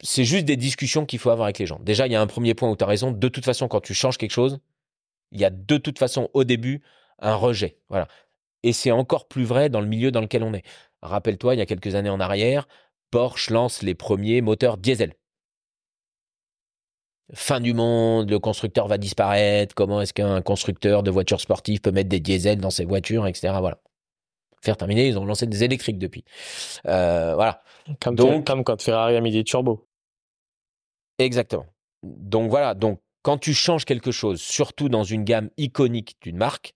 C'est 0.02 0.24
juste 0.24 0.44
des 0.44 0.56
discussions 0.56 1.06
qu'il 1.06 1.18
faut 1.18 1.30
avoir 1.30 1.46
avec 1.46 1.58
les 1.58 1.66
gens. 1.66 1.78
Déjà, 1.80 2.06
il 2.06 2.12
y 2.12 2.16
a 2.16 2.20
un 2.20 2.26
premier 2.26 2.54
point 2.54 2.70
où 2.70 2.76
tu 2.76 2.84
as 2.84 2.86
raison. 2.86 3.12
De 3.12 3.28
toute 3.28 3.44
façon, 3.44 3.68
quand 3.68 3.80
tu 3.80 3.94
changes 3.94 4.18
quelque 4.18 4.30
chose, 4.30 4.58
il 5.32 5.40
y 5.40 5.44
a 5.44 5.50
de 5.50 5.78
toute 5.78 5.98
façon 5.98 6.30
au 6.34 6.44
début 6.44 6.82
un 7.18 7.34
rejet. 7.34 7.78
Voilà. 7.88 8.08
Et 8.62 8.72
c'est 8.72 8.90
encore 8.90 9.28
plus 9.28 9.44
vrai 9.44 9.70
dans 9.70 9.80
le 9.80 9.86
milieu 9.86 10.10
dans 10.10 10.20
lequel 10.20 10.42
on 10.42 10.54
est. 10.54 10.64
Rappelle-toi, 11.02 11.54
il 11.54 11.58
y 11.58 11.62
a 11.62 11.66
quelques 11.66 11.94
années 11.94 12.10
en 12.10 12.20
arrière, 12.20 12.68
Porsche 13.10 13.50
lance 13.50 13.82
les 13.82 13.94
premiers 13.94 14.40
moteurs 14.40 14.76
diesel 14.76 15.14
fin 17.34 17.60
du 17.60 17.74
monde, 17.74 18.30
le 18.30 18.38
constructeur 18.38 18.88
va 18.88 18.98
disparaître, 18.98 19.74
comment 19.74 20.00
est-ce 20.00 20.12
qu'un 20.14 20.42
constructeur 20.42 21.02
de 21.02 21.10
voitures 21.10 21.40
sportives 21.40 21.80
peut 21.80 21.90
mettre 21.92 22.08
des 22.08 22.20
diesels 22.20 22.60
dans 22.60 22.70
ses 22.70 22.84
voitures, 22.84 23.26
etc. 23.26 23.54
Voilà. 23.60 23.78
Faire 24.62 24.76
terminer, 24.76 25.06
ils 25.06 25.18
ont 25.18 25.24
lancé 25.24 25.46
des 25.46 25.64
électriques 25.64 25.98
depuis. 25.98 26.24
Euh, 26.86 27.34
voilà. 27.34 27.62
Comme, 28.00 28.16
Donc, 28.16 28.46
comme 28.46 28.64
quand 28.64 28.80
Ferrari 28.80 29.16
a 29.16 29.20
mis 29.20 29.30
des 29.30 29.44
turbos. 29.44 29.86
Exactement. 31.18 31.66
Donc 32.02 32.50
voilà, 32.50 32.74
donc 32.74 33.00
quand 33.22 33.38
tu 33.38 33.54
changes 33.54 33.84
quelque 33.84 34.12
chose, 34.12 34.40
surtout 34.40 34.88
dans 34.88 35.04
une 35.04 35.24
gamme 35.24 35.50
iconique 35.56 36.16
d'une 36.20 36.36
marque, 36.36 36.74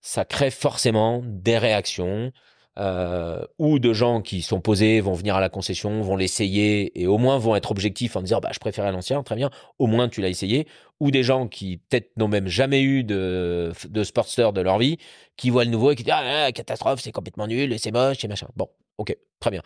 ça 0.00 0.24
crée 0.24 0.50
forcément 0.50 1.22
des 1.24 1.58
réactions, 1.58 2.32
euh, 2.78 3.44
ou 3.58 3.78
de 3.78 3.92
gens 3.92 4.22
qui 4.22 4.40
sont 4.40 4.60
posés, 4.60 5.00
vont 5.00 5.12
venir 5.12 5.36
à 5.36 5.40
la 5.40 5.50
concession, 5.50 6.00
vont 6.00 6.16
l'essayer 6.16 7.00
et 7.00 7.06
au 7.06 7.18
moins 7.18 7.36
vont 7.36 7.54
être 7.54 7.70
objectifs 7.70 8.16
en 8.16 8.22
disant 8.22 8.40
bah 8.40 8.50
je 8.52 8.60
préférais 8.60 8.92
l'ancien, 8.92 9.22
très 9.22 9.36
bien, 9.36 9.50
au 9.78 9.86
moins 9.86 10.08
tu 10.08 10.22
l'as 10.22 10.30
essayé, 10.30 10.66
ou 10.98 11.10
des 11.10 11.22
gens 11.22 11.48
qui 11.48 11.76
peut-être 11.76 12.16
n'ont 12.16 12.28
même 12.28 12.48
jamais 12.48 12.82
eu 12.82 13.04
de, 13.04 13.72
de 13.90 14.50
de 14.52 14.60
leur 14.60 14.78
vie, 14.78 14.96
qui 15.36 15.50
voient 15.50 15.64
le 15.64 15.70
nouveau 15.70 15.90
et 15.90 15.96
qui 15.96 16.02
disent 16.02 16.14
ah 16.16 16.50
catastrophe, 16.52 17.00
c'est 17.00 17.12
complètement 17.12 17.46
nul, 17.46 17.78
c'est 17.78 17.92
moche 17.92 18.24
et 18.24 18.28
machin. 18.28 18.48
Bon, 18.56 18.68
ok, 18.96 19.16
très 19.38 19.50
bien. 19.50 19.62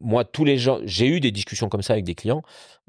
Moi, 0.00 0.24
tous 0.24 0.44
les 0.44 0.58
gens, 0.58 0.78
j'ai 0.84 1.08
eu 1.08 1.20
des 1.20 1.32
discussions 1.32 1.68
comme 1.68 1.82
ça 1.82 1.94
avec 1.94 2.04
des 2.04 2.14
clients. 2.14 2.42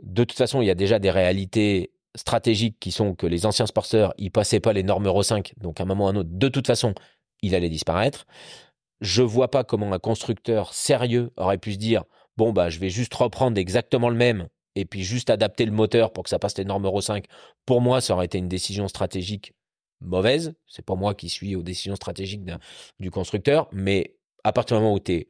De 0.03 0.23
toute 0.23 0.37
façon, 0.37 0.61
il 0.61 0.67
y 0.67 0.71
a 0.71 0.75
déjà 0.75 0.99
des 0.99 1.09
réalités 1.09 1.91
stratégiques 2.15 2.77
qui 2.79 2.91
sont 2.91 3.15
que 3.15 3.25
les 3.25 3.45
anciens 3.45 3.65
Sportsters, 3.65 4.13
ils 4.17 4.31
passaient 4.31 4.59
pas 4.59 4.73
les 4.73 4.83
normes 4.83 5.07
Euro 5.07 5.23
5, 5.23 5.53
donc 5.61 5.79
à 5.79 5.83
un 5.83 5.85
moment 5.85 6.05
ou 6.05 6.07
à 6.07 6.11
un 6.11 6.15
autre, 6.17 6.29
de 6.31 6.47
toute 6.49 6.67
façon, 6.67 6.93
il 7.41 7.55
allait 7.55 7.69
disparaître 7.69 8.25
je 9.01 9.21
vois 9.21 9.49
pas 9.49 9.63
comment 9.63 9.93
un 9.93 9.99
constructeur 9.99 10.73
sérieux 10.73 11.31
aurait 11.37 11.57
pu 11.57 11.73
se 11.73 11.77
dire 11.77 12.03
bon 12.35 12.53
bah 12.53 12.69
je 12.69 12.79
vais 12.79 12.89
juste 12.89 13.13
reprendre 13.13 13.57
exactement 13.57 14.09
le 14.09 14.15
même 14.15 14.47
et 14.77 14.85
puis 14.85 15.03
juste 15.03 15.29
adapter 15.29 15.65
le 15.65 15.71
moteur 15.71 16.13
pour 16.13 16.23
que 16.23 16.29
ça 16.29 16.37
passe 16.37 16.57
les 16.57 16.65
normes 16.65 16.85
Euro 16.85 17.01
5. 17.01 17.25
Pour 17.65 17.81
moi, 17.81 17.99
ça 17.99 18.13
aurait 18.13 18.25
été 18.25 18.37
une 18.37 18.47
décision 18.47 18.87
stratégique 18.87 19.53
mauvaise. 20.01 20.53
C'est 20.67 20.85
pas 20.85 20.93
moi 20.93 21.15
qui 21.15 21.29
suis 21.29 21.55
aux 21.55 21.63
décisions 21.63 21.95
stratégiques 21.95 22.43
du 22.99 23.09
constructeur, 23.09 23.67
mais 23.71 24.15
à 24.43 24.53
partir 24.53 24.77
du 24.77 24.83
moment 24.83 24.93
où 24.93 24.99
tu 24.99 25.13
es 25.13 25.27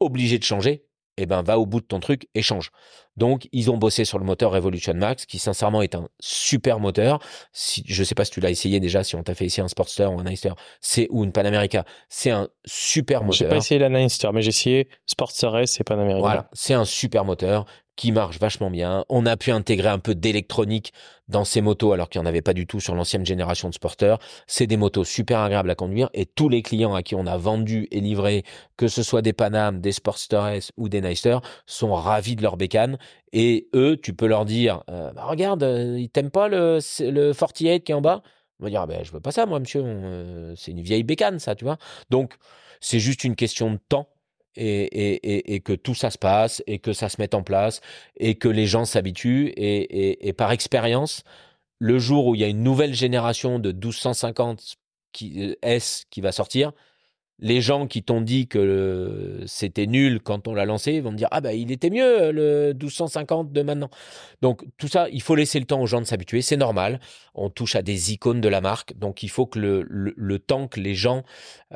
obligé 0.00 0.38
de 0.38 0.44
changer, 0.44 0.84
eh 1.20 1.26
ben 1.26 1.42
va 1.42 1.58
au 1.58 1.66
bout 1.66 1.80
de 1.80 1.86
ton 1.86 2.00
truc 2.00 2.28
et 2.34 2.42
change. 2.42 2.70
Donc 3.16 3.48
ils 3.52 3.70
ont 3.70 3.76
bossé 3.76 4.04
sur 4.04 4.18
le 4.18 4.24
moteur 4.24 4.52
Revolution 4.52 4.94
Max, 4.94 5.26
qui 5.26 5.38
sincèrement 5.38 5.82
est 5.82 5.94
un 5.94 6.08
super 6.20 6.80
moteur. 6.80 7.20
Si, 7.52 7.82
je 7.86 8.02
sais 8.02 8.14
pas 8.14 8.24
si 8.24 8.30
tu 8.32 8.40
l'as 8.40 8.50
essayé 8.50 8.80
déjà, 8.80 9.04
si 9.04 9.16
on 9.16 9.22
t'a 9.22 9.34
fait 9.34 9.44
essayer 9.44 9.62
un 9.62 9.68
Sportster 9.68 10.06
ou 10.06 10.20
un 10.20 10.24
Nightster, 10.24 10.52
c'est 10.80 11.06
ou 11.10 11.24
une 11.24 11.32
Panamérica, 11.32 11.84
c'est 12.08 12.30
un 12.30 12.48
super 12.64 13.20
moteur. 13.22 13.34
J'ai 13.34 13.48
pas 13.48 13.56
essayé 13.56 13.78
la 13.78 13.88
Nightster, 13.88 14.30
mais 14.32 14.42
j'ai 14.42 14.48
essayé 14.48 14.88
Sportster 15.06 15.50
S 15.60 15.80
et 15.80 15.84
Panamérica. 15.84 16.20
Voilà, 16.20 16.50
c'est 16.52 16.74
un 16.74 16.84
super 16.84 17.24
moteur 17.24 17.66
qui 18.00 18.12
marche 18.12 18.38
vachement 18.38 18.70
bien. 18.70 19.04
On 19.10 19.26
a 19.26 19.36
pu 19.36 19.50
intégrer 19.50 19.90
un 19.90 19.98
peu 19.98 20.14
d'électronique 20.14 20.94
dans 21.28 21.44
ces 21.44 21.60
motos 21.60 21.92
alors 21.92 22.08
qu'il 22.08 22.18
n'y 22.18 22.26
en 22.26 22.30
avait 22.30 22.40
pas 22.40 22.54
du 22.54 22.66
tout 22.66 22.80
sur 22.80 22.94
l'ancienne 22.94 23.26
génération 23.26 23.68
de 23.68 23.74
Sporter. 23.74 24.16
C'est 24.46 24.66
des 24.66 24.78
motos 24.78 25.04
super 25.04 25.40
agréables 25.40 25.68
à 25.68 25.74
conduire 25.74 26.08
et 26.14 26.24
tous 26.24 26.48
les 26.48 26.62
clients 26.62 26.94
à 26.94 27.02
qui 27.02 27.14
on 27.14 27.26
a 27.26 27.36
vendu 27.36 27.88
et 27.90 28.00
livré, 28.00 28.42
que 28.78 28.88
ce 28.88 29.02
soit 29.02 29.20
des 29.20 29.34
Panam, 29.34 29.82
des 29.82 29.92
Sportster 29.92 30.40
S 30.54 30.72
ou 30.78 30.88
des 30.88 31.02
Nicer, 31.02 31.42
sont 31.66 31.92
ravis 31.92 32.36
de 32.36 32.42
leur 32.42 32.56
bécane. 32.56 32.96
Et 33.34 33.68
eux, 33.74 33.98
tu 34.02 34.14
peux 34.14 34.26
leur 34.26 34.46
dire, 34.46 34.82
euh, 34.88 35.12
bah, 35.12 35.24
regarde, 35.26 35.62
euh, 35.62 35.98
ils 36.00 36.08
t'aiment 36.08 36.30
pas 36.30 36.48
le, 36.48 36.78
le 37.00 37.32
48 37.34 37.84
qui 37.84 37.92
est 37.92 37.94
en 37.94 38.00
bas? 38.00 38.22
On 38.60 38.64
va 38.64 38.70
dire, 38.70 38.80
ah 38.80 38.86
ben, 38.86 39.04
je 39.04 39.12
veux 39.12 39.20
pas 39.20 39.30
ça, 39.30 39.44
moi, 39.44 39.60
monsieur. 39.60 39.82
Euh, 39.84 40.54
c'est 40.56 40.70
une 40.70 40.80
vieille 40.80 41.02
bécane, 41.02 41.38
ça, 41.38 41.54
tu 41.54 41.66
vois. 41.66 41.76
Donc, 42.08 42.32
c'est 42.80 42.98
juste 42.98 43.24
une 43.24 43.36
question 43.36 43.70
de 43.70 43.78
temps 43.90 44.08
et, 44.56 45.60
que 45.64 45.72
tout 45.72 45.94
ça 45.94 46.10
se 46.10 46.18
passe 46.18 46.62
et 46.66 46.78
que 46.78 46.92
ça 46.92 47.08
se 47.08 47.16
mette 47.20 47.34
en 47.34 47.42
place 47.42 47.80
et 48.16 48.34
que 48.36 48.48
les 48.48 48.66
gens 48.66 48.84
s'habituent 48.84 49.52
et, 49.56 50.32
par 50.36 50.52
expérience, 50.52 51.24
le 51.78 51.98
jour 51.98 52.26
où 52.26 52.34
il 52.34 52.40
y 52.40 52.44
a 52.44 52.48
une 52.48 52.62
nouvelle 52.62 52.94
génération 52.94 53.58
de 53.58 53.72
1250 53.72 54.76
qui, 55.12 55.42
euh, 55.42 55.54
S 55.62 56.04
qui 56.10 56.20
va 56.20 56.30
sortir, 56.30 56.72
les 57.40 57.60
gens 57.60 57.86
qui 57.86 58.02
t'ont 58.02 58.20
dit 58.20 58.46
que 58.46 59.42
c'était 59.46 59.86
nul 59.86 60.20
quand 60.20 60.46
on 60.46 60.54
l'a 60.54 60.66
lancé 60.66 61.00
vont 61.00 61.12
me 61.12 61.16
dire 61.16 61.28
ah 61.30 61.40
bah 61.40 61.54
il 61.54 61.72
était 61.72 61.90
mieux 61.90 62.30
le 62.32 62.72
1250 62.74 63.52
de 63.52 63.62
maintenant. 63.62 63.90
Donc 64.42 64.62
tout 64.78 64.88
ça, 64.88 65.08
il 65.10 65.22
faut 65.22 65.34
laisser 65.34 65.58
le 65.58 65.64
temps 65.64 65.80
aux 65.80 65.86
gens 65.86 66.00
de 66.00 66.06
s'habituer, 66.06 66.42
c'est 66.42 66.56
normal. 66.56 67.00
On 67.34 67.48
touche 67.48 67.76
à 67.76 67.82
des 67.82 68.12
icônes 68.12 68.40
de 68.40 68.48
la 68.48 68.60
marque, 68.60 68.98
donc 68.98 69.22
il 69.22 69.28
faut 69.28 69.46
que 69.46 69.58
le, 69.58 69.86
le, 69.88 70.38
temps 70.38 70.68
que 70.68 70.80
les 70.80 70.94
gens 70.94 71.22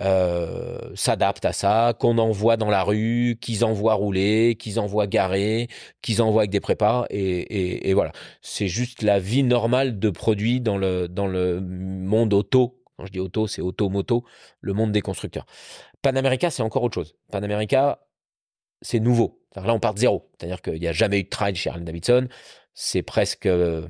euh, 0.01 0.79
s'adaptent 0.95 1.45
à 1.45 1.53
ça, 1.53 1.95
qu'on 1.99 2.19
envoie 2.19 2.57
dans 2.57 2.71
la 2.71 2.83
rue, 2.83 3.39
qu'ils 3.41 3.65
envoient 3.65 3.95
rouler, 3.95 4.57
qu'ils 4.59 4.81
envoient 4.81 5.07
garer, 5.07 5.69
qu'ils 6.03 6.21
envoient 6.23 6.43
avec 6.43 6.51
des 6.51 6.61
prépas 6.61 7.07
et, 7.11 7.21
et, 7.21 7.91
et 7.91 7.95
voilà. 7.95 8.13
C'est 8.43 8.69
juste 8.69 9.03
la 9.03 9.19
vie 9.19 9.43
normale 9.43 9.99
de 9.99 10.11
produits 10.11 10.61
dans 10.61 10.77
le 10.77 11.09
dans 11.09 11.27
le 11.27 11.61
monde 11.61 12.35
auto 12.35 12.84
quand 12.97 13.07
je 13.07 13.13
dis 13.13 13.21
auto, 13.21 13.47
c'est 13.47 13.63
auto-moto, 13.63 14.25
le 14.61 14.73
monde 14.73 14.93
des 14.93 15.01
constructeurs. 15.01 15.47
Panamérica, 16.03 16.51
c'est 16.51 16.63
encore 16.63 16.83
autre 16.83 16.95
chose. 16.95 17.17
Panamérica, 17.31 18.01
c'est 18.83 19.01
nouveau. 19.01 19.41
Là, 19.57 19.75
on 19.75 19.81
part 19.81 19.95
de 19.95 20.01
zéro. 20.01 20.31
C'est-à-dire 20.39 20.63
qu'il 20.63 20.81
n'y 20.81 20.89
a 20.89 20.93
jamais 20.93 21.21
eu 21.21 21.25
de 21.25 21.29
trail 21.29 21.55
chez 21.55 21.71
Harley 21.71 21.85
Davidson. 21.85 22.29
C'est 22.75 23.03
presque 23.03 23.47
euh, 23.47 23.87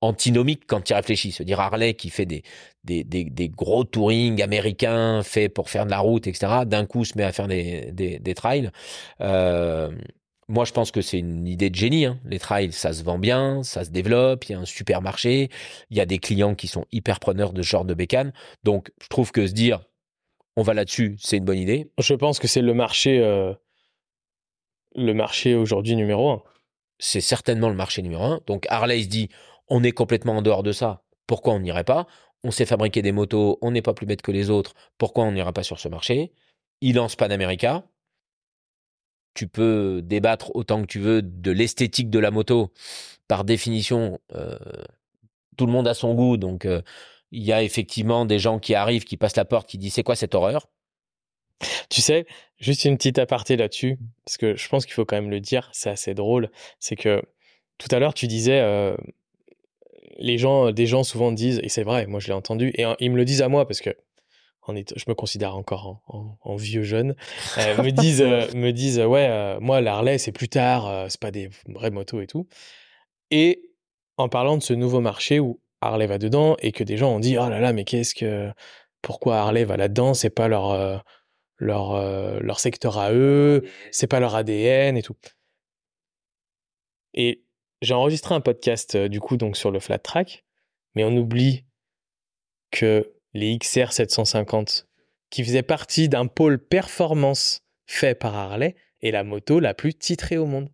antinomique 0.00 0.64
quand 0.66 0.80
tu 0.80 0.92
y 0.92 0.96
réfléchis. 0.96 1.32
Se 1.32 1.42
dire 1.42 1.60
Harley 1.60 1.94
qui 1.94 2.10
fait 2.10 2.26
des, 2.26 3.48
gros 3.50 3.84
touring 3.84 4.42
américains 4.42 5.22
faits 5.22 5.52
pour 5.54 5.70
faire 5.70 5.86
de 5.86 5.90
la 5.90 6.00
route, 6.00 6.26
etc., 6.26 6.64
d'un 6.66 6.86
coup 6.86 7.04
se 7.04 7.16
met 7.16 7.24
à 7.24 7.32
faire 7.32 7.48
des 7.48 8.34
trails. 8.34 8.70
Euh, 9.20 9.90
moi, 10.48 10.64
je 10.64 10.72
pense 10.72 10.90
que 10.90 11.00
c'est 11.00 11.18
une 11.18 11.46
idée 11.46 11.70
de 11.70 11.74
génie. 11.74 12.04
Hein. 12.04 12.20
Les 12.24 12.38
trails, 12.38 12.72
ça 12.72 12.92
se 12.92 13.02
vend 13.02 13.18
bien, 13.18 13.62
ça 13.62 13.84
se 13.84 13.90
développe, 13.90 14.44
il 14.44 14.52
y 14.52 14.54
a 14.54 14.58
un 14.58 14.64
super 14.64 15.02
marché, 15.02 15.48
il 15.90 15.96
y 15.96 16.00
a 16.00 16.06
des 16.06 16.18
clients 16.18 16.54
qui 16.54 16.68
sont 16.68 16.84
hyper 16.92 17.20
preneurs 17.20 17.52
de 17.52 17.62
ce 17.62 17.68
genre 17.68 17.84
de 17.84 17.94
bécane. 17.94 18.32
Donc, 18.62 18.92
je 19.02 19.08
trouve 19.08 19.32
que 19.32 19.46
se 19.46 19.52
dire, 19.52 19.84
on 20.56 20.62
va 20.62 20.74
là-dessus, 20.74 21.16
c'est 21.18 21.38
une 21.38 21.44
bonne 21.44 21.58
idée. 21.58 21.90
Je 21.98 22.14
pense 22.14 22.38
que 22.38 22.48
c'est 22.48 22.62
le 22.62 22.74
marché, 22.74 23.20
euh, 23.20 23.54
le 24.94 25.12
marché 25.14 25.54
aujourd'hui 25.54 25.96
numéro 25.96 26.30
un. 26.30 26.42
C'est 26.98 27.20
certainement 27.20 27.68
le 27.68 27.74
marché 27.74 28.02
numéro 28.02 28.24
un. 28.24 28.40
Donc, 28.46 28.66
Harley 28.68 29.02
se 29.02 29.08
dit, 29.08 29.30
on 29.68 29.82
est 29.82 29.92
complètement 29.92 30.36
en 30.36 30.42
dehors 30.42 30.62
de 30.62 30.72
ça. 30.72 31.04
Pourquoi 31.26 31.54
on 31.54 31.60
n'irait 31.60 31.84
pas? 31.84 32.06
On 32.44 32.50
sait 32.50 32.66
fabriquer 32.66 33.00
des 33.00 33.12
motos, 33.12 33.58
on 33.62 33.70
n'est 33.70 33.82
pas 33.82 33.94
plus 33.94 34.06
bête 34.06 34.20
que 34.20 34.30
les 34.30 34.50
autres. 34.50 34.74
Pourquoi 34.98 35.24
on 35.24 35.32
n'irait 35.32 35.52
pas 35.52 35.62
sur 35.62 35.80
ce 35.80 35.88
marché? 35.88 36.32
Il 36.82 36.96
lance 36.96 37.16
Panamérica 37.16 37.84
tu 39.34 39.48
peux 39.48 40.00
débattre 40.02 40.54
autant 40.54 40.80
que 40.82 40.86
tu 40.86 41.00
veux 41.00 41.22
de 41.22 41.50
l'esthétique 41.50 42.10
de 42.10 42.18
la 42.18 42.30
moto. 42.30 42.72
Par 43.28 43.44
définition, 43.44 44.18
euh, 44.34 44.58
tout 45.56 45.66
le 45.66 45.72
monde 45.72 45.88
a 45.88 45.94
son 45.94 46.14
goût, 46.14 46.36
donc 46.36 46.64
euh, 46.64 46.82
il 47.30 47.42
y 47.42 47.52
a 47.52 47.62
effectivement 47.62 48.26
des 48.26 48.38
gens 48.38 48.58
qui 48.58 48.74
arrivent, 48.74 49.04
qui 49.04 49.16
passent 49.16 49.36
la 49.36 49.44
porte, 49.44 49.68
qui 49.68 49.78
disent 49.78 49.94
c'est 49.94 50.02
quoi 50.02 50.16
cette 50.16 50.34
horreur? 50.34 50.68
Tu 51.88 52.00
sais, 52.02 52.26
juste 52.58 52.84
une 52.84 52.96
petite 52.96 53.18
aparté 53.18 53.56
là-dessus, 53.56 53.98
parce 54.24 54.36
que 54.36 54.56
je 54.56 54.68
pense 54.68 54.84
qu'il 54.84 54.94
faut 54.94 55.04
quand 55.04 55.16
même 55.16 55.30
le 55.30 55.40
dire, 55.40 55.70
c'est 55.72 55.90
assez 55.90 56.14
drôle, 56.14 56.50
c'est 56.78 56.96
que 56.96 57.22
tout 57.78 57.88
à 57.90 57.98
l'heure 57.98 58.14
tu 58.14 58.26
disais 58.26 58.60
euh, 58.60 58.96
les 60.18 60.38
gens, 60.38 60.72
des 60.72 60.86
gens 60.86 61.04
souvent 61.04 61.32
disent, 61.32 61.60
et 61.62 61.68
c'est 61.68 61.82
vrai, 61.82 62.06
moi 62.06 62.20
je 62.20 62.28
l'ai 62.28 62.34
entendu, 62.34 62.72
et 62.76 62.84
ils 63.00 63.10
me 63.10 63.16
le 63.16 63.24
disent 63.24 63.42
à 63.42 63.48
moi 63.48 63.66
parce 63.66 63.80
que 63.80 63.90
en 64.66 64.74
je 64.74 65.04
me 65.08 65.14
considère 65.14 65.56
encore 65.56 66.02
en, 66.06 66.56
vieux 66.56 66.82
jeune, 66.82 67.14
me 67.56 67.90
disent, 67.90 68.22
me 68.22 68.70
disent 68.70 69.00
ouais, 69.00 69.58
moi 69.60 69.80
l'Harley 69.80 70.18
c'est 70.18 70.32
plus 70.32 70.48
tard, 70.48 71.06
c'est 71.10 71.20
pas 71.20 71.30
des 71.30 71.50
vraies 71.68 71.90
motos 71.90 72.20
et 72.20 72.26
tout. 72.26 72.46
Et 73.30 73.70
en 74.16 74.28
parlant 74.28 74.56
de 74.56 74.62
ce 74.62 74.72
nouveau 74.72 75.00
marché 75.00 75.40
où 75.40 75.60
Harley 75.80 76.06
va 76.06 76.18
dedans 76.18 76.56
et 76.60 76.72
que 76.72 76.84
des 76.84 76.96
gens 76.96 77.10
ont 77.14 77.20
dit 77.20 77.36
oh 77.38 77.48
là 77.48 77.60
là 77.60 77.72
mais 77.72 77.84
qu'est-ce 77.84 78.14
que 78.14 78.50
pourquoi 79.02 79.38
Harley 79.38 79.64
va 79.64 79.76
là-dedans? 79.76 80.14
C'est 80.14 80.30
pas 80.30 80.48
leur 80.48 81.04
leur 81.58 82.40
leur 82.40 82.60
secteur 82.60 82.98
à 82.98 83.12
eux 83.12 83.68
c'est 83.90 84.06
pas 84.06 84.20
leur 84.20 84.34
ADN 84.34 84.96
et 84.96 85.02
tout. 85.02 85.16
Et 87.12 87.44
j'ai 87.82 87.94
enregistré 87.94 88.34
un 88.34 88.40
podcast 88.40 88.96
du 88.96 89.20
coup 89.20 89.36
donc 89.36 89.56
sur 89.56 89.70
le 89.70 89.78
flat 89.80 89.98
track 89.98 90.44
mais 90.94 91.04
on 91.04 91.16
oublie 91.16 91.64
que 92.70 93.13
les 93.34 93.58
XR 93.58 93.92
750 93.92 94.86
qui 95.30 95.44
faisaient 95.44 95.62
partie 95.62 96.08
d'un 96.08 96.26
pôle 96.26 96.58
performance 96.58 97.60
fait 97.86 98.14
par 98.14 98.34
Harley 98.34 98.76
est 99.02 99.10
la 99.10 99.24
moto 99.24 99.60
la 99.60 99.74
plus 99.74 99.94
titrée 99.94 100.38
au 100.38 100.46
monde 100.46 100.70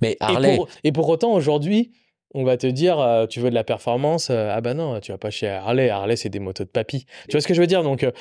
mais 0.00 0.16
Harley 0.20 0.54
et 0.54 0.56
pour, 0.56 0.68
et 0.84 0.92
pour 0.92 1.08
autant 1.08 1.32
aujourd'hui 1.32 1.92
on 2.34 2.44
va 2.44 2.56
te 2.56 2.66
dire, 2.66 3.00
euh, 3.00 3.26
tu 3.26 3.40
veux 3.40 3.48
de 3.48 3.54
la 3.54 3.64
performance, 3.64 4.28
euh, 4.30 4.52
ah 4.52 4.60
bah 4.60 4.74
non, 4.74 5.00
tu 5.00 5.10
vas 5.10 5.18
pas 5.18 5.30
chez 5.30 5.48
Harley. 5.48 5.88
Harley, 5.88 6.16
c'est 6.16 6.28
des 6.28 6.38
motos 6.38 6.64
de 6.64 6.68
papy. 6.68 7.06
Tu 7.28 7.32
vois 7.32 7.40
ce 7.40 7.46
que 7.46 7.54
je 7.54 7.60
veux 7.60 7.66
dire? 7.66 7.82
Donc, 7.82 8.02
euh, 8.02 8.12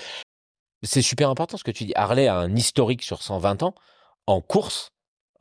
c'est 0.83 1.01
super 1.01 1.29
important 1.29 1.57
ce 1.57 1.65
que 1.65 1.71
tu 1.71 1.83
dis. 1.83 1.91
Harley 1.95 2.27
a 2.27 2.37
un 2.37 2.55
historique 2.55 3.03
sur 3.03 3.21
120 3.21 3.63
ans 3.63 3.75
en 4.25 4.41
course. 4.41 4.91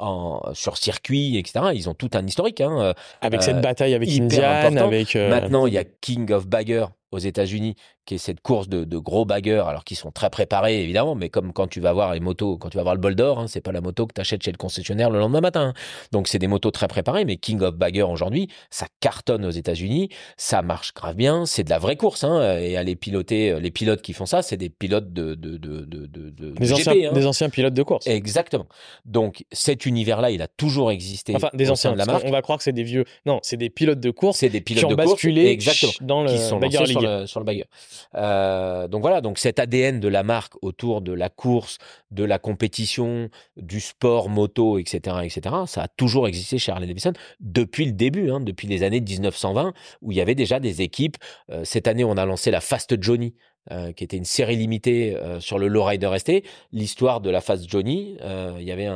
En, 0.00 0.42
sur 0.54 0.76
circuit, 0.76 1.38
etc. 1.38 1.66
Ils 1.72 1.88
ont 1.88 1.94
tout 1.94 2.10
un 2.14 2.26
historique. 2.26 2.60
Hein, 2.60 2.94
avec 3.20 3.44
cette 3.44 3.60
bataille 3.60 3.94
avec 3.94 4.08
Indian, 4.08 4.76
avec. 4.76 5.14
Maintenant, 5.14 5.68
il 5.68 5.74
y 5.74 5.78
a 5.78 5.84
King 5.84 6.32
of 6.32 6.48
Bagger 6.48 6.86
aux 7.14 7.18
États-Unis 7.18 7.76
qui 8.04 8.16
est 8.16 8.18
cette 8.18 8.40
course 8.40 8.68
de, 8.68 8.98
gros 8.98 9.24
baggeurs, 9.24 9.68
alors 9.68 9.84
qu'ils 9.84 9.96
sont 9.96 10.10
très 10.10 10.30
préparés 10.30 10.82
évidemment, 10.82 11.14
mais 11.14 11.30
comme 11.30 11.52
quand 11.52 11.66
tu 11.66 11.80
vas 11.80 11.92
voir 11.92 12.12
les 12.12 12.20
motos, 12.20 12.58
quand 12.58 12.68
tu 12.68 12.76
vas 12.76 12.82
voir 12.82 12.94
le 12.94 13.00
bol 13.00 13.14
d'or, 13.14 13.38
hein, 13.38 13.46
c'est 13.48 13.60
pas 13.60 13.72
la 13.72 13.80
moto 13.80 14.06
que 14.06 14.12
tu 14.12 14.20
achètes 14.20 14.42
chez 14.42 14.52
le 14.52 14.56
concessionnaire 14.56 15.10
le 15.10 15.18
lendemain 15.18 15.40
matin. 15.40 15.68
Hein. 15.68 15.74
Donc 16.12 16.28
c'est 16.28 16.38
des 16.38 16.46
motos 16.46 16.70
très 16.70 16.86
préparées, 16.86 17.24
mais 17.24 17.36
King 17.36 17.60
of 17.62 17.74
Bagger 17.74 18.02
aujourd'hui, 18.02 18.48
ça 18.70 18.86
cartonne 19.00 19.44
aux 19.44 19.50
États-Unis, 19.50 20.10
ça 20.36 20.62
marche 20.62 20.92
grave 20.92 21.16
bien, 21.16 21.46
c'est 21.46 21.64
de 21.64 21.70
la 21.70 21.78
vraie 21.78 21.96
course, 21.96 22.24
hein, 22.24 22.58
et 22.58 22.76
aller 22.76 22.96
piloter, 22.96 23.58
les 23.58 23.70
pilotes 23.70 24.02
qui 24.02 24.12
font 24.12 24.26
ça, 24.26 24.42
c'est 24.42 24.56
des 24.56 24.68
pilotes 24.68 25.12
de, 25.12 25.34
de, 25.34 25.56
de, 25.56 25.84
de, 25.84 26.50
des, 26.50 26.72
anciens, 26.72 27.12
des 27.12 27.26
anciens 27.26 27.48
pilotes 27.48 27.74
de 27.74 27.82
course. 27.82 28.06
Exactement. 28.06 28.66
Donc 29.06 29.44
cet 29.52 29.86
univers-là, 29.86 30.30
il 30.30 30.42
a 30.42 30.48
toujours 30.48 30.90
existé. 30.90 31.34
Enfin, 31.34 31.50
des 31.54 31.70
anciens, 31.70 31.92
de 31.92 31.98
la 31.98 32.06
marque. 32.06 32.24
On 32.26 32.30
va 32.30 32.42
croire 32.42 32.58
que 32.58 32.64
c'est 32.64 32.72
des 32.72 32.82
vieux. 32.82 33.04
Non, 33.24 33.40
c'est 33.42 33.56
des 33.56 33.70
pilotes 33.70 34.00
de 34.00 34.10
course. 34.10 34.38
C'est 34.38 34.48
des 34.48 34.60
pilotes 34.60 34.84
qui 34.84 34.90
de 34.90 34.94
basculé 34.94 35.46
exactement, 35.46 35.92
dans 36.02 36.22
le 36.22 36.30
qui 36.30 36.38
sont 36.38 36.58
le, 37.04 37.26
sur 37.26 37.40
le 37.40 37.46
bagger. 37.46 37.66
Euh, 38.14 38.88
donc 38.88 39.02
voilà, 39.02 39.20
donc 39.20 39.38
cet 39.38 39.58
ADN 39.58 40.00
de 40.00 40.08
la 40.08 40.22
marque 40.22 40.54
autour 40.62 41.00
de 41.00 41.12
la 41.12 41.28
course, 41.28 41.78
de 42.10 42.24
la 42.24 42.38
compétition, 42.38 43.28
du 43.56 43.80
sport 43.80 44.28
moto, 44.28 44.78
etc., 44.78 45.16
etc., 45.22 45.54
ça 45.66 45.82
a 45.82 45.88
toujours 45.88 46.28
existé 46.28 46.58
chez 46.58 46.72
Harley 46.72 46.86
Davidson 46.86 47.12
depuis 47.40 47.86
le 47.86 47.92
début, 47.92 48.30
hein, 48.30 48.40
depuis 48.40 48.68
les 48.68 48.82
années 48.82 49.00
1920, 49.00 49.72
où 50.02 50.12
il 50.12 50.18
y 50.18 50.20
avait 50.20 50.34
déjà 50.34 50.60
des 50.60 50.82
équipes. 50.82 51.16
Euh, 51.50 51.64
cette 51.64 51.88
année, 51.88 52.04
on 52.04 52.16
a 52.16 52.26
lancé 52.26 52.50
la 52.50 52.60
Fast 52.60 53.00
Johnny, 53.02 53.34
euh, 53.70 53.92
qui 53.92 54.04
était 54.04 54.18
une 54.18 54.26
série 54.26 54.56
limitée 54.56 55.16
sur 55.40 55.58
le 55.58 55.68
Lowrider 55.68 56.10
ST. 56.18 56.42
L'histoire 56.72 57.20
de 57.20 57.30
la 57.30 57.40
Fast 57.40 57.68
Johnny, 57.68 58.16
il 58.58 58.64
y 58.64 58.72
avait 58.72 58.88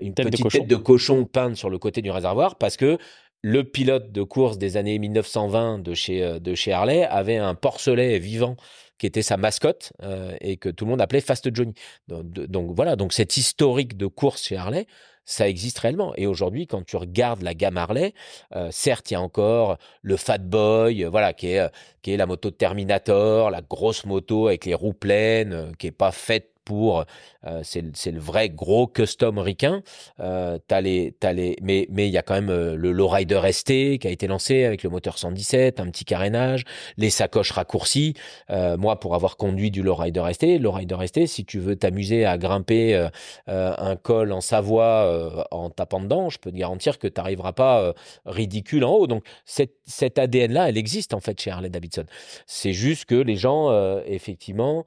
une 0.00 0.14
petite 0.14 0.48
tête 0.48 0.66
de 0.66 0.76
cochon 0.76 1.24
peinte 1.24 1.56
sur 1.56 1.70
le 1.70 1.78
côté 1.78 2.02
du 2.02 2.10
réservoir 2.10 2.56
parce 2.56 2.76
que 2.76 2.98
le 3.42 3.64
pilote 3.64 4.12
de 4.12 4.22
course 4.22 4.58
des 4.58 4.76
années 4.76 4.98
1920 4.98 5.78
de 5.78 5.94
chez, 5.94 6.22
euh, 6.22 6.38
de 6.38 6.54
chez 6.54 6.72
Harley 6.72 7.04
avait 7.04 7.36
un 7.36 7.54
porcelet 7.54 8.18
vivant 8.18 8.56
qui 8.98 9.06
était 9.06 9.22
sa 9.22 9.36
mascotte 9.36 9.92
euh, 10.02 10.36
et 10.40 10.56
que 10.56 10.68
tout 10.68 10.84
le 10.84 10.90
monde 10.90 11.00
appelait 11.00 11.20
Fast 11.20 11.54
Johnny. 11.54 11.74
Donc, 12.08 12.74
voilà, 12.74 12.96
donc 12.96 13.12
cet 13.12 13.36
historique 13.36 13.96
de 13.96 14.06
course 14.06 14.42
chez 14.42 14.56
Harley, 14.56 14.86
ça 15.24 15.48
existe 15.48 15.78
réellement. 15.78 16.14
Et 16.16 16.26
aujourd'hui, 16.26 16.66
quand 16.66 16.84
tu 16.84 16.96
regardes 16.96 17.42
la 17.42 17.54
gamme 17.54 17.76
Harley, 17.76 18.12
euh, 18.56 18.70
certes, 18.72 19.10
il 19.10 19.14
y 19.14 19.16
a 19.16 19.20
encore 19.20 19.78
le 20.02 20.16
Fat 20.16 20.38
Boy, 20.38 21.04
voilà, 21.04 21.32
qui 21.32 21.48
est, 21.48 21.70
qui 22.02 22.12
est 22.12 22.16
la 22.16 22.26
moto 22.26 22.50
de 22.50 22.56
Terminator, 22.56 23.50
la 23.50 23.60
grosse 23.60 24.04
moto 24.04 24.48
avec 24.48 24.64
les 24.64 24.74
roues 24.74 24.94
pleines, 24.94 25.76
qui 25.78 25.86
est 25.86 25.92
pas 25.92 26.12
faite 26.12 26.50
pour 26.64 27.04
euh, 27.46 27.60
c'est 27.62 28.10
le 28.10 28.18
vrai 28.18 28.50
gros 28.50 28.86
custom 28.86 29.38
ricain. 29.38 29.82
Euh, 30.20 30.58
les, 30.80 31.14
les, 31.22 31.56
mais 31.62 31.86
mais 31.90 32.08
il 32.08 32.12
y 32.12 32.18
a 32.18 32.22
quand 32.22 32.34
même 32.34 32.50
euh, 32.50 32.76
le 32.76 32.92
lowrider 32.92 33.40
ST 33.52 33.98
qui 33.98 34.06
a 34.06 34.10
été 34.10 34.26
lancé 34.26 34.64
avec 34.64 34.82
le 34.82 34.90
moteur 34.90 35.18
117, 35.18 35.80
un 35.80 35.90
petit 35.90 36.04
carénage, 36.04 36.64
les 36.96 37.10
sacoches 37.10 37.52
raccourcies. 37.52 38.14
Euh, 38.50 38.76
moi, 38.76 38.98
pour 38.98 39.14
avoir 39.14 39.36
conduit 39.36 39.70
du 39.70 39.82
lowrider 39.82 40.22
ST, 40.32 40.58
lowrider 40.58 41.06
ST, 41.06 41.26
si 41.26 41.44
tu 41.44 41.58
veux 41.58 41.76
t'amuser 41.76 42.24
à 42.24 42.38
grimper 42.38 43.08
un 43.46 43.96
col 43.96 44.32
en 44.32 44.40
Savoie 44.40 45.46
en 45.50 45.70
tapant 45.70 46.00
dedans, 46.00 46.30
je 46.30 46.38
peux 46.38 46.50
te 46.50 46.56
garantir 46.56 46.98
que 46.98 47.06
tu 47.06 47.20
n'arriveras 47.20 47.52
pas 47.52 47.94
ridicule 48.24 48.84
en 48.84 48.92
haut. 48.92 49.06
Donc 49.06 49.24
cette, 49.44 49.74
cette 49.86 50.18
ADN 50.18 50.52
là, 50.52 50.68
elle 50.68 50.78
existe 50.78 51.14
en 51.14 51.20
fait 51.20 51.40
chez 51.40 51.50
Harley 51.50 51.70
Davidson. 51.70 52.04
C'est 52.46 52.72
juste 52.72 53.04
que 53.04 53.14
les 53.14 53.36
gens, 53.36 53.70
effectivement, 54.06 54.84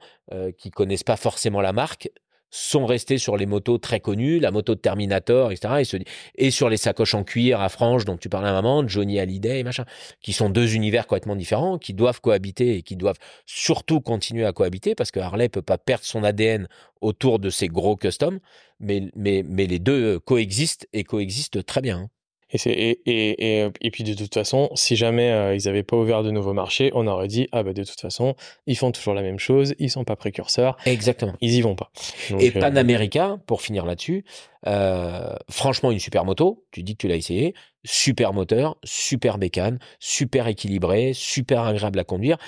qui 0.58 0.70
connaissent 0.70 1.04
pas 1.04 1.16
forcément 1.16 1.60
la 1.60 1.72
marque, 1.72 2.10
sont 2.52 2.84
restés 2.84 3.16
sur 3.16 3.38
les 3.38 3.46
motos 3.46 3.78
très 3.78 3.98
connues, 3.98 4.38
la 4.38 4.50
moto 4.50 4.74
de 4.74 4.80
Terminator, 4.80 5.50
etc. 5.50 5.98
Et, 6.36 6.50
sur 6.50 6.68
les 6.68 6.76
sacoches 6.76 7.14
en 7.14 7.24
cuir 7.24 7.60
à 7.60 7.70
franges 7.70 8.04
dont 8.04 8.18
tu 8.18 8.28
parlais 8.28 8.50
à 8.50 8.52
maman, 8.52 8.86
Johnny 8.86 9.18
Hallyday 9.18 9.60
et 9.60 9.62
machin, 9.64 9.86
qui 10.20 10.34
sont 10.34 10.50
deux 10.50 10.74
univers 10.74 11.06
complètement 11.06 11.34
différents, 11.34 11.78
qui 11.78 11.94
doivent 11.94 12.20
cohabiter 12.20 12.76
et 12.76 12.82
qui 12.82 12.94
doivent 12.96 13.18
surtout 13.46 14.00
continuer 14.00 14.44
à 14.44 14.52
cohabiter 14.52 14.94
parce 14.94 15.10
que 15.10 15.18
Harley 15.18 15.48
peut 15.48 15.62
pas 15.62 15.78
perdre 15.78 16.04
son 16.04 16.22
ADN 16.24 16.68
autour 17.00 17.38
de 17.38 17.48
ces 17.48 17.68
gros 17.68 17.96
customs, 17.96 18.38
mais, 18.80 19.10
mais, 19.16 19.42
mais 19.48 19.66
les 19.66 19.78
deux 19.78 20.20
coexistent 20.20 20.86
et 20.92 21.04
coexistent 21.04 21.64
très 21.64 21.80
bien. 21.80 22.10
Et, 22.52 22.68
et, 22.68 23.62
et, 23.62 23.68
et, 23.80 23.90
puis 23.90 24.04
de 24.04 24.14
toute 24.14 24.34
façon, 24.34 24.70
si 24.74 24.96
jamais 24.96 25.30
euh, 25.30 25.54
ils 25.54 25.66
n'avaient 25.66 25.82
pas 25.82 25.96
ouvert 25.96 26.22
de 26.22 26.30
nouveaux 26.30 26.52
marchés, 26.52 26.90
on 26.94 27.06
aurait 27.06 27.28
dit 27.28 27.48
ah 27.52 27.62
bah 27.62 27.72
de 27.72 27.84
toute 27.84 28.00
façon, 28.00 28.34
ils 28.66 28.76
font 28.76 28.92
toujours 28.92 29.14
la 29.14 29.22
même 29.22 29.38
chose, 29.38 29.74
ils 29.78 29.90
sont 29.90 30.04
pas 30.04 30.16
précurseurs. 30.16 30.76
Exactement. 30.84 31.34
Ils 31.40 31.54
y 31.54 31.60
vont 31.62 31.74
pas. 31.74 31.90
et 32.38 32.54
euh, 32.54 32.60
Panamérica, 32.60 33.38
pour 33.46 33.62
finir 33.62 33.86
là-dessus, 33.86 34.24
euh, 34.66 35.34
franchement 35.50 35.90
une 35.90 35.98
super 35.98 36.24
moto. 36.24 36.64
Tu 36.70 36.82
dis 36.82 36.94
que 36.94 36.98
tu 36.98 37.08
l'as 37.08 37.16
essayé, 37.16 37.54
super 37.84 38.32
moteur, 38.32 38.76
super 38.84 39.38
bécane, 39.38 39.78
super 39.98 40.46
équilibré, 40.46 41.12
super 41.14 41.62
agréable 41.62 41.98
à 41.98 42.04
conduire 42.04 42.38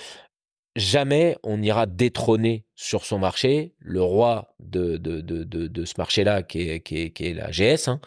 jamais 0.76 1.36
on 1.44 1.62
ira 1.62 1.86
détrôner 1.86 2.66
sur 2.74 3.04
son 3.04 3.18
marché 3.18 3.74
le 3.78 4.02
roi 4.02 4.54
de, 4.58 4.96
de, 4.96 5.20
de, 5.20 5.44
de, 5.44 5.84
ce 5.84 5.94
marché-là 5.98 6.42
qui 6.42 6.68
est, 6.68 6.80
qui, 6.80 7.02
est, 7.02 7.10
qui 7.10 7.26
est 7.26 7.34
la 7.34 7.50
GS. 7.50 7.88
Hein. 7.88 8.00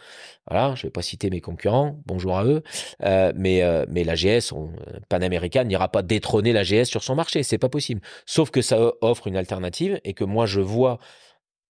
Voilà, 0.49 0.75
je 0.75 0.83
vais 0.83 0.89
pas 0.89 1.01
citer 1.01 1.29
mes 1.29 1.39
concurrents, 1.39 2.01
bonjour 2.05 2.37
à 2.37 2.45
eux, 2.45 2.63
euh, 3.03 3.31
mais, 3.35 3.61
euh, 3.63 3.85
mais 3.89 4.03
la 4.03 4.15
GS, 4.15 4.51
on, 4.53 4.71
Panamérica 5.09 5.63
n'ira 5.63 5.89
pas 5.89 6.01
détrôner 6.01 6.51
la 6.51 6.63
GS 6.63 6.85
sur 6.85 7.03
son 7.03 7.15
marché, 7.15 7.43
c'est 7.43 7.57
pas 7.57 7.69
possible. 7.69 8.01
Sauf 8.25 8.51
que 8.51 8.61
ça 8.61 8.93
offre 9.01 9.27
une 9.27 9.37
alternative 9.37 9.99
et 10.03 10.13
que 10.13 10.23
moi 10.23 10.45
je 10.45 10.59
vois, 10.59 10.99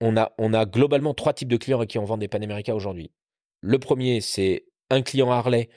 on 0.02 0.18
a, 0.18 0.32
on 0.38 0.53
a 0.53 0.65
globalement 0.65 1.14
trois 1.14 1.34
types 1.34 1.48
de 1.48 1.57
clients 1.57 1.86
qui 1.86 1.99
en 1.99 2.06
vendent 2.06 2.22
des 2.22 2.28
Panamérica 2.28 2.76
aujourd'hui. 2.76 3.11
Le 3.61 3.80
premier, 3.80 4.22
c'est 4.22 4.65
un 4.90 5.02
client 5.02 5.32
Harley 5.32 5.69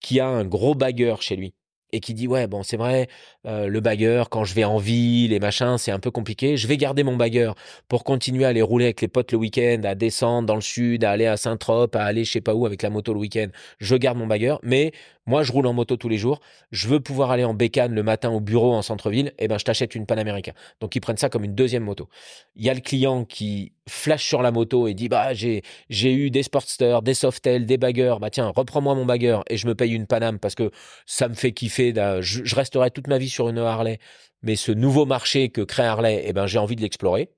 qui 0.00 0.20
a 0.20 0.26
un 0.26 0.44
gros 0.44 0.74
bagueur 0.74 1.22
chez 1.22 1.36
lui 1.36 1.54
et 1.94 2.00
qui 2.00 2.12
dit 2.12 2.26
ouais 2.26 2.46
bon 2.46 2.62
c'est 2.62 2.76
vrai 2.76 3.08
euh, 3.46 3.68
le 3.68 3.80
bagueur 3.80 4.28
quand 4.28 4.44
je 4.44 4.54
vais 4.54 4.64
en 4.64 4.78
ville 4.78 5.32
et 5.32 5.38
machin 5.38 5.78
c'est 5.78 5.92
un 5.92 6.00
peu 6.00 6.10
compliqué 6.10 6.56
je 6.56 6.66
vais 6.66 6.76
garder 6.76 7.04
mon 7.04 7.16
bagueur 7.16 7.54
pour 7.88 8.02
continuer 8.02 8.44
à 8.44 8.48
aller 8.48 8.62
rouler 8.62 8.86
avec 8.86 9.00
les 9.00 9.08
potes 9.08 9.30
le 9.30 9.38
week-end 9.38 9.80
à 9.84 9.94
descendre 9.94 10.46
dans 10.46 10.56
le 10.56 10.60
sud 10.60 11.04
à 11.04 11.12
aller 11.12 11.26
à 11.26 11.36
Saint-Trope 11.36 11.94
à 11.94 12.02
aller 12.02 12.24
je 12.24 12.32
sais 12.32 12.40
pas 12.40 12.54
où 12.54 12.66
avec 12.66 12.82
la 12.82 12.90
moto 12.90 13.14
le 13.14 13.20
week-end. 13.20 13.46
Je 13.78 13.94
garde 13.94 14.18
mon 14.18 14.26
bagueur 14.26 14.58
mais 14.62 14.92
moi, 15.26 15.42
je 15.42 15.52
roule 15.52 15.66
en 15.66 15.72
moto 15.72 15.96
tous 15.96 16.08
les 16.10 16.18
jours. 16.18 16.40
Je 16.70 16.86
veux 16.86 17.00
pouvoir 17.00 17.30
aller 17.30 17.44
en 17.44 17.54
bécane 17.54 17.94
le 17.94 18.02
matin 18.02 18.30
au 18.30 18.40
bureau 18.40 18.74
en 18.74 18.82
centre-ville. 18.82 19.32
Eh 19.38 19.48
ben, 19.48 19.58
je 19.58 19.64
t'achète 19.64 19.94
une 19.94 20.04
Panamérica. 20.04 20.52
Donc, 20.80 20.94
ils 20.96 21.00
prennent 21.00 21.16
ça 21.16 21.30
comme 21.30 21.44
une 21.44 21.54
deuxième 21.54 21.84
moto. 21.84 22.08
Il 22.56 22.64
y 22.64 22.68
a 22.68 22.74
le 22.74 22.80
client 22.80 23.24
qui 23.24 23.72
flash 23.88 24.24
sur 24.26 24.42
la 24.42 24.50
moto 24.50 24.86
et 24.86 24.92
dit, 24.92 25.08
bah, 25.08 25.32
j'ai, 25.32 25.62
j'ai 25.88 26.12
eu 26.12 26.30
des 26.30 26.42
Sportster, 26.42 26.98
des 27.02 27.14
Softail, 27.14 27.64
des 27.64 27.78
baggers. 27.78 28.16
Bah, 28.20 28.28
tiens, 28.28 28.52
reprends-moi 28.54 28.94
mon 28.94 29.06
bagger 29.06 29.40
et 29.48 29.56
je 29.56 29.66
me 29.66 29.74
paye 29.74 29.92
une 29.92 30.06
Panam 30.06 30.38
parce 30.38 30.54
que 30.54 30.70
ça 31.06 31.28
me 31.28 31.34
fait 31.34 31.52
kiffer. 31.52 31.94
Je, 32.20 32.54
resterai 32.54 32.90
toute 32.90 33.08
ma 33.08 33.18
vie 33.18 33.30
sur 33.30 33.48
une 33.48 33.58
Harley. 33.58 33.98
Mais 34.42 34.56
ce 34.56 34.72
nouveau 34.72 35.06
marché 35.06 35.48
que 35.48 35.62
crée 35.62 35.84
Harley, 35.84 36.22
eh 36.26 36.34
ben, 36.34 36.46
j'ai 36.46 36.58
envie 36.58 36.76
de 36.76 36.82
l'explorer. 36.82 37.30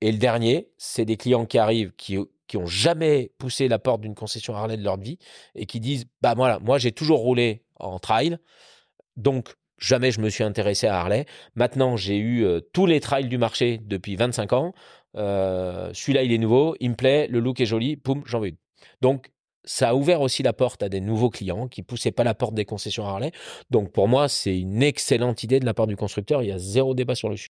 Et 0.00 0.12
le 0.12 0.18
dernier, 0.18 0.68
c'est 0.76 1.04
des 1.06 1.16
clients 1.16 1.46
qui 1.46 1.58
arrivent, 1.58 1.92
qui, 1.96 2.18
qui 2.48 2.56
ont 2.56 2.66
jamais 2.66 3.30
poussé 3.38 3.68
la 3.68 3.78
porte 3.78 4.00
d'une 4.00 4.14
concession 4.14 4.54
Harley 4.54 4.76
de 4.76 4.82
leur 4.82 4.98
vie 4.98 5.18
et 5.54 5.66
qui 5.66 5.78
disent 5.78 6.06
bah 6.20 6.34
voilà, 6.34 6.58
moi 6.58 6.78
j'ai 6.78 6.90
toujours 6.90 7.20
roulé 7.20 7.62
en 7.76 7.98
trail, 8.00 8.38
donc 9.16 9.54
jamais 9.78 10.10
je 10.10 10.20
me 10.20 10.30
suis 10.30 10.42
intéressé 10.42 10.88
à 10.88 10.98
Harley. 10.98 11.26
Maintenant 11.54 11.96
j'ai 11.96 12.16
eu 12.16 12.44
euh, 12.44 12.60
tous 12.72 12.86
les 12.86 13.00
trails 13.00 13.28
du 13.28 13.38
marché 13.38 13.78
depuis 13.84 14.16
25 14.16 14.52
ans. 14.54 14.74
Euh, 15.16 15.90
celui-là 15.92 16.24
il 16.24 16.32
est 16.32 16.38
nouveau, 16.38 16.74
il 16.80 16.90
me 16.90 16.96
plaît, 16.96 17.28
le 17.28 17.38
look 17.38 17.60
est 17.60 17.66
joli, 17.66 17.96
poum, 17.96 18.22
j'en 18.26 18.40
veux 18.40 18.48
une. 18.48 18.56
Donc 19.00 19.30
ça 19.64 19.90
a 19.90 19.94
ouvert 19.94 20.22
aussi 20.22 20.42
la 20.42 20.54
porte 20.54 20.82
à 20.82 20.88
des 20.88 21.00
nouveaux 21.00 21.30
clients 21.30 21.68
qui 21.68 21.82
poussaient 21.82 22.12
pas 22.12 22.24
la 22.24 22.34
porte 22.34 22.54
des 22.54 22.64
concessions 22.64 23.04
Harley. 23.04 23.30
Donc 23.70 23.92
pour 23.92 24.08
moi 24.08 24.28
c'est 24.28 24.58
une 24.58 24.82
excellente 24.82 25.42
idée 25.42 25.60
de 25.60 25.66
la 25.66 25.74
part 25.74 25.86
du 25.86 25.96
constructeur, 25.96 26.42
il 26.42 26.48
y 26.48 26.52
a 26.52 26.58
zéro 26.58 26.94
débat 26.94 27.14
sur 27.14 27.28
le 27.28 27.36
sujet. 27.36 27.50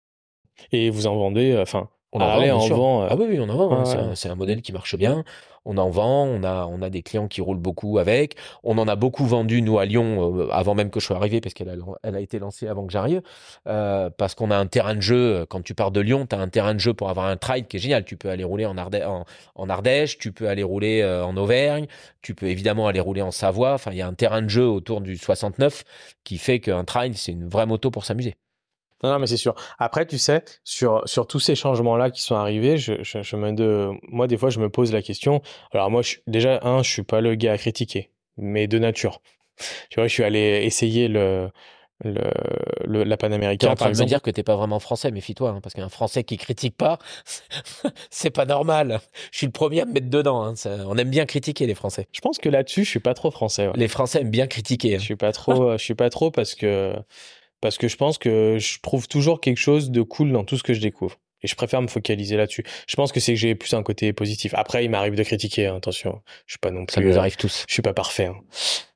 Et 0.70 0.90
vous 0.90 1.06
en 1.06 1.16
vendez, 1.16 1.56
enfin, 1.56 1.88
on 2.12 2.20
en 2.20 2.24
Harley 2.28 2.48
vend, 2.50 2.58
bien 2.58 2.64
en 2.64 2.68
vend. 2.76 3.02
euh, 3.04 3.08
Ah 3.10 3.16
oui, 3.18 3.26
oui, 3.30 3.40
on 3.40 3.48
en 3.48 3.56
vend. 3.56 3.72
hein. 3.72 3.84
ouais, 3.84 4.16
C'est 4.16 4.28
un, 4.28 4.34
modèle 4.34 4.60
qui 4.62 4.72
marche 4.72 4.96
bien. 4.96 5.24
On 5.64 5.78
en 5.78 5.88
vend. 5.90 6.24
On 6.26 6.42
a, 6.44 6.66
on 6.66 6.82
a 6.82 6.90
des 6.90 7.02
clients 7.02 7.28
qui 7.28 7.40
roulent 7.40 7.56
beaucoup 7.58 7.98
avec. 7.98 8.36
On 8.64 8.76
en 8.78 8.86
a 8.88 8.96
beaucoup 8.96 9.24
vendu, 9.24 9.62
nous, 9.62 9.78
à 9.78 9.84
Lyon, 9.86 10.36
euh, 10.40 10.48
avant 10.50 10.74
même 10.74 10.90
que 10.90 11.00
je 11.00 11.06
sois 11.06 11.16
arrivé, 11.16 11.40
parce 11.40 11.54
qu'elle 11.54 11.70
a, 11.70 11.74
elle 12.02 12.16
a 12.16 12.20
été 12.20 12.38
lancée 12.38 12.68
avant 12.68 12.86
que 12.86 12.92
j'arrive. 12.92 13.22
Euh, 13.66 14.10
parce 14.10 14.34
qu'on 14.34 14.50
a 14.50 14.56
un 14.56 14.66
terrain 14.66 14.94
de 14.94 15.00
jeu. 15.00 15.46
Quand 15.48 15.62
tu 15.62 15.74
pars 15.74 15.90
de 15.90 16.00
Lyon, 16.00 16.26
tu 16.28 16.34
as 16.36 16.38
un 16.40 16.48
terrain 16.48 16.74
de 16.74 16.80
jeu 16.80 16.92
pour 16.94 17.08
avoir 17.08 17.26
un 17.26 17.36
trail 17.38 17.64
qui 17.66 17.76
est 17.78 17.80
génial. 17.80 18.04
Tu 18.04 18.16
peux 18.16 18.28
aller 18.30 18.44
rouler 18.44 18.66
en, 18.66 18.74
Ardè- 18.76 19.04
en, 19.06 19.24
en 19.54 19.68
Ardèche, 19.70 20.18
tu 20.18 20.32
peux 20.32 20.48
aller 20.48 20.62
rouler 20.62 21.00
euh, 21.02 21.24
en 21.24 21.36
Auvergne, 21.36 21.86
tu 22.20 22.34
peux 22.34 22.46
évidemment 22.48 22.88
aller 22.88 23.00
rouler 23.00 23.22
en 23.22 23.30
Savoie. 23.30 23.72
Enfin, 23.74 23.90
il 23.92 23.96
y 23.98 24.02
a 24.02 24.06
un 24.06 24.14
terrain 24.14 24.42
de 24.42 24.48
jeu 24.48 24.66
autour 24.68 25.00
du 25.00 25.16
69 25.16 25.84
qui 26.24 26.36
fait 26.38 26.60
qu'un 26.60 26.84
trail, 26.84 27.14
c'est 27.14 27.32
une 27.32 27.48
vraie 27.48 27.66
moto 27.66 27.90
pour 27.90 28.04
s'amuser. 28.04 28.34
Non, 29.02 29.10
non, 29.10 29.18
mais 29.18 29.26
c'est 29.26 29.36
sûr. 29.36 29.54
Après, 29.78 30.06
tu 30.06 30.18
sais, 30.18 30.44
sur, 30.64 31.02
sur 31.06 31.26
tous 31.26 31.40
ces 31.40 31.54
changements-là 31.54 32.10
qui 32.10 32.22
sont 32.22 32.34
arrivés, 32.36 32.76
je, 32.78 33.02
je, 33.02 33.22
je 33.22 33.36
me 33.36 33.52
de, 33.52 33.90
moi, 34.08 34.26
des 34.26 34.36
fois, 34.36 34.50
je 34.50 34.60
me 34.60 34.68
pose 34.70 34.92
la 34.92 35.02
question. 35.02 35.42
Alors, 35.72 35.90
moi, 35.90 36.02
je, 36.02 36.16
déjà, 36.26 36.60
un, 36.62 36.82
je 36.82 36.90
suis 36.90 37.02
pas 37.02 37.20
le 37.20 37.34
gars 37.34 37.52
à 37.52 37.58
critiquer, 37.58 38.10
mais 38.36 38.66
de 38.66 38.78
nature. 38.78 39.20
Tu 39.90 40.00
vois, 40.00 40.08
je 40.08 40.12
suis 40.12 40.24
allé 40.24 40.62
essayer 40.64 41.08
le, 41.08 41.50
le, 42.04 42.20
le- 42.84 43.04
la 43.04 43.04
Tu 43.04 43.12
es 43.12 43.16
Panaméricaine, 43.16 43.68
en 43.70 43.74
par 43.74 43.86
train 43.86 43.90
de 43.92 43.98
me 43.98 44.06
dire 44.06 44.22
que 44.22 44.30
t'es 44.30 44.42
pas 44.42 44.56
vraiment 44.56 44.80
français, 44.80 45.10
méfie-toi, 45.10 45.50
hein, 45.50 45.60
parce 45.62 45.74
qu'un 45.74 45.88
français 45.90 46.24
qui 46.24 46.36
critique 46.38 46.76
pas, 46.76 46.98
c'est 48.10 48.30
pas 48.30 48.46
normal. 48.46 49.00
Je 49.30 49.38
suis 49.38 49.46
le 49.46 49.52
premier 49.52 49.82
à 49.82 49.84
me 49.84 49.92
mettre 49.92 50.08
dedans. 50.10 50.42
hein, 50.42 50.56
ça- 50.56 50.78
on 50.86 50.96
aime 50.96 51.10
bien 51.10 51.26
critiquer 51.26 51.66
les 51.66 51.74
Français. 51.74 52.06
Je 52.12 52.20
pense 52.20 52.38
que 52.38 52.48
là-dessus, 52.48 52.84
je 52.84 52.90
suis 52.90 53.00
pas 53.00 53.14
trop 53.14 53.30
français. 53.30 53.66
ouais. 53.68 53.72
Les 53.76 53.88
Français 53.88 54.22
aiment 54.22 54.30
bien 54.30 54.46
critiquer. 54.46 54.94
hein. 54.94 54.98
Je 54.98 55.04
suis 55.04 55.16
pas 55.16 55.32
trop, 55.32 55.70
euh, 55.70 55.78
je 55.78 55.84
suis 55.84 55.94
pas 55.94 56.10
trop 56.10 56.30
parce 56.30 56.54
que, 56.54 56.94
parce 57.62 57.78
que 57.78 57.88
je 57.88 57.96
pense 57.96 58.18
que 58.18 58.58
je 58.58 58.80
trouve 58.82 59.08
toujours 59.08 59.40
quelque 59.40 59.56
chose 59.56 59.90
de 59.90 60.02
cool 60.02 60.32
dans 60.32 60.44
tout 60.44 60.58
ce 60.58 60.62
que 60.62 60.74
je 60.74 60.80
découvre. 60.80 61.18
Et 61.42 61.48
je 61.48 61.54
préfère 61.54 61.82
me 61.82 61.88
focaliser 61.88 62.36
là-dessus. 62.36 62.64
Je 62.86 62.96
pense 62.96 63.12
que 63.12 63.20
c'est 63.20 63.32
que 63.32 63.38
j'ai 63.38 63.54
plus 63.54 63.74
un 63.74 63.82
côté 63.82 64.12
positif. 64.12 64.54
Après, 64.54 64.84
il 64.84 64.90
m'arrive 64.90 65.14
de 65.14 65.22
critiquer, 65.22 65.66
hein, 65.66 65.76
attention. 65.76 66.20
Je 66.46 66.52
suis 66.52 66.58
pas 66.58 66.70
non 66.70 66.86
plus. 66.86 66.94
Ça 66.94 67.00
nous 67.00 67.14
euh, 67.14 67.18
arrive 67.18 67.36
tous. 67.36 67.64
Je 67.68 67.72
suis 67.72 67.82
pas 67.82 67.94
parfait, 67.94 68.26
hein. 68.26 68.36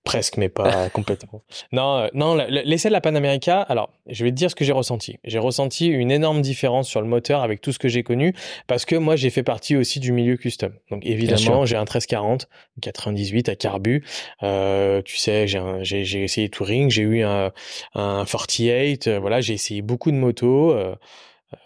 presque, 0.05 0.37
mais 0.37 0.49
pas 0.49 0.89
complètement. 0.93 1.43
Non, 1.73 1.99
euh, 1.99 2.09
non, 2.15 2.35
l'essai 2.35 2.89
de 2.89 2.93
la 2.93 3.01
Panamérica. 3.01 3.61
Alors, 3.63 3.91
je 4.07 4.25
vais 4.25 4.31
te 4.31 4.37
dire 4.37 4.51
ce 4.51 4.55
que 4.55 4.65
j'ai 4.65 4.73
ressenti. 4.73 5.19
J'ai 5.25 5.39
ressenti 5.39 5.87
une 5.87 6.11
énorme 6.11 6.43
différence 6.43 6.89
sur 6.89 7.01
le 7.01 7.07
moteur 7.07 7.43
avec 7.43 7.61
tout 7.61 7.73
ce 7.73 7.79
que 7.79 7.89
j'ai 7.89 8.03
connu, 8.03 8.35
parce 8.67 8.85
que 8.85 8.97
moi, 8.97 9.17
j'ai 9.17 9.31
fait 9.31 9.43
partie 9.43 9.77
aussi 9.77 10.01
du 10.01 10.13
milieu 10.13 10.37
custom. 10.37 10.73
Donc, 10.91 11.05
évidemment, 11.05 11.67
j'ai 11.67 11.77
un 11.77 11.81
1340, 11.81 12.49
98 12.81 13.49
à 13.49 13.57
carbu. 13.57 14.05
Euh, 14.43 15.03
tu 15.03 15.17
sais, 15.17 15.47
j'ai 15.47 16.23
essayé 16.23 16.49
touring, 16.49 16.91
j'ai 16.91 17.03
eu 17.03 17.23
un, 17.23 17.53
un 17.95 18.25
48. 18.25 19.09
euh, 19.09 19.19
voilà, 19.19 19.41
j'ai 19.41 19.55
essayé 19.55 19.83
beaucoup 19.83 20.11
de 20.11 20.17
motos, 20.17 20.77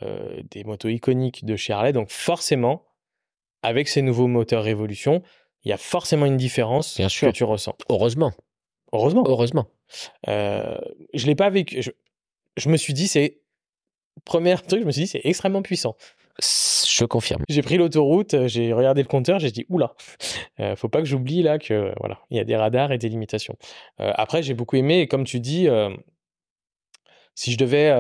euh, 0.03 0.43
des 0.51 0.65
motos 0.65 0.89
iconiques 0.89 1.45
de 1.45 1.57
chez 1.57 1.73
Harley. 1.73 1.93
Donc, 1.93 2.11
forcément, 2.11 2.87
avec 3.63 3.89
ces 3.89 4.03
nouveaux 4.03 4.27
moteurs 4.27 4.63
Révolution, 4.63 5.23
il 5.65 5.71
y 5.71 5.73
a 5.73 5.77
forcément 5.77 6.27
une 6.27 6.37
différence 6.37 6.97
Bien 6.97 7.09
que 7.09 7.31
tu 7.31 7.45
ressens. 7.45 7.77
Heureusement. 7.89 8.33
Heureusement. 8.93 9.25
Heureusement. 9.27 9.67
Euh, 10.29 10.79
je 11.15 11.27
l'ai 11.27 11.35
pas 11.35 11.51
vécu. 11.51 11.83
Je, 11.83 11.91
je 12.57 12.69
me 12.69 12.77
suis 12.77 12.95
dit, 12.95 13.09
c'est 13.09 13.41
premier 14.25 14.57
truc, 14.57 14.81
je 14.81 14.87
me 14.87 14.93
suis 14.93 15.03
dit, 15.03 15.07
c'est 15.09 15.21
extrêmement 15.25 15.63
puissant. 15.63 15.97
Je 16.41 17.05
confirme. 17.05 17.43
J'ai 17.49 17.63
pris 17.63 17.77
l'autoroute, 17.77 18.35
euh, 18.35 18.49
j'ai 18.49 18.73
regardé 18.73 19.03
le 19.03 19.09
compteur, 19.09 19.39
j'ai 19.39 19.51
dit, 19.51 19.67
oula, 19.69 19.95
euh, 20.59 20.77
faut 20.77 20.89
pas 20.89 21.01
que 21.01 21.05
j'oublie 21.05 21.43
là 21.43 21.59
que 21.59 21.93
voilà, 21.99 22.21
il 22.31 22.37
y 22.37 22.41
a 22.41 22.45
des 22.45 22.57
radars 22.57 22.93
et 22.93 22.99
des 22.99 23.09
limitations. 23.09 23.57
Euh, 24.01 24.13
après, 24.15 24.43
j'ai 24.43 24.55
beaucoup 24.55 24.77
aimé 24.77 25.01
et 25.01 25.07
comme 25.07 25.25
tu 25.25 25.41
dis, 25.41 25.69
euh, 25.69 25.91
si 27.35 27.53
je 27.53 27.59
devais 27.59 27.95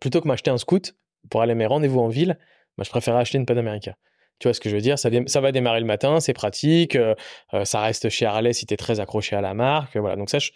plutôt 0.00 0.20
que 0.20 0.28
m'acheter 0.28 0.50
un 0.50 0.58
scoot 0.58 0.96
pour 1.28 1.42
aller 1.42 1.52
à 1.52 1.54
mes 1.54 1.66
rendez-vous 1.66 2.00
en 2.00 2.08
ville, 2.08 2.38
bah, 2.78 2.84
je 2.84 2.90
préférerais 2.90 3.20
acheter 3.20 3.38
une 3.38 3.46
Panamérica. 3.46 3.96
Tu 4.38 4.48
vois 4.48 4.54
ce 4.54 4.60
que 4.60 4.70
je 4.70 4.74
veux 4.74 4.80
dire? 4.80 4.98
Ça, 4.98 5.10
va 5.40 5.52
démarrer 5.52 5.80
le 5.80 5.86
matin, 5.86 6.18
c'est 6.18 6.32
pratique, 6.32 6.96
euh, 6.96 7.14
euh, 7.52 7.66
ça 7.66 7.80
reste 7.82 8.08
chez 8.08 8.24
Harley 8.24 8.54
si 8.54 8.64
tu 8.64 8.72
es 8.72 8.76
très 8.78 8.98
accroché 8.98 9.36
à 9.36 9.42
la 9.42 9.52
marque. 9.52 9.96
voilà. 9.96 10.16
Donc 10.16 10.30
ça, 10.30 10.38
je, 10.38 10.50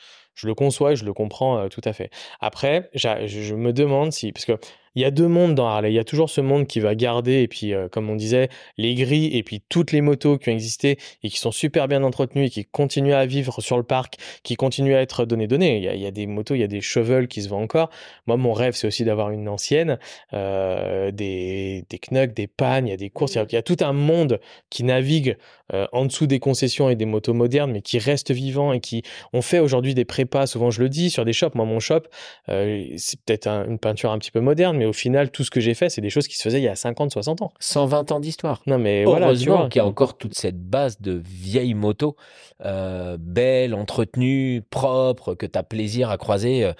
le 0.46 0.54
conçois 0.54 0.92
et 0.92 0.96
je 0.96 1.04
le 1.04 1.12
comprends 1.12 1.58
euh, 1.58 1.68
tout 1.68 1.82
à 1.84 1.92
fait. 1.92 2.10
Après, 2.40 2.88
je 2.94 3.54
me 3.54 3.72
demande 3.74 4.12
si... 4.12 4.32
Parce 4.32 4.46
que 4.46 4.58
il 4.94 5.02
y 5.02 5.04
a 5.04 5.10
deux 5.10 5.28
mondes 5.28 5.54
dans 5.54 5.66
Harley. 5.66 5.92
Il 5.92 5.94
y 5.94 5.98
a 5.98 6.04
toujours 6.04 6.30
ce 6.30 6.40
monde 6.40 6.66
qui 6.66 6.80
va 6.80 6.94
garder, 6.94 7.42
et 7.42 7.48
puis, 7.48 7.74
euh, 7.74 7.88
comme 7.88 8.10
on 8.10 8.16
disait, 8.16 8.48
les 8.76 8.94
grilles, 8.94 9.36
et 9.36 9.42
puis 9.42 9.62
toutes 9.68 9.92
les 9.92 10.00
motos 10.00 10.38
qui 10.38 10.50
ont 10.50 10.52
existé 10.52 10.98
et 11.22 11.28
qui 11.28 11.38
sont 11.38 11.52
super 11.52 11.88
bien 11.88 12.02
entretenues 12.02 12.46
et 12.46 12.50
qui 12.50 12.64
continuent 12.64 13.14
à 13.14 13.26
vivre 13.26 13.60
sur 13.60 13.76
le 13.76 13.82
parc, 13.82 14.16
qui 14.42 14.56
continuent 14.56 14.94
à 14.94 15.00
être 15.00 15.24
données 15.24 15.46
données. 15.46 15.78
Il 15.78 15.84
y 15.84 15.88
a, 15.88 15.94
il 15.94 16.00
y 16.00 16.06
a 16.06 16.10
des 16.10 16.26
motos, 16.26 16.54
il 16.54 16.60
y 16.60 16.64
a 16.64 16.68
des 16.68 16.80
cheveux 16.80 17.26
qui 17.26 17.42
se 17.42 17.48
vendent 17.48 17.64
encore. 17.64 17.90
Moi, 18.26 18.36
mon 18.36 18.52
rêve, 18.52 18.74
c'est 18.74 18.86
aussi 18.86 19.04
d'avoir 19.04 19.30
une 19.30 19.48
ancienne, 19.48 19.98
euh, 20.32 21.10
des, 21.10 21.84
des 21.88 21.98
knucks, 21.98 22.34
des 22.34 22.46
pannes, 22.46 22.86
il 22.86 22.90
y 22.90 22.94
a 22.94 22.96
des 22.96 23.10
courses. 23.10 23.34
Il 23.34 23.38
y 23.38 23.40
a, 23.40 23.46
il 23.48 23.54
y 23.54 23.58
a 23.58 23.62
tout 23.62 23.76
un 23.80 23.92
monde 23.92 24.40
qui 24.70 24.84
navigue 24.84 25.36
euh, 25.72 25.86
en 25.92 26.04
dessous 26.04 26.26
des 26.26 26.40
concessions 26.40 26.90
et 26.90 26.96
des 26.96 27.06
motos 27.06 27.32
modernes, 27.32 27.72
mais 27.72 27.80
qui 27.80 27.98
reste 27.98 28.30
vivant 28.32 28.72
et 28.72 28.80
qui 28.80 29.02
ont 29.32 29.40
fait 29.42 29.60
aujourd'hui 29.60 29.94
des 29.94 30.04
prépas, 30.04 30.46
souvent 30.46 30.70
je 30.70 30.82
le 30.82 30.88
dis, 30.88 31.08
sur 31.10 31.24
des 31.24 31.32
shops. 31.32 31.54
Moi, 31.54 31.64
mon 31.64 31.80
shop, 31.80 32.02
euh, 32.50 32.84
c'est 32.96 33.18
peut-être 33.20 33.46
un- 33.46 33.66
une 33.66 33.78
peinture 33.78 34.10
un 34.12 34.18
petit 34.18 34.30
peu 34.30 34.40
moderne, 34.40 34.76
mais 34.76 34.84
au 34.84 34.92
final, 34.92 35.30
tout 35.30 35.44
ce 35.44 35.50
que 35.50 35.60
j'ai 35.60 35.74
fait, 35.74 35.88
c'est 35.88 36.00
des 36.00 36.10
choses 36.10 36.28
qui 36.28 36.36
se 36.36 36.42
faisaient 36.42 36.60
il 36.60 36.64
y 36.64 36.68
a 36.68 36.76
50, 36.76 37.10
60 37.12 37.40
ans. 37.42 37.52
120 37.60 38.12
ans 38.12 38.20
d'histoire. 38.20 38.62
Non, 38.66 38.78
mais 38.78 39.04
Heureusement 39.06 39.68
qu'il 39.68 39.78
y 39.78 39.82
a 39.82 39.86
encore 39.86 40.18
toute 40.18 40.34
cette 40.34 40.58
base 40.60 41.00
de 41.00 41.22
vieilles 41.24 41.74
motos, 41.74 42.16
euh, 42.64 43.16
belles, 43.18 43.74
entretenues, 43.74 44.62
propres, 44.68 45.34
que 45.34 45.46
tu 45.46 45.58
as 45.58 45.62
plaisir 45.62 46.10
à 46.10 46.18
croiser. 46.18 46.70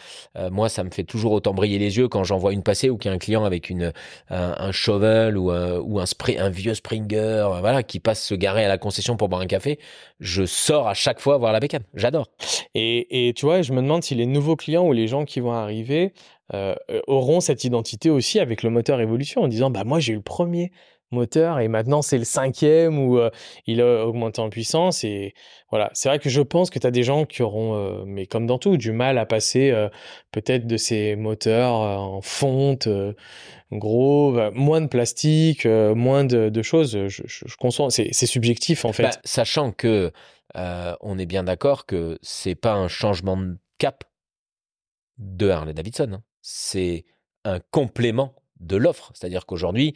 Moi, 0.51 0.69
ça 0.69 0.85
me 0.85 0.91
fait 0.91 1.05
toujours 1.05 1.33
autant 1.33 1.55
briller 1.55 1.79
les 1.79 1.97
yeux 1.97 2.09
quand 2.09 2.25
j'en 2.25 2.37
vois 2.37 2.53
une 2.53 2.63
passer 2.63 2.91
ou 2.91 2.97
qu'il 2.99 3.09
y 3.11 3.13
a 3.13 3.15
un 3.15 3.19
client 3.19 3.45
avec 3.45 3.71
une, 3.71 3.93
un, 4.31 4.55
un 4.59 4.73
shovel 4.73 5.37
ou, 5.39 5.51
un, 5.51 5.79
ou 5.79 6.01
un, 6.01 6.07
spray, 6.07 6.37
un 6.39 6.51
vieux 6.51 6.75
Springer 6.75 7.47
voilà, 7.61 7.83
qui 7.83 8.01
passe 8.01 8.23
se 8.25 8.35
garer 8.35 8.65
à 8.65 8.69
la 8.69 8.74
concession 8.79 9.17
pour 9.17 9.29
boire 9.29 9.41
un 9.41 9.47
café. 9.47 9.79
Je 10.21 10.45
sors 10.45 10.89
à 10.89 10.95
chaque 10.95 11.21
fois 11.21 11.39
voir 11.39 11.53
la 11.53 11.61
bécane. 11.61 11.85
J'adore. 11.95 12.29
Et, 12.75 13.29
et 13.29 13.35
tu 13.35 13.47
vois, 13.47 13.63
je 13.63 13.73
me 13.73 13.81
demande 13.81 14.03
si 14.03 14.15
les 14.15 14.27
nouveaux 14.27 14.57
clients 14.57 14.87
ou 14.87 14.93
les 14.93 15.09
gens 15.09 15.25
qui 15.25 15.41
vont 15.41 15.53
arriver 15.53 16.13
euh, 16.53 16.75
euh, 16.91 17.01
auront 17.07 17.41
cette 17.41 17.65
identité 17.65 18.11
aussi 18.11 18.39
avec 18.39 18.63
le 18.63 18.69
moteur 18.69 19.01
Evolution 19.01 19.41
en 19.43 19.49
disant 19.49 19.71
bah 19.71 19.83
moi 19.85 19.99
j'ai 19.99 20.13
eu 20.13 20.17
le 20.17 20.23
premier 20.23 20.73
moteur 21.11 21.59
et 21.59 21.69
maintenant 21.69 22.03
c'est 22.03 22.19
le 22.19 22.25
cinquième 22.25 22.99
ou 22.99 23.17
euh, 23.17 23.31
il 23.67 23.81
a 23.81 24.07
augmenté 24.07 24.43
en 24.43 24.51
puissance 24.51 25.05
et 25.05 25.33
voilà 25.71 25.89
c'est 25.95 26.11
vrai 26.11 26.19
que 26.19 26.29
je 26.29 26.43
pense 26.43 26.69
que 26.69 26.79
tu 26.79 26.87
as 26.87 26.91
des 26.91 27.03
gens 27.03 27.25
qui 27.25 27.43
auront 27.43 28.05
mais 28.05 28.27
comme 28.27 28.47
dans 28.47 28.59
tout 28.59 28.77
du 28.77 28.93
mal 28.93 29.17
à 29.17 29.25
passer 29.25 29.73
peut-être 30.33 30.67
de 30.67 30.77
ces 30.77 31.17
moteurs 31.17 31.73
en 31.73 32.21
fonte 32.21 32.89
gros 33.75 34.39
euh, 34.39 34.51
moins 34.55 34.81
de 34.81 34.87
plastique 34.87 35.67
euh, 35.67 35.95
moins 35.95 36.25
de, 36.25 36.63
choses 36.63 36.93
je, 37.09 37.23
je, 37.27 37.57
conçois 37.57 37.89
c'est 37.91 38.13
subjectif 38.27 38.85
en 38.85 38.93
fait 38.93 39.05
Bah, 39.05 39.11
sachant 39.25 39.73
que 39.73 40.13
euh, 40.57 40.95
on 41.01 41.19
est 41.19 41.27
bien 41.27 41.45
d'accord 41.45 41.87
que 41.87 42.19
c'est 42.23 42.55
pas 42.55 42.75
un 42.75 42.89
changement 42.89 43.37
de 43.37 43.57
cap 43.79 44.05
de 45.19 45.49
Harley 45.49 45.75
Davidson. 45.75 46.11
hein. 46.15 46.23
C'est 46.43 47.05
un 47.45 47.61
complément 47.71 48.35
de 48.61 48.77
l'offre. 48.77 49.11
C'est-à-dire 49.15 49.47
qu'aujourd'hui, 49.47 49.95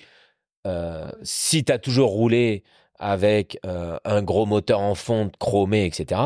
euh, 0.66 1.10
si 1.22 1.64
tu 1.64 1.72
as 1.72 1.78
toujours 1.78 2.10
roulé 2.10 2.64
avec 3.00 3.58
un 3.62 4.22
gros 4.22 4.44
moteur 4.44 4.80
en 4.80 4.96
fonte 4.96 5.36
chromé, 5.36 5.84
etc., 5.86 6.20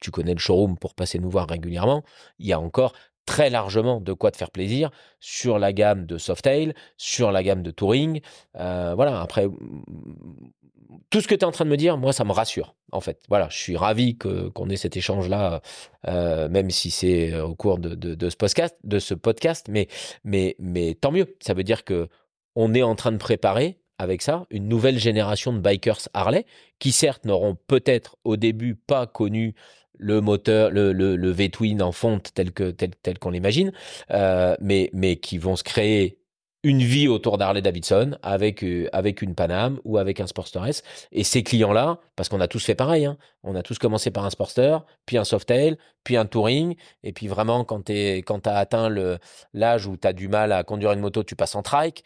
tu 0.00 0.10
connais 0.12 0.34
le 0.34 0.38
showroom 0.38 0.78
pour 0.78 0.94
passer 0.94 1.18
nous 1.18 1.30
voir 1.30 1.48
régulièrement, 1.48 2.04
il 2.38 2.46
y 2.46 2.52
a 2.52 2.60
encore 2.60 2.92
très 3.26 3.50
largement 3.50 4.00
de 4.00 4.12
quoi 4.12 4.30
te 4.30 4.36
faire 4.36 4.50
plaisir 4.50 4.90
sur 5.20 5.58
la 5.58 5.72
gamme 5.72 6.06
de 6.06 6.16
Softail, 6.16 6.74
sur 6.96 7.32
la 7.32 7.42
gamme 7.42 7.62
de 7.62 7.70
Touring. 7.70 8.20
Euh, 8.58 8.94
voilà, 8.94 9.20
après, 9.20 9.46
tout 11.10 11.20
ce 11.20 11.28
que 11.28 11.34
tu 11.34 11.40
es 11.40 11.44
en 11.44 11.52
train 11.52 11.64
de 11.64 11.70
me 11.70 11.76
dire, 11.76 11.98
moi, 11.98 12.12
ça 12.12 12.24
me 12.24 12.32
rassure, 12.32 12.74
en 12.92 13.00
fait. 13.00 13.20
Voilà, 13.28 13.48
je 13.50 13.58
suis 13.58 13.76
ravi 13.76 14.16
qu'on 14.16 14.70
ait 14.70 14.76
cet 14.76 14.96
échange-là, 14.96 15.60
euh, 16.08 16.48
même 16.48 16.70
si 16.70 16.90
c'est 16.90 17.38
au 17.38 17.54
cours 17.54 17.78
de, 17.78 17.94
de, 17.94 18.14
de 18.14 18.30
ce 18.30 18.36
podcast, 18.36 18.76
de 18.84 18.98
ce 18.98 19.14
podcast 19.14 19.66
mais, 19.68 19.88
mais, 20.24 20.56
mais 20.58 20.94
tant 20.94 21.12
mieux. 21.12 21.36
Ça 21.40 21.54
veut 21.54 21.64
dire 21.64 21.84
que 21.84 22.08
on 22.54 22.74
est 22.74 22.82
en 22.82 22.94
train 22.94 23.12
de 23.12 23.18
préparer 23.18 23.78
avec 23.98 24.22
ça 24.22 24.46
une 24.50 24.68
nouvelle 24.68 24.98
génération 24.98 25.52
de 25.52 25.58
bikers 25.58 26.08
Harley 26.14 26.44
qui 26.78 26.92
certes 26.92 27.24
n'auront 27.24 27.56
peut-être 27.66 28.16
au 28.24 28.36
début 28.36 28.74
pas 28.74 29.06
connu 29.06 29.54
le 29.98 30.20
moteur, 30.20 30.70
le, 30.70 30.92
le, 30.92 31.16
le 31.16 31.30
V-twin 31.30 31.82
en 31.82 31.92
fonte 31.92 32.32
tel 32.34 32.52
que 32.52 32.70
tel, 32.70 32.90
tel 33.02 33.18
qu'on 33.18 33.30
l'imagine, 33.30 33.72
euh, 34.10 34.56
mais 34.60 34.90
mais 34.92 35.16
qui 35.16 35.38
vont 35.38 35.56
se 35.56 35.64
créer 35.64 36.18
une 36.66 36.82
vie 36.82 37.06
autour 37.06 37.38
d'Harley 37.38 37.62
Davidson 37.62 38.18
avec 38.24 38.64
euh, 38.64 38.88
avec 38.92 39.22
une 39.22 39.36
Panam 39.36 39.78
ou 39.84 39.98
avec 39.98 40.18
un 40.18 40.26
Sportster 40.26 40.58
S. 40.66 40.82
Et 41.12 41.22
ces 41.22 41.44
clients-là, 41.44 42.00
parce 42.16 42.28
qu'on 42.28 42.40
a 42.40 42.48
tous 42.48 42.64
fait 42.64 42.74
pareil, 42.74 43.04
hein, 43.04 43.16
on 43.44 43.54
a 43.54 43.62
tous 43.62 43.78
commencé 43.78 44.10
par 44.10 44.24
un 44.24 44.30
Sportster, 44.30 44.78
puis 45.06 45.16
un 45.16 45.22
Softail, 45.22 45.78
puis 46.02 46.16
un 46.16 46.26
Touring, 46.26 46.74
et 47.04 47.12
puis 47.12 47.28
vraiment 47.28 47.64
quand 47.64 47.84
tu 47.84 47.92
quand 48.18 48.48
as 48.48 48.56
atteint 48.56 48.88
le 48.88 49.18
l'âge 49.54 49.86
où 49.86 49.96
tu 49.96 50.08
as 50.08 50.12
du 50.12 50.26
mal 50.26 50.50
à 50.50 50.64
conduire 50.64 50.90
une 50.90 50.98
moto, 50.98 51.22
tu 51.22 51.36
passes 51.36 51.54
en 51.54 51.62
trike. 51.62 52.02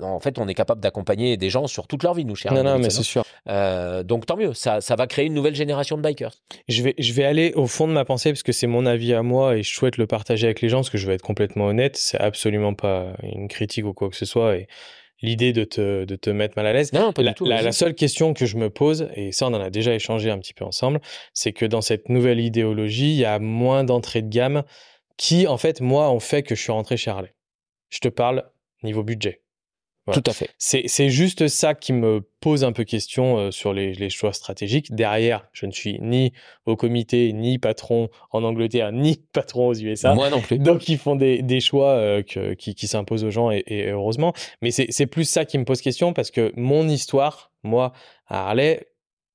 en 0.00 0.20
fait, 0.20 0.38
on 0.38 0.46
est 0.46 0.54
capable 0.54 0.80
d'accompagner 0.80 1.36
des 1.36 1.50
gens 1.50 1.66
sur 1.66 1.88
toute 1.88 2.04
leur 2.04 2.14
vie, 2.14 2.24
nous, 2.24 2.36
cher. 2.36 2.52
Non, 2.52 2.62
non, 2.62 2.78
mais 2.78 2.90
c'est 2.90 3.02
sûr. 3.02 3.24
Euh, 3.48 4.04
donc 4.04 4.26
tant 4.26 4.36
mieux, 4.36 4.54
ça, 4.54 4.80
ça 4.80 4.94
va 4.94 5.08
créer 5.08 5.26
une 5.26 5.34
nouvelle 5.34 5.56
génération 5.56 5.96
de 5.96 6.02
bikers. 6.02 6.34
Je 6.68 6.84
vais, 6.84 6.94
je 6.98 7.12
vais 7.12 7.24
aller 7.24 7.52
au 7.56 7.66
fond 7.66 7.88
de 7.88 7.92
ma 7.92 8.04
pensée 8.04 8.30
parce 8.30 8.44
que 8.44 8.52
c'est 8.52 8.68
mon 8.68 8.86
avis 8.86 9.12
à 9.12 9.22
moi 9.22 9.56
et 9.56 9.64
je 9.64 9.74
souhaite 9.74 9.96
le 9.96 10.06
partager 10.06 10.46
avec 10.46 10.60
les 10.60 10.68
gens 10.68 10.78
parce 10.78 10.90
que 10.90 10.98
je 10.98 11.06
vais 11.08 11.14
être 11.14 11.22
complètement 11.22 11.66
honnête, 11.66 11.96
c'est 11.96 12.20
absolument 12.20 12.74
pas 12.74 13.14
une 13.22 13.48
critique 13.48 13.84
ou 13.84 13.92
quoi 13.92 14.03
que 14.08 14.16
ce 14.16 14.24
soit. 14.24 14.56
Et 14.56 14.68
l'idée 15.22 15.52
de 15.52 15.64
te, 15.64 16.04
de 16.04 16.16
te 16.16 16.30
mettre 16.30 16.54
mal 16.56 16.66
à 16.66 16.72
l'aise. 16.72 16.92
Non, 16.92 17.12
pas 17.12 17.22
la, 17.22 17.30
du 17.30 17.34
tout. 17.36 17.44
La, 17.44 17.72
seule 17.72 17.94
question 17.94 18.34
que 18.34 18.46
je 18.46 18.56
me 18.56 18.70
pose, 18.70 19.08
et 19.14 19.32
ça 19.32 19.46
on 19.46 19.54
en 19.54 19.60
a 19.60 19.70
déjà 19.70 19.94
échangé 19.94 20.30
un 20.30 20.38
petit 20.38 20.54
peu 20.54 20.64
ensemble, 20.64 21.00
c'est 21.32 21.52
que 21.52 21.64
dans 21.64 21.80
cette 21.80 22.08
nouvelle 22.08 22.40
idéologie, 22.40 23.12
il 23.12 23.18
y 23.18 23.24
a 23.24 23.38
moins 23.38 23.84
d'entrée 23.84 24.22
de 24.22 24.28
gamme 24.28 24.62
qui, 25.16 25.46
en 25.46 25.58
fait, 25.58 25.80
moi, 25.80 26.10
ont 26.10 26.20
fait 26.20 26.42
que 26.42 26.54
je 26.54 26.62
suis 26.62 26.72
rentré 26.72 26.96
chez 26.96 27.10
Harley. 27.10 27.34
Je 27.90 28.00
te 28.00 28.08
parle 28.08 28.44
niveau 28.82 29.02
budget. 29.02 29.43
Tout 30.12 30.22
à 30.26 30.32
fait. 30.32 30.50
C'est 30.58 31.08
juste 31.08 31.48
ça 31.48 31.74
qui 31.74 31.94
me 31.94 32.20
pose 32.40 32.62
un 32.62 32.72
peu 32.72 32.84
question 32.84 33.38
euh, 33.38 33.50
sur 33.50 33.72
les, 33.72 33.94
les, 33.94 34.10
choix 34.10 34.34
stratégiques. 34.34 34.94
Derrière, 34.94 35.48
je 35.52 35.64
ne 35.64 35.72
suis 35.72 35.98
ni 36.02 36.32
au 36.66 36.76
comité, 36.76 37.32
ni 37.32 37.58
patron 37.58 38.10
en 38.30 38.44
Angleterre, 38.44 38.92
ni 38.92 39.16
patron 39.32 39.68
aux 39.68 39.74
USA. 39.74 40.14
Moi 40.14 40.28
non 40.28 40.42
plus. 40.42 40.58
Donc, 40.58 40.88
ils 40.88 40.98
font 40.98 41.16
des, 41.16 41.40
des 41.40 41.60
choix 41.60 41.92
euh, 41.92 42.22
que, 42.22 42.52
qui, 42.52 42.74
qui 42.74 42.86
s'imposent 42.86 43.24
aux 43.24 43.30
gens 43.30 43.50
et, 43.50 43.64
et 43.66 43.88
heureusement. 43.88 44.34
Mais 44.60 44.70
c'est 44.70 45.06
plus 45.06 45.24
ça 45.24 45.46
qui 45.46 45.56
me 45.56 45.64
pose 45.64 45.80
question 45.80 46.12
parce 46.12 46.30
que 46.30 46.52
mon 46.54 46.86
histoire, 46.86 47.50
moi, 47.62 47.92
à 48.26 48.48
Harley, 48.48 48.86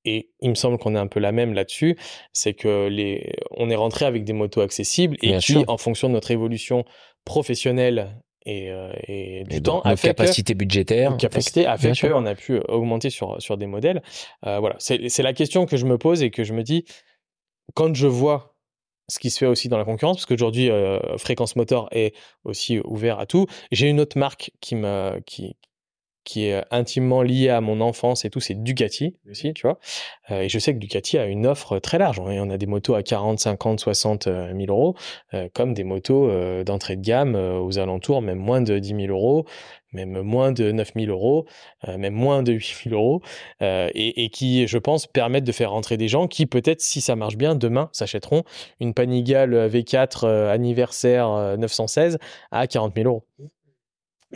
et 0.04 0.30
il 0.40 0.50
me 0.50 0.54
semble 0.54 0.78
qu'on 0.78 0.94
est 0.94 0.98
un 0.98 1.06
peu 1.06 1.20
la 1.20 1.32
même 1.32 1.52
là-dessus, 1.52 1.98
c'est 2.32 2.54
que 2.54 2.88
les, 2.88 3.32
on 3.50 3.70
est 3.70 3.76
rentré 3.76 4.06
avec 4.06 4.24
des 4.24 4.32
motos 4.32 4.60
accessibles 4.60 5.16
et 5.22 5.28
Bien 5.28 5.40
sûr. 5.40 5.64
en 5.68 5.76
fonction 5.76 6.08
de 6.08 6.14
notre 6.14 6.30
évolution 6.30 6.84
professionnelle 7.24 8.16
et, 8.46 8.70
euh, 8.70 8.92
et 9.06 9.44
du 9.44 9.56
Et 9.56 9.60
temps, 9.60 9.76
donc, 9.76 9.86
a 9.86 9.96
fait 9.96 10.08
que- 10.14 10.52
budgétaires. 10.54 11.10
notre 11.10 11.20
capacité 11.20 11.66
a 11.66 11.76
fait 11.76 11.92
qu'on 12.08 12.26
a 12.26 12.34
pu 12.34 12.58
augmenter 12.68 13.10
sur, 13.10 13.40
sur 13.40 13.56
des 13.58 13.66
modèles. 13.66 14.02
Euh, 14.46 14.58
voilà, 14.60 14.76
c'est 14.78 15.08
c'est 15.08 15.22
la 15.22 15.32
question 15.32 15.66
que 15.66 15.76
je 15.76 15.84
me 15.86 15.98
pose 15.98 16.22
et 16.22 16.30
que 16.30 16.42
je 16.44 16.52
me 16.54 16.62
dis, 16.62 16.84
quand 17.74 17.94
je 17.94 18.06
vois 18.06 18.56
ce 19.08 19.18
qui 19.18 19.30
se 19.30 19.38
fait 19.38 19.46
aussi 19.46 19.68
dans 19.68 19.76
la 19.78 19.84
concurrence, 19.84 20.18
parce 20.18 20.26
qu'aujourd'hui, 20.26 20.70
euh, 20.70 20.98
Fréquence 21.18 21.56
Motor 21.56 21.88
est 21.90 22.14
aussi 22.44 22.78
ouvert 22.84 23.18
à 23.18 23.26
tout. 23.26 23.46
J'ai 23.72 23.88
une 23.88 23.98
autre 24.00 24.16
marque 24.18 24.52
qui, 24.60 24.76
me, 24.76 25.20
qui, 25.26 25.56
qui 26.30 26.44
est 26.44 26.62
intimement 26.70 27.22
liée 27.22 27.48
à 27.48 27.60
mon 27.60 27.80
enfance 27.80 28.24
et 28.24 28.30
tout, 28.30 28.38
c'est 28.38 28.54
Ducati 28.54 29.16
aussi, 29.28 29.52
tu 29.52 29.62
vois. 29.62 29.80
Euh, 30.30 30.42
et 30.42 30.48
je 30.48 30.60
sais 30.60 30.72
que 30.72 30.78
Ducati 30.78 31.18
a 31.18 31.26
une 31.26 31.44
offre 31.44 31.80
très 31.80 31.98
large. 31.98 32.20
On 32.20 32.50
a 32.50 32.56
des 32.56 32.66
motos 32.66 32.94
à 32.94 33.02
40, 33.02 33.40
50, 33.40 33.80
60 33.80 34.24
000 34.24 34.56
euros, 34.68 34.94
euh, 35.34 35.48
comme 35.52 35.74
des 35.74 35.82
motos 35.82 36.28
euh, 36.28 36.62
d'entrée 36.62 36.94
de 36.94 37.02
gamme 37.02 37.34
euh, 37.34 37.58
aux 37.58 37.80
alentours, 37.80 38.22
même 38.22 38.38
moins 38.38 38.60
de 38.60 38.78
10 38.78 38.88
000 39.06 39.08
euros, 39.08 39.44
même 39.92 40.22
moins 40.22 40.52
de 40.52 40.70
9 40.72 40.92
000 40.94 41.10
euros, 41.10 41.46
euh, 41.88 41.98
même 41.98 42.14
moins 42.14 42.42
de 42.42 42.52
8 42.52 42.90
000 42.90 42.94
euros, 42.94 43.22
euh, 43.62 43.88
et, 43.94 44.30
qui, 44.30 44.66
je 44.66 44.78
pense, 44.78 45.06
permettent 45.06 45.44
de 45.44 45.52
faire 45.52 45.72
rentrer 45.72 45.96
des 45.96 46.08
gens 46.08 46.28
qui, 46.28 46.46
peut-être, 46.46 46.80
si 46.80 47.00
ça 47.00 47.16
marche 47.16 47.36
bien, 47.36 47.54
demain 47.54 47.88
s'achèteront 47.92 48.44
une 48.80 48.94
Panigale 48.94 49.68
V4 49.68 50.26
euh, 50.26 50.52
anniversaire 50.52 51.28
euh, 51.30 51.56
916 51.56 52.18
à 52.50 52.66
40 52.66 52.94
000 52.94 53.08
euros. 53.08 53.24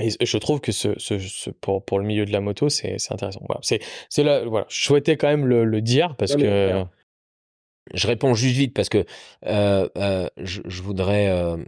Et 0.00 0.10
je 0.26 0.38
trouve 0.38 0.60
que 0.60 0.72
ce, 0.72 0.98
ce, 0.98 1.18
ce- 1.18 1.50
pour, 1.50 1.84
pour 1.84 2.00
le 2.00 2.04
milieu 2.04 2.26
de 2.26 2.32
la 2.32 2.40
moto, 2.40 2.68
c'est 2.68 2.96
intéressant. 3.10 3.40
Voilà, 3.46 3.60
c'est 3.62 4.22
là, 4.24 4.44
voilà. 4.44 4.66
Je 4.68 4.84
souhaitais 4.84 5.16
quand 5.16 5.28
même 5.28 5.46
le, 5.46 5.64
le 5.64 5.80
dire 5.82 6.16
parce 6.16 6.32
que. 6.42 6.84
Je 7.92 8.06
réponds 8.06 8.32
juste 8.34 8.56
vite 8.56 8.72
parce 8.74 8.88
que 8.88 9.04
euh, 9.44 9.88
euh, 9.98 10.26
je, 10.38 10.62
je 10.64 10.82
voudrais. 10.82 11.28
euh, 11.28 11.58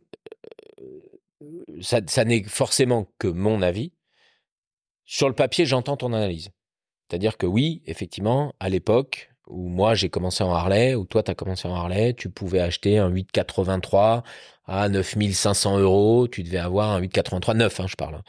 ça 1.80 2.00
ça 2.06 2.24
n'est 2.24 2.42
forcément 2.44 3.06
que 3.18 3.28
mon 3.28 3.62
avis. 3.62 3.92
Sur 5.04 5.28
le 5.28 5.34
papier, 5.34 5.66
j'entends 5.66 5.96
ton 5.96 6.12
analyse. 6.12 6.50
C'est-à-dire 7.08 7.36
que 7.36 7.46
oui, 7.46 7.82
effectivement, 7.86 8.54
à 8.58 8.68
l'époque 8.68 9.30
où 9.46 9.68
moi 9.68 9.94
j'ai 9.94 10.08
commencé 10.08 10.42
en 10.44 10.52
Harley, 10.52 10.94
où 10.94 11.04
toi 11.04 11.22
tu 11.22 11.30
as 11.30 11.34
commencé 11.34 11.66
en 11.68 11.74
Harley, 11.74 12.14
tu 12.14 12.28
pouvais 12.30 12.60
acheter 12.60 12.98
un 12.98 13.08
883 13.08 14.22
à 14.68 14.88
9500 14.88 15.78
euros, 15.78 16.26
tu 16.26 16.42
devais 16.42 16.58
avoir 16.58 16.90
un 16.90 16.98
883 16.98 17.54
neuf, 17.54 17.78
hein, 17.78 17.86
je 17.86 17.94
parle. 17.94 18.16
hein. 18.16 18.22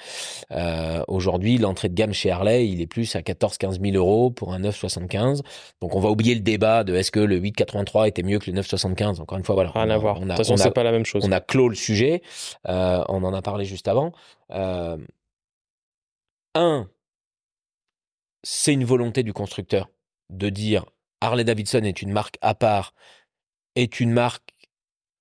Euh, 0.52 1.04
Aujourd'hui, 1.08 1.58
l'entrée 1.58 1.90
de 1.90 1.96
gamme 1.96 2.14
chez 2.14 2.30
Harley, 2.30 2.68
il 2.68 2.80
est 2.80 2.86
plus 2.86 3.16
à 3.16 3.22
14-15 3.22 3.82
000 3.82 3.96
euros 3.96 4.30
pour 4.30 4.54
un 4.54 4.60
975. 4.60 5.42
Donc 5.82 5.96
on 5.96 6.00
va 6.00 6.12
oublier 6.12 6.36
le 6.36 6.42
débat 6.42 6.84
de 6.84 6.94
est-ce 6.94 7.10
que 7.10 7.20
le 7.20 7.38
883 7.38 8.08
était 8.08 8.22
mieux 8.22 8.38
que 8.38 8.46
le 8.52 8.56
975. 8.56 9.20
Encore 9.20 9.40
une 9.40 9.44
fois, 9.44 9.56
voilà. 9.56 9.72
rien 9.72 9.88
on 9.88 9.90
à 9.90 9.98
voir. 9.98 10.18
on 10.22 10.26
De 10.28 10.32
a- 10.32 10.36
toute 10.36 10.46
façon, 10.46 10.58
c'est 10.58 10.70
pas 10.70 10.84
la 10.84 10.92
même 10.92 11.06
chose. 11.06 11.24
on 11.26 11.32
a 11.32 11.40
clos 11.40 11.70
le 11.70 11.76
sujet. 11.76 12.22
Euh, 12.68 13.04
on 13.10 13.24
en 13.24 13.34
a 13.34 13.42
parlé 13.42 13.66
juste 13.66 13.88
avant. 13.88 14.12
Euh, 14.52 14.98
un, 16.54 16.88
c'est 18.44 18.74
une 18.74 18.86
volonté 18.86 19.24
du 19.24 19.34
constructeur 19.34 19.90
de 20.30 20.50
dire 20.50 20.86
Harley 21.22 21.44
Davidson 21.44 21.84
est 21.84 22.02
une 22.02 22.12
marque 22.12 22.38
à 22.42 22.54
part, 22.54 22.94
est 23.76 24.00
une 24.00 24.12
marque. 24.12 24.44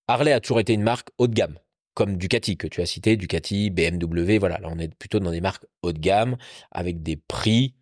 Harley 0.09 0.33
a 0.33 0.41
toujours 0.41 0.61
été 0.61 0.73
une 0.73 0.83
marque 0.83 1.09
haut 1.19 1.27
de 1.27 1.35
gamme, 1.35 1.59
comme 1.95 2.17
Ducati 2.17 2.57
que 2.57 2.67
tu 2.67 2.81
as 2.81 2.87
cité, 2.87 3.17
Ducati, 3.17 3.71
BMW. 3.71 4.39
Voilà, 4.39 4.59
là 4.59 4.69
on 4.71 4.79
est 4.79 4.95
plutôt 4.95 5.21
dans 5.21 5.31
des 5.31 5.41
marques 5.41 5.67
haut 5.83 5.93
de 5.93 5.99
gamme 5.99 6.37
avec 6.71 7.03
des 7.03 7.17
prix 7.17 7.75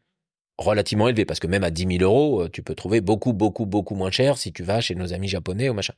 relativement 0.58 1.08
élevés 1.08 1.24
parce 1.24 1.40
que 1.40 1.46
même 1.46 1.64
à 1.64 1.70
10 1.70 1.98
000 1.98 2.02
euros, 2.02 2.42
euh, 2.42 2.48
tu 2.48 2.62
peux 2.62 2.74
trouver 2.74 3.00
beaucoup, 3.00 3.32
beaucoup, 3.32 3.66
beaucoup 3.66 3.94
moins 3.94 4.10
cher 4.10 4.38
si 4.38 4.52
tu 4.52 4.62
vas 4.62 4.80
chez 4.80 4.94
nos 4.94 5.12
amis 5.12 5.28
japonais 5.28 5.68
ou 5.68 5.74
machin. 5.74 5.94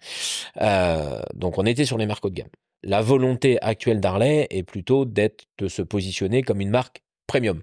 Euh, 0.61 1.21
donc 1.35 1.59
on 1.59 1.67
était 1.67 1.85
sur 1.85 1.99
les 1.99 2.07
marques 2.07 2.25
haut 2.25 2.31
de 2.31 2.35
gamme. 2.35 2.49
La 2.83 3.03
volonté 3.03 3.61
actuelle 3.63 4.01
d'Harley 4.01 4.47
est 4.51 4.63
plutôt 4.63 5.05
d'être 5.05 5.45
de 5.59 5.69
se 5.69 5.83
positionner 5.83 6.43
comme 6.43 6.61
une 6.61 6.71
marque 6.71 7.03
premium. 7.27 7.63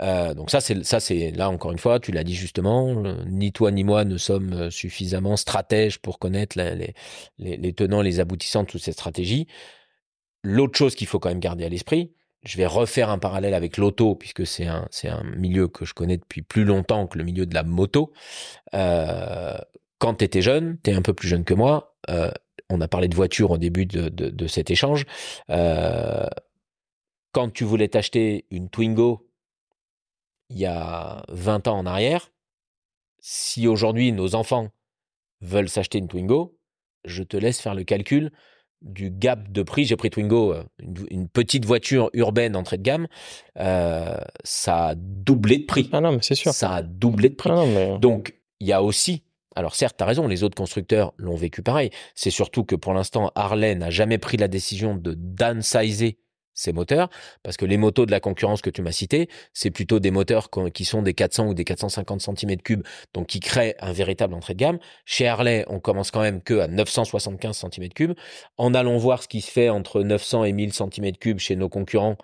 Euh, 0.00 0.34
donc 0.34 0.50
ça 0.50 0.60
c'est 0.60 0.84
ça 0.84 1.00
c'est 1.00 1.30
là 1.30 1.48
encore 1.48 1.72
une 1.72 1.78
fois 1.78 1.98
tu 2.00 2.12
l'as 2.12 2.24
dit 2.24 2.34
justement 2.34 3.02
euh, 3.04 3.24
ni 3.26 3.50
toi 3.52 3.70
ni 3.70 3.82
moi 3.82 4.04
ne 4.04 4.18
sommes 4.18 4.52
euh, 4.52 4.70
suffisamment 4.70 5.36
stratèges 5.36 5.98
pour 6.00 6.18
connaître 6.18 6.58
les, 6.58 6.94
les, 7.38 7.72
tenants 7.72 8.02
les 8.02 8.20
aboutissants 8.20 8.62
de 8.64 8.68
toutes 8.68 8.82
ces 8.82 8.92
stratégies. 8.92 9.46
L'autre 10.42 10.76
chose 10.76 10.94
qu'il 10.94 11.06
faut 11.06 11.18
quand 11.18 11.30
même 11.30 11.40
garder 11.40 11.64
à 11.64 11.68
l'esprit 11.68 12.12
je 12.42 12.58
vais 12.58 12.66
refaire 12.66 13.10
un 13.10 13.18
parallèle 13.18 13.54
avec 13.54 13.78
l'auto 13.78 14.14
puisque 14.14 14.46
c'est 14.46 14.66
un 14.66 14.86
c'est 14.90 15.08
un 15.08 15.24
milieu 15.24 15.66
que 15.66 15.84
je 15.86 15.94
connais 15.94 16.18
depuis 16.18 16.42
plus 16.42 16.64
longtemps 16.64 17.06
que 17.06 17.16
le 17.18 17.24
milieu 17.24 17.46
de 17.46 17.54
la 17.54 17.62
moto. 17.62 18.12
Quand 18.72 20.14
tu 20.14 20.24
étais 20.24 20.42
jeune 20.42 20.78
tu 20.84 20.90
es 20.90 20.94
un 20.94 21.02
peu 21.02 21.14
plus 21.14 21.28
jeune 21.28 21.44
que 21.44 21.54
moi 21.54 21.96
on 22.68 22.80
a 22.80 22.88
parlé 22.88 23.08
de 23.08 23.16
voiture 23.16 23.52
au 23.52 23.58
début 23.58 23.86
de, 23.86 24.08
de, 24.08 24.46
cet 24.46 24.70
échange 24.70 25.06
quand 27.32 27.50
tu 27.52 27.64
voulais 27.64 27.88
t'acheter 27.88 28.46
une 28.50 28.68
Twingo 28.70 29.25
il 30.50 30.58
y 30.58 30.66
a 30.66 31.24
20 31.28 31.68
ans 31.68 31.78
en 31.78 31.86
arrière, 31.86 32.30
si 33.20 33.66
aujourd'hui 33.66 34.12
nos 34.12 34.34
enfants 34.34 34.68
veulent 35.40 35.68
s'acheter 35.68 35.98
une 35.98 36.08
Twingo, 36.08 36.58
je 37.04 37.22
te 37.22 37.36
laisse 37.36 37.60
faire 37.60 37.74
le 37.74 37.84
calcul 37.84 38.30
du 38.82 39.10
gap 39.10 39.50
de 39.50 39.62
prix. 39.62 39.84
J'ai 39.84 39.96
pris 39.96 40.10
Twingo, 40.10 40.52
euh, 40.52 40.62
une, 40.78 41.06
une 41.10 41.28
petite 41.28 41.64
voiture 41.64 42.10
urbaine 42.12 42.56
entrée 42.56 42.78
de 42.78 42.82
gamme, 42.82 43.08
euh, 43.58 44.16
ça 44.44 44.88
a 44.88 44.94
doublé 44.94 45.58
de 45.58 45.64
prix. 45.64 45.88
Ah 45.92 46.00
non, 46.00 46.12
mais 46.12 46.22
c'est 46.22 46.34
sûr. 46.34 46.52
Ça 46.52 46.72
a 46.72 46.82
doublé 46.82 47.28
de 47.28 47.34
prix. 47.34 47.50
Ah 47.52 47.56
non, 47.56 47.66
mais... 47.66 47.98
Donc, 47.98 48.34
il 48.60 48.66
y 48.66 48.72
a 48.72 48.82
aussi, 48.82 49.24
alors 49.54 49.74
certes, 49.74 49.96
tu 49.98 50.04
as 50.04 50.06
raison, 50.06 50.26
les 50.26 50.42
autres 50.42 50.56
constructeurs 50.56 51.12
l'ont 51.16 51.36
vécu 51.36 51.62
pareil. 51.62 51.90
C'est 52.14 52.30
surtout 52.30 52.64
que 52.64 52.76
pour 52.76 52.94
l'instant, 52.94 53.32
Harley 53.34 53.74
n'a 53.74 53.90
jamais 53.90 54.18
pris 54.18 54.36
la 54.36 54.48
décision 54.48 54.94
de 54.94 55.14
downsizer 55.14 56.16
ses 56.56 56.72
moteurs, 56.72 57.08
parce 57.44 57.56
que 57.56 57.64
les 57.64 57.76
motos 57.76 58.06
de 58.06 58.10
la 58.10 58.18
concurrence 58.18 58.62
que 58.62 58.70
tu 58.70 58.82
m'as 58.82 58.90
citées, 58.90 59.28
c'est 59.52 59.70
plutôt 59.70 60.00
des 60.00 60.10
moteurs 60.10 60.50
qui 60.74 60.84
sont 60.84 61.02
des 61.02 61.14
400 61.14 61.48
ou 61.48 61.54
des 61.54 61.64
450 61.64 62.20
cm3, 62.20 62.82
donc 63.14 63.28
qui 63.28 63.38
créent 63.38 63.76
un 63.78 63.92
véritable 63.92 64.34
entrée 64.34 64.54
de 64.54 64.58
gamme. 64.58 64.78
Chez 65.04 65.28
Harley, 65.28 65.64
on 65.68 65.78
commence 65.78 66.10
quand 66.10 66.22
même 66.22 66.42
que 66.42 66.58
à 66.58 66.66
975 66.66 67.62
cm3. 67.62 68.16
En 68.56 68.74
allant 68.74 68.96
voir 68.96 69.22
ce 69.22 69.28
qui 69.28 69.42
se 69.42 69.50
fait 69.50 69.68
entre 69.68 70.02
900 70.02 70.44
et 70.44 70.52
1000 70.52 70.70
cm3 70.70 71.38
chez 71.38 71.54
nos 71.54 71.68
concurrents, 71.68 72.16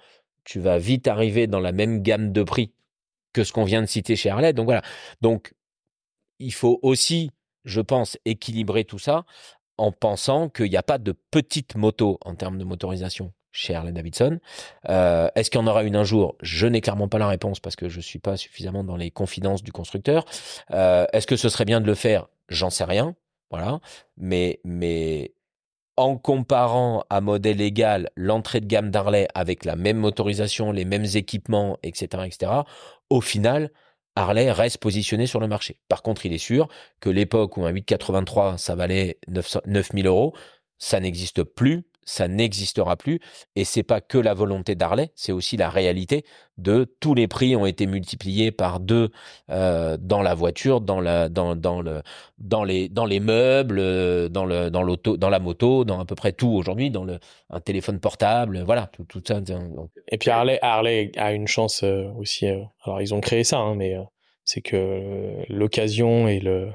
tu 0.44 0.58
vas 0.58 0.78
vite 0.78 1.06
arriver 1.06 1.46
dans 1.46 1.60
la 1.60 1.72
même 1.72 2.02
gamme 2.02 2.32
de 2.32 2.42
prix 2.42 2.72
que 3.32 3.44
ce 3.44 3.52
qu'on 3.52 3.64
vient 3.64 3.82
de 3.82 3.86
citer 3.86 4.16
chez 4.16 4.30
Harley. 4.30 4.52
Donc 4.52 4.64
voilà. 4.64 4.82
Donc, 5.20 5.54
il 6.38 6.52
faut 6.52 6.80
aussi, 6.82 7.30
je 7.64 7.80
pense, 7.80 8.18
équilibrer 8.24 8.84
tout 8.84 8.98
ça 8.98 9.24
en 9.76 9.92
pensant 9.92 10.48
qu'il 10.48 10.70
n'y 10.70 10.76
a 10.76 10.82
pas 10.82 10.98
de 10.98 11.12
petite 11.30 11.76
moto 11.76 12.18
en 12.22 12.34
termes 12.34 12.58
de 12.58 12.64
motorisation 12.64 13.32
chez 13.52 13.74
Harley 13.74 13.92
Davidson. 13.92 14.40
Euh, 14.88 15.28
Est-ce 15.34 15.50
qu'il 15.50 15.60
y 15.60 15.62
en 15.62 15.66
aura 15.66 15.84
une 15.84 15.96
un 15.96 16.04
jour? 16.04 16.36
Je 16.40 16.66
n'ai 16.66 16.80
clairement 16.80 17.08
pas 17.08 17.18
la 17.18 17.28
réponse 17.28 17.60
parce 17.60 17.76
que 17.76 17.88
je 17.88 18.00
suis 18.00 18.18
pas 18.18 18.36
suffisamment 18.36 18.82
dans 18.82 18.96
les 18.96 19.10
confidences 19.10 19.62
du 19.62 19.72
constructeur. 19.72 20.24
Euh, 20.72 21.06
Est-ce 21.12 21.26
que 21.26 21.36
ce 21.36 21.48
serait 21.48 21.66
bien 21.66 21.80
de 21.80 21.86
le 21.86 21.94
faire? 21.94 22.28
J'en 22.48 22.70
sais 22.70 22.84
rien. 22.84 23.14
Voilà. 23.50 23.80
Mais, 24.16 24.60
mais 24.64 25.34
en 25.96 26.16
comparant 26.16 27.04
à 27.10 27.20
modèle 27.20 27.60
égal 27.60 28.08
l'entrée 28.16 28.60
de 28.60 28.66
gamme 28.66 28.90
d'Harley 28.90 29.28
avec 29.34 29.64
la 29.64 29.76
même 29.76 29.98
motorisation, 29.98 30.72
les 30.72 30.86
mêmes 30.86 31.06
équipements, 31.14 31.78
etc., 31.82 32.24
etc., 32.26 32.52
au 33.10 33.20
final, 33.20 33.70
Harley 34.16 34.50
reste 34.50 34.78
positionné 34.78 35.26
sur 35.26 35.40
le 35.40 35.48
marché. 35.48 35.78
Par 35.88 36.02
contre, 36.02 36.26
il 36.26 36.32
est 36.32 36.38
sûr 36.38 36.68
que 37.00 37.10
l'époque 37.10 37.56
où 37.56 37.64
un 37.64 37.70
883, 37.70 38.58
ça 38.58 38.74
valait 38.74 39.18
9000 39.66 40.06
euros, 40.06 40.34
ça 40.78 41.00
n'existe 41.00 41.42
plus 41.44 41.84
ça 42.04 42.28
n'existera 42.28 42.96
plus. 42.96 43.20
Et 43.56 43.64
c'est 43.64 43.82
pas 43.82 44.00
que 44.00 44.18
la 44.18 44.34
volonté 44.34 44.74
d'Harley, 44.74 45.10
c'est 45.14 45.32
aussi 45.32 45.56
la 45.56 45.70
réalité 45.70 46.24
de 46.58 46.84
tous 47.00 47.14
les 47.14 47.28
prix 47.28 47.56
ont 47.56 47.66
été 47.66 47.86
multipliés 47.86 48.52
par 48.52 48.80
deux 48.80 49.10
euh, 49.50 49.96
dans 49.98 50.22
la 50.22 50.34
voiture, 50.34 50.80
dans 50.80 51.00
la, 51.00 51.28
dans, 51.28 51.56
dans 51.56 51.80
le, 51.80 52.02
dans 52.38 52.64
les, 52.64 52.88
dans 52.88 53.06
les 53.06 53.20
meubles, 53.20 53.78
euh, 53.78 54.28
dans 54.28 54.44
le, 54.44 54.70
dans 54.70 54.82
l'auto, 54.82 55.16
dans 55.16 55.30
la 55.30 55.38
moto, 55.38 55.84
dans 55.84 56.00
à 56.00 56.04
peu 56.04 56.14
près 56.14 56.32
tout 56.32 56.50
aujourd'hui, 56.50 56.90
dans 56.90 57.04
le, 57.04 57.18
un 57.50 57.60
téléphone 57.60 58.00
portable, 58.00 58.62
voilà, 58.64 58.88
tout, 58.92 59.04
tout 59.04 59.22
ça. 59.26 59.40
Et 60.08 60.18
puis 60.18 60.30
Harley, 60.30 60.58
Harley 60.62 61.12
a 61.16 61.32
une 61.32 61.48
chance 61.48 61.82
euh, 61.82 62.08
aussi. 62.18 62.46
alors 62.46 63.00
ils 63.00 63.14
ont 63.14 63.20
créé 63.20 63.44
ça, 63.44 63.58
hein, 63.58 63.74
mais 63.74 63.96
c'est 64.44 64.60
que 64.60 65.34
l'occasion 65.48 66.28
et 66.28 66.40
le 66.40 66.70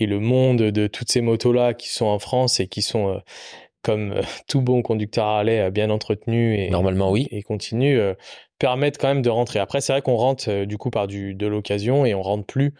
et 0.00 0.06
le 0.06 0.20
monde 0.20 0.58
de 0.58 0.86
toutes 0.86 1.10
ces 1.10 1.20
motos 1.20 1.52
là 1.52 1.74
qui 1.74 1.88
sont 1.88 2.06
en 2.06 2.20
France 2.20 2.60
et 2.60 2.68
qui 2.68 2.82
sont 2.82 3.20
comme 3.88 4.12
euh, 4.12 4.22
tout 4.46 4.60
bon 4.60 4.82
conducteur 4.82 5.24
Harley 5.24 5.70
bien 5.70 5.88
entretenu 5.88 6.58
et 6.58 6.68
normalement 6.68 7.10
oui 7.10 7.26
et 7.30 7.42
continue 7.42 7.98
euh, 7.98 8.14
permettent 8.58 8.98
quand 8.98 9.08
même 9.08 9.22
de 9.22 9.30
rentrer. 9.30 9.58
Après 9.58 9.80
c'est 9.80 9.92
vrai 9.92 10.02
qu'on 10.02 10.16
rentre 10.16 10.50
euh, 10.50 10.66
du 10.66 10.76
coup 10.76 10.90
par 10.90 11.06
du 11.06 11.34
de 11.34 11.46
l'occasion 11.46 12.04
et 12.04 12.14
on 12.14 12.22
rentre 12.22 12.44
plus 12.44 12.74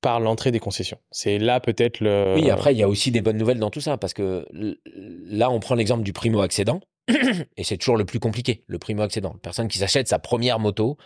par 0.00 0.20
l'entrée 0.20 0.52
des 0.52 0.60
concessions. 0.60 0.98
C'est 1.10 1.38
là 1.38 1.60
peut-être 1.60 2.00
le 2.00 2.34
Oui, 2.36 2.50
après 2.50 2.74
il 2.74 2.78
y 2.78 2.82
a 2.82 2.88
aussi 2.88 3.10
des 3.10 3.20
bonnes 3.20 3.36
nouvelles 3.36 3.58
dans 3.58 3.70
tout 3.70 3.80
ça 3.80 3.98
parce 3.98 4.14
que 4.14 4.46
là 4.92 5.50
on 5.50 5.60
prend 5.60 5.74
l'exemple 5.74 6.02
du 6.02 6.14
primo 6.14 6.40
accédant 6.40 6.80
et 7.56 7.64
c'est 7.64 7.76
toujours 7.76 7.98
le 7.98 8.06
plus 8.06 8.18
compliqué, 8.18 8.64
le 8.66 8.78
primo 8.78 9.02
accédant, 9.02 9.36
personne 9.42 9.68
qui 9.68 9.78
s'achète 9.78 10.08
sa 10.08 10.18
première 10.18 10.58
moto 10.58 10.96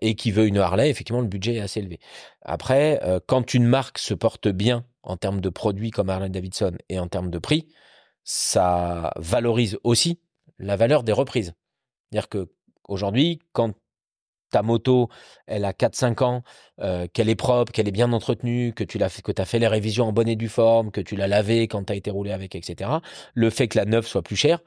et 0.00 0.16
qui 0.16 0.32
veut 0.32 0.48
une 0.48 0.58
Harley, 0.58 0.90
effectivement 0.90 1.20
le 1.20 1.28
budget 1.28 1.54
est 1.54 1.60
assez 1.60 1.78
élevé. 1.78 2.00
Après 2.42 3.00
quand 3.26 3.54
une 3.54 3.64
marque 3.64 3.98
se 3.98 4.12
porte 4.12 4.48
bien 4.48 4.84
en 5.04 5.16
termes 5.16 5.40
de 5.40 5.48
produits 5.50 5.92
comme 5.92 6.10
Harley 6.10 6.30
Davidson 6.30 6.72
et 6.88 6.98
en 6.98 7.06
termes 7.06 7.30
de 7.30 7.38
prix, 7.38 7.68
ça 8.26 9.12
valorise 9.16 9.78
aussi 9.84 10.18
la 10.58 10.76
valeur 10.76 11.04
des 11.04 11.12
reprises. 11.12 11.54
C'est-à-dire 12.10 12.28
que 12.28 12.50
aujourd'hui, 12.88 13.38
quand 13.52 13.72
ta 14.50 14.62
moto, 14.62 15.08
elle 15.46 15.64
a 15.64 15.72
4-5 15.72 16.22
ans, 16.22 16.42
euh, 16.80 17.06
qu'elle 17.12 17.28
est 17.28 17.36
propre, 17.36 17.72
qu'elle 17.72 17.88
est 17.88 17.92
bien 17.92 18.12
entretenue, 18.12 18.72
que 18.74 18.84
tu 18.84 18.98
l'as 18.98 19.20
que 19.22 19.32
as 19.40 19.44
fait 19.44 19.58
les 19.58 19.68
révisions 19.68 20.06
en 20.06 20.12
bonne 20.12 20.28
et 20.28 20.36
due 20.36 20.48
forme, 20.48 20.90
que 20.90 21.00
tu 21.00 21.16
l'as 21.16 21.28
lavée 21.28 21.68
quand 21.68 21.84
tu 21.84 21.92
as 21.92 21.96
été 21.96 22.10
roulé 22.10 22.32
avec, 22.32 22.54
etc. 22.54 22.90
Le 23.34 23.50
fait 23.50 23.68
que 23.68 23.78
la 23.78 23.84
neuve 23.84 24.06
soit 24.06 24.22
plus 24.22 24.36
chère 24.36 24.60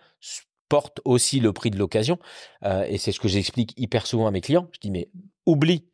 porte 0.70 1.02
aussi 1.04 1.40
le 1.40 1.52
prix 1.52 1.70
de 1.70 1.78
l'occasion. 1.78 2.18
Euh, 2.64 2.86
et 2.88 2.98
c'est 2.98 3.12
ce 3.12 3.20
que 3.20 3.28
j'explique 3.28 3.74
hyper 3.78 4.08
souvent 4.08 4.28
à 4.28 4.32
mes 4.32 4.42
clients. 4.42 4.70
Je 4.74 4.80
dis, 4.80 4.92
mais 4.92 5.10
oublie 5.46 5.86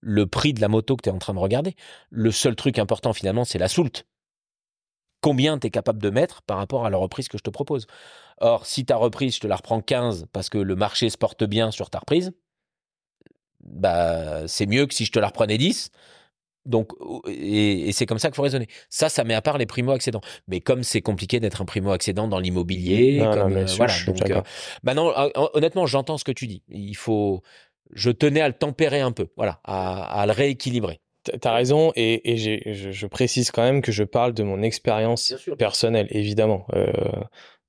le 0.00 0.26
prix 0.26 0.52
de 0.52 0.60
la 0.60 0.68
moto 0.68 0.96
que 0.96 1.02
tu 1.02 1.08
es 1.08 1.12
en 1.12 1.18
train 1.18 1.34
de 1.34 1.38
regarder. 1.38 1.76
Le 2.10 2.30
seul 2.30 2.56
truc 2.56 2.78
important 2.78 3.12
finalement, 3.12 3.44
c'est 3.44 3.58
la 3.58 3.68
soulte 3.68 4.06
combien 5.26 5.58
tu 5.58 5.66
es 5.66 5.70
capable 5.70 6.00
de 6.00 6.08
mettre 6.08 6.42
par 6.42 6.56
rapport 6.56 6.86
à 6.86 6.90
la 6.90 6.98
reprise 6.98 7.26
que 7.26 7.36
je 7.36 7.42
te 7.42 7.50
propose. 7.50 7.88
Or, 8.38 8.64
si 8.64 8.84
ta 8.84 8.94
reprise, 8.94 9.34
je 9.34 9.40
te 9.40 9.48
la 9.48 9.56
reprends 9.56 9.80
15 9.80 10.26
parce 10.32 10.48
que 10.48 10.56
le 10.56 10.76
marché 10.76 11.10
se 11.10 11.18
porte 11.18 11.42
bien 11.42 11.72
sur 11.72 11.90
ta 11.90 11.98
reprise, 11.98 12.32
bah, 13.58 14.46
c'est 14.46 14.66
mieux 14.66 14.86
que 14.86 14.94
si 14.94 15.04
je 15.04 15.10
te 15.10 15.18
la 15.18 15.26
reprenais 15.26 15.58
10. 15.58 15.90
Donc, 16.64 16.92
et, 17.26 17.90
c'est 17.90 18.06
comme 18.06 18.20
ça 18.20 18.28
qu'il 18.28 18.36
faut 18.36 18.42
raisonner. 18.42 18.68
Ça, 18.88 19.08
ça 19.08 19.24
met 19.24 19.34
à 19.34 19.42
part 19.42 19.58
les 19.58 19.66
primo-accédants. 19.66 20.20
Mais 20.46 20.60
comme 20.60 20.84
c'est 20.84 21.02
compliqué 21.02 21.40
d'être 21.40 21.60
un 21.60 21.64
primo-accédant 21.64 22.28
dans 22.28 22.38
l'immobilier, 22.38 23.18
comme, 23.34 23.56
euh, 23.56 23.66
voilà. 23.76 23.94
Donc, 24.06 24.30
euh, 24.30 24.42
bah 24.84 24.94
non, 24.94 25.12
honnêtement, 25.54 25.86
j'entends 25.86 26.18
ce 26.18 26.24
que 26.24 26.30
tu 26.30 26.46
dis. 26.46 26.62
Il 26.68 26.96
faut, 26.96 27.42
je 27.94 28.12
tenais 28.12 28.42
à 28.42 28.46
le 28.46 28.54
tempérer 28.54 29.00
un 29.00 29.10
peu, 29.10 29.26
voilà, 29.36 29.58
à 29.64 30.24
le 30.24 30.32
rééquilibrer. 30.32 31.00
T'as 31.40 31.54
raison, 31.54 31.92
et, 31.96 32.32
et 32.32 32.36
je, 32.36 32.92
je, 32.92 33.06
précise 33.06 33.50
quand 33.50 33.62
même 33.62 33.82
que 33.82 33.92
je 33.92 34.04
parle 34.04 34.32
de 34.32 34.42
mon 34.42 34.62
expérience 34.62 35.34
personnelle, 35.58 36.06
évidemment. 36.10 36.66
Il 36.72 36.78
euh, 36.78 36.92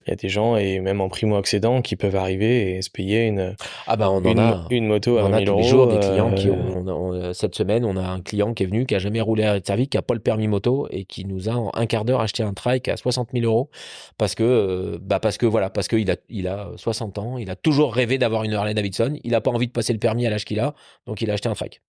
y 0.08 0.12
a 0.12 0.16
des 0.16 0.30
gens, 0.30 0.56
et 0.56 0.80
même 0.80 1.02
en 1.02 1.10
primo-accédant, 1.10 1.82
qui 1.82 1.96
peuvent 1.96 2.16
arriver 2.16 2.76
et 2.76 2.82
se 2.82 2.90
payer 2.90 3.26
une, 3.26 3.56
ah 3.88 3.96
bah 3.96 4.10
on 4.10 4.22
une, 4.24 4.40
a, 4.40 4.66
une 4.70 4.88
moto 4.88 5.18
à 5.18 5.30
1000 5.30 5.50
euros. 5.50 5.64
jours 5.64 5.88
des 5.88 6.00
clients 6.00 6.34
qui 6.34 6.50
euh, 6.50 6.54
ont, 6.54 7.34
cette 7.34 7.56
semaine, 7.56 7.86
on 7.86 7.98
a 7.98 8.08
un 8.08 8.22
client 8.22 8.54
qui 8.54 8.64
est 8.64 8.66
venu, 8.68 8.86
qui 8.86 8.96
a 8.96 9.00
jamais 9.00 9.22
roulé 9.22 9.44
à 9.44 9.60
service, 9.64 9.90
qui 9.90 9.98
a 9.98 10.02
pas 10.02 10.14
le 10.14 10.20
permis 10.20 10.48
moto 10.48 10.88
et 10.92 11.06
qui 11.06 11.26
nous 11.26 11.50
a 11.50 11.54
en 11.54 11.72
un 11.74 11.86
quart 11.86 12.06
d'heure 12.06 12.22
acheté 12.22 12.44
un 12.44 12.54
trike 12.54 12.88
à 12.88 12.98
60 12.98 13.30
000 13.34 13.46
euros 13.46 13.70
parce 14.18 14.36
que, 14.36 14.44
euh, 14.44 14.98
bah 15.02 15.20
parce 15.20 15.38
que 15.38 15.46
voilà, 15.46 15.70
parce 15.70 15.88
qu'il 15.88 16.10
a, 16.12 16.16
il 16.30 16.48
a 16.48 16.72
60 16.76 17.18
ans, 17.18 17.38
il 17.38 17.50
a 17.50 17.56
toujours 17.56 17.94
rêvé 17.94 18.18
d'avoir 18.18 18.44
une 18.44 18.54
Harley 18.54 18.74
Davidson, 18.74 19.18
il 19.24 19.36
a 19.36 19.42
pas 19.42 19.52
envie 19.52 19.68
de 19.68 19.72
passer 19.72 19.94
le 19.94 20.00
permis 20.00 20.26
à 20.26 20.30
l'âge 20.30 20.46
qu'il 20.46 20.60
a, 20.60 20.74
donc 21.06 21.22
il 21.22 21.30
a 21.30 21.34
acheté 21.34 21.50
un 21.50 21.54
trike 21.54 21.82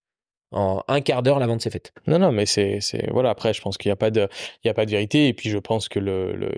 en 0.52 0.82
un 0.88 1.00
quart 1.00 1.22
d'heure 1.22 1.38
la 1.38 1.46
vente 1.46 1.60
s'est 1.60 1.70
faite. 1.70 1.92
Non, 2.06 2.18
non, 2.18 2.32
mais 2.32 2.46
c'est, 2.46 2.80
voilà. 3.10 3.30
Après, 3.30 3.52
je 3.52 3.60
pense 3.60 3.76
qu'il 3.78 3.88
n'y 3.88 3.92
a 3.92 3.96
pas 3.96 4.10
de, 4.10 4.28
il 4.64 4.68
y 4.68 4.70
a 4.70 4.74
pas 4.74 4.86
de 4.86 4.90
vérité. 4.90 5.28
Et 5.28 5.34
puis, 5.34 5.50
je 5.50 5.58
pense 5.58 5.88
que 5.88 5.98
le, 5.98 6.34
le, 6.34 6.50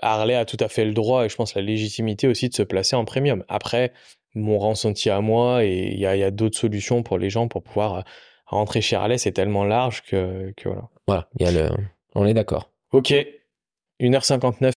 Harley 0.00 0.34
a 0.34 0.44
tout 0.44 0.56
à 0.60 0.68
fait 0.68 0.84
le 0.84 0.92
droit 0.92 1.24
et 1.24 1.28
je 1.28 1.36
pense 1.36 1.54
la 1.54 1.62
légitimité 1.62 2.28
aussi 2.28 2.48
de 2.48 2.54
se 2.54 2.62
placer 2.62 2.96
en 2.96 3.04
premium. 3.04 3.44
Après, 3.48 3.92
mon 4.34 4.58
ressenti 4.58 5.10
à 5.10 5.20
moi 5.20 5.64
et 5.64 5.92
il 5.92 5.98
y 5.98 6.06
a, 6.06 6.16
y 6.16 6.22
a 6.22 6.30
d'autres 6.30 6.58
solutions 6.58 7.02
pour 7.02 7.18
les 7.18 7.30
gens 7.30 7.48
pour 7.48 7.62
pouvoir 7.62 7.94
euh, 7.94 8.02
rentrer 8.46 8.80
chez 8.80 8.96
Harley. 8.96 9.18
C'est 9.18 9.32
tellement 9.32 9.64
large 9.64 10.02
que, 10.02 10.52
que 10.56 10.68
voilà. 10.68 10.88
Voilà, 11.06 11.28
il 11.38 11.46
y 11.46 11.48
a 11.48 11.52
le, 11.52 11.70
on 12.14 12.26
est 12.26 12.34
d'accord. 12.34 12.70
Ok, 12.92 13.14
1h59. 14.00 14.72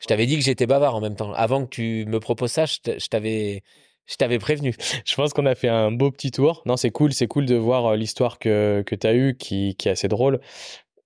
Je 0.00 0.06
t'avais 0.06 0.26
dit 0.26 0.36
que 0.36 0.44
j'étais 0.44 0.66
bavard 0.66 0.94
en 0.94 1.00
même 1.00 1.16
temps. 1.16 1.32
Avant 1.32 1.64
que 1.64 1.70
tu 1.70 2.04
me 2.06 2.20
proposes 2.20 2.52
ça, 2.52 2.66
je 2.66 3.08
t'avais 3.08 3.62
je 4.08 4.16
t'avais 4.16 4.38
prévenu. 4.38 4.74
Je 5.04 5.14
pense 5.14 5.32
qu'on 5.32 5.46
a 5.46 5.54
fait 5.54 5.68
un 5.68 5.92
beau 5.92 6.10
petit 6.10 6.30
tour. 6.30 6.62
Non, 6.66 6.76
c'est 6.76 6.90
cool, 6.90 7.12
c'est 7.12 7.28
cool 7.28 7.46
de 7.46 7.54
voir 7.54 7.86
euh, 7.86 7.96
l'histoire 7.96 8.38
que, 8.38 8.82
que 8.86 8.94
tu 8.94 9.06
as 9.06 9.14
eue, 9.14 9.36
qui, 9.36 9.76
qui 9.76 9.88
est 9.88 9.92
assez 9.92 10.08
drôle, 10.08 10.40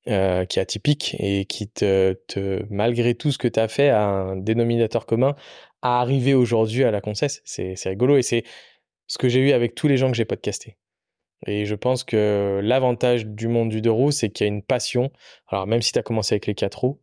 euh, 0.09 0.45
qui 0.47 0.59
est 0.59 0.63
atypique 0.63 1.17
et 1.19 1.45
qui 1.45 1.69
te, 1.69 2.15
te 2.29 2.65
malgré 2.71 3.15
tout 3.15 3.33
ce 3.33 3.39
que 3.39 3.49
tu 3.49 3.61
as 3.61 3.69
fait, 3.69 3.89
a 3.89 4.05
un 4.05 4.37
dénominateur 4.37 5.05
commun 5.05 5.35
à 5.83 6.01
arriver 6.01 6.35
aujourd'hui 6.35 6.85
à 6.85 6.91
la 6.91 7.01
Concesse. 7.01 7.43
C'est 7.45 7.77
rigolo 7.87 8.17
et 8.17 8.23
c'est 8.23 8.45
ce 9.09 9.19
que 9.19 9.29
j'ai 9.29 9.41
eu 9.41 9.53
avec 9.53 9.75
tous 9.75 9.89
les 9.89 9.97
gens 9.97 10.11
que 10.11 10.17
j'ai 10.17 10.25
podcastés. 10.25 10.79
Et 11.47 11.65
je 11.65 11.75
pense 11.75 12.05
que 12.05 12.61
l'avantage 12.63 13.27
du 13.27 13.49
monde 13.49 13.69
du 13.69 13.81
deux 13.81 13.91
roues, 13.91 14.13
c'est 14.13 14.31
qu'il 14.31 14.47
y 14.47 14.49
a 14.49 14.53
une 14.53 14.63
passion. 14.63 15.11
Alors, 15.49 15.67
même 15.67 15.83
si 15.83 15.91
tu 15.91 15.99
as 15.99 16.03
commencé 16.03 16.35
avec 16.35 16.47
les 16.47 16.55
quatre 16.55 16.79
roues, 16.79 17.01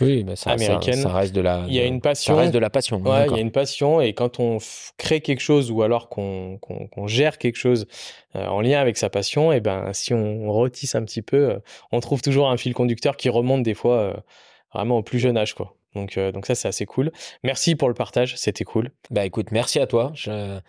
oui, 0.00 0.24
mais 0.24 0.36
ça, 0.36 0.50
américaine. 0.50 0.94
Ça, 0.94 1.12
reste 1.12 1.34
de 1.34 1.40
la. 1.40 1.64
Il 1.68 1.74
y 1.74 1.80
a 1.80 1.84
une 1.84 2.00
passion. 2.00 2.34
Ça 2.34 2.40
reste 2.40 2.54
de 2.54 2.58
la 2.58 2.70
passion. 2.70 3.00
Ouais, 3.02 3.26
il 3.28 3.32
y 3.34 3.38
a 3.38 3.40
une 3.40 3.50
passion 3.50 4.00
et 4.00 4.12
quand 4.12 4.40
on 4.40 4.58
crée 4.96 5.20
quelque 5.20 5.40
chose 5.40 5.70
ou 5.70 5.82
alors 5.82 6.08
qu'on 6.08 6.58
gère 7.06 7.38
quelque 7.38 7.56
chose 7.56 7.86
euh, 8.36 8.46
en 8.46 8.60
lien 8.60 8.80
avec 8.80 8.96
sa 8.96 9.10
passion, 9.10 9.52
et 9.52 9.56
eh 9.56 9.60
ben 9.60 9.92
si 9.92 10.14
on 10.14 10.52
retisse 10.52 10.94
un 10.94 11.04
petit 11.04 11.22
peu, 11.22 11.50
euh, 11.50 11.58
on 11.92 12.00
trouve 12.00 12.22
toujours 12.22 12.50
un 12.50 12.56
fil 12.56 12.74
conducteur 12.74 13.16
qui 13.16 13.28
remonte 13.28 13.62
des 13.62 13.74
fois 13.74 13.96
euh, 13.96 14.14
vraiment 14.72 14.98
au 14.98 15.02
plus 15.02 15.18
jeune 15.18 15.36
âge, 15.36 15.54
quoi. 15.54 15.74
Donc, 15.94 16.18
donc 16.18 16.46
ça, 16.46 16.54
c'est 16.54 16.68
assez 16.68 16.84
cool. 16.84 17.10
Merci 17.42 17.74
pour 17.74 17.88
le 17.88 17.94
partage, 17.94 18.36
c'était 18.36 18.62
cool. 18.62 18.90
Bah 19.10 19.24
écoute, 19.24 19.50
merci 19.50 19.80
à 19.80 19.86
toi. 19.86 20.12
Je, 20.14 20.60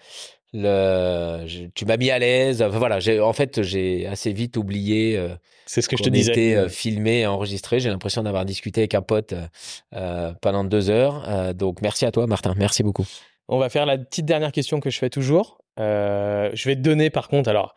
le, 0.53 1.45
tu 1.75 1.85
m'as 1.85 1.97
mis 1.97 2.09
à 2.09 2.19
l'aise. 2.19 2.63
voilà, 2.63 2.99
en 3.21 3.33
fait, 3.33 3.61
j'ai 3.61 4.07
assez 4.07 4.33
vite 4.33 4.57
oublié. 4.57 5.17
Euh, 5.17 5.29
c'est 5.65 5.81
ce 5.81 5.89
que 5.89 5.97
je 5.97 6.03
te 6.03 6.09
disais. 6.09 6.31
Était, 6.31 6.55
euh, 6.55 6.69
filmé, 6.69 7.27
enregistré. 7.27 7.79
J'ai 7.79 7.89
l'impression 7.89 8.23
d'avoir 8.23 8.45
discuté 8.45 8.81
avec 8.81 8.95
un 8.95 9.01
pote 9.01 9.33
euh, 9.95 10.33
pendant 10.41 10.63
deux 10.63 10.89
heures. 10.89 11.53
donc, 11.53 11.81
merci 11.81 12.05
à 12.05 12.11
toi, 12.11 12.25
Martin. 12.27 12.53
Merci 12.57 12.83
beaucoup. 12.83 13.05
On 13.47 13.57
va 13.57 13.69
faire 13.69 13.85
la 13.85 13.97
petite 13.97 14.25
dernière 14.25 14.51
question 14.51 14.79
que 14.79 14.89
je 14.89 14.97
fais 14.97 15.09
toujours. 15.09 15.59
je 15.77 16.65
vais 16.65 16.75
te 16.75 16.81
donner, 16.81 17.09
par 17.09 17.27
contre, 17.27 17.49
alors 17.49 17.75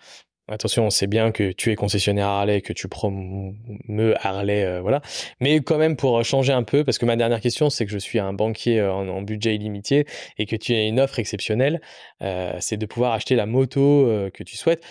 Attention, 0.52 0.84
on 0.84 0.90
sait 0.90 1.06
bien 1.06 1.32
que 1.32 1.50
tu 1.52 1.72
es 1.72 1.76
concessionnaire 1.76 2.26
Harley, 2.26 2.60
que 2.60 2.74
tu 2.74 2.86
promeux 2.86 4.14
Harley, 4.20 4.62
euh, 4.64 4.82
voilà. 4.82 5.00
Mais 5.40 5.60
quand 5.60 5.78
même 5.78 5.96
pour 5.96 6.22
changer 6.24 6.52
un 6.52 6.62
peu, 6.62 6.84
parce 6.84 6.98
que 6.98 7.06
ma 7.06 7.16
dernière 7.16 7.40
question, 7.40 7.70
c'est 7.70 7.86
que 7.86 7.90
je 7.90 7.96
suis 7.96 8.18
un 8.18 8.34
banquier 8.34 8.78
euh, 8.80 8.92
en, 8.92 9.22
budget 9.22 9.54
illimité 9.54 10.06
et 10.36 10.44
que 10.44 10.54
tu 10.54 10.74
as 10.74 10.82
une 10.82 11.00
offre 11.00 11.18
exceptionnelle, 11.18 11.80
euh, 12.22 12.52
c'est 12.60 12.76
de 12.76 12.84
pouvoir 12.84 13.12
acheter 13.12 13.34
la 13.34 13.46
moto 13.46 14.06
que 14.34 14.42
tu 14.42 14.58
souhaites. 14.58 14.84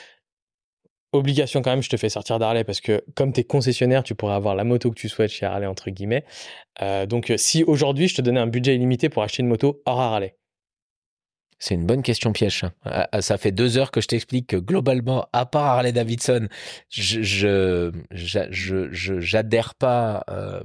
Obligation 1.12 1.62
quand 1.62 1.70
même, 1.70 1.84
je 1.84 1.90
te 1.90 1.98
fais 1.98 2.10
sortir 2.10 2.40
d'Harley 2.40 2.64
parce 2.64 2.82
que 2.82 3.04
comme 3.16 3.32
tu 3.32 3.42
es 3.42 3.44
concessionnaire, 3.44 4.02
tu 4.02 4.16
pourrais 4.16 4.34
avoir 4.34 4.56
la 4.56 4.64
moto 4.64 4.90
que 4.90 4.96
tu 4.96 5.10
souhaites 5.10 5.30
chez 5.30 5.46
Harley, 5.46 5.68
entre 5.68 5.92
guillemets. 5.92 6.24
donc 7.08 7.32
si 7.38 7.64
aujourd'hui 7.64 8.08
je 8.08 8.16
te 8.16 8.22
donnais 8.22 8.40
un 8.40 8.48
budget 8.48 8.76
illimité 8.76 9.10
pour 9.10 9.22
acheter 9.22 9.44
une 9.44 9.50
moto 9.50 9.84
hors 9.86 10.00
Harley, 10.00 10.38
c'est 11.62 11.76
une 11.76 11.86
bonne 11.86 12.02
question 12.02 12.34
piège. 12.34 12.66
Ah, 12.84 13.08
ah, 13.12 13.22
ça 13.22 13.38
fait 13.38 13.52
deux 13.52 13.78
heures 13.78 13.92
que 13.92 14.02
je 14.02 14.08
t'explique 14.08 14.48
que 14.48 14.58
globalement, 14.58 15.28
à 15.32 15.46
part 15.46 15.68
Harley 15.68 15.92
Davidson, 15.92 16.48
je 16.90 17.92
j'adhère 19.20 19.76
pas 19.76 20.24
euh, 20.32 20.64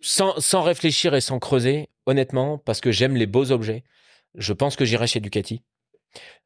sans, 0.00 0.40
sans 0.40 0.62
réfléchir 0.62 1.14
et 1.14 1.20
sans 1.20 1.38
creuser, 1.38 1.90
honnêtement, 2.06 2.56
parce 2.56 2.80
que 2.80 2.90
j'aime 2.90 3.14
les 3.14 3.26
beaux 3.26 3.52
objets. 3.52 3.84
Je 4.34 4.54
pense 4.54 4.76
que 4.76 4.86
j'irai 4.86 5.06
chez 5.06 5.20
Ducati. 5.20 5.62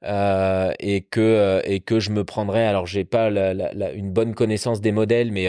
Euh, 0.05 0.73
et 0.79 1.01
que 1.01 1.21
euh, 1.21 1.61
et 1.65 1.81
que 1.81 2.01
je 2.01 2.11
me 2.11 2.25
prendrais. 2.25 2.67
Alors 2.67 2.87
j'ai 2.87 3.05
pas 3.05 3.31
la, 3.31 3.55
la, 3.55 3.93
une 3.93 4.13
bonne 4.13 4.35
connaissance 4.35 4.81
des 4.81 4.93
modèles, 4.93 5.33
mais 5.33 5.49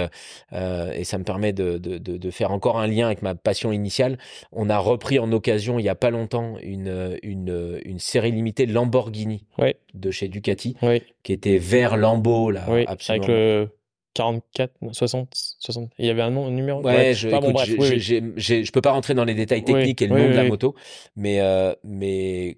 euh, 0.53 0.91
et 0.93 1.03
ça 1.03 1.17
me 1.17 1.23
permet 1.23 1.53
de, 1.53 1.77
de, 1.77 1.97
de, 1.97 2.31
faire 2.31 2.51
encore 2.51 2.79
un 2.79 2.87
lien 2.87 3.07
avec 3.07 3.21
ma 3.21 3.35
passion 3.35 3.71
initiale. 3.71 4.17
On 4.51 4.69
a 4.69 4.77
repris 4.77 5.19
en 5.19 5.31
occasion 5.31 5.79
il 5.79 5.83
y 5.83 5.89
a 5.89 5.95
pas 5.95 6.09
longtemps 6.09 6.55
une 6.61 7.17
une, 7.23 7.79
une 7.83 7.99
série 7.99 8.31
limitée 8.31 8.65
Lamborghini 8.65 9.45
de 9.93 10.11
chez 10.11 10.27
Ducati, 10.27 10.75
qui 11.23 11.33
était 11.33 11.57
vert 11.57 11.97
Lambeau 11.97 12.49
là, 12.51 12.65
absolument. 12.87 13.25
Avec 13.25 13.35
le 13.35 13.69
44, 14.13 14.73
60, 14.93 15.29
60. 15.59 15.91
Il 15.99 16.05
y 16.07 16.09
avait 16.09 16.23
un, 16.23 16.31
nom, 16.31 16.47
un 16.47 16.51
numéro? 16.51 16.81
Ouais, 16.81 17.13
je, 17.13 17.29
je 17.29 18.71
peux 18.71 18.81
pas 18.81 18.91
rentrer 18.91 19.13
dans 19.13 19.25
les 19.25 19.35
détails 19.35 19.63
techniques 19.63 20.01
et 20.01 20.07
le 20.07 20.17
nom 20.17 20.29
de 20.29 20.35
la 20.35 20.45
moto, 20.45 20.73
mais 21.15 21.39
mais 21.83 22.57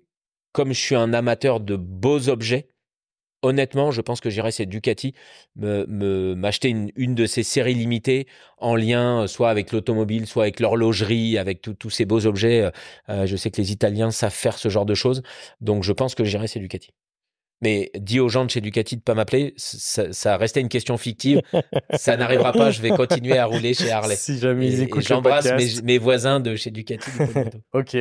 comme 0.59 0.73
je 0.73 0.81
suis 0.81 0.95
un 0.95 1.13
amateur 1.13 1.61
de 1.61 1.77
beaux 1.77 2.27
objets, 2.27 2.67
honnêtement, 3.43 3.91
je 3.91 4.01
pense 4.01 4.19
que 4.19 4.29
j'irais 4.29 4.51
c'est 4.51 4.65
Ducati 4.65 5.13
me 5.55 6.35
m'acheter 6.35 6.67
une, 6.67 7.15
de 7.15 7.25
ces 7.25 7.43
séries 7.43 7.75
limitées 7.75 8.27
en 8.57 8.75
lien 8.75 9.25
soit 9.27 9.51
avec 9.51 9.71
l'automobile, 9.71 10.27
soit 10.27 10.43
avec 10.43 10.59
l'horlogerie, 10.59 11.37
avec 11.37 11.61
tous 11.61 11.89
ces 11.89 12.03
beaux 12.03 12.25
objets. 12.25 12.69
Euh, 13.07 13.25
je 13.25 13.37
sais 13.37 13.51
que 13.51 13.61
les 13.61 13.71
Italiens 13.71 14.11
savent 14.11 14.33
faire 14.33 14.57
ce 14.57 14.67
genre 14.67 14.85
de 14.85 14.95
choses, 14.95 15.21
donc 15.61 15.83
je 15.83 15.93
pense 15.93 16.13
que 16.13 16.25
j'irais 16.25 16.47
c'est 16.47 16.59
Ducati. 16.59 16.91
Mais 17.61 17.91
dis 17.95 18.19
aux 18.19 18.29
gens 18.29 18.45
de 18.45 18.49
chez 18.49 18.61
Ducati 18.61 18.95
de 18.95 19.01
pas 19.01 19.13
m'appeler, 19.13 19.53
ça, 19.57 20.13
ça 20.13 20.37
restait 20.37 20.61
une 20.61 20.69
question 20.69 20.97
fictive. 20.97 21.41
ça 21.93 22.15
n'arrivera 22.15 22.53
pas. 22.53 22.71
Je 22.71 22.81
vais 22.81 22.89
continuer 22.89 23.37
à 23.37 23.45
rouler 23.45 23.73
chez 23.73 23.91
Harley. 23.91 24.15
Si 24.15 24.37
jamais 24.37 24.67
ils 24.67 24.81
écoutent 24.81 25.05
J'embrasse 25.05 25.51
mes, 25.51 25.81
mes, 25.83 25.97
voisins 25.97 26.39
de 26.39 26.55
chez 26.55 26.71
Ducati. 26.71 27.09
ok. 27.73 27.97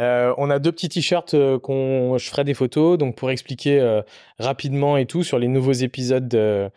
Euh, 0.00 0.34
on 0.38 0.50
a 0.50 0.58
deux 0.58 0.72
petits 0.72 0.88
t-shirts 0.88 1.34
euh, 1.34 1.58
qu'on, 1.58 2.16
je 2.18 2.28
ferai 2.28 2.44
des 2.44 2.54
photos. 2.54 2.98
Donc 2.98 3.16
pour 3.16 3.30
expliquer 3.30 3.80
euh, 3.80 4.02
rapidement 4.38 4.96
et 4.96 5.06
tout 5.06 5.22
sur 5.22 5.38
les 5.38 5.48
nouveaux 5.48 5.72
épisodes 5.72 6.28
de, 6.28 6.70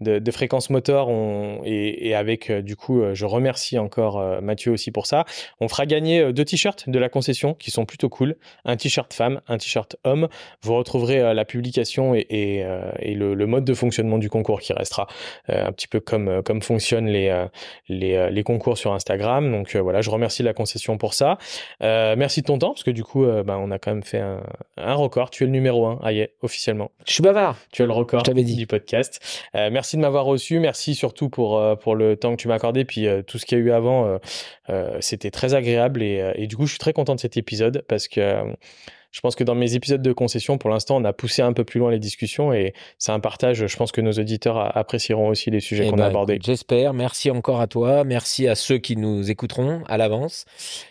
de, 0.00 0.18
de 0.18 0.30
Fréquence 0.30 0.70
Motor, 0.70 1.08
on, 1.08 1.60
et, 1.64 2.08
et, 2.08 2.14
avec 2.14 2.50
euh, 2.50 2.62
du 2.62 2.76
coup, 2.76 3.02
je 3.12 3.24
remercie 3.26 3.78
encore 3.78 4.40
Mathieu 4.42 4.72
aussi 4.72 4.90
pour 4.90 5.06
ça. 5.06 5.24
On 5.60 5.68
fera 5.68 5.86
gagner 5.86 6.32
deux 6.32 6.44
t-shirts 6.44 6.88
de 6.88 6.98
la 6.98 7.08
concession 7.08 7.54
qui 7.54 7.70
sont 7.70 7.84
plutôt 7.84 8.08
cool. 8.08 8.36
Un 8.64 8.76
t-shirt 8.76 9.12
femme, 9.12 9.40
un 9.46 9.58
t-shirt 9.58 9.96
homme. 10.04 10.28
Vous 10.62 10.74
retrouverez 10.74 11.34
la 11.34 11.44
publication 11.66 12.14
et, 12.14 12.62
euh, 12.64 12.92
le, 13.02 13.46
mode 13.46 13.64
de 13.64 13.74
fonctionnement 13.74 14.18
du 14.18 14.30
concours 14.30 14.60
qui 14.60 14.72
restera 14.72 15.06
euh, 15.50 15.66
un 15.66 15.72
petit 15.72 15.88
peu 15.88 16.00
comme, 16.00 16.28
euh, 16.28 16.42
comme 16.42 16.62
fonctionnent 16.62 17.08
les, 17.08 17.46
les, 17.88 18.42
concours 18.44 18.78
sur 18.78 18.92
Instagram. 18.92 19.50
Donc 19.50 19.74
voilà, 19.74 20.00
je 20.00 20.10
remercie 20.10 20.42
la 20.42 20.52
concession 20.52 20.98
pour 20.98 21.14
ça. 21.14 21.38
merci 21.80 22.42
de 22.42 22.46
ton 22.46 22.58
temps, 22.58 22.70
parce 22.70 22.84
que 22.84 22.90
du 22.90 23.02
coup, 23.02 23.26
bah, 23.44 23.56
on 23.58 23.70
a 23.70 23.78
quand 23.78 23.90
même 23.90 24.04
fait 24.04 24.20
un, 24.76 24.94
record. 24.94 25.30
Tu 25.30 25.44
es 25.44 25.46
le 25.46 25.52
numéro 25.52 25.86
un, 25.86 25.98
aïe, 26.02 26.28
officiellement. 26.42 26.90
Je 27.06 27.12
suis 27.14 27.22
bavard. 27.22 27.56
Tu 27.72 27.82
as 27.82 27.86
le 27.86 27.92
record 27.92 28.22
dit. 28.22 28.56
du 28.56 28.66
podcast. 28.66 29.20
merci 29.54 29.96
de 29.96 30.02
m'avoir 30.02 30.24
reçu. 30.24 30.60
Merci 30.60 30.94
surtout 30.94 31.28
pour, 31.28 31.60
pour 31.78 31.96
le 31.96 32.16
temps 32.16 32.36
que 32.36 32.40
tu 32.40 32.48
m'as 32.48 32.54
accordé. 32.54 32.84
Puis 32.84 33.06
tout 33.26 33.38
ce 33.38 33.46
qu'il 33.46 33.58
y 33.58 33.60
a 33.60 33.64
eu 33.64 33.72
avant, 33.72 34.18
c'était 35.00 35.30
très 35.30 35.54
agréable. 35.54 36.02
Et, 36.02 36.32
et, 36.36 36.46
du 36.46 36.56
coup, 36.56 36.66
je 36.66 36.70
suis 36.70 36.78
très 36.78 36.92
content 36.92 37.14
de 37.14 37.20
cet 37.20 37.36
épisode 37.36 37.84
parce 37.88 38.06
que 38.06 38.54
je 39.10 39.20
pense 39.20 39.34
que 39.34 39.44
dans 39.44 39.54
mes 39.54 39.74
épisodes 39.74 40.02
de 40.02 40.12
concession, 40.12 40.58
pour 40.58 40.70
l'instant, 40.70 40.96
on 40.96 41.04
a 41.04 41.12
poussé 41.12 41.42
un 41.42 41.52
peu 41.52 41.64
plus 41.64 41.80
loin 41.80 41.90
les 41.90 41.98
discussions 41.98 42.52
et 42.52 42.74
c'est 42.98 43.12
un 43.12 43.20
partage. 43.20 43.66
Je 43.66 43.76
pense 43.76 43.92
que 43.92 44.00
nos 44.00 44.12
auditeurs 44.12 44.76
apprécieront 44.76 45.28
aussi 45.28 45.50
les 45.50 45.60
sujets 45.60 45.86
eh 45.86 45.90
qu'on 45.90 45.96
a 45.96 46.02
ben, 46.02 46.06
abordés. 46.06 46.38
J'espère. 46.42 46.94
Merci 46.94 47.30
encore 47.30 47.60
à 47.60 47.66
toi. 47.66 48.04
Merci 48.04 48.48
à 48.48 48.54
ceux 48.54 48.78
qui 48.78 48.96
nous 48.96 49.30
écouteront 49.30 49.82
à 49.88 49.96
l'avance. 49.96 50.44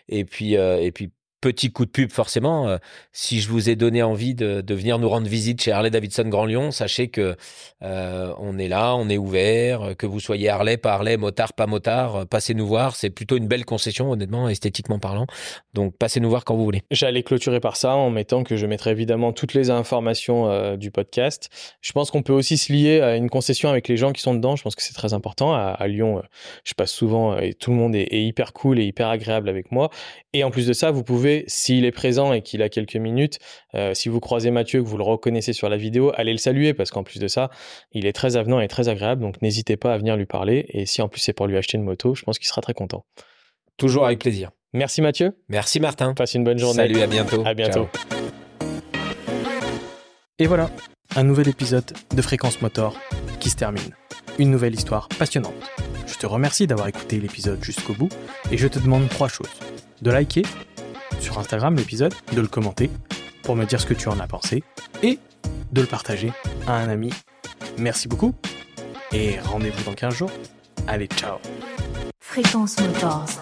Et 0.10 0.26
puis, 0.26 0.58
euh, 0.58 0.82
et 0.82 0.92
puis 0.92 1.12
petit 1.46 1.72
coup 1.72 1.86
de 1.86 1.92
pub 1.92 2.12
forcément. 2.12 2.68
Euh, 2.68 2.78
si 3.12 3.40
je 3.40 3.50
vous 3.50 3.70
ai 3.70 3.76
donné 3.76 4.02
envie 4.02 4.34
de, 4.34 4.64
venir 4.74 4.98
nous 4.98 5.08
rendre 5.08 5.28
visite 5.28 5.62
chez 5.62 5.72
Harley 5.72 5.92
Davidson 5.92 6.24
Grand 6.24 6.46
Lyon, 6.46 6.72
sachez 6.72 7.10
que 7.10 7.36
euh, 7.84 8.34
on 8.40 8.58
est 8.58 8.68
là, 8.68 8.96
on 8.96 9.10
est 9.10 9.20
ouvert, 9.20 9.96
que 9.96 10.08
vous 10.08 10.20
soyez 10.20 10.50
Harley, 10.50 10.78
pas 10.78 10.94
Harley, 10.94 11.18
motard, 11.18 11.54
pas 11.54 11.68
motard, 11.68 12.16
euh, 12.16 12.26
passez 12.26 12.56
nous 12.56 12.66
voir. 12.66 12.96
C'est 12.96 13.12
plutôt 13.12 13.38
une 13.38 13.48
belle 13.48 13.64
concession, 13.64 14.10
honnêtement, 14.10 14.50
esthétiquement 14.50 14.98
parlant. 14.98 15.28
Donc 15.74 15.96
passez 15.98 16.20
nous 16.20 16.30
voir 16.30 16.46
quand 16.46 16.56
vous 16.56 16.64
voulez. 16.64 16.82
J'allais 16.90 17.22
clôturer 17.22 17.60
par 17.60 17.78
ça 17.78 17.96
en 17.96 18.10
mettant 18.10 18.44
que 18.44 18.56
je 18.56 18.66
mettrai 18.66 18.90
évidemment 18.90 19.34
toutes 19.34 19.54
les 19.54 19.70
informations 19.70 20.50
euh, 20.50 20.78
du 20.78 20.90
podcast. 20.90 21.50
Je 21.82 21.92
pense 21.92 22.10
qu'on 22.10 22.24
peut 22.24 22.34
aussi 22.34 22.58
se 22.58 22.74
lier 22.74 23.02
à 23.02 23.16
une 23.16 23.30
concession 23.30 23.70
avec 23.70 23.88
les 23.88 23.98
gens 23.98 24.14
qui 24.14 24.22
sont 24.22 24.34
dedans. 24.34 24.56
Je 24.56 24.64
pense 24.64 24.76
que 24.76 24.82
c'est 24.82 24.96
très 24.96 25.14
important. 25.14 25.54
À, 25.54 25.86
Lyon, 25.88 26.24
je 26.64 26.74
passe 26.74 26.92
souvent 26.92 27.38
et 27.38 27.54
tout 27.54 27.70
le 27.70 27.78
monde 27.78 27.96
est 27.96 28.08
hyper 28.12 28.54
cool 28.54 28.80
et 28.80 28.86
hyper 28.86 29.10
agréable 29.10 29.48
avec 29.48 29.72
moi. 29.72 29.92
Et 30.34 30.44
en 30.44 30.52
plus 30.52 30.66
de 30.66 30.74
ça, 30.74 30.92
vous 30.92 31.04
pouvez 31.04 31.35
s'il 31.48 31.86
est 31.86 31.92
présent 31.92 32.32
et 32.32 32.42
qu'il 32.42 32.62
a 32.62 32.70
quelques 32.70 32.96
minutes, 32.96 33.40
euh, 33.74 33.94
si 33.94 34.08
vous 34.08 34.20
croisez 34.20 34.52
Mathieu, 34.52 34.82
que 34.82 34.88
vous 34.88 34.98
le 34.98 35.04
reconnaissez 35.04 35.54
sur 35.54 35.68
la 35.68 35.78
vidéo, 35.78 36.12
allez 36.16 36.32
le 36.32 36.38
saluer 36.38 36.74
parce 36.74 36.92
qu'en 36.92 37.04
plus 37.04 37.20
de 37.20 37.28
ça, 37.28 37.50
il 37.92 38.06
est 38.06 38.14
très 38.14 38.38
avenant 38.38 38.60
et 38.60 38.68
très 38.68 38.88
agréable. 38.88 39.22
Donc 39.22 39.42
n'hésitez 39.42 39.78
pas 39.78 39.94
à 39.94 39.98
venir 39.98 40.16
lui 40.16 40.26
parler. 40.26 40.66
Et 40.70 40.86
si 40.86 41.02
en 41.02 41.10
plus 41.10 41.20
c'est 41.20 41.34
pour 41.34 41.48
lui 41.48 41.58
acheter 41.58 41.78
une 41.78 41.84
moto, 41.84 42.16
je 42.16 42.24
pense 42.24 42.40
qu'il 42.40 42.48
sera 42.48 42.62
très 42.62 42.74
content. 42.74 43.06
Toujours 43.78 44.06
avec 44.06 44.20
plaisir. 44.20 44.52
Merci 44.74 45.02
Mathieu. 45.02 45.38
Merci 45.50 45.80
Martin. 45.80 46.14
Passe 46.14 46.34
une 46.34 46.44
bonne 46.44 46.58
journée. 46.58 46.84
Salut, 46.84 47.02
à 47.02 47.08
bientôt. 47.08 47.44
À 47.46 47.54
bientôt. 47.54 47.88
Et 50.38 50.48
voilà, 50.48 50.70
un 51.16 51.24
nouvel 51.24 51.48
épisode 51.48 51.94
de 52.14 52.22
Fréquence 52.22 52.62
Motor 52.62 52.98
qui 53.40 53.50
se 53.50 53.56
termine. 53.56 53.96
Une 54.38 54.52
nouvelle 54.52 54.76
histoire 54.76 55.08
passionnante. 55.08 55.54
Je 56.06 56.16
te 56.16 56.26
remercie 56.26 56.68
d'avoir 56.68 56.88
écouté 56.88 57.20
l'épisode 57.20 57.64
jusqu'au 57.64 57.94
bout 57.94 58.10
et 58.52 58.58
je 58.58 58.68
te 58.68 58.80
demande 58.80 59.08
trois 59.10 59.30
choses. 59.30 59.50
De 60.02 60.12
liker, 60.12 60.44
sur 61.20 61.40
Instagram 61.40 61.76
l'épisode, 61.76 62.14
de 62.34 62.42
le 62.42 62.48
commenter 62.48 62.90
pour 63.44 63.56
me 63.56 63.66
dire 63.66 63.80
ce 63.80 63.86
que 63.86 63.94
tu 63.94 64.08
en 64.10 64.20
as 64.20 64.28
pensé 64.28 64.64
et 65.04 65.20
de 65.72 65.82
le 65.82 65.88
partager 65.88 66.34
à 66.68 66.76
un 66.76 66.90
ami. 66.90 67.12
Merci 67.78 68.08
beaucoup 68.08 68.34
et 69.12 69.40
rendez-vous 69.40 69.84
dans 69.84 69.94
15 69.94 70.14
jours. 70.14 70.32
Allez, 70.88 71.08
ciao 71.08 71.38
Fréquence 72.20 72.80
Motors. 72.80 73.42